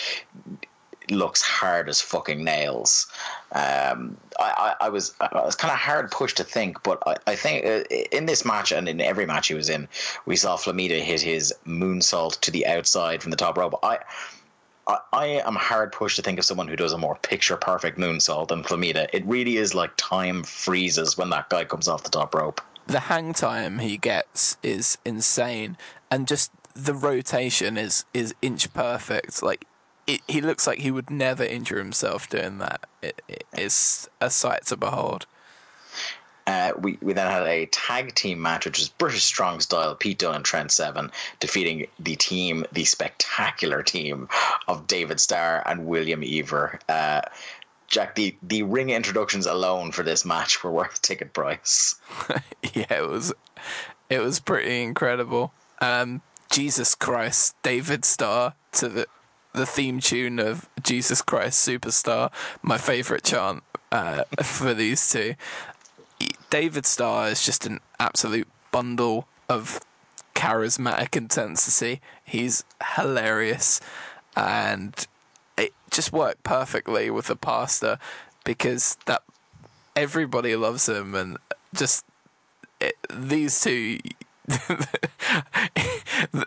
looks 1.09 1.41
hard 1.41 1.89
as 1.89 2.01
fucking 2.01 2.43
nails. 2.43 3.07
Um, 3.51 4.17
I, 4.39 4.75
I, 4.81 4.85
I 4.85 4.89
was 4.89 5.13
I 5.19 5.29
was 5.45 5.55
kind 5.55 5.71
of 5.71 5.77
hard 5.77 6.11
pushed 6.11 6.37
to 6.37 6.43
think, 6.43 6.83
but 6.83 7.01
I, 7.05 7.15
I 7.27 7.35
think 7.35 7.65
uh, 7.65 7.83
in 8.11 8.25
this 8.25 8.45
match 8.45 8.71
and 8.71 8.87
in 8.87 9.01
every 9.01 9.25
match 9.25 9.47
he 9.47 9.53
was 9.53 9.69
in, 9.69 9.87
we 10.25 10.35
saw 10.35 10.57
Flamita 10.57 11.01
hit 11.01 11.21
his 11.21 11.53
moonsault 11.65 12.39
to 12.41 12.51
the 12.51 12.65
outside 12.67 13.21
from 13.21 13.31
the 13.31 13.37
top 13.37 13.57
rope. 13.57 13.75
I. 13.83 13.99
I, 14.89 14.99
I 15.11 15.25
am 15.45 15.55
hard 15.55 15.91
pushed 15.91 16.15
to 16.15 16.21
think 16.21 16.39
of 16.39 16.45
someone 16.45 16.69
who 16.69 16.77
does 16.77 16.93
a 16.93 16.97
more 16.97 17.15
picture 17.15 17.57
perfect 17.57 17.97
moonsault 17.97 18.47
than 18.47 18.63
Flamita. 18.63 19.09
It 19.11 19.25
really 19.25 19.57
is 19.57 19.75
like 19.75 19.91
time 19.97 20.43
freezes 20.43 21.17
when 21.17 21.29
that 21.31 21.49
guy 21.49 21.65
comes 21.65 21.89
off 21.89 22.03
the 22.03 22.09
top 22.09 22.33
rope. 22.33 22.61
The 22.85 23.01
hang 23.01 23.33
time 23.33 23.79
he 23.79 23.97
gets 23.97 24.55
is 24.63 24.97
insane, 25.03 25.75
and 26.09 26.25
just 26.25 26.53
the 26.73 26.93
rotation 26.93 27.75
is 27.75 28.05
is 28.13 28.33
inch 28.41 28.73
perfect. 28.73 29.43
Like 29.43 29.65
it, 30.07 30.21
he 30.27 30.41
looks 30.41 30.65
like 30.65 30.79
he 30.79 30.91
would 30.91 31.09
never 31.09 31.43
injure 31.43 31.77
himself 31.77 32.29
doing 32.29 32.57
that. 32.59 32.85
It, 33.01 33.21
it 33.27 33.43
is 33.57 34.09
a 34.19 34.29
sight 34.29 34.65
to 34.67 34.77
behold. 34.77 35.27
Uh, 36.47 36.71
we, 36.79 36.97
we 37.01 37.11
then 37.11 37.29
had 37.29 37.43
a 37.43 37.65
tag 37.67 38.15
team 38.15 38.41
match, 38.41 38.65
which 38.65 38.79
was 38.79 38.87
British 38.87 39.23
Strong 39.23 39.59
Style, 39.59 39.95
Pete 39.95 40.19
Dunne 40.19 40.35
and 40.35 40.45
Trent 40.45 40.71
Seven, 40.71 41.11
defeating 41.41 41.87
the 41.99 42.15
team, 42.15 42.65
the 42.71 42.85
spectacular 42.85 43.83
team 43.83 44.29
of 44.69 44.87
David 44.87 45.19
Starr 45.19 45.61
and 45.65 45.85
William 45.85 46.23
Eaver. 46.23 46.79
Uh, 46.87 47.19
Jack, 47.87 48.15
the, 48.15 48.35
the 48.43 48.63
ring 48.63 48.91
introductions 48.91 49.45
alone 49.45 49.91
for 49.91 50.03
this 50.03 50.23
match 50.23 50.63
were 50.63 50.71
worth 50.71 51.01
ticket 51.01 51.33
price. 51.33 51.95
yeah, 52.73 52.93
it 52.93 53.07
was 53.09 53.33
it 54.09 54.19
was 54.19 54.39
pretty 54.39 54.83
incredible. 54.83 55.51
Um, 55.79 56.21
Jesus 56.49 56.95
Christ, 56.95 57.55
David 57.61 58.05
Starr 58.05 58.53
to 58.73 58.87
the 58.87 59.07
the 59.57 59.65
theme 59.65 59.99
tune 59.99 60.39
of 60.39 60.69
Jesus 60.83 61.21
Christ 61.21 61.67
Superstar, 61.67 62.31
my 62.61 62.77
favorite 62.77 63.23
chant 63.23 63.63
uh, 63.91 64.23
for 64.43 64.73
these 64.73 65.09
two. 65.09 65.35
David 66.49 66.85
Starr 66.85 67.29
is 67.29 67.45
just 67.45 67.65
an 67.65 67.79
absolute 67.99 68.47
bundle 68.71 69.27
of 69.49 69.79
charismatic 70.35 71.17
intensity. 71.17 72.01
He's 72.23 72.63
hilarious 72.95 73.81
and 74.35 74.93
it 75.57 75.73
just 75.89 76.13
worked 76.13 76.43
perfectly 76.43 77.09
with 77.09 77.27
the 77.27 77.35
pastor 77.35 77.97
because 78.43 78.97
that 79.07 79.23
everybody 79.95 80.55
loves 80.55 80.87
him 80.87 81.15
and 81.15 81.37
just 81.73 82.05
it, 82.79 82.95
these 83.11 83.59
two 83.59 83.97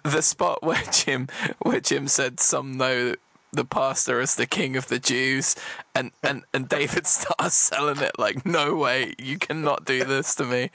the 0.04 0.20
spot 0.22 0.62
where 0.62 0.82
Jim 0.92 1.28
where 1.62 1.80
Jim 1.80 2.08
said 2.08 2.40
some 2.40 2.76
know 2.76 3.14
the 3.52 3.64
pastor 3.64 4.20
as 4.20 4.36
the 4.36 4.46
king 4.46 4.76
of 4.76 4.86
the 4.86 5.00
Jews 5.00 5.56
and, 5.94 6.12
and, 6.22 6.44
and 6.54 6.68
David 6.68 7.04
starts 7.08 7.56
selling 7.56 7.98
it 7.98 8.12
like 8.18 8.46
no 8.46 8.76
way 8.76 9.12
you 9.18 9.38
cannot 9.38 9.84
do 9.84 10.04
this 10.04 10.34
to 10.36 10.44
me 10.44 10.70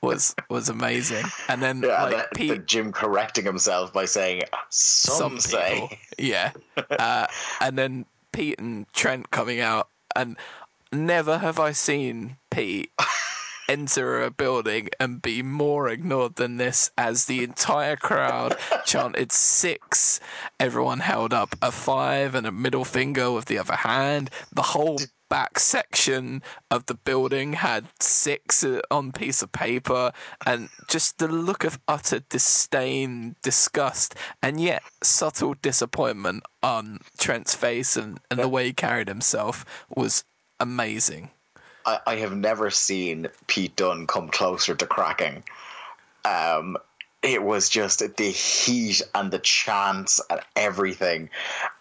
was 0.00 0.34
was 0.48 0.68
amazing 0.70 1.24
and 1.48 1.62
then 1.62 1.82
Yeah, 1.82 2.02
like 2.04 2.16
that- 2.16 2.32
Pete 2.34 2.66
Jim 2.66 2.92
correcting 2.92 3.44
himself 3.44 3.92
by 3.92 4.06
saying, 4.06 4.42
some, 4.70 5.38
say. 5.38 5.74
people. 5.74 5.90
Yeah. 6.18 6.52
Uh, 6.90 7.26
and 7.60 7.76
then 7.78 8.06
Pete 8.32 8.58
and 8.58 8.90
Trent 8.92 9.30
coming 9.30 9.60
out, 9.60 9.88
and 10.16 10.36
never 10.92 11.38
have 11.38 11.60
I 11.60 11.70
seen 11.72 12.36
Pete 12.50 12.90
enter 13.68 14.22
a 14.22 14.30
building 14.30 14.88
and 15.00 15.22
be 15.22 15.42
more 15.42 15.88
ignored 15.88 16.36
than 16.36 16.56
this 16.56 16.90
as 16.96 17.24
the 17.24 17.42
entire 17.42 17.96
crowd 17.96 18.56
chanted 18.84 19.32
six. 19.32 20.20
Everyone 20.60 21.00
held 21.00 21.32
up 21.32 21.56
a 21.62 21.70
five 21.72 22.34
and 22.34 22.46
a 22.46 22.52
middle 22.52 22.84
finger 22.84 23.30
with 23.30 23.46
the 23.46 23.58
other 23.58 23.76
hand. 23.76 24.30
The 24.52 24.62
whole 24.62 24.98
back 25.28 25.58
section 25.58 26.42
of 26.70 26.86
the 26.86 26.94
building 26.94 27.54
had 27.54 27.86
six 27.98 28.64
on 28.90 29.10
piece 29.10 29.42
of 29.42 29.50
paper 29.50 30.12
and 30.46 30.68
just 30.88 31.18
the 31.18 31.26
look 31.26 31.64
of 31.64 31.80
utter 31.88 32.20
disdain 32.28 33.34
disgust 33.42 34.14
and 34.42 34.60
yet 34.60 34.82
subtle 35.02 35.54
disappointment 35.60 36.44
on 36.62 37.00
trent's 37.18 37.54
face 37.54 37.96
and, 37.96 38.20
and 38.30 38.38
the 38.38 38.48
way 38.48 38.66
he 38.66 38.72
carried 38.72 39.08
himself 39.08 39.64
was 39.96 40.24
amazing 40.60 41.30
I, 41.86 42.00
I 42.06 42.16
have 42.16 42.34
never 42.34 42.70
seen 42.70 43.28
Pete 43.46 43.76
Dunne 43.76 44.06
come 44.06 44.28
closer 44.28 44.74
to 44.74 44.86
cracking. 44.86 45.42
Um, 46.24 46.76
it 47.24 47.42
was 47.42 47.70
just 47.70 48.00
the 48.16 48.30
heat 48.30 49.00
and 49.14 49.30
the 49.30 49.38
chants 49.38 50.20
and 50.28 50.40
everything, 50.56 51.30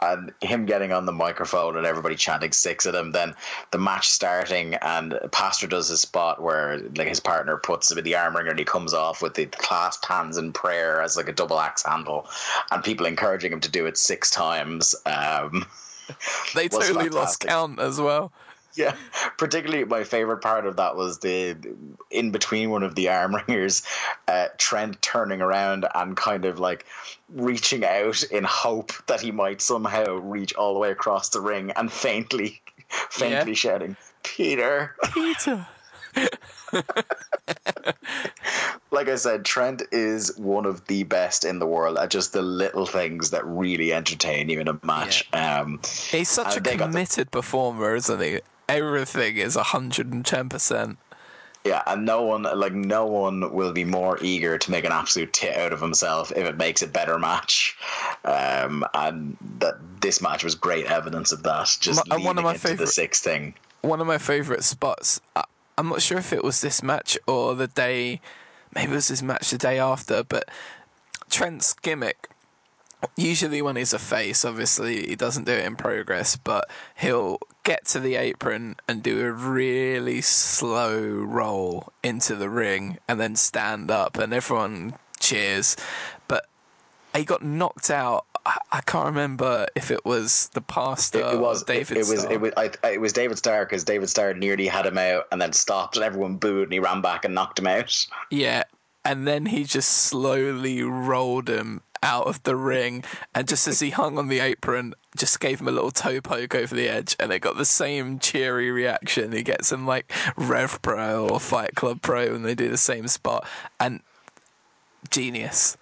and 0.02 0.32
him 0.42 0.66
getting 0.66 0.94
on 0.94 1.06
the 1.06 1.12
microphone 1.12 1.76
and 1.76 1.86
everybody 1.86 2.16
chanting 2.16 2.54
six 2.54 2.86
at 2.86 2.96
him. 2.96 3.12
Then 3.12 3.36
the 3.72 3.78
match 3.78 4.08
starting, 4.08 4.76
and 4.76 5.20
Pastor 5.32 5.68
does 5.68 5.90
his 5.90 6.00
spot 6.00 6.42
where 6.42 6.80
like 6.96 7.10
his 7.10 7.20
partner 7.20 7.58
puts 7.58 7.92
him 7.92 7.98
in 7.98 8.06
the 8.06 8.16
arm 8.16 8.38
ringer 8.38 8.52
and 8.52 8.60
he 8.60 8.66
comes 8.66 8.94
off 8.94 9.22
with 9.22 9.34
the 9.34 9.46
clasped 9.48 10.06
hands 10.06 10.38
in 10.38 10.54
prayer 10.54 11.02
as 11.02 11.18
like 11.18 11.28
a 11.28 11.34
double 11.34 11.60
axe 11.60 11.84
handle, 11.84 12.26
and 12.72 12.82
people 12.82 13.06
encouraging 13.06 13.52
him 13.52 13.60
to 13.60 13.70
do 13.70 13.86
it 13.86 13.98
six 13.98 14.32
times. 14.32 14.96
Um, 15.06 15.66
they 16.56 16.70
totally 16.70 17.10
lost 17.10 17.42
count 17.42 17.80
as 17.80 18.00
well 18.00 18.32
Yeah, 18.76 18.96
particularly 19.38 19.86
my 19.86 20.04
favorite 20.04 20.42
part 20.42 20.66
of 20.66 20.78
that 20.78 20.96
was 20.96 21.20
the 21.20 21.56
in 22.10 22.32
between 22.32 22.72
one 22.72 22.82
of 22.82 22.96
the 22.96 23.10
arm 23.10 23.36
ringers, 23.48 23.84
uh, 24.28 24.48
Trent 24.58 25.00
turning 25.04 25.42
around 25.42 25.86
and 25.94 26.18
kind 26.18 26.46
of 26.46 26.58
like 26.60 26.86
reaching 27.30 27.86
out 27.86 28.24
in 28.24 28.44
hope 28.44 28.92
that 29.06 29.22
he 29.22 29.32
might 29.32 29.62
somehow 29.62 30.16
reach 30.16 30.56
all 30.56 30.74
the 30.74 30.80
way 30.80 30.90
across 30.90 31.30
the 31.30 31.40
ring 31.40 31.72
and 31.76 31.92
faintly, 31.92 32.62
faintly 32.90 33.52
Yeah. 33.52 33.56
shouting, 33.56 33.96
"Peter!" 34.24 34.96
peter 35.14 35.68
Like 38.92 39.10
I 39.10 39.16
said, 39.16 39.44
Trent 39.44 39.82
is 39.92 40.38
one 40.38 40.66
of 40.68 40.86
the 40.86 41.02
best 41.04 41.46
in 41.46 41.58
the 41.58 41.66
world 41.66 41.98
at 41.98 42.12
just 42.12 42.32
the 42.34 42.44
little 42.44 42.86
things 42.86 43.32
that 43.32 43.44
really 43.46 43.92
entertain 43.92 44.50
you 44.50 44.60
in 44.60 44.68
a 44.68 44.80
match. 44.84 45.28
Um, 45.34 45.80
he's 46.12 46.30
such 46.30 46.58
a 46.58 46.60
got 46.60 46.72
the- 46.78 46.78
committed 46.86 47.32
performer 47.32 47.96
isn't 47.96 48.22
he 48.22 48.40
everything 48.78 49.38
is 49.38 49.56
110% 49.56 50.98
Yeah, 51.66 51.82
and 51.88 52.06
no 52.06 52.24
one 52.24 52.44
like 52.44 52.74
no 52.74 53.06
one 53.06 53.54
will 53.54 53.72
be 53.72 53.86
more 53.86 54.18
eager 54.22 54.58
to 54.58 54.72
make 54.72 54.84
an 54.86 54.92
absolute 54.92 55.32
tit 55.32 55.56
out 55.58 55.72
of 55.74 55.80
himself 55.80 56.32
if 56.36 56.46
it 56.46 56.58
makes 56.58 56.82
a 56.82 56.88
better 56.88 57.18
match. 57.18 57.78
Um, 58.26 58.86
and 58.94 59.38
that 59.60 59.76
this 60.02 60.22
match 60.22 60.44
was 60.44 60.56
great 60.56 60.86
evidence 60.88 61.32
of 61.32 61.44
that. 61.44 61.78
Just 61.80 62.06
My- 62.08 62.18
one 62.18 62.38
of 62.38 62.44
my 62.44 62.54
into 62.56 62.76
the 62.76 62.88
sixth 62.88 63.24
thing. 63.24 63.54
one 63.82 64.02
of 64.02 64.08
my 64.08 64.18
favorite 64.18 64.64
spots. 64.64 65.22
I, 65.36 65.44
I'm 65.78 65.90
not 65.90 66.02
sure 66.02 66.18
if 66.20 66.34
it 66.34 66.44
was 66.44 66.62
this 66.62 66.84
match 66.84 67.18
or 67.28 67.56
the 67.56 67.68
day, 67.68 68.20
maybe 68.76 68.92
it 68.92 68.96
was 68.96 69.08
this 69.08 69.22
match 69.24 69.50
the 69.50 69.58
day 69.58 69.80
after, 69.80 70.24
but 70.24 70.50
Trent's 71.30 71.74
gimmick. 71.74 72.30
Usually, 73.18 73.62
when 73.62 73.76
he's 73.76 73.92
a 73.94 74.00
face, 74.00 74.46
obviously 74.46 75.08
he 75.08 75.16
doesn't 75.16 75.46
do 75.46 75.52
it 75.54 75.66
in 75.66 75.76
progress, 75.76 76.36
but 76.38 76.70
he'll 76.96 77.40
get 77.64 77.86
to 77.86 78.00
the 78.00 78.16
apron 78.16 78.76
and 78.88 79.02
do 79.02 79.22
a 79.26 79.32
really 79.32 80.22
slow 80.22 81.00
roll 81.00 81.92
into 82.04 82.36
the 82.36 82.50
ring 82.50 82.98
and 83.08 83.20
then 83.20 83.36
stand 83.36 83.90
up, 83.90 84.18
and 84.18 84.34
everyone 84.34 84.96
cheers. 85.20 85.76
But 86.28 86.46
he 87.16 87.24
got 87.24 87.44
knocked 87.44 87.90
out. 87.90 88.26
I, 88.46 88.58
I 88.74 88.82
can't 88.82 89.06
remember 89.06 89.68
if 89.76 89.90
it 89.92 90.04
was 90.04 90.50
the 90.54 90.62
pastor 90.62 91.20
It, 91.20 91.34
it 91.36 91.40
was 91.40 91.62
or 91.64 91.66
David. 91.66 91.98
It, 91.98 92.02
it 92.02 92.08
was 92.10 92.24
it 92.26 92.42
was 92.42 92.52
I, 92.58 92.70
I- 92.84 92.92
it 92.92 93.02
was 93.02 93.14
David 93.14 93.38
Starr 93.38 93.66
because 93.66 93.84
David 93.86 94.10
Starr 94.10 94.34
nearly 94.34 94.68
had 94.68 94.86
him 94.86 94.98
out 94.98 95.28
and 95.32 95.42
then 95.42 95.54
stopped 95.54 95.96
and 95.96 96.04
everyone 96.04 96.36
booed 96.38 96.64
and 96.64 96.74
he 96.74 96.80
ran 96.80 97.02
back 97.02 97.24
and 97.26 97.34
knocked 97.34 97.60
him 97.60 97.68
out. 97.68 98.06
Yeah, 98.30 98.64
and 99.06 99.26
then 99.28 99.46
he 99.46 99.64
just 99.64 99.90
slowly 99.90 100.84
rolled 100.84 101.50
him 101.50 101.82
out 102.04 102.28
of 102.28 102.44
the 102.44 102.56
ring, 102.56 103.04
and 103.34 103.48
just 103.48 103.68
as 103.68 103.80
he 103.80 103.90
hung 103.90 104.20
on 104.20 104.28
the 104.28 104.40
apron, 104.40 104.94
just 105.16 105.40
gave 105.40 105.62
him 105.62 105.68
a 105.68 105.72
little 105.72 105.92
toe 105.92 106.22
poke 106.22 106.54
over 106.54 106.76
the 106.76 106.90
edge, 106.90 107.16
and 107.20 107.32
it 107.32 107.40
got 107.40 107.58
the 107.58 107.66
same 107.66 108.20
cheery 108.20 108.70
reaction 108.70 109.32
he 109.32 109.42
gets 109.42 109.72
in 109.72 109.86
like 109.86 110.12
Rev 110.36 110.82
Pro 110.82 111.28
or 111.28 111.40
Fight 111.40 111.76
Club 111.76 112.02
Pro 112.02 112.34
when 112.34 112.44
they 112.44 112.54
do 112.54 112.70
the 112.70 112.78
same 112.78 113.08
spot, 113.08 113.48
and 113.80 114.02
genius. 115.10 115.78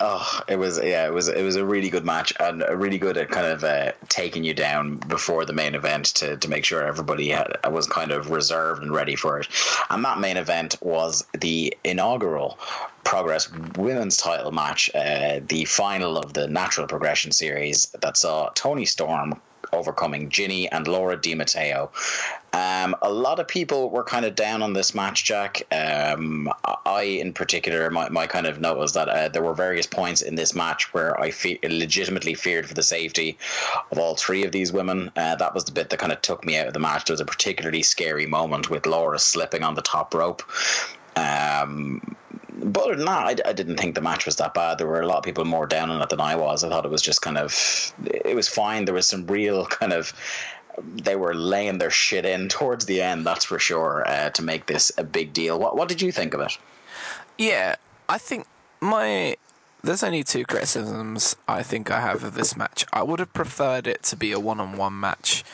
Oh, 0.00 0.40
it 0.46 0.56
was 0.56 0.80
yeah, 0.82 1.06
it 1.06 1.12
was 1.12 1.26
it 1.26 1.42
was 1.42 1.56
a 1.56 1.64
really 1.64 1.90
good 1.90 2.04
match 2.04 2.32
and 2.38 2.62
a 2.66 2.76
really 2.76 2.98
good 2.98 3.16
at 3.16 3.30
kind 3.30 3.46
of 3.46 3.64
uh, 3.64 3.92
taking 4.08 4.44
you 4.44 4.54
down 4.54 4.98
before 4.98 5.44
the 5.44 5.52
main 5.52 5.74
event 5.74 6.06
to, 6.16 6.36
to 6.36 6.48
make 6.48 6.64
sure 6.64 6.84
everybody 6.84 7.30
had, 7.30 7.56
was 7.68 7.88
kind 7.88 8.12
of 8.12 8.30
reserved 8.30 8.80
and 8.80 8.92
ready 8.94 9.16
for 9.16 9.40
it. 9.40 9.48
And 9.90 10.04
that 10.04 10.20
main 10.20 10.36
event 10.36 10.76
was 10.80 11.26
the 11.36 11.76
inaugural 11.82 12.58
Progress 13.02 13.50
Women's 13.76 14.16
Title 14.16 14.52
match, 14.52 14.88
uh, 14.94 15.40
the 15.48 15.64
final 15.64 16.16
of 16.16 16.34
the 16.34 16.46
Natural 16.46 16.86
Progression 16.86 17.32
series 17.32 17.86
that 18.00 18.16
saw 18.16 18.50
Toni 18.50 18.84
Storm 18.84 19.40
overcoming 19.72 20.28
Jinny 20.30 20.68
and 20.70 20.86
Laura 20.86 21.16
Di 21.16 21.34
Matteo. 21.34 21.90
Um, 22.52 22.96
a 23.02 23.12
lot 23.12 23.40
of 23.40 23.46
people 23.46 23.90
were 23.90 24.02
kind 24.02 24.24
of 24.24 24.34
down 24.34 24.62
on 24.62 24.72
this 24.72 24.94
match, 24.94 25.24
Jack. 25.24 25.62
Um, 25.70 26.50
I, 26.86 27.02
in 27.02 27.32
particular, 27.32 27.90
my, 27.90 28.08
my 28.08 28.26
kind 28.26 28.46
of 28.46 28.60
note 28.60 28.78
was 28.78 28.92
that 28.94 29.08
uh, 29.08 29.28
there 29.28 29.42
were 29.42 29.54
various 29.54 29.86
points 29.86 30.22
in 30.22 30.34
this 30.34 30.54
match 30.54 30.92
where 30.94 31.18
I 31.20 31.30
fe- 31.30 31.58
legitimately 31.62 32.34
feared 32.34 32.66
for 32.66 32.74
the 32.74 32.82
safety 32.82 33.36
of 33.90 33.98
all 33.98 34.16
three 34.16 34.44
of 34.44 34.52
these 34.52 34.72
women. 34.72 35.10
Uh, 35.14 35.36
that 35.36 35.54
was 35.54 35.64
the 35.64 35.72
bit 35.72 35.90
that 35.90 35.98
kind 35.98 36.12
of 36.12 36.22
took 36.22 36.44
me 36.44 36.56
out 36.56 36.66
of 36.66 36.72
the 36.72 36.80
match. 36.80 37.04
There 37.04 37.14
was 37.14 37.20
a 37.20 37.26
particularly 37.26 37.82
scary 37.82 38.26
moment 38.26 38.70
with 38.70 38.86
Laura 38.86 39.18
slipping 39.18 39.62
on 39.62 39.74
the 39.74 39.82
top 39.82 40.14
rope. 40.14 40.42
Um, 41.16 42.16
but 42.58 42.84
other 42.84 42.96
than 42.96 43.06
that, 43.06 43.40
I, 43.46 43.50
I, 43.50 43.52
didn't 43.52 43.76
think 43.76 43.94
the 43.94 44.00
match 44.00 44.26
was 44.26 44.36
that 44.36 44.54
bad. 44.54 44.78
There 44.78 44.86
were 44.86 45.00
a 45.00 45.06
lot 45.06 45.18
of 45.18 45.24
people 45.24 45.44
more 45.44 45.66
down 45.66 45.90
on 45.90 46.02
it 46.02 46.08
than 46.08 46.20
I 46.20 46.34
was. 46.34 46.64
I 46.64 46.68
thought 46.68 46.84
it 46.84 46.90
was 46.90 47.02
just 47.02 47.22
kind 47.22 47.38
of, 47.38 47.94
it 48.04 48.34
was 48.34 48.48
fine. 48.48 48.84
There 48.84 48.94
was 48.94 49.06
some 49.06 49.26
real 49.26 49.66
kind 49.66 49.92
of, 49.92 50.12
they 50.82 51.16
were 51.16 51.34
laying 51.34 51.78
their 51.78 51.90
shit 51.90 52.24
in 52.24 52.48
towards 52.48 52.86
the 52.86 53.00
end. 53.00 53.26
That's 53.26 53.44
for 53.44 53.58
sure 53.58 54.04
uh, 54.08 54.30
to 54.30 54.42
make 54.42 54.66
this 54.66 54.92
a 54.98 55.04
big 55.04 55.32
deal. 55.32 55.58
What 55.58 55.76
What 55.76 55.88
did 55.88 56.02
you 56.02 56.12
think 56.12 56.34
of 56.34 56.40
it? 56.40 56.58
Yeah, 57.36 57.76
I 58.08 58.18
think 58.18 58.46
my 58.80 59.36
there's 59.82 60.02
only 60.02 60.24
two 60.24 60.44
criticisms 60.44 61.36
I 61.46 61.62
think 61.62 61.90
I 61.90 62.00
have 62.00 62.24
of 62.24 62.34
this 62.34 62.56
match. 62.56 62.84
I 62.92 63.02
would 63.02 63.20
have 63.20 63.32
preferred 63.32 63.86
it 63.86 64.02
to 64.04 64.16
be 64.16 64.32
a 64.32 64.40
one-on-one 64.40 64.98
match 64.98 65.44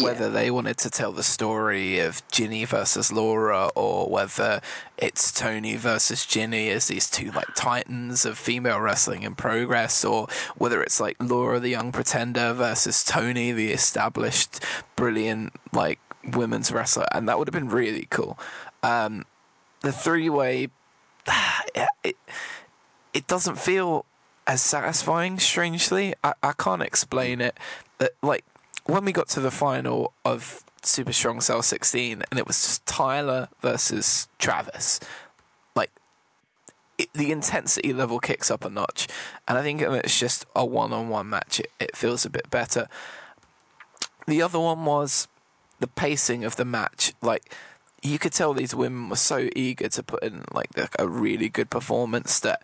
whether 0.00 0.30
they 0.30 0.50
wanted 0.50 0.78
to 0.78 0.90
tell 0.90 1.12
the 1.12 1.22
story 1.22 1.98
of 1.98 2.26
Jinny 2.30 2.64
versus 2.64 3.12
Laura 3.12 3.68
or 3.74 4.08
whether 4.08 4.60
it's 4.96 5.30
Toni 5.30 5.76
versus 5.76 6.24
Jinny 6.24 6.70
as 6.70 6.88
these 6.88 7.10
two 7.10 7.30
like 7.32 7.54
titans 7.54 8.24
of 8.24 8.38
female 8.38 8.80
wrestling 8.80 9.22
in 9.22 9.34
progress 9.34 10.04
or 10.04 10.28
whether 10.56 10.82
it's 10.82 11.00
like 11.00 11.16
Laura 11.20 11.60
the 11.60 11.68
young 11.68 11.92
pretender 11.92 12.52
versus 12.52 13.04
Toni 13.04 13.52
the 13.52 13.72
established 13.72 14.60
brilliant 14.96 15.52
like 15.72 16.00
women's 16.24 16.72
wrestler 16.72 17.06
and 17.12 17.28
that 17.28 17.38
would 17.38 17.48
have 17.48 17.54
been 17.54 17.68
really 17.68 18.06
cool. 18.10 18.38
Um, 18.82 19.26
the 19.80 19.92
three 19.92 20.30
way 20.30 20.68
it, 22.02 22.16
it 23.12 23.26
doesn't 23.26 23.58
feel 23.58 24.06
as 24.46 24.62
satisfying 24.62 25.38
strangely. 25.38 26.14
I, 26.24 26.34
I 26.42 26.52
can't 26.52 26.82
explain 26.82 27.40
it. 27.40 27.58
But 27.98 28.14
like 28.22 28.44
when 28.84 29.04
we 29.04 29.12
got 29.12 29.28
to 29.30 29.40
the 29.40 29.50
final 29.50 30.12
of 30.24 30.64
Super 30.82 31.12
Strong 31.12 31.40
Style 31.42 31.62
16 31.62 32.22
and 32.30 32.38
it 32.38 32.46
was 32.46 32.60
just 32.60 32.86
Tyler 32.86 33.48
versus 33.60 34.28
Travis, 34.38 35.00
like 35.74 35.90
it, 36.98 37.08
the 37.12 37.30
intensity 37.30 37.92
level 37.92 38.18
kicks 38.18 38.50
up 38.50 38.64
a 38.64 38.70
notch. 38.70 39.08
And 39.46 39.56
I 39.56 39.62
think 39.62 39.82
it's 39.82 40.18
just 40.18 40.46
a 40.56 40.64
one 40.64 40.92
on 40.92 41.08
one 41.08 41.30
match, 41.30 41.60
it, 41.60 41.70
it 41.78 41.96
feels 41.96 42.24
a 42.24 42.30
bit 42.30 42.50
better. 42.50 42.88
The 44.26 44.42
other 44.42 44.58
one 44.58 44.84
was 44.84 45.28
the 45.80 45.86
pacing 45.86 46.44
of 46.44 46.56
the 46.56 46.64
match. 46.64 47.12
Like, 47.22 47.54
you 48.02 48.18
could 48.18 48.32
tell 48.32 48.52
these 48.52 48.74
women 48.74 49.08
were 49.08 49.16
so 49.16 49.48
eager 49.54 49.88
to 49.88 50.02
put 50.02 50.22
in 50.22 50.44
like 50.52 50.70
a 50.98 51.06
really 51.06 51.48
good 51.48 51.70
performance 51.70 52.40
that 52.40 52.62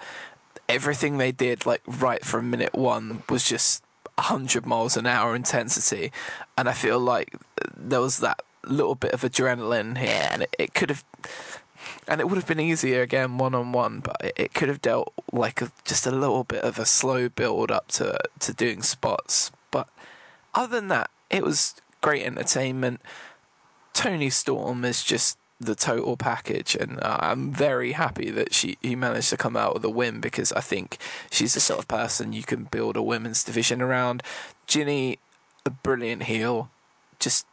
everything 0.69 1.19
they 1.19 1.33
did 1.33 1.65
like 1.65 1.83
right 1.87 2.25
from 2.25 2.51
minute 2.51 2.75
one 2.75 3.23
was 3.29 3.45
just 3.45 3.83
100 4.19 4.67
miles 4.67 4.97
an 4.97 5.07
hour 5.07 5.35
intensity. 5.35 6.13
And 6.57 6.69
I 6.69 6.73
feel 6.73 6.99
like 6.99 7.37
there 7.77 8.01
was 8.01 8.19
that 8.19 8.43
little 8.65 8.95
bit 8.95 9.13
of 9.13 9.23
adrenaline 9.23 9.99
here, 9.99 10.29
and 10.31 10.43
it, 10.43 10.57
it 10.59 10.75
could 10.75 10.91
have. 10.91 11.05
And 12.07 12.21
it 12.21 12.29
would 12.29 12.37
have 12.37 12.47
been 12.47 12.61
easier 12.61 13.03
again 13.03 13.39
one 13.39 13.55
on 13.55 13.73
one, 13.73 14.01
but 14.01 14.17
it, 14.23 14.33
it 14.37 14.55
could 14.55 14.69
have 14.69 14.83
dealt 14.83 15.13
like 15.33 15.63
a, 15.63 15.71
just 15.85 16.07
a 16.07 16.11
little 16.11 16.45
bit 16.45 16.63
of 16.65 16.79
a 16.79 16.85
slow 16.85 17.29
build 17.29 17.71
up 17.71 17.89
to 17.93 18.19
to 18.41 18.53
doing 18.53 18.83
spots. 18.83 19.51
But 19.71 19.89
other 20.55 20.77
than 20.77 20.89
that, 20.89 21.11
it 21.31 21.45
was 21.45 21.75
great 22.01 22.25
entertainment. 22.25 23.01
Toni 23.93 24.31
Storm 24.31 24.85
is 24.85 25.03
just 25.03 25.39
the 25.61 25.75
total 25.75 26.17
package, 26.17 26.77
and 26.77 26.99
I'm 27.03 27.53
very 27.53 27.93
happy 27.93 28.31
that 28.31 28.55
she 28.55 28.79
he 28.81 28.95
managed 28.95 29.31
to 29.31 29.37
come 29.37 29.57
out 29.57 29.75
with 29.75 29.85
a 29.85 29.91
win 29.91 30.21
because 30.21 30.53
I 30.53 30.61
think 30.61 30.99
she's 31.31 31.55
the 31.55 31.61
sort 31.61 31.81
of 31.81 31.89
person 31.89 32.33
you 32.33 32.45
can 32.45 32.65
build 32.65 32.97
a 32.97 33.03
women's 33.03 33.43
division 33.43 33.83
around. 33.83 34.23
Jinny, 34.67 35.19
a 35.67 35.71
brilliant 35.71 36.25
heel, 36.25 36.71
just 37.19 37.47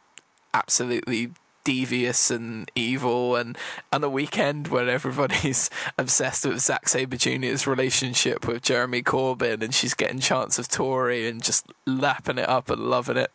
absolutely 0.54 1.32
devious 1.66 2.30
and 2.30 2.70
evil 2.76 3.34
and 3.34 3.58
on 3.92 4.04
a 4.04 4.08
weekend 4.08 4.68
when 4.68 4.88
everybody's 4.88 5.68
obsessed 5.98 6.46
with 6.46 6.60
Zack 6.60 6.88
Sabre 6.88 7.16
Jr.'s 7.16 7.66
relationship 7.66 8.46
with 8.46 8.62
Jeremy 8.62 9.02
Corbyn 9.02 9.60
and 9.62 9.74
she's 9.74 9.92
getting 9.92 10.20
chance 10.20 10.60
of 10.60 10.68
Tory 10.68 11.28
and 11.28 11.42
just 11.42 11.66
lapping 11.84 12.38
it 12.38 12.48
up 12.48 12.70
and 12.70 12.80
loving 12.80 13.16
it. 13.16 13.32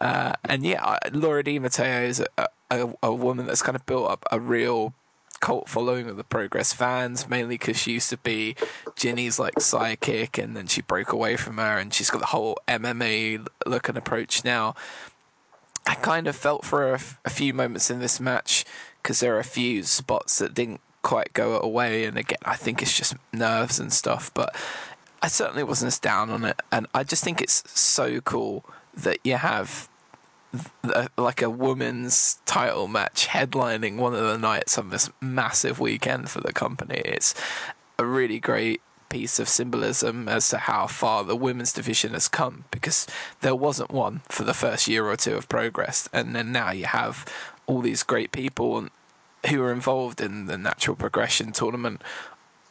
Uh, 0.00 0.32
and 0.44 0.64
yeah, 0.64 0.98
Laura 1.12 1.44
Di 1.44 1.60
Matteo 1.60 2.02
is 2.02 2.20
a, 2.36 2.48
a, 2.68 2.92
a 3.00 3.14
woman 3.14 3.46
that's 3.46 3.62
kind 3.62 3.76
of 3.76 3.86
built 3.86 4.10
up 4.10 4.26
a 4.32 4.40
real 4.40 4.92
cult 5.38 5.68
following 5.68 6.08
of 6.08 6.16
the 6.16 6.24
Progress 6.24 6.72
fans, 6.72 7.28
mainly 7.28 7.54
because 7.54 7.78
she 7.78 7.92
used 7.92 8.10
to 8.10 8.16
be 8.16 8.56
Jinny's 8.96 9.38
like 9.38 9.54
sidekick, 9.54 10.42
and 10.42 10.56
then 10.56 10.66
she 10.66 10.82
broke 10.82 11.12
away 11.12 11.36
from 11.36 11.58
her, 11.58 11.78
and 11.78 11.94
she's 11.94 12.10
got 12.10 12.18
the 12.18 12.26
whole 12.26 12.58
MMA 12.66 13.46
look 13.66 13.88
and 13.88 13.96
approach 13.96 14.44
now. 14.44 14.74
I 15.86 15.94
kind 15.94 16.26
of 16.26 16.36
felt 16.36 16.64
for 16.64 16.94
a, 16.94 17.00
a 17.24 17.30
few 17.30 17.54
moments 17.54 17.90
in 17.90 18.00
this 18.00 18.20
match 18.20 18.64
because 19.02 19.20
there 19.20 19.34
are 19.36 19.40
a 19.40 19.44
few 19.44 19.82
spots 19.82 20.38
that 20.38 20.54
didn't 20.54 20.80
quite 21.02 21.32
go 21.32 21.58
away, 21.60 22.04
and 22.04 22.18
again, 22.18 22.38
I 22.44 22.56
think 22.56 22.82
it's 22.82 22.96
just 22.96 23.14
nerves 23.32 23.78
and 23.78 23.92
stuff, 23.92 24.32
but 24.34 24.54
I 25.22 25.28
certainly 25.28 25.62
wasn't 25.62 25.88
as 25.88 25.98
down 25.98 26.30
on 26.30 26.44
it, 26.44 26.60
and 26.70 26.86
I 26.94 27.04
just 27.04 27.24
think 27.24 27.40
it's 27.40 27.62
so 27.78 28.20
cool 28.20 28.64
that 28.94 29.18
you 29.24 29.36
have 29.36 29.88
like 31.16 31.42
a 31.42 31.50
women's 31.50 32.38
title 32.46 32.88
match 32.88 33.28
headlining 33.28 33.96
one 33.96 34.14
of 34.14 34.22
the 34.22 34.38
nights 34.38 34.78
on 34.78 34.90
this 34.90 35.10
massive 35.20 35.78
weekend 35.78 36.30
for 36.30 36.40
the 36.40 36.52
company. 36.52 37.02
It's 37.04 37.34
a 37.98 38.06
really 38.06 38.40
great 38.40 38.80
piece 39.08 39.38
of 39.38 39.48
symbolism 39.48 40.28
as 40.28 40.48
to 40.50 40.58
how 40.58 40.86
far 40.86 41.24
the 41.24 41.36
women's 41.36 41.72
division 41.72 42.12
has 42.12 42.28
come 42.28 42.64
because 42.70 43.06
there 43.40 43.54
wasn't 43.54 43.90
one 43.90 44.20
for 44.28 44.44
the 44.44 44.54
first 44.54 44.86
year 44.88 45.06
or 45.06 45.16
two 45.16 45.34
of 45.34 45.48
progress 45.48 46.08
and 46.12 46.34
then 46.34 46.52
now 46.52 46.70
you 46.70 46.84
have 46.84 47.24
all 47.66 47.80
these 47.80 48.02
great 48.02 48.32
people 48.32 48.88
who 49.48 49.62
are 49.62 49.72
involved 49.72 50.20
in 50.20 50.46
the 50.46 50.58
natural 50.58 50.96
progression 50.96 51.52
tournament 51.52 52.02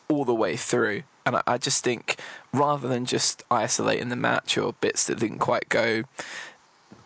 all 0.09 0.25
the 0.25 0.33
way 0.33 0.56
through 0.56 1.03
and 1.27 1.41
I 1.45 1.57
just 1.57 1.83
think 1.83 2.16
rather 2.53 2.88
than 2.88 3.06
just 3.06 3.43
isolating 3.51 4.07
the 4.07 4.16
match 4.16 4.57
or 4.57 4.74
bits 4.74 5.06
that 5.07 5.19
didn't 5.19 5.40
quite 5.40 5.67
go 5.67 6.03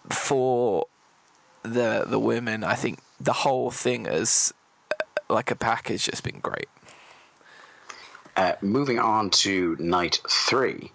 for 0.10 0.85
the 1.64 2.06
the 2.08 2.19
women, 2.19 2.64
I 2.64 2.76
think 2.76 3.00
the 3.19 3.34
whole 3.34 3.72
thing 3.72 4.06
is 4.06 4.53
uh, 4.92 5.34
like 5.34 5.50
a 5.50 5.56
package 5.56 6.06
has 6.06 6.22
been 6.22 6.40
great. 6.40 6.69
Uh, 8.35 8.53
moving 8.61 9.00
on 9.00 9.30
to 9.30 9.76
night 9.80 10.19
three. 10.30 10.92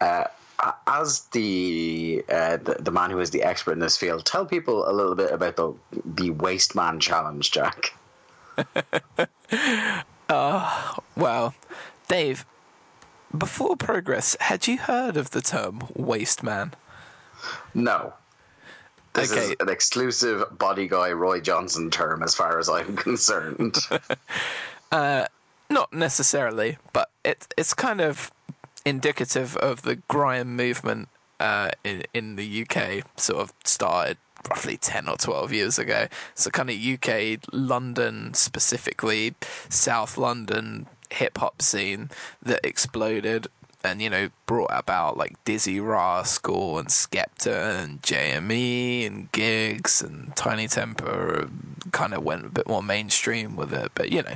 Uh, 0.00 0.24
as 0.86 1.24
the, 1.32 2.24
uh, 2.28 2.56
the, 2.58 2.76
the 2.80 2.90
man 2.90 3.10
who 3.10 3.18
is 3.18 3.30
the 3.30 3.42
expert 3.42 3.72
in 3.72 3.78
this 3.78 3.96
field, 3.96 4.24
tell 4.24 4.46
people 4.46 4.88
a 4.88 4.92
little 4.92 5.14
bit 5.14 5.30
about 5.30 5.56
the 5.56 5.74
the 6.04 6.30
waste 6.30 6.74
man 6.74 7.00
challenge, 7.00 7.50
Jack. 7.50 7.94
uh, 10.28 10.94
well, 11.16 11.54
Dave, 12.08 12.44
before 13.36 13.76
progress, 13.76 14.36
had 14.40 14.66
you 14.66 14.78
heard 14.78 15.16
of 15.16 15.30
the 15.30 15.40
term 15.40 15.82
waste 15.94 16.42
man? 16.42 16.74
No. 17.74 18.14
This 19.12 19.32
okay. 19.32 19.40
is 19.42 19.56
an 19.60 19.68
exclusive 19.68 20.58
body 20.58 20.88
guy 20.88 21.12
Roy 21.12 21.40
Johnston 21.40 21.90
term, 21.90 22.22
as 22.22 22.34
far 22.34 22.58
as 22.58 22.68
I'm 22.68 22.96
concerned. 22.96 23.76
uh, 24.92 25.26
not 25.70 25.92
necessarily, 25.92 26.78
but 26.92 27.10
it, 27.24 27.46
it's 27.56 27.74
kind 27.74 28.00
of 28.00 28.30
indicative 28.84 29.56
of 29.56 29.82
the 29.82 29.96
grime 29.96 30.56
movement 30.56 31.08
uh, 31.40 31.70
in 31.82 32.04
in 32.12 32.36
the 32.36 32.66
UK. 32.66 33.04
Sort 33.16 33.40
of 33.40 33.52
started 33.64 34.18
roughly 34.48 34.76
10 34.76 35.08
or 35.08 35.16
12 35.16 35.52
years 35.52 35.78
ago. 35.78 36.06
So, 36.34 36.50
kind 36.50 36.70
of 36.70 36.76
UK, 36.76 37.38
London, 37.52 38.34
specifically 38.34 39.34
South 39.68 40.18
London 40.18 40.86
hip 41.10 41.38
hop 41.38 41.62
scene 41.62 42.10
that 42.42 42.60
exploded 42.64 43.46
and 43.84 44.00
you 44.00 44.08
know 44.08 44.30
brought 44.46 44.70
about 44.72 45.16
like 45.16 45.42
Dizzee 45.44 45.86
Rascal 45.86 46.78
and 46.78 46.88
Skepta 46.88 47.84
and 47.84 48.02
JME 48.02 49.06
and 49.06 49.30
Giggs 49.30 50.02
and 50.02 50.34
Tinie 50.34 50.66
Tempah 50.66 51.50
kind 51.92 52.14
of 52.14 52.24
went 52.24 52.46
a 52.46 52.48
bit 52.48 52.66
more 52.66 52.82
mainstream 52.82 53.56
with 53.56 53.72
it, 53.72 53.92
but 53.94 54.10
you 54.10 54.22
know, 54.22 54.34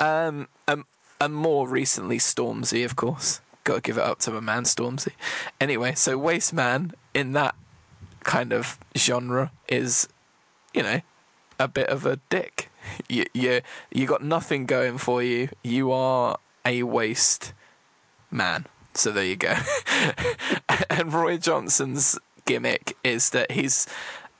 um, 0.00 0.48
and, 0.66 0.84
and 1.20 1.34
more 1.34 1.68
recently 1.68 2.18
Stormzy, 2.18 2.84
of 2.84 2.96
course. 2.96 3.40
Got 3.64 3.76
to 3.76 3.80
give 3.80 3.98
it 3.98 4.04
up 4.04 4.18
to 4.20 4.30
my 4.30 4.40
man 4.40 4.64
Stormzy. 4.64 5.12
Anyway, 5.60 5.94
so 5.94 6.18
Waste 6.18 6.52
Man 6.52 6.92
in 7.14 7.32
that 7.32 7.54
kind 8.22 8.52
of 8.52 8.78
genre 8.96 9.52
is, 9.68 10.08
you 10.74 10.82
know, 10.82 11.00
a 11.58 11.68
bit 11.68 11.88
of 11.88 12.04
a 12.04 12.16
dick. 12.28 12.70
You 13.08 13.24
you 13.32 13.60
you 13.90 14.06
got 14.06 14.22
nothing 14.22 14.66
going 14.66 14.98
for 14.98 15.22
you. 15.22 15.48
You 15.62 15.92
are 15.92 16.38
a 16.64 16.82
waste 16.82 17.52
man. 18.30 18.66
So 18.94 19.10
there 19.10 19.24
you 19.24 19.36
go. 19.36 19.56
and 20.90 21.12
Roy 21.12 21.38
Johnston's 21.38 22.18
gimmick 22.44 22.96
is 23.02 23.30
that 23.30 23.52
he's 23.52 23.86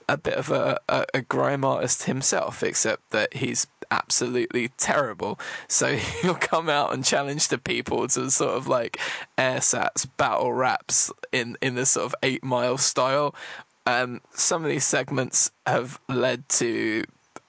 a 0.07 0.17
bit 0.17 0.35
of 0.35 0.51
a, 0.51 0.79
a, 0.87 1.05
a 1.13 1.21
grime 1.21 1.65
artist 1.65 2.03
himself, 2.03 2.63
except 2.63 3.09
that 3.09 3.35
he's 3.35 3.67
absolutely 3.91 4.69
terrible. 4.77 5.39
So 5.67 5.95
he'll 6.21 6.35
come 6.35 6.69
out 6.69 6.93
and 6.93 7.03
challenge 7.03 7.47
the 7.47 7.57
people 7.57 8.07
to 8.09 8.29
sort 8.31 8.55
of 8.57 8.67
like 8.67 8.99
airsats 9.37 10.07
battle 10.17 10.53
raps 10.53 11.11
in 11.31 11.57
in 11.61 11.75
this 11.75 11.91
sort 11.91 12.05
of 12.05 12.15
eight 12.23 12.43
mile 12.43 12.77
style. 12.77 13.35
Um, 13.87 14.21
some 14.33 14.63
of 14.63 14.69
these 14.69 14.83
segments 14.83 15.51
have 15.67 15.99
led 16.09 16.49
to 16.49 17.03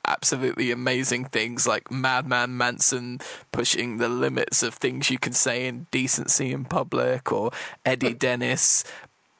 absolutely 0.06 0.70
amazing 0.70 1.24
things 1.24 1.66
like 1.66 1.90
Madman 1.90 2.56
Manson 2.56 3.20
pushing 3.52 3.98
the 3.98 4.08
limits 4.08 4.62
of 4.62 4.74
things 4.74 5.10
you 5.10 5.18
can 5.18 5.32
say 5.32 5.66
in 5.66 5.86
decency 5.90 6.52
in 6.52 6.65
public, 6.65 7.32
or 7.32 7.50
Eddie 7.84 8.15
Dennis 8.15 8.84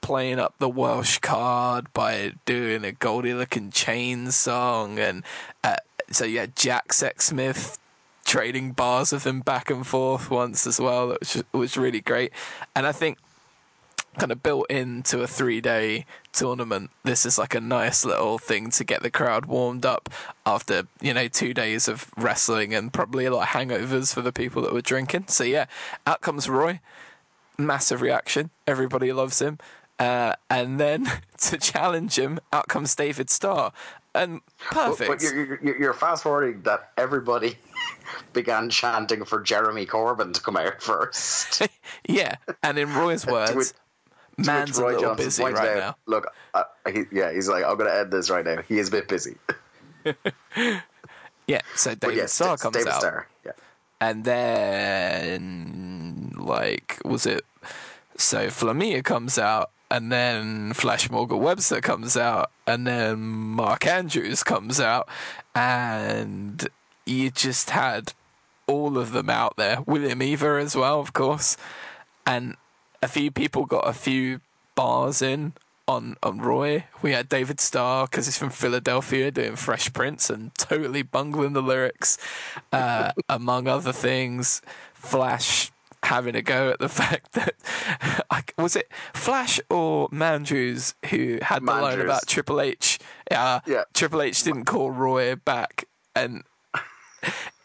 playing 0.01 0.39
up 0.39 0.55
the 0.59 0.69
Welsh 0.69 1.19
card 1.19 1.93
by 1.93 2.33
doing 2.45 2.85
a 2.85 2.93
Goldie 2.93 3.35
Looking 3.35 3.71
Chain 3.71 4.31
song, 4.31 4.99
and 4.99 5.23
uh, 5.65 5.77
so 6.11 6.25
yeah, 6.25 6.47
Jack 6.55 6.89
Sexsmith 6.89 7.79
trading 8.25 8.73
bars 8.73 9.13
with 9.13 9.27
him 9.27 9.41
back 9.41 9.71
and 9.71 9.87
forth 9.87 10.31
once 10.31 10.67
as 10.67 10.81
well, 10.81 11.17
which 11.21 11.43
was 11.53 11.77
really 11.77 12.01
great. 12.01 12.33
And 12.75 12.87
I 12.87 12.93
think 12.93 13.19
kind 14.19 14.33
of 14.33 14.43
built 14.43 14.71
into 14.71 15.21
a 15.23 15.27
three 15.27 15.61
day 15.61 16.07
tournament. 16.33 16.91
This 17.05 17.27
is 17.27 17.39
like 17.39 17.55
a 17.55 17.61
nice 17.61 18.05
little 18.05 18.39
thing 18.39 18.71
to 18.71 18.85
get 18.85 19.03
the 19.03 19.11
crowd 19.11 19.47
warmed 19.47 19.87
up 19.87 20.09
after, 20.45 20.85
you 21.01 21.15
know, 21.15 21.29
two 21.29 21.55
days 21.55 21.89
of 21.89 22.11
wrestling 22.17 22.75
and 22.75 22.93
probably 22.93 23.27
a 23.27 23.31
lot 23.33 23.43
of 23.43 23.49
hangovers 23.49 24.13
for 24.13 24.23
the 24.23 24.33
people 24.33 24.63
that 24.63 24.73
were 24.73 24.83
drinking. 24.83 25.27
So, 25.29 25.45
yeah, 25.45 25.67
out 26.07 26.21
comes 26.21 26.49
Roy. 26.49 26.81
Massive 27.59 28.03
reaction. 28.03 28.51
Everybody 28.67 29.13
loves 29.13 29.41
him. 29.41 29.59
Uh, 29.99 30.35
and 30.51 30.79
then 30.79 31.11
to 31.39 31.57
challenge 31.57 32.19
him, 32.19 32.39
out 32.53 32.69
comes 32.69 32.95
David 32.95 33.31
Starr. 33.31 33.73
And 34.17 34.41
perfect. 34.59 35.11
But, 35.11 35.19
but 35.19 35.23
you're, 35.23 35.61
you're, 35.63 35.79
you're 35.79 35.95
fast 35.95 36.23
forwarding 36.23 36.63
that 36.63 36.93
everybody 36.97 37.59
began 38.33 38.71
chanting 38.71 39.25
for 39.25 39.41
Jeremy 39.41 39.87
Corbyn 39.87 40.33
to 40.33 40.41
come 40.41 40.57
out 40.57 40.83
first. 40.83 41.67
yeah, 42.09 42.37
and 42.63 42.79
in 42.79 42.93
Roy's 42.95 43.27
words, 43.27 43.75
man's 44.39 44.79
a 44.79 44.87
little 44.87 45.01
Johnson 45.01 45.25
busy 45.25 45.45
right 45.45 45.57
out, 45.57 45.77
now. 45.77 45.97
Look, 46.07 46.33
uh, 46.55 46.65
he, 46.93 47.05
yeah, 47.13 47.33
he's 47.33 47.49
like, 47.49 47.65
I'm 47.65 47.77
going 47.77 47.91
to 47.91 47.99
end 47.99 48.13
this 48.13 48.31
right 48.31 48.45
now. 48.45 48.63
He 48.63 48.79
is 48.79 48.89
a 48.89 48.93
bit 48.93 49.09
busy. 49.09 49.37
Yeah, 51.47 51.61
so 51.77 51.95
David 51.95 52.17
yes, 52.17 52.33
Starr 52.33 52.57
comes 52.57 52.77
David 52.77 52.93
out. 52.93 53.01
Starr. 53.01 53.29
Yeah. 53.45 53.53
and 54.01 54.25
then 54.25 56.35
like 56.37 57.01
was 57.05 57.27
it 57.27 57.45
so 58.17 58.49
Flamita 58.49 59.05
comes 59.05 59.39
out 59.39 59.71
and 59.91 60.11
then 60.11 60.73
Flash 60.73 61.11
Morgan 61.11 61.39
Webster 61.39 61.81
comes 61.81 62.17
out 62.17 62.51
and 62.67 62.87
then 62.87 63.21
Mark 63.21 63.87
Andrews 63.87 64.43
comes 64.43 64.81
out 64.81 65.09
and 65.55 66.69
you 67.05 67.31
just 67.31 67.71
had 67.71 68.13
all 68.67 68.99
of 68.99 69.13
them 69.13 69.31
out 69.31 69.57
there 69.57 69.83
William 69.87 70.21
Eaver 70.21 70.59
as 70.59 70.75
well 70.75 71.01
of 71.01 71.13
course 71.13 71.57
and 72.27 72.57
a 73.03 73.09
few 73.09 73.31
people 73.31 73.65
got 73.65 73.87
a 73.89 73.93
few 73.93 74.41
bars 74.75 75.23
in 75.23 75.53
on 75.89 76.17
on 76.23 76.39
Roy. 76.39 76.85
We 77.03 77.13
had 77.13 77.29
David 77.29 77.61
Starr 77.61 78.07
because 78.07 78.27
he's 78.27 78.39
from 78.39 78.51
Philadelphia 78.51 79.31
doing 79.31 79.57
Fresh 79.57 79.93
Prince 79.93 80.31
and 80.31 80.55
totally 80.57 81.03
bungling 81.03 81.53
the 81.53 81.63
lyrics, 81.63 82.19
uh, 82.73 83.13
among 83.29 83.69
other 83.69 83.93
things. 83.93 84.63
Flash 84.95 85.71
having 86.07 86.35
a 86.35 86.43
go 86.43 86.71
at 86.71 86.79
the 86.79 86.89
fact 87.01 87.33
that 87.33 87.55
was 88.59 88.75
it 88.77 88.91
Flash 89.15 89.61
or 89.69 90.09
Mandrews 90.09 90.95
who 91.11 91.39
had 91.43 91.63
the 91.63 91.67
line 91.67 92.01
about 92.01 92.27
Triple 92.27 92.61
H. 92.61 92.99
Uh, 93.31 93.61
Yeah. 93.67 93.85
Triple 93.95 94.23
H 94.23 94.43
didn't 94.43 94.65
call 94.65 94.91
Roy 94.91 95.37
back 95.37 95.85
and 96.15 96.43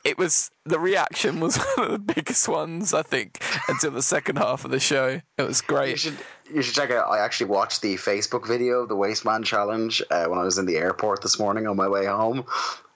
it 0.03 0.17
was 0.17 0.49
the 0.65 0.79
reaction 0.79 1.39
was 1.39 1.57
one 1.75 1.85
of 1.85 1.91
the 1.91 2.13
biggest 2.13 2.47
ones 2.49 2.93
I 2.93 3.03
think 3.03 3.41
until 3.67 3.91
the 3.91 4.01
second 4.01 4.37
half 4.37 4.65
of 4.65 4.71
the 4.71 4.79
show. 4.79 5.21
It 5.37 5.43
was 5.43 5.61
You 5.61 5.67
great. 5.67 5.99
should 5.99 6.17
you 6.53 6.61
should 6.61 6.75
check 6.75 6.91
out. 6.91 7.09
I 7.09 7.19
actually 7.19 7.47
watched 7.49 7.81
the 7.81 7.95
Facebook 7.95 8.45
video 8.47 8.81
of 8.81 8.89
the 8.89 8.95
Wasteman 8.95 9.45
Challenge 9.45 10.01
uh, 10.11 10.25
when 10.25 10.37
I 10.37 10.43
was 10.43 10.57
in 10.57 10.65
the 10.65 10.75
airport 10.77 11.21
this 11.21 11.39
morning 11.39 11.65
on 11.65 11.77
my 11.77 11.87
way 11.87 12.05
home, 12.05 12.43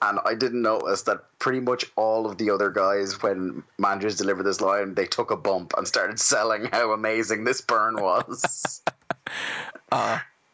and 0.10 0.20
I 0.26 0.34
didn't 0.36 0.62
notice 0.62 1.04
that 1.04 1.20
pretty 1.40 1.60
much 1.60 1.86
all 1.96 2.26
of 2.26 2.38
the 2.38 2.50
other 2.50 2.70
guys, 2.70 3.22
when 3.22 3.64
managers 3.78 4.16
delivered 4.18 4.44
this 4.44 4.62
line, 4.62 4.94
they 4.96 5.06
took 5.06 5.32
a 5.32 5.38
bump 5.38 5.74
and 5.78 5.88
started 5.88 6.20
selling 6.20 6.66
how 6.72 6.92
amazing 6.94 7.44
this 7.44 7.62
burn 7.62 7.96
was. 8.02 8.82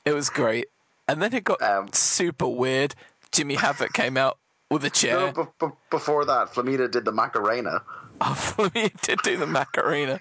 It 0.05 0.13
was 0.13 0.29
great. 0.29 0.65
And 1.07 1.21
then 1.21 1.33
it 1.33 1.43
got 1.43 1.61
Um, 1.61 1.89
super 1.93 2.47
weird. 2.47 2.95
Jimmy 3.31 3.55
Havoc 3.55 3.93
came 3.93 4.17
out 4.17 4.37
with 4.69 4.83
a 4.83 4.87
no, 4.87 4.89
chair. 4.91 5.31
b- 5.33 5.43
b- 5.59 5.67
before 5.89 6.25
that, 6.25 6.53
Flamita 6.53 6.89
did 6.89 7.05
the 7.05 7.11
Macarena. 7.11 7.81
Oh, 8.23 8.35
Flamita 8.37 9.01
did 9.01 9.19
do 9.23 9.35
the 9.35 9.47
Macarena. 9.47 10.19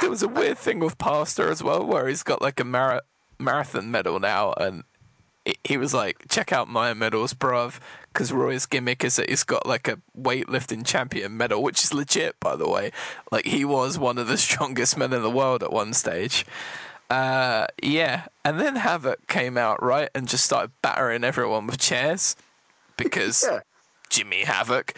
there 0.00 0.10
was 0.10 0.20
a 0.22 0.28
weird 0.28 0.58
thing 0.58 0.80
with 0.80 0.98
Pastor 0.98 1.48
as 1.48 1.62
well, 1.62 1.84
where 1.86 2.08
he's 2.08 2.24
got 2.24 2.42
like 2.42 2.58
a 2.58 2.64
mara- 2.64 3.02
marathon 3.38 3.88
medal 3.90 4.18
now, 4.18 4.52
and 4.54 4.82
he- 5.64 5.76
was 5.76 5.94
like, 5.94 6.26
"Check 6.28 6.52
out 6.52 6.68
my 6.68 6.92
medals, 6.94 7.34
bruv," 7.34 7.78
because 8.12 8.32
Roy's 8.32 8.66
gimmick 8.66 9.02
is 9.04 9.16
that 9.16 9.28
he's 9.30 9.44
got 9.44 9.66
like 9.66 9.88
a 9.88 9.98
weightlifting 10.18 10.84
champion 10.86 11.36
medal, 11.36 11.62
which 11.62 11.82
is 11.84 11.94
legit, 11.94 12.38
by 12.40 12.56
the 12.56 12.68
way. 12.68 12.92
Like 13.32 13.46
he 13.46 13.64
was 13.64 13.98
one 13.98 14.18
of 14.18 14.28
the 14.28 14.36
strongest 14.48 14.96
men 14.96 15.12
in 15.12 15.22
the 15.22 15.30
world 15.30 15.62
at 15.62 15.72
one 15.72 15.92
stage. 15.94 16.44
Uh, 17.08 17.66
yeah, 17.82 18.26
and 18.44 18.60
then 18.60 18.76
Havoc 18.76 19.26
came 19.26 19.56
out 19.58 19.82
right 19.82 20.08
and 20.14 20.28
just 20.28 20.44
started 20.44 20.70
battering 20.82 21.24
everyone 21.24 21.66
with 21.66 21.78
chairs 21.78 22.36
because 22.96 23.44
Yeah. 23.50 23.60
Jimmy 24.08 24.42
Havoc. 24.44 24.94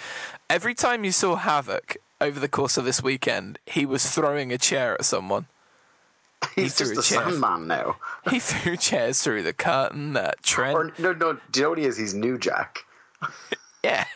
Every 0.50 0.74
time 0.74 1.04
you 1.04 1.12
saw 1.12 1.36
Havoc 1.36 1.96
over 2.20 2.38
the 2.38 2.48
course 2.48 2.76
of 2.76 2.84
this 2.84 3.02
weekend, 3.02 3.58
he 3.66 3.86
was 3.86 4.10
throwing 4.10 4.52
a 4.52 4.58
chair 4.58 4.94
at 4.94 5.04
someone. 5.06 5.46
He's 6.54 6.74
threw 6.74 6.94
just 6.94 7.12
a. 7.12 7.14
Sandman 7.14 7.66
now. 7.66 7.96
He 8.30 8.38
threw 8.38 8.76
chairs 8.76 9.22
through 9.22 9.42
the 9.42 9.52
curtain 9.52 10.16
at 10.16 10.42
Trent. 10.42 10.76
Or 10.76 10.92
no, 10.98 11.12
no. 11.12 11.38
Do 11.50 11.60
you 11.60 11.62
know 11.62 11.68
what 11.70 11.78
he 11.78 11.84
is? 11.84 11.96
He's 11.96 12.14
New 12.14 12.38
Jack. 12.38 12.84
yeah, 13.84 14.06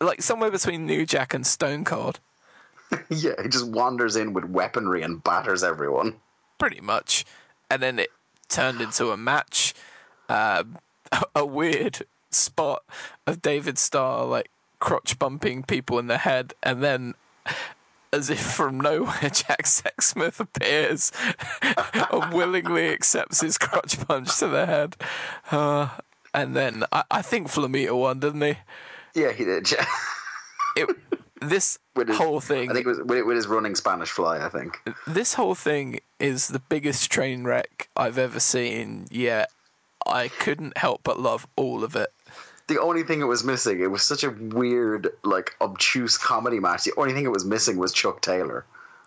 like 0.00 0.22
somewhere 0.22 0.50
between 0.50 0.86
New 0.86 1.06
Jack 1.06 1.34
and 1.34 1.46
Stone 1.46 1.84
Cold, 1.84 2.20
yeah, 3.08 3.40
he 3.42 3.48
just 3.48 3.68
wanders 3.68 4.16
in 4.16 4.32
with 4.32 4.44
weaponry 4.44 5.02
and 5.02 5.22
batters 5.22 5.62
everyone. 5.62 6.16
pretty 6.58 6.80
much. 6.80 7.24
And 7.70 7.82
then 7.82 7.98
it 7.98 8.10
turned 8.48 8.80
into 8.80 9.10
a 9.10 9.16
match. 9.16 9.74
Uh, 10.28 10.64
a 11.34 11.44
weird 11.44 12.02
spot 12.30 12.82
of 13.26 13.40
David 13.40 13.78
Starr 13.78 14.24
like 14.24 14.50
crotch 14.78 15.18
bumping 15.18 15.62
people 15.62 15.98
in 15.98 16.06
the 16.06 16.18
head, 16.18 16.54
and 16.62 16.82
then. 16.82 17.14
As 18.12 18.30
if 18.30 18.40
from 18.40 18.80
nowhere, 18.80 19.30
Jack 19.30 19.64
Sexsmith 19.64 20.40
appears 20.40 21.12
and 22.12 22.32
willingly 22.32 22.88
accepts 22.88 23.42
his 23.42 23.58
crotch 23.58 24.00
punch 24.06 24.38
to 24.38 24.46
the 24.48 24.64
head. 24.66 24.96
Uh, 25.50 25.88
and 26.32 26.56
then 26.56 26.84
I, 26.90 27.04
I 27.10 27.22
think 27.22 27.48
Flamita 27.48 27.96
won, 27.98 28.20
didn't 28.20 28.40
he? 28.40 28.56
Yeah, 29.14 29.32
he 29.32 29.44
did. 29.44 29.70
Yeah. 29.70 29.84
It, 30.76 30.96
this 31.42 31.78
his- 32.06 32.16
whole 32.16 32.40
thing 32.40 32.70
I 32.70 32.74
think 32.74 32.86
it 32.86 32.88
was 32.88 32.98
with, 33.00 33.26
with 33.26 33.36
his 33.36 33.46
running 33.46 33.74
Spanish 33.74 34.10
fly. 34.10 34.44
I 34.44 34.48
think. 34.48 34.80
this 35.06 35.34
whole 35.34 35.54
thing 35.54 36.00
is 36.18 36.48
the 36.48 36.60
biggest 36.60 37.10
train 37.10 37.44
wreck 37.44 37.88
I've 37.96 38.16
ever 38.18 38.40
seen 38.40 39.06
yet. 39.10 39.50
I 40.06 40.28
couldn't 40.28 40.78
help 40.78 41.02
but 41.04 41.20
love 41.20 41.46
all 41.56 41.84
of 41.84 41.94
it. 41.94 42.08
The 42.68 42.80
only 42.80 43.02
thing 43.02 43.20
it 43.20 43.24
was 43.24 43.44
missing, 43.44 43.80
it 43.80 43.90
was 43.90 44.02
such 44.02 44.24
a 44.24 44.30
weird, 44.30 45.08
like 45.24 45.56
obtuse 45.60 46.16
comedy 46.16 46.60
match. 46.60 46.84
The 46.84 46.92
only 46.96 47.14
thing 47.14 47.24
it 47.24 47.32
was 47.32 47.44
missing 47.44 47.78
was 47.78 47.92
Chuck 47.92 48.20
Taylor. 48.20 48.64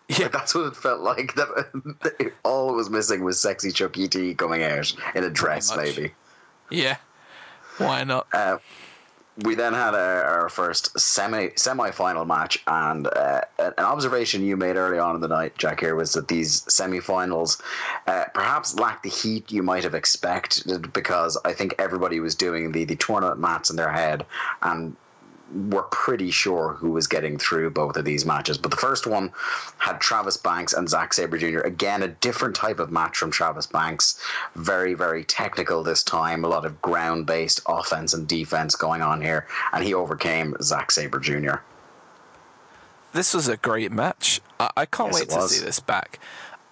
Yeah. 0.08 0.24
Like, 0.24 0.32
that's 0.32 0.54
what 0.54 0.66
it 0.66 0.76
felt 0.76 1.00
like. 1.00 1.34
That 1.36 2.32
all 2.44 2.70
it 2.70 2.76
was 2.76 2.90
missing 2.90 3.24
was 3.24 3.40
sexy 3.40 3.70
Chuckie 3.70 4.08
T. 4.08 4.34
coming 4.34 4.62
out 4.62 4.92
in 5.14 5.24
a 5.24 5.30
dress, 5.30 5.74
maybe. 5.76 6.12
Yeah. 6.70 6.96
Why 7.78 8.04
not? 8.04 8.26
Uh, 8.32 8.58
we 9.38 9.54
then 9.54 9.72
had 9.72 9.94
our, 9.94 10.48
first 10.48 10.98
semi 10.98 11.48
semi 11.56 11.90
final 11.90 12.24
match, 12.24 12.62
and 12.66 13.06
uh, 13.06 13.40
an 13.58 13.72
observation 13.78 14.44
you 14.44 14.56
made 14.56 14.76
early 14.76 14.98
on 14.98 15.14
in 15.14 15.20
the 15.20 15.28
night, 15.28 15.56
Jack, 15.56 15.80
here 15.80 15.94
was 15.94 16.12
that 16.12 16.28
these 16.28 16.64
semi 16.72 17.00
finals 17.00 17.62
uh, 18.06 18.24
perhaps 18.34 18.74
lacked 18.78 19.04
the 19.04 19.08
heat 19.08 19.50
you 19.50 19.62
might 19.62 19.84
have 19.84 19.94
expected 19.94 20.92
because 20.92 21.38
I 21.44 21.52
think 21.52 21.74
everybody 21.78 22.20
was 22.20 22.34
doing 22.34 22.72
the, 22.72 22.84
the 22.84 22.96
tournament 22.96 23.40
mats 23.40 23.70
in 23.70 23.76
their 23.76 23.92
head 23.92 24.26
and 24.60 24.96
were 25.52 25.82
pretty 25.84 26.30
sure 26.30 26.74
who 26.74 26.90
was 26.90 27.06
getting 27.06 27.38
through 27.38 27.70
both 27.70 27.96
of 27.96 28.04
these 28.04 28.24
matches. 28.24 28.58
But 28.58 28.70
the 28.70 28.76
first 28.76 29.06
one 29.06 29.32
had 29.78 30.00
Travis 30.00 30.36
Banks 30.36 30.72
and 30.72 30.88
Zack 30.88 31.12
Sabre 31.12 31.38
Jr. 31.38 31.60
Again, 31.60 32.02
a 32.02 32.08
different 32.08 32.56
type 32.56 32.78
of 32.78 32.90
match 32.90 33.16
from 33.16 33.30
Travis 33.30 33.66
Banks. 33.66 34.20
Very, 34.54 34.94
very 34.94 35.24
technical 35.24 35.82
this 35.82 36.02
time. 36.02 36.44
A 36.44 36.48
lot 36.48 36.64
of 36.64 36.80
ground 36.82 37.26
based 37.26 37.60
offense 37.66 38.14
and 38.14 38.26
defense 38.26 38.74
going 38.74 39.02
on 39.02 39.20
here. 39.20 39.46
And 39.72 39.84
he 39.84 39.94
overcame 39.94 40.56
Zack 40.62 40.90
Sabre 40.90 41.20
Jr. 41.20 41.56
This 43.12 43.34
was 43.34 43.48
a 43.48 43.56
great 43.56 43.92
match. 43.92 44.40
I, 44.58 44.70
I 44.76 44.86
can't 44.86 45.12
Yes, 45.12 45.20
wait 45.20 45.28
to 45.30 45.48
see 45.48 45.64
this 45.64 45.80
back. 45.80 46.18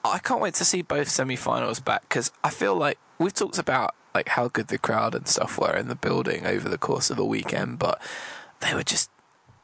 I 0.05 0.19
can't 0.19 0.41
wait 0.41 0.55
to 0.55 0.65
see 0.65 0.81
both 0.81 1.09
semi-finals 1.09 1.81
back 1.81 2.03
because 2.09 2.33
I 2.43 2.49
feel 2.51 2.75
like 2.75 2.99
we've 3.19 3.35
talked 3.35 3.59
about 3.59 3.95
like 4.15 4.29
how 4.29 4.49
good 4.49 4.69
the 4.69 4.79
crowd 4.79 5.15
and 5.15 5.29
stuff 5.29 5.59
were 5.59 5.77
in 5.77 5.89
the 5.89 5.95
building 5.95 6.47
over 6.47 6.69
the 6.69 6.79
course 6.79 7.11
of 7.11 7.17
the 7.17 7.25
weekend, 7.25 7.79
but 7.79 8.01
they 8.61 8.75
were 8.75 8.83
just 8.83 9.11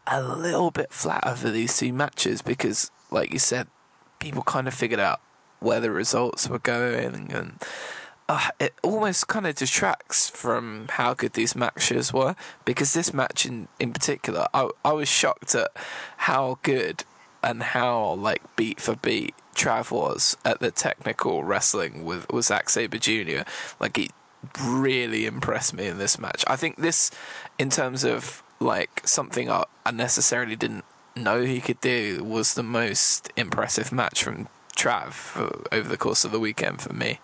a 0.07 0.23
little 0.23 0.71
bit 0.71 0.93
flat 0.93 1.27
over 1.27 1.51
these 1.51 1.77
two 1.77 1.93
matches 1.93 2.43
because, 2.43 2.91
like 3.11 3.33
you 3.33 3.39
said, 3.39 3.67
people 4.19 4.43
kind 4.43 4.69
of 4.69 4.75
figured 4.75 5.01
out 5.01 5.21
where 5.61 5.81
the 5.81 5.91
results 5.91 6.49
were 6.49 6.59
going 6.59 7.33
and. 7.33 7.63
Uh, 8.29 8.49
it 8.59 8.75
almost 8.83 9.29
kind 9.29 9.47
of 9.47 9.55
detracts 9.55 10.29
from 10.29 10.87
how 10.91 11.15
good 11.15 11.35
these 11.35 11.55
matches 11.55 12.13
were 12.13 12.35
because 12.65 12.93
this 12.93 13.15
match 13.15 13.47
in, 13.47 13.69
in 13.79 13.93
particular, 13.93 14.49
I, 14.53 14.69
I 14.85 14.95
was 14.95 15.07
shocked 15.07 15.55
at 15.55 15.71
how 16.17 16.59
good 16.65 17.05
and 17.41 17.63
how 17.63 18.15
like 18.15 18.43
beat 18.57 18.81
for 18.81 18.97
beat 18.97 19.33
Trav 19.55 19.93
was 19.93 20.37
at 20.45 20.59
the 20.59 20.73
technical 20.73 21.45
wrestling 21.45 22.05
with, 22.05 22.29
with 22.31 22.47
Zack 22.47 22.69
Sabre 22.69 22.99
Jr. 22.99 23.43
Like 23.79 23.97
he 23.97 24.11
really 24.63 25.25
impressed 25.27 25.73
me 25.75 25.87
in 25.87 25.99
this 25.99 26.19
match. 26.19 26.45
I 26.47 26.57
think 26.57 26.77
this, 26.77 27.11
in 27.59 27.71
terms 27.71 28.05
of 28.05 28.43
like 28.61 29.03
something 29.05 29.51
I 29.51 29.65
unnecessarily 29.85 30.57
didn't 30.57 30.85
know 31.15 31.43
he 31.43 31.61
could 31.61 31.81
do, 31.81 32.23
was 32.25 32.55
the 32.55 32.63
most 32.63 33.33
impressive 33.37 33.93
match 33.93 34.23
from 34.23 34.49
Trav 34.77 35.67
over 35.73 35.89
the 35.89 35.97
course 35.97 36.25
of 36.25 36.33
the 36.33 36.41
weekend 36.41 36.83
for 36.83 36.93
me. 36.93 37.21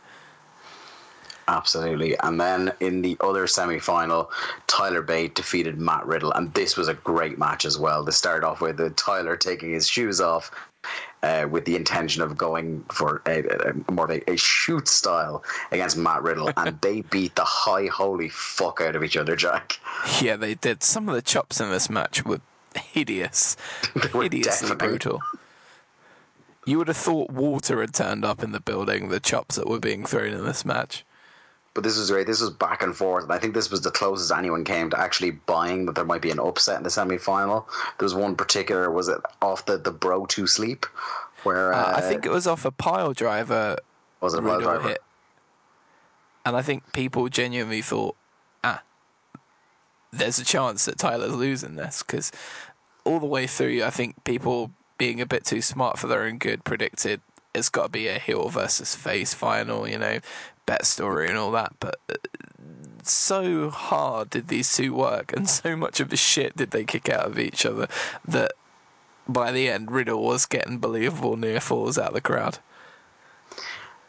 Absolutely. 1.48 2.16
And 2.20 2.40
then 2.40 2.72
in 2.80 3.02
the 3.02 3.16
other 3.20 3.46
semi 3.46 3.78
final, 3.78 4.30
Tyler 4.68 5.02
Bate 5.02 5.34
defeated 5.34 5.78
Matt 5.78 6.06
Riddle. 6.06 6.32
And 6.32 6.54
this 6.54 6.76
was 6.76 6.88
a 6.88 6.94
great 6.94 7.38
match 7.38 7.64
as 7.64 7.78
well. 7.78 8.04
To 8.04 8.12
start 8.12 8.44
off 8.44 8.60
with 8.60 8.96
Tyler 8.96 9.36
taking 9.36 9.72
his 9.72 9.86
shoes 9.86 10.20
off 10.20 10.50
uh, 11.22 11.46
with 11.50 11.64
the 11.64 11.76
intention 11.76 12.22
of 12.22 12.36
going 12.36 12.84
for 12.90 13.22
a, 13.26 13.42
a, 13.68 13.92
more 13.92 14.06
of 14.06 14.10
a, 14.10 14.30
a, 14.30 14.36
shoot 14.36 14.88
style 14.88 15.44
against 15.70 15.96
Matt 15.96 16.22
Riddle. 16.22 16.50
and 16.56 16.78
they 16.82 17.02
beat 17.02 17.36
the 17.36 17.44
high 17.44 17.86
holy 17.86 18.28
fuck 18.28 18.80
out 18.80 18.96
of 18.96 19.04
each 19.04 19.16
other, 19.16 19.36
Jack. 19.36 19.78
Yeah, 20.20 20.36
they 20.36 20.54
did. 20.54 20.82
Some 20.82 21.08
of 21.08 21.14
the 21.14 21.22
chops 21.22 21.60
in 21.60 21.70
this 21.70 21.88
match 21.88 22.24
were 22.24 22.40
hideous. 22.74 23.56
were 23.94 24.22
hideously 24.24 24.68
deafening. 24.68 24.78
brutal. 24.78 25.20
You 26.64 26.78
would 26.78 26.88
have 26.88 26.96
thought 26.96 27.30
Walter 27.30 27.80
had 27.80 27.92
turned 27.92 28.24
up 28.24 28.42
in 28.42 28.52
the 28.52 28.60
building, 28.60 29.08
the 29.08 29.20
chops 29.20 29.56
that 29.56 29.68
were 29.68 29.80
being 29.80 30.06
thrown 30.06 30.32
in 30.32 30.44
this 30.44 30.64
match. 30.64 31.04
But 31.75 31.84
this 31.84 31.99
was 31.99 32.10
great. 32.10 32.26
This 32.26 32.41
was 32.41 32.51
back 32.51 32.83
and 32.83 32.94
forth, 32.94 33.25
and 33.25 33.33
I 33.33 33.39
think 33.39 33.55
this 33.55 33.70
was 33.70 33.81
the 33.81 33.91
closest 33.91 34.31
anyone 34.31 34.65
came 34.65 34.91
to 34.91 35.01
actually 35.01 35.31
buying 35.31 35.86
that 35.86 35.94
there 35.94 36.05
might 36.05 36.20
be 36.20 36.31
an 36.31 36.39
upset 36.39 36.76
in 36.76 36.83
the 36.83 36.91
semi 36.91 37.17
final. 37.17 37.67
There 37.99 38.05
was 38.05 38.15
one 38.15 38.36
particular, 38.36 38.91
was 38.91 39.09
it 39.09 39.18
off 39.41 39.65
the, 39.65 39.78
the 39.78 39.91
bro 39.91 40.26
to 40.26 40.47
sleep? 40.47 40.84
Where 41.44 41.73
Uh, 41.73 41.78
uh, 41.78 41.92
I 41.97 42.01
think 42.02 42.26
it 42.26 42.31
was 42.31 42.47
off 42.47 42.65
a 42.65 42.70
pile 42.70 43.15
driver 43.15 43.76
was 44.20 44.34
it 44.34 44.41
a 44.41 44.42
pile 44.42 44.60
driver? 44.60 44.89
hit. 44.89 45.02
And 46.44 46.57
I 46.57 46.62
think 46.62 46.92
people 46.92 47.28
genuinely 47.28 47.83
thought, 47.83 48.17
ah, 48.62 48.83
there's 50.12 50.39
a 50.39 50.44
chance 50.44 50.84
that 50.84 50.99
Tyler's 50.99 51.34
losing 51.34 51.76
this 51.76 52.02
because 52.02 52.31
all 53.05 53.18
the 53.18 53.26
way 53.26 53.47
through, 53.47 53.83
I 53.83 53.91
think 53.91 54.25
people 54.25 54.73
being 54.99 55.20
a 55.20 55.26
bit 55.26 55.44
too 55.44 55.62
smart 55.62 55.99
for 55.99 56.07
their 56.07 56.25
own 56.25 56.39
good 56.39 56.65
predicted 56.65 57.20
it's 57.55 57.68
got 57.68 57.84
to 57.84 57.89
be 57.91 58.09
a 58.09 58.18
heel 58.18 58.49
versus 58.49 58.94
face 58.94 59.34
final, 59.34 59.86
you 59.86 59.99
know, 59.99 60.18
bet 60.66 60.84
story 60.84 61.28
and 61.28 61.39
all 61.39 61.50
that. 61.52 61.73
But 61.81 61.97
uh, 62.08 62.15
so 63.02 63.70
hard 63.70 64.31
did 64.31 64.49
these 64.49 64.74
two 64.74 64.94
work, 64.94 65.32
and 65.32 65.49
so 65.49 65.76
much 65.76 66.00
of 66.00 66.08
the 66.08 66.16
shit 66.16 66.57
did 66.57 66.70
they 66.70 66.84
kick 66.84 67.08
out 67.08 67.26
of 67.26 67.39
each 67.39 67.66
other 67.66 67.89
that 68.26 68.52
by 69.28 69.52
the 69.52 69.68
end, 69.68 69.91
Riddle 69.91 70.23
was 70.23 70.47
getting 70.47 70.78
believable 70.78 71.36
near 71.36 71.60
falls 71.60 71.99
out 71.99 72.08
of 72.08 72.15
the 72.15 72.20
crowd. 72.20 72.58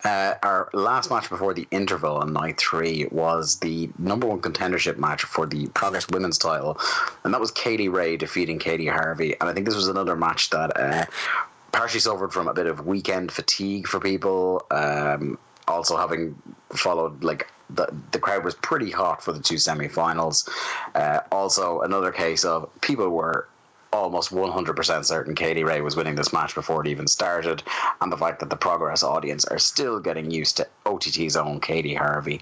Uh, 0.03 0.35
our 0.43 0.69
last 0.73 1.09
match 1.09 1.29
before 1.29 1.53
the 1.53 1.65
interval 1.71 2.17
on 2.17 2.33
night 2.33 2.59
three 2.59 3.07
was 3.09 3.59
the 3.59 3.89
number 3.97 4.27
one 4.27 4.41
contendership 4.41 4.97
match 4.97 5.23
for 5.23 5.45
the 5.45 5.67
Progress 5.67 6.07
Women's 6.09 6.37
title, 6.37 6.77
and 7.23 7.33
that 7.33 7.39
was 7.39 7.51
Kay 7.51 7.77
Lee 7.77 7.87
Ray 7.87 8.17
defeating 8.17 8.59
Katey 8.59 8.91
Harvey. 8.91 9.33
And 9.39 9.49
I 9.49 9.53
think 9.53 9.65
this 9.65 9.75
was 9.75 9.87
another 9.87 10.17
match 10.17 10.49
that 10.49 10.77
uh, 10.77 11.05
partially 11.71 12.01
suffered 12.01 12.33
from 12.33 12.49
a 12.49 12.53
bit 12.53 12.65
of 12.65 12.85
weekend 12.85 13.31
fatigue 13.31 13.87
for 13.87 14.01
people. 14.01 14.65
Um, 14.71 15.37
also, 15.67 15.97
having 15.97 16.35
followed 16.71 17.23
like 17.23 17.51
the 17.69 17.93
the 18.11 18.19
crowd 18.19 18.43
was 18.43 18.55
pretty 18.55 18.91
hot 18.91 19.23
for 19.23 19.31
the 19.31 19.39
two 19.39 19.57
semi-finals. 19.57 20.49
Uh, 20.95 21.19
also, 21.31 21.81
another 21.81 22.11
case 22.11 22.43
of 22.43 22.69
people 22.81 23.09
were 23.09 23.47
almost 23.93 24.31
100% 24.31 25.05
certain 25.05 25.35
Kay 25.35 25.53
Lee 25.53 25.63
Ray 25.63 25.81
was 25.81 25.95
winning 25.95 26.15
this 26.15 26.33
match 26.33 26.55
before 26.55 26.81
it 26.81 26.87
even 26.87 27.07
started, 27.07 27.63
and 28.01 28.11
the 28.11 28.17
fact 28.17 28.39
that 28.39 28.49
the 28.49 28.55
Progress 28.55 29.03
audience 29.03 29.45
are 29.45 29.59
still 29.59 29.99
getting 29.99 30.31
used 30.31 30.57
to 30.57 30.67
OTT's 30.85 31.35
own 31.35 31.61
Katey 31.61 31.95
Harvey. 31.95 32.41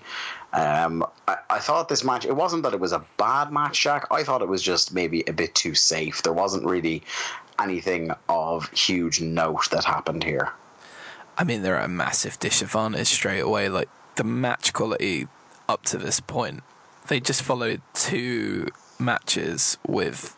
Um, 0.53 1.05
I, 1.27 1.37
I 1.49 1.59
thought 1.59 1.89
this 1.89 2.03
match, 2.03 2.25
it 2.25 2.35
wasn't 2.35 2.63
that 2.63 2.73
it 2.73 2.79
was 2.79 2.93
a 2.93 3.05
bad 3.17 3.51
match, 3.51 3.81
Jack. 3.81 4.07
I 4.11 4.23
thought 4.23 4.41
it 4.41 4.47
was 4.47 4.61
just 4.61 4.93
maybe 4.93 5.23
a 5.27 5.33
bit 5.33 5.53
too 5.53 5.75
safe. 5.75 6.23
There 6.23 6.33
wasn't 6.33 6.65
really 6.65 7.03
anything 7.59 8.11
of 8.29 8.69
huge 8.71 9.21
note 9.21 9.69
that 9.71 9.83
happened 9.83 10.23
here. 10.23 10.51
I 11.41 11.43
mean, 11.43 11.63
they're 11.63 11.77
at 11.77 11.85
a 11.85 11.87
massive 11.87 12.37
disadvantage 12.37 13.07
straight 13.07 13.39
away. 13.39 13.67
Like 13.67 13.89
the 14.13 14.23
match 14.23 14.73
quality 14.73 15.27
up 15.67 15.81
to 15.85 15.97
this 15.97 16.19
point, 16.19 16.61
they 17.07 17.19
just 17.19 17.41
followed 17.41 17.81
two 17.95 18.67
matches 18.99 19.79
with 19.87 20.37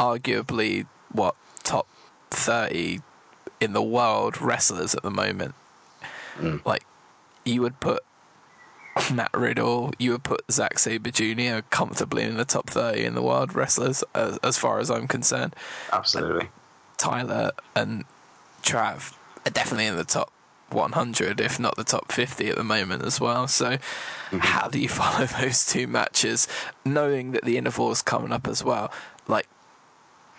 arguably 0.00 0.86
what 1.12 1.36
top 1.62 1.86
thirty 2.30 3.00
in 3.60 3.74
the 3.74 3.82
world 3.82 4.42
wrestlers 4.42 4.96
at 4.96 5.04
the 5.04 5.10
moment. 5.10 5.54
Mm. 6.36 6.66
Like 6.66 6.82
you 7.44 7.62
would 7.62 7.78
put 7.78 8.02
Matt 9.12 9.30
Riddle, 9.34 9.92
you 10.00 10.10
would 10.10 10.24
put 10.24 10.42
Zack 10.50 10.80
Sabre 10.80 11.12
Jr. 11.12 11.64
comfortably 11.70 12.24
in 12.24 12.38
the 12.38 12.44
top 12.44 12.70
thirty 12.70 13.04
in 13.04 13.14
the 13.14 13.22
world 13.22 13.54
wrestlers, 13.54 14.02
as, 14.16 14.38
as 14.38 14.58
far 14.58 14.80
as 14.80 14.90
I'm 14.90 15.06
concerned. 15.06 15.54
Absolutely. 15.92 16.48
Tyler 16.96 17.52
and 17.76 18.04
Trav 18.64 19.14
definitely 19.52 19.86
in 19.86 19.96
the 19.96 20.04
top 20.04 20.32
100, 20.70 21.40
if 21.40 21.60
not 21.60 21.76
the 21.76 21.84
top 21.84 22.12
50 22.12 22.48
at 22.48 22.56
the 22.56 22.64
moment 22.64 23.04
as 23.04 23.20
well. 23.20 23.46
So, 23.48 23.72
mm-hmm. 23.72 24.38
how 24.38 24.68
do 24.68 24.78
you 24.78 24.88
follow 25.00 25.26
those 25.26 25.64
two 25.64 25.86
matches, 25.86 26.48
knowing 26.84 27.32
that 27.32 27.44
the 27.44 27.56
interval 27.56 27.90
is 27.90 28.02
coming 28.02 28.32
up 28.32 28.46
as 28.46 28.64
well? 28.64 28.92
Like, 29.28 29.48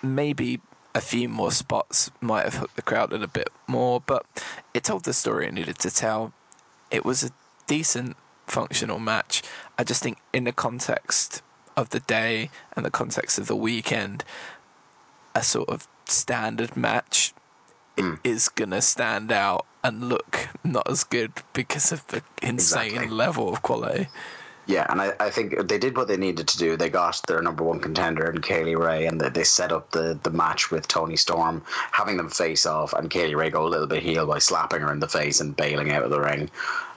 maybe 0.01 0.61
a 0.93 1.01
few 1.01 1.27
more 1.27 1.51
spots 1.51 2.11
might 2.22 2.43
have 2.43 2.56
hooked 2.56 2.75
the 2.75 2.82
crowd 2.82 3.11
in 3.14 3.24
a 3.24 3.27
bit 3.27 3.50
more, 3.67 4.01
but 4.01 4.25
it 4.74 4.84
told 4.84 5.03
the 5.03 5.14
story 5.14 5.48
it 5.48 5.53
needed 5.53 5.80
to 5.80 5.92
tell. 5.92 6.34
It 6.92 7.03
was 7.03 7.24
a 7.24 7.32
decent, 7.67 8.16
functional 8.48 9.00
match. 9.00 9.42
I 9.77 9.84
just 9.84 10.03
think, 10.03 10.19
in 10.34 10.45
the 10.45 10.53
context 10.53 11.42
of 11.75 11.90
the 11.90 12.00
day 12.00 12.50
and 12.75 12.85
the 12.85 12.92
context 12.92 13.38
of 13.38 13.48
the 13.48 13.56
weekend, 13.56 14.24
a 15.34 15.43
sort 15.43 15.67
of 15.67 15.88
standard 16.06 16.77
match 16.77 17.34
Hmm. 17.98 18.15
is 18.24 18.49
gonna 18.49 18.82
stand 18.82 19.32
out 19.32 19.65
and 19.83 20.09
look 20.09 20.49
not 20.64 20.90
as 20.90 21.03
good 21.06 21.32
because 21.53 21.91
of 21.91 22.06
the 22.07 22.22
insane 22.41 22.88
Exactly. 22.95 23.07
level 23.15 23.49
of 23.53 23.61
quality. 23.61 24.07
Yeah, 24.67 24.88
and 24.90 24.99
I, 24.99 25.14
I 25.19 25.30
think 25.30 25.67
they 25.67 25.77
did 25.77 25.95
what 25.95 26.07
they 26.07 26.17
needed 26.17 26.48
to 26.48 26.57
do. 26.57 26.75
They 26.75 26.90
got 26.90 27.22
their 27.27 27.40
number 27.41 27.64
one 27.64 27.80
contender 27.80 28.27
in 28.32 28.41
Kay 28.41 28.64
Lee 28.64 28.74
Ray, 28.75 29.06
and 29.06 29.22
they, 29.22 29.30
they 29.30 29.43
set 29.43 29.72
up 29.72 29.91
the, 29.91 30.19
the 30.24 30.32
match 30.32 30.72
with 30.72 30.88
Toni 30.88 31.15
Storm, 31.17 31.61
having 31.91 32.17
them 32.17 32.30
face 32.30 32.65
off, 32.65 32.91
and 32.93 33.09
Kay 33.11 33.27
Lee 33.27 33.35
Ray 33.35 33.49
go 33.51 33.65
a 33.65 33.69
little 33.69 33.85
bit 33.85 34.01
heel 34.01 34.25
by 34.25 34.40
slapping 34.40 34.82
her 34.82 34.91
in 34.91 34.99
the 34.99 35.07
face 35.07 35.40
and 35.40 35.56
bailing 35.56 35.91
out 35.91 36.01
of 36.01 36.09
the 36.09 36.19
ring. 36.19 36.49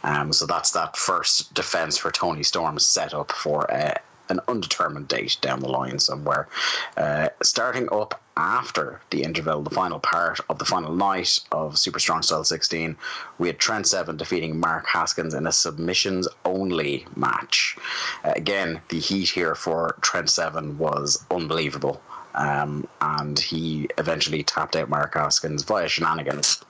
Um, 0.03 0.33
so 0.33 0.47
that's 0.47 0.71
that 0.71 0.97
first 0.97 1.53
defense 1.53 1.99
for 1.99 2.11
Toni 2.11 2.43
Storm 2.43 2.79
set 2.79 3.13
up 3.13 3.33
for 3.33 3.71
uh, 3.71 3.95
an 4.29 4.41
undetermined 4.49 5.09
date 5.09 5.37
down 5.41 5.61
the 5.61 5.69
line 5.69 5.99
somewhere. 5.99 6.49
Uh, 6.97 7.29
starting 7.43 7.89
up 7.93 8.21
after 8.37 9.01
the 9.11 9.23
interval, 9.23 9.63
the 9.63 9.71
final 9.71 9.99
part 9.99 10.41
of 10.49 10.59
the 10.59 10.65
final 10.65 10.95
night 10.95 11.41
of 11.51 11.79
Super 11.79 11.99
Strong 11.99 12.23
Style 12.23 12.45
16, 12.45 12.97
we 13.39 13.49
had 13.49 13.59
Trent 13.59 13.87
Seven 13.87 14.17
defeating 14.17 14.59
Mark 14.59 14.87
Haskins 14.87 15.35
in 15.35 15.47
a 15.47 15.53
submissions 15.53 16.29
only 16.45 17.07
match. 17.17 17.77
Uh, 18.25 18.33
again, 18.37 18.81
the 18.89 19.01
heat 19.01 19.29
here 19.29 19.55
for 19.55 19.97
Trent 20.01 20.31
Seven 20.31 20.79
was 20.79 21.25
unbelievable. 21.31 22.01
Um, 22.35 22.87
and 23.01 23.39
he 23.39 23.89
eventually 23.99 24.45
tapped 24.45 24.77
out 24.77 24.89
Mark 24.89 25.15
Haskins 25.15 25.65
via 25.65 25.89
shenanigans. 25.89 26.65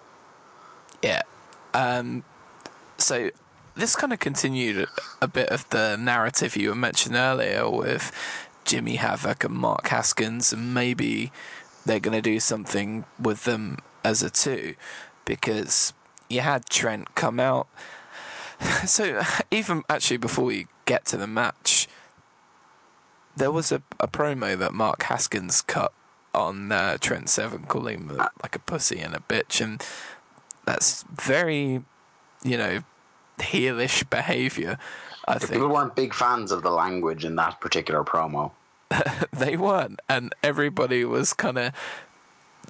Yeah. 1.03 1.23
Um, 1.75 2.25
so 2.97 3.31
this 3.79 3.95
kind 3.95 4.13
of 4.13 4.19
continued 4.19 4.89
a 5.23 5.29
bit 5.29 5.49
of 5.51 5.69
the 5.71 5.97
narrative 5.97 6.57
you 6.57 6.71
were 6.71 6.75
mentioning 6.75 7.19
earlier 7.19 7.71
with 7.71 8.13
Jimmy 8.65 8.97
Havoc 8.97 9.45
and 9.45 9.55
Mark 9.55 9.87
Haskins, 9.89 10.53
and 10.53 10.75
maybe 10.75 11.31
they're 11.87 12.01
going 12.01 12.17
to 12.17 12.23
do 12.23 12.41
something 12.41 13.05
with 13.21 13.45
them 13.45 13.79
as 14.05 14.23
a 14.23 14.31
two 14.31 14.75
because 15.25 15.93
you 16.29 16.41
had 16.41 16.69
Trent 16.69 17.15
come 17.15 17.41
out. 17.41 17.69
So 18.87 19.23
even 19.53 19.85
actually 19.89 20.17
before 20.17 20.47
we 20.47 20.67
get 20.85 21.05
to 21.07 21.17
the 21.17 21.29
match, 21.29 21.87
there 23.37 23.53
was 23.53 23.71
a, 23.71 23.83
a 24.01 24.09
promo 24.09 24.59
that 24.59 24.75
Mark 24.75 25.05
Haskins 25.05 25.63
cut 25.63 25.93
on 26.35 26.73
uh, 26.73 26.99
Trent 26.99 27.29
Seven, 27.29 27.63
calling 27.69 28.09
him 28.09 28.17
like 28.43 28.57
a 28.57 28.59
pussy 28.59 28.99
and 28.99 29.15
a 29.15 29.21
bitch, 29.21 29.61
and 29.61 29.81
that's 30.65 31.05
very, 31.05 31.85
you 32.43 32.59
know, 32.59 32.83
heelish 33.39 34.09
behavior. 34.11 34.79
I 35.27 35.39
think 35.39 35.53
People 35.53 35.69
weren't 35.69 35.95
big 35.95 36.15
fans 36.15 36.53
of 36.53 36.63
the 36.63 36.71
language 36.71 37.25
in 37.25 37.37
that 37.37 37.61
particular 37.61 38.05
promo. 38.05 38.53
they 39.33 39.57
weren't, 39.57 40.01
and 40.09 40.35
everybody 40.43 41.05
was 41.05 41.35
kind 41.35 41.59
of 41.59 41.73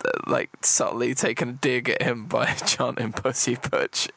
uh, 0.05 0.11
like 0.27 0.51
subtly 0.63 1.15
taking 1.15 1.49
a 1.49 1.53
dig 1.53 1.89
at 1.89 2.03
him 2.03 2.27
by 2.27 2.47
chanting 2.67 3.13
"pussy 3.13 3.57
butch," 3.71 4.09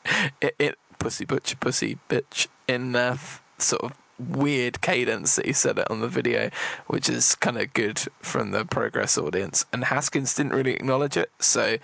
it, 0.41 0.55
it 0.57 0.80
pussy 0.97 1.25
butch, 1.25 1.59
pussy 1.59 1.99
bitch 2.09 2.47
in 2.67 2.95
f- 2.95 3.41
sort 3.57 3.83
of 3.83 3.93
weird 4.19 4.81
cadence 4.81 5.35
that 5.35 5.45
he 5.45 5.53
said 5.53 5.80
it 5.80 5.89
on 5.89 5.99
the 5.99 6.07
video, 6.07 6.49
which 6.88 7.09
is 7.09 7.35
kind 7.35 7.57
of 7.57 7.73
good 7.73 7.99
from 8.19 8.51
the 8.51 8.65
progress 8.65 9.17
audience. 9.17 9.65
And 9.73 9.85
Haskins 9.85 10.35
didn't 10.35 10.53
really 10.53 10.73
acknowledge 10.73 11.17
it, 11.17 11.31
so 11.39 11.77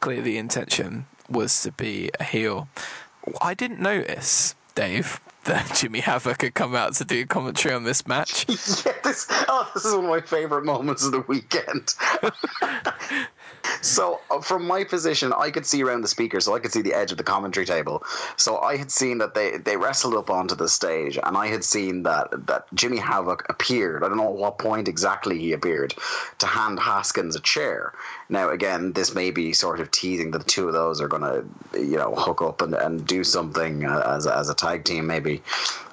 clearly 0.00 0.22
the 0.22 0.38
intention 0.38 1.06
was 1.28 1.62
to 1.62 1.72
be 1.72 2.10
a 2.18 2.24
heel. 2.24 2.68
I 3.40 3.54
didn't 3.54 3.80
notice, 3.80 4.54
Dave, 4.74 5.20
that 5.44 5.74
Jimmy 5.74 6.00
Havoc 6.00 6.42
had 6.42 6.54
come 6.54 6.74
out 6.74 6.94
to 6.94 7.04
do 7.04 7.26
commentary 7.26 7.74
on 7.74 7.84
this 7.84 8.06
match. 8.06 8.46
yeah, 8.48 8.92
this, 9.02 9.26
oh, 9.48 9.70
this 9.74 9.84
is 9.84 9.94
one 9.94 10.04
of 10.04 10.10
my 10.10 10.20
favorite 10.20 10.64
moments 10.64 11.04
of 11.04 11.12
the 11.12 11.20
weekend. 11.20 11.94
so, 13.82 14.20
uh, 14.30 14.40
from 14.40 14.66
my 14.66 14.84
position, 14.84 15.32
I 15.32 15.50
could 15.50 15.66
see 15.66 15.82
around 15.82 16.02
the 16.02 16.08
speaker, 16.08 16.40
so 16.40 16.54
I 16.54 16.58
could 16.58 16.72
see 16.72 16.82
the 16.82 16.94
edge 16.94 17.12
of 17.12 17.18
the 17.18 17.24
commentary 17.24 17.66
table. 17.66 18.02
So, 18.36 18.58
I 18.58 18.76
had 18.76 18.90
seen 18.90 19.18
that 19.18 19.34
they, 19.34 19.56
they 19.58 19.76
wrestled 19.76 20.14
up 20.14 20.30
onto 20.30 20.54
the 20.54 20.68
stage, 20.68 21.18
and 21.22 21.36
I 21.36 21.48
had 21.48 21.64
seen 21.64 22.02
that, 22.04 22.46
that 22.46 22.66
Jimmy 22.74 22.98
Havoc 22.98 23.46
appeared. 23.48 24.04
I 24.04 24.08
don't 24.08 24.16
know 24.16 24.28
at 24.28 24.36
what 24.36 24.58
point 24.58 24.88
exactly 24.88 25.38
he 25.38 25.52
appeared 25.52 25.94
to 26.38 26.46
hand 26.46 26.78
Haskins 26.80 27.36
a 27.36 27.40
chair. 27.40 27.92
Now, 28.28 28.50
again, 28.50 28.92
this 28.92 29.14
may 29.14 29.30
be 29.30 29.52
sort 29.52 29.80
of 29.80 29.90
teasing 29.90 30.30
that 30.32 30.38
the 30.38 30.44
two 30.44 30.66
of 30.66 30.72
those 30.72 31.00
are 31.00 31.08
going 31.08 31.22
to, 31.22 31.80
you 31.80 31.96
know, 31.96 32.14
hook 32.14 32.42
up 32.42 32.62
and, 32.62 32.74
and 32.74 33.06
do 33.06 33.24
something 33.24 33.84
uh, 33.84 34.02
as, 34.06 34.26
as 34.26 34.48
a 34.48 34.54
tag 34.54 34.84
team, 34.84 35.06
maybe 35.06 35.42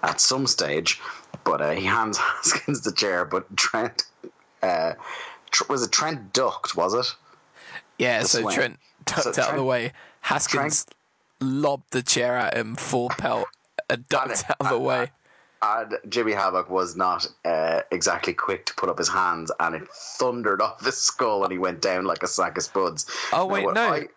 at 0.03 0.19
some 0.21 0.47
stage. 0.47 1.01
But 1.43 1.61
uh, 1.61 1.71
he 1.71 1.85
hands 1.85 2.17
Haskins 2.17 2.81
the 2.81 2.91
chair, 2.91 3.25
but 3.25 3.55
Trent. 3.55 4.03
Uh, 4.61 4.93
was 5.69 5.83
it 5.83 5.91
Trent 5.91 6.33
ducked? 6.33 6.75
Was 6.75 6.93
it? 6.93 7.15
Yeah, 7.97 8.23
so 8.23 8.41
swing. 8.41 8.55
Trent 8.55 8.79
tucked 9.05 9.35
So 9.35 9.41
out 9.41 9.49
of 9.51 9.55
the 9.55 9.63
way. 9.63 9.93
Haskins 10.21 10.85
lobbed 11.39 11.91
the 11.91 12.01
chair 12.03 12.35
at 12.35 12.55
him 12.57 12.75
full 12.75 13.09
pelt 13.09 13.47
and 13.89 14.07
ducked 14.09 14.43
out 14.49 14.57
of 14.59 14.69
the 14.69 14.79
way. 14.79 15.11
And 15.61 15.97
Jimmy 16.07 16.33
Havoc 16.33 16.69
was 16.69 16.95
not 16.95 17.27
uh, 17.43 17.81
exactly 17.91 18.33
quick 18.33 18.67
to 18.67 18.75
put 18.75 18.89
up 18.89 18.97
his 18.99 19.09
hands, 19.09 19.51
and 19.59 19.73
it 19.75 19.87
thundered 20.19 20.61
off 20.63 20.83
his 20.85 20.97
skull, 20.97 21.43
and 21.43 21.51
he 21.51 21.57
went 21.57 21.81
down 21.81 22.05
like 22.05 22.21
a 22.21 22.27
sack 22.27 22.57
of 22.57 22.63
spuds. 22.63 23.05
Oh 23.33 23.45
wait, 23.45 23.65
no. 23.73 23.93
I- 23.93 24.07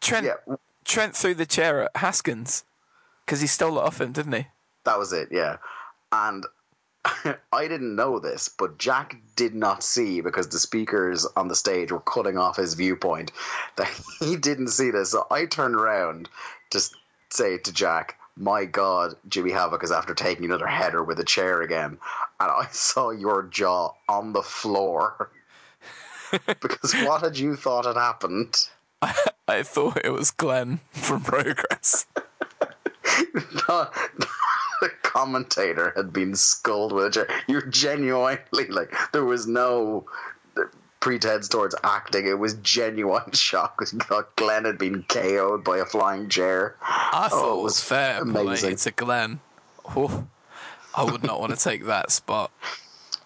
Trent 0.00 0.26
yeah, 0.26 0.54
Trent 0.84 1.14
threw 1.16 1.34
the 1.34 1.46
chair 1.46 1.82
at 1.84 1.96
Haskins 1.96 2.64
because 3.26 3.40
he 3.40 3.46
stole 3.48 3.78
it 3.78 3.82
off 3.82 4.00
him, 4.00 4.12
didn't 4.12 4.32
he? 4.32 4.46
that 4.84 4.98
was 4.98 5.12
it. 5.12 5.28
Yeah, 5.30 5.56
and 6.12 6.44
I 7.52 7.68
didn't 7.68 7.96
know 7.96 8.18
this, 8.18 8.48
but 8.48 8.78
Jack 8.78 9.16
did 9.36 9.54
not 9.54 9.82
see 9.82 10.20
because 10.20 10.48
the 10.48 10.58
speakers 10.58 11.26
on 11.36 11.48
the 11.48 11.54
stage 11.54 11.92
were 11.92 12.00
cutting 12.00 12.36
off 12.36 12.56
his 12.56 12.74
viewpoint. 12.74 13.32
That 13.76 13.88
he 14.18 14.34
didn't 14.36 14.68
see 14.68 14.90
this, 14.90 15.12
so 15.12 15.26
I 15.30 15.46
turned 15.46 15.76
around 15.76 16.28
to 16.70 16.80
say 17.30 17.58
to 17.58 17.72
Jack, 17.72 18.18
"My 18.36 18.64
God, 18.64 19.14
Jimmy 19.28 19.52
Havoc 19.52 19.84
is 19.84 19.92
after 19.92 20.14
taking 20.14 20.46
another 20.46 20.66
header 20.66 21.04
with 21.04 21.20
a 21.20 21.24
chair 21.24 21.62
again," 21.62 21.98
and 22.40 22.50
I 22.50 22.66
saw 22.72 23.10
your 23.10 23.44
jaw 23.44 23.92
on 24.08 24.32
the 24.32 24.42
floor. 24.42 25.30
because 26.60 26.92
what 27.04 27.22
had 27.22 27.38
you 27.38 27.54
thought 27.54 27.86
had 27.86 27.96
happened? 27.96 28.56
I 29.46 29.62
thought 29.62 30.04
it 30.04 30.10
was 30.10 30.32
Glenn 30.32 30.80
from 30.90 31.22
Progress. 31.22 32.06
the, 33.02 33.90
the 34.80 34.90
commentator 35.02 35.92
had 35.96 36.12
been 36.12 36.34
sculled 36.34 36.92
with 36.92 37.06
a 37.06 37.10
chair. 37.10 37.28
You're 37.46 37.66
genuinely 37.66 38.38
like 38.68 38.92
there 39.12 39.24
was 39.24 39.46
no 39.46 40.06
pretense 41.00 41.48
towards 41.48 41.74
acting. 41.84 42.26
It 42.26 42.38
was 42.38 42.54
genuine 42.54 43.30
shock 43.32 43.76
because 43.78 43.92
you 43.92 44.00
thought 44.00 44.34
Glenn 44.36 44.64
had 44.64 44.78
been 44.78 45.04
KO'd 45.04 45.62
by 45.64 45.78
a 45.78 45.84
flying 45.84 46.28
chair. 46.28 46.76
I 46.82 47.28
thought 47.28 47.32
Oh, 47.32 47.60
it 47.60 47.62
was 47.62 47.80
fair 47.82 48.20
amazing. 48.22 48.70
play 48.70 48.74
to 48.76 48.90
Glenn. 48.90 49.40
Oh, 49.96 50.26
I 50.94 51.04
would 51.04 51.22
not 51.22 51.40
want 51.40 51.56
to 51.56 51.62
take 51.62 51.86
that 51.86 52.10
spot. 52.10 52.50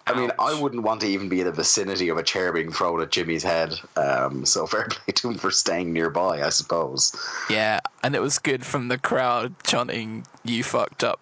I 0.05 0.13
mean, 0.13 0.31
I 0.37 0.59
wouldn't 0.59 0.83
want 0.83 0.99
to 1.01 1.07
even 1.07 1.29
be 1.29 1.39
in 1.39 1.45
the 1.45 1.53
vicinity 1.53 2.09
of 2.09 2.17
a 2.17 2.23
chair 2.23 2.51
being 2.51 2.71
thrown 2.71 3.01
at 3.01 3.09
Jimmy's 3.09 3.41
head. 3.43 3.73
Um, 3.95 4.45
so 4.45 4.67
fair 4.67 4.85
play 4.89 5.13
to 5.13 5.29
him 5.29 5.37
for 5.37 5.49
staying 5.49 5.93
nearby, 5.93 6.43
I 6.43 6.49
suppose. 6.49 7.15
Yeah, 7.49 7.79
and 8.03 8.13
it 8.13 8.21
was 8.21 8.37
good 8.37 8.65
from 8.65 8.89
the 8.89 8.97
crowd 8.97 9.55
chanting 9.63 10.27
"You 10.43 10.61
fucked 10.63 11.05
up." 11.05 11.21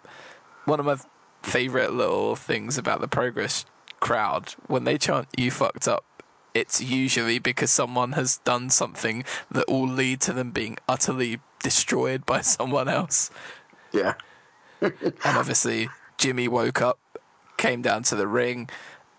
One 0.66 0.80
of 0.80 0.86
my 0.86 0.98
favorite 1.42 1.94
little 1.94 2.36
things 2.36 2.78
about 2.78 3.02
the 3.02 3.08
Progress 3.08 3.66
crowd 4.00 4.56
when 4.68 4.84
they 4.84 4.98
chant 4.98 5.28
"You 5.38 5.52
fucked 5.52 5.88
up," 5.88 6.06
it's 6.54 6.82
usually 6.82 7.40
because 7.40 7.72
someone 7.72 8.14
has 8.14 8.38
done 8.40 8.70
something 8.70 9.24
that 9.50 9.68
will 9.68 9.88
lead 9.88 10.22
to 10.22 10.34
them 10.34 10.52
being 10.52 10.78
utterly 10.88 11.40
destroyed 11.64 12.26
by 12.26 12.42
someone 12.56 12.88
else. 12.88 13.30
Yeah. 13.92 14.14
And 14.82 15.38
obviously, 15.38 15.90
Jimmy 16.18 16.48
woke 16.48 16.82
up, 16.82 16.98
came 17.58 17.84
down 17.84 18.02
to 18.04 18.16
the 18.16 18.26
ring, 18.26 18.68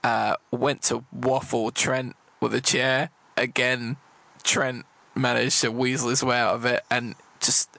uh, 0.03 0.35
went 0.51 0.83
to 0.83 1.05
waffle 1.13 1.71
Trent 1.71 2.17
with 2.41 2.53
a 2.53 2.61
chair. 2.61 3.11
Again, 3.37 3.97
Trent 4.43 4.85
managed 5.15 5.61
to 5.61 5.71
weasel 5.71 6.09
his 6.09 6.25
way 6.25 6.37
out 6.37 6.57
of 6.57 6.65
it, 6.65 6.83
and 6.91 7.15
just 7.39 7.77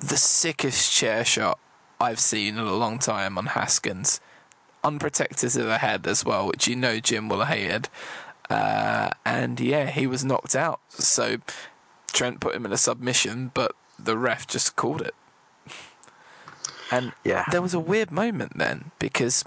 the 0.00 0.16
sickest 0.16 0.90
chair 0.90 1.26
shot 1.26 1.58
I've 2.00 2.20
seen 2.20 2.58
in 2.58 2.64
a 2.64 2.74
long 2.74 2.98
time 2.98 3.38
on 3.38 3.46
Haskins. 3.46 4.20
Unprotected 4.84 5.50
to 5.50 5.62
the 5.64 5.78
head 5.78 6.06
as 6.06 6.24
well, 6.24 6.46
which 6.46 6.68
you 6.68 6.76
know 6.76 7.00
Jim 7.00 7.28
will 7.28 7.40
have 7.42 7.56
hated. 7.56 7.88
Uh, 8.48 9.10
and 9.24 9.58
yeah, 9.58 9.90
he 9.90 10.06
was 10.06 10.24
knocked 10.24 10.54
out. 10.54 10.80
So 10.90 11.38
Trent 12.12 12.40
put 12.40 12.54
him 12.54 12.64
in 12.66 12.72
a 12.72 12.76
submission, 12.76 13.50
but 13.54 13.72
the 13.98 14.16
ref 14.16 14.46
just 14.46 14.76
called 14.76 15.00
it. 15.02 15.14
And 16.90 17.12
Yeah. 17.24 17.44
there 17.50 17.62
was 17.62 17.74
a 17.74 17.80
weird 17.80 18.10
moment 18.12 18.56
then 18.58 18.92
because 18.98 19.44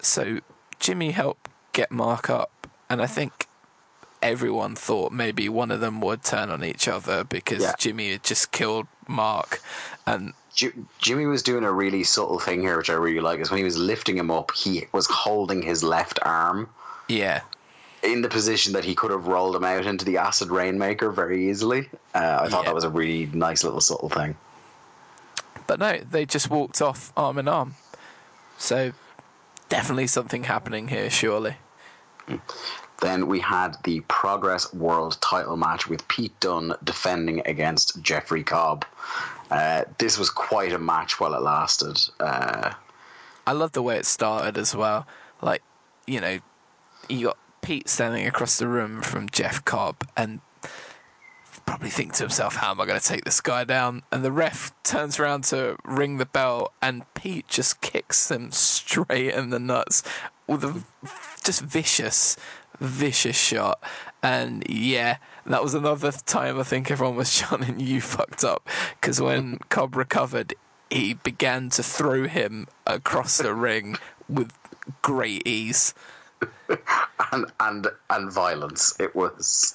so 0.00 0.40
Jimmy 0.80 1.12
helped 1.12 1.48
get 1.72 1.92
Mark 1.92 2.28
up, 2.28 2.66
and 2.90 3.00
I 3.00 3.06
think 3.06 3.46
everyone 4.20 4.74
thought 4.74 5.12
maybe 5.12 5.48
one 5.48 5.70
of 5.70 5.78
them 5.80 6.00
would 6.00 6.24
turn 6.24 6.50
on 6.50 6.64
each 6.64 6.88
other 6.88 7.22
because 7.22 7.62
Yeah. 7.62 7.74
Jimmy 7.78 8.10
had 8.12 8.24
just 8.24 8.50
killed 8.50 8.88
Mark, 9.06 9.60
and 10.06 10.34
Jimmy 10.98 11.26
was 11.26 11.42
doing 11.42 11.64
a 11.64 11.72
really 11.72 12.02
subtle 12.04 12.38
thing 12.38 12.60
here, 12.60 12.76
which 12.76 12.90
I 12.90 12.94
really 12.94 13.20
like. 13.20 13.40
Is 13.40 13.50
when 13.50 13.58
he 13.58 13.64
was 13.64 13.78
lifting 13.78 14.16
him 14.16 14.30
up, 14.30 14.52
he 14.54 14.86
was 14.92 15.06
holding 15.06 15.62
his 15.62 15.82
left 15.84 16.18
arm 16.22 16.68
yeah, 17.08 17.42
in 18.02 18.22
the 18.22 18.28
position 18.28 18.72
that 18.72 18.84
he 18.84 18.94
could 18.94 19.10
have 19.10 19.26
rolled 19.28 19.54
him 19.56 19.64
out 19.64 19.86
into 19.86 20.04
the 20.04 20.18
acid 20.18 20.48
rainmaker 20.50 21.10
very 21.10 21.48
easily. 21.48 21.88
Uh, 22.14 22.40
I 22.42 22.48
thought 22.48 22.62
Yeah. 22.64 22.70
that 22.70 22.74
was 22.74 22.84
a 22.84 22.90
really 22.90 23.26
nice 23.32 23.62
little 23.64 23.80
subtle 23.80 24.08
thing. 24.08 24.36
but 25.66 25.78
no, 25.78 25.98
they 25.98 26.24
just 26.24 26.48
walked 26.50 26.80
off 26.80 27.12
arm 27.16 27.38
in 27.38 27.46
arm. 27.46 27.74
So 28.56 28.92
definitely 29.68 30.06
something 30.06 30.44
happening 30.44 30.88
here, 30.88 31.10
surely. 31.10 31.56
Then 33.00 33.26
we 33.28 33.38
had 33.40 33.76
the 33.84 34.00
Progress 34.08 34.72
World 34.74 35.18
title 35.20 35.56
match 35.56 35.86
with 35.88 36.06
Pete 36.08 36.38
Dunne 36.40 36.74
defending 36.82 37.40
against 37.46 38.02
Jeffrey 38.02 38.42
Cobb. 38.42 38.84
Uh, 39.50 39.84
this 39.98 40.18
was 40.18 40.30
quite 40.30 40.72
a 40.72 40.78
match 40.78 41.18
while 41.18 41.34
it 41.34 41.42
lasted. 41.42 41.98
Uh, 42.20 42.72
I 43.46 43.52
love 43.52 43.72
the 43.72 43.82
way 43.82 43.96
it 43.96 44.06
started 44.06 44.58
as 44.58 44.74
well. 44.76 45.06
Like, 45.40 45.62
you 46.06 46.20
know, 46.20 46.40
you 47.08 47.26
got 47.26 47.38
Pete 47.62 47.88
standing 47.88 48.26
across 48.26 48.58
the 48.58 48.68
room 48.68 49.00
from 49.00 49.28
Jeff 49.30 49.64
Cobb 49.64 50.06
and 50.16 50.40
probably 51.64 51.90
think 51.90 52.14
to 52.14 52.22
himself, 52.22 52.56
how 52.56 52.70
am 52.70 52.80
I 52.80 52.86
going 52.86 52.98
to 52.98 53.06
take 53.06 53.24
this 53.24 53.40
guy 53.40 53.64
down? 53.64 54.02
And 54.10 54.24
the 54.24 54.32
ref 54.32 54.72
turns 54.84 55.18
around 55.18 55.44
to 55.44 55.76
ring 55.84 56.16
the 56.16 56.26
bell 56.26 56.72
and 56.80 57.02
Pete 57.14 57.46
just 57.46 57.80
kicks 57.80 58.30
him 58.30 58.50
straight 58.50 59.34
in 59.34 59.50
the 59.50 59.58
nuts 59.58 60.02
with 60.46 60.64
a 60.64 60.82
just 61.44 61.60
vicious, 61.60 62.36
vicious 62.80 63.36
shot. 63.36 63.82
And 64.22 64.64
yeah, 64.68 65.18
that 65.52 65.62
was 65.62 65.74
another 65.74 66.12
time 66.12 66.58
I 66.58 66.62
think 66.62 66.90
everyone 66.90 67.16
was 67.16 67.32
chanting, 67.38 67.80
you 67.80 68.00
fucked 68.00 68.44
up. 68.44 68.68
Because 69.00 69.20
when 69.20 69.58
Cobb 69.68 69.96
recovered, 69.96 70.54
he 70.90 71.14
began 71.14 71.70
to 71.70 71.82
throw 71.82 72.26
him 72.26 72.66
across 72.86 73.38
the 73.38 73.54
ring 73.54 73.96
with 74.28 74.52
great 75.02 75.46
ease. 75.46 75.94
And 77.32 77.46
and 77.60 77.86
and 78.10 78.32
violence. 78.32 78.98
It 79.00 79.14
was 79.14 79.74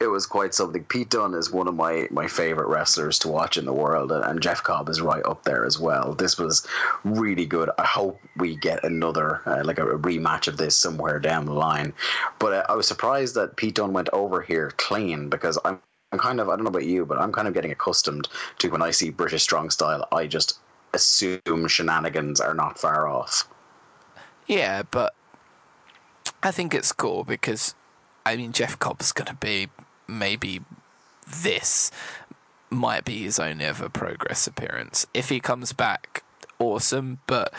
it 0.00 0.06
was 0.06 0.26
quite 0.26 0.54
something. 0.54 0.84
Pete 0.84 1.10
Dunne 1.10 1.34
is 1.34 1.50
one 1.50 1.68
of 1.68 1.74
my 1.74 2.08
my 2.10 2.26
favorite 2.26 2.68
wrestlers 2.68 3.18
to 3.20 3.28
watch 3.28 3.56
in 3.56 3.64
the 3.64 3.72
world, 3.72 4.12
and, 4.12 4.24
and 4.24 4.40
Jeff 4.40 4.62
Cobb 4.62 4.88
is 4.88 5.00
right 5.00 5.24
up 5.24 5.44
there 5.44 5.64
as 5.64 5.78
well. 5.78 6.14
This 6.14 6.38
was 6.38 6.66
really 7.04 7.46
good. 7.46 7.70
I 7.78 7.84
hope 7.84 8.20
we 8.36 8.56
get 8.56 8.84
another 8.84 9.42
uh, 9.46 9.62
like 9.64 9.78
a, 9.78 9.84
rematch 9.84 10.48
of 10.48 10.56
this 10.56 10.76
somewhere 10.76 11.18
down 11.18 11.46
the 11.46 11.52
line. 11.52 11.92
But 12.38 12.52
uh, 12.52 12.66
I 12.68 12.74
was 12.74 12.86
surprised 12.86 13.34
that 13.34 13.56
Pete 13.56 13.74
Dunne 13.76 13.92
went 13.92 14.08
over 14.12 14.42
here 14.42 14.72
clean 14.76 15.28
because 15.28 15.58
I'm. 15.64 15.80
I'm 16.12 16.20
kind 16.20 16.38
of 16.38 16.48
I 16.48 16.54
don't 16.54 16.62
know 16.62 16.68
about 16.68 16.84
you, 16.84 17.04
but 17.04 17.18
I'm 17.18 17.32
kind 17.32 17.48
of 17.48 17.54
getting 17.54 17.72
accustomed 17.72 18.28
to 18.58 18.68
when 18.68 18.82
I 18.82 18.92
see 18.92 19.10
British 19.10 19.42
strong 19.42 19.68
style, 19.68 20.06
I 20.12 20.28
just 20.28 20.60
assume 20.92 21.66
shenanigans 21.66 22.40
are 22.40 22.54
not 22.54 22.78
far 22.78 23.08
off. 23.08 23.48
Yeah, 24.46 24.82
but 24.92 25.14
I 26.44 26.50
think 26.50 26.74
it's 26.74 26.92
cool 26.92 27.24
because 27.24 27.74
I 28.24 28.36
mean 28.36 28.52
Jeff 28.52 28.78
Cobb's 28.78 29.10
going 29.12 29.26
to 29.28 29.34
be 29.34 29.68
maybe 30.06 30.60
this 31.42 31.90
might 32.70 33.04
be 33.04 33.22
his 33.22 33.38
only 33.38 33.64
ever 33.64 33.88
progress 33.88 34.46
appearance. 34.46 35.06
If 35.14 35.28
he 35.30 35.40
comes 35.40 35.72
back, 35.72 36.22
awesome. 36.58 37.20
But 37.26 37.52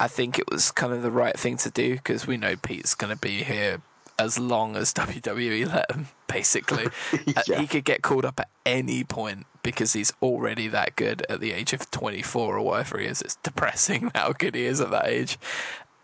I 0.00 0.08
think 0.08 0.38
it 0.38 0.50
was 0.50 0.70
kind 0.70 0.92
of 0.92 1.02
the 1.02 1.10
right 1.10 1.38
thing 1.38 1.56
to 1.58 1.70
do 1.70 1.94
because 1.96 2.26
we 2.26 2.36
know 2.36 2.56
Pete's 2.56 2.94
going 2.94 3.12
to 3.14 3.20
be 3.20 3.42
here 3.42 3.82
as 4.18 4.38
long 4.38 4.76
as 4.76 4.92
WWE 4.94 5.66
let 5.72 5.90
him. 5.90 6.08
Basically, 6.26 6.86
Uh, 7.36 7.42
Yeah. 7.46 7.60
he 7.60 7.66
could 7.66 7.84
get 7.84 8.00
called 8.02 8.24
up 8.24 8.40
at 8.40 8.48
any 8.64 9.04
point 9.04 9.46
because 9.62 9.92
he's 9.92 10.12
already 10.22 10.66
that 10.68 10.96
good 10.96 11.24
at 11.28 11.40
the 11.40 11.52
age 11.52 11.72
of 11.72 11.90
24 11.90 12.56
or 12.56 12.62
whatever 12.62 12.98
he 12.98 13.06
is. 13.06 13.20
It's 13.20 13.36
depressing 13.36 14.10
how 14.14 14.32
good 14.32 14.54
he 14.54 14.64
is 14.64 14.80
at 14.80 14.90
that 14.90 15.06
age. 15.08 15.38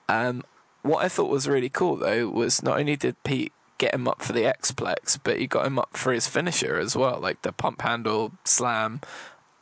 Um, 0.08 0.42
what 0.82 1.04
I 1.04 1.08
thought 1.08 1.30
was 1.30 1.48
really 1.48 1.68
cool 1.68 1.96
though 1.96 2.28
was 2.28 2.62
not 2.62 2.78
only 2.78 2.96
did 2.96 3.22
Pete 3.24 3.52
get 3.78 3.94
him 3.94 4.08
up 4.08 4.22
for 4.22 4.32
the 4.32 4.42
Xplex, 4.42 5.18
but 5.22 5.38
he 5.38 5.46
got 5.46 5.66
him 5.66 5.78
up 5.78 5.96
for 5.96 6.12
his 6.12 6.26
finisher 6.26 6.78
as 6.78 6.96
well, 6.96 7.18
like 7.20 7.42
the 7.42 7.52
pump 7.52 7.82
handle 7.82 8.32
slam. 8.44 9.00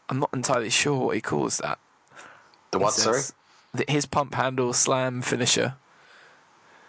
I'm 0.08 0.20
not 0.20 0.30
entirely 0.32 0.70
sure 0.70 1.06
what 1.06 1.14
he 1.16 1.20
calls 1.20 1.58
that. 1.58 1.78
The 2.70 2.78
what? 2.78 2.94
Sorry, 2.94 3.20
the- 3.74 3.84
His 3.88 4.06
pump 4.06 4.34
handle 4.34 4.72
slam 4.72 5.20
finisher, 5.22 5.74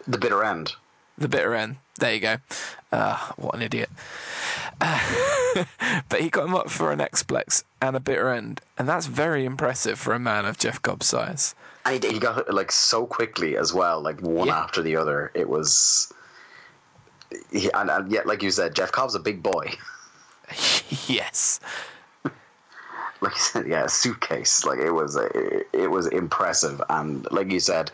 the 0.06 0.18
bitter 0.18 0.42
end. 0.44 0.72
the 1.18 1.28
bitter 1.28 1.54
end. 1.54 1.76
There 1.98 2.14
you 2.14 2.20
go. 2.20 2.36
Uh, 2.92 3.18
what 3.36 3.54
an 3.56 3.62
idiot. 3.62 3.90
but 4.80 6.20
he 6.20 6.30
got 6.30 6.44
him 6.46 6.54
up 6.54 6.70
for 6.70 6.92
an 6.92 7.00
Xplex 7.00 7.64
and 7.82 7.96
a 7.96 8.00
bitter 8.00 8.28
end, 8.28 8.60
and 8.78 8.88
that's 8.88 9.06
very 9.06 9.44
impressive 9.44 9.98
for 9.98 10.14
a 10.14 10.18
man 10.20 10.44
of 10.44 10.58
Jeff 10.58 10.80
Cobb's 10.80 11.06
size. 11.06 11.54
And 11.84 12.02
he, 12.02 12.10
he 12.12 12.18
got 12.18 12.38
it 12.38 12.52
like 12.52 12.72
so 12.72 13.06
quickly 13.06 13.56
as 13.56 13.72
well, 13.72 14.00
like 14.00 14.20
one 14.20 14.48
Yeah. 14.48 14.58
after 14.58 14.82
the 14.82 14.96
other. 14.96 15.30
It 15.34 15.48
was, 15.48 16.12
he, 17.50 17.70
and, 17.72 17.90
and 17.90 18.10
yet, 18.10 18.26
like 18.26 18.42
you 18.42 18.50
said, 18.50 18.74
Jeff 18.74 18.92
Cobb's 18.92 19.14
a 19.14 19.20
big 19.20 19.42
boy. 19.42 19.72
yes. 21.06 21.60
like 23.20 23.32
you 23.34 23.40
said, 23.40 23.66
yeah, 23.66 23.84
a 23.84 23.88
suitcase. 23.88 24.64
Like 24.64 24.78
it 24.78 24.90
was, 24.90 25.16
it, 25.16 25.66
it 25.72 25.90
was 25.90 26.06
impressive. 26.08 26.80
And 26.88 27.26
like 27.30 27.50
you 27.50 27.60
said, 27.60 27.90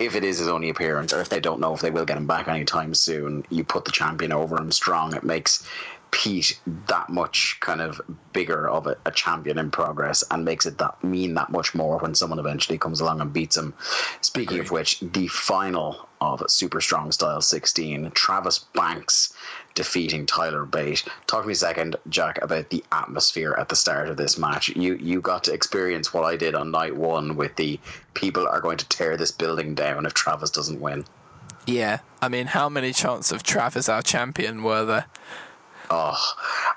if 0.00 0.14
it 0.16 0.24
is 0.24 0.38
his 0.38 0.48
only 0.48 0.70
appearance, 0.70 1.12
or 1.12 1.20
if 1.20 1.28
they 1.28 1.40
don't 1.40 1.60
know 1.60 1.74
if 1.74 1.80
they 1.80 1.90
will 1.90 2.04
get 2.04 2.16
him 2.16 2.26
back 2.26 2.48
anytime 2.48 2.94
soon, 2.94 3.44
you 3.50 3.64
put 3.64 3.84
the 3.84 3.92
champion 3.92 4.32
over 4.32 4.56
him 4.56 4.70
strong. 4.72 5.14
It 5.14 5.24
makes 5.24 5.66
Pete 6.14 6.60
that 6.86 7.10
much 7.10 7.58
kind 7.58 7.80
of 7.80 8.00
bigger 8.32 8.68
of 8.68 8.86
a, 8.86 8.96
a 9.04 9.10
champion 9.10 9.58
in 9.58 9.68
progress, 9.72 10.22
and 10.30 10.44
makes 10.44 10.64
it 10.64 10.78
that 10.78 11.02
mean 11.02 11.34
that 11.34 11.50
much 11.50 11.74
more 11.74 11.98
when 11.98 12.14
someone 12.14 12.38
eventually 12.38 12.78
comes 12.78 13.00
along 13.00 13.20
and 13.20 13.32
beats 13.32 13.56
him. 13.56 13.74
Speaking 14.20 14.60
of 14.60 14.70
which, 14.70 15.00
the 15.00 15.26
final 15.26 16.08
of 16.20 16.48
Super 16.48 16.80
Strong 16.80 17.10
Style 17.10 17.40
16, 17.40 18.12
Travis 18.12 18.60
Banks 18.60 19.34
defeating 19.74 20.24
Tyler 20.24 20.64
Bate. 20.64 21.04
Talk 21.26 21.42
to 21.42 21.48
me 21.48 21.52
a 21.52 21.56
second, 21.56 21.96
Jack, 22.08 22.40
about 22.40 22.70
the 22.70 22.84
atmosphere 22.92 23.56
at 23.58 23.68
the 23.68 23.76
start 23.76 24.08
of 24.08 24.16
this 24.16 24.38
match. 24.38 24.68
You 24.68 24.94
you 24.94 25.20
got 25.20 25.42
to 25.44 25.52
experience 25.52 26.14
what 26.14 26.22
I 26.22 26.36
did 26.36 26.54
on 26.54 26.70
night 26.70 26.94
one 26.94 27.34
with 27.34 27.56
the 27.56 27.80
people 28.14 28.46
are 28.46 28.60
going 28.60 28.78
to 28.78 28.88
tear 28.88 29.16
this 29.16 29.32
building 29.32 29.74
down 29.74 30.06
if 30.06 30.14
Travis 30.14 30.50
doesn't 30.50 30.80
win. 30.80 31.04
Yeah. 31.66 31.98
I 32.22 32.28
mean, 32.28 32.46
how 32.46 32.68
many 32.68 32.92
chances 32.92 33.32
of 33.32 33.42
Travis 33.42 33.88
our 33.88 34.02
champion 34.02 34.62
were 34.62 34.84
there? 34.84 35.06
Oh, 35.96 36.32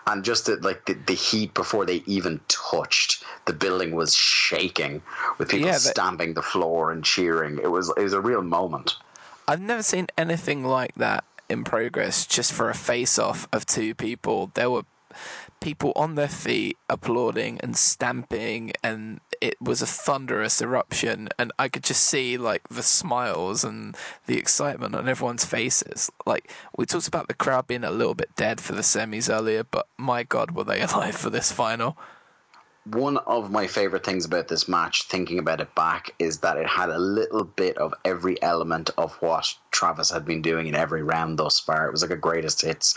and 0.06 0.24
just 0.24 0.46
the, 0.46 0.58
like 0.58 0.86
the, 0.86 0.94
the 0.94 1.16
heat 1.16 1.54
before 1.56 1.86
they 1.88 2.04
even 2.06 2.40
touched 2.50 3.24
the 3.46 3.54
building 3.54 3.96
was 3.96 4.14
shaking 4.16 5.02
with 5.40 5.50
people 5.50 5.68
Yeah, 5.68 5.74
but- 5.74 5.82
stamping 5.82 6.34
the 6.36 6.44
floor 6.44 6.92
and 6.92 7.04
cheering. 7.04 7.58
It 7.58 7.72
was 7.72 7.92
it 7.98 8.04
was 8.04 8.14
a 8.14 8.22
real 8.22 8.44
moment. 8.44 8.96
I've 9.48 9.62
never 9.62 9.82
seen 9.82 10.06
anything 10.18 10.64
like 10.64 10.94
that 10.96 11.24
in 11.50 11.64
progress 11.64 12.26
just 12.28 12.52
for 12.54 12.70
a 12.70 12.76
face 12.76 13.18
off 13.18 13.48
of 13.52 13.66
two 13.66 13.96
people. 13.96 14.52
There 14.54 14.70
were 14.70 14.84
people 15.60 15.92
on 15.96 16.16
their 16.16 16.28
feet 16.28 16.78
applauding 16.90 17.60
and 17.62 17.76
stamping 17.76 18.72
and 18.84 19.20
it 19.42 19.60
was 19.62 19.82
a 19.82 19.88
thunderous 19.88 20.62
eruption 20.62 21.30
and 21.38 21.52
I 21.58 21.70
could 21.70 21.84
just 21.84 22.04
see 22.04 22.38
like 22.38 22.68
the 22.70 22.84
smiles 22.84 23.64
and 23.64 23.96
the 24.26 24.38
excitement 24.38 24.96
on 24.96 25.08
everyone's 25.08 25.46
faces. 25.46 26.12
Like 26.26 26.52
we 26.78 26.86
talked 26.86 27.08
about 27.08 27.28
the 27.28 27.34
crowd 27.34 27.68
being 27.68 27.84
a 27.84 27.92
little 27.92 28.16
bit 28.16 28.36
dead 28.36 28.62
for 28.62 28.74
the 28.74 28.82
semis 28.82 29.34
earlier, 29.34 29.64
but 29.64 29.88
my 29.98 30.24
god 30.24 30.52
were 30.52 30.64
they 30.64 30.82
alive 30.94 31.16
for 31.16 31.30
this 31.30 31.52
final. 31.52 31.98
one 32.86 33.18
of 33.18 33.52
my 33.52 33.68
favorite 33.68 34.06
things 34.06 34.24
about 34.24 34.48
this 34.48 34.68
match, 34.70 35.04
thinking 35.04 35.40
about 35.40 35.60
it 35.60 35.74
back, 35.76 36.12
is 36.20 36.40
that 36.40 36.58
it 36.58 36.68
had 36.68 36.90
a 36.90 36.98
little 36.98 37.44
bit 37.44 37.78
of 37.78 37.94
every 38.06 38.42
element 38.42 38.90
of 38.98 39.14
what 39.16 39.54
Travis 39.72 40.10
had 40.10 40.24
been 40.24 40.42
doing 40.42 40.68
in 40.68 40.76
every 40.76 41.04
round 41.04 41.38
thus 41.38 41.60
far. 41.60 41.88
It 41.88 41.92
was 41.92 42.02
like 42.02 42.12
a 42.12 42.16
greatest 42.18 42.62
hits. 42.62 42.96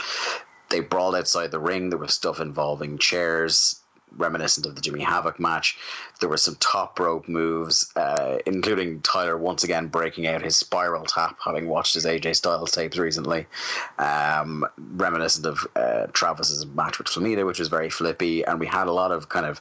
They 0.70 0.80
brawled 0.80 1.16
outside 1.16 1.50
the 1.50 1.60
ring. 1.60 1.90
There 1.90 1.98
was 1.98 2.14
stuff 2.14 2.40
involving 2.40 2.98
chairs, 2.98 3.79
reminiscent 4.16 4.66
of 4.66 4.74
the 4.74 4.80
Jimmy 4.80 5.00
Havoc 5.00 5.38
match. 5.40 5.78
There 6.20 6.28
were 6.28 6.36
some 6.36 6.56
top 6.56 6.98
rope 6.98 7.28
moves, 7.28 7.90
uh, 7.96 8.38
including 8.46 9.00
Tyler 9.02 9.36
once 9.36 9.64
again 9.64 9.88
breaking 9.88 10.26
out 10.26 10.42
his 10.42 10.56
spiral 10.56 11.04
tap, 11.04 11.38
having 11.44 11.68
watched 11.68 11.94
his 11.94 12.06
AJ 12.06 12.36
Styles 12.36 12.72
tapes 12.72 12.98
recently. 12.98 13.46
Um, 13.98 14.66
reminiscent 14.78 15.46
of 15.46 15.66
uh, 15.76 16.06
Travis's 16.12 16.66
match 16.66 16.98
with 16.98 17.06
Flamita, 17.06 17.46
which 17.46 17.58
was 17.58 17.68
very 17.68 17.90
flippy, 17.90 18.44
and 18.44 18.60
we 18.60 18.66
had 18.66 18.86
a 18.86 18.92
lot 18.92 19.12
of 19.12 19.28
kind 19.28 19.46
of 19.46 19.60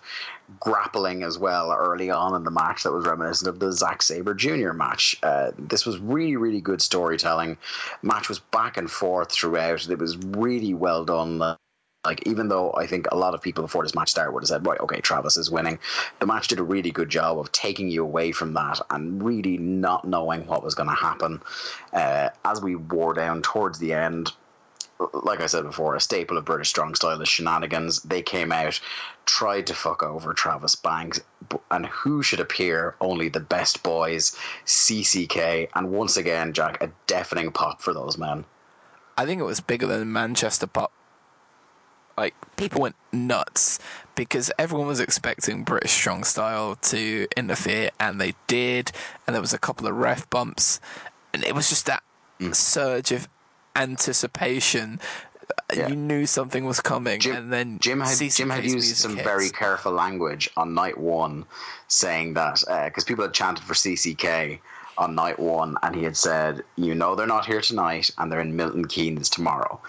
grappling 0.59 1.23
as 1.23 1.37
well 1.37 1.71
early 1.71 2.09
on 2.09 2.35
in 2.35 2.43
the 2.43 2.51
match 2.51 2.83
that 2.83 2.91
was 2.91 3.05
reminiscent 3.05 3.47
of 3.47 3.59
the 3.59 3.71
Zack 3.71 4.01
Sabre 4.01 4.33
Jr. 4.33 4.71
match. 4.71 5.15
Uh, 5.21 5.51
this 5.57 5.85
was 5.85 5.99
really, 5.99 6.35
really 6.35 6.61
good 6.61 6.81
storytelling. 6.81 7.57
Match 8.01 8.29
was 8.29 8.39
back 8.39 8.77
and 8.77 8.89
forth 8.89 9.31
throughout. 9.31 9.87
It 9.87 9.99
was 9.99 10.17
really 10.17 10.73
well 10.73 11.05
done. 11.05 11.55
Like 12.05 12.25
even 12.25 12.47
though 12.47 12.71
I 12.73 12.87
think 12.87 13.07
a 13.11 13.17
lot 13.17 13.33
of 13.33 13.41
people 13.41 13.61
before 13.61 13.83
this 13.83 13.93
match 13.93 14.09
started 14.09 14.31
would 14.31 14.43
have 14.43 14.47
said, 14.47 14.65
right, 14.65 14.79
okay, 14.79 15.01
Travis 15.01 15.35
is 15.35 15.51
winning. 15.51 15.79
The 16.19 16.25
match 16.25 16.47
did 16.47 16.59
a 16.59 16.63
really 16.63 16.91
good 16.91 17.09
job 17.09 17.37
of 17.37 17.51
taking 17.51 17.89
you 17.89 18.03
away 18.03 18.31
from 18.31 18.53
that 18.53 18.79
and 18.89 19.21
really 19.21 19.57
not 19.57 20.05
knowing 20.05 20.47
what 20.47 20.63
was 20.63 20.75
going 20.75 20.87
to 20.87 20.95
happen. 20.95 21.41
Uh, 21.91 22.29
as 22.45 22.61
we 22.61 22.75
wore 22.75 23.13
down 23.13 23.41
towards 23.41 23.79
the 23.79 23.91
end, 23.91 24.31
like 25.13 25.41
I 25.41 25.45
said 25.45 25.63
before, 25.63 25.95
a 25.95 25.99
staple 25.99 26.37
of 26.37 26.45
British 26.45 26.69
strong 26.69 26.95
style 26.95 27.21
is 27.21 27.27
shenanigans. 27.27 28.01
They 28.03 28.21
came 28.21 28.53
out, 28.53 28.79
tried 29.25 29.67
to 29.67 29.73
fuck 29.73 30.01
over 30.01 30.33
Travis 30.33 30.75
Banks, 30.75 31.19
and 31.69 31.85
who 31.85 32.23
should 32.23 32.39
appear? 32.39 32.95
Only 33.01 33.27
the 33.27 33.39
best 33.41 33.83
boys, 33.83 34.37
CCK, 34.65 35.69
and 35.75 35.91
once 35.91 36.15
again, 36.15 36.53
Jack, 36.53 36.81
a 36.81 36.91
deafening 37.07 37.51
pop 37.51 37.81
for 37.81 37.93
those 37.93 38.17
men. 38.17 38.45
I 39.17 39.25
think 39.25 39.41
it 39.41 39.45
was 39.45 39.59
bigger 39.59 39.85
than 39.85 40.13
Manchester 40.13 40.67
Pop. 40.67 40.93
Like 42.19 42.35
people 42.57 42.81
went 42.81 42.97
nuts 43.13 43.79
because 44.15 44.51
everyone 44.59 44.87
was 44.87 44.99
expecting 44.99 45.63
British 45.63 45.91
Strong 45.91 46.25
Style 46.25 46.75
to 46.75 47.27
interfere, 47.37 47.91
and 47.97 48.19
they 48.19 48.33
did. 48.47 48.91
And 49.25 49.33
there 49.33 49.41
was 49.41 49.53
a 49.53 49.57
couple 49.57 49.87
of 49.87 49.95
ref 49.95 50.29
bumps, 50.29 50.81
and 51.33 51.45
it 51.45 51.55
was 51.55 51.69
just 51.69 51.85
that 51.85 52.03
mm. 52.37 52.53
surge 52.53 53.13
of 53.13 53.29
anticipation. 53.73 54.99
Yeah. 55.73 55.87
You 55.87 55.95
knew 55.95 56.25
something 56.25 56.65
was 56.65 56.81
coming, 56.81 57.21
Jim, 57.21 57.37
and 57.37 57.53
then 57.53 57.79
Jim 57.79 58.01
had 58.01 58.17
Jim 58.17 58.49
had 58.49 58.65
used 58.65 58.97
some 58.97 59.15
hits. 59.15 59.25
very 59.25 59.49
careful 59.49 59.93
language 59.93 60.49
on 60.57 60.73
night 60.73 60.97
one, 60.97 61.45
saying 61.87 62.33
that 62.33 62.61
uh, 62.67 62.85
because 62.85 63.05
people 63.05 63.23
had 63.23 63.33
chanted 63.33 63.63
for 63.63 63.75
CCK 63.75 64.59
on 64.97 65.15
night 65.15 65.39
one, 65.39 65.77
and 65.83 65.95
he 65.95 66.03
had 66.03 66.17
said, 66.17 66.63
"You 66.75 66.95
know 66.95 67.15
they're 67.15 67.25
not 67.25 67.45
here 67.45 67.61
tonight, 67.61 68.11
and 68.17 68.29
they're 68.29 68.41
in 68.41 68.57
Milton 68.57 68.85
Keynes 68.89 69.29
tomorrow," 69.29 69.79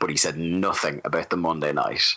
but 0.00 0.10
he 0.10 0.16
said 0.16 0.36
nothing 0.36 1.00
about 1.04 1.30
the 1.30 1.36
Monday 1.36 1.72
night. 1.72 2.16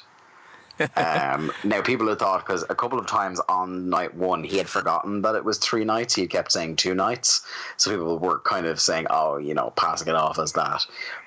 um, 0.95 1.51
now 1.63 1.81
people 1.81 2.07
had 2.07 2.17
thought 2.17 2.43
because 2.45 2.63
a 2.69 2.75
couple 2.75 2.97
of 2.97 3.05
times 3.05 3.39
on 3.47 3.89
night 3.89 4.15
one 4.15 4.43
he 4.43 4.57
had 4.57 4.67
forgotten 4.67 5.21
that 5.21 5.35
it 5.35 5.45
was 5.45 5.59
three 5.59 5.85
nights. 5.85 6.15
He 6.15 6.25
kept 6.25 6.51
saying 6.51 6.77
two 6.77 6.95
nights, 6.95 7.45
so 7.77 7.91
people 7.91 8.17
were 8.17 8.39
kind 8.39 8.65
of 8.65 8.79
saying, 8.79 9.05
"Oh, 9.11 9.37
you 9.37 9.53
know, 9.53 9.71
passing 9.75 10.07
it 10.07 10.15
off 10.15 10.39
as 10.39 10.53
that." 10.53 10.85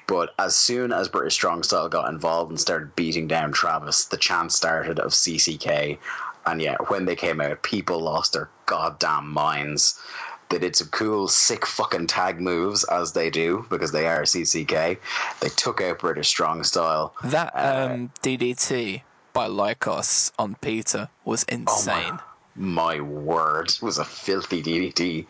But 0.09 0.35
as 0.39 0.57
soon 0.57 0.93
as 0.93 1.09
British 1.09 1.35
Strong 1.35 1.63
Style 1.65 1.89
got 1.89 2.09
involved 2.09 2.51
and 2.51 2.61
started 2.61 2.97
beating 2.97 3.29
down 3.29 3.53
Travis, 3.53 4.07
the 4.07 4.17
chant 4.17 4.53
started 4.53 4.99
of 4.99 5.13
CCK, 5.13 5.99
and 6.47 6.63
yeah, 6.63 6.77
when 6.89 7.05
they 7.05 7.17
came 7.17 7.41
out, 7.41 7.63
people 7.63 8.01
lost 8.01 8.33
their 8.33 8.49
goddamn 8.67 9.29
minds. 9.29 10.01
They 10.49 10.59
did 10.59 10.77
some 10.77 10.89
cool, 10.89 11.29
sick 11.29 11.67
fucking 11.67 12.07
tag 12.07 12.41
moves 12.41 12.85
as 12.85 13.13
they 13.13 13.31
do 13.31 13.67
because 13.69 13.93
they 13.93 14.07
are 14.07 14.23
CCK. 14.23 14.99
They 15.41 15.49
took 15.51 15.81
out 15.81 15.99
British 15.99 16.29
Strong 16.29 16.65
Style. 16.65 17.15
That 17.25 17.53
um, 17.55 18.13
DDT 18.23 19.03
by 19.33 19.49
Lykos 19.49 20.33
on 20.39 20.55
Peter 20.61 21.09
was 21.25 21.43
insane. 21.45 22.19
My 22.55 23.01
word, 23.01 23.69
it 23.69 23.83
was 23.83 23.99
a 23.99 24.05
filthy 24.05 24.63
DDT. 24.63 25.27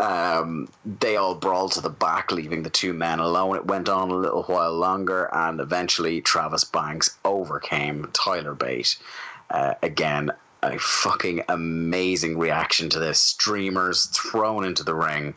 Um, 0.00 0.68
they 0.84 1.16
all 1.16 1.34
brawled 1.34 1.72
to 1.72 1.80
the 1.80 1.90
back, 1.90 2.32
leaving 2.32 2.62
the 2.62 2.70
two 2.70 2.92
men 2.92 3.18
alone. 3.18 3.56
It 3.56 3.66
went 3.66 3.88
on 3.88 4.10
a 4.10 4.16
little 4.16 4.44
while 4.44 4.72
longer, 4.72 5.28
and 5.32 5.60
eventually 5.60 6.20
Travis 6.20 6.64
Banks 6.64 7.16
overcame 7.24 8.08
Tyler 8.12 8.54
Bate. 8.54 8.96
Uh, 9.50 9.74
again, 9.82 10.30
a 10.62 10.78
fucking 10.78 11.42
amazing 11.48 12.38
reaction 12.38 12.88
to 12.90 12.98
this. 12.98 13.20
Streamers 13.20 14.06
thrown 14.06 14.64
into 14.64 14.84
the 14.84 14.94
ring, 14.94 15.34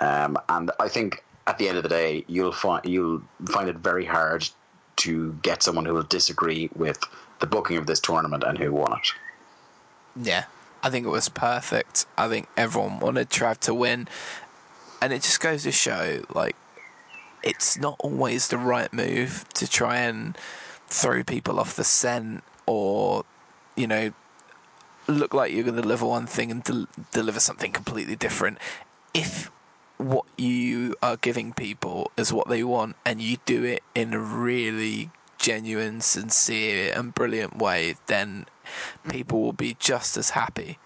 um, 0.00 0.36
and 0.48 0.70
I 0.78 0.88
think 0.88 1.24
at 1.46 1.58
the 1.58 1.68
end 1.68 1.76
of 1.76 1.82
the 1.82 1.88
day, 1.88 2.24
you'll 2.28 2.52
find 2.52 2.84
you'll 2.84 3.22
find 3.48 3.68
it 3.68 3.76
very 3.76 4.04
hard 4.04 4.48
to 4.96 5.32
get 5.42 5.62
someone 5.62 5.84
who 5.84 5.94
will 5.94 6.02
disagree 6.02 6.70
with 6.74 6.98
the 7.40 7.46
booking 7.46 7.76
of 7.76 7.86
this 7.86 8.00
tournament 8.00 8.44
and 8.46 8.58
who 8.58 8.72
won 8.72 8.92
it. 8.92 9.12
Yeah, 10.14 10.44
I 10.82 10.90
think 10.90 11.06
it 11.06 11.10
was 11.10 11.28
perfect. 11.28 12.06
I 12.18 12.28
think 12.28 12.48
everyone 12.56 13.00
wanted 13.00 13.30
Trav 13.30 13.58
to 13.60 13.74
win, 13.74 14.08
and 15.00 15.12
it 15.12 15.22
just 15.22 15.40
goes 15.40 15.62
to 15.62 15.72
show 15.72 16.22
like 16.34 16.56
it's 17.42 17.78
not 17.78 17.96
always 18.00 18.48
the 18.48 18.58
right 18.58 18.92
move 18.92 19.44
to 19.54 19.68
try 19.68 19.98
and 19.98 20.36
throw 20.88 21.22
people 21.22 21.58
off 21.58 21.76
the 21.76 21.84
scent 21.84 22.44
or 22.66 23.24
you 23.76 23.86
know 23.86 24.12
look 25.10 25.34
like 25.34 25.52
you're 25.52 25.64
going 25.64 25.76
to 25.76 25.82
deliver 25.82 26.06
one 26.06 26.26
thing 26.26 26.50
and 26.50 26.62
del- 26.62 26.88
deliver 27.12 27.40
something 27.40 27.72
completely 27.72 28.16
different. 28.16 28.58
If 29.14 29.50
what 29.96 30.24
you 30.36 30.94
are 31.02 31.16
giving 31.16 31.52
people 31.52 32.10
is 32.16 32.32
what 32.32 32.48
they 32.48 32.64
want, 32.64 32.96
and 33.04 33.20
you 33.20 33.36
do 33.44 33.64
it 33.64 33.82
in 33.94 34.14
a 34.14 34.18
really 34.18 35.10
genuine, 35.38 36.00
sincere, 36.00 36.92
and 36.94 37.14
brilliant 37.14 37.58
way, 37.58 37.96
then 38.06 38.46
people 39.08 39.40
will 39.40 39.52
be 39.52 39.76
just 39.78 40.16
as 40.16 40.30
happy. 40.30 40.78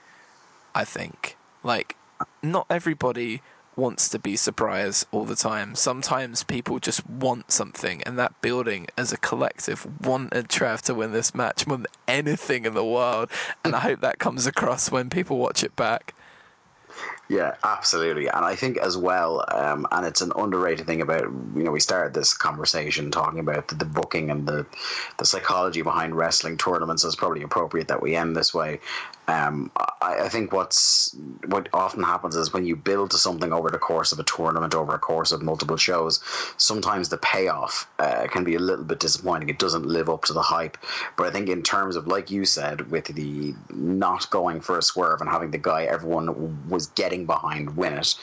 I 0.75 0.85
think. 0.85 1.37
Like, 1.63 1.97
not 2.43 2.67
everybody 2.69 3.43
wants 3.77 4.09
to 4.09 4.19
be 4.19 4.37
surprised 4.37 5.07
all 5.13 5.25
the 5.25 5.37
time. 5.37 5.75
Sometimes 5.75 6.45
people 6.45 6.79
just 6.79 7.09
want 7.09 7.51
something, 7.51 8.03
and 8.03 8.19
that 8.19 8.41
building 8.41 8.87
as 8.97 9.13
a 9.13 9.17
collective 9.17 9.87
wanted 10.07 10.49
Trav 10.49 10.81
to 10.83 10.95
win 10.95 11.13
this 11.13 11.35
match 11.35 11.67
more 11.67 11.79
than 11.79 11.87
anything 12.07 12.65
in 12.65 12.75
the 12.75 12.85
world. 12.85 13.31
And 13.65 13.75
I 13.75 13.81
hope 13.81 14.01
that 14.01 14.19
comes 14.19 14.47
across 14.47 14.91
when 14.91 15.11
people 15.11 15.39
watch 15.39 15.63
it 15.65 15.75
back. 15.77 16.15
Yeah, 17.29 17.55
absolutely. 17.65 18.29
And 18.29 18.45
I 18.45 18.55
think 18.55 18.77
as 18.77 18.97
well, 18.97 19.45
um, 19.51 19.87
and 19.91 20.07
it's 20.07 20.21
an 20.21 20.31
underrated 20.37 20.87
thing 20.87 21.01
about, 21.01 21.23
you 21.23 21.65
know, 21.65 21.71
we 21.71 21.81
started 21.81 22.13
this 22.13 22.37
conversation 22.37 23.11
talking 23.11 23.41
about 23.41 23.69
the, 23.69 23.77
the 23.77 23.87
booking 23.87 24.31
and 24.31 24.47
the, 24.47 24.67
the 25.19 25.25
psychology 25.25 25.81
behind 25.83 26.15
wrestling 26.15 26.59
tournaments. 26.59 27.03
It's 27.03 27.17
probably 27.17 27.43
appropriate 27.43 27.89
that 27.89 28.03
we 28.03 28.15
end 28.15 28.37
this 28.37 28.53
way. 28.53 28.81
Um, 29.27 29.71
I, 29.77 30.25
I 30.25 30.29
think 30.29 30.53
what's 30.53 31.17
what 31.47 31.69
often 31.73 32.03
happens 32.03 32.37
is 32.37 32.53
when 32.53 32.67
you 32.67 32.77
build 32.77 33.11
to 33.13 33.19
something 33.19 33.53
over 33.53 33.71
the 33.71 33.79
course 33.79 34.13
of 34.13 34.19
a 34.19 34.25
tournament, 34.25 34.75
over 34.75 34.95
a 34.95 34.99
course 34.99 35.33
of 35.33 35.43
multiple 35.43 35.77
shows, 35.77 36.21
sometimes 36.57 37.09
the 37.09 37.19
payoff 37.19 37.89
uh, 37.99 38.27
can 38.29 38.45
be 38.45 38.55
a 38.55 38.59
little 38.59 38.85
bit 38.85 39.01
disappointing. 39.01 39.49
It 39.49 39.59
doesn't 39.59 39.87
live 39.87 40.11
up 40.11 40.25
to 40.25 40.33
the 40.33 40.43
hype. 40.43 40.77
But 41.17 41.27
I 41.27 41.31
think 41.31 41.49
in 41.49 41.63
terms 41.63 41.97
of, 41.97 42.07
like 42.07 42.31
you 42.31 42.45
said, 42.45 42.91
with 42.91 43.07
the 43.07 43.55
not 43.71 44.29
going 44.31 44.61
for 44.61 44.79
a 44.79 44.83
swerve 44.83 45.21
and 45.21 45.31
having 45.31 45.51
the 45.51 45.59
guy 45.59 45.85
everyone 45.85 46.69
was 46.69 46.89
getting 46.89 47.27
behind 47.27 47.77
win 47.77 47.95
it. 47.95 48.15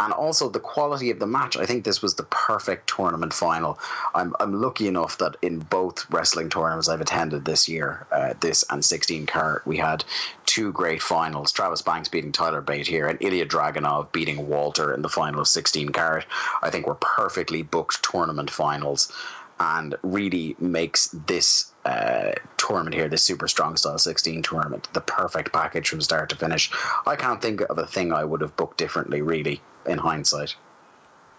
And 0.00 0.12
also 0.12 0.48
the 0.48 0.60
quality 0.60 1.10
of 1.10 1.20
the 1.20 1.26
match. 1.26 1.56
I 1.56 1.66
think 1.66 1.84
this 1.84 2.02
was 2.02 2.16
the 2.16 2.24
perfect 2.24 2.88
tournament 2.88 3.32
final. 3.32 3.78
I'm, 4.14 4.34
I'm 4.40 4.60
lucky 4.60 4.88
enough 4.88 5.18
that 5.18 5.36
in 5.40 5.60
both 5.60 6.10
wrestling 6.10 6.50
tournaments 6.50 6.88
I've 6.88 7.00
attended 7.00 7.44
this 7.44 7.68
year, 7.68 8.06
uh, 8.10 8.34
this 8.40 8.64
and 8.70 8.84
16 8.84 9.26
carat, 9.26 9.66
we 9.66 9.76
had 9.76 10.04
two 10.46 10.72
great 10.72 11.00
finals. 11.00 11.52
Travis 11.52 11.82
Banks 11.82 12.08
beating 12.08 12.32
Tyler 12.32 12.60
Bate 12.60 12.86
here, 12.86 13.06
and 13.06 13.22
Ilya 13.22 13.46
Dragunov 13.46 14.10
beating 14.12 14.48
Walter 14.48 14.92
in 14.92 15.02
the 15.02 15.08
final 15.08 15.40
of 15.40 15.48
16 15.48 15.90
carat. 15.90 16.26
I 16.62 16.70
think 16.70 16.86
were 16.86 16.96
perfectly 16.96 17.62
booked 17.62 18.02
tournament 18.02 18.50
finals 18.50 19.12
and 19.60 19.94
really 20.02 20.56
makes 20.58 21.08
this 21.26 21.73
uh, 21.84 22.32
tournament 22.56 22.94
here, 22.94 23.08
this 23.08 23.22
Super 23.22 23.48
Strong 23.48 23.76
Style 23.76 23.98
16 23.98 24.42
tournament, 24.42 24.88
the 24.92 25.00
perfect 25.00 25.52
package 25.52 25.88
from 25.88 26.00
start 26.00 26.30
to 26.30 26.36
finish. 26.36 26.70
I 27.06 27.16
can't 27.16 27.42
think 27.42 27.60
of 27.62 27.78
a 27.78 27.86
thing 27.86 28.12
I 28.12 28.24
would 28.24 28.40
have 28.40 28.56
booked 28.56 28.78
differently, 28.78 29.22
really, 29.22 29.60
in 29.86 29.98
hindsight. 29.98 30.56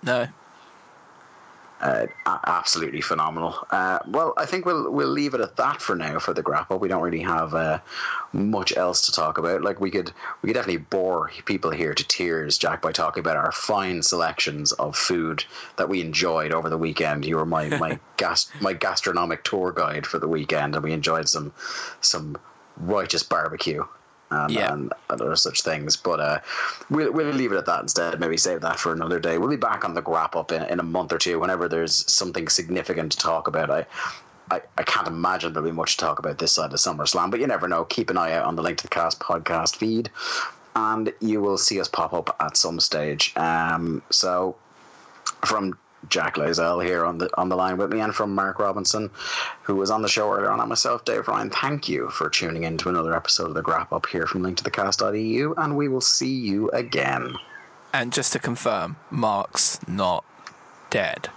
No. 0.03 0.27
Uh, 1.85 2.07
absolutely 2.47 2.99
phenomenal. 2.99 3.55
Uh, 3.69 3.99
well, 4.07 4.33
I 4.37 4.47
think 4.47 4.65
we'll 4.65 4.89
we'll 4.89 5.07
leave 5.07 5.35
it 5.35 5.39
at 5.39 5.55
that 5.57 5.83
for 5.83 5.95
now 5.95 6.17
for 6.17 6.33
the 6.33 6.41
Grap 6.41 6.71
Up. 6.71 6.81
We 6.81 6.87
don't 6.87 7.03
really 7.03 7.21
have 7.21 7.53
uh, 7.53 7.79
much 8.33 8.75
else 8.75 9.05
to 9.05 9.11
talk 9.11 9.37
about. 9.37 9.61
Like 9.61 9.79
we 9.79 9.91
could 9.91 10.11
we 10.41 10.47
could 10.47 10.55
definitely 10.55 10.77
bore 10.77 11.29
people 11.45 11.69
here 11.69 11.93
to 11.93 12.03
tears, 12.07 12.57
Jack, 12.57 12.81
by 12.81 12.91
talking 12.91 13.21
about 13.21 13.37
our 13.37 13.51
fine 13.51 14.01
selections 14.01 14.71
of 14.71 14.95
food 14.95 15.45
that 15.75 15.87
we 15.87 16.01
enjoyed 16.01 16.51
over 16.51 16.71
the 16.71 16.77
weekend. 16.77 17.23
You 17.23 17.35
were 17.35 17.45
my 17.45 17.69
my 17.77 17.99
gas 18.17 18.49
my 18.61 18.73
gastronomic 18.73 19.43
tour 19.43 19.71
guide 19.71 20.07
for 20.07 20.17
the 20.17 20.27
weekend, 20.27 20.73
and 20.73 20.83
we 20.83 20.91
enjoyed 20.91 21.29
some 21.29 21.53
some 22.01 22.35
righteous 22.77 23.21
barbecue. 23.21 23.83
And, 24.31 24.51
Yeah. 24.51 24.73
and 24.73 24.91
other 25.09 25.35
such 25.35 25.61
things, 25.61 25.95
but 25.95 26.19
uh, 26.19 26.39
we'll 26.89 27.11
we'll 27.13 27.31
leave 27.31 27.51
it 27.51 27.57
at 27.57 27.67
that 27.67 27.81
instead. 27.81 28.19
Maybe 28.19 28.37
save 28.37 28.61
that 28.61 28.79
for 28.79 28.91
another 28.91 29.19
day. 29.19 29.37
We'll 29.37 29.49
be 29.49 29.55
back 29.55 29.85
on 29.85 29.93
the 29.93 30.01
Grap 30.01 30.35
Up 30.35 30.51
in, 30.51 30.63
in 30.63 30.79
a 30.79 30.83
month 30.83 31.13
or 31.13 31.19
two, 31.19 31.39
whenever 31.39 31.69
there's 31.69 32.11
something 32.11 32.47
significant 32.47 33.11
to 33.11 33.17
talk 33.19 33.47
about. 33.47 33.69
I, 33.69 33.85
I, 34.49 34.61
I 34.79 34.83
can't 34.83 35.07
imagine 35.07 35.53
there'll 35.53 35.69
be 35.69 35.75
much 35.75 35.97
to 35.97 36.05
talk 36.05 36.17
about 36.19 36.39
this 36.39 36.51
side 36.53 36.73
of 36.73 36.79
SummerSlam, 36.79 37.29
but 37.29 37.39
you 37.39 37.45
never 37.47 37.67
know. 37.67 37.85
Keep 37.85 38.09
an 38.09 38.17
eye 38.17 38.33
out 38.33 38.45
on 38.45 38.55
the 38.55 38.63
Link 38.63 38.79
to 38.79 38.83
the 38.83 38.89
Cast 38.89 39.19
podcast 39.19 39.75
feed, 39.75 40.09
and 40.75 41.13
you 41.21 41.39
will 41.39 41.57
see 41.57 41.79
us 41.79 41.87
pop 41.87 42.11
up 42.13 42.35
at 42.39 42.57
some 42.57 42.79
stage. 42.79 43.31
Um, 43.37 44.01
so, 44.09 44.55
from 45.45 45.77
Jack 46.09 46.35
Lazell 46.35 46.83
here 46.83 47.05
on 47.05 47.17
the 47.17 47.29
on 47.37 47.49
the 47.49 47.55
line 47.55 47.77
with 47.77 47.91
me, 47.91 47.99
and 47.99 48.13
from 48.13 48.33
Mark 48.33 48.59
Robinson, 48.59 49.09
who 49.63 49.75
was 49.75 49.91
on 49.91 50.01
the 50.01 50.07
show 50.07 50.31
earlier 50.31 50.49
on, 50.49 50.59
and 50.59 50.69
myself, 50.69 51.05
Dave 51.05 51.27
Ryan. 51.27 51.49
Thank 51.49 51.89
you 51.89 52.09
for 52.09 52.29
tuning 52.29 52.63
in 52.63 52.77
to 52.79 52.89
another 52.89 53.15
episode 53.15 53.47
of 53.47 53.53
the 53.53 53.63
Grap 53.63 53.91
Up 53.91 54.05
here 54.05 54.27
from 54.27 54.43
Link 54.43 54.57
to 54.57 54.63
the 54.63 54.71
Cast.eu, 54.71 55.53
and 55.57 55.77
we 55.77 55.87
will 55.87 56.01
see 56.01 56.33
you 56.33 56.69
again. 56.71 57.35
And 57.93 58.11
just 58.11 58.33
to 58.33 58.39
confirm, 58.39 58.97
Mark's 59.09 59.79
not 59.87 60.25
dead. 60.89 61.29